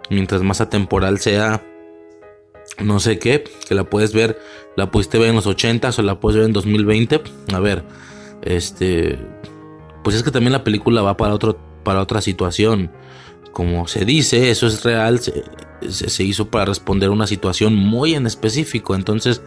mientras 0.09 0.41
más 0.41 0.61
atemporal 0.61 1.19
sea, 1.19 1.63
no 2.79 2.99
sé 2.99 3.19
qué, 3.19 3.43
que 3.67 3.75
la 3.75 3.85
puedes 3.85 4.13
ver, 4.13 4.39
la 4.75 4.91
pudiste 4.91 5.17
ver 5.17 5.29
en 5.29 5.35
los 5.35 5.47
80 5.47 5.91
o 5.97 6.01
la 6.01 6.19
puedes 6.19 6.37
ver 6.37 6.45
en 6.45 6.53
2020. 6.53 7.21
A 7.53 7.59
ver, 7.59 7.83
este, 8.43 9.17
pues 10.03 10.15
es 10.15 10.23
que 10.23 10.31
también 10.31 10.51
la 10.51 10.63
película 10.63 11.01
va 11.01 11.15
para 11.15 11.33
otro, 11.33 11.57
para 11.83 12.01
otra 12.01 12.21
situación 12.21 12.91
como 13.51 13.87
se 13.87 14.05
dice, 14.05 14.49
eso 14.49 14.67
es 14.67 14.83
real, 14.83 15.19
se, 15.19 16.23
hizo 16.23 16.49
para 16.49 16.65
responder 16.65 17.09
a 17.09 17.13
una 17.13 17.27
situación 17.27 17.75
muy 17.75 18.15
en 18.15 18.27
específico. 18.27 18.95
Entonces, 18.95 19.41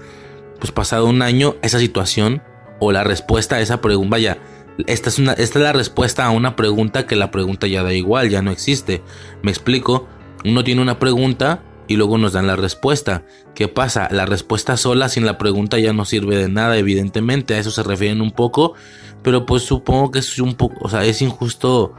pues 0.59 0.73
pasado 0.73 1.07
un 1.07 1.23
año, 1.23 1.57
esa 1.63 1.79
situación 1.79 2.43
o 2.81 2.93
la 2.93 3.05
respuesta 3.05 3.57
a 3.57 3.61
esa 3.61 3.81
pregunta, 3.81 4.11
vaya, 4.11 4.39
esta 4.87 5.09
es, 5.09 5.19
esta 5.19 5.41
es 5.41 5.57
la 5.57 5.73
respuesta 5.73 6.25
a 6.25 6.31
una 6.31 6.57
pregunta 6.57 7.07
que 7.07 7.17
la 7.17 7.31
pregunta 7.31 7.67
ya 7.67 7.83
da 7.83 7.93
igual, 7.93 8.29
ya 8.29 8.43
no 8.43 8.51
existe. 8.51 9.03
Me 9.43 9.51
explico, 9.51 10.09
uno 10.45 10.65
tiene 10.65 10.83
una 10.83 10.99
pregunta 10.99 11.63
y 11.87 11.97
luego 11.97 12.19
nos 12.19 12.33
dan 12.33 12.47
la 12.47 12.57
respuesta. 12.57 13.25
¿Qué 13.55 13.69
pasa? 13.69 14.09
La 14.11 14.27
respuesta 14.27 14.77
sola 14.77 15.09
sin 15.09 15.27
la 15.27 15.39
pregunta 15.39 15.79
ya 15.79 15.93
no 15.93 16.05
sirve 16.05 16.37
de 16.37 16.49
nada, 16.49 16.77
evidentemente, 16.77 17.55
a 17.55 17.59
eso 17.59 17.71
se 17.71 17.83
refieren 17.83 18.21
un 18.21 18.33
poco, 18.33 18.75
pero 19.23 19.47
pues 19.47 19.63
supongo 19.63 20.11
que 20.11 20.19
es 20.19 20.39
un 20.39 20.55
poco, 20.55 20.77
o 20.81 20.89
sea, 20.89 21.05
es 21.05 21.23
injusto 21.23 21.95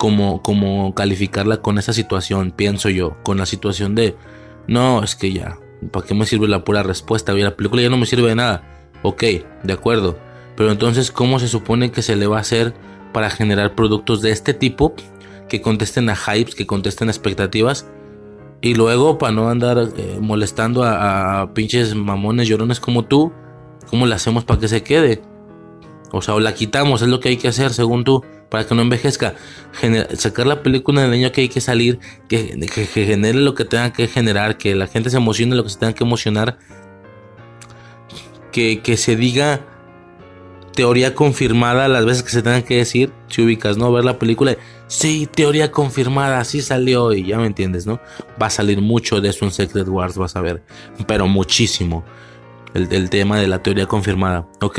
como, 0.00 0.94
calificarla 0.94 1.58
con 1.58 1.78
esa 1.78 1.92
situación, 1.92 2.52
pienso 2.56 2.88
yo, 2.88 3.18
con 3.22 3.36
la 3.36 3.44
situación 3.44 3.94
de, 3.94 4.16
no, 4.66 5.04
es 5.04 5.14
que 5.14 5.30
ya, 5.30 5.58
¿para 5.92 6.06
qué 6.06 6.14
me 6.14 6.24
sirve 6.24 6.48
la 6.48 6.64
pura 6.64 6.82
respuesta? 6.82 7.34
La 7.34 7.54
película 7.54 7.82
ya 7.82 7.90
no 7.90 7.98
me 7.98 8.06
sirve 8.06 8.28
de 8.28 8.34
nada. 8.34 8.88
Ok, 9.02 9.22
de 9.62 9.72
acuerdo. 9.72 10.18
Pero 10.56 10.72
entonces, 10.72 11.10
¿cómo 11.10 11.38
se 11.38 11.48
supone 11.48 11.90
que 11.90 12.00
se 12.00 12.16
le 12.16 12.26
va 12.26 12.38
a 12.38 12.40
hacer 12.40 12.74
para 13.12 13.28
generar 13.28 13.74
productos 13.74 14.22
de 14.22 14.30
este 14.30 14.54
tipo 14.54 14.94
que 15.48 15.60
contesten 15.60 16.08
a 16.08 16.16
hypes, 16.16 16.54
que 16.54 16.66
contesten 16.66 17.08
a 17.08 17.10
expectativas? 17.10 17.86
Y 18.62 18.74
luego, 18.74 19.18
para 19.18 19.32
no 19.32 19.50
andar 19.50 19.78
eh, 19.96 20.18
molestando 20.18 20.82
a, 20.82 21.42
a, 21.42 21.52
pinches 21.52 21.94
mamones 21.94 22.48
llorones 22.48 22.80
como 22.80 23.04
tú, 23.04 23.32
¿cómo 23.90 24.06
le 24.06 24.14
hacemos 24.14 24.44
para 24.44 24.60
que 24.60 24.68
se 24.68 24.82
quede? 24.82 25.20
O 26.10 26.22
sea, 26.22 26.34
o 26.34 26.40
la 26.40 26.54
quitamos, 26.54 27.02
es 27.02 27.08
lo 27.08 27.20
que 27.20 27.28
hay 27.28 27.36
que 27.36 27.48
hacer 27.48 27.72
según 27.72 28.04
tú 28.04 28.24
para 28.50 28.66
que 28.66 28.74
no 28.74 28.82
envejezca. 28.82 29.34
sacar 30.14 30.46
la 30.46 30.62
película 30.62 31.02
del 31.02 31.12
año 31.12 31.32
que 31.32 31.42
hay 31.42 31.48
que 31.48 31.60
salir, 31.60 31.98
que, 32.28 32.58
genere 32.92 33.38
lo 33.38 33.54
que 33.54 33.64
tenga 33.64 33.92
que 33.92 34.08
generar, 34.08 34.58
que 34.58 34.74
la 34.74 34.86
gente 34.86 35.08
se 35.08 35.16
emocione 35.16 35.54
lo 35.54 35.64
que 35.64 35.70
se 35.70 35.78
tenga 35.78 35.94
que 35.94 36.04
emocionar. 36.04 36.58
Que, 38.52 38.96
se 38.96 39.16
diga 39.16 39.60
teoría 40.74 41.14
confirmada 41.14 41.88
las 41.88 42.04
veces 42.04 42.22
que 42.22 42.30
se 42.30 42.42
tenga 42.42 42.62
que 42.62 42.76
decir, 42.76 43.12
si 43.28 43.42
ubicas, 43.42 43.76
¿no? 43.76 43.92
Ver 43.92 44.04
la 44.04 44.18
película, 44.18 44.56
sí, 44.88 45.28
teoría 45.32 45.70
confirmada, 45.70 46.42
sí 46.44 46.62
salió 46.62 47.12
y 47.12 47.26
ya 47.26 47.38
me 47.38 47.46
entiendes, 47.46 47.86
¿no? 47.86 48.00
Va 48.40 48.46
a 48.46 48.50
salir 48.50 48.80
mucho 48.80 49.20
de 49.20 49.28
eso 49.28 49.44
en 49.44 49.52
Secret 49.52 49.86
Wars, 49.88 50.16
vas 50.16 50.36
a 50.36 50.40
ver, 50.40 50.62
pero 51.06 51.26
muchísimo. 51.28 52.04
El, 52.74 53.10
tema 53.10 53.38
de 53.38 53.48
la 53.48 53.62
teoría 53.62 53.86
confirmada. 53.86 54.46
Ok, 54.60 54.78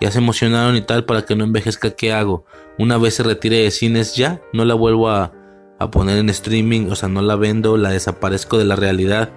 ya 0.00 0.10
se 0.10 0.18
emocionaron 0.18 0.76
y 0.76 0.82
tal 0.82 1.04
para 1.04 1.24
que 1.24 1.34
no 1.34 1.44
envejezca, 1.44 1.90
¿qué 1.90 2.12
hago? 2.12 2.44
Una 2.78 2.96
vez 2.98 3.14
se 3.14 3.22
retire 3.22 3.58
de 3.58 3.70
cines 3.70 4.14
ya, 4.14 4.40
no 4.52 4.64
la 4.64 4.74
vuelvo 4.74 5.08
a, 5.10 5.32
poner 5.92 6.16
en 6.16 6.30
streaming, 6.30 6.88
o 6.90 6.94
sea, 6.94 7.10
no 7.10 7.20
la 7.20 7.36
vendo, 7.36 7.76
la 7.76 7.90
desaparezco 7.90 8.56
de 8.56 8.64
la 8.64 8.74
realidad 8.74 9.30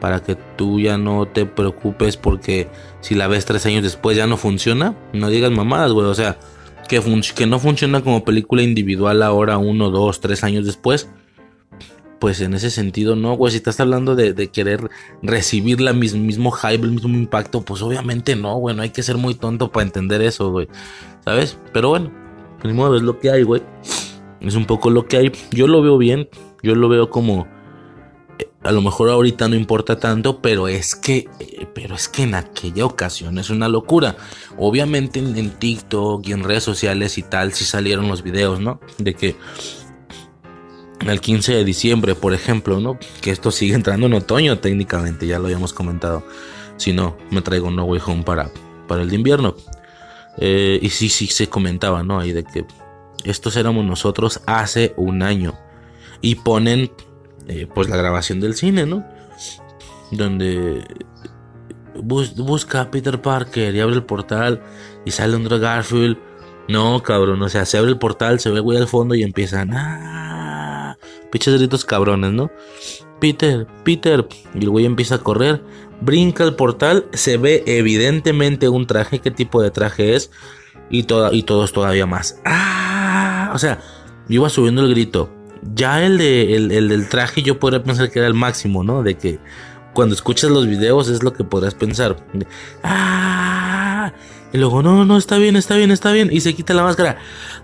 para 0.00 0.22
que 0.22 0.36
tú 0.56 0.78
ya 0.78 0.96
no 0.96 1.26
te 1.26 1.44
preocupes 1.44 2.16
porque 2.16 2.68
si 3.00 3.16
la 3.16 3.26
ves 3.26 3.46
tres 3.46 3.66
años 3.66 3.82
después 3.82 4.16
ya 4.16 4.28
no 4.28 4.36
funciona, 4.36 4.94
no 5.12 5.28
digas 5.28 5.50
mamadas, 5.50 5.90
güey, 5.90 6.06
o 6.06 6.14
sea, 6.14 6.38
que, 6.88 7.00
que 7.34 7.46
no 7.46 7.58
funciona 7.58 8.00
como 8.00 8.24
película 8.24 8.62
individual 8.62 9.22
ahora, 9.22 9.58
uno, 9.58 9.90
dos, 9.90 10.20
tres 10.20 10.44
años 10.44 10.66
después, 10.66 11.08
pues 12.22 12.40
en 12.40 12.54
ese 12.54 12.70
sentido 12.70 13.16
no, 13.16 13.34
güey, 13.34 13.50
si 13.50 13.56
estás 13.56 13.80
hablando 13.80 14.14
de, 14.14 14.48
querer 14.52 14.88
recibir 15.22 15.80
la 15.80 15.92
mismo 15.92 16.52
hype, 16.52 16.84
el 16.84 16.92
mismo 16.92 17.08
impacto, 17.08 17.62
pues 17.62 17.82
obviamente 17.82 18.36
no, 18.36 18.54
güey, 18.58 18.76
no 18.76 18.82
hay 18.82 18.90
que 18.90 19.02
ser 19.02 19.16
muy 19.16 19.34
tonto 19.34 19.72
para 19.72 19.86
entender 19.86 20.22
eso, 20.22 20.52
güey, 20.52 20.68
¿sabes? 21.24 21.58
Pero 21.72 21.88
bueno, 21.88 22.12
ni 22.62 22.72
modo, 22.74 22.94
es 22.94 23.02
lo 23.02 23.18
que 23.18 23.32
hay, 23.32 23.42
güey. 23.42 23.60
Es 24.40 24.54
un 24.54 24.66
poco 24.66 24.88
lo 24.88 25.08
que 25.08 25.16
hay. 25.16 25.32
Yo 25.50 25.66
lo 25.66 25.82
veo 25.82 25.98
bien. 25.98 26.28
Yo 26.62 26.76
lo 26.76 26.88
veo 26.88 27.10
como. 27.10 27.48
Eh, 28.38 28.48
a 28.62 28.70
lo 28.70 28.82
mejor 28.82 29.10
ahorita 29.10 29.48
no 29.48 29.56
importa 29.56 29.98
tanto, 29.98 30.40
pero 30.40 30.68
es 30.68 30.94
que. 30.94 31.28
Eh, 31.40 31.66
pero 31.74 31.96
es 31.96 32.08
que 32.08 32.22
en 32.22 32.36
aquella 32.36 32.84
ocasión 32.84 33.36
es 33.40 33.50
una 33.50 33.68
locura. 33.68 34.16
Obviamente 34.58 35.18
en, 35.18 35.50
TikTok 35.50 36.24
y 36.24 36.32
en 36.32 36.44
redes 36.44 36.62
sociales 36.62 37.18
y 37.18 37.24
tal, 37.24 37.52
sí 37.52 37.64
salieron 37.64 38.06
los 38.06 38.22
videos, 38.22 38.60
¿no? 38.60 38.78
De 38.98 39.14
que. 39.14 39.34
El 41.06 41.20
15 41.20 41.54
de 41.54 41.64
diciembre, 41.64 42.14
por 42.14 42.32
ejemplo, 42.32 42.80
¿no? 42.80 42.98
Que 43.20 43.30
esto 43.30 43.50
sigue 43.50 43.74
entrando 43.74 44.06
en 44.06 44.14
otoño 44.14 44.58
técnicamente, 44.58 45.26
ya 45.26 45.38
lo 45.38 45.46
habíamos 45.46 45.72
comentado. 45.72 46.24
Si 46.76 46.92
no, 46.92 47.16
me 47.30 47.42
traigo 47.42 47.68
un 47.68 47.76
No 47.76 47.84
Way 47.84 48.00
Home 48.06 48.22
para, 48.22 48.50
para 48.86 49.02
el 49.02 49.10
de 49.10 49.16
invierno. 49.16 49.56
Eh, 50.38 50.78
y 50.80 50.88
sí, 50.90 51.08
sí 51.08 51.26
se 51.26 51.48
comentaba, 51.48 52.02
¿no? 52.02 52.20
Ahí 52.20 52.32
de 52.32 52.44
que 52.44 52.64
estos 53.24 53.56
éramos 53.56 53.84
nosotros 53.84 54.40
hace 54.46 54.94
un 54.96 55.22
año. 55.22 55.54
Y 56.20 56.36
ponen, 56.36 56.90
eh, 57.48 57.66
pues, 57.72 57.88
la 57.88 57.96
grabación 57.96 58.40
del 58.40 58.54
cine, 58.54 58.86
¿no? 58.86 59.04
Donde 60.10 60.84
busca 61.94 62.80
a 62.80 62.90
Peter 62.90 63.20
Parker 63.20 63.74
y 63.74 63.80
abre 63.80 63.96
el 63.96 64.04
portal 64.04 64.62
y 65.04 65.10
sale 65.10 65.36
Andrew 65.36 65.58
Garfield. 65.58 66.16
No, 66.68 67.02
cabrón, 67.02 67.42
o 67.42 67.48
sea, 67.48 67.64
se 67.66 67.76
abre 67.76 67.90
el 67.90 67.98
portal, 67.98 68.40
se 68.40 68.50
ve 68.50 68.56
el 68.56 68.62
güey 68.62 68.78
al 68.78 68.88
fondo 68.88 69.14
y 69.14 69.22
empiezan. 69.22 69.72
Ah, 69.74 70.12
Piches 71.32 71.54
gritos 71.54 71.86
cabrones, 71.86 72.32
¿no? 72.32 72.50
Peter, 73.18 73.66
Peter. 73.84 74.28
Y 74.54 74.58
el 74.58 74.68
güey 74.68 74.84
empieza 74.84 75.14
a 75.14 75.18
correr. 75.18 75.64
Brinca 76.02 76.44
el 76.44 76.54
portal. 76.54 77.06
Se 77.14 77.38
ve 77.38 77.64
evidentemente 77.66 78.68
un 78.68 78.86
traje. 78.86 79.20
¿Qué 79.20 79.30
tipo 79.30 79.62
de 79.62 79.70
traje 79.70 80.14
es? 80.14 80.30
Y, 80.90 81.04
toda, 81.04 81.32
y 81.32 81.44
todos 81.44 81.72
todavía 81.72 82.04
más. 82.04 82.38
¡Ah! 82.44 83.50
O 83.54 83.58
sea, 83.58 83.80
iba 84.28 84.50
subiendo 84.50 84.82
el 84.82 84.90
grito. 84.90 85.32
Ya 85.74 86.04
el, 86.04 86.18
de, 86.18 86.54
el, 86.54 86.70
el 86.70 86.88
del 86.90 87.08
traje 87.08 87.40
yo 87.40 87.58
podría 87.58 87.82
pensar 87.82 88.10
que 88.10 88.18
era 88.18 88.28
el 88.28 88.34
máximo, 88.34 88.84
¿no? 88.84 89.02
De 89.02 89.16
que 89.16 89.38
cuando 89.94 90.14
escuchas 90.14 90.50
los 90.50 90.66
videos 90.66 91.08
es 91.08 91.22
lo 91.22 91.32
que 91.32 91.44
podrás 91.44 91.74
pensar. 91.74 92.16
¡Ah! 92.82 94.12
Y 94.52 94.58
luego, 94.58 94.82
no, 94.82 95.04
no, 95.04 95.16
está 95.16 95.38
bien, 95.38 95.56
está 95.56 95.76
bien, 95.76 95.90
está 95.90 96.12
bien. 96.12 96.28
Y 96.30 96.40
se 96.40 96.54
quita 96.54 96.74
la 96.74 96.82
máscara. 96.82 97.18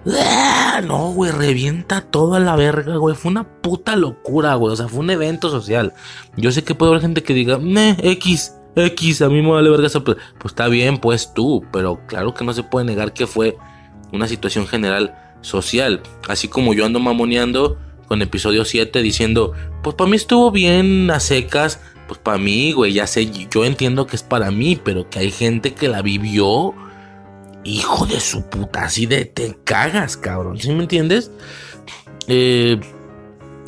¡Ah! 0.06 0.80
No, 0.84 1.12
güey, 1.12 1.32
revienta 1.32 2.00
toda 2.00 2.40
la 2.40 2.56
verga, 2.56 2.96
güey. 2.96 3.14
Fue 3.14 3.30
una 3.30 3.44
puta 3.60 3.94
locura, 3.94 4.54
güey. 4.54 4.72
O 4.72 4.76
sea, 4.76 4.88
fue 4.88 5.00
un 5.00 5.10
evento 5.10 5.50
social. 5.50 5.92
Yo 6.36 6.50
sé 6.50 6.64
que 6.64 6.74
puede 6.74 6.92
haber 6.92 7.02
gente 7.02 7.22
que 7.22 7.34
diga, 7.34 7.58
ne, 7.58 7.96
X, 8.02 8.54
X, 8.74 9.22
a 9.22 9.28
mí 9.28 9.42
me 9.42 9.50
vale 9.50 9.68
verga 9.68 9.86
eso. 9.86 10.02
Pues 10.02 10.16
está 10.46 10.68
bien, 10.68 10.98
pues 10.98 11.34
tú. 11.34 11.64
Pero 11.72 12.00
claro 12.06 12.32
que 12.32 12.44
no 12.44 12.54
se 12.54 12.62
puede 12.62 12.86
negar 12.86 13.12
que 13.12 13.26
fue 13.26 13.56
una 14.12 14.26
situación 14.26 14.66
general 14.66 15.14
social. 15.42 16.02
Así 16.26 16.48
como 16.48 16.72
yo 16.72 16.86
ando 16.86 17.00
mamoneando 17.00 17.78
con 18.06 18.22
episodio 18.22 18.64
7 18.64 19.02
diciendo, 19.02 19.52
pues 19.82 19.94
para 19.94 20.08
mí 20.08 20.16
estuvo 20.16 20.50
bien 20.50 21.10
a 21.10 21.20
secas 21.20 21.80
pues 22.08 22.18
para 22.18 22.38
mí, 22.38 22.72
güey, 22.72 22.94
ya 22.94 23.06
sé, 23.06 23.30
yo 23.50 23.64
entiendo 23.64 24.06
que 24.06 24.16
es 24.16 24.22
para 24.22 24.50
mí, 24.50 24.80
pero 24.82 25.08
que 25.08 25.20
hay 25.20 25.30
gente 25.30 25.74
que 25.74 25.88
la 25.88 26.02
vivió. 26.02 26.74
Hijo 27.64 28.06
de 28.06 28.18
su 28.20 28.48
puta, 28.48 28.84
así 28.84 29.04
de 29.04 29.26
te 29.26 29.58
cagas, 29.62 30.16
cabrón, 30.16 30.58
¿sí 30.58 30.72
me 30.72 30.82
entiendes? 30.82 31.30
Eh, 32.26 32.80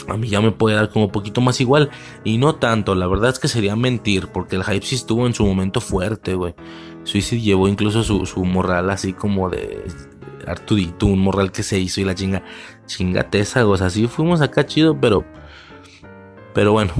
a 0.08 0.16
mí 0.16 0.28
ya 0.28 0.40
me 0.40 0.52
puede 0.52 0.76
dar 0.76 0.88
como 0.90 1.06
un 1.06 1.12
poquito 1.12 1.40
más 1.40 1.60
igual. 1.60 1.90
Y 2.24 2.38
no 2.38 2.54
tanto, 2.54 2.94
la 2.94 3.06
verdad 3.06 3.30
es 3.30 3.38
que 3.38 3.48
sería 3.48 3.76
mentir, 3.76 4.28
porque 4.28 4.56
el 4.56 4.64
hype 4.64 4.86
sí 4.86 4.94
estuvo 4.94 5.26
en 5.26 5.34
su 5.34 5.44
momento 5.44 5.80
fuerte, 5.80 6.34
güey. 6.34 6.54
Suicide 7.04 7.42
llevó 7.42 7.68
incluso 7.68 8.02
su, 8.02 8.24
su 8.26 8.44
morral 8.44 8.90
así 8.90 9.12
como 9.12 9.50
de 9.50 9.84
Artudito, 10.46 11.06
un 11.06 11.18
morral 11.18 11.52
que 11.52 11.62
se 11.62 11.78
hizo 11.78 12.00
y 12.00 12.04
la 12.04 12.14
chinga, 12.14 12.42
chingateza, 12.86 13.66
o 13.66 13.76
sea, 13.76 13.88
así 13.88 14.06
fuimos 14.06 14.40
acá 14.40 14.66
chido, 14.66 14.98
pero, 15.00 15.24
pero 16.54 16.72
bueno, 16.72 16.92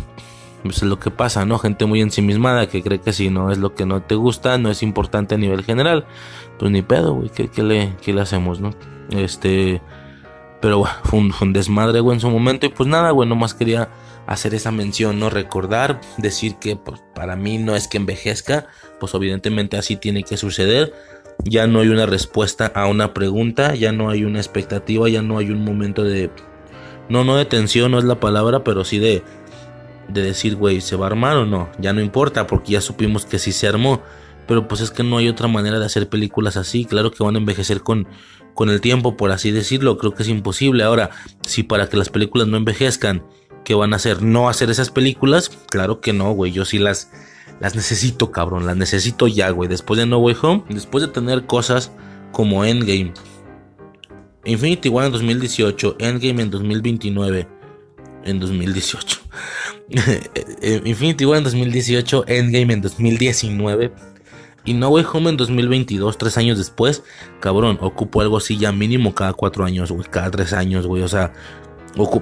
pues 0.62 0.76
es 0.78 0.82
lo 0.82 0.98
que 0.98 1.10
pasa, 1.10 1.44
¿no? 1.44 1.58
Gente 1.58 1.86
muy 1.86 2.00
ensimismada 2.00 2.68
que 2.68 2.82
cree 2.82 3.00
que 3.00 3.12
si 3.12 3.30
no 3.30 3.50
es 3.50 3.58
lo 3.58 3.74
que 3.74 3.86
no 3.86 4.02
te 4.02 4.14
gusta, 4.14 4.58
no 4.58 4.70
es 4.70 4.82
importante 4.82 5.34
a 5.34 5.38
nivel 5.38 5.64
general. 5.64 6.04
Pues 6.58 6.70
ni 6.70 6.82
pedo, 6.82 7.14
güey, 7.14 7.30
¿qué, 7.30 7.62
le, 7.62 7.94
le 8.04 8.20
hacemos, 8.20 8.60
no? 8.60 8.70
Este. 9.10 9.80
Pero 10.60 10.80
bueno, 10.80 10.94
fue 11.04 11.18
un, 11.18 11.52
desmadre, 11.54 12.00
güey, 12.00 12.16
en 12.16 12.20
su 12.20 12.28
momento. 12.28 12.66
Y 12.66 12.68
pues 12.68 12.88
nada, 12.88 13.10
güey, 13.12 13.26
nomás 13.26 13.54
quería 13.54 13.88
hacer 14.26 14.54
esa 14.54 14.70
mención, 14.70 15.18
¿no? 15.18 15.30
Recordar, 15.30 16.02
decir 16.18 16.56
que 16.56 16.76
pues, 16.76 17.02
para 17.14 17.34
mí 17.34 17.56
no 17.56 17.74
es 17.74 17.88
que 17.88 17.96
envejezca, 17.96 18.66
pues 18.98 19.14
evidentemente 19.14 19.78
así 19.78 19.96
tiene 19.96 20.22
que 20.22 20.36
suceder. 20.36 20.92
Ya 21.44 21.66
no 21.66 21.80
hay 21.80 21.88
una 21.88 22.04
respuesta 22.04 22.70
a 22.74 22.86
una 22.86 23.14
pregunta, 23.14 23.74
ya 23.74 23.92
no 23.92 24.10
hay 24.10 24.24
una 24.24 24.38
expectativa, 24.38 25.08
ya 25.08 25.22
no 25.22 25.38
hay 25.38 25.50
un 25.50 25.64
momento 25.64 26.04
de... 26.04 26.30
No, 27.08 27.24
no 27.24 27.36
de 27.36 27.46
tensión, 27.46 27.90
no 27.90 27.98
es 27.98 28.04
la 28.04 28.20
palabra, 28.20 28.62
pero 28.62 28.84
sí 28.84 28.98
de 28.98 29.24
de 30.12 30.22
decir, 30.22 30.56
güey, 30.56 30.80
¿se 30.80 30.96
va 30.96 31.06
a 31.06 31.10
armar 31.10 31.36
o 31.36 31.46
no? 31.46 31.68
Ya 31.78 31.92
no 31.92 32.00
importa 32.00 32.46
porque 32.46 32.72
ya 32.72 32.80
supimos 32.80 33.26
que 33.26 33.38
sí 33.38 33.52
se 33.52 33.68
armó. 33.68 34.02
Pero 34.46 34.66
pues 34.66 34.80
es 34.80 34.90
que 34.90 35.04
no 35.04 35.18
hay 35.18 35.28
otra 35.28 35.46
manera 35.46 35.78
de 35.78 35.86
hacer 35.86 36.08
películas 36.08 36.56
así. 36.56 36.84
Claro 36.84 37.12
que 37.12 37.22
van 37.22 37.36
a 37.36 37.38
envejecer 37.38 37.82
con, 37.82 38.08
con 38.54 38.68
el 38.68 38.80
tiempo, 38.80 39.16
por 39.16 39.30
así 39.30 39.52
decirlo. 39.52 39.96
Creo 39.96 40.14
que 40.14 40.24
es 40.24 40.28
imposible. 40.28 40.82
Ahora, 40.82 41.10
si 41.46 41.62
para 41.62 41.88
que 41.88 41.96
las 41.96 42.08
películas 42.08 42.48
no 42.48 42.56
envejezcan, 42.56 43.24
¿qué 43.64 43.74
van 43.74 43.92
a 43.92 43.96
hacer? 43.96 44.22
¿No 44.22 44.48
hacer 44.48 44.68
esas 44.68 44.90
películas? 44.90 45.50
Claro 45.70 46.00
que 46.00 46.12
no, 46.12 46.32
güey. 46.32 46.50
Yo 46.50 46.64
sí 46.64 46.78
las, 46.78 47.12
las 47.60 47.76
necesito, 47.76 48.32
cabrón. 48.32 48.66
Las 48.66 48.76
necesito 48.76 49.28
ya, 49.28 49.50
güey. 49.50 49.68
Después 49.68 49.98
de 49.98 50.06
No 50.06 50.18
Way 50.18 50.36
Home, 50.42 50.64
después 50.68 51.02
de 51.02 51.12
tener 51.12 51.46
cosas 51.46 51.92
como 52.32 52.64
Endgame. 52.64 53.12
Infinity 54.44 54.88
War 54.88 55.06
en 55.06 55.12
2018, 55.12 55.96
Endgame 55.98 56.42
en 56.42 56.50
2029, 56.50 57.46
en 58.24 58.40
2018. 58.40 59.20
Eh, 60.62 60.80
Infinity 60.84 61.24
War 61.24 61.38
en 61.38 61.44
2018, 61.44 62.24
Endgame 62.28 62.74
en 62.74 62.80
2019 62.80 63.90
y 64.64 64.74
No 64.74 64.90
Way 64.90 65.04
Home 65.12 65.30
en 65.30 65.36
2022, 65.36 66.18
tres 66.18 66.36
años 66.36 66.58
después. 66.58 67.02
Cabrón, 67.40 67.78
ocupo 67.80 68.20
algo 68.20 68.36
así 68.36 68.58
ya 68.58 68.72
mínimo 68.72 69.14
cada 69.14 69.32
cuatro 69.32 69.64
años, 69.64 69.90
güey, 69.90 70.06
cada 70.08 70.30
tres 70.30 70.52
años, 70.52 70.86
güey. 70.86 71.02
O 71.02 71.08
sea. 71.08 71.32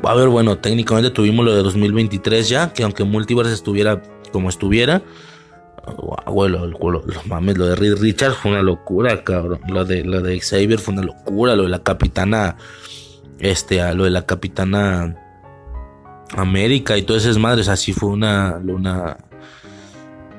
A 0.05 0.15
ver, 0.15 0.29
bueno, 0.29 0.57
técnicamente 0.57 1.11
tuvimos 1.11 1.45
lo 1.45 1.55
de 1.55 1.63
2023 1.63 2.49
ya, 2.49 2.73
que 2.73 2.85
aunque 2.85 3.05
Multiverse 3.05 3.53
estuviera 3.53 4.03
como 4.33 4.49
estuviera. 4.49 5.03
Güey, 6.27 6.51
lo, 6.51 7.03
mames, 7.27 7.59
lo 7.59 7.67
de 7.67 7.77
Reed 7.77 7.97
Richards 7.97 8.37
fue 8.37 8.53
una 8.53 8.63
locura, 8.63 9.25
cabrón. 9.25 9.61
Lo 9.69 9.85
de, 9.85 10.05
lo 10.05 10.23
de 10.23 10.41
Xavier 10.41 10.79
fue 10.79 10.95
una 10.95 11.03
locura. 11.03 11.55
Lo 11.55 11.65
de 11.65 11.69
la 11.69 11.83
capitana. 11.83 12.57
Este, 13.41 13.95
lo 13.95 14.05
de 14.05 14.11
la 14.11 14.25
capitana 14.25 15.28
América 16.37 16.97
y 16.97 17.03
todas 17.03 17.25
esas 17.25 17.39
madres. 17.39 17.69
Así 17.69 17.93
fue 17.93 18.11
una, 18.11 18.61
una. 18.65 19.17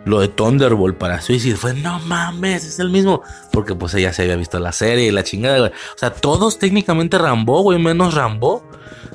Lo 0.05 0.21
de 0.21 0.27
Thunderbolt 0.27 0.97
para 0.97 1.21
Suicide 1.21 1.55
fue, 1.55 1.73
no 1.73 1.99
mames, 1.99 2.65
es 2.65 2.79
el 2.79 2.89
mismo. 2.89 3.21
Porque 3.51 3.75
pues 3.75 3.93
ella 3.93 4.13
se 4.13 4.23
había 4.23 4.37
visto 4.37 4.59
la 4.59 4.71
serie 4.71 5.07
y 5.07 5.11
la 5.11 5.23
chingada, 5.23 5.67
O 5.67 5.97
sea, 5.97 6.13
todos 6.13 6.57
técnicamente 6.57 7.17
Rambo, 7.17 7.61
güey, 7.61 7.79
menos 7.79 8.13
Rambo. 8.13 8.63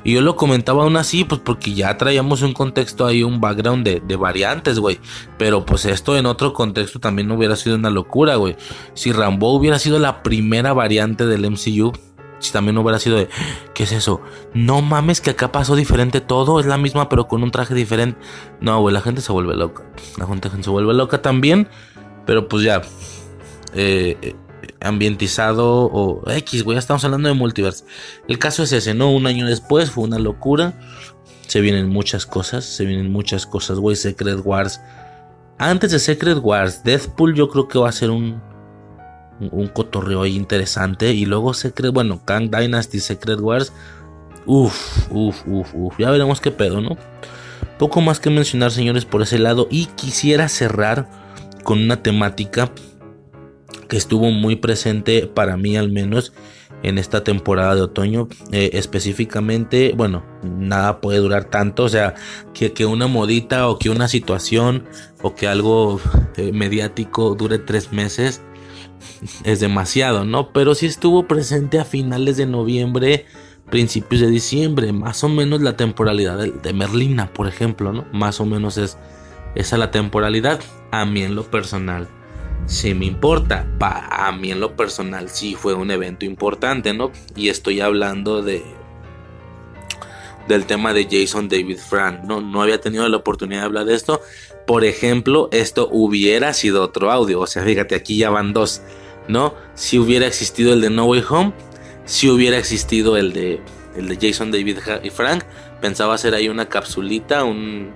Y 0.03 0.13
yo 0.13 0.21
lo 0.21 0.35
comentaba 0.35 0.83
aún 0.83 0.97
así, 0.97 1.23
pues 1.23 1.41
porque 1.43 1.73
ya 1.73 1.97
traíamos 1.97 2.43
un 2.43 2.53
contexto 2.53 3.07
ahí, 3.07 3.23
un 3.23 3.41
background 3.41 3.83
de, 3.83 3.99
de 4.01 4.15
variantes, 4.15 4.77
güey. 4.77 4.99
Pero 5.39 5.65
pues 5.65 5.85
esto 5.85 6.15
en 6.15 6.27
otro 6.27 6.53
contexto 6.53 6.99
también 6.99 7.31
hubiera 7.31 7.55
sido 7.55 7.75
una 7.75 7.89
locura, 7.89 8.35
güey. 8.35 8.55
Si 8.93 9.11
Rambo 9.11 9.51
hubiera 9.51 9.79
sido 9.79 9.97
la 9.97 10.21
primera 10.21 10.73
variante 10.73 11.25
del 11.25 11.49
MCU, 11.49 11.91
si 12.45 12.53
también 12.53 12.77
hubiera 12.77 12.99
sido 12.99 13.17
de, 13.17 13.29
¿qué 13.73 13.83
es 13.83 13.91
eso? 13.91 14.21
No 14.53 14.81
mames 14.81 15.21
que 15.21 15.31
acá 15.31 15.51
pasó 15.51 15.75
diferente 15.75 16.21
todo, 16.21 16.59
es 16.59 16.65
la 16.65 16.77
misma 16.77 17.09
pero 17.09 17.27
con 17.27 17.43
un 17.43 17.51
traje 17.51 17.73
diferente. 17.73 18.19
No, 18.61 18.79
güey, 18.81 18.93
la 18.93 19.01
gente 19.01 19.21
se 19.21 19.31
vuelve 19.31 19.55
loca. 19.55 19.83
La 20.17 20.25
gente 20.27 20.49
se 20.61 20.69
vuelve 20.69 20.93
loca 20.93 21.21
también, 21.21 21.67
pero 22.25 22.47
pues 22.47 22.63
ya, 22.63 22.81
eh, 23.73 24.17
eh, 24.21 24.35
ambientizado 24.81 25.89
o 25.91 26.29
X, 26.29 26.63
güey, 26.63 26.75
ya 26.75 26.79
estamos 26.79 27.03
hablando 27.03 27.27
de 27.27 27.35
multiverse. 27.35 27.85
El 28.27 28.39
caso 28.39 28.63
es 28.63 28.71
ese, 28.71 28.93
¿no? 28.93 29.11
Un 29.11 29.27
año 29.27 29.45
después 29.45 29.91
fue 29.91 30.03
una 30.03 30.19
locura. 30.19 30.79
Se 31.47 31.61
vienen 31.61 31.89
muchas 31.89 32.25
cosas, 32.25 32.65
se 32.65 32.85
vienen 32.85 33.11
muchas 33.11 33.45
cosas, 33.45 33.79
güey, 33.79 33.95
Secret 33.95 34.39
Wars. 34.43 34.81
Antes 35.57 35.91
de 35.91 35.99
Secret 35.99 36.39
Wars, 36.41 36.83
Deathpool 36.83 37.33
yo 37.33 37.49
creo 37.49 37.67
que 37.67 37.79
va 37.79 37.89
a 37.89 37.93
ser 37.93 38.09
un 38.09 38.41
un 39.39 39.67
cotorreo 39.67 40.23
ahí 40.23 40.35
interesante. 40.35 41.13
Y 41.13 41.25
luego 41.25 41.53
Secret, 41.53 41.93
bueno, 41.93 42.21
Kang 42.25 42.49
Dynasty, 42.49 42.99
Secret 42.99 43.39
Wars. 43.39 43.73
Uff, 44.45 45.11
uff, 45.11 45.43
uff, 45.47 45.73
uff. 45.73 45.95
Ya 45.97 46.11
veremos 46.11 46.39
qué 46.41 46.51
pedo, 46.51 46.81
¿no? 46.81 46.97
Poco 47.77 48.01
más 48.01 48.19
que 48.19 48.29
mencionar, 48.29 48.71
señores, 48.71 49.05
por 49.05 49.21
ese 49.21 49.39
lado. 49.39 49.67
Y 49.69 49.87
quisiera 49.87 50.47
cerrar 50.49 51.09
con 51.63 51.81
una 51.81 52.01
temática 52.03 52.71
que 53.89 53.97
estuvo 53.97 54.31
muy 54.31 54.55
presente 54.55 55.27
para 55.27 55.57
mí 55.57 55.77
al 55.77 55.91
menos 55.91 56.33
en 56.83 56.97
esta 56.97 57.23
temporada 57.23 57.75
de 57.75 57.81
otoño. 57.81 58.27
Eh, 58.51 58.71
específicamente, 58.73 59.93
bueno, 59.97 60.23
nada 60.43 61.01
puede 61.01 61.19
durar 61.19 61.45
tanto. 61.45 61.83
O 61.83 61.89
sea, 61.89 62.13
que, 62.53 62.73
que, 62.73 62.85
una 62.85 63.07
modita 63.07 63.67
o 63.67 63.79
que 63.79 63.89
una 63.89 64.07
situación 64.07 64.85
o 65.21 65.35
que 65.35 65.47
algo 65.47 65.99
eh, 66.37 66.51
mediático 66.51 67.35
dure 67.35 67.59
tres 67.59 67.91
meses 67.91 68.41
es 69.43 69.59
demasiado, 69.59 70.25
¿no? 70.25 70.51
Pero 70.51 70.75
sí 70.75 70.85
estuvo 70.85 71.27
presente 71.27 71.79
a 71.79 71.85
finales 71.85 72.37
de 72.37 72.45
noviembre, 72.45 73.25
principios 73.69 74.21
de 74.21 74.27
diciembre, 74.27 74.93
más 74.93 75.23
o 75.23 75.29
menos 75.29 75.61
la 75.61 75.75
temporalidad 75.75 76.37
de, 76.37 76.73
Merlina, 76.73 77.31
por 77.33 77.47
ejemplo, 77.47 77.93
¿no? 77.93 78.05
Más 78.11 78.39
o 78.39 78.45
menos 78.45 78.77
es 78.77 78.97
esa 79.55 79.77
la 79.77 79.91
temporalidad. 79.91 80.59
A 80.91 81.05
mí 81.05 81.23
en 81.23 81.35
lo 81.35 81.43
personal, 81.49 82.07
sí 82.65 82.93
me 82.93 83.05
importa. 83.05 83.67
a 83.79 84.31
mí 84.31 84.51
en 84.51 84.59
lo 84.59 84.75
personal 84.75 85.29
sí 85.29 85.55
fue 85.55 85.73
un 85.73 85.91
evento 85.91 86.25
importante, 86.25 86.93
¿no? 86.93 87.11
Y 87.35 87.49
estoy 87.49 87.81
hablando 87.81 88.41
de 88.41 88.63
del 90.47 90.65
tema 90.65 90.93
de 90.93 91.07
Jason 91.09 91.49
David 91.49 91.77
Frank. 91.77 92.23
No, 92.23 92.41
no 92.41 92.61
había 92.61 92.79
tenido 92.79 93.07
la 93.09 93.17
oportunidad 93.17 93.61
de 93.61 93.65
hablar 93.65 93.85
de 93.85 93.95
esto. 93.95 94.21
Por 94.65 94.83
ejemplo, 94.83 95.49
esto 95.51 95.87
hubiera 95.91 96.53
sido 96.53 96.83
otro 96.83 97.11
audio. 97.11 97.39
O 97.41 97.47
sea, 97.47 97.63
fíjate, 97.63 97.95
aquí 97.95 98.17
ya 98.17 98.29
van 98.29 98.53
dos. 98.53 98.81
¿No? 99.27 99.55
Si 99.73 99.97
hubiera 99.97 100.27
existido 100.27 100.73
el 100.73 100.81
de 100.81 100.89
No 100.89 101.05
Way 101.05 101.23
Home. 101.29 101.53
Si 102.05 102.29
hubiera 102.29 102.57
existido 102.57 103.17
el 103.17 103.33
de, 103.33 103.61
el 103.95 104.07
de 104.07 104.17
Jason 104.27 104.51
David 104.51 104.79
y 105.03 105.09
Frank. 105.09 105.43
Pensaba 105.81 106.15
hacer 106.15 106.33
ahí 106.33 106.49
una 106.49 106.67
capsulita. 106.67 107.43
Un, 107.43 107.93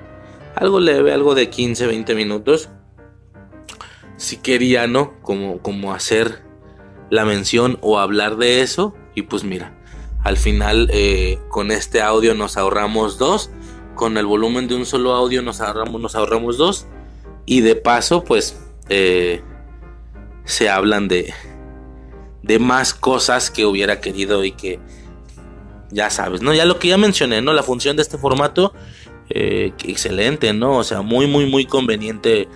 algo 0.55 0.79
leve, 0.79 1.13
algo 1.13 1.35
de 1.35 1.49
15, 1.49 1.87
20 1.87 2.15
minutos. 2.15 2.69
Si 4.17 4.37
quería, 4.37 4.87
¿no? 4.87 5.19
Como, 5.21 5.59
como 5.59 5.93
hacer 5.93 6.43
la 7.09 7.25
mención 7.25 7.77
o 7.81 7.99
hablar 7.99 8.37
de 8.37 8.61
eso. 8.61 8.93
Y 9.15 9.23
pues 9.23 9.43
mira, 9.43 9.75
Al 10.23 10.37
final, 10.37 10.89
eh, 10.91 11.39
con 11.49 11.71
este 11.71 12.01
audio 12.01 12.35
nos 12.35 12.57
ahorramos 12.57 13.17
dos. 13.17 13.49
Con 13.99 14.15
el 14.15 14.25
volumen 14.25 14.69
de 14.69 14.75
un 14.75 14.85
solo 14.85 15.11
audio 15.11 15.41
nos 15.41 15.59
ahorramos, 15.59 15.99
nos 15.99 16.15
ahorramos 16.15 16.57
dos. 16.57 16.87
Y 17.45 17.59
de 17.59 17.75
paso, 17.75 18.23
pues, 18.23 18.57
eh, 18.87 19.41
se 20.45 20.69
hablan 20.69 21.09
de, 21.09 21.33
de 22.41 22.59
más 22.59 22.93
cosas 22.93 23.51
que 23.51 23.65
hubiera 23.65 23.99
querido 23.99 24.45
y 24.45 24.53
que 24.53 24.79
ya 25.91 26.09
sabes, 26.11 26.41
¿no? 26.41 26.53
Ya 26.53 26.63
lo 26.63 26.79
que 26.79 26.87
ya 26.87 26.97
mencioné, 26.97 27.41
¿no? 27.41 27.51
La 27.51 27.61
función 27.61 27.97
de 27.97 28.03
este 28.03 28.17
formato, 28.17 28.73
eh, 29.31 29.73
excelente, 29.83 30.53
¿no? 30.53 30.77
O 30.77 30.85
sea, 30.85 31.01
muy, 31.01 31.27
muy, 31.27 31.45
muy 31.47 31.65
conveniente 31.65 32.47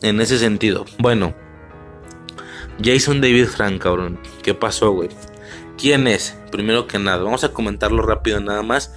en 0.00 0.20
ese 0.20 0.38
sentido. 0.38 0.84
Bueno, 1.00 1.34
Jason 2.80 3.20
David 3.20 3.46
Frank, 3.46 3.82
cabrón. 3.82 4.20
¿Qué 4.44 4.54
pasó, 4.54 4.92
güey? 4.92 5.08
¿Quién 5.76 6.06
es? 6.06 6.38
Primero 6.52 6.86
que 6.86 7.00
nada, 7.00 7.24
vamos 7.24 7.42
a 7.42 7.52
comentarlo 7.52 8.00
rápido 8.00 8.38
nada 8.38 8.62
más. 8.62 8.92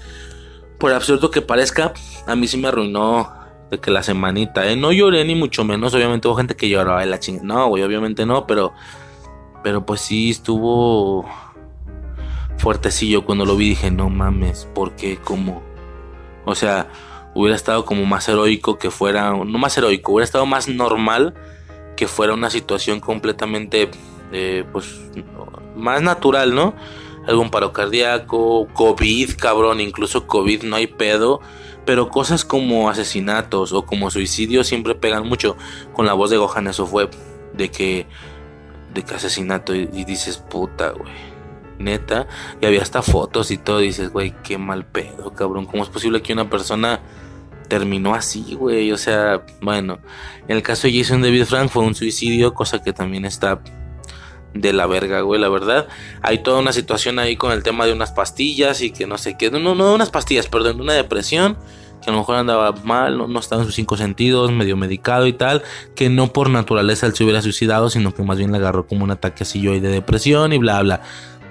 Por 0.82 0.92
absurdo 0.92 1.30
que 1.30 1.44
parezca, 1.44 1.94
a 2.26 2.36
mí 2.36 2.48
sí 2.48 2.58
me 2.58 2.68
arruinó 2.68 3.32
de 3.70 3.80
que 3.80 3.92
la 3.92 4.02
semanita, 4.02 4.68
¿eh? 4.68 4.76
No 4.76 4.92
lloré 4.92 5.24
ni 5.24 5.36
mucho 5.36 5.64
menos, 5.64 5.94
obviamente 5.94 6.28
hubo 6.28 6.36
gente 6.36 6.56
que 6.56 6.68
lloraba 6.70 7.02
de 7.02 7.06
la 7.06 7.20
chingada. 7.20 7.46
No, 7.46 7.68
obviamente 7.68 8.26
no, 8.26 8.48
pero... 8.48 8.74
Pero 9.64 9.86
pues 9.86 10.02
sí 10.02 10.32
estuvo 10.32 11.30
fuertecillo 12.58 13.24
cuando 13.24 13.46
lo 13.46 13.56
vi. 13.56 13.70
Dije, 13.70 13.92
no 13.92 14.10
mames, 14.10 14.68
¿por 14.74 14.96
qué? 14.96 15.20
¿Cómo? 15.24 15.62
O 16.46 16.56
sea, 16.56 16.88
hubiera 17.36 17.56
estado 17.56 17.86
como 17.86 18.04
más 18.08 18.28
heroico 18.28 18.80
que 18.80 18.90
fuera... 18.90 19.30
No 19.30 19.60
más 19.60 19.78
heroico, 19.78 20.14
hubiera 20.14 20.26
estado 20.26 20.48
más 20.48 20.68
normal 20.68 21.36
que 21.96 22.08
fuera 22.08 22.34
una 22.34 22.50
situación 22.50 23.00
completamente, 23.00 23.92
eh, 24.32 24.66
pues, 24.72 25.00
más 25.76 26.02
natural, 26.02 26.56
¿no? 26.56 26.74
Algún 27.32 27.50
paro 27.50 27.74
cardíaco, 27.74 28.68
COVID, 28.74 29.32
cabrón, 29.38 29.80
incluso 29.80 30.28
COVID 30.28 30.64
no 30.64 30.76
hay 30.76 30.88
pedo. 30.88 31.42
Pero 31.86 32.10
cosas 32.10 32.46
como 32.46 32.90
asesinatos 32.90 33.74
o 33.74 33.86
como 33.86 34.12
suicidios 34.12 34.68
siempre 34.68 34.96
pegan 34.96 35.28
mucho. 35.28 35.58
Con 35.94 36.06
la 36.06 36.14
voz 36.14 36.30
de 36.30 36.38
Gohan 36.38 36.68
eso 36.68 36.86
fue 36.86 37.10
de 37.54 37.72
que, 37.72 38.06
de 38.94 39.04
que 39.04 39.16
asesinato 39.16 39.74
y, 39.74 39.88
dices, 40.06 40.38
puta, 40.38 40.92
güey. 40.92 41.12
Neta. 41.80 42.28
Y 42.62 42.68
había 42.68 42.84
hasta 42.84 43.02
fotos 43.02 43.50
y 43.50 43.58
todo. 43.58 43.82
Y 43.82 43.88
dices, 43.88 44.12
güey, 44.12 44.36
qué 44.44 44.60
mal 44.60 44.86
pedo, 44.86 45.34
cabrón. 45.34 45.66
¿Cómo 45.66 45.84
es 45.84 45.90
posible 45.90 46.22
que 46.22 46.34
una 46.34 46.50
persona 46.50 47.02
terminó 47.72 48.14
así, 48.14 48.54
güey. 48.54 48.92
O 48.92 48.98
sea, 48.98 49.46
bueno, 49.62 50.00
en 50.46 50.58
el 50.58 50.62
caso 50.62 50.88
de 50.88 50.98
Jason 50.98 51.22
David 51.22 51.46
Frank 51.46 51.70
fue 51.70 51.84
un 51.84 51.96
suicidio, 51.96 52.54
cosa 52.54 52.84
que 52.84 52.92
también 52.92 53.24
está 53.24 53.62
de 54.54 54.74
la 54.74 54.88
verga, 54.88 55.22
güey, 55.22 55.40
la 55.40 55.50
verdad. 55.50 55.88
Hay 56.22 56.40
toda 56.44 56.60
una 56.60 56.74
situación 56.74 57.20
ahí 57.20 57.36
con 57.36 57.52
el 57.52 57.64
tema 57.64 57.86
de 57.86 57.94
unas 57.94 58.12
pastillas 58.12 58.82
y 58.82 58.92
que 58.92 59.08
no 59.08 59.18
sé 59.18 59.38
qué, 59.38 59.52
no, 59.52 59.60
no, 59.60 59.94
unas 59.94 60.10
pastillas, 60.10 60.48
perdón, 60.48 60.82
una 60.82 60.94
depresión 60.94 61.58
que 62.02 62.10
a 62.10 62.14
lo 62.14 62.20
mejor 62.20 62.38
andaba 62.38 62.72
mal, 62.84 63.16
no, 63.16 63.28
no, 63.28 63.40
estaba 63.40 63.62
en 63.62 63.68
sus 63.68 63.76
cinco 63.76 63.96
sentidos, 63.96 64.52
medio 64.52 64.76
medicado 64.76 65.28
y 65.28 65.34
tal, 65.34 65.62
que 65.96 66.10
no 66.10 66.34
por 66.34 66.50
naturaleza 66.50 67.06
él 67.06 67.14
se 67.14 67.24
hubiera 67.24 67.44
suicidado, 67.44 67.92
sino 67.92 68.12
que 68.12 68.24
más 68.24 68.40
bien 68.40 68.52
le 68.52 68.58
agarró 68.58 68.88
como 68.88 69.04
un 69.04 69.12
ataque 69.12 69.44
así 69.44 69.62
yo 69.62 69.74
de 69.74 69.82
depresión 69.82 70.52
y 70.52 70.58
bla, 70.58 70.82
bla 70.82 71.02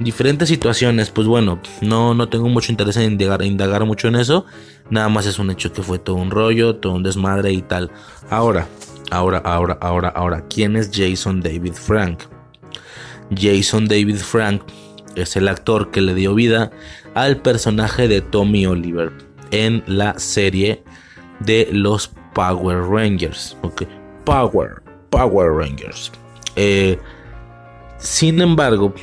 diferentes 0.01 0.49
situaciones, 0.49 1.11
pues 1.11 1.27
bueno, 1.27 1.61
no, 1.83 2.15
no 2.15 2.29
tengo 2.29 2.49
mucho 2.49 2.73
interés 2.73 2.97
en 2.97 3.13
indagar, 3.13 3.43
indagar, 3.43 3.85
mucho 3.85 4.09
en 4.09 4.17
eso. 4.17 4.47
Nada 4.89 5.09
más 5.09 5.27
es 5.27 5.39
un 5.39 5.51
hecho 5.51 5.73
que 5.73 5.83
fue 5.83 5.99
todo 5.99 6.17
un 6.17 6.31
rollo, 6.31 6.77
todo 6.77 6.95
un 6.95 7.03
desmadre 7.03 7.53
y 7.53 7.63
tal. 7.63 7.91
Ahora, 8.31 8.67
ahora, 9.11 9.39
ahora, 9.45 9.79
ahora, 9.81 10.09
ahora, 10.09 10.45
¿quién 10.49 10.75
es 10.77 10.91
Jason 10.93 11.41
David 11.41 11.75
Frank? 11.75 12.23
Jason 13.37 13.87
David 13.87 14.17
Frank 14.17 14.63
es 15.17 15.37
el 15.37 15.49
actor 15.49 15.91
que 15.91 16.01
le 16.01 16.15
dio 16.15 16.35
vida 16.35 16.71
al 17.15 17.39
personaje 17.39 18.09
de 18.09 18.21
Tommy 18.21 18.67
Oliver 18.67 19.13
en 19.51 19.83
la 19.87 20.19
serie 20.19 20.83
de 21.41 21.69
los 21.73 22.11
Power 22.35 22.83
Rangers. 22.83 23.57
Ok, 23.63 23.83
Power, 24.25 24.83
Power 25.11 25.53
Rangers. 25.53 26.13
Eh, 26.57 26.99
sin 27.99 28.41
embargo, 28.41 28.95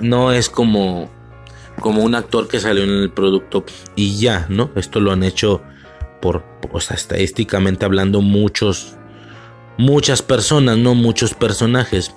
no 0.00 0.32
es 0.32 0.48
como 0.48 1.10
como 1.80 2.02
un 2.04 2.14
actor 2.14 2.48
que 2.48 2.60
salió 2.60 2.84
en 2.84 2.90
el 2.90 3.10
producto 3.10 3.64
y 3.96 4.18
ya, 4.18 4.46
¿no? 4.48 4.70
Esto 4.76 5.00
lo 5.00 5.10
han 5.10 5.24
hecho 5.24 5.60
por, 6.20 6.44
o 6.70 6.78
estadísticamente 6.78 7.84
hablando 7.84 8.20
muchos 8.20 8.96
muchas 9.76 10.22
personas, 10.22 10.78
no 10.78 10.94
muchos 10.94 11.34
personajes. 11.34 12.14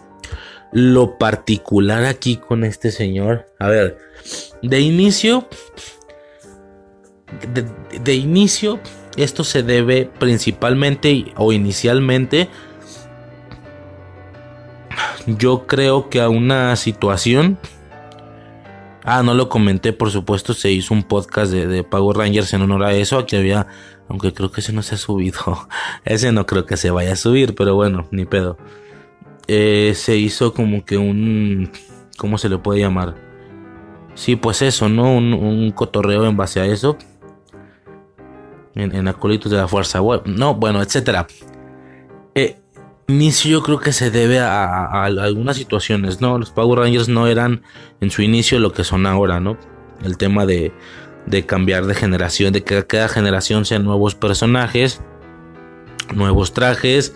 Lo 0.72 1.18
particular 1.18 2.06
aquí 2.06 2.38
con 2.38 2.64
este 2.64 2.92
señor, 2.92 3.48
a 3.60 3.70
ver, 3.70 3.98
de 4.62 4.80
inicio 4.80 5.48
de, 7.54 7.66
de 8.00 8.16
inicio 8.16 8.80
esto 9.18 9.44
se 9.44 9.64
debe 9.64 10.10
principalmente 10.20 11.34
o 11.36 11.52
inicialmente 11.52 12.48
yo 15.26 15.68
creo 15.68 16.10
que 16.10 16.22
a 16.22 16.30
una 16.30 16.76
situación 16.78 17.60
Ah, 19.10 19.24
no 19.24 19.34
lo 19.34 19.48
comenté, 19.48 19.94
por 19.94 20.12
supuesto, 20.12 20.54
se 20.54 20.70
hizo 20.70 20.94
un 20.94 21.02
podcast 21.02 21.54
de, 21.54 21.82
Power 21.86 22.18
Rangers 22.18 22.54
en 22.54 22.64
honor 22.64 22.84
a 22.84 22.92
eso, 22.92 23.18
aquí 23.18 23.38
había, 23.38 23.66
aunque 24.10 24.34
creo 24.34 24.52
que 24.52 24.60
ese 24.60 24.74
no 24.74 24.82
se 24.82 24.96
ha 24.96 24.98
subido, 24.98 25.40
ese 26.04 26.34
no 26.34 26.46
creo 26.46 26.66
que 26.66 26.76
se 26.76 26.92
vaya 26.92 27.14
a 27.14 27.16
subir, 27.16 27.56
pero 27.56 27.74
bueno, 27.74 28.10
ni 28.12 28.26
pedo. 28.26 28.58
Eh, 29.48 29.93
se 29.95 30.17
hizo 30.17 30.53
como 30.53 30.84
que 30.84 30.98
un, 30.98 31.72
¿cómo 32.17 32.38
se 32.38 32.50
le 32.50 32.58
puede 32.58 32.82
llamar? 32.82 33.16
Sí, 34.14 34.35
pues 34.35 34.61
eso, 34.61 34.90
¿no? 34.90 35.16
Un, 35.16 35.72
cotorreo 35.72 36.26
en 36.26 36.35
base 36.35 36.59
a 36.59 36.66
eso. 36.66 36.98
En, 38.76 38.93
en 38.95 39.06
de 39.06 39.58
la 39.58 39.67
fuerza. 39.67 40.01
No, 40.26 40.56
bueno, 40.56 40.82
etcétera. 40.82 41.27
Eh, 42.35 42.58
inicio 43.08 43.51
yo 43.51 43.64
creo 43.64 43.80
que 43.80 43.93
se 43.93 44.11
debe 44.11 44.40
a, 44.40 45.03
algunas 45.03 45.56
situaciones, 45.58 46.19
¿no? 46.19 46.38
Los 46.38 46.51
Power 46.51 46.80
Rangers 46.80 47.08
no 47.08 47.27
eran 47.27 47.61
en 48.01 48.11
su 48.11 48.22
inicio 48.22 48.59
lo 48.59 48.74
que 48.74 48.84
son 48.84 49.06
ahora, 49.06 49.40
¿no? 49.40 49.58
El 50.03 50.17
tema 50.17 50.45
de, 50.45 50.74
de 51.26 51.45
cambiar 51.45 51.85
de 51.85 51.95
generación, 51.95 52.53
de 52.53 52.64
que 52.64 52.85
cada 52.85 53.08
generación 53.08 53.66
sean 53.66 53.84
nuevos 53.84 54.16
personajes, 54.16 55.01
nuevos 56.14 56.53
trajes, 56.53 57.16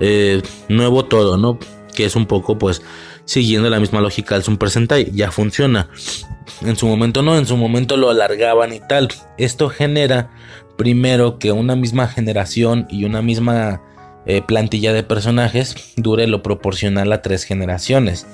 eh, 0.00 0.42
nuevo 0.68 1.04
todo, 1.04 1.36
¿no? 1.36 1.58
Que 1.94 2.04
es 2.04 2.16
un 2.16 2.26
poco, 2.26 2.58
pues, 2.58 2.82
siguiendo 3.24 3.70
la 3.70 3.80
misma 3.80 4.00
lógica 4.00 4.34
del 4.34 4.44
Super 4.44 4.70
Sentai, 4.70 5.10
ya 5.12 5.30
funciona. 5.30 5.88
En 6.62 6.76
su 6.76 6.86
momento 6.86 7.22
no, 7.22 7.38
en 7.38 7.46
su 7.46 7.56
momento 7.56 7.96
lo 7.96 8.10
alargaban 8.10 8.72
y 8.72 8.80
tal. 8.80 9.08
Esto 9.38 9.68
genera, 9.70 10.30
primero, 10.76 11.38
que 11.38 11.52
una 11.52 11.76
misma 11.76 12.08
generación 12.08 12.86
y 12.90 13.04
una 13.04 13.22
misma 13.22 13.82
eh, 14.26 14.42
plantilla 14.42 14.92
de 14.92 15.02
personajes 15.02 15.74
dure 15.96 16.26
lo 16.26 16.42
proporcional 16.42 17.12
a 17.12 17.22
tres 17.22 17.44
generaciones. 17.44 18.26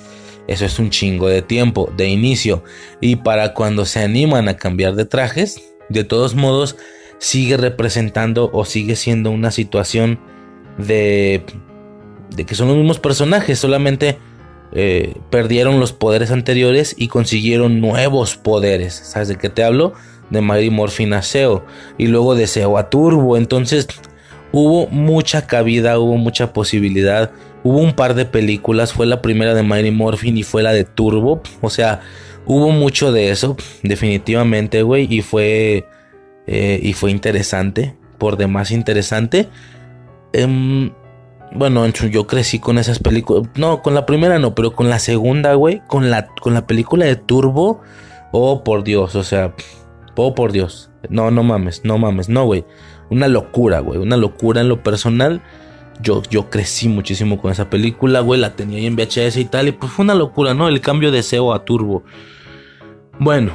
Eso 0.47 0.65
es 0.65 0.79
un 0.79 0.89
chingo 0.89 1.27
de 1.27 1.41
tiempo, 1.41 1.91
de 1.95 2.09
inicio. 2.09 2.63
Y 2.99 3.17
para 3.17 3.53
cuando 3.53 3.85
se 3.85 4.01
animan 4.01 4.49
a 4.49 4.57
cambiar 4.57 4.95
de 4.95 5.05
trajes, 5.05 5.61
de 5.89 6.03
todos 6.03 6.35
modos, 6.35 6.77
sigue 7.19 7.57
representando 7.57 8.49
o 8.51 8.65
sigue 8.65 8.95
siendo 8.95 9.31
una 9.31 9.51
situación 9.51 10.19
de, 10.77 11.43
que 12.35 12.55
son 12.55 12.67
los 12.67 12.77
mismos 12.77 12.99
personajes, 12.99 13.59
solamente 13.59 14.17
eh, 14.73 15.15
perdieron 15.29 15.79
los 15.79 15.93
poderes 15.93 16.31
anteriores 16.31 16.95
y 16.97 17.07
consiguieron 17.07 17.81
nuevos 17.81 18.37
poderes. 18.37 18.93
¿Sabes 18.93 19.27
de 19.27 19.37
qué 19.37 19.49
te 19.49 19.63
hablo? 19.63 19.93
De 20.29 20.41
Mighty 20.41 20.69
Morphin 20.69 21.13
a 21.13 21.21
Seo 21.21 21.65
y 21.97 22.07
luego 22.07 22.35
de 22.35 22.47
Seo 22.47 22.77
a 22.77 22.89
Turbo. 22.89 23.37
Entonces 23.37 23.87
hubo 24.51 24.87
mucha 24.87 25.47
cabida, 25.47 25.99
hubo 25.99 26.17
mucha 26.17 26.53
posibilidad. 26.53 27.31
Hubo 27.63 27.77
un 27.77 27.93
par 27.93 28.15
de 28.15 28.25
películas, 28.25 28.93
fue 28.93 29.05
la 29.05 29.21
primera 29.21 29.53
de 29.53 29.61
Mighty 29.61 29.91
Morphin 29.91 30.37
y 30.37 30.43
fue 30.43 30.63
la 30.63 30.73
de 30.73 30.83
Turbo. 30.83 31.43
O 31.61 31.69
sea, 31.69 32.01
hubo 32.45 32.71
mucho 32.71 33.11
de 33.11 33.29
eso, 33.29 33.55
definitivamente, 33.83 34.81
güey. 34.81 35.07
Y 35.13 35.21
fue, 35.21 35.85
eh, 36.47 36.79
y 36.81 36.93
fue 36.93 37.11
interesante, 37.11 37.95
por 38.17 38.37
demás 38.37 38.71
interesante. 38.71 39.47
Em, 40.33 40.91
bueno, 41.53 41.87
yo 41.87 42.27
crecí 42.27 42.59
con 42.59 42.77
esas 42.77 42.99
películas. 42.99 43.49
No, 43.55 43.81
con 43.81 43.93
la 43.93 44.05
primera 44.05 44.39
no, 44.39 44.55
pero 44.55 44.73
con 44.73 44.89
la 44.89 44.99
segunda, 44.99 45.53
güey. 45.55 45.81
Con 45.87 46.09
la, 46.09 46.27
con 46.41 46.53
la 46.53 46.67
película 46.67 47.05
de 47.05 47.15
Turbo. 47.15 47.81
Oh, 48.31 48.63
por 48.63 48.83
Dios, 48.83 49.15
o 49.15 49.23
sea. 49.23 49.53
Oh, 50.15 50.35
por 50.35 50.51
Dios. 50.51 50.91
No, 51.09 51.31
no 51.31 51.43
mames, 51.43 51.81
no 51.83 51.97
mames, 51.97 52.29
no, 52.29 52.45
güey 52.45 52.65
una 53.11 53.27
locura, 53.27 53.81
güey, 53.81 53.99
una 53.99 54.17
locura 54.17 54.61
en 54.61 54.69
lo 54.69 54.81
personal. 54.81 55.43
Yo, 56.01 56.23
yo 56.31 56.49
crecí 56.49 56.87
muchísimo 56.87 57.39
con 57.39 57.51
esa 57.51 57.69
película, 57.69 58.21
güey, 58.21 58.39
la 58.39 58.55
tenía 58.55 58.79
ahí 58.79 58.87
en 58.87 58.95
VHS 58.95 59.37
y 59.37 59.45
tal, 59.45 59.67
y 59.67 59.71
pues 59.73 59.91
fue 59.91 60.03
una 60.03 60.15
locura, 60.15 60.55
¿no? 60.55 60.67
El 60.67 60.81
cambio 60.81 61.11
de 61.11 61.21
SEO 61.21 61.53
a 61.53 61.63
Turbo. 61.63 62.03
Bueno, 63.19 63.51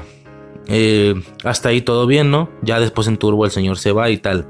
eh, 0.68 1.14
hasta 1.42 1.70
ahí 1.70 1.80
todo 1.80 2.06
bien, 2.06 2.30
¿no? 2.30 2.50
Ya 2.62 2.78
después 2.78 3.08
en 3.08 3.16
Turbo 3.16 3.46
el 3.46 3.50
señor 3.50 3.78
se 3.78 3.90
va 3.90 4.10
y 4.10 4.18
tal. 4.18 4.46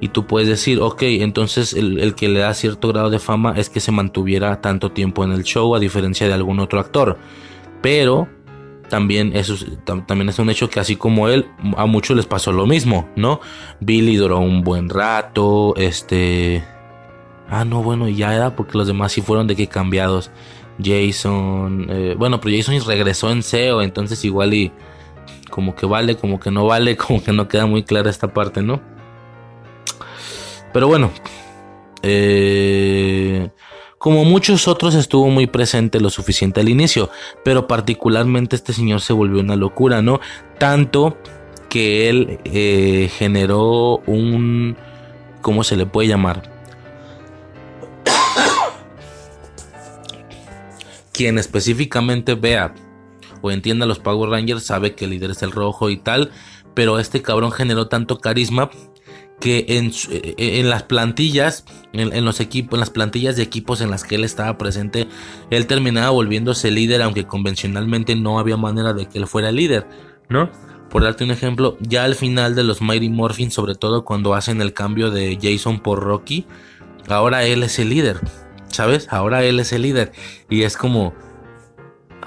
Y 0.00 0.08
tú 0.08 0.26
puedes 0.26 0.48
decir, 0.48 0.80
ok, 0.80 1.02
entonces 1.02 1.74
el, 1.74 1.98
el, 1.98 2.14
que 2.14 2.28
le 2.28 2.40
da 2.40 2.54
cierto 2.54 2.88
grado 2.88 3.10
de 3.10 3.18
fama 3.18 3.54
es 3.56 3.68
que 3.68 3.80
se 3.80 3.92
mantuviera 3.92 4.60
tanto 4.60 4.92
tiempo 4.92 5.24
en 5.24 5.32
el 5.32 5.44
show 5.44 5.74
a 5.74 5.78
diferencia 5.78 6.26
de 6.26 6.32
algún 6.32 6.58
otro 6.58 6.80
actor. 6.80 7.18
Pero 7.82 8.28
también 8.90 9.34
eso 9.34 9.54
es, 9.54 9.66
también 9.84 10.28
es 10.28 10.38
un 10.38 10.50
hecho 10.50 10.68
que 10.68 10.80
así 10.80 10.96
como 10.96 11.28
él, 11.28 11.46
a 11.76 11.86
muchos 11.86 12.16
les 12.16 12.26
pasó 12.26 12.52
lo 12.52 12.66
mismo, 12.66 13.08
¿no? 13.16 13.40
Billy 13.80 14.16
duró 14.16 14.40
un 14.40 14.62
buen 14.62 14.90
rato, 14.90 15.74
este... 15.76 16.62
Ah, 17.48 17.64
no, 17.64 17.82
bueno, 17.82 18.08
ya 18.08 18.34
era 18.34 18.54
porque 18.54 18.76
los 18.76 18.86
demás 18.86 19.12
sí 19.12 19.22
fueron 19.22 19.46
de 19.46 19.56
que 19.56 19.66
cambiados. 19.66 20.30
Jason, 20.82 21.86
eh, 21.88 22.14
bueno, 22.18 22.40
pero 22.40 22.56
Jason 22.56 22.78
regresó 22.86 23.30
en 23.30 23.42
SEO, 23.42 23.82
entonces 23.82 24.24
igual 24.24 24.54
y 24.54 24.72
como 25.50 25.74
que 25.74 25.86
vale, 25.86 26.16
como 26.16 26.38
que 26.38 26.50
no 26.50 26.66
vale, 26.66 26.96
como 26.98 27.22
que 27.22 27.32
no 27.32 27.48
queda 27.48 27.66
muy 27.66 27.82
clara 27.82 28.10
esta 28.10 28.32
parte, 28.32 28.62
¿no? 28.62 28.80
Pero 30.72 30.88
bueno, 30.88 31.10
eh, 32.02 33.50
como 33.98 34.24
muchos 34.24 34.66
otros 34.66 34.94
estuvo 34.94 35.28
muy 35.28 35.46
presente 35.46 36.00
lo 36.00 36.10
suficiente 36.10 36.60
al 36.60 36.68
inicio, 36.68 37.10
pero 37.44 37.66
particularmente 37.66 38.56
este 38.56 38.72
señor 38.72 39.02
se 39.02 39.12
volvió 39.12 39.40
una 39.40 39.56
locura, 39.56 40.00
¿no? 40.00 40.20
Tanto 40.58 41.18
que 41.68 42.08
él 42.08 42.40
eh, 42.44 43.10
generó 43.16 43.98
un... 44.06 44.76
¿Cómo 45.42 45.64
se 45.64 45.76
le 45.76 45.86
puede 45.86 46.08
llamar? 46.08 46.50
Quien 51.12 51.38
específicamente 51.38 52.34
vea 52.34 52.74
o 53.42 53.50
entienda 53.50 53.86
los 53.86 53.98
Power 53.98 54.30
Rangers 54.30 54.64
sabe 54.64 54.94
que 54.94 55.04
el 55.04 55.12
líder 55.12 55.32
es 55.32 55.42
el 55.42 55.52
rojo 55.52 55.90
y 55.90 55.96
tal, 55.96 56.30
pero 56.74 56.98
este 56.98 57.22
cabrón 57.22 57.52
generó 57.52 57.88
tanto 57.88 58.18
carisma 58.18 58.70
que 59.40 59.64
en, 59.68 59.92
eh, 60.10 60.34
en 60.60 60.70
las 60.70 60.84
plantillas, 60.84 61.64
en, 61.92 62.24
los 62.24 62.40
equipos, 62.40 62.74
en 62.74 62.80
las 62.80 62.90
plantillas 62.90 63.36
de 63.36 63.42
equipos 63.42 63.80
en 63.80 63.90
las 63.90 64.04
que 64.04 64.14
él 64.16 64.24
estaba 64.24 64.56
presente, 64.58 65.08
él 65.50 65.66
terminaba 65.66 66.10
volviéndose 66.10 66.70
líder, 66.70 67.02
aunque 67.02 67.26
convencionalmente 67.26 68.14
no 68.14 68.38
había 68.38 68.56
manera 68.56 68.92
de 68.92 69.06
que 69.08 69.18
él 69.18 69.26
fuera 69.26 69.50
líder, 69.50 69.88
¿no? 70.28 70.50
Por 70.90 71.02
darte 71.02 71.24
un 71.24 71.30
ejemplo, 71.30 71.76
ya 71.80 72.04
al 72.04 72.14
final 72.14 72.54
de 72.54 72.64
los 72.64 72.82
Mighty 72.82 73.08
Morphin, 73.08 73.50
sobre 73.50 73.74
todo 73.74 74.04
cuando 74.04 74.34
hacen 74.34 74.60
el 74.60 74.74
cambio 74.74 75.10
de 75.10 75.38
Jason 75.40 75.80
por 75.80 76.00
Rocky, 76.00 76.46
ahora 77.08 77.44
él 77.44 77.62
es 77.62 77.78
el 77.78 77.90
líder, 77.90 78.20
¿sabes? 78.68 79.06
Ahora 79.10 79.44
él 79.44 79.60
es 79.60 79.72
el 79.72 79.82
líder. 79.82 80.12
Y 80.48 80.62
es 80.62 80.76
como, 80.76 81.14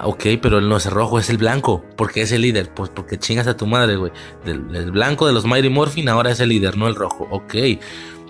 Ok, 0.02 0.24
pero 0.42 0.60
no 0.60 0.76
es 0.76 0.90
rojo, 0.90 1.18
es 1.18 1.30
el 1.30 1.38
blanco. 1.38 1.84
¿Por 1.96 2.10
qué 2.10 2.22
es 2.22 2.32
el 2.32 2.42
líder? 2.42 2.72
Pues 2.74 2.90
porque 2.90 3.18
chingas 3.18 3.46
a 3.46 3.56
tu 3.56 3.66
madre, 3.66 3.96
güey. 3.96 4.12
El, 4.44 4.90
blanco 4.90 5.26
de 5.26 5.32
los 5.32 5.44
Mighty 5.44 5.68
Morphin 5.68 6.08
ahora 6.08 6.32
es 6.32 6.40
el 6.40 6.48
líder, 6.48 6.76
no 6.76 6.88
el 6.88 6.96
rojo. 6.96 7.28
Ok. 7.30 7.54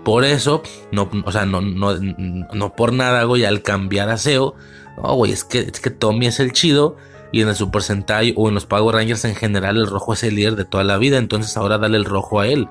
Por 0.05 0.25
eso, 0.25 0.63
no, 0.93 1.09
o 1.25 1.33
sea, 1.33 1.47
no, 1.47 1.63
no, 1.63 1.95
no 1.95 2.77
por 2.77 2.93
nada, 2.93 3.25
güey, 3.25 3.47
al 3.47 3.63
cambiar 3.63 4.11
a 4.11 4.19
SEO. 4.19 4.55
No, 4.99 5.15
güey, 5.15 5.33
es 5.33 5.45
que, 5.45 5.61
es 5.61 5.81
que 5.81 5.91
Tommy 5.91 6.27
es 6.27 6.39
el 6.41 6.53
chido. 6.53 6.97
Y 7.33 7.41
en 7.41 7.49
el 7.49 7.57
Super 7.57 7.83
Sentai 7.83 8.35
o 8.37 8.49
en 8.49 8.55
los 8.55 8.67
Power 8.67 8.95
Rangers 8.95 9.25
en 9.25 9.35
general, 9.35 9.77
el 9.79 9.89
rojo 9.89 10.13
es 10.13 10.23
el 10.23 10.37
líder 10.37 10.57
de 10.57 10.65
toda 10.65 10.85
la 10.85 10.99
vida. 10.99 11.17
Entonces 11.17 11.57
ahora 11.57 11.79
dale 11.79 11.97
el 11.97 12.05
rojo 12.05 12.41
a 12.41 12.47
él. 12.47 12.69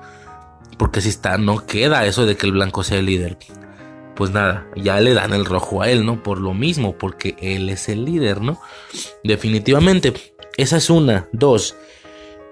Porque 0.78 1.00
si 1.00 1.08
está, 1.08 1.36
no 1.36 1.66
queda 1.66 2.06
eso 2.06 2.26
de 2.26 2.36
que 2.36 2.46
el 2.46 2.52
blanco 2.52 2.84
sea 2.84 2.98
el 2.98 3.06
líder 3.06 3.38
pues 4.14 4.30
nada, 4.30 4.66
ya 4.76 5.00
le 5.00 5.14
dan 5.14 5.32
el 5.32 5.44
rojo 5.44 5.82
a 5.82 5.90
él, 5.90 6.06
¿no? 6.06 6.22
Por 6.22 6.40
lo 6.40 6.54
mismo, 6.54 6.96
porque 6.96 7.36
él 7.40 7.68
es 7.68 7.88
el 7.88 8.04
líder, 8.04 8.40
¿no? 8.40 8.60
Definitivamente, 9.22 10.12
esa 10.56 10.76
es 10.76 10.90
una. 10.90 11.28
Dos, 11.32 11.76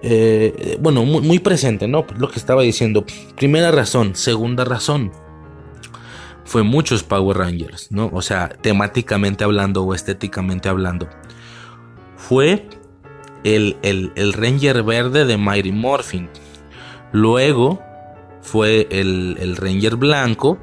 eh, 0.02 0.76
bueno, 0.80 1.04
muy, 1.04 1.38
presente, 1.38 1.86
¿no? 1.86 2.04
Lo 2.16 2.28
que 2.28 2.38
estaba 2.38 2.62
diciendo. 2.62 3.04
Primera 3.36 3.70
razón. 3.70 4.16
Segunda 4.16 4.64
razón. 4.64 5.12
Fue 6.44 6.64
muchos 6.64 7.04
Power 7.04 7.38
Rangers, 7.38 7.92
¿no? 7.92 8.10
O 8.12 8.20
sea, 8.20 8.48
temáticamente 8.48 9.44
hablando 9.44 9.84
o 9.84 9.94
estéticamente 9.94 10.68
hablando. 10.68 11.08
Fue 12.16 12.68
el, 13.44 13.76
el 13.82 14.32
Ranger 14.32 14.82
verde 14.82 15.24
de 15.24 15.36
Mighty 15.36 15.70
Morphin. 15.70 16.28
Luego 17.12 17.80
fue 18.42 18.88
el, 18.90 19.36
el 19.40 19.56
Ranger 19.56 19.96
blanco 19.96 20.58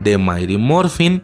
de 0.00 0.18
Mighty 0.18 0.56
Morphin, 0.56 1.22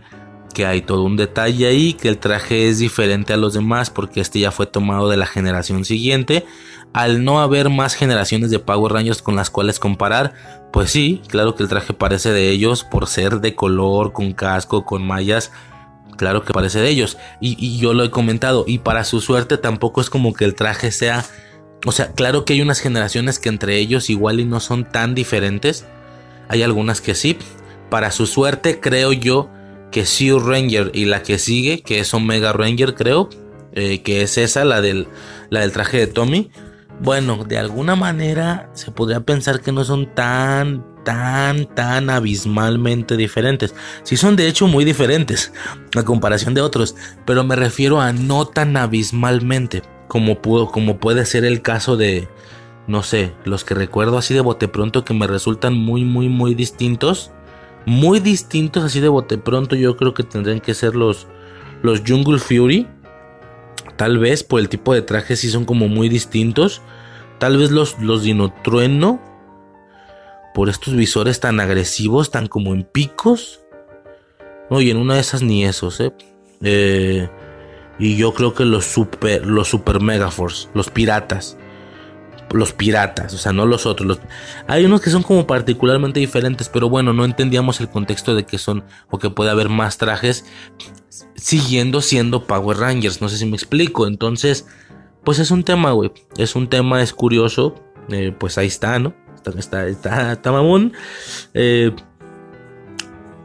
que 0.53 0.67
hay 0.67 0.83
todo 0.83 1.05
un 1.05 1.17
detalle 1.17 1.67
ahí, 1.67 1.95
que 1.95 2.09
el 2.09 2.19
traje 2.19 2.69
es 2.69 2.79
diferente 2.79 3.33
a 3.33 3.37
los 3.37 3.55
demás 3.55 3.91
porque 3.91 4.21
este 4.21 4.41
ya 4.41 4.51
fue 4.51 4.67
tomado 4.67 5.09
de 5.09 5.17
la 5.17 5.27
generación 5.27 5.85
siguiente. 5.85 6.45
Al 6.93 7.25
no 7.25 7.41
haber 7.41 7.71
más 7.71 7.95
generaciones 7.95 8.51
de 8.51 8.59
Power 8.59 8.93
Rangers 8.93 9.23
con 9.23 9.35
las 9.35 9.49
cuales 9.49 9.79
comparar, 9.79 10.35
pues 10.73 10.91
sí, 10.91 11.23
claro 11.29 11.55
que 11.55 11.63
el 11.63 11.69
traje 11.69 11.95
parece 11.95 12.33
de 12.33 12.51
ellos 12.51 12.85
por 12.85 13.07
ser 13.07 13.41
de 13.41 13.55
color, 13.55 14.13
con 14.13 14.33
casco, 14.33 14.85
con 14.85 15.07
mallas. 15.07 15.53
Claro 16.19 16.45
que 16.45 16.53
parece 16.53 16.81
de 16.81 16.91
ellos. 16.91 17.17
Y, 17.41 17.57
y 17.59 17.79
yo 17.79 17.95
lo 17.95 18.05
he 18.05 18.11
comentado. 18.11 18.65
Y 18.67 18.79
para 18.79 19.05
su 19.05 19.21
suerte 19.21 19.57
tampoco 19.57 20.01
es 20.01 20.11
como 20.11 20.35
que 20.35 20.45
el 20.45 20.55
traje 20.55 20.93
sea... 20.93 21.25
O 21.85 21.91
sea, 21.91 22.13
claro 22.13 22.45
que 22.45 22.53
hay 22.53 22.61
unas 22.61 22.79
generaciones 22.79 23.39
que 23.39 23.49
entre 23.49 23.77
ellos 23.79 24.09
igual 24.09 24.39
y 24.39 24.45
no 24.45 24.61
son 24.61 24.85
tan 24.85 25.15
diferentes. 25.15 25.85
Hay 26.49 26.63
algunas 26.63 27.01
que 27.01 27.15
sí, 27.15 27.37
para 27.93 28.11
su 28.11 28.27
suerte, 28.27 28.81
creo 28.81 29.13
yo 29.13 29.51
que 29.91 30.07
Sea 30.07 30.37
Ranger 30.39 30.93
y 30.95 31.05
la 31.05 31.23
que 31.23 31.39
sigue, 31.39 31.83
que 31.83 32.01
es 32.01 32.15
Omega 32.15 32.55
Ranger, 32.55 32.95
creo, 32.95 33.29
eh, 33.75 34.01
que 34.01 34.23
es 34.23 34.39
esa, 34.39 34.65
la 34.65 34.81
del, 34.81 35.09
la 35.51 35.61
del 35.61 35.73
traje 35.73 35.99
de 35.99 36.07
Tommy. 36.07 36.51
Bueno, 37.01 37.45
de 37.45 37.59
alguna 37.59 37.95
manera 37.95 38.71
se 38.73 38.93
podría 38.93 39.21
pensar 39.21 39.61
que 39.61 39.73
no 39.73 39.85
son 39.85 40.15
tan, 40.15 40.87
tan, 41.05 41.67
tan 41.75 42.09
abismalmente 42.09 43.19
diferentes. 43.19 43.75
Sí 44.05 44.17
son 44.17 44.37
de 44.37 44.49
hecho 44.49 44.67
muy 44.67 44.87
diferentes 44.87 45.53
a 45.95 46.03
comparación 46.03 46.55
de 46.55 46.63
otros, 46.63 46.97
pero 47.27 47.45
me 47.45 47.57
refiero 47.57 48.01
a 48.01 48.15
no 48.15 48.47
tan 48.47 48.79
abismalmente 48.79 49.83
como, 50.09 50.41
pudo, 50.41 50.69
como 50.71 50.97
puede 50.97 51.27
ser 51.27 51.45
el 51.45 51.61
caso 51.61 51.99
de, 51.99 52.27
no 52.87 53.03
sé, 53.03 53.35
los 53.45 53.67
que 53.67 53.75
recuerdo 53.75 54.17
así 54.17 54.33
de 54.33 54.41
bote 54.41 54.67
pronto 54.67 55.05
que 55.05 55.13
me 55.13 55.27
resultan 55.27 55.75
muy, 55.75 56.07
muy, 56.07 56.31
muy 56.31 56.55
distintos 56.55 57.33
muy 57.87 58.21
distintos 58.21 58.85
así 58.85 59.01
de 59.01 59.09
bote 59.09 59.39
pronto 59.39 59.77
yo 59.77 59.97
creo 59.97 60.15
que 60.15 60.23
tendrían 60.23 60.61
que 60.61 60.75
ser 60.75 60.95
los 60.95 61.27
los 61.83 62.03
Jungle 62.07 62.39
Fury. 62.39 62.87
Tal 63.97 64.19
vez 64.19 64.45
por 64.45 64.61
el 64.61 64.69
tipo 64.69 64.95
de 64.95 65.03
trajes 65.03 65.41
sí 65.41 65.51
son 65.51 65.65
como 65.65 65.89
muy 65.89 66.09
distintos. 66.09 66.81
Tal 67.39 67.57
vez 67.57 67.71
los 67.71 67.99
los 68.01 68.23
Dinotrueno 68.23 69.21
por 70.55 70.69
estos 70.69 70.95
visores 70.95 71.41
tan 71.41 71.61
agresivos 71.61 72.31
tan 72.31 72.47
como 72.47 72.73
en 72.73 72.85
picos. 72.85 73.61
No 74.71 74.81
y 74.81 74.91
en 74.91 74.97
una 74.97 75.15
de 75.15 75.21
esas 75.21 75.43
ni 75.43 75.65
esos 75.65 76.01
eh, 76.01 76.13
eh 76.63 77.29
y 77.99 78.17
yo 78.17 78.33
creo 78.33 78.55
que 78.55 78.65
los 78.65 78.87
super 78.87 79.47
los 79.47 79.69
super 79.69 80.01
megaforce 80.01 80.69
los 80.75 80.89
piratas 80.91 81.59
los 82.53 82.73
piratas, 82.73 83.35
o 83.35 83.39
sea, 83.39 83.53
no 83.53 83.67
los 83.67 83.87
otros. 83.87 84.21
Hay 84.69 84.85
unos 84.85 85.01
que 85.01 85.11
son 85.11 85.23
como 85.23 85.47
particularmente 85.47 86.21
diferentes, 86.21 86.69
pero 86.69 86.89
bueno, 86.89 87.13
no 87.13 87.25
entendíamos 87.25 87.81
el 87.81 87.89
contexto 87.89 88.35
de 88.35 88.45
que 88.45 88.59
son 88.59 88.85
o 89.11 89.19
que 89.19 89.31
puede 89.31 89.51
haber 89.51 89.69
más 89.69 89.99
trajes 89.99 90.45
siguiendo 91.35 92.01
siendo 92.01 92.47
Power 92.47 92.79
Rangers, 92.79 93.21
no 93.21 93.29
sé 93.29 93.37
si 93.39 93.47
me 93.47 93.57
explico. 93.57 94.07
Entonces, 94.07 94.67
pues 95.25 95.39
es 95.39 95.51
un 95.51 95.65
tema, 95.65 95.93
güey, 95.93 96.13
es 96.37 96.55
un 96.55 96.69
tema, 96.69 97.03
es 97.03 97.13
curioso, 97.13 97.75
eh, 98.11 98.35
pues 98.39 98.59
ahí 98.59 98.67
está, 98.67 98.99
¿no? 98.99 99.15
Está, 99.35 99.51
está, 99.59 99.87
está, 99.87 100.33
está 100.33 100.53
mamón. 100.53 100.93
Eh, 101.55 101.93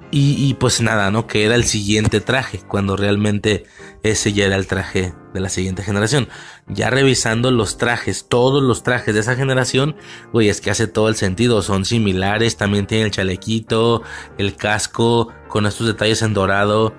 y, 0.10 0.54
pues 0.54 0.80
nada, 0.82 1.12
¿no? 1.12 1.28
Que 1.28 1.44
era 1.44 1.56
el 1.56 1.66
siguiente 1.66 2.22
traje, 2.22 2.60
cuando 2.60 2.96
realmente 2.96 3.66
ese 4.12 4.34
ya 4.34 4.46
era 4.46 4.56
el 4.56 4.68
traje 4.68 5.14
de 5.34 5.40
la 5.40 5.50
siguiente 5.50 5.84
generación. 5.84 6.28
Ya 6.68 6.90
revisando 6.90 7.52
los 7.52 7.78
trajes, 7.78 8.28
todos 8.28 8.64
los 8.64 8.84
trajes 8.84 9.14
de 9.14 9.22
esa 9.22 9.36
generación, 9.36 9.96
güey, 10.34 10.50
es 10.50 10.62
que 10.62 10.72
hace 10.72 10.88
todo 10.88 11.10
el 11.10 11.16
sentido, 11.16 11.62
son 11.62 11.86
similares, 11.86 12.58
también 12.58 12.88
tiene 12.88 13.06
el 13.06 13.12
chalequito, 13.12 14.04
el 14.38 14.56
casco, 14.56 15.32
con 15.48 15.66
estos 15.66 15.88
detalles 15.88 16.22
en 16.22 16.34
dorado. 16.34 16.94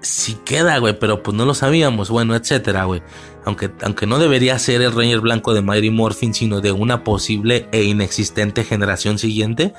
Sí 0.00 0.38
queda, 0.44 0.78
güey, 0.78 0.98
pero 0.98 1.22
pues 1.22 1.36
no 1.36 1.44
lo 1.44 1.54
sabíamos, 1.54 2.10
bueno, 2.10 2.34
etcétera, 2.34 2.84
güey. 2.84 3.02
Aunque, 3.44 3.70
aunque 3.82 4.06
no 4.06 4.18
debería 4.18 4.58
ser 4.58 4.82
el 4.82 4.92
Ranger 4.92 5.20
blanco 5.20 5.54
de 5.54 5.62
Mighty 5.62 5.90
Morphin, 5.90 6.34
sino 6.34 6.60
de 6.60 6.72
una 6.72 7.02
posible 7.02 7.68
e 7.72 7.84
inexistente 7.84 8.64
generación 8.64 9.18
siguiente 9.18 9.74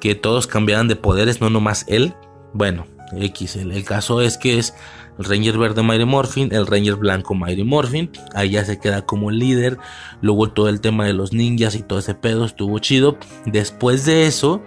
que 0.00 0.14
todos 0.14 0.46
cambiaran 0.46 0.88
de 0.88 0.96
poderes, 0.96 1.40
no 1.40 1.50
nomás 1.50 1.84
él. 1.88 2.14
Bueno, 2.52 2.86
X, 3.12 3.56
el, 3.56 3.84
caso 3.84 4.20
es 4.20 4.38
que 4.38 4.58
es 4.58 4.74
el 5.18 5.24
Ranger 5.24 5.58
verde 5.58 5.82
Mighty 5.82 6.04
Morphin, 6.04 6.52
el 6.52 6.66
Ranger 6.66 6.96
blanco 6.96 7.34
Mighty 7.34 7.64
Morphin, 7.64 8.10
ahí 8.34 8.50
ya 8.50 8.64
se 8.64 8.78
queda 8.78 9.06
como 9.06 9.30
líder, 9.30 9.78
luego 10.20 10.50
todo 10.50 10.68
el 10.68 10.80
tema 10.80 11.06
de 11.06 11.12
los 11.12 11.32
ninjas 11.32 11.74
y 11.74 11.82
todo 11.82 11.98
ese 11.98 12.14
pedo 12.14 12.44
estuvo 12.44 12.78
chido. 12.78 13.18
Después 13.46 14.04
de 14.04 14.26
eso, 14.26 14.62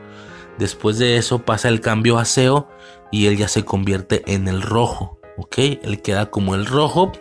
después 0.58 0.98
de 0.98 1.18
eso 1.18 1.40
pasa 1.40 1.69
el 1.69 1.82
cambio 1.82 2.18
a 2.18 2.26
SEO 2.26 2.68
y 3.11 3.28
él 3.28 3.38
ya 3.38 3.48
se 3.48 3.64
convierte 3.64 4.24
en 4.28 4.48
el 4.48 4.61
rojo, 4.61 5.19
¿ok? 5.38 5.58
Él 5.58 6.02
queda 6.02 6.30
como 6.32 6.56
el 6.56 6.66
rojo. 6.66 7.11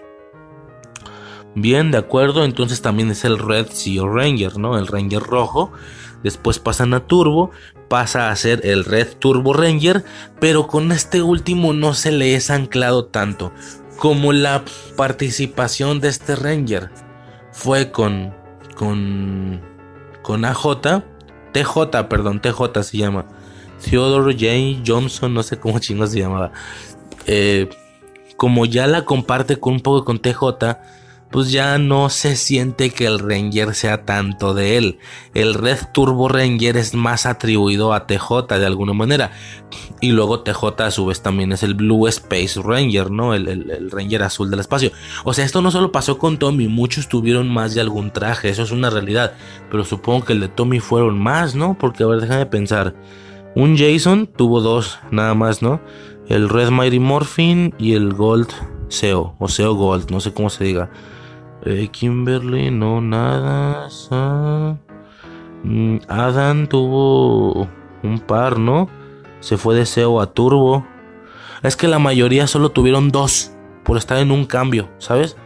Bien, 1.55 1.91
de 1.91 1.99
acuerdo, 1.99 2.45
entonces 2.45 2.83
también 2.83 3.11
es 3.11 3.25
el 3.25 3.39
Red 3.39 3.69
Sea 3.71 4.05
Ranger, 4.05 4.59
¿no? 4.59 4.79
El 4.79 4.87
Ranger 4.87 5.23
rojo. 5.23 5.73
Después 6.23 6.59
pasan 6.59 6.95
a 6.95 7.01
Turbo, 7.07 7.51
pasa 7.89 8.31
a 8.31 8.37
ser 8.37 8.61
el 8.65 8.85
Red 8.85 9.17
Turbo 9.19 9.53
Ranger, 9.53 10.05
pero 10.41 10.67
con 10.67 10.93
este 10.93 11.23
último 11.23 11.73
no 11.73 11.95
se 11.95 12.13
le 12.13 12.35
es 12.35 12.51
anclado 12.51 13.07
tanto. 13.07 13.53
como 13.99 14.33
la 14.33 14.65
participación 14.97 16.01
de 16.01 16.09
este 16.09 16.37
Ranger 16.37 16.91
fue 17.53 17.91
con 17.91 18.33
con 18.77 19.61
con 20.23 20.45
AJ, 20.45 21.03
TJ, 21.53 22.09
perdón, 22.09 22.41
TJ 22.41 22.83
se 22.83 22.99
llama. 22.99 23.27
Theodore 23.83 24.35
J. 24.35 24.83
Johnson, 24.87 25.35
no 25.35 25.43
sé 25.43 25.59
cómo 25.59 25.79
chingos 25.81 26.11
se 26.11 26.21
llamaba. 26.21 26.53
Eh, 27.27 27.69
como 28.37 28.67
ya 28.67 28.87
la 28.87 29.05
comparte 29.05 29.57
con 29.59 29.75
un 29.75 29.81
poco 29.81 30.05
con 30.05 30.19
TJ, 30.19 30.79
pues 31.31 31.53
ya 31.53 31.79
no 31.79 32.09
se 32.09 32.37
siente 32.37 32.91
que 32.91 33.07
el 33.07 33.19
Ranger 33.19 33.75
sea 33.75 34.05
tanto 34.05 34.55
de 34.55 34.79
él. 34.79 34.99
El 35.35 35.55
Red 35.55 35.79
Turbo 35.93 36.29
Ranger 36.29 36.77
es 36.77 36.95
más 36.95 37.27
atribuido 37.27 37.93
a 37.93 38.07
TJ 38.07 38.59
de 38.59 38.67
alguna 38.67 38.95
manera. 38.95 39.33
Y 40.01 40.13
luego 40.13 40.41
TJ 40.41 40.81
a 40.81 40.91
su 40.91 41.07
vez 41.07 41.23
también 41.23 41.53
es 41.53 41.63
el 41.63 41.75
Blue 41.75 42.09
Space 42.09 42.61
Ranger, 42.63 43.11
¿no? 43.11 43.35
El, 43.35 43.91
Ranger 43.91 44.23
azul 44.23 44.51
del 44.51 44.61
espacio. 44.61 44.91
O 45.25 45.35
sea, 45.35 45.45
esto 45.45 45.61
no 45.61 45.71
solo 45.71 45.93
pasó 45.93 46.19
con 46.19 46.39
Tommy, 46.39 46.69
muchos 46.69 47.09
tuvieron 47.09 47.49
más 47.49 47.75
de 47.75 47.81
algún 47.81 48.11
traje, 48.11 48.49
eso 48.49 48.63
es 48.63 48.71
una 48.71 48.91
realidad. 48.91 49.35
Pero 49.71 49.85
supongo 49.85 50.25
que 50.25 50.33
el 50.33 50.41
de 50.41 50.49
Tommy 50.49 50.81
fueron 50.81 51.19
más, 51.19 51.55
¿no? 51.55 51.77
Porque 51.79 52.05
a 52.05 52.07
ver, 52.07 52.21
déjame 52.21 52.47
pensar. 52.47 52.95
Un 53.55 53.77
Jason 53.77 54.27
tuvo 54.27 54.61
dos, 54.61 54.99
nada 55.11 55.35
más, 55.35 55.63
¿no? 55.63 55.81
El 56.29 56.49
Red 56.49 56.71
Mighty 56.71 56.99
Morphin 57.01 57.75
y 57.79 57.95
el 57.95 58.13
Gold 58.13 58.49
SEO, 58.89 59.35
o 59.39 59.49
SEO 59.49 59.75
Gold, 59.75 60.11
no 60.11 60.21
sé 60.21 60.33
cómo 60.33 60.51
se 60.51 60.65
diga. 60.65 60.91
Eh, 61.65 61.89
Kimberly, 61.89 62.71
no, 62.71 63.01
nada. 63.01 63.89
Mm, 65.65 65.97
Adam 66.09 66.67
tuvo 66.67 67.69
un 68.03 68.21
par, 68.21 68.59
¿no? 68.59 68.89
Se 69.41 69.57
fue 69.57 69.75
de 69.75 69.87
SEO 69.87 70.21
a 70.21 70.33
Turbo. 70.33 70.87
Es 71.63 71.77
que 71.77 71.89
la 71.89 71.99
mayoría 71.99 72.47
solo 72.47 72.71
tuvieron 72.71 73.11
dos 73.11 73.53
por 73.85 73.97
estar 73.97 74.19
en 74.19 74.31
un 74.31 74.47
cambio, 74.47 74.89
¿sabes? 74.99 75.37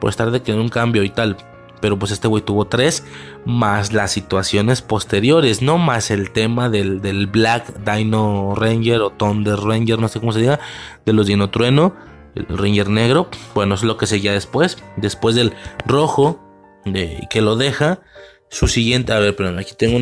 Por 0.00 0.10
estar 0.10 0.30
de 0.30 0.42
que 0.42 0.52
en 0.52 0.58
un 0.58 0.68
cambio 0.68 1.04
y 1.04 1.10
tal. 1.10 1.36
Pero 1.80 1.98
pues 1.98 2.12
este 2.12 2.28
güey 2.28 2.42
tuvo 2.42 2.66
tres, 2.66 3.04
más 3.44 3.92
las 3.92 4.12
situaciones 4.12 4.82
posteriores, 4.82 5.62
no 5.62 5.78
más 5.78 6.10
el 6.10 6.30
tema 6.30 6.68
del, 6.68 7.00
del 7.00 7.26
Black 7.26 7.74
Dino 7.84 8.54
Ranger 8.56 9.00
o 9.00 9.10
Thunder 9.10 9.58
Ranger, 9.58 9.98
no 9.98 10.06
sé 10.08 10.20
cómo 10.20 10.32
se 10.32 10.40
diga, 10.40 10.60
de 11.04 11.12
los 11.12 11.26
Dino 11.26 11.50
Trueno 11.50 11.94
el 12.34 12.46
Ranger 12.58 12.88
negro. 12.88 13.28
Bueno, 13.54 13.74
es 13.74 13.82
lo 13.82 13.96
que 13.96 14.06
seguía 14.06 14.32
después. 14.32 14.78
Después 14.96 15.34
del 15.34 15.52
rojo, 15.86 16.40
de, 16.84 17.26
que 17.30 17.40
lo 17.40 17.56
deja. 17.56 18.00
Su 18.48 18.68
siguiente, 18.68 19.12
a 19.12 19.18
ver, 19.18 19.34
pero 19.34 19.58
aquí 19.58 19.72
tengo 19.76 19.98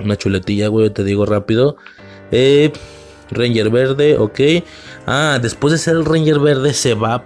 una 0.00 0.16
chuletilla, 0.16 0.68
güey, 0.68 0.90
te 0.90 1.04
digo 1.04 1.26
rápido. 1.26 1.76
Eh, 2.30 2.72
Ranger 3.30 3.70
verde, 3.70 4.16
ok. 4.18 4.40
Ah, 5.06 5.38
después 5.40 5.72
de 5.72 5.78
ser 5.78 5.96
el 5.96 6.04
Ranger 6.04 6.38
verde 6.38 6.72
se 6.74 6.94
va 6.94 7.24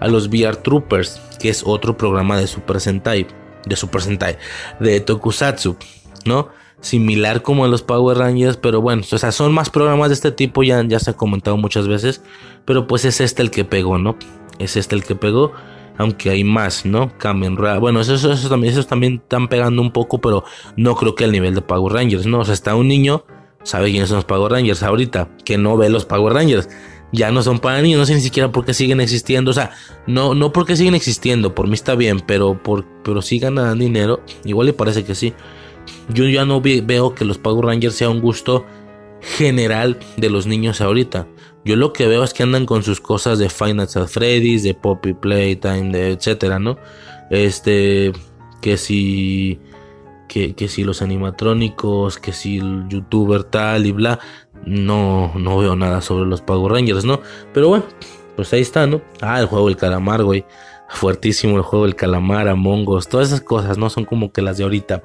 a 0.00 0.08
los 0.08 0.28
VR 0.28 0.56
Troopers, 0.56 1.20
que 1.38 1.48
es 1.48 1.62
otro 1.64 1.96
programa 1.96 2.38
de 2.38 2.46
Super 2.46 2.80
Sentai, 2.80 3.26
de 3.66 3.76
Super 3.76 4.02
Sentai, 4.02 4.38
de 4.80 5.00
Tokusatsu, 5.00 5.76
¿no? 6.24 6.48
Similar 6.80 7.42
como 7.42 7.64
en 7.64 7.70
los 7.72 7.82
Power 7.82 8.18
Rangers, 8.18 8.56
pero 8.56 8.80
bueno, 8.80 9.02
o 9.10 9.18
sea, 9.18 9.32
son 9.32 9.52
más 9.52 9.68
programas 9.68 10.08
de 10.08 10.14
este 10.14 10.30
tipo, 10.30 10.62
ya, 10.62 10.82
ya 10.86 11.00
se 11.00 11.10
ha 11.10 11.14
comentado 11.14 11.56
muchas 11.56 11.88
veces. 11.88 12.22
Pero 12.64 12.86
pues 12.86 13.04
es 13.04 13.20
este 13.20 13.42
el 13.42 13.50
que 13.50 13.64
pegó, 13.64 13.98
¿no? 13.98 14.16
Es 14.58 14.76
este 14.76 14.94
el 14.94 15.04
que 15.04 15.14
pegó. 15.14 15.52
Aunque 15.96 16.30
hay 16.30 16.44
más, 16.44 16.86
¿no? 16.86 17.10
Kamen 17.18 17.56
Rider. 17.56 17.80
Bueno, 17.80 18.00
esos, 18.00 18.48
también, 18.48 18.72
esos 18.72 18.86
también 18.86 19.14
están 19.14 19.48
pegando 19.48 19.82
un 19.82 19.90
poco, 19.90 20.20
pero 20.20 20.44
no 20.76 20.94
creo 20.94 21.16
que 21.16 21.24
al 21.24 21.32
nivel 21.32 21.56
de 21.56 21.62
Power 21.62 21.92
Rangers, 21.92 22.24
¿no? 22.24 22.38
O 22.38 22.44
sea, 22.44 22.54
está 22.54 22.76
un 22.76 22.86
niño, 22.86 23.24
sabe 23.64 23.90
quiénes 23.90 24.08
son 24.08 24.16
los 24.16 24.24
Power 24.24 24.52
Rangers 24.52 24.84
ahorita, 24.84 25.28
que 25.44 25.58
no 25.58 25.76
ve 25.76 25.88
los 25.88 26.04
Power 26.04 26.34
Rangers. 26.34 26.68
Ya 27.10 27.32
no 27.32 27.42
son 27.42 27.58
para 27.58 27.82
niños, 27.82 27.98
no 27.98 28.06
sé 28.06 28.14
ni 28.14 28.20
siquiera 28.20 28.52
por 28.52 28.64
qué 28.64 28.74
siguen 28.74 29.00
existiendo. 29.00 29.50
O 29.50 29.54
sea, 29.54 29.72
no, 30.06 30.34
no 30.34 30.52
porque 30.52 30.76
siguen 30.76 30.94
existiendo, 30.94 31.54
por 31.54 31.66
mí 31.66 31.74
está 31.74 31.96
bien, 31.96 32.20
pero, 32.20 32.62
por, 32.62 32.84
pero 33.02 33.20
sí 33.20 33.40
ganan 33.40 33.78
dinero. 33.78 34.20
Igual 34.44 34.68
le 34.68 34.72
parece 34.74 35.04
que 35.04 35.16
sí. 35.16 35.34
Yo 36.08 36.26
ya 36.28 36.44
no 36.44 36.60
veo 36.60 37.14
que 37.14 37.24
los 37.24 37.38
Power 37.38 37.66
Rangers 37.66 37.94
sea 37.94 38.08
un 38.08 38.20
gusto 38.20 38.64
general 39.20 39.98
de 40.16 40.30
los 40.30 40.46
niños 40.46 40.80
ahorita. 40.80 41.26
Yo 41.64 41.76
lo 41.76 41.92
que 41.92 42.06
veo 42.06 42.24
es 42.24 42.32
que 42.32 42.42
andan 42.42 42.66
con 42.66 42.82
sus 42.82 43.00
cosas 43.00 43.38
de 43.38 43.50
Final 43.50 43.88
at 43.94 44.06
Freddy's, 44.06 44.62
de 44.62 44.74
Poppy 44.74 45.12
Playtime, 45.12 45.90
de 45.90 46.12
etcétera, 46.12 46.58
¿no? 46.58 46.78
Este, 47.30 48.12
que 48.62 48.76
si, 48.76 49.60
que, 50.28 50.54
que 50.54 50.68
si 50.68 50.84
los 50.84 51.02
animatrónicos, 51.02 52.18
que 52.18 52.32
si 52.32 52.58
el 52.58 52.88
youtuber 52.88 53.44
tal 53.44 53.86
y 53.86 53.92
bla, 53.92 54.18
no, 54.64 55.32
no 55.36 55.58
veo 55.58 55.76
nada 55.76 56.00
sobre 56.00 56.28
los 56.28 56.40
Power 56.40 56.72
Rangers, 56.72 57.04
¿no? 57.04 57.20
Pero 57.52 57.68
bueno, 57.68 57.84
pues 58.36 58.52
ahí 58.52 58.60
está, 58.60 58.86
¿no? 58.86 59.02
Ah, 59.20 59.40
el 59.40 59.46
juego 59.46 59.66
del 59.66 59.76
calamar, 59.76 60.22
güey. 60.22 60.44
Fuertísimo 60.88 61.56
el 61.56 61.62
juego 61.62 61.84
del 61.84 61.96
calamar, 61.96 62.48
Among 62.48 62.88
Us, 62.88 63.08
todas 63.08 63.28
esas 63.28 63.40
cosas, 63.40 63.78
¿no? 63.78 63.90
Son 63.90 64.04
como 64.04 64.32
que 64.32 64.42
las 64.42 64.56
de 64.56 64.64
ahorita. 64.64 65.02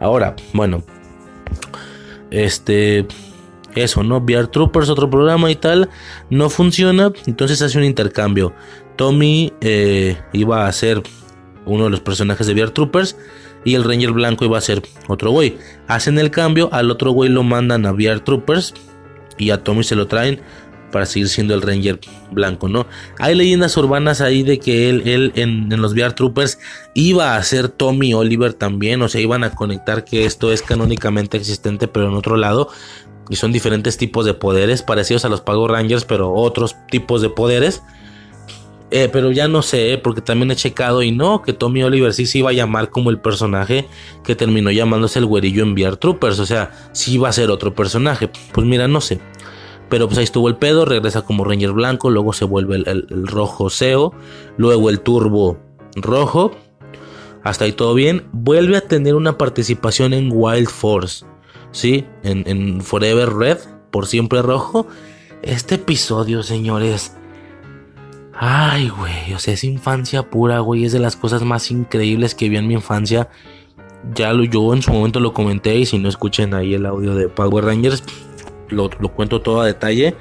Ahora, 0.00 0.34
bueno, 0.52 0.82
este, 2.30 3.06
eso, 3.74 4.02
¿no? 4.02 4.18
VR 4.18 4.48
Troopers, 4.48 4.88
otro 4.88 5.10
programa 5.10 5.50
y 5.50 5.56
tal, 5.56 5.88
no 6.30 6.50
funciona, 6.50 7.12
entonces 7.26 7.62
hace 7.62 7.78
un 7.78 7.84
intercambio. 7.84 8.52
Tommy 8.96 9.52
eh, 9.60 10.18
iba 10.32 10.66
a 10.66 10.72
ser 10.72 11.02
uno 11.64 11.84
de 11.84 11.90
los 11.90 12.00
personajes 12.00 12.46
de 12.46 12.54
VR 12.54 12.70
Troopers 12.70 13.16
y 13.64 13.74
el 13.74 13.84
Ranger 13.84 14.12
Blanco 14.12 14.44
iba 14.44 14.58
a 14.58 14.62
ser 14.62 14.82
otro 15.06 15.30
güey. 15.30 15.58
Hacen 15.86 16.18
el 16.18 16.30
cambio, 16.30 16.68
al 16.72 16.90
otro 16.90 17.12
güey 17.12 17.30
lo 17.30 17.42
mandan 17.42 17.86
a 17.86 17.92
VR 17.92 18.20
Troopers 18.20 18.74
y 19.36 19.50
a 19.50 19.62
Tommy 19.62 19.84
se 19.84 19.94
lo 19.94 20.06
traen 20.06 20.40
para 20.90 21.06
seguir 21.06 21.28
siendo 21.28 21.54
el 21.54 21.62
Ranger 21.62 22.00
blanco, 22.30 22.68
¿no? 22.68 22.86
Hay 23.18 23.34
leyendas 23.34 23.76
urbanas 23.76 24.20
ahí 24.20 24.42
de 24.42 24.58
que 24.58 24.88
él, 24.90 25.02
él 25.06 25.32
en, 25.36 25.68
los 25.80 25.92
VR 25.92 26.12
Troopers 26.12 26.58
iba 26.94 27.36
a 27.36 27.42
ser 27.42 27.68
Tommy 27.68 28.14
Oliver 28.14 28.54
también, 28.54 29.02
o 29.02 29.08
sea, 29.08 29.20
iban 29.20 29.44
a 29.44 29.54
conectar 29.54 30.04
que 30.04 30.24
esto 30.24 30.52
es 30.52 30.62
canónicamente 30.62 31.36
existente, 31.36 31.88
pero 31.88 32.08
en 32.08 32.14
otro 32.14 32.36
lado, 32.36 32.68
y 33.28 33.36
son 33.36 33.52
diferentes 33.52 33.96
tipos 33.96 34.24
de 34.24 34.34
poderes 34.34 34.82
parecidos 34.82 35.24
a 35.24 35.28
los 35.28 35.40
Power 35.40 35.70
Rangers, 35.70 36.04
pero 36.04 36.32
otros 36.32 36.76
tipos 36.90 37.22
de 37.22 37.30
poderes. 37.30 37.82
Eh, 38.90 39.10
pero 39.12 39.30
ya 39.32 39.48
no 39.48 39.60
sé, 39.60 40.00
porque 40.02 40.22
también 40.22 40.50
he 40.50 40.56
checado 40.56 41.02
y 41.02 41.12
no, 41.12 41.42
que 41.42 41.52
Tommy 41.52 41.82
Oliver 41.82 42.14
sí 42.14 42.24
se 42.24 42.38
iba 42.38 42.50
a 42.50 42.54
llamar 42.54 42.88
como 42.88 43.10
el 43.10 43.20
personaje 43.20 43.86
que 44.24 44.34
terminó 44.34 44.70
llamándose 44.70 45.18
el 45.18 45.26
güerillo 45.26 45.62
en 45.62 45.72
VR 45.72 45.98
Troopers. 45.98 46.38
O 46.38 46.46
sea, 46.46 46.70
sí 46.92 47.14
iba 47.14 47.28
a 47.28 47.32
ser 47.32 47.50
otro 47.50 47.74
personaje. 47.74 48.30
Pues 48.52 48.66
mira, 48.66 48.88
no 48.88 49.02
sé. 49.02 49.20
Pero 49.88 50.06
pues 50.06 50.18
ahí 50.18 50.24
estuvo 50.24 50.48
el 50.48 50.56
pedo, 50.56 50.84
regresa 50.84 51.22
como 51.22 51.44
Ranger 51.44 51.72
blanco, 51.72 52.10
luego 52.10 52.32
se 52.32 52.44
vuelve 52.44 52.76
el, 52.76 52.86
el 52.86 53.26
rojo 53.26 53.70
SEO, 53.70 54.12
luego 54.56 54.90
el 54.90 55.00
turbo 55.00 55.58
rojo. 55.96 56.52
Hasta 57.42 57.64
ahí 57.64 57.72
todo 57.72 57.94
bien. 57.94 58.26
Vuelve 58.32 58.76
a 58.76 58.82
tener 58.82 59.14
una 59.14 59.38
participación 59.38 60.12
en 60.12 60.30
Wild 60.32 60.68
Force. 60.68 61.24
¿sí? 61.72 62.04
En, 62.22 62.80
Forever 62.80 63.32
Red, 63.34 63.58
por 63.90 64.06
siempre 64.06 64.42
rojo. 64.42 64.86
Este 65.42 65.76
episodio, 65.76 66.42
señores. 66.42 67.14
Ay, 68.34 68.88
güey, 68.88 69.34
o 69.34 69.38
sea, 69.38 69.54
es 69.54 69.64
infancia 69.64 70.30
pura, 70.30 70.60
güey. 70.60 70.84
Es 70.84 70.92
de 70.92 71.00
las 71.00 71.16
cosas 71.16 71.42
más 71.42 71.70
increíbles 71.70 72.34
que 72.34 72.48
vi 72.48 72.56
en 72.56 72.66
mi 72.66 72.74
infancia. 72.74 73.28
Ya 74.14 74.32
lo, 74.32 74.44
yo 74.44 74.72
en 74.74 74.82
su 74.82 74.92
momento 74.92 75.18
lo 75.18 75.32
comenté 75.32 75.76
y 75.76 75.86
si 75.86 75.98
no 75.98 76.08
escuchen 76.08 76.54
ahí 76.54 76.74
el 76.74 76.86
audio 76.86 77.14
de 77.14 77.28
Power 77.28 77.64
Rangers, 77.64 78.04
lo, 78.70 78.90
cuento 79.14 79.40
todo 79.40 79.60
a 79.60 79.66
detalle. 79.66 80.16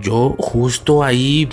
Yo 0.00 0.34
justo 0.38 1.02
ahí... 1.02 1.48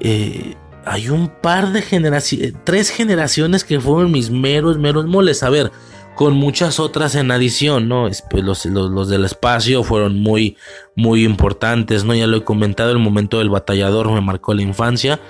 Eh, 0.00 0.54
hay 0.86 1.08
un 1.08 1.28
par 1.28 1.72
de 1.72 1.80
generaciones, 1.80 2.52
tres 2.64 2.90
generaciones 2.90 3.64
que 3.64 3.80
fueron 3.80 4.12
mis 4.12 4.30
meros, 4.30 4.76
meros 4.78 5.06
moles. 5.06 5.42
A 5.42 5.48
ver, 5.48 5.72
con 6.14 6.34
muchas 6.34 6.78
otras 6.78 7.14
en 7.14 7.30
adición, 7.30 7.88
¿no? 7.88 8.08
Pues, 8.30 8.44
los, 8.44 8.66
los, 8.66 9.08
del 9.08 9.24
espacio 9.24 9.82
fueron 9.82 10.20
muy, 10.20 10.56
muy 10.94 11.24
importantes, 11.24 12.04
¿no? 12.04 12.14
Ya 12.14 12.26
lo 12.26 12.36
he 12.36 12.44
comentado, 12.44 12.90
el 12.90 12.98
momento 12.98 13.38
del 13.38 13.50
batallador 13.50 14.10
me 14.10 14.20
marcó 14.20 14.54
la 14.54 14.62
infancia. 14.62 15.20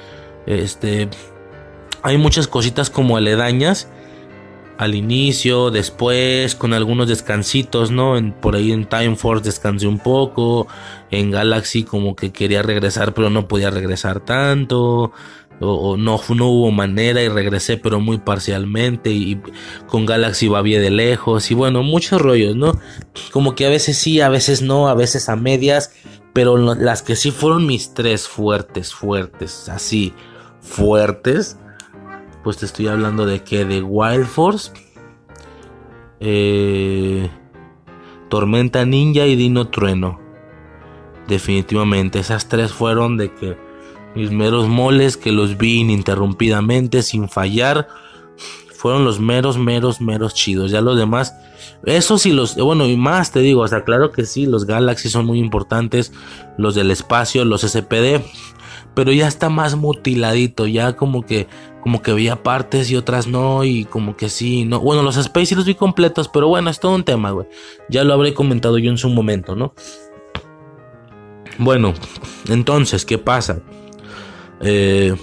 Este, 0.46 1.08
hay 2.02 2.18
muchas 2.18 2.48
cositas 2.48 2.90
como 2.90 3.16
aledañas 3.16 3.88
al 4.76 4.94
inicio, 4.94 5.70
después, 5.70 6.54
con 6.54 6.72
algunos 6.72 7.08
descansitos, 7.08 7.90
¿no? 7.90 8.16
En, 8.16 8.32
por 8.32 8.56
ahí 8.56 8.72
en 8.72 8.88
Time 8.88 9.16
Force 9.16 9.44
descansé 9.44 9.86
un 9.86 9.98
poco, 9.98 10.66
en 11.10 11.30
Galaxy 11.30 11.84
como 11.84 12.16
que 12.16 12.32
quería 12.32 12.62
regresar 12.62 13.14
pero 13.14 13.30
no 13.30 13.46
podía 13.46 13.70
regresar 13.70 14.20
tanto 14.20 15.12
o, 15.60 15.96
no, 15.96 16.20
no 16.34 16.48
hubo 16.48 16.70
manera 16.70 17.22
y 17.22 17.28
regresé 17.28 17.76
pero 17.76 18.00
muy 18.00 18.18
parcialmente 18.18 19.10
y 19.10 19.40
con 19.86 20.06
Galaxy 20.06 20.48
va 20.48 20.62
bien 20.62 20.82
de 20.82 20.90
lejos 20.90 21.50
y 21.50 21.54
bueno, 21.54 21.82
muchos 21.82 22.20
rollos, 22.20 22.56
¿no? 22.56 22.78
Como 23.32 23.54
que 23.54 23.66
a 23.66 23.70
veces 23.70 23.96
sí, 23.96 24.20
a 24.20 24.28
veces 24.28 24.62
no, 24.62 24.88
a 24.88 24.94
veces 24.94 25.28
a 25.28 25.36
medias, 25.36 25.92
pero 26.32 26.56
las 26.56 27.02
que 27.02 27.16
sí 27.16 27.30
fueron 27.30 27.66
mis 27.66 27.94
tres 27.94 28.26
fuertes, 28.26 28.92
fuertes, 28.92 29.68
así, 29.68 30.12
fuertes, 30.60 31.56
pues 32.44 32.58
te 32.58 32.66
estoy 32.66 32.86
hablando 32.88 33.26
de 33.26 33.42
que 33.42 33.64
de 33.64 33.82
Wild 33.82 34.26
Force, 34.26 34.70
eh, 36.20 37.30
Tormenta 38.28 38.84
Ninja 38.84 39.26
y 39.26 39.34
Dino 39.34 39.68
Trueno. 39.68 40.20
Definitivamente, 41.26 42.18
esas 42.18 42.48
tres 42.48 42.72
fueron 42.72 43.16
de 43.16 43.32
que 43.32 43.56
mis 44.14 44.30
meros 44.30 44.68
moles 44.68 45.16
que 45.16 45.32
los 45.32 45.56
vi 45.56 45.80
ininterrumpidamente, 45.80 47.02
sin 47.02 47.28
fallar, 47.28 47.88
fueron 48.76 49.04
los 49.04 49.18
meros, 49.18 49.56
meros, 49.56 50.02
meros 50.02 50.34
chidos. 50.34 50.70
Ya 50.70 50.82
los 50.82 50.98
demás, 50.98 51.34
eso 51.86 52.18
sí 52.18 52.32
los, 52.32 52.56
bueno, 52.56 52.86
y 52.86 52.96
más 52.98 53.32
te 53.32 53.40
digo, 53.40 53.66
sea, 53.66 53.84
claro 53.84 54.12
que 54.12 54.26
sí, 54.26 54.44
los 54.44 54.66
Galaxy 54.66 55.08
son 55.08 55.24
muy 55.24 55.38
importantes, 55.38 56.12
los 56.58 56.74
del 56.74 56.90
espacio, 56.90 57.46
los 57.46 57.62
SPD, 57.62 58.22
pero 58.94 59.12
ya 59.12 59.26
está 59.26 59.48
más 59.48 59.74
mutiladito, 59.74 60.66
ya 60.66 60.96
como 60.96 61.24
que 61.24 61.48
como 61.84 62.00
que 62.00 62.14
veía 62.14 62.42
partes 62.42 62.90
y 62.90 62.96
otras 62.96 63.26
no, 63.26 63.62
y 63.62 63.84
como 63.84 64.16
que 64.16 64.30
sí, 64.30 64.64
no. 64.64 64.80
Bueno, 64.80 65.02
los 65.02 65.18
Space 65.18 65.54
los 65.54 65.66
vi 65.66 65.74
completos, 65.74 66.30
pero 66.30 66.48
bueno, 66.48 66.70
es 66.70 66.80
todo 66.80 66.94
un 66.94 67.04
tema, 67.04 67.30
güey. 67.30 67.46
Ya 67.90 68.04
lo 68.04 68.14
habré 68.14 68.32
comentado 68.32 68.78
yo 68.78 68.90
en 68.90 68.96
su 68.96 69.10
momento, 69.10 69.54
¿no? 69.54 69.74
Bueno, 71.58 71.92
entonces, 72.48 73.04
¿qué 73.04 73.18
pasa? 73.18 73.60
Eh, 74.62 75.14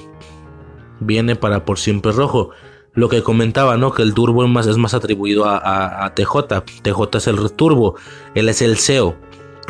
viene 0.99 1.35
para 1.35 1.65
por 1.65 1.80
siempre 1.80 2.11
rojo. 2.11 2.51
Lo 2.93 3.09
que 3.09 3.23
comentaba, 3.23 3.75
¿no? 3.75 3.91
Que 3.91 4.03
el 4.03 4.14
turbo 4.14 4.43
es 4.43 4.49
más, 4.51 4.67
es 4.67 4.77
más 4.77 4.93
atribuido 4.93 5.45
a, 5.45 6.06
a, 6.06 6.14
TJ. 6.14 6.61
TJ 6.83 7.17
es 7.17 7.25
el 7.25 7.51
turbo. 7.53 7.95
Él 8.35 8.48
es 8.49 8.61
el 8.61 8.77
CEO. 8.77 9.17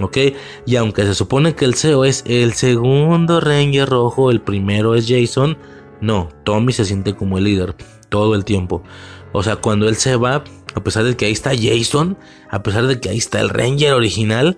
¿Ok? 0.01 0.17
Y 0.65 0.75
aunque 0.75 1.03
se 1.03 1.15
supone 1.15 1.55
que 1.55 1.63
el 1.63 1.75
CEO 1.75 2.03
es 2.03 2.25
el 2.27 2.51
segundo 2.51 3.39
Ranger 3.39 3.87
rojo, 3.87 4.29
el 4.29 4.41
primero 4.41 4.93
es 4.93 5.07
Jason 5.07 5.57
no, 6.01 6.29
Tommy 6.43 6.73
se 6.73 6.85
siente 6.85 7.15
como 7.15 7.37
el 7.37 7.45
líder 7.45 7.75
todo 8.09 8.35
el 8.35 8.43
tiempo. 8.43 8.83
O 9.31 9.43
sea, 9.43 9.55
cuando 9.55 9.87
él 9.87 9.95
se 9.95 10.15
va, 10.15 10.43
a 10.75 10.83
pesar 10.83 11.03
de 11.03 11.15
que 11.15 11.25
ahí 11.25 11.31
está 11.31 11.51
Jason, 11.55 12.17
a 12.49 12.63
pesar 12.63 12.87
de 12.87 12.99
que 12.99 13.09
ahí 13.09 13.17
está 13.17 13.39
el 13.39 13.49
Ranger 13.49 13.93
original, 13.93 14.57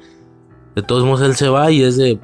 de 0.75 0.81
todos 0.81 1.05
modos 1.05 1.21
él 1.21 1.35
se 1.35 1.49
va 1.49 1.69
y 1.71 1.83
es 1.83 1.97
de... 1.97 2.19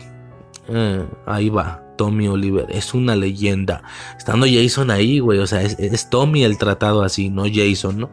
Eh, 0.69 1.05
ahí 1.25 1.49
va, 1.49 1.83
Tommy 1.97 2.27
Oliver, 2.27 2.67
es 2.69 2.93
una 2.93 3.15
leyenda. 3.15 3.83
Estando 4.17 4.47
Jason 4.49 4.89
ahí, 4.89 5.19
güey, 5.19 5.39
o 5.39 5.47
sea, 5.47 5.61
es, 5.61 6.09
Tommy 6.09 6.43
el 6.43 6.57
tratado 6.57 7.03
así, 7.03 7.29
no 7.29 7.43
Jason, 7.51 7.99
¿no? 7.99 8.09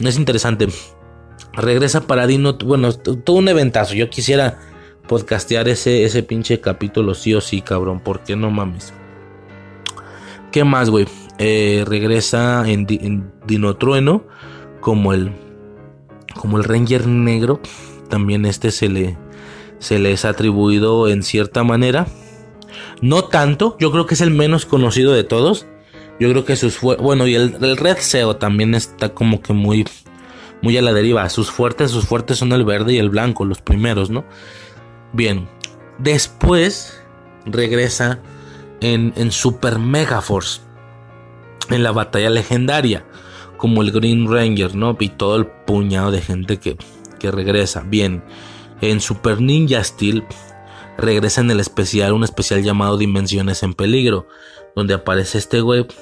Es 0.00 0.16
interesante. 0.16 0.68
Regresa 1.52 2.06
para 2.06 2.26
Dino, 2.26 2.56
bueno, 2.64 2.92
todo 2.92 3.36
un 3.36 3.48
eventazo. 3.48 3.94
Yo 3.94 4.08
quisiera 4.10 4.58
podcastear 5.06 5.68
ese, 5.68 6.04
ese 6.04 6.22
pinche 6.22 6.60
capítulo 6.60 7.14
sí 7.14 7.34
o 7.34 7.40
sí, 7.40 7.60
cabrón, 7.60 8.00
porque 8.00 8.34
no 8.34 8.50
mames. 8.50 8.92
¿Qué 10.54 10.62
más, 10.62 10.88
güey? 10.88 11.08
Eh, 11.38 11.82
regresa 11.84 12.62
en, 12.70 12.86
Dino 13.44 13.74
Trueno 13.76 14.22
como 14.80 15.12
el, 15.12 15.32
como 16.36 16.58
el 16.58 16.62
Ranger 16.62 17.08
Negro. 17.08 17.58
También 18.08 18.46
este 18.46 18.70
se 18.70 18.88
le, 18.88 19.18
se 19.80 19.98
le 19.98 20.12
es 20.12 20.24
atribuido 20.24 21.08
en 21.08 21.24
cierta 21.24 21.64
manera. 21.64 22.06
No 23.00 23.24
tanto, 23.24 23.76
yo 23.80 23.90
creo 23.90 24.06
que 24.06 24.14
es 24.14 24.20
el 24.20 24.30
menos 24.30 24.64
conocido 24.64 25.12
de 25.12 25.24
todos. 25.24 25.66
Yo 26.20 26.30
creo 26.30 26.44
que 26.44 26.54
sus 26.54 26.80
bueno 26.80 27.26
y 27.26 27.34
el, 27.34 27.56
el, 27.60 27.76
Red 27.76 27.96
SEO 27.98 28.36
también 28.36 28.76
está 28.76 29.08
como 29.08 29.42
que 29.42 29.54
muy 29.54 29.84
muy 30.62 30.78
a 30.78 30.82
la 30.82 30.92
deriva. 30.92 31.28
Sus 31.30 31.50
fuertes, 31.50 31.90
sus 31.90 32.06
fuertes 32.06 32.38
son 32.38 32.52
el 32.52 32.64
verde 32.64 32.92
y 32.92 32.98
el 32.98 33.10
blanco, 33.10 33.44
los 33.44 33.60
primeros, 33.60 34.08
¿no? 34.08 34.24
Bien. 35.12 35.48
Después 35.98 37.02
regresa 37.44 38.20
en, 38.80 39.32
Super 39.32 39.78
Mega 39.78 40.20
Force, 40.20 40.60
en 41.70 41.82
la 41.82 41.92
batalla 41.92 42.30
legendaria, 42.30 43.04
como 43.56 43.82
el 43.82 43.92
Green 43.92 44.30
Ranger, 44.30 44.74
¿no? 44.74 44.96
Y 44.98 45.08
todo 45.08 45.36
el 45.36 45.46
puñado 45.46 46.10
de 46.10 46.20
gente 46.20 46.58
que, 46.58 46.76
que 47.18 47.30
regresa. 47.30 47.82
Bien, 47.86 48.22
en 48.80 49.00
Super 49.00 49.40
Ninja 49.40 49.82
Steel 49.82 50.24
regresa 50.98 51.40
en 51.40 51.50
el 51.50 51.60
especial, 51.60 52.12
un 52.12 52.24
especial 52.24 52.62
llamado 52.62 52.98
Dimensiones 52.98 53.62
en 53.62 53.74
Peligro, 53.74 54.26
donde 54.76 54.94
aparece 54.94 55.38
este 55.38 55.62
web 55.62 55.92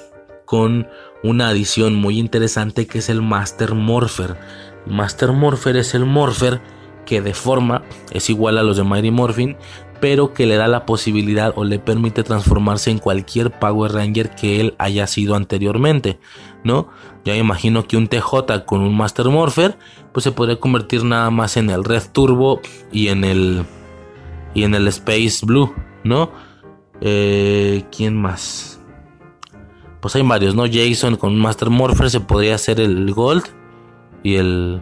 con 0.45 0.87
una 1.23 1.49
adición 1.49 1.95
muy 1.95 2.19
interesante 2.19 2.85
que 2.85 2.99
es 2.99 3.09
el 3.09 3.21
Master 3.21 3.73
Morpher. 3.75 4.37
Master 4.85 5.31
Morpher 5.31 5.77
es 5.77 5.93
el 5.93 6.05
Morpher 6.05 6.61
que 7.05 7.21
de 7.21 7.33
forma 7.33 7.83
es 8.11 8.29
igual 8.29 8.57
a 8.57 8.63
los 8.63 8.77
de 8.77 8.83
Mighty 8.83 9.11
Morphin, 9.11 9.57
pero 10.03 10.33
que 10.33 10.45
le 10.45 10.57
da 10.57 10.67
la 10.67 10.85
posibilidad 10.85 11.53
o 11.55 11.63
le 11.63 11.79
permite 11.79 12.23
transformarse 12.23 12.91
en 12.91 12.99
cualquier 12.99 13.57
Power 13.57 13.93
Ranger 13.93 14.31
que 14.35 14.59
él 14.59 14.75
haya 14.77 15.07
sido 15.07 15.33
anteriormente, 15.33 16.19
¿no? 16.65 16.89
Ya 17.23 17.37
imagino 17.37 17.87
que 17.87 17.95
un 17.95 18.09
TJ 18.09 18.65
con 18.65 18.81
un 18.81 18.97
Master 18.97 19.27
Morpher, 19.27 19.77
pues 20.11 20.25
se 20.25 20.33
podría 20.33 20.59
convertir 20.59 21.05
nada 21.05 21.29
más 21.29 21.55
en 21.55 21.69
el 21.69 21.85
Red 21.85 22.03
Turbo 22.11 22.59
y 22.91 23.07
en 23.07 23.23
el 23.23 23.63
y 24.53 24.63
en 24.63 24.75
el 24.75 24.89
Space 24.89 25.45
Blue, 25.45 25.73
¿no? 26.03 26.31
Eh, 26.99 27.85
¿Quién 27.95 28.17
más? 28.17 28.81
Pues 30.01 30.17
hay 30.17 30.23
varios, 30.23 30.53
¿no? 30.53 30.65
Jason 30.69 31.15
con 31.15 31.31
un 31.31 31.39
Master 31.39 31.69
Morpher 31.69 32.09
se 32.09 32.19
podría 32.19 32.55
hacer 32.55 32.81
el 32.81 33.13
Gold 33.13 33.45
y 34.21 34.35
el 34.35 34.81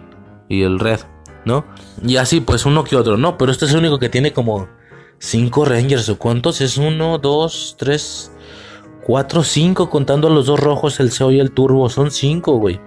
y 0.49 0.63
el 0.63 0.79
Red, 0.79 1.01
¿no? 1.45 1.63
Y 2.03 2.15
así, 2.15 2.41
pues 2.41 2.65
uno 2.65 2.83
que 2.83 2.95
otro, 2.95 3.17
¿no? 3.17 3.37
Pero 3.37 3.51
este 3.51 3.65
es 3.65 3.71
el 3.73 3.81
único 3.81 3.99
que 3.99 4.09
tiene 4.09 4.33
como 4.33 4.80
Cinco 5.23 5.65
Rangers, 5.65 6.09
¿o 6.09 6.17
cuántos? 6.17 6.61
Es 6.61 6.77
uno, 6.77 7.19
dos, 7.19 7.75
tres, 7.77 8.31
cuatro, 9.05 9.43
cinco, 9.43 9.87
contando 9.87 10.27
a 10.27 10.31
los 10.31 10.47
dos 10.47 10.59
rojos, 10.59 10.99
el 10.99 11.11
CEO 11.11 11.31
y 11.31 11.39
el 11.39 11.51
turbo. 11.51 11.91
Son 11.91 12.09
cinco, 12.09 12.57
güey. 12.57 12.79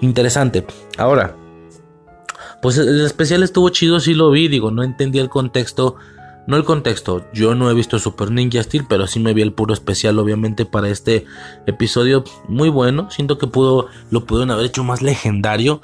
Interesante. 0.00 0.66
Ahora, 0.96 1.36
pues 2.62 2.78
el 2.78 3.04
especial 3.04 3.42
estuvo 3.42 3.68
chido, 3.68 4.00
sí 4.00 4.14
lo 4.14 4.30
vi, 4.30 4.48
digo, 4.48 4.70
no 4.70 4.82
entendí 4.82 5.18
el 5.18 5.28
contexto. 5.28 5.96
No 6.46 6.56
el 6.56 6.64
contexto, 6.64 7.26
yo 7.34 7.54
no 7.54 7.70
he 7.70 7.74
visto 7.74 7.98
Super 7.98 8.30
Ninja 8.30 8.62
Steel, 8.62 8.86
pero 8.88 9.06
sí 9.06 9.20
me 9.20 9.34
vi 9.34 9.42
el 9.42 9.52
puro 9.52 9.74
especial, 9.74 10.18
obviamente, 10.18 10.64
para 10.64 10.88
este 10.88 11.26
episodio. 11.66 12.24
Muy 12.48 12.70
bueno, 12.70 13.10
siento 13.10 13.36
que 13.36 13.46
pudo, 13.46 13.88
lo 14.10 14.24
pudieron 14.24 14.50
haber 14.50 14.66
hecho 14.66 14.82
más 14.84 15.02
legendario 15.02 15.82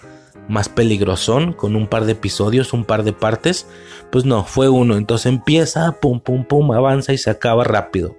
más 0.48 0.68
peligrosón, 0.68 1.52
con 1.52 1.76
un 1.76 1.86
par 1.86 2.06
de 2.06 2.12
episodios, 2.12 2.72
un 2.72 2.84
par 2.84 3.04
de 3.04 3.12
partes. 3.12 3.66
Pues 4.10 4.24
no, 4.24 4.44
fue 4.44 4.68
uno. 4.68 4.96
Entonces 4.96 5.26
empieza, 5.26 5.92
pum, 6.00 6.20
pum, 6.20 6.44
pum, 6.44 6.72
avanza 6.72 7.12
y 7.12 7.18
se 7.18 7.30
acaba 7.30 7.64
rápido. 7.64 8.16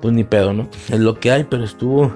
Pues 0.00 0.14
ni 0.14 0.24
pedo, 0.24 0.52
¿no? 0.52 0.68
Es 0.88 1.00
lo 1.00 1.20
que 1.20 1.30
hay, 1.30 1.44
pero 1.44 1.64
estuvo 1.64 2.12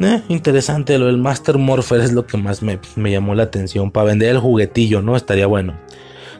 eh, 0.00 0.22
interesante. 0.28 0.98
Lo 0.98 1.06
del 1.06 1.18
Master 1.18 1.58
Morpher 1.58 2.00
es 2.00 2.12
lo 2.12 2.26
que 2.26 2.36
más 2.36 2.62
me, 2.62 2.78
llamó 2.96 3.34
la 3.34 3.44
atención. 3.44 3.90
Para 3.90 4.06
vender 4.06 4.30
el 4.30 4.38
juguetillo, 4.38 5.02
¿no? 5.02 5.16
Estaría 5.16 5.46
bueno. 5.46 5.74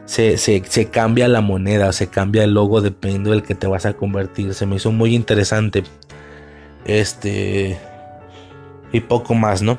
Se, 0.05 0.37
se, 0.37 0.63
se, 0.67 0.89
cambia 0.89 1.27
la 1.27 1.41
moneda, 1.41 1.91
se 1.91 2.07
cambia 2.07 2.43
el 2.43 2.53
logo 2.53 2.81
dependiendo 2.81 3.31
del 3.31 3.41
que 3.41 3.55
te 3.55 3.67
vas 3.67 3.85
a 3.85 3.93
convertir. 3.93 4.53
Se 4.53 4.65
me 4.65 4.75
hizo 4.75 4.91
muy 4.91 5.15
interesante. 5.15 5.83
Este. 6.85 7.79
Y 8.91 8.99
poco 9.01 9.33
más, 9.33 9.61
¿no? 9.61 9.77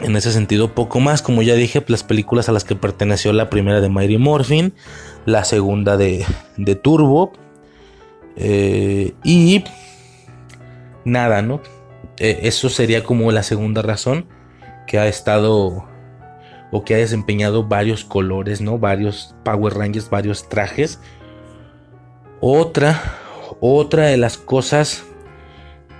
En 0.00 0.16
ese 0.16 0.32
sentido, 0.32 0.74
poco 0.74 1.00
más, 1.00 1.22
como 1.22 1.42
ya 1.42 1.54
dije, 1.54 1.84
las 1.86 2.02
películas 2.02 2.48
a 2.48 2.52
las 2.52 2.64
que 2.64 2.74
perteneció 2.74 3.32
la 3.32 3.50
primera 3.50 3.80
de 3.80 3.88
Mighty 3.88 4.18
Morphin, 4.18 4.72
la 5.26 5.44
segunda 5.44 5.96
de, 5.96 6.24
de 6.56 6.74
Turbo, 6.74 7.32
eh, 8.36 9.12
y 9.22 9.64
nada, 11.04 11.42
¿no? 11.42 11.60
Eh, 12.18 12.40
eso 12.42 12.68
sería 12.68 13.04
como 13.04 13.30
la 13.32 13.42
segunda 13.42 13.82
razón 13.82 14.26
que 14.86 14.98
ha 14.98 15.06
estado 15.06 15.86
o 16.70 16.84
que 16.84 16.94
ha 16.94 16.98
desempeñado 16.98 17.64
varios 17.64 18.04
colores, 18.04 18.60
¿no? 18.60 18.78
Varios 18.78 19.34
Power 19.44 19.74
Rangers, 19.74 20.08
varios 20.08 20.48
trajes. 20.48 21.00
Otra, 22.40 23.00
otra 23.60 24.06
de 24.06 24.16
las 24.16 24.38
cosas 24.38 25.04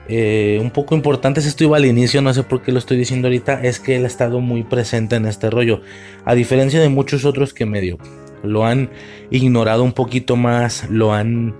eh, 0.08 0.58
un 0.60 0.70
poco 0.70 0.94
importantes, 0.94 1.46
esto 1.46 1.64
iba 1.64 1.76
al 1.76 1.84
inicio, 1.84 2.22
no 2.22 2.34
sé 2.34 2.42
por 2.42 2.62
qué 2.62 2.72
lo 2.72 2.78
estoy 2.78 2.96
diciendo 2.96 3.28
ahorita, 3.28 3.62
es 3.62 3.80
que 3.80 3.96
él 3.96 4.04
ha 4.04 4.08
estado 4.08 4.40
muy 4.40 4.62
presente 4.62 5.16
en 5.16 5.26
este 5.26 5.50
rollo, 5.50 5.80
a 6.24 6.34
diferencia 6.34 6.80
de 6.80 6.88
muchos 6.88 7.24
otros 7.24 7.54
que 7.54 7.66
medio 7.66 7.98
lo 8.42 8.64
han 8.66 8.90
ignorado 9.30 9.84
un 9.84 9.92
poquito 9.92 10.36
más, 10.36 10.88
lo 10.90 11.12
han, 11.12 11.54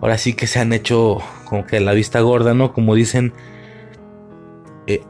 ahora 0.00 0.18
sí 0.18 0.34
que 0.34 0.46
se 0.46 0.60
han 0.60 0.72
hecho 0.72 1.18
como 1.44 1.66
que 1.66 1.80
la 1.80 1.92
vista 1.92 2.20
gorda, 2.20 2.54
¿no? 2.54 2.72
Como 2.72 2.94
dicen, 2.94 3.32
eh, 4.86 5.00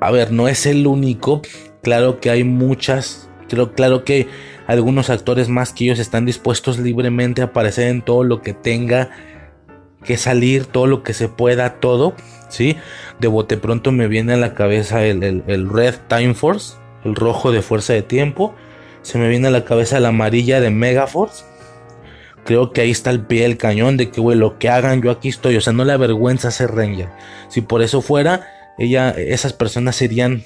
a 0.00 0.10
ver, 0.10 0.32
no 0.32 0.48
es 0.48 0.66
el 0.66 0.86
único, 0.86 1.42
claro 1.82 2.20
que 2.20 2.30
hay 2.30 2.44
muchas, 2.44 3.28
creo, 3.48 3.72
claro 3.72 4.04
que 4.04 4.28
algunos 4.66 5.10
actores 5.10 5.48
más 5.48 5.72
que 5.72 5.84
ellos 5.84 5.98
están 5.98 6.26
dispuestos 6.26 6.78
libremente 6.78 7.42
a 7.42 7.46
aparecer 7.46 7.88
en 7.88 8.02
todo 8.02 8.22
lo 8.22 8.42
que 8.42 8.52
tenga 8.52 9.10
que 10.04 10.16
salir 10.16 10.66
todo 10.66 10.86
lo 10.86 11.02
que 11.02 11.14
se 11.14 11.28
pueda, 11.28 11.80
todo, 11.80 12.14
¿sí? 12.48 12.76
De 13.18 13.28
bote 13.28 13.56
pronto 13.56 13.92
me 13.92 14.08
viene 14.08 14.34
a 14.34 14.36
la 14.36 14.54
cabeza 14.54 15.04
el, 15.04 15.70
Red 15.70 15.94
Time 16.08 16.34
Force, 16.34 16.76
el 17.04 17.14
rojo 17.14 17.52
de 17.52 17.62
Fuerza 17.62 17.92
de 17.92 18.02
Tiempo, 18.02 18.54
se 19.02 19.18
me 19.18 19.28
viene 19.28 19.48
a 19.48 19.50
la 19.50 19.64
cabeza 19.64 20.00
la 20.00 20.08
amarilla 20.08 20.60
de 20.60 20.70
Megaforce. 20.70 21.44
Creo 22.44 22.72
que 22.72 22.80
ahí 22.80 22.90
está 22.90 23.10
el 23.10 23.26
pie 23.26 23.42
del 23.42 23.58
cañón 23.58 23.96
de 23.96 24.10
que, 24.10 24.20
güey, 24.20 24.36
lo 24.38 24.58
que 24.58 24.68
hagan, 24.68 25.02
yo 25.02 25.10
aquí 25.10 25.28
estoy. 25.28 25.56
O 25.56 25.60
sea, 25.60 25.72
no 25.72 25.84
le 25.84 25.92
avergüenza 25.92 26.50
ser 26.50 26.74
Ranger. 26.74 27.08
Si 27.48 27.60
por 27.60 27.82
eso 27.82 28.00
fuera, 28.00 28.74
ella, 28.78 29.10
esas 29.10 29.52
personas 29.52 29.96
serían 29.96 30.44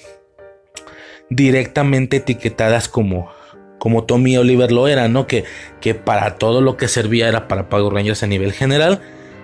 directamente 1.31 2.19
etiquetadas 2.19 2.89
como, 2.89 3.31
como 3.79 4.05
Tommy 4.05 4.37
Oliver 4.37 4.73
lo 4.73 4.89
era, 4.89 5.09
¿no? 5.09 5.27
Que, 5.27 5.45
que 5.81 5.95
para 5.95 6.39
todo 6.39 6.61
lo 6.61 6.77
que 6.77 6.89
servía 6.89 7.29
era 7.29 7.47
para 7.49 7.69
Power 7.69 7.93
Rangers 7.93 8.23
a 8.23 8.27
nivel 8.27 8.53
general. 8.53 9.01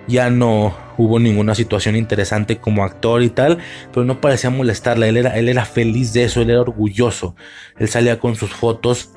Ya 0.09 0.29
no 0.29 0.75
hubo 0.97 1.19
ninguna 1.19 1.55
situación 1.55 1.95
interesante 1.95 2.57
como 2.57 2.83
actor 2.83 3.21
y 3.23 3.29
tal, 3.29 3.59
pero 3.93 4.05
no 4.05 4.19
parecía 4.19 4.49
molestarle. 4.49 5.07
Él 5.07 5.17
era, 5.17 5.37
él 5.37 5.47
era 5.47 5.63
feliz 5.63 6.11
de 6.13 6.23
eso, 6.23 6.41
él 6.41 6.49
era 6.49 6.61
orgulloso. 6.61 7.35
Él 7.77 7.87
salía 7.87 8.19
con 8.19 8.35
sus 8.35 8.51
fotos 8.51 9.11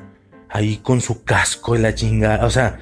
ahí 0.53 0.77
con 0.77 1.01
su 1.01 1.25
casco 1.25 1.75
y 1.75 1.79
la 1.79 1.95
chingada. 1.95 2.47
O 2.47 2.51
sea, 2.51 2.79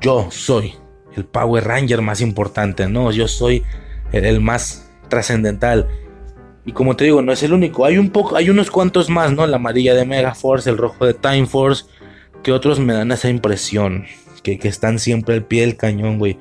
yo 0.00 0.28
soy 0.30 0.74
el 1.16 1.24
Power 1.24 1.64
Ranger 1.64 2.02
más 2.02 2.20
importante, 2.20 2.88
¿no? 2.88 3.12
Yo 3.12 3.28
soy 3.28 3.62
el, 4.12 4.40
más 4.40 4.90
trascendental. 5.08 5.88
Y 6.66 6.72
como 6.72 6.96
te 6.96 7.04
digo, 7.04 7.22
no 7.22 7.32
es 7.32 7.42
el 7.42 7.52
único. 7.52 7.84
Hay 7.84 7.98
un 7.98 8.10
poco, 8.10 8.36
hay 8.36 8.50
unos 8.50 8.70
cuantos 8.70 9.08
más, 9.08 9.32
¿no? 9.32 9.46
La 9.46 9.56
amarilla 9.56 9.94
de 9.94 10.04
Mega 10.04 10.34
Force, 10.34 10.68
el 10.68 10.76
rojo 10.76 11.06
de 11.06 11.14
Time 11.14 11.46
Force. 11.46 11.84
Que 12.42 12.52
otros 12.52 12.80
me 12.80 12.94
dan 12.94 13.12
esa 13.12 13.28
impresión. 13.28 14.06
Que, 14.42 14.58
que 14.58 14.68
están 14.68 14.98
siempre 14.98 15.34
al 15.34 15.44
pie 15.44 15.62
del 15.62 15.76
cañón, 15.76 16.18
güey. 16.18 16.38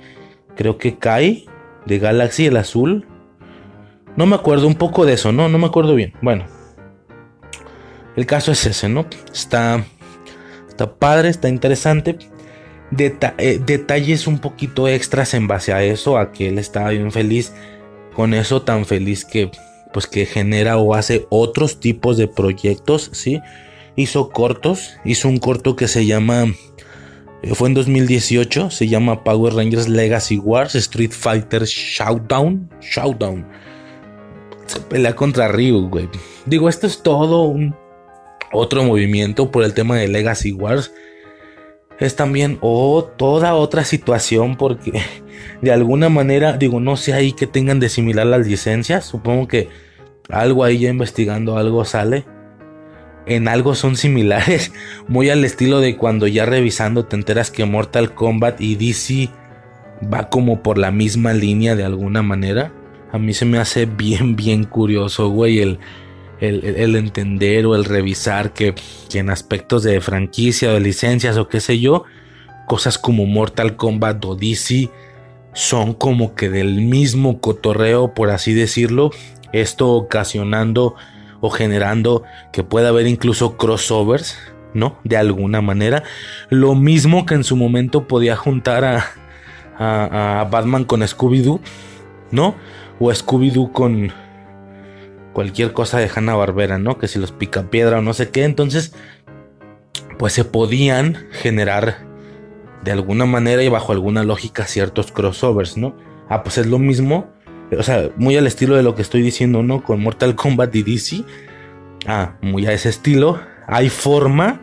Creo 0.60 0.78
que 0.78 0.98
Kai 0.98 1.46
de 1.86 2.00
Galaxy, 2.00 2.48
el 2.48 2.58
azul. 2.58 3.08
No 4.18 4.26
me 4.26 4.36
acuerdo 4.36 4.68
un 4.68 4.76
poco 4.76 5.06
de 5.06 5.14
eso, 5.14 5.32
¿no? 5.32 5.48
No 5.48 5.58
me 5.58 5.68
acuerdo 5.68 5.96
bien. 5.96 6.12
Bueno. 6.22 6.46
El 8.18 8.26
caso 8.26 8.52
es 8.52 8.66
ese, 8.66 8.90
¿no? 8.90 9.06
Está. 9.32 9.86
Está 10.68 10.96
padre, 10.96 11.30
está 11.30 11.48
interesante. 11.48 12.18
Eh, 12.92 13.62
detalles 13.66 14.28
un 14.28 14.40
poquito 14.40 14.90
extras 14.90 15.34
en 15.34 15.48
base 15.48 15.72
a 15.72 15.82
eso, 15.82 16.18
a 16.18 16.34
que 16.34 16.50
él 16.50 16.60
estaba 16.60 16.90
bien 16.90 17.14
feliz 17.14 17.54
con 18.14 18.34
eso, 18.34 18.62
tan 18.62 18.86
feliz 18.86 19.24
que 19.24 19.52
pues 19.94 20.08
que 20.08 20.26
genera 20.26 20.78
o 20.78 20.94
hace 20.94 21.26
otros 21.30 21.80
tipos 21.80 22.18
de 22.18 22.28
proyectos, 22.28 23.12
¿sí? 23.14 23.40
Hizo 23.96 24.30
cortos, 24.30 24.98
hizo 25.06 25.30
un 25.30 25.38
corto 25.38 25.78
que 25.78 25.88
se 25.88 26.06
llama, 26.06 26.48
fue 27.54 27.70
en 27.70 27.74
2018, 27.74 28.70
se 28.70 28.88
llama 28.88 29.24
Power 29.24 29.54
Rangers 29.54 29.88
Legacy 29.88 30.38
Wars 30.38 30.76
Street 30.76 31.12
Fighter 31.12 31.64
Showdown, 31.64 32.70
Showdown. 32.82 33.46
Se 34.66 34.80
pelea 34.82 35.16
contra 35.16 35.48
Ryu, 35.48 35.90
güey. 35.90 36.10
Digo, 36.46 36.70
esto 36.70 36.86
es 36.86 37.02
todo 37.02 37.44
un 37.44 37.76
otro 38.52 38.84
movimiento 38.84 39.52
por 39.52 39.64
el 39.64 39.74
tema 39.74 39.96
de 39.98 40.08
Legacy 40.08 40.52
Wars 40.52 40.92
es 42.00 42.16
también 42.16 42.58
o 42.62 43.04
toda 43.04 43.56
otra 43.56 43.84
situación 43.84 44.56
porque 44.56 45.02
de 45.62 45.72
alguna 45.72 46.10
manera, 46.10 46.54
digo, 46.58 46.80
no 46.80 46.98
sé 46.98 47.14
ahí 47.14 47.34
que 47.34 47.48
tengan 47.48 47.80
de 47.80 47.90
similar 47.90 48.26
las 48.26 48.48
licencias, 48.48 49.06
supongo 49.06 49.48
que 49.48 49.68
algo 50.30 50.64
ahí 50.64 50.80
ya 50.80 50.90
investigando 50.90 51.58
algo 51.58 51.84
sale. 51.86 52.26
En 53.30 53.48
algo 53.48 53.76
son 53.76 53.96
similares, 53.96 54.74
muy 55.08 55.30
al 55.30 55.46
estilo 55.46 55.80
de 55.80 55.96
cuando 55.96 56.28
ya 56.28 56.46
revisando 56.46 57.06
te 57.06 57.16
enteras 57.16 57.52
que 57.52 57.64
Mortal 57.64 58.16
Kombat 58.16 58.60
y 58.60 58.76
DC 58.76 59.30
va 60.12 60.30
como 60.30 60.64
por 60.64 60.80
la 60.80 60.90
misma 60.90 61.34
línea 61.34 61.76
de 61.76 61.84
alguna 61.84 62.24
manera. 62.24 62.74
A 63.12 63.20
mí 63.20 63.34
se 63.34 63.46
me 63.46 63.60
hace 63.60 63.86
bien, 63.86 64.36
bien 64.36 64.64
curioso, 64.64 65.30
güey, 65.30 65.60
el, 65.60 65.80
el, 66.40 66.96
entender 66.96 67.68
o 67.68 67.76
el 67.76 67.86
revisar 67.86 68.52
que, 68.52 68.74
en 69.14 69.30
aspectos 69.30 69.84
de 69.84 70.02
franquicia 70.02 70.70
o 70.70 70.74
de 70.74 70.80
licencias 70.80 71.38
o 71.38 71.48
qué 71.48 71.60
sé 71.60 71.80
yo, 71.80 72.06
cosas 72.68 72.98
como 72.98 73.28
Mortal 73.28 73.76
Kombat 73.76 74.26
o 74.26 74.36
DC 74.36 74.90
son 75.54 75.94
como 75.94 76.34
que 76.34 76.50
del 76.50 76.82
mismo 76.82 77.40
cotorreo, 77.42 78.14
por 78.16 78.32
así 78.32 78.54
decirlo, 78.54 79.12
esto 79.54 79.90
ocasionando 79.90 80.96
o 81.42 81.50
generando 81.50 82.24
que 82.52 82.64
pueda 82.64 82.90
haber 82.90 83.08
incluso 83.08 83.58
crossovers, 83.58 84.38
¿no? 84.74 84.98
De 85.04 85.18
alguna 85.18 85.62
manera. 85.62 86.04
Lo 86.50 86.76
mismo 86.76 87.26
que 87.26 87.36
en 87.36 87.44
su 87.44 87.56
momento 87.56 88.08
podía 88.08 88.36
juntar 88.36 88.86
a, 88.86 89.06
Batman 90.52 90.84
con 90.84 91.02
Scooby-Doo, 91.02 91.62
¿no? 92.32 92.56
O 93.00 93.10
Scooby-Doo 93.10 93.72
con, 93.72 94.12
cualquier 95.34 95.72
cosa 95.72 96.00
de 96.00 96.12
Hanna 96.14 96.36
Barbera, 96.36 96.80
¿no? 96.80 96.98
Que 96.98 97.08
si 97.08 97.18
los 97.18 97.32
pica 97.32 97.70
piedra 97.70 98.00
o 98.00 98.02
no 98.02 98.14
sé 98.14 98.30
qué. 98.30 98.44
Entonces, 98.44 98.94
pues 100.18 100.34
se 100.34 100.44
podían 100.44 101.28
generar 101.32 102.00
de 102.84 102.92
alguna 102.92 103.26
manera 103.26 103.64
y 103.64 103.70
bajo 103.70 103.92
alguna 103.92 104.24
lógica 104.24 104.66
ciertos 104.66 105.14
crossovers, 105.14 105.78
¿no? 105.78 105.96
Ah, 106.28 106.44
pues 106.44 106.58
es 106.58 106.68
lo 106.68 106.80
mismo. 106.80 107.28
O 107.78 107.84
sea, 107.84 108.10
muy 108.16 108.36
al 108.38 108.48
estilo 108.48 108.76
de 108.76 108.84
lo 108.84 108.96
que 108.96 109.02
estoy 109.02 109.22
diciendo, 109.22 109.64
¿no? 109.64 109.84
Con 109.84 110.02
Mortal 110.02 110.36
Kombat 110.36 110.76
y 110.76 110.84
DC. 110.84 111.24
Ah, 112.08 112.36
muy 112.42 112.66
a 112.66 112.74
ese 112.74 112.90
estilo. 112.90 113.40
Hay 113.68 113.90
forma, 113.90 114.60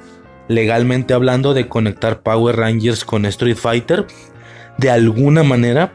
legalmente 0.49 1.15
hablando, 1.15 1.55
de 1.55 1.69
conectar 1.69 2.21
Power 2.21 2.57
Rangers 2.57 3.05
con 3.05 3.25
Street 3.27 3.57
Fighter. 3.57 4.07
De 4.79 4.91
alguna 4.91 5.43
manera, 5.43 5.93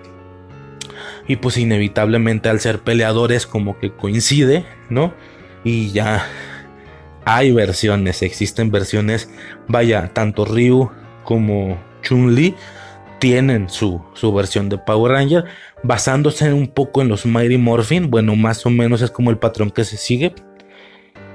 y 1.27 1.35
pues 1.35 1.57
inevitablemente 1.57 2.49
al 2.49 2.59
ser 2.59 2.79
peleadores 2.79 3.45
como 3.45 3.77
que 3.79 3.91
coincide, 3.91 4.65
¿no? 4.89 5.13
Y 5.63 5.91
ya 5.91 6.25
hay 7.25 7.51
versiones, 7.51 8.21
existen 8.21 8.71
versiones, 8.71 9.29
vaya, 9.67 10.11
tanto 10.13 10.45
Ryu 10.45 10.89
como 11.23 11.77
Chun-Li 12.01 12.55
tienen 13.21 13.69
su, 13.69 14.01
su, 14.13 14.33
versión 14.33 14.67
de 14.67 14.79
Power 14.79 15.11
Ranger, 15.11 15.45
basándose 15.83 16.51
un 16.51 16.67
poco 16.67 17.01
en 17.01 17.07
los 17.07 17.25
Mighty 17.25 17.57
Morphin, 17.57 18.09
bueno, 18.09 18.35
más 18.35 18.65
o 18.65 18.71
menos 18.71 19.03
es 19.03 19.11
como 19.11 19.29
el 19.29 19.37
patrón 19.37 19.69
que 19.69 19.85
se 19.85 19.95
sigue. 19.95 20.33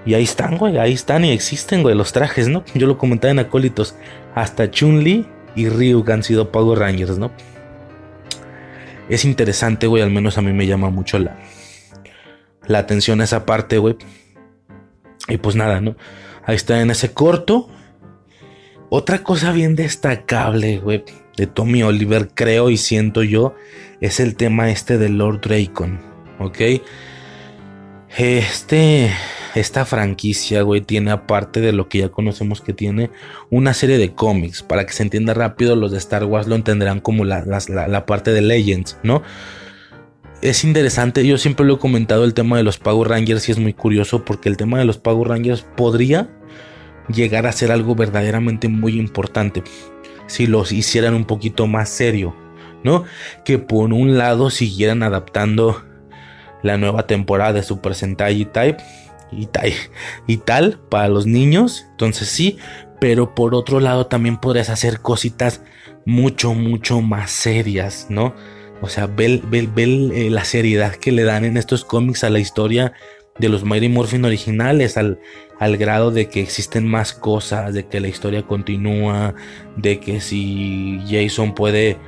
Y 0.04 0.14
ahí 0.14 0.24
están, 0.24 0.58
güey, 0.58 0.78
ahí 0.78 0.92
están 0.92 1.24
y 1.24 1.30
existen, 1.30 1.82
güey, 1.82 1.94
los 1.94 2.12
trajes, 2.12 2.48
¿no? 2.48 2.64
Yo 2.74 2.88
lo 2.88 2.98
comentaba 2.98 3.30
en 3.30 3.38
Acólitos, 3.38 3.94
hasta 4.34 4.68
Chun-Li 4.68 5.26
y 5.54 5.68
Ryu 5.68 6.04
han 6.08 6.24
sido 6.24 6.50
Power 6.50 6.80
Rangers, 6.80 7.18
¿no? 7.18 7.30
es 9.08 9.24
interesante, 9.24 9.86
güey. 9.86 10.02
Al 10.02 10.10
menos 10.10 10.38
a 10.38 10.42
mí 10.42 10.52
me 10.52 10.66
llama 10.66 10.90
mucho 10.90 11.20
la, 11.20 11.38
la 12.66 12.78
atención 12.78 13.20
esa 13.20 13.46
parte, 13.46 13.78
güey. 13.78 13.96
Y 15.28 15.38
pues 15.38 15.54
nada, 15.54 15.80
¿no? 15.80 15.96
Ahí 16.44 16.56
está 16.56 16.80
en 16.80 16.90
ese 16.90 17.12
corto. 17.12 17.68
Otra 18.88 19.22
cosa 19.22 19.52
bien 19.52 19.74
destacable, 19.74 20.78
güey, 20.78 21.04
de 21.36 21.46
Tommy 21.46 21.82
Oliver, 21.82 22.30
creo 22.34 22.70
y 22.70 22.76
siento 22.76 23.22
yo, 23.22 23.54
es 24.00 24.20
el 24.20 24.36
tema 24.36 24.70
este 24.70 24.98
de 24.98 25.08
Lord 25.08 25.40
Dracon, 25.42 26.00
¿ok? 26.38 26.60
Este 28.16 29.10
esta 29.56 29.86
franquicia, 29.86 30.60
güey, 30.62 30.82
tiene 30.82 31.10
aparte 31.10 31.60
de 31.60 31.72
lo 31.72 31.88
que 31.88 31.98
ya 31.98 32.10
conocemos 32.10 32.60
que 32.60 32.74
tiene, 32.74 33.10
una 33.50 33.72
serie 33.72 33.96
de 33.96 34.12
cómics. 34.12 34.62
Para 34.62 34.84
que 34.84 34.92
se 34.92 35.02
entienda 35.02 35.32
rápido, 35.32 35.76
los 35.76 35.92
de 35.92 35.98
Star 35.98 36.24
Wars 36.24 36.46
lo 36.46 36.56
entenderán 36.56 37.00
como 37.00 37.24
la, 37.24 38.04
parte 38.06 38.32
de 38.32 38.42
Legends, 38.42 38.98
¿no? 39.02 39.22
Es 40.42 40.62
interesante, 40.62 41.26
yo 41.26 41.38
siempre 41.38 41.64
lo 41.64 41.76
he 41.76 41.78
comentado 41.78 42.24
el 42.24 42.34
tema 42.34 42.58
de 42.58 42.62
los 42.62 42.76
Power 42.76 43.08
Rangers 43.08 43.48
y 43.48 43.52
es 43.52 43.58
muy 43.58 43.72
curioso 43.72 44.24
porque 44.24 44.50
el 44.50 44.58
tema 44.58 44.78
de 44.78 44.84
los 44.84 44.98
Power 44.98 45.28
Rangers 45.28 45.62
podría 45.62 46.28
llegar 47.08 47.46
a 47.46 47.52
ser 47.52 47.72
algo 47.72 47.94
verdaderamente 47.94 48.68
muy 48.68 48.98
importante 48.98 49.62
si 50.26 50.46
los 50.46 50.72
hicieran 50.72 51.14
un 51.14 51.24
poquito 51.24 51.66
más 51.66 51.88
serio, 51.88 52.34
¿no? 52.84 53.04
Que 53.44 53.58
por 53.58 53.92
un 53.92 54.18
lado 54.18 54.50
siguieran 54.50 55.02
adaptando 55.02 55.84
la 56.62 56.76
nueva 56.76 57.06
temporada 57.06 57.52
de 57.54 57.62
Super 57.62 57.94
Sentai 57.94 58.44
Type 58.44 58.82
y, 59.32 59.48
y 60.26 60.36
tal 60.38 60.78
para 60.88 61.08
los 61.08 61.26
niños. 61.26 61.86
Entonces 61.92 62.28
sí, 62.28 62.58
pero 63.00 63.34
por 63.34 63.54
otro 63.54 63.80
lado 63.80 64.06
también 64.06 64.38
podrías 64.38 64.70
hacer 64.70 65.00
cositas 65.00 65.62
mucho, 66.04 66.54
mucho 66.54 67.00
más 67.00 67.30
serias, 67.30 68.06
¿no? 68.08 68.34
O 68.80 68.88
sea, 68.88 69.06
ve, 69.06 69.42
eh, 69.52 70.30
la 70.30 70.44
seriedad 70.44 70.94
que 70.94 71.12
le 71.12 71.24
dan 71.24 71.44
en 71.44 71.56
estos 71.56 71.84
cómics 71.84 72.24
a 72.24 72.30
la 72.30 72.38
historia 72.38 72.92
de 73.38 73.48
los 73.48 73.64
Mighty 73.64 73.88
Morphin 73.88 74.24
originales, 74.24 74.96
al, 74.96 75.18
al, 75.58 75.76
grado 75.76 76.10
de 76.10 76.28
que 76.28 76.40
existen 76.40 76.86
más 76.86 77.12
cosas, 77.12 77.74
de 77.74 77.86
que 77.86 78.00
la 78.00 78.08
historia 78.08 78.42
continúa, 78.42 79.34
de 79.76 80.00
que 80.00 80.20
si 80.20 81.00
Jason 81.08 81.54
puede 81.54 81.98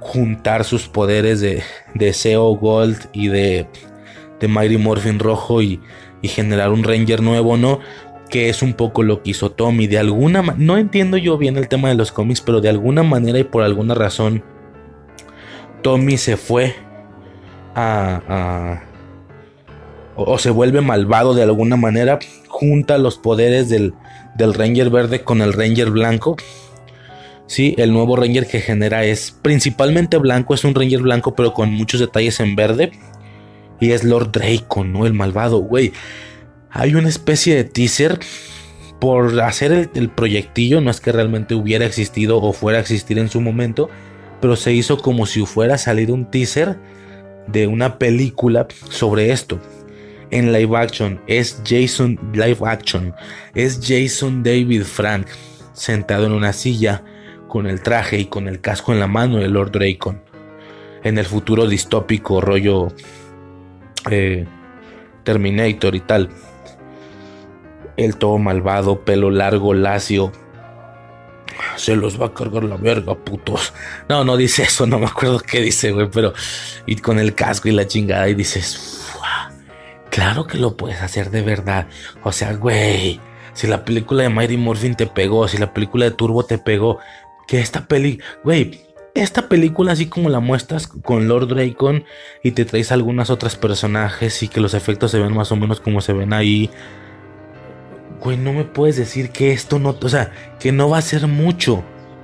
juntar 0.00 0.64
sus 0.64 0.88
poderes 0.88 1.40
de, 1.40 1.62
de 1.94 2.36
Gold 2.36 3.08
y 3.12 3.28
de, 3.28 3.66
de 4.40 4.48
Mighty 4.48 4.76
Morphin 4.78 5.18
rojo 5.18 5.62
y 5.62 5.80
y 6.22 6.28
generar 6.28 6.70
un 6.70 6.84
Ranger 6.84 7.20
nuevo, 7.20 7.56
¿no? 7.58 7.80
Que 8.30 8.48
es 8.48 8.62
un 8.62 8.72
poco 8.72 9.02
lo 9.02 9.22
que 9.22 9.30
hizo 9.30 9.50
Tommy. 9.50 9.88
De 9.88 9.98
alguna 9.98 10.42
no 10.56 10.78
entiendo 10.78 11.18
yo 11.18 11.36
bien 11.36 11.58
el 11.58 11.68
tema 11.68 11.88
de 11.88 11.96
los 11.96 12.12
cómics, 12.12 12.40
pero 12.40 12.60
de 12.60 12.70
alguna 12.70 13.02
manera 13.02 13.38
y 13.38 13.44
por 13.44 13.62
alguna 13.62 13.94
razón, 13.94 14.42
Tommy 15.82 16.16
se 16.16 16.36
fue 16.38 16.74
a, 17.74 18.84
o, 20.16 20.38
se 20.38 20.50
vuelve 20.50 20.80
malvado 20.80 21.34
de 21.34 21.42
alguna 21.42 21.76
manera, 21.76 22.18
junta 22.48 22.98
los 22.98 23.18
poderes 23.18 23.68
del, 23.68 23.94
del 24.36 24.54
Ranger 24.54 24.90
verde 24.90 25.22
con 25.22 25.40
el 25.40 25.52
Ranger 25.52 25.90
blanco. 25.90 26.36
Sí, 27.46 27.74
el 27.78 27.92
nuevo 27.92 28.16
Ranger 28.16 28.46
que 28.46 28.60
genera 28.60 29.04
es 29.04 29.30
principalmente 29.42 30.16
blanco, 30.18 30.54
es 30.54 30.64
un 30.64 30.74
Ranger 30.74 31.02
blanco 31.02 31.34
pero 31.34 31.52
con 31.52 31.70
muchos 31.70 32.00
detalles 32.00 32.40
en 32.40 32.56
verde. 32.56 32.92
Y 33.80 33.90
es 33.90 34.04
Lord 34.04 34.30
Draco, 34.32 34.84
¿no? 34.84 35.06
El 35.06 35.12
malvado, 35.12 35.58
güey. 35.58 35.92
Hay 36.70 36.94
una 36.94 37.08
especie 37.08 37.56
de 37.56 37.64
teaser 37.64 38.20
por 39.00 39.40
hacer 39.40 39.72
el, 39.72 39.90
el, 39.94 40.08
proyectillo, 40.08 40.80
no 40.80 40.90
es 40.90 41.00
que 41.00 41.10
realmente 41.10 41.56
hubiera 41.56 41.84
existido 41.84 42.40
o 42.40 42.52
fuera 42.52 42.78
a 42.78 42.80
existir 42.80 43.18
en 43.18 43.28
su 43.28 43.40
momento, 43.40 43.90
pero 44.40 44.54
se 44.54 44.72
hizo 44.72 44.98
como 44.98 45.26
si 45.26 45.44
fuera 45.44 45.74
a 45.74 45.78
salir 45.78 46.12
un 46.12 46.30
teaser 46.30 46.78
de 47.48 47.66
una 47.66 47.98
película 47.98 48.68
sobre 48.88 49.32
esto. 49.32 49.58
En 50.32 50.50
live 50.50 50.76
action 50.76 51.20
es 51.26 51.62
Jason 51.64 52.18
live 52.32 52.58
action 52.64 53.14
es 53.54 53.78
Jason 53.82 54.42
David 54.42 54.82
Frank 54.82 55.26
sentado 55.74 56.24
en 56.24 56.32
una 56.32 56.54
silla 56.54 57.04
con 57.48 57.66
el 57.66 57.82
traje 57.82 58.18
y 58.18 58.24
con 58.24 58.48
el 58.48 58.62
casco 58.62 58.94
en 58.94 59.00
la 59.00 59.06
mano 59.06 59.36
de 59.36 59.48
Lord 59.48 59.72
Dracon. 59.72 60.22
En 61.04 61.18
el 61.18 61.26
futuro 61.26 61.66
distópico 61.66 62.40
rollo 62.40 62.88
eh, 64.10 64.46
Terminator 65.22 65.94
y 65.94 66.00
tal. 66.00 66.30
El 67.98 68.16
todo 68.16 68.38
malvado, 68.38 69.04
pelo 69.04 69.30
largo, 69.30 69.74
lacio. 69.74 70.32
Se 71.76 71.94
los 71.94 72.20
va 72.20 72.28
a 72.28 72.34
cargar 72.34 72.64
la 72.64 72.76
verga, 72.76 73.14
putos. 73.14 73.74
No, 74.08 74.24
no 74.24 74.38
dice 74.38 74.62
eso, 74.62 74.86
no 74.86 74.98
me 74.98 75.06
acuerdo 75.06 75.40
qué 75.40 75.60
dice, 75.60 75.92
güey, 75.92 76.08
pero. 76.10 76.32
Y 76.86 76.96
con 76.96 77.18
el 77.18 77.34
casco 77.34 77.68
y 77.68 77.72
la 77.72 77.86
chingada, 77.86 78.28
y 78.28 78.34
dices. 78.34 79.11
Claro 80.12 80.46
que 80.46 80.58
lo 80.58 80.76
puedes 80.76 81.00
hacer 81.00 81.30
de 81.30 81.40
verdad. 81.40 81.86
O 82.22 82.32
sea, 82.32 82.52
güey. 82.52 83.18
Si 83.54 83.66
la 83.66 83.84
película 83.84 84.22
de 84.22 84.28
Mighty 84.28 84.58
Morphin 84.58 84.94
te 84.94 85.06
pegó, 85.06 85.48
si 85.48 85.56
la 85.56 85.72
película 85.72 86.04
de 86.04 86.10
Turbo 86.10 86.44
te 86.44 86.58
pegó, 86.58 86.98
que 87.46 87.60
esta 87.60 87.86
peli, 87.86 88.20
güey, 88.44 88.82
esta 89.14 89.48
película 89.48 89.92
así 89.92 90.06
como 90.06 90.28
la 90.28 90.40
muestras 90.40 90.86
con 90.86 91.28
Lord 91.28 91.48
Dracon 91.48 92.04
y 92.42 92.52
te 92.52 92.64
traes 92.66 92.92
algunas 92.92 93.30
otras 93.30 93.56
personajes 93.56 94.42
y 94.42 94.48
que 94.48 94.60
los 94.60 94.74
efectos 94.74 95.10
se 95.10 95.18
ven 95.18 95.34
más 95.34 95.50
o 95.50 95.56
menos 95.56 95.80
como 95.80 96.02
se 96.02 96.12
ven 96.12 96.34
ahí. 96.34 96.70
Güey, 98.20 98.36
no 98.36 98.52
me 98.52 98.64
puedes 98.64 98.96
decir 98.96 99.30
que 99.30 99.52
esto 99.52 99.78
no, 99.78 99.96
o 99.98 100.08
sea, 100.08 100.30
que 100.60 100.72
no 100.72 100.90
va 100.90 100.98
a 100.98 101.02
ser 101.02 101.26
mucho. 101.26 101.82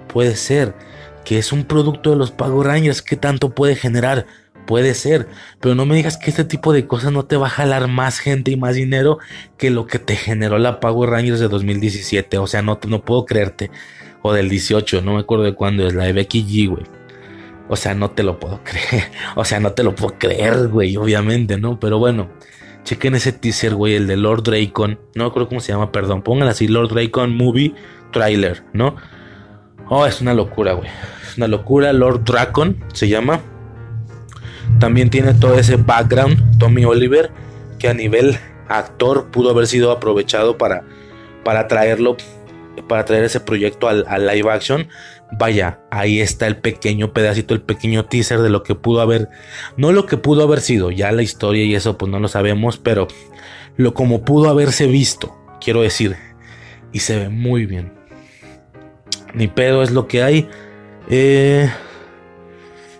Puede 0.09 0.37
ser 0.37 0.75
que 1.25 1.39
es 1.39 1.53
un 1.53 1.65
producto 1.65 2.11
de 2.11 2.17
los 2.17 2.33
Pago 2.33 2.63
Rangers, 2.63 3.03
¿qué 3.03 3.17
tanto 3.17 3.51
puede 3.51 3.77
generar? 3.77 4.27
Puede 4.69 4.93
ser, 4.93 5.29
pero 5.61 5.75
no 5.75 5.87
me 5.87 5.97
digas 5.97 6.19
que 6.19 6.29
este 6.29 6.45
tipo 6.45 6.75
de 6.75 6.87
cosas 6.87 7.11
no 7.11 7.25
te 7.25 7.39
va 7.39 7.47
a 7.47 7.51
jalar 7.51 7.89
más 7.89 8.19
gente 8.19 8.51
y 8.51 8.57
más 8.59 8.75
dinero 8.75 9.17
que 9.57 9.71
lo 9.71 9.87
que 9.87 9.99
te 9.99 10.15
generó 10.15 10.59
la 10.59 10.79
Power 10.79 11.09
Rangers 11.09 11.41
de 11.41 11.49
2017. 11.49 12.37
O 12.37 12.47
sea, 12.47 12.61
no, 12.61 12.79
no 12.87 13.03
puedo 13.03 13.25
creerte 13.25 13.71
o 14.21 14.35
del 14.35 14.51
18, 14.51 15.01
no 15.01 15.15
me 15.15 15.21
acuerdo 15.21 15.45
de 15.45 15.55
cuándo 15.55 15.87
es, 15.87 15.95
la 15.95 16.05
de 16.05 16.13
Becky 16.13 16.45
G, 16.45 16.69
güey. 16.69 16.85
O 17.71 17.77
sea, 17.77 17.95
no 17.95 18.11
te 18.11 18.23
lo 18.23 18.39
puedo 18.39 18.61
creer. 18.65 19.11
O 19.37 19.47
sea, 19.47 19.59
no 19.59 19.73
te 19.73 19.83
lo 19.83 19.95
puedo 19.95 20.19
creer, 20.19 20.69
güey, 20.69 20.99
obviamente, 20.99 21.57
¿no? 21.57 21.81
Pero 21.81 21.99
bueno, 21.99 22.29
chequen 22.85 23.15
ese 23.15 23.33
teaser, 23.33 23.75
güey, 23.75 23.95
el 23.95 24.07
de 24.07 24.19
Lord 24.19 24.43
Dracon. 24.43 25.01
No 25.15 25.25
me 25.25 25.31
acuerdo 25.31 25.49
cómo 25.49 25.63
se 25.63 25.73
llama, 25.73 25.93
perdón. 25.93 26.21
Pónganlo 26.21 26.51
así, 26.51 26.69
Lord 26.69 26.91
Dracon 26.91 27.35
Movie 27.35 27.75
Trailer, 28.13 28.65
¿no? 28.75 28.97
Oh, 29.89 30.05
es 30.05 30.21
una 30.21 30.35
locura, 30.35 30.75
güey. 30.75 30.91
Es 31.27 31.39
una 31.39 31.49
locura. 31.49 31.95
Lord 31.95 32.25
Dracon 32.25 32.85
se 32.93 33.09
llama. 33.09 33.41
También 34.79 35.11
tiene 35.11 35.35
todo 35.35 35.59
ese 35.59 35.77
background, 35.77 36.59
Tommy 36.59 36.85
Oliver, 36.85 37.31
que 37.79 37.89
a 37.89 37.95
nivel 37.95 38.39
actor 38.69 39.31
pudo 39.31 39.51
haber 39.51 39.67
sido 39.67 39.91
aprovechado 39.91 40.59
para, 40.59 40.85
para 41.45 41.67
traerlo 41.69 42.17
para 42.87 43.05
traer 43.05 43.25
ese 43.25 43.41
proyecto 43.41 43.89
al, 43.89 44.27
live 44.27 44.51
action. 44.51 44.89
Vaya, 45.33 45.81
ahí 45.91 46.21
está 46.21 46.47
el 46.47 46.57
pequeño 46.57 47.13
pedacito, 47.13 47.55
el 47.55 47.61
pequeño 47.61 48.07
teaser 48.07 48.41
de 48.41 48.51
lo 48.51 48.63
que 48.63 48.75
pudo 48.75 49.01
haber, 49.01 49.29
no 49.77 49.93
lo 49.93 50.07
que 50.07 50.17
pudo 50.17 50.43
haber 50.43 50.61
sido, 50.61 50.91
ya 50.91 51.13
la 51.13 51.23
historia 51.23 51.65
y 51.65 51.75
eso 51.75 51.99
pues 51.99 52.11
no 52.11 52.19
lo 52.19 52.29
sabemos, 52.29 52.79
pero 52.79 53.09
lo 53.77 53.95
como 53.95 54.25
pudo 54.25 54.49
haberse 54.49 54.87
visto, 54.87 55.37
quiero 55.61 55.83
decir, 55.83 56.17
y 56.93 57.01
se 57.01 57.19
ve 57.19 57.29
muy 57.29 57.67
bien. 57.67 57.93
Ni 59.35 59.49
pedo 59.49 59.83
es 59.83 59.91
lo 59.91 60.09
que 60.09 60.23
hay. 60.23 60.49
Eh, 61.11 61.71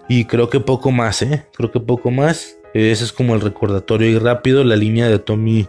y 0.09 0.25
creo 0.25 0.49
que 0.49 0.61
poco 0.61 0.91
más, 0.91 1.23
¿eh? 1.23 1.47
Creo 1.55 1.71
que 1.71 1.81
poco 1.81 2.11
más. 2.11 2.57
Ese 2.75 3.05
es 3.05 3.13
como 3.13 3.35
el 3.35 3.41
recordatorio 3.41 4.09
y 4.09 4.19
rápido, 4.19 4.63
la 4.63 4.77
línea 4.77 5.09
de 5.09 5.19
Tommy, 5.19 5.67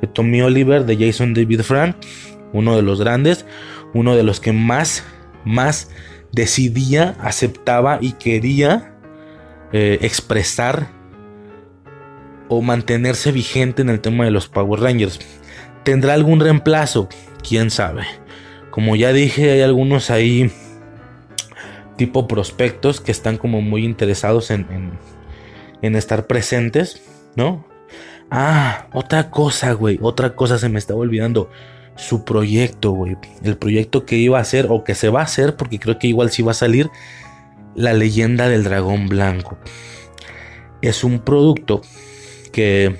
de 0.00 0.08
Tommy 0.08 0.42
Oliver, 0.42 0.84
de 0.84 0.96
Jason 0.96 1.34
David 1.34 1.60
Frank 1.62 1.96
uno 2.52 2.76
de 2.76 2.82
los 2.82 3.00
grandes, 3.00 3.46
uno 3.94 4.16
de 4.16 4.22
los 4.22 4.40
que 4.40 4.52
más, 4.52 5.04
más 5.44 5.90
decidía, 6.32 7.16
aceptaba 7.20 7.98
y 8.00 8.12
quería 8.12 8.94
eh, 9.72 9.98
expresar 10.02 10.88
o 12.48 12.62
mantenerse 12.62 13.32
vigente 13.32 13.82
en 13.82 13.88
el 13.88 14.00
tema 14.00 14.24
de 14.24 14.30
los 14.30 14.48
Power 14.48 14.80
Rangers. 14.80 15.20
¿Tendrá 15.84 16.14
algún 16.14 16.40
reemplazo? 16.40 17.08
¿Quién 17.46 17.70
sabe? 17.70 18.02
Como 18.70 18.96
ya 18.96 19.12
dije, 19.12 19.50
hay 19.50 19.62
algunos 19.62 20.10
ahí 20.10 20.52
tipo 22.00 22.26
prospectos 22.26 22.98
que 22.98 23.12
están 23.12 23.36
como 23.36 23.60
muy 23.60 23.84
interesados 23.84 24.50
en, 24.50 24.66
en, 25.82 25.96
estar 25.96 26.26
presentes, 26.26 27.02
¿no? 27.36 27.66
Ah, 28.30 28.86
otra 28.94 29.30
cosa, 29.30 29.74
güey, 29.74 29.98
otra 30.00 30.34
cosa 30.34 30.56
se 30.56 30.70
me 30.70 30.78
estaba 30.78 31.00
olvidando 31.00 31.50
su 31.96 32.24
proyecto, 32.24 32.92
güey. 32.92 33.18
El 33.42 33.58
proyecto 33.58 34.06
que 34.06 34.16
iba 34.16 34.38
a 34.38 34.40
hacer 34.40 34.68
o 34.70 34.82
que 34.82 34.94
se 34.94 35.10
va 35.10 35.20
a 35.20 35.24
hacer, 35.24 35.56
porque 35.56 35.78
creo 35.78 35.98
que 35.98 36.06
igual 36.06 36.30
sí 36.30 36.40
va 36.42 36.52
a 36.52 36.54
salir, 36.54 36.88
la 37.74 37.92
leyenda 37.92 38.48
del 38.48 38.64
dragón 38.64 39.06
blanco. 39.06 39.58
Es 40.80 41.04
un 41.04 41.18
producto 41.18 41.82
que 42.50 42.96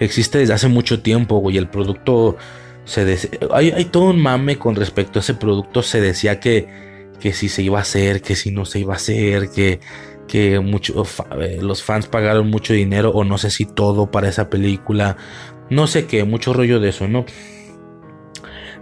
existe 0.00 0.38
desde 0.38 0.54
hace 0.54 0.66
mucho 0.66 1.02
tiempo, 1.02 1.38
güey. 1.38 1.56
El 1.56 1.68
producto 1.68 2.36
se 2.84 3.16
hay, 3.52 3.70
hay, 3.70 3.84
todo 3.84 4.10
un 4.10 4.20
mame 4.20 4.58
con 4.58 4.74
respecto 4.74 5.20
a 5.20 5.22
ese 5.22 5.34
producto. 5.34 5.84
Se 5.84 6.00
decía 6.00 6.40
que, 6.40 6.93
que 7.24 7.32
si 7.32 7.48
se 7.48 7.62
iba 7.62 7.78
a 7.78 7.80
hacer, 7.80 8.20
que 8.20 8.36
si 8.36 8.50
no 8.50 8.66
se 8.66 8.80
iba 8.80 8.92
a 8.92 8.96
hacer, 8.96 9.48
que, 9.48 9.80
que 10.28 10.60
mucho, 10.60 11.06
eh, 11.40 11.56
los 11.62 11.82
fans 11.82 12.06
pagaron 12.06 12.50
mucho 12.50 12.74
dinero 12.74 13.12
o 13.12 13.24
no 13.24 13.38
sé 13.38 13.50
si 13.50 13.64
todo 13.64 14.10
para 14.10 14.28
esa 14.28 14.50
película 14.50 15.16
no 15.70 15.86
sé 15.86 16.04
qué, 16.04 16.22
mucho 16.24 16.52
rollo 16.52 16.80
de 16.80 16.90
eso, 16.90 17.08
¿no? 17.08 17.24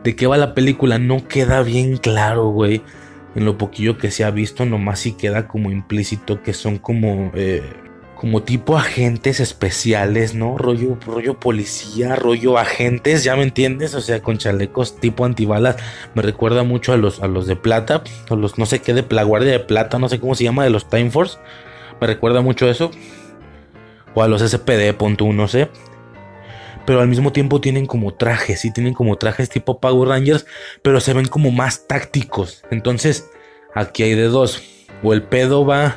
De 0.02 0.16
qué 0.16 0.26
va 0.26 0.38
la 0.38 0.54
película 0.54 0.98
no 0.98 1.28
queda 1.28 1.62
bien 1.62 1.98
claro, 1.98 2.48
güey. 2.48 2.82
En 3.36 3.44
lo 3.44 3.58
poquillo 3.58 3.96
que 3.96 4.10
se 4.10 4.24
ha 4.24 4.32
visto, 4.32 4.66
nomás 4.66 4.98
sí 4.98 5.12
queda 5.12 5.46
como 5.46 5.70
implícito 5.70 6.42
que 6.42 6.52
son 6.52 6.78
como... 6.78 7.30
Eh, 7.36 7.62
como 8.22 8.44
tipo 8.44 8.78
agentes 8.78 9.40
especiales, 9.40 10.32
¿no? 10.32 10.56
Rollo, 10.56 10.96
rollo 11.04 11.40
policía, 11.40 12.14
rollo 12.14 12.56
agentes, 12.56 13.24
¿ya 13.24 13.34
me 13.34 13.42
entiendes? 13.42 13.96
O 13.96 14.00
sea, 14.00 14.22
con 14.22 14.38
chalecos 14.38 15.00
tipo 15.00 15.24
antibalas. 15.24 15.74
Me 16.14 16.22
recuerda 16.22 16.62
mucho 16.62 16.92
a 16.92 16.96
los, 16.96 17.20
a 17.20 17.26
los 17.26 17.48
de 17.48 17.56
plata, 17.56 18.04
a 18.30 18.34
los 18.36 18.58
no 18.58 18.66
sé 18.66 18.80
qué 18.80 18.94
de 18.94 19.04
la 19.10 19.24
guardia 19.24 19.50
de 19.50 19.58
plata, 19.58 19.98
no 19.98 20.08
sé 20.08 20.20
cómo 20.20 20.36
se 20.36 20.44
llama, 20.44 20.62
de 20.62 20.70
los 20.70 20.88
Time 20.88 21.10
Force. 21.10 21.36
Me 22.00 22.06
recuerda 22.06 22.42
mucho 22.42 22.70
eso. 22.70 22.92
O 24.14 24.22
a 24.22 24.28
los 24.28 24.40
SPD, 24.40 24.94
punto 24.96 25.24
no 25.32 25.48
sé 25.48 25.68
pero 26.86 27.00
al 27.00 27.08
mismo 27.08 27.32
tiempo 27.32 27.60
tienen 27.60 27.86
como 27.86 28.14
trajes, 28.14 28.60
sí, 28.60 28.72
tienen 28.72 28.92
como 28.94 29.16
trajes 29.16 29.48
tipo 29.48 29.80
Power 29.80 30.08
Rangers, 30.08 30.46
pero 30.82 31.00
se 31.00 31.12
ven 31.12 31.26
como 31.26 31.50
más 31.52 31.86
tácticos. 31.86 32.64
Entonces, 32.72 33.30
aquí 33.74 34.02
hay 34.02 34.14
de 34.14 34.24
dos. 34.24 34.62
O 35.04 35.12
el 35.12 35.22
pedo 35.22 35.64
va 35.64 35.94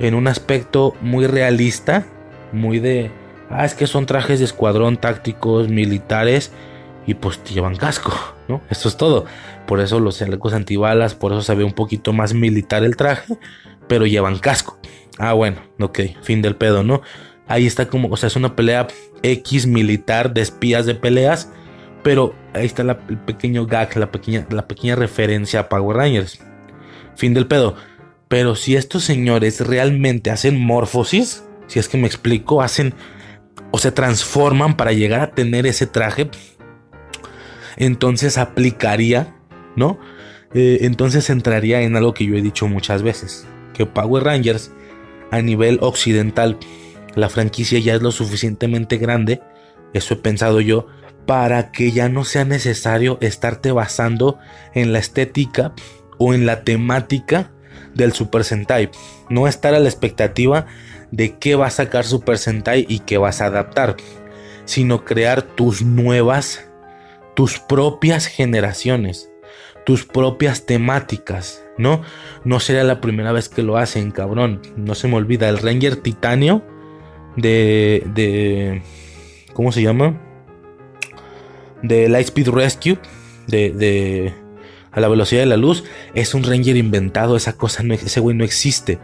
en 0.00 0.14
un 0.14 0.26
aspecto 0.26 0.94
muy 1.00 1.26
realista, 1.26 2.06
muy 2.52 2.80
de, 2.80 3.10
ah, 3.48 3.64
es 3.64 3.74
que 3.74 3.86
son 3.86 4.06
trajes 4.06 4.40
de 4.40 4.46
escuadrón 4.46 4.96
tácticos, 4.96 5.68
militares, 5.68 6.52
y 7.06 7.14
pues 7.14 7.42
llevan 7.44 7.76
casco, 7.76 8.12
¿no? 8.48 8.60
Eso 8.70 8.88
es 8.88 8.96
todo. 8.96 9.26
Por 9.66 9.80
eso 9.80 10.00
los 10.00 10.18
chalecos 10.18 10.52
antibalas, 10.52 11.14
por 11.14 11.32
eso 11.32 11.42
se 11.42 11.54
ve 11.54 11.64
un 11.64 11.72
poquito 11.72 12.12
más 12.12 12.34
militar 12.34 12.82
el 12.82 12.96
traje, 12.96 13.36
pero 13.88 14.06
llevan 14.06 14.38
casco. 14.38 14.78
Ah, 15.18 15.32
bueno, 15.32 15.60
ok, 15.78 16.00
fin 16.22 16.42
del 16.42 16.56
pedo, 16.56 16.82
¿no? 16.82 17.02
Ahí 17.46 17.66
está 17.66 17.88
como, 17.88 18.08
o 18.08 18.16
sea, 18.16 18.28
es 18.28 18.36
una 18.36 18.54
pelea 18.56 18.86
X 19.22 19.66
militar 19.66 20.32
de 20.32 20.40
espías 20.40 20.86
de 20.86 20.94
peleas. 20.94 21.52
Pero 22.02 22.34
ahí 22.54 22.64
está 22.64 22.82
el 22.82 23.18
pequeño 23.18 23.66
gag, 23.66 23.96
la 23.98 24.10
pequeña, 24.10 24.46
la 24.50 24.66
pequeña 24.66 24.96
referencia 24.96 25.60
a 25.60 25.68
Power 25.68 25.98
Rangers. 25.98 26.40
Fin 27.16 27.34
del 27.34 27.46
pedo. 27.46 27.76
Pero 28.30 28.54
si 28.54 28.76
estos 28.76 29.02
señores 29.02 29.60
realmente 29.60 30.30
hacen 30.30 30.56
morfosis, 30.56 31.42
si 31.66 31.80
es 31.80 31.88
que 31.88 31.98
me 31.98 32.06
explico, 32.06 32.62
hacen 32.62 32.94
o 33.72 33.78
se 33.78 33.90
transforman 33.90 34.76
para 34.76 34.92
llegar 34.92 35.20
a 35.20 35.32
tener 35.32 35.66
ese 35.66 35.88
traje, 35.88 36.30
entonces 37.76 38.38
aplicaría, 38.38 39.34
¿no? 39.74 39.98
Eh, 40.54 40.78
entonces 40.82 41.28
entraría 41.28 41.82
en 41.82 41.96
algo 41.96 42.14
que 42.14 42.24
yo 42.24 42.36
he 42.36 42.40
dicho 42.40 42.68
muchas 42.68 43.02
veces, 43.02 43.48
que 43.74 43.84
Power 43.84 44.22
Rangers 44.22 44.70
a 45.32 45.42
nivel 45.42 45.78
occidental 45.80 46.56
la 47.16 47.30
franquicia 47.30 47.80
ya 47.80 47.96
es 47.96 48.02
lo 48.02 48.12
suficientemente 48.12 48.96
grande, 48.96 49.42
eso 49.92 50.14
he 50.14 50.18
pensado 50.18 50.60
yo, 50.60 50.86
para 51.26 51.72
que 51.72 51.90
ya 51.90 52.08
no 52.08 52.24
sea 52.24 52.44
necesario 52.44 53.18
estarte 53.20 53.72
basando 53.72 54.38
en 54.72 54.92
la 54.92 55.00
estética 55.00 55.72
o 56.16 56.32
en 56.32 56.46
la 56.46 56.62
temática 56.62 57.50
del 57.94 58.12
Super 58.12 58.44
Sentai. 58.44 58.90
No 59.28 59.46
estar 59.48 59.74
a 59.74 59.80
la 59.80 59.88
expectativa 59.88 60.66
de 61.10 61.36
qué 61.38 61.54
va 61.54 61.66
a 61.66 61.70
sacar 61.70 62.04
Super 62.04 62.38
Sentai 62.38 62.86
y 62.88 63.00
qué 63.00 63.18
vas 63.18 63.40
a 63.40 63.46
adaptar, 63.46 63.96
sino 64.64 65.04
crear 65.04 65.42
tus 65.42 65.82
nuevas 65.82 66.64
tus 67.40 67.58
propias 67.58 68.26
generaciones, 68.26 69.30
tus 69.86 70.04
propias 70.04 70.66
temáticas, 70.66 71.64
¿no? 71.78 72.02
No 72.44 72.60
sería 72.60 72.84
la 72.84 73.00
primera 73.00 73.32
vez 73.32 73.48
que 73.48 73.62
lo 73.62 73.78
hacen, 73.78 74.10
cabrón. 74.10 74.60
No 74.76 74.94
se 74.94 75.08
me 75.08 75.16
olvida, 75.16 75.48
el 75.48 75.58
Ranger 75.58 75.96
Titanio 75.96 76.62
de... 77.36 78.04
de 78.14 78.82
¿Cómo 79.54 79.72
se 79.72 79.82
llama? 79.82 80.20
De 81.82 82.10
Lightspeed 82.10 82.48
Rescue, 82.50 82.98
de, 83.46 83.70
de 83.70 84.34
a 84.92 85.00
la 85.00 85.08
velocidad 85.08 85.42
de 85.42 85.46
la 85.46 85.56
luz, 85.56 85.84
es 86.14 86.34
un 86.34 86.42
Ranger 86.42 86.76
inventado, 86.76 87.36
esa 87.36 87.54
cosa, 87.54 87.82
no, 87.82 87.94
ese 87.94 88.20
güey 88.20 88.36
no 88.36 88.44
existe 88.44 88.98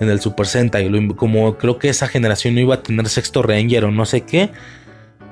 en 0.00 0.08
el 0.08 0.20
Super 0.20 0.46
Sentai. 0.46 0.90
Como 1.14 1.56
creo 1.58 1.78
que 1.78 1.88
esa 1.88 2.08
generación 2.08 2.54
no 2.54 2.60
iba 2.60 2.74
a 2.74 2.82
tener 2.82 3.08
sexto 3.08 3.42
Ranger 3.42 3.84
o 3.84 3.90
no 3.90 4.06
sé 4.06 4.22
qué, 4.22 4.50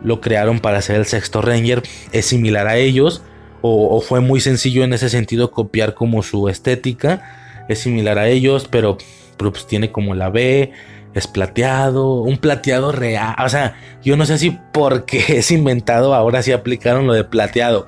lo 0.03 0.21
crearon 0.21 0.61
para 0.61 0.79
hacer 0.79 0.97
el 0.97 1.07
sexto 1.07 1.43
Ranger. 1.43 1.83
Es 2.13 2.27
similar 2.27 2.69
a 2.69 2.77
ellos, 2.77 3.23
o, 3.61 4.01
fue 4.01 4.21
muy 4.21 4.41
sencillo 4.41 4.85
en 4.85 4.93
ese 4.93 5.09
sentido 5.09 5.51
copiar 5.51 5.95
como 5.95 6.23
su 6.23 6.49
estética. 6.49 7.65
Es 7.69 7.81
similar 7.81 8.19
a 8.19 8.29
ellos, 8.29 8.69
pero, 8.71 8.99
pues 9.37 9.67
tiene 9.67 9.91
como 9.91 10.15
la 10.15 10.31
B, 10.31 10.73
es 11.15 11.27
plateado, 11.27 12.23
un 12.23 12.39
plateado 12.39 12.93
real. 12.93 13.35
O 13.45 13.49
sea, 13.49 13.77
yo 14.03 14.17
no 14.17 14.27
sé 14.27 14.39
si 14.39 14.57
porque 14.73 15.25
es 15.39 15.51
inventado 15.51 16.15
ahora 16.15 16.43
sí 16.43 16.53
aplicaron 16.53 17.07
lo 17.07 17.15
de 17.15 17.25
plateado. 17.25 17.87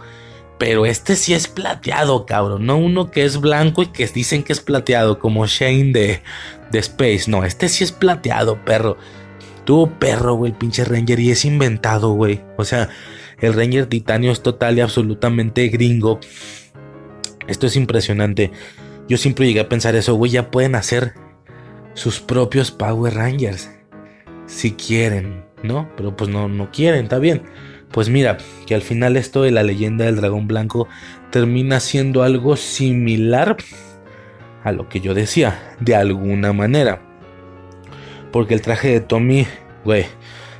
Pero 0.60 0.84
este 0.84 1.16
sí 1.16 1.32
es 1.32 1.48
plateado, 1.48 2.26
cabrón. 2.26 2.66
No 2.66 2.76
uno 2.76 3.10
que 3.10 3.24
es 3.24 3.40
blanco 3.40 3.82
y 3.82 3.86
que 3.86 4.06
dicen 4.08 4.42
que 4.42 4.52
es 4.52 4.60
plateado, 4.60 5.18
como 5.18 5.46
Shane 5.46 5.92
de, 5.92 6.20
de 6.70 6.78
Space. 6.80 7.30
No, 7.30 7.44
este 7.44 7.70
sí 7.70 7.82
es 7.82 7.92
plateado, 7.92 8.62
perro. 8.62 8.98
Tuvo 9.64 9.88
perro, 9.98 10.34
güey, 10.34 10.52
el 10.52 10.58
pinche 10.58 10.84
Ranger. 10.84 11.18
Y 11.18 11.30
es 11.30 11.46
inventado, 11.46 12.10
güey. 12.10 12.42
O 12.58 12.66
sea, 12.66 12.90
el 13.38 13.54
Ranger 13.54 13.86
Titanio 13.86 14.30
es 14.30 14.42
total 14.42 14.76
y 14.76 14.82
absolutamente 14.82 15.66
gringo. 15.68 16.20
Esto 17.48 17.66
es 17.66 17.74
impresionante. 17.74 18.50
Yo 19.08 19.16
siempre 19.16 19.46
llegué 19.46 19.60
a 19.60 19.68
pensar 19.70 19.96
eso, 19.96 20.14
güey. 20.14 20.30
Ya 20.30 20.50
pueden 20.50 20.74
hacer 20.74 21.14
sus 21.94 22.20
propios 22.20 22.70
Power 22.70 23.14
Rangers. 23.14 23.70
Si 24.44 24.72
quieren, 24.72 25.42
¿no? 25.62 25.88
Pero 25.96 26.14
pues 26.14 26.28
no, 26.28 26.48
no 26.48 26.70
quieren, 26.70 27.04
está 27.04 27.18
bien. 27.18 27.44
Pues 27.92 28.08
mira, 28.08 28.38
que 28.66 28.74
al 28.74 28.82
final 28.82 29.16
esto 29.16 29.42
de 29.42 29.50
la 29.50 29.62
leyenda 29.62 30.04
del 30.04 30.16
dragón 30.16 30.46
blanco 30.46 30.88
termina 31.30 31.80
siendo 31.80 32.22
algo 32.22 32.56
similar 32.56 33.56
a 34.62 34.72
lo 34.72 34.88
que 34.88 35.00
yo 35.00 35.14
decía, 35.14 35.74
de 35.80 35.96
alguna 35.96 36.52
manera. 36.52 37.02
Porque 38.30 38.54
el 38.54 38.62
traje 38.62 38.88
de 38.88 39.00
Tommy, 39.00 39.46
güey, 39.84 40.06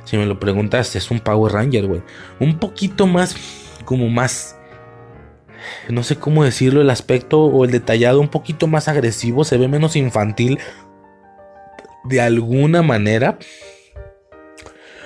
si 0.03 0.17
me 0.17 0.25
lo 0.25 0.39
preguntas, 0.39 0.95
es 0.95 1.09
un 1.09 1.19
Power 1.19 1.53
Ranger, 1.53 1.87
güey. 1.87 2.01
Un 2.39 2.59
poquito 2.59 3.07
más, 3.07 3.35
como 3.85 4.09
más, 4.09 4.57
no 5.89 6.03
sé 6.03 6.17
cómo 6.17 6.43
decirlo, 6.43 6.81
el 6.81 6.89
aspecto 6.89 7.39
o 7.41 7.63
el 7.63 7.71
detallado 7.71 8.19
un 8.19 8.27
poquito 8.27 8.67
más 8.67 8.89
agresivo, 8.89 9.45
se 9.45 9.57
ve 9.57 9.69
menos 9.69 9.95
infantil. 9.95 10.59
De 12.03 12.19
alguna 12.19 12.81
manera, 12.81 13.37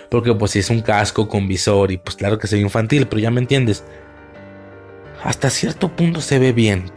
porque 0.10 0.34
pues 0.34 0.52
si 0.52 0.60
es 0.60 0.70
un 0.70 0.82
casco 0.82 1.28
con 1.28 1.48
visor 1.48 1.92
y 1.92 1.98
pues 1.98 2.16
claro 2.16 2.38
que 2.38 2.48
se 2.48 2.56
ve 2.56 2.62
infantil, 2.62 3.08
pero 3.08 3.22
ya 3.22 3.32
me 3.32 3.42
entiendes. 3.42 3.84
Hasta 5.24 5.50
cierto 5.50 5.96
punto 5.96 6.22
se 6.22 6.40
ve 6.40 6.54
bien 6.54 6.92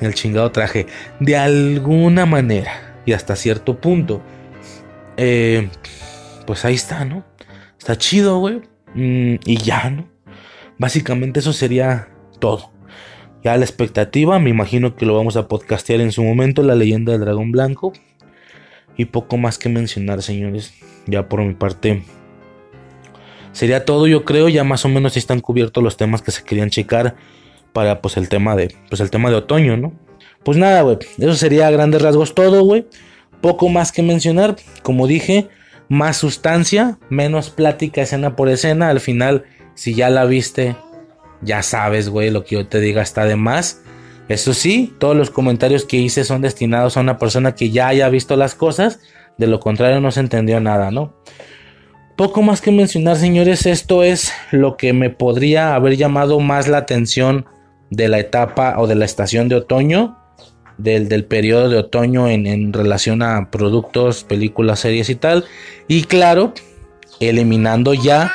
el 0.00 0.14
chingado 0.14 0.50
traje. 0.52 0.86
De 1.20 1.36
alguna 1.36 2.26
manera. 2.26 3.00
Y 3.06 3.12
hasta 3.12 3.36
cierto 3.36 3.80
punto. 3.80 4.22
Eh, 5.16 5.68
pues 6.46 6.64
ahí 6.64 6.74
está, 6.74 7.04
¿no? 7.04 7.24
Está 7.78 7.96
chido, 7.96 8.38
güey. 8.38 8.62
Mm, 8.94 9.36
y 9.44 9.56
ya, 9.58 9.90
¿no? 9.90 10.08
Básicamente 10.78 11.40
eso 11.40 11.52
sería 11.52 12.08
todo. 12.38 12.72
Ya 13.42 13.56
la 13.56 13.64
expectativa, 13.64 14.38
me 14.38 14.50
imagino 14.50 14.96
que 14.96 15.04
lo 15.04 15.16
vamos 15.16 15.36
a 15.36 15.48
podcastear 15.48 16.00
en 16.00 16.12
su 16.12 16.24
momento, 16.24 16.62
la 16.62 16.74
leyenda 16.74 17.12
del 17.12 17.20
dragón 17.20 17.52
blanco. 17.52 17.92
Y 18.96 19.06
poco 19.06 19.36
más 19.36 19.58
que 19.58 19.68
mencionar, 19.68 20.22
señores. 20.22 20.72
Ya 21.06 21.28
por 21.28 21.42
mi 21.42 21.54
parte, 21.54 22.04
Sería 23.54 23.84
todo, 23.84 24.08
yo 24.08 24.24
creo, 24.24 24.48
ya 24.48 24.64
más 24.64 24.84
o 24.84 24.88
menos 24.88 25.16
están 25.16 25.40
cubiertos 25.40 25.82
los 25.82 25.96
temas 25.96 26.22
que 26.22 26.32
se 26.32 26.42
querían 26.42 26.70
checar 26.70 27.14
para 27.72 28.02
pues 28.02 28.16
el 28.16 28.28
tema 28.28 28.56
de 28.56 28.74
pues 28.88 29.00
el 29.00 29.10
tema 29.10 29.30
de 29.30 29.36
otoño, 29.36 29.76
¿no? 29.76 29.92
Pues 30.42 30.58
nada, 30.58 30.82
güey, 30.82 30.98
eso 31.18 31.34
sería 31.34 31.68
a 31.68 31.70
grandes 31.70 32.02
rasgos 32.02 32.34
todo, 32.34 32.64
güey. 32.64 32.86
Poco 33.40 33.68
más 33.68 33.92
que 33.92 34.02
mencionar, 34.02 34.56
como 34.82 35.06
dije, 35.06 35.48
más 35.88 36.16
sustancia, 36.16 36.98
menos 37.08 37.50
plática 37.50 38.02
escena 38.02 38.34
por 38.36 38.48
escena, 38.48 38.88
al 38.88 39.00
final 39.00 39.44
si 39.74 39.94
ya 39.94 40.10
la 40.10 40.24
viste, 40.24 40.76
ya 41.40 41.62
sabes, 41.62 42.08
güey, 42.08 42.30
lo 42.30 42.44
que 42.44 42.56
yo 42.56 42.66
te 42.66 42.80
diga 42.80 43.02
está 43.02 43.24
de 43.24 43.36
más. 43.36 43.82
Eso 44.28 44.52
sí, 44.52 44.92
todos 44.98 45.16
los 45.16 45.30
comentarios 45.30 45.84
que 45.84 45.98
hice 45.98 46.24
son 46.24 46.40
destinados 46.40 46.96
a 46.96 47.00
una 47.00 47.18
persona 47.18 47.54
que 47.54 47.70
ya 47.70 47.88
haya 47.88 48.08
visto 48.08 48.36
las 48.36 48.54
cosas, 48.56 48.98
de 49.38 49.46
lo 49.46 49.60
contrario 49.60 50.00
no 50.00 50.10
se 50.10 50.20
entendió 50.20 50.60
nada, 50.60 50.90
¿no? 50.90 51.14
Poco 52.16 52.42
más 52.42 52.60
que 52.60 52.70
mencionar, 52.70 53.16
señores, 53.16 53.66
esto 53.66 54.04
es 54.04 54.32
lo 54.52 54.76
que 54.76 54.92
me 54.92 55.10
podría 55.10 55.74
haber 55.74 55.96
llamado 55.96 56.38
más 56.38 56.68
la 56.68 56.78
atención 56.78 57.46
de 57.90 58.06
la 58.06 58.20
etapa 58.20 58.76
o 58.78 58.86
de 58.86 58.94
la 58.94 59.04
estación 59.04 59.48
de 59.48 59.56
otoño, 59.56 60.16
del, 60.78 61.08
del 61.08 61.24
periodo 61.24 61.68
de 61.68 61.78
otoño 61.78 62.28
en, 62.28 62.46
en, 62.46 62.72
relación 62.72 63.20
a 63.22 63.50
productos, 63.50 64.22
películas, 64.22 64.78
series 64.78 65.10
y 65.10 65.16
tal. 65.16 65.44
Y 65.88 66.04
claro, 66.04 66.54
eliminando 67.18 67.94
ya 67.94 68.32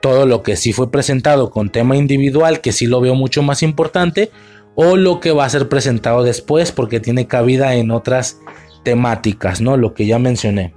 todo 0.00 0.26
lo 0.26 0.42
que 0.42 0.56
sí 0.56 0.72
fue 0.72 0.90
presentado 0.90 1.50
con 1.50 1.70
tema 1.70 1.96
individual, 1.96 2.60
que 2.60 2.72
sí 2.72 2.86
lo 2.86 3.00
veo 3.00 3.14
mucho 3.14 3.42
más 3.44 3.62
importante, 3.62 4.32
o 4.74 4.96
lo 4.96 5.20
que 5.20 5.30
va 5.30 5.44
a 5.44 5.50
ser 5.50 5.68
presentado 5.68 6.24
después, 6.24 6.72
porque 6.72 6.98
tiene 6.98 7.28
cabida 7.28 7.74
en 7.76 7.92
otras 7.92 8.40
temáticas, 8.82 9.60
¿no? 9.60 9.76
Lo 9.76 9.94
que 9.94 10.06
ya 10.06 10.18
mencioné. 10.18 10.74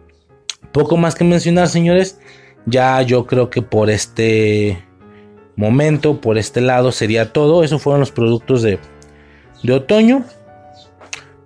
Poco 0.72 0.98
más 0.98 1.15
que 1.15 1.23
mencionar, 1.23 1.67
señores. 1.67 2.19
Ya 2.66 3.01
yo 3.01 3.25
creo 3.25 3.50
que 3.50 3.61
por 3.61 3.90
este 3.90 4.83
momento, 5.56 6.22
por 6.22 6.38
este 6.38 6.61
lado 6.61 6.92
sería 6.92 7.33
todo. 7.33 7.64
Esos 7.64 7.82
fueron 7.82 8.00
los 8.00 8.11
productos 8.11 8.61
de, 8.61 8.80
de 9.64 9.74
otoño. 9.74 10.24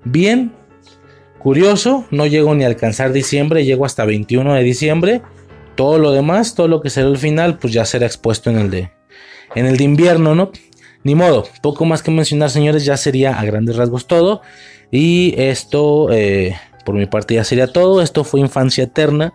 Bien, 0.03 0.53
curioso, 1.39 2.05
no 2.11 2.25
llego 2.25 2.53
ni 2.55 2.63
a 2.63 2.67
alcanzar 2.67 3.11
diciembre, 3.11 3.65
llego 3.65 3.85
hasta 3.85 4.05
21 4.05 4.53
de 4.53 4.63
diciembre. 4.63 5.21
Todo 5.75 5.99
lo 5.99 6.11
demás, 6.11 6.55
todo 6.55 6.67
lo 6.67 6.81
que 6.81 6.89
será 6.89 7.07
el 7.07 7.17
final, 7.17 7.57
pues 7.57 7.73
ya 7.73 7.85
será 7.85 8.05
expuesto 8.05 8.49
en 8.49 8.57
el 8.57 8.71
de 8.71 8.91
en 9.55 9.65
el 9.65 9.77
de 9.77 9.83
invierno, 9.83 10.35
¿no? 10.35 10.51
Ni 11.03 11.15
modo, 11.15 11.47
poco 11.61 11.85
más 11.85 12.03
que 12.03 12.11
mencionar, 12.11 12.49
señores, 12.49 12.83
ya 12.83 12.97
sería 12.97 13.39
a 13.39 13.45
grandes 13.45 13.77
rasgos 13.77 14.07
todo. 14.07 14.41
Y 14.91 15.33
esto, 15.37 16.11
eh, 16.11 16.55
por 16.85 16.95
mi 16.95 17.05
parte, 17.05 17.35
ya 17.35 17.43
sería 17.43 17.67
todo. 17.67 18.01
Esto 18.01 18.23
fue 18.23 18.39
Infancia 18.39 18.85
Eterna 18.85 19.33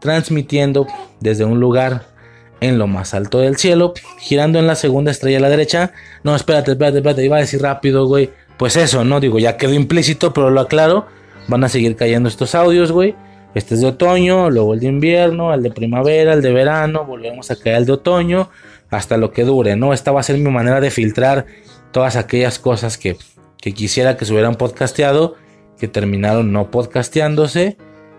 transmitiendo 0.00 0.86
desde 1.20 1.44
un 1.44 1.60
lugar 1.60 2.14
en 2.60 2.78
lo 2.78 2.86
más 2.86 3.14
alto 3.14 3.40
del 3.40 3.56
cielo, 3.56 3.94
girando 4.18 4.58
en 4.58 4.66
la 4.66 4.74
segunda 4.74 5.10
estrella 5.10 5.38
a 5.38 5.40
la 5.40 5.48
derecha. 5.48 5.92
No, 6.22 6.34
espérate, 6.34 6.72
espérate, 6.72 6.98
espérate, 6.98 7.24
iba 7.24 7.36
a 7.36 7.40
decir 7.40 7.60
rápido, 7.60 8.06
güey. 8.06 8.30
Pues 8.56 8.76
eso, 8.76 9.04
¿no? 9.04 9.20
Digo, 9.20 9.38
ya 9.38 9.56
quedó 9.56 9.74
implícito, 9.74 10.32
pero 10.32 10.50
lo 10.50 10.60
aclaro. 10.60 11.06
Van 11.48 11.64
a 11.64 11.68
seguir 11.68 11.96
cayendo 11.96 12.28
estos 12.28 12.54
audios, 12.54 12.92
güey. 12.92 13.14
Este 13.54 13.74
es 13.74 13.80
de 13.80 13.88
otoño, 13.88 14.50
luego 14.50 14.74
el 14.74 14.80
de 14.80 14.86
invierno, 14.86 15.54
el 15.54 15.62
de 15.62 15.70
primavera, 15.70 16.32
el 16.32 16.42
de 16.42 16.52
verano, 16.52 17.04
volvemos 17.04 17.50
a 17.50 17.56
caer 17.56 17.76
el 17.76 17.86
de 17.86 17.92
otoño, 17.92 18.50
hasta 18.90 19.16
lo 19.16 19.30
que 19.30 19.44
dure, 19.44 19.76
¿no? 19.76 19.92
Esta 19.92 20.10
va 20.10 20.20
a 20.20 20.24
ser 20.24 20.38
mi 20.38 20.50
manera 20.50 20.80
de 20.80 20.90
filtrar 20.90 21.46
todas 21.92 22.16
aquellas 22.16 22.58
cosas 22.58 22.98
que, 22.98 23.16
que 23.60 23.72
quisiera 23.72 24.16
que 24.16 24.24
se 24.24 24.32
hubieran 24.32 24.56
podcasteado, 24.56 25.36
que 25.78 25.86
terminaron 25.86 26.52
no 26.52 26.70
podcasteándose 26.72 27.76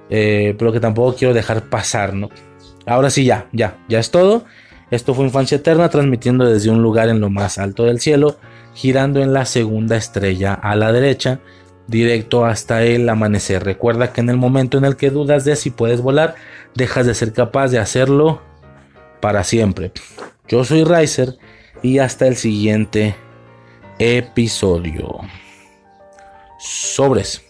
eh, 0.10 0.56
pero 0.58 0.72
que 0.72 0.80
tampoco 0.80 1.16
quiero 1.16 1.34
dejar 1.34 1.70
pasar, 1.70 2.14
¿no? 2.14 2.30
Ahora 2.86 3.10
sí, 3.10 3.26
ya, 3.26 3.48
ya, 3.52 3.78
ya 3.90 4.00
es 4.00 4.12
todo. 4.12 4.46
Esto 4.92 5.14
fue 5.14 5.26
Infancia 5.26 5.58
Eterna, 5.58 5.90
transmitiendo 5.90 6.46
desde 6.46 6.70
un 6.70 6.82
lugar 6.82 7.10
en 7.10 7.20
lo 7.20 7.30
más 7.30 7.58
alto 7.58 7.84
del 7.84 8.00
cielo, 8.00 8.38
girando 8.74 9.22
en 9.22 9.34
la 9.34 9.46
segunda 9.46 9.98
estrella 9.98 10.54
a 10.54 10.76
la 10.76 10.92
derecha, 10.92 11.40
directo 11.88 12.46
hasta 12.46 12.84
el 12.84 13.10
amanecer. 13.10 13.64
Recuerda 13.64 14.14
que 14.14 14.22
en 14.22 14.30
el 14.30 14.38
momento 14.38 14.78
en 14.78 14.86
el 14.86 14.96
que 14.96 15.10
dudas 15.10 15.46
de 15.46 15.56
si 15.56 15.72
puedes 15.72 16.02
volar, 16.02 16.36
dejas 16.76 17.06
de 17.06 17.16
ser 17.16 17.34
capaz 17.34 17.70
de 17.70 17.80
hacerlo 17.80 18.42
para 19.22 19.44
siempre. 19.44 19.92
Yo 20.48 20.64
soy 20.64 20.84
Riser 20.84 21.38
y 21.82 21.98
hasta 22.00 22.28
el 22.28 22.36
siguiente 22.36 23.16
episodio. 23.98 25.20
Sobres. 26.60 27.42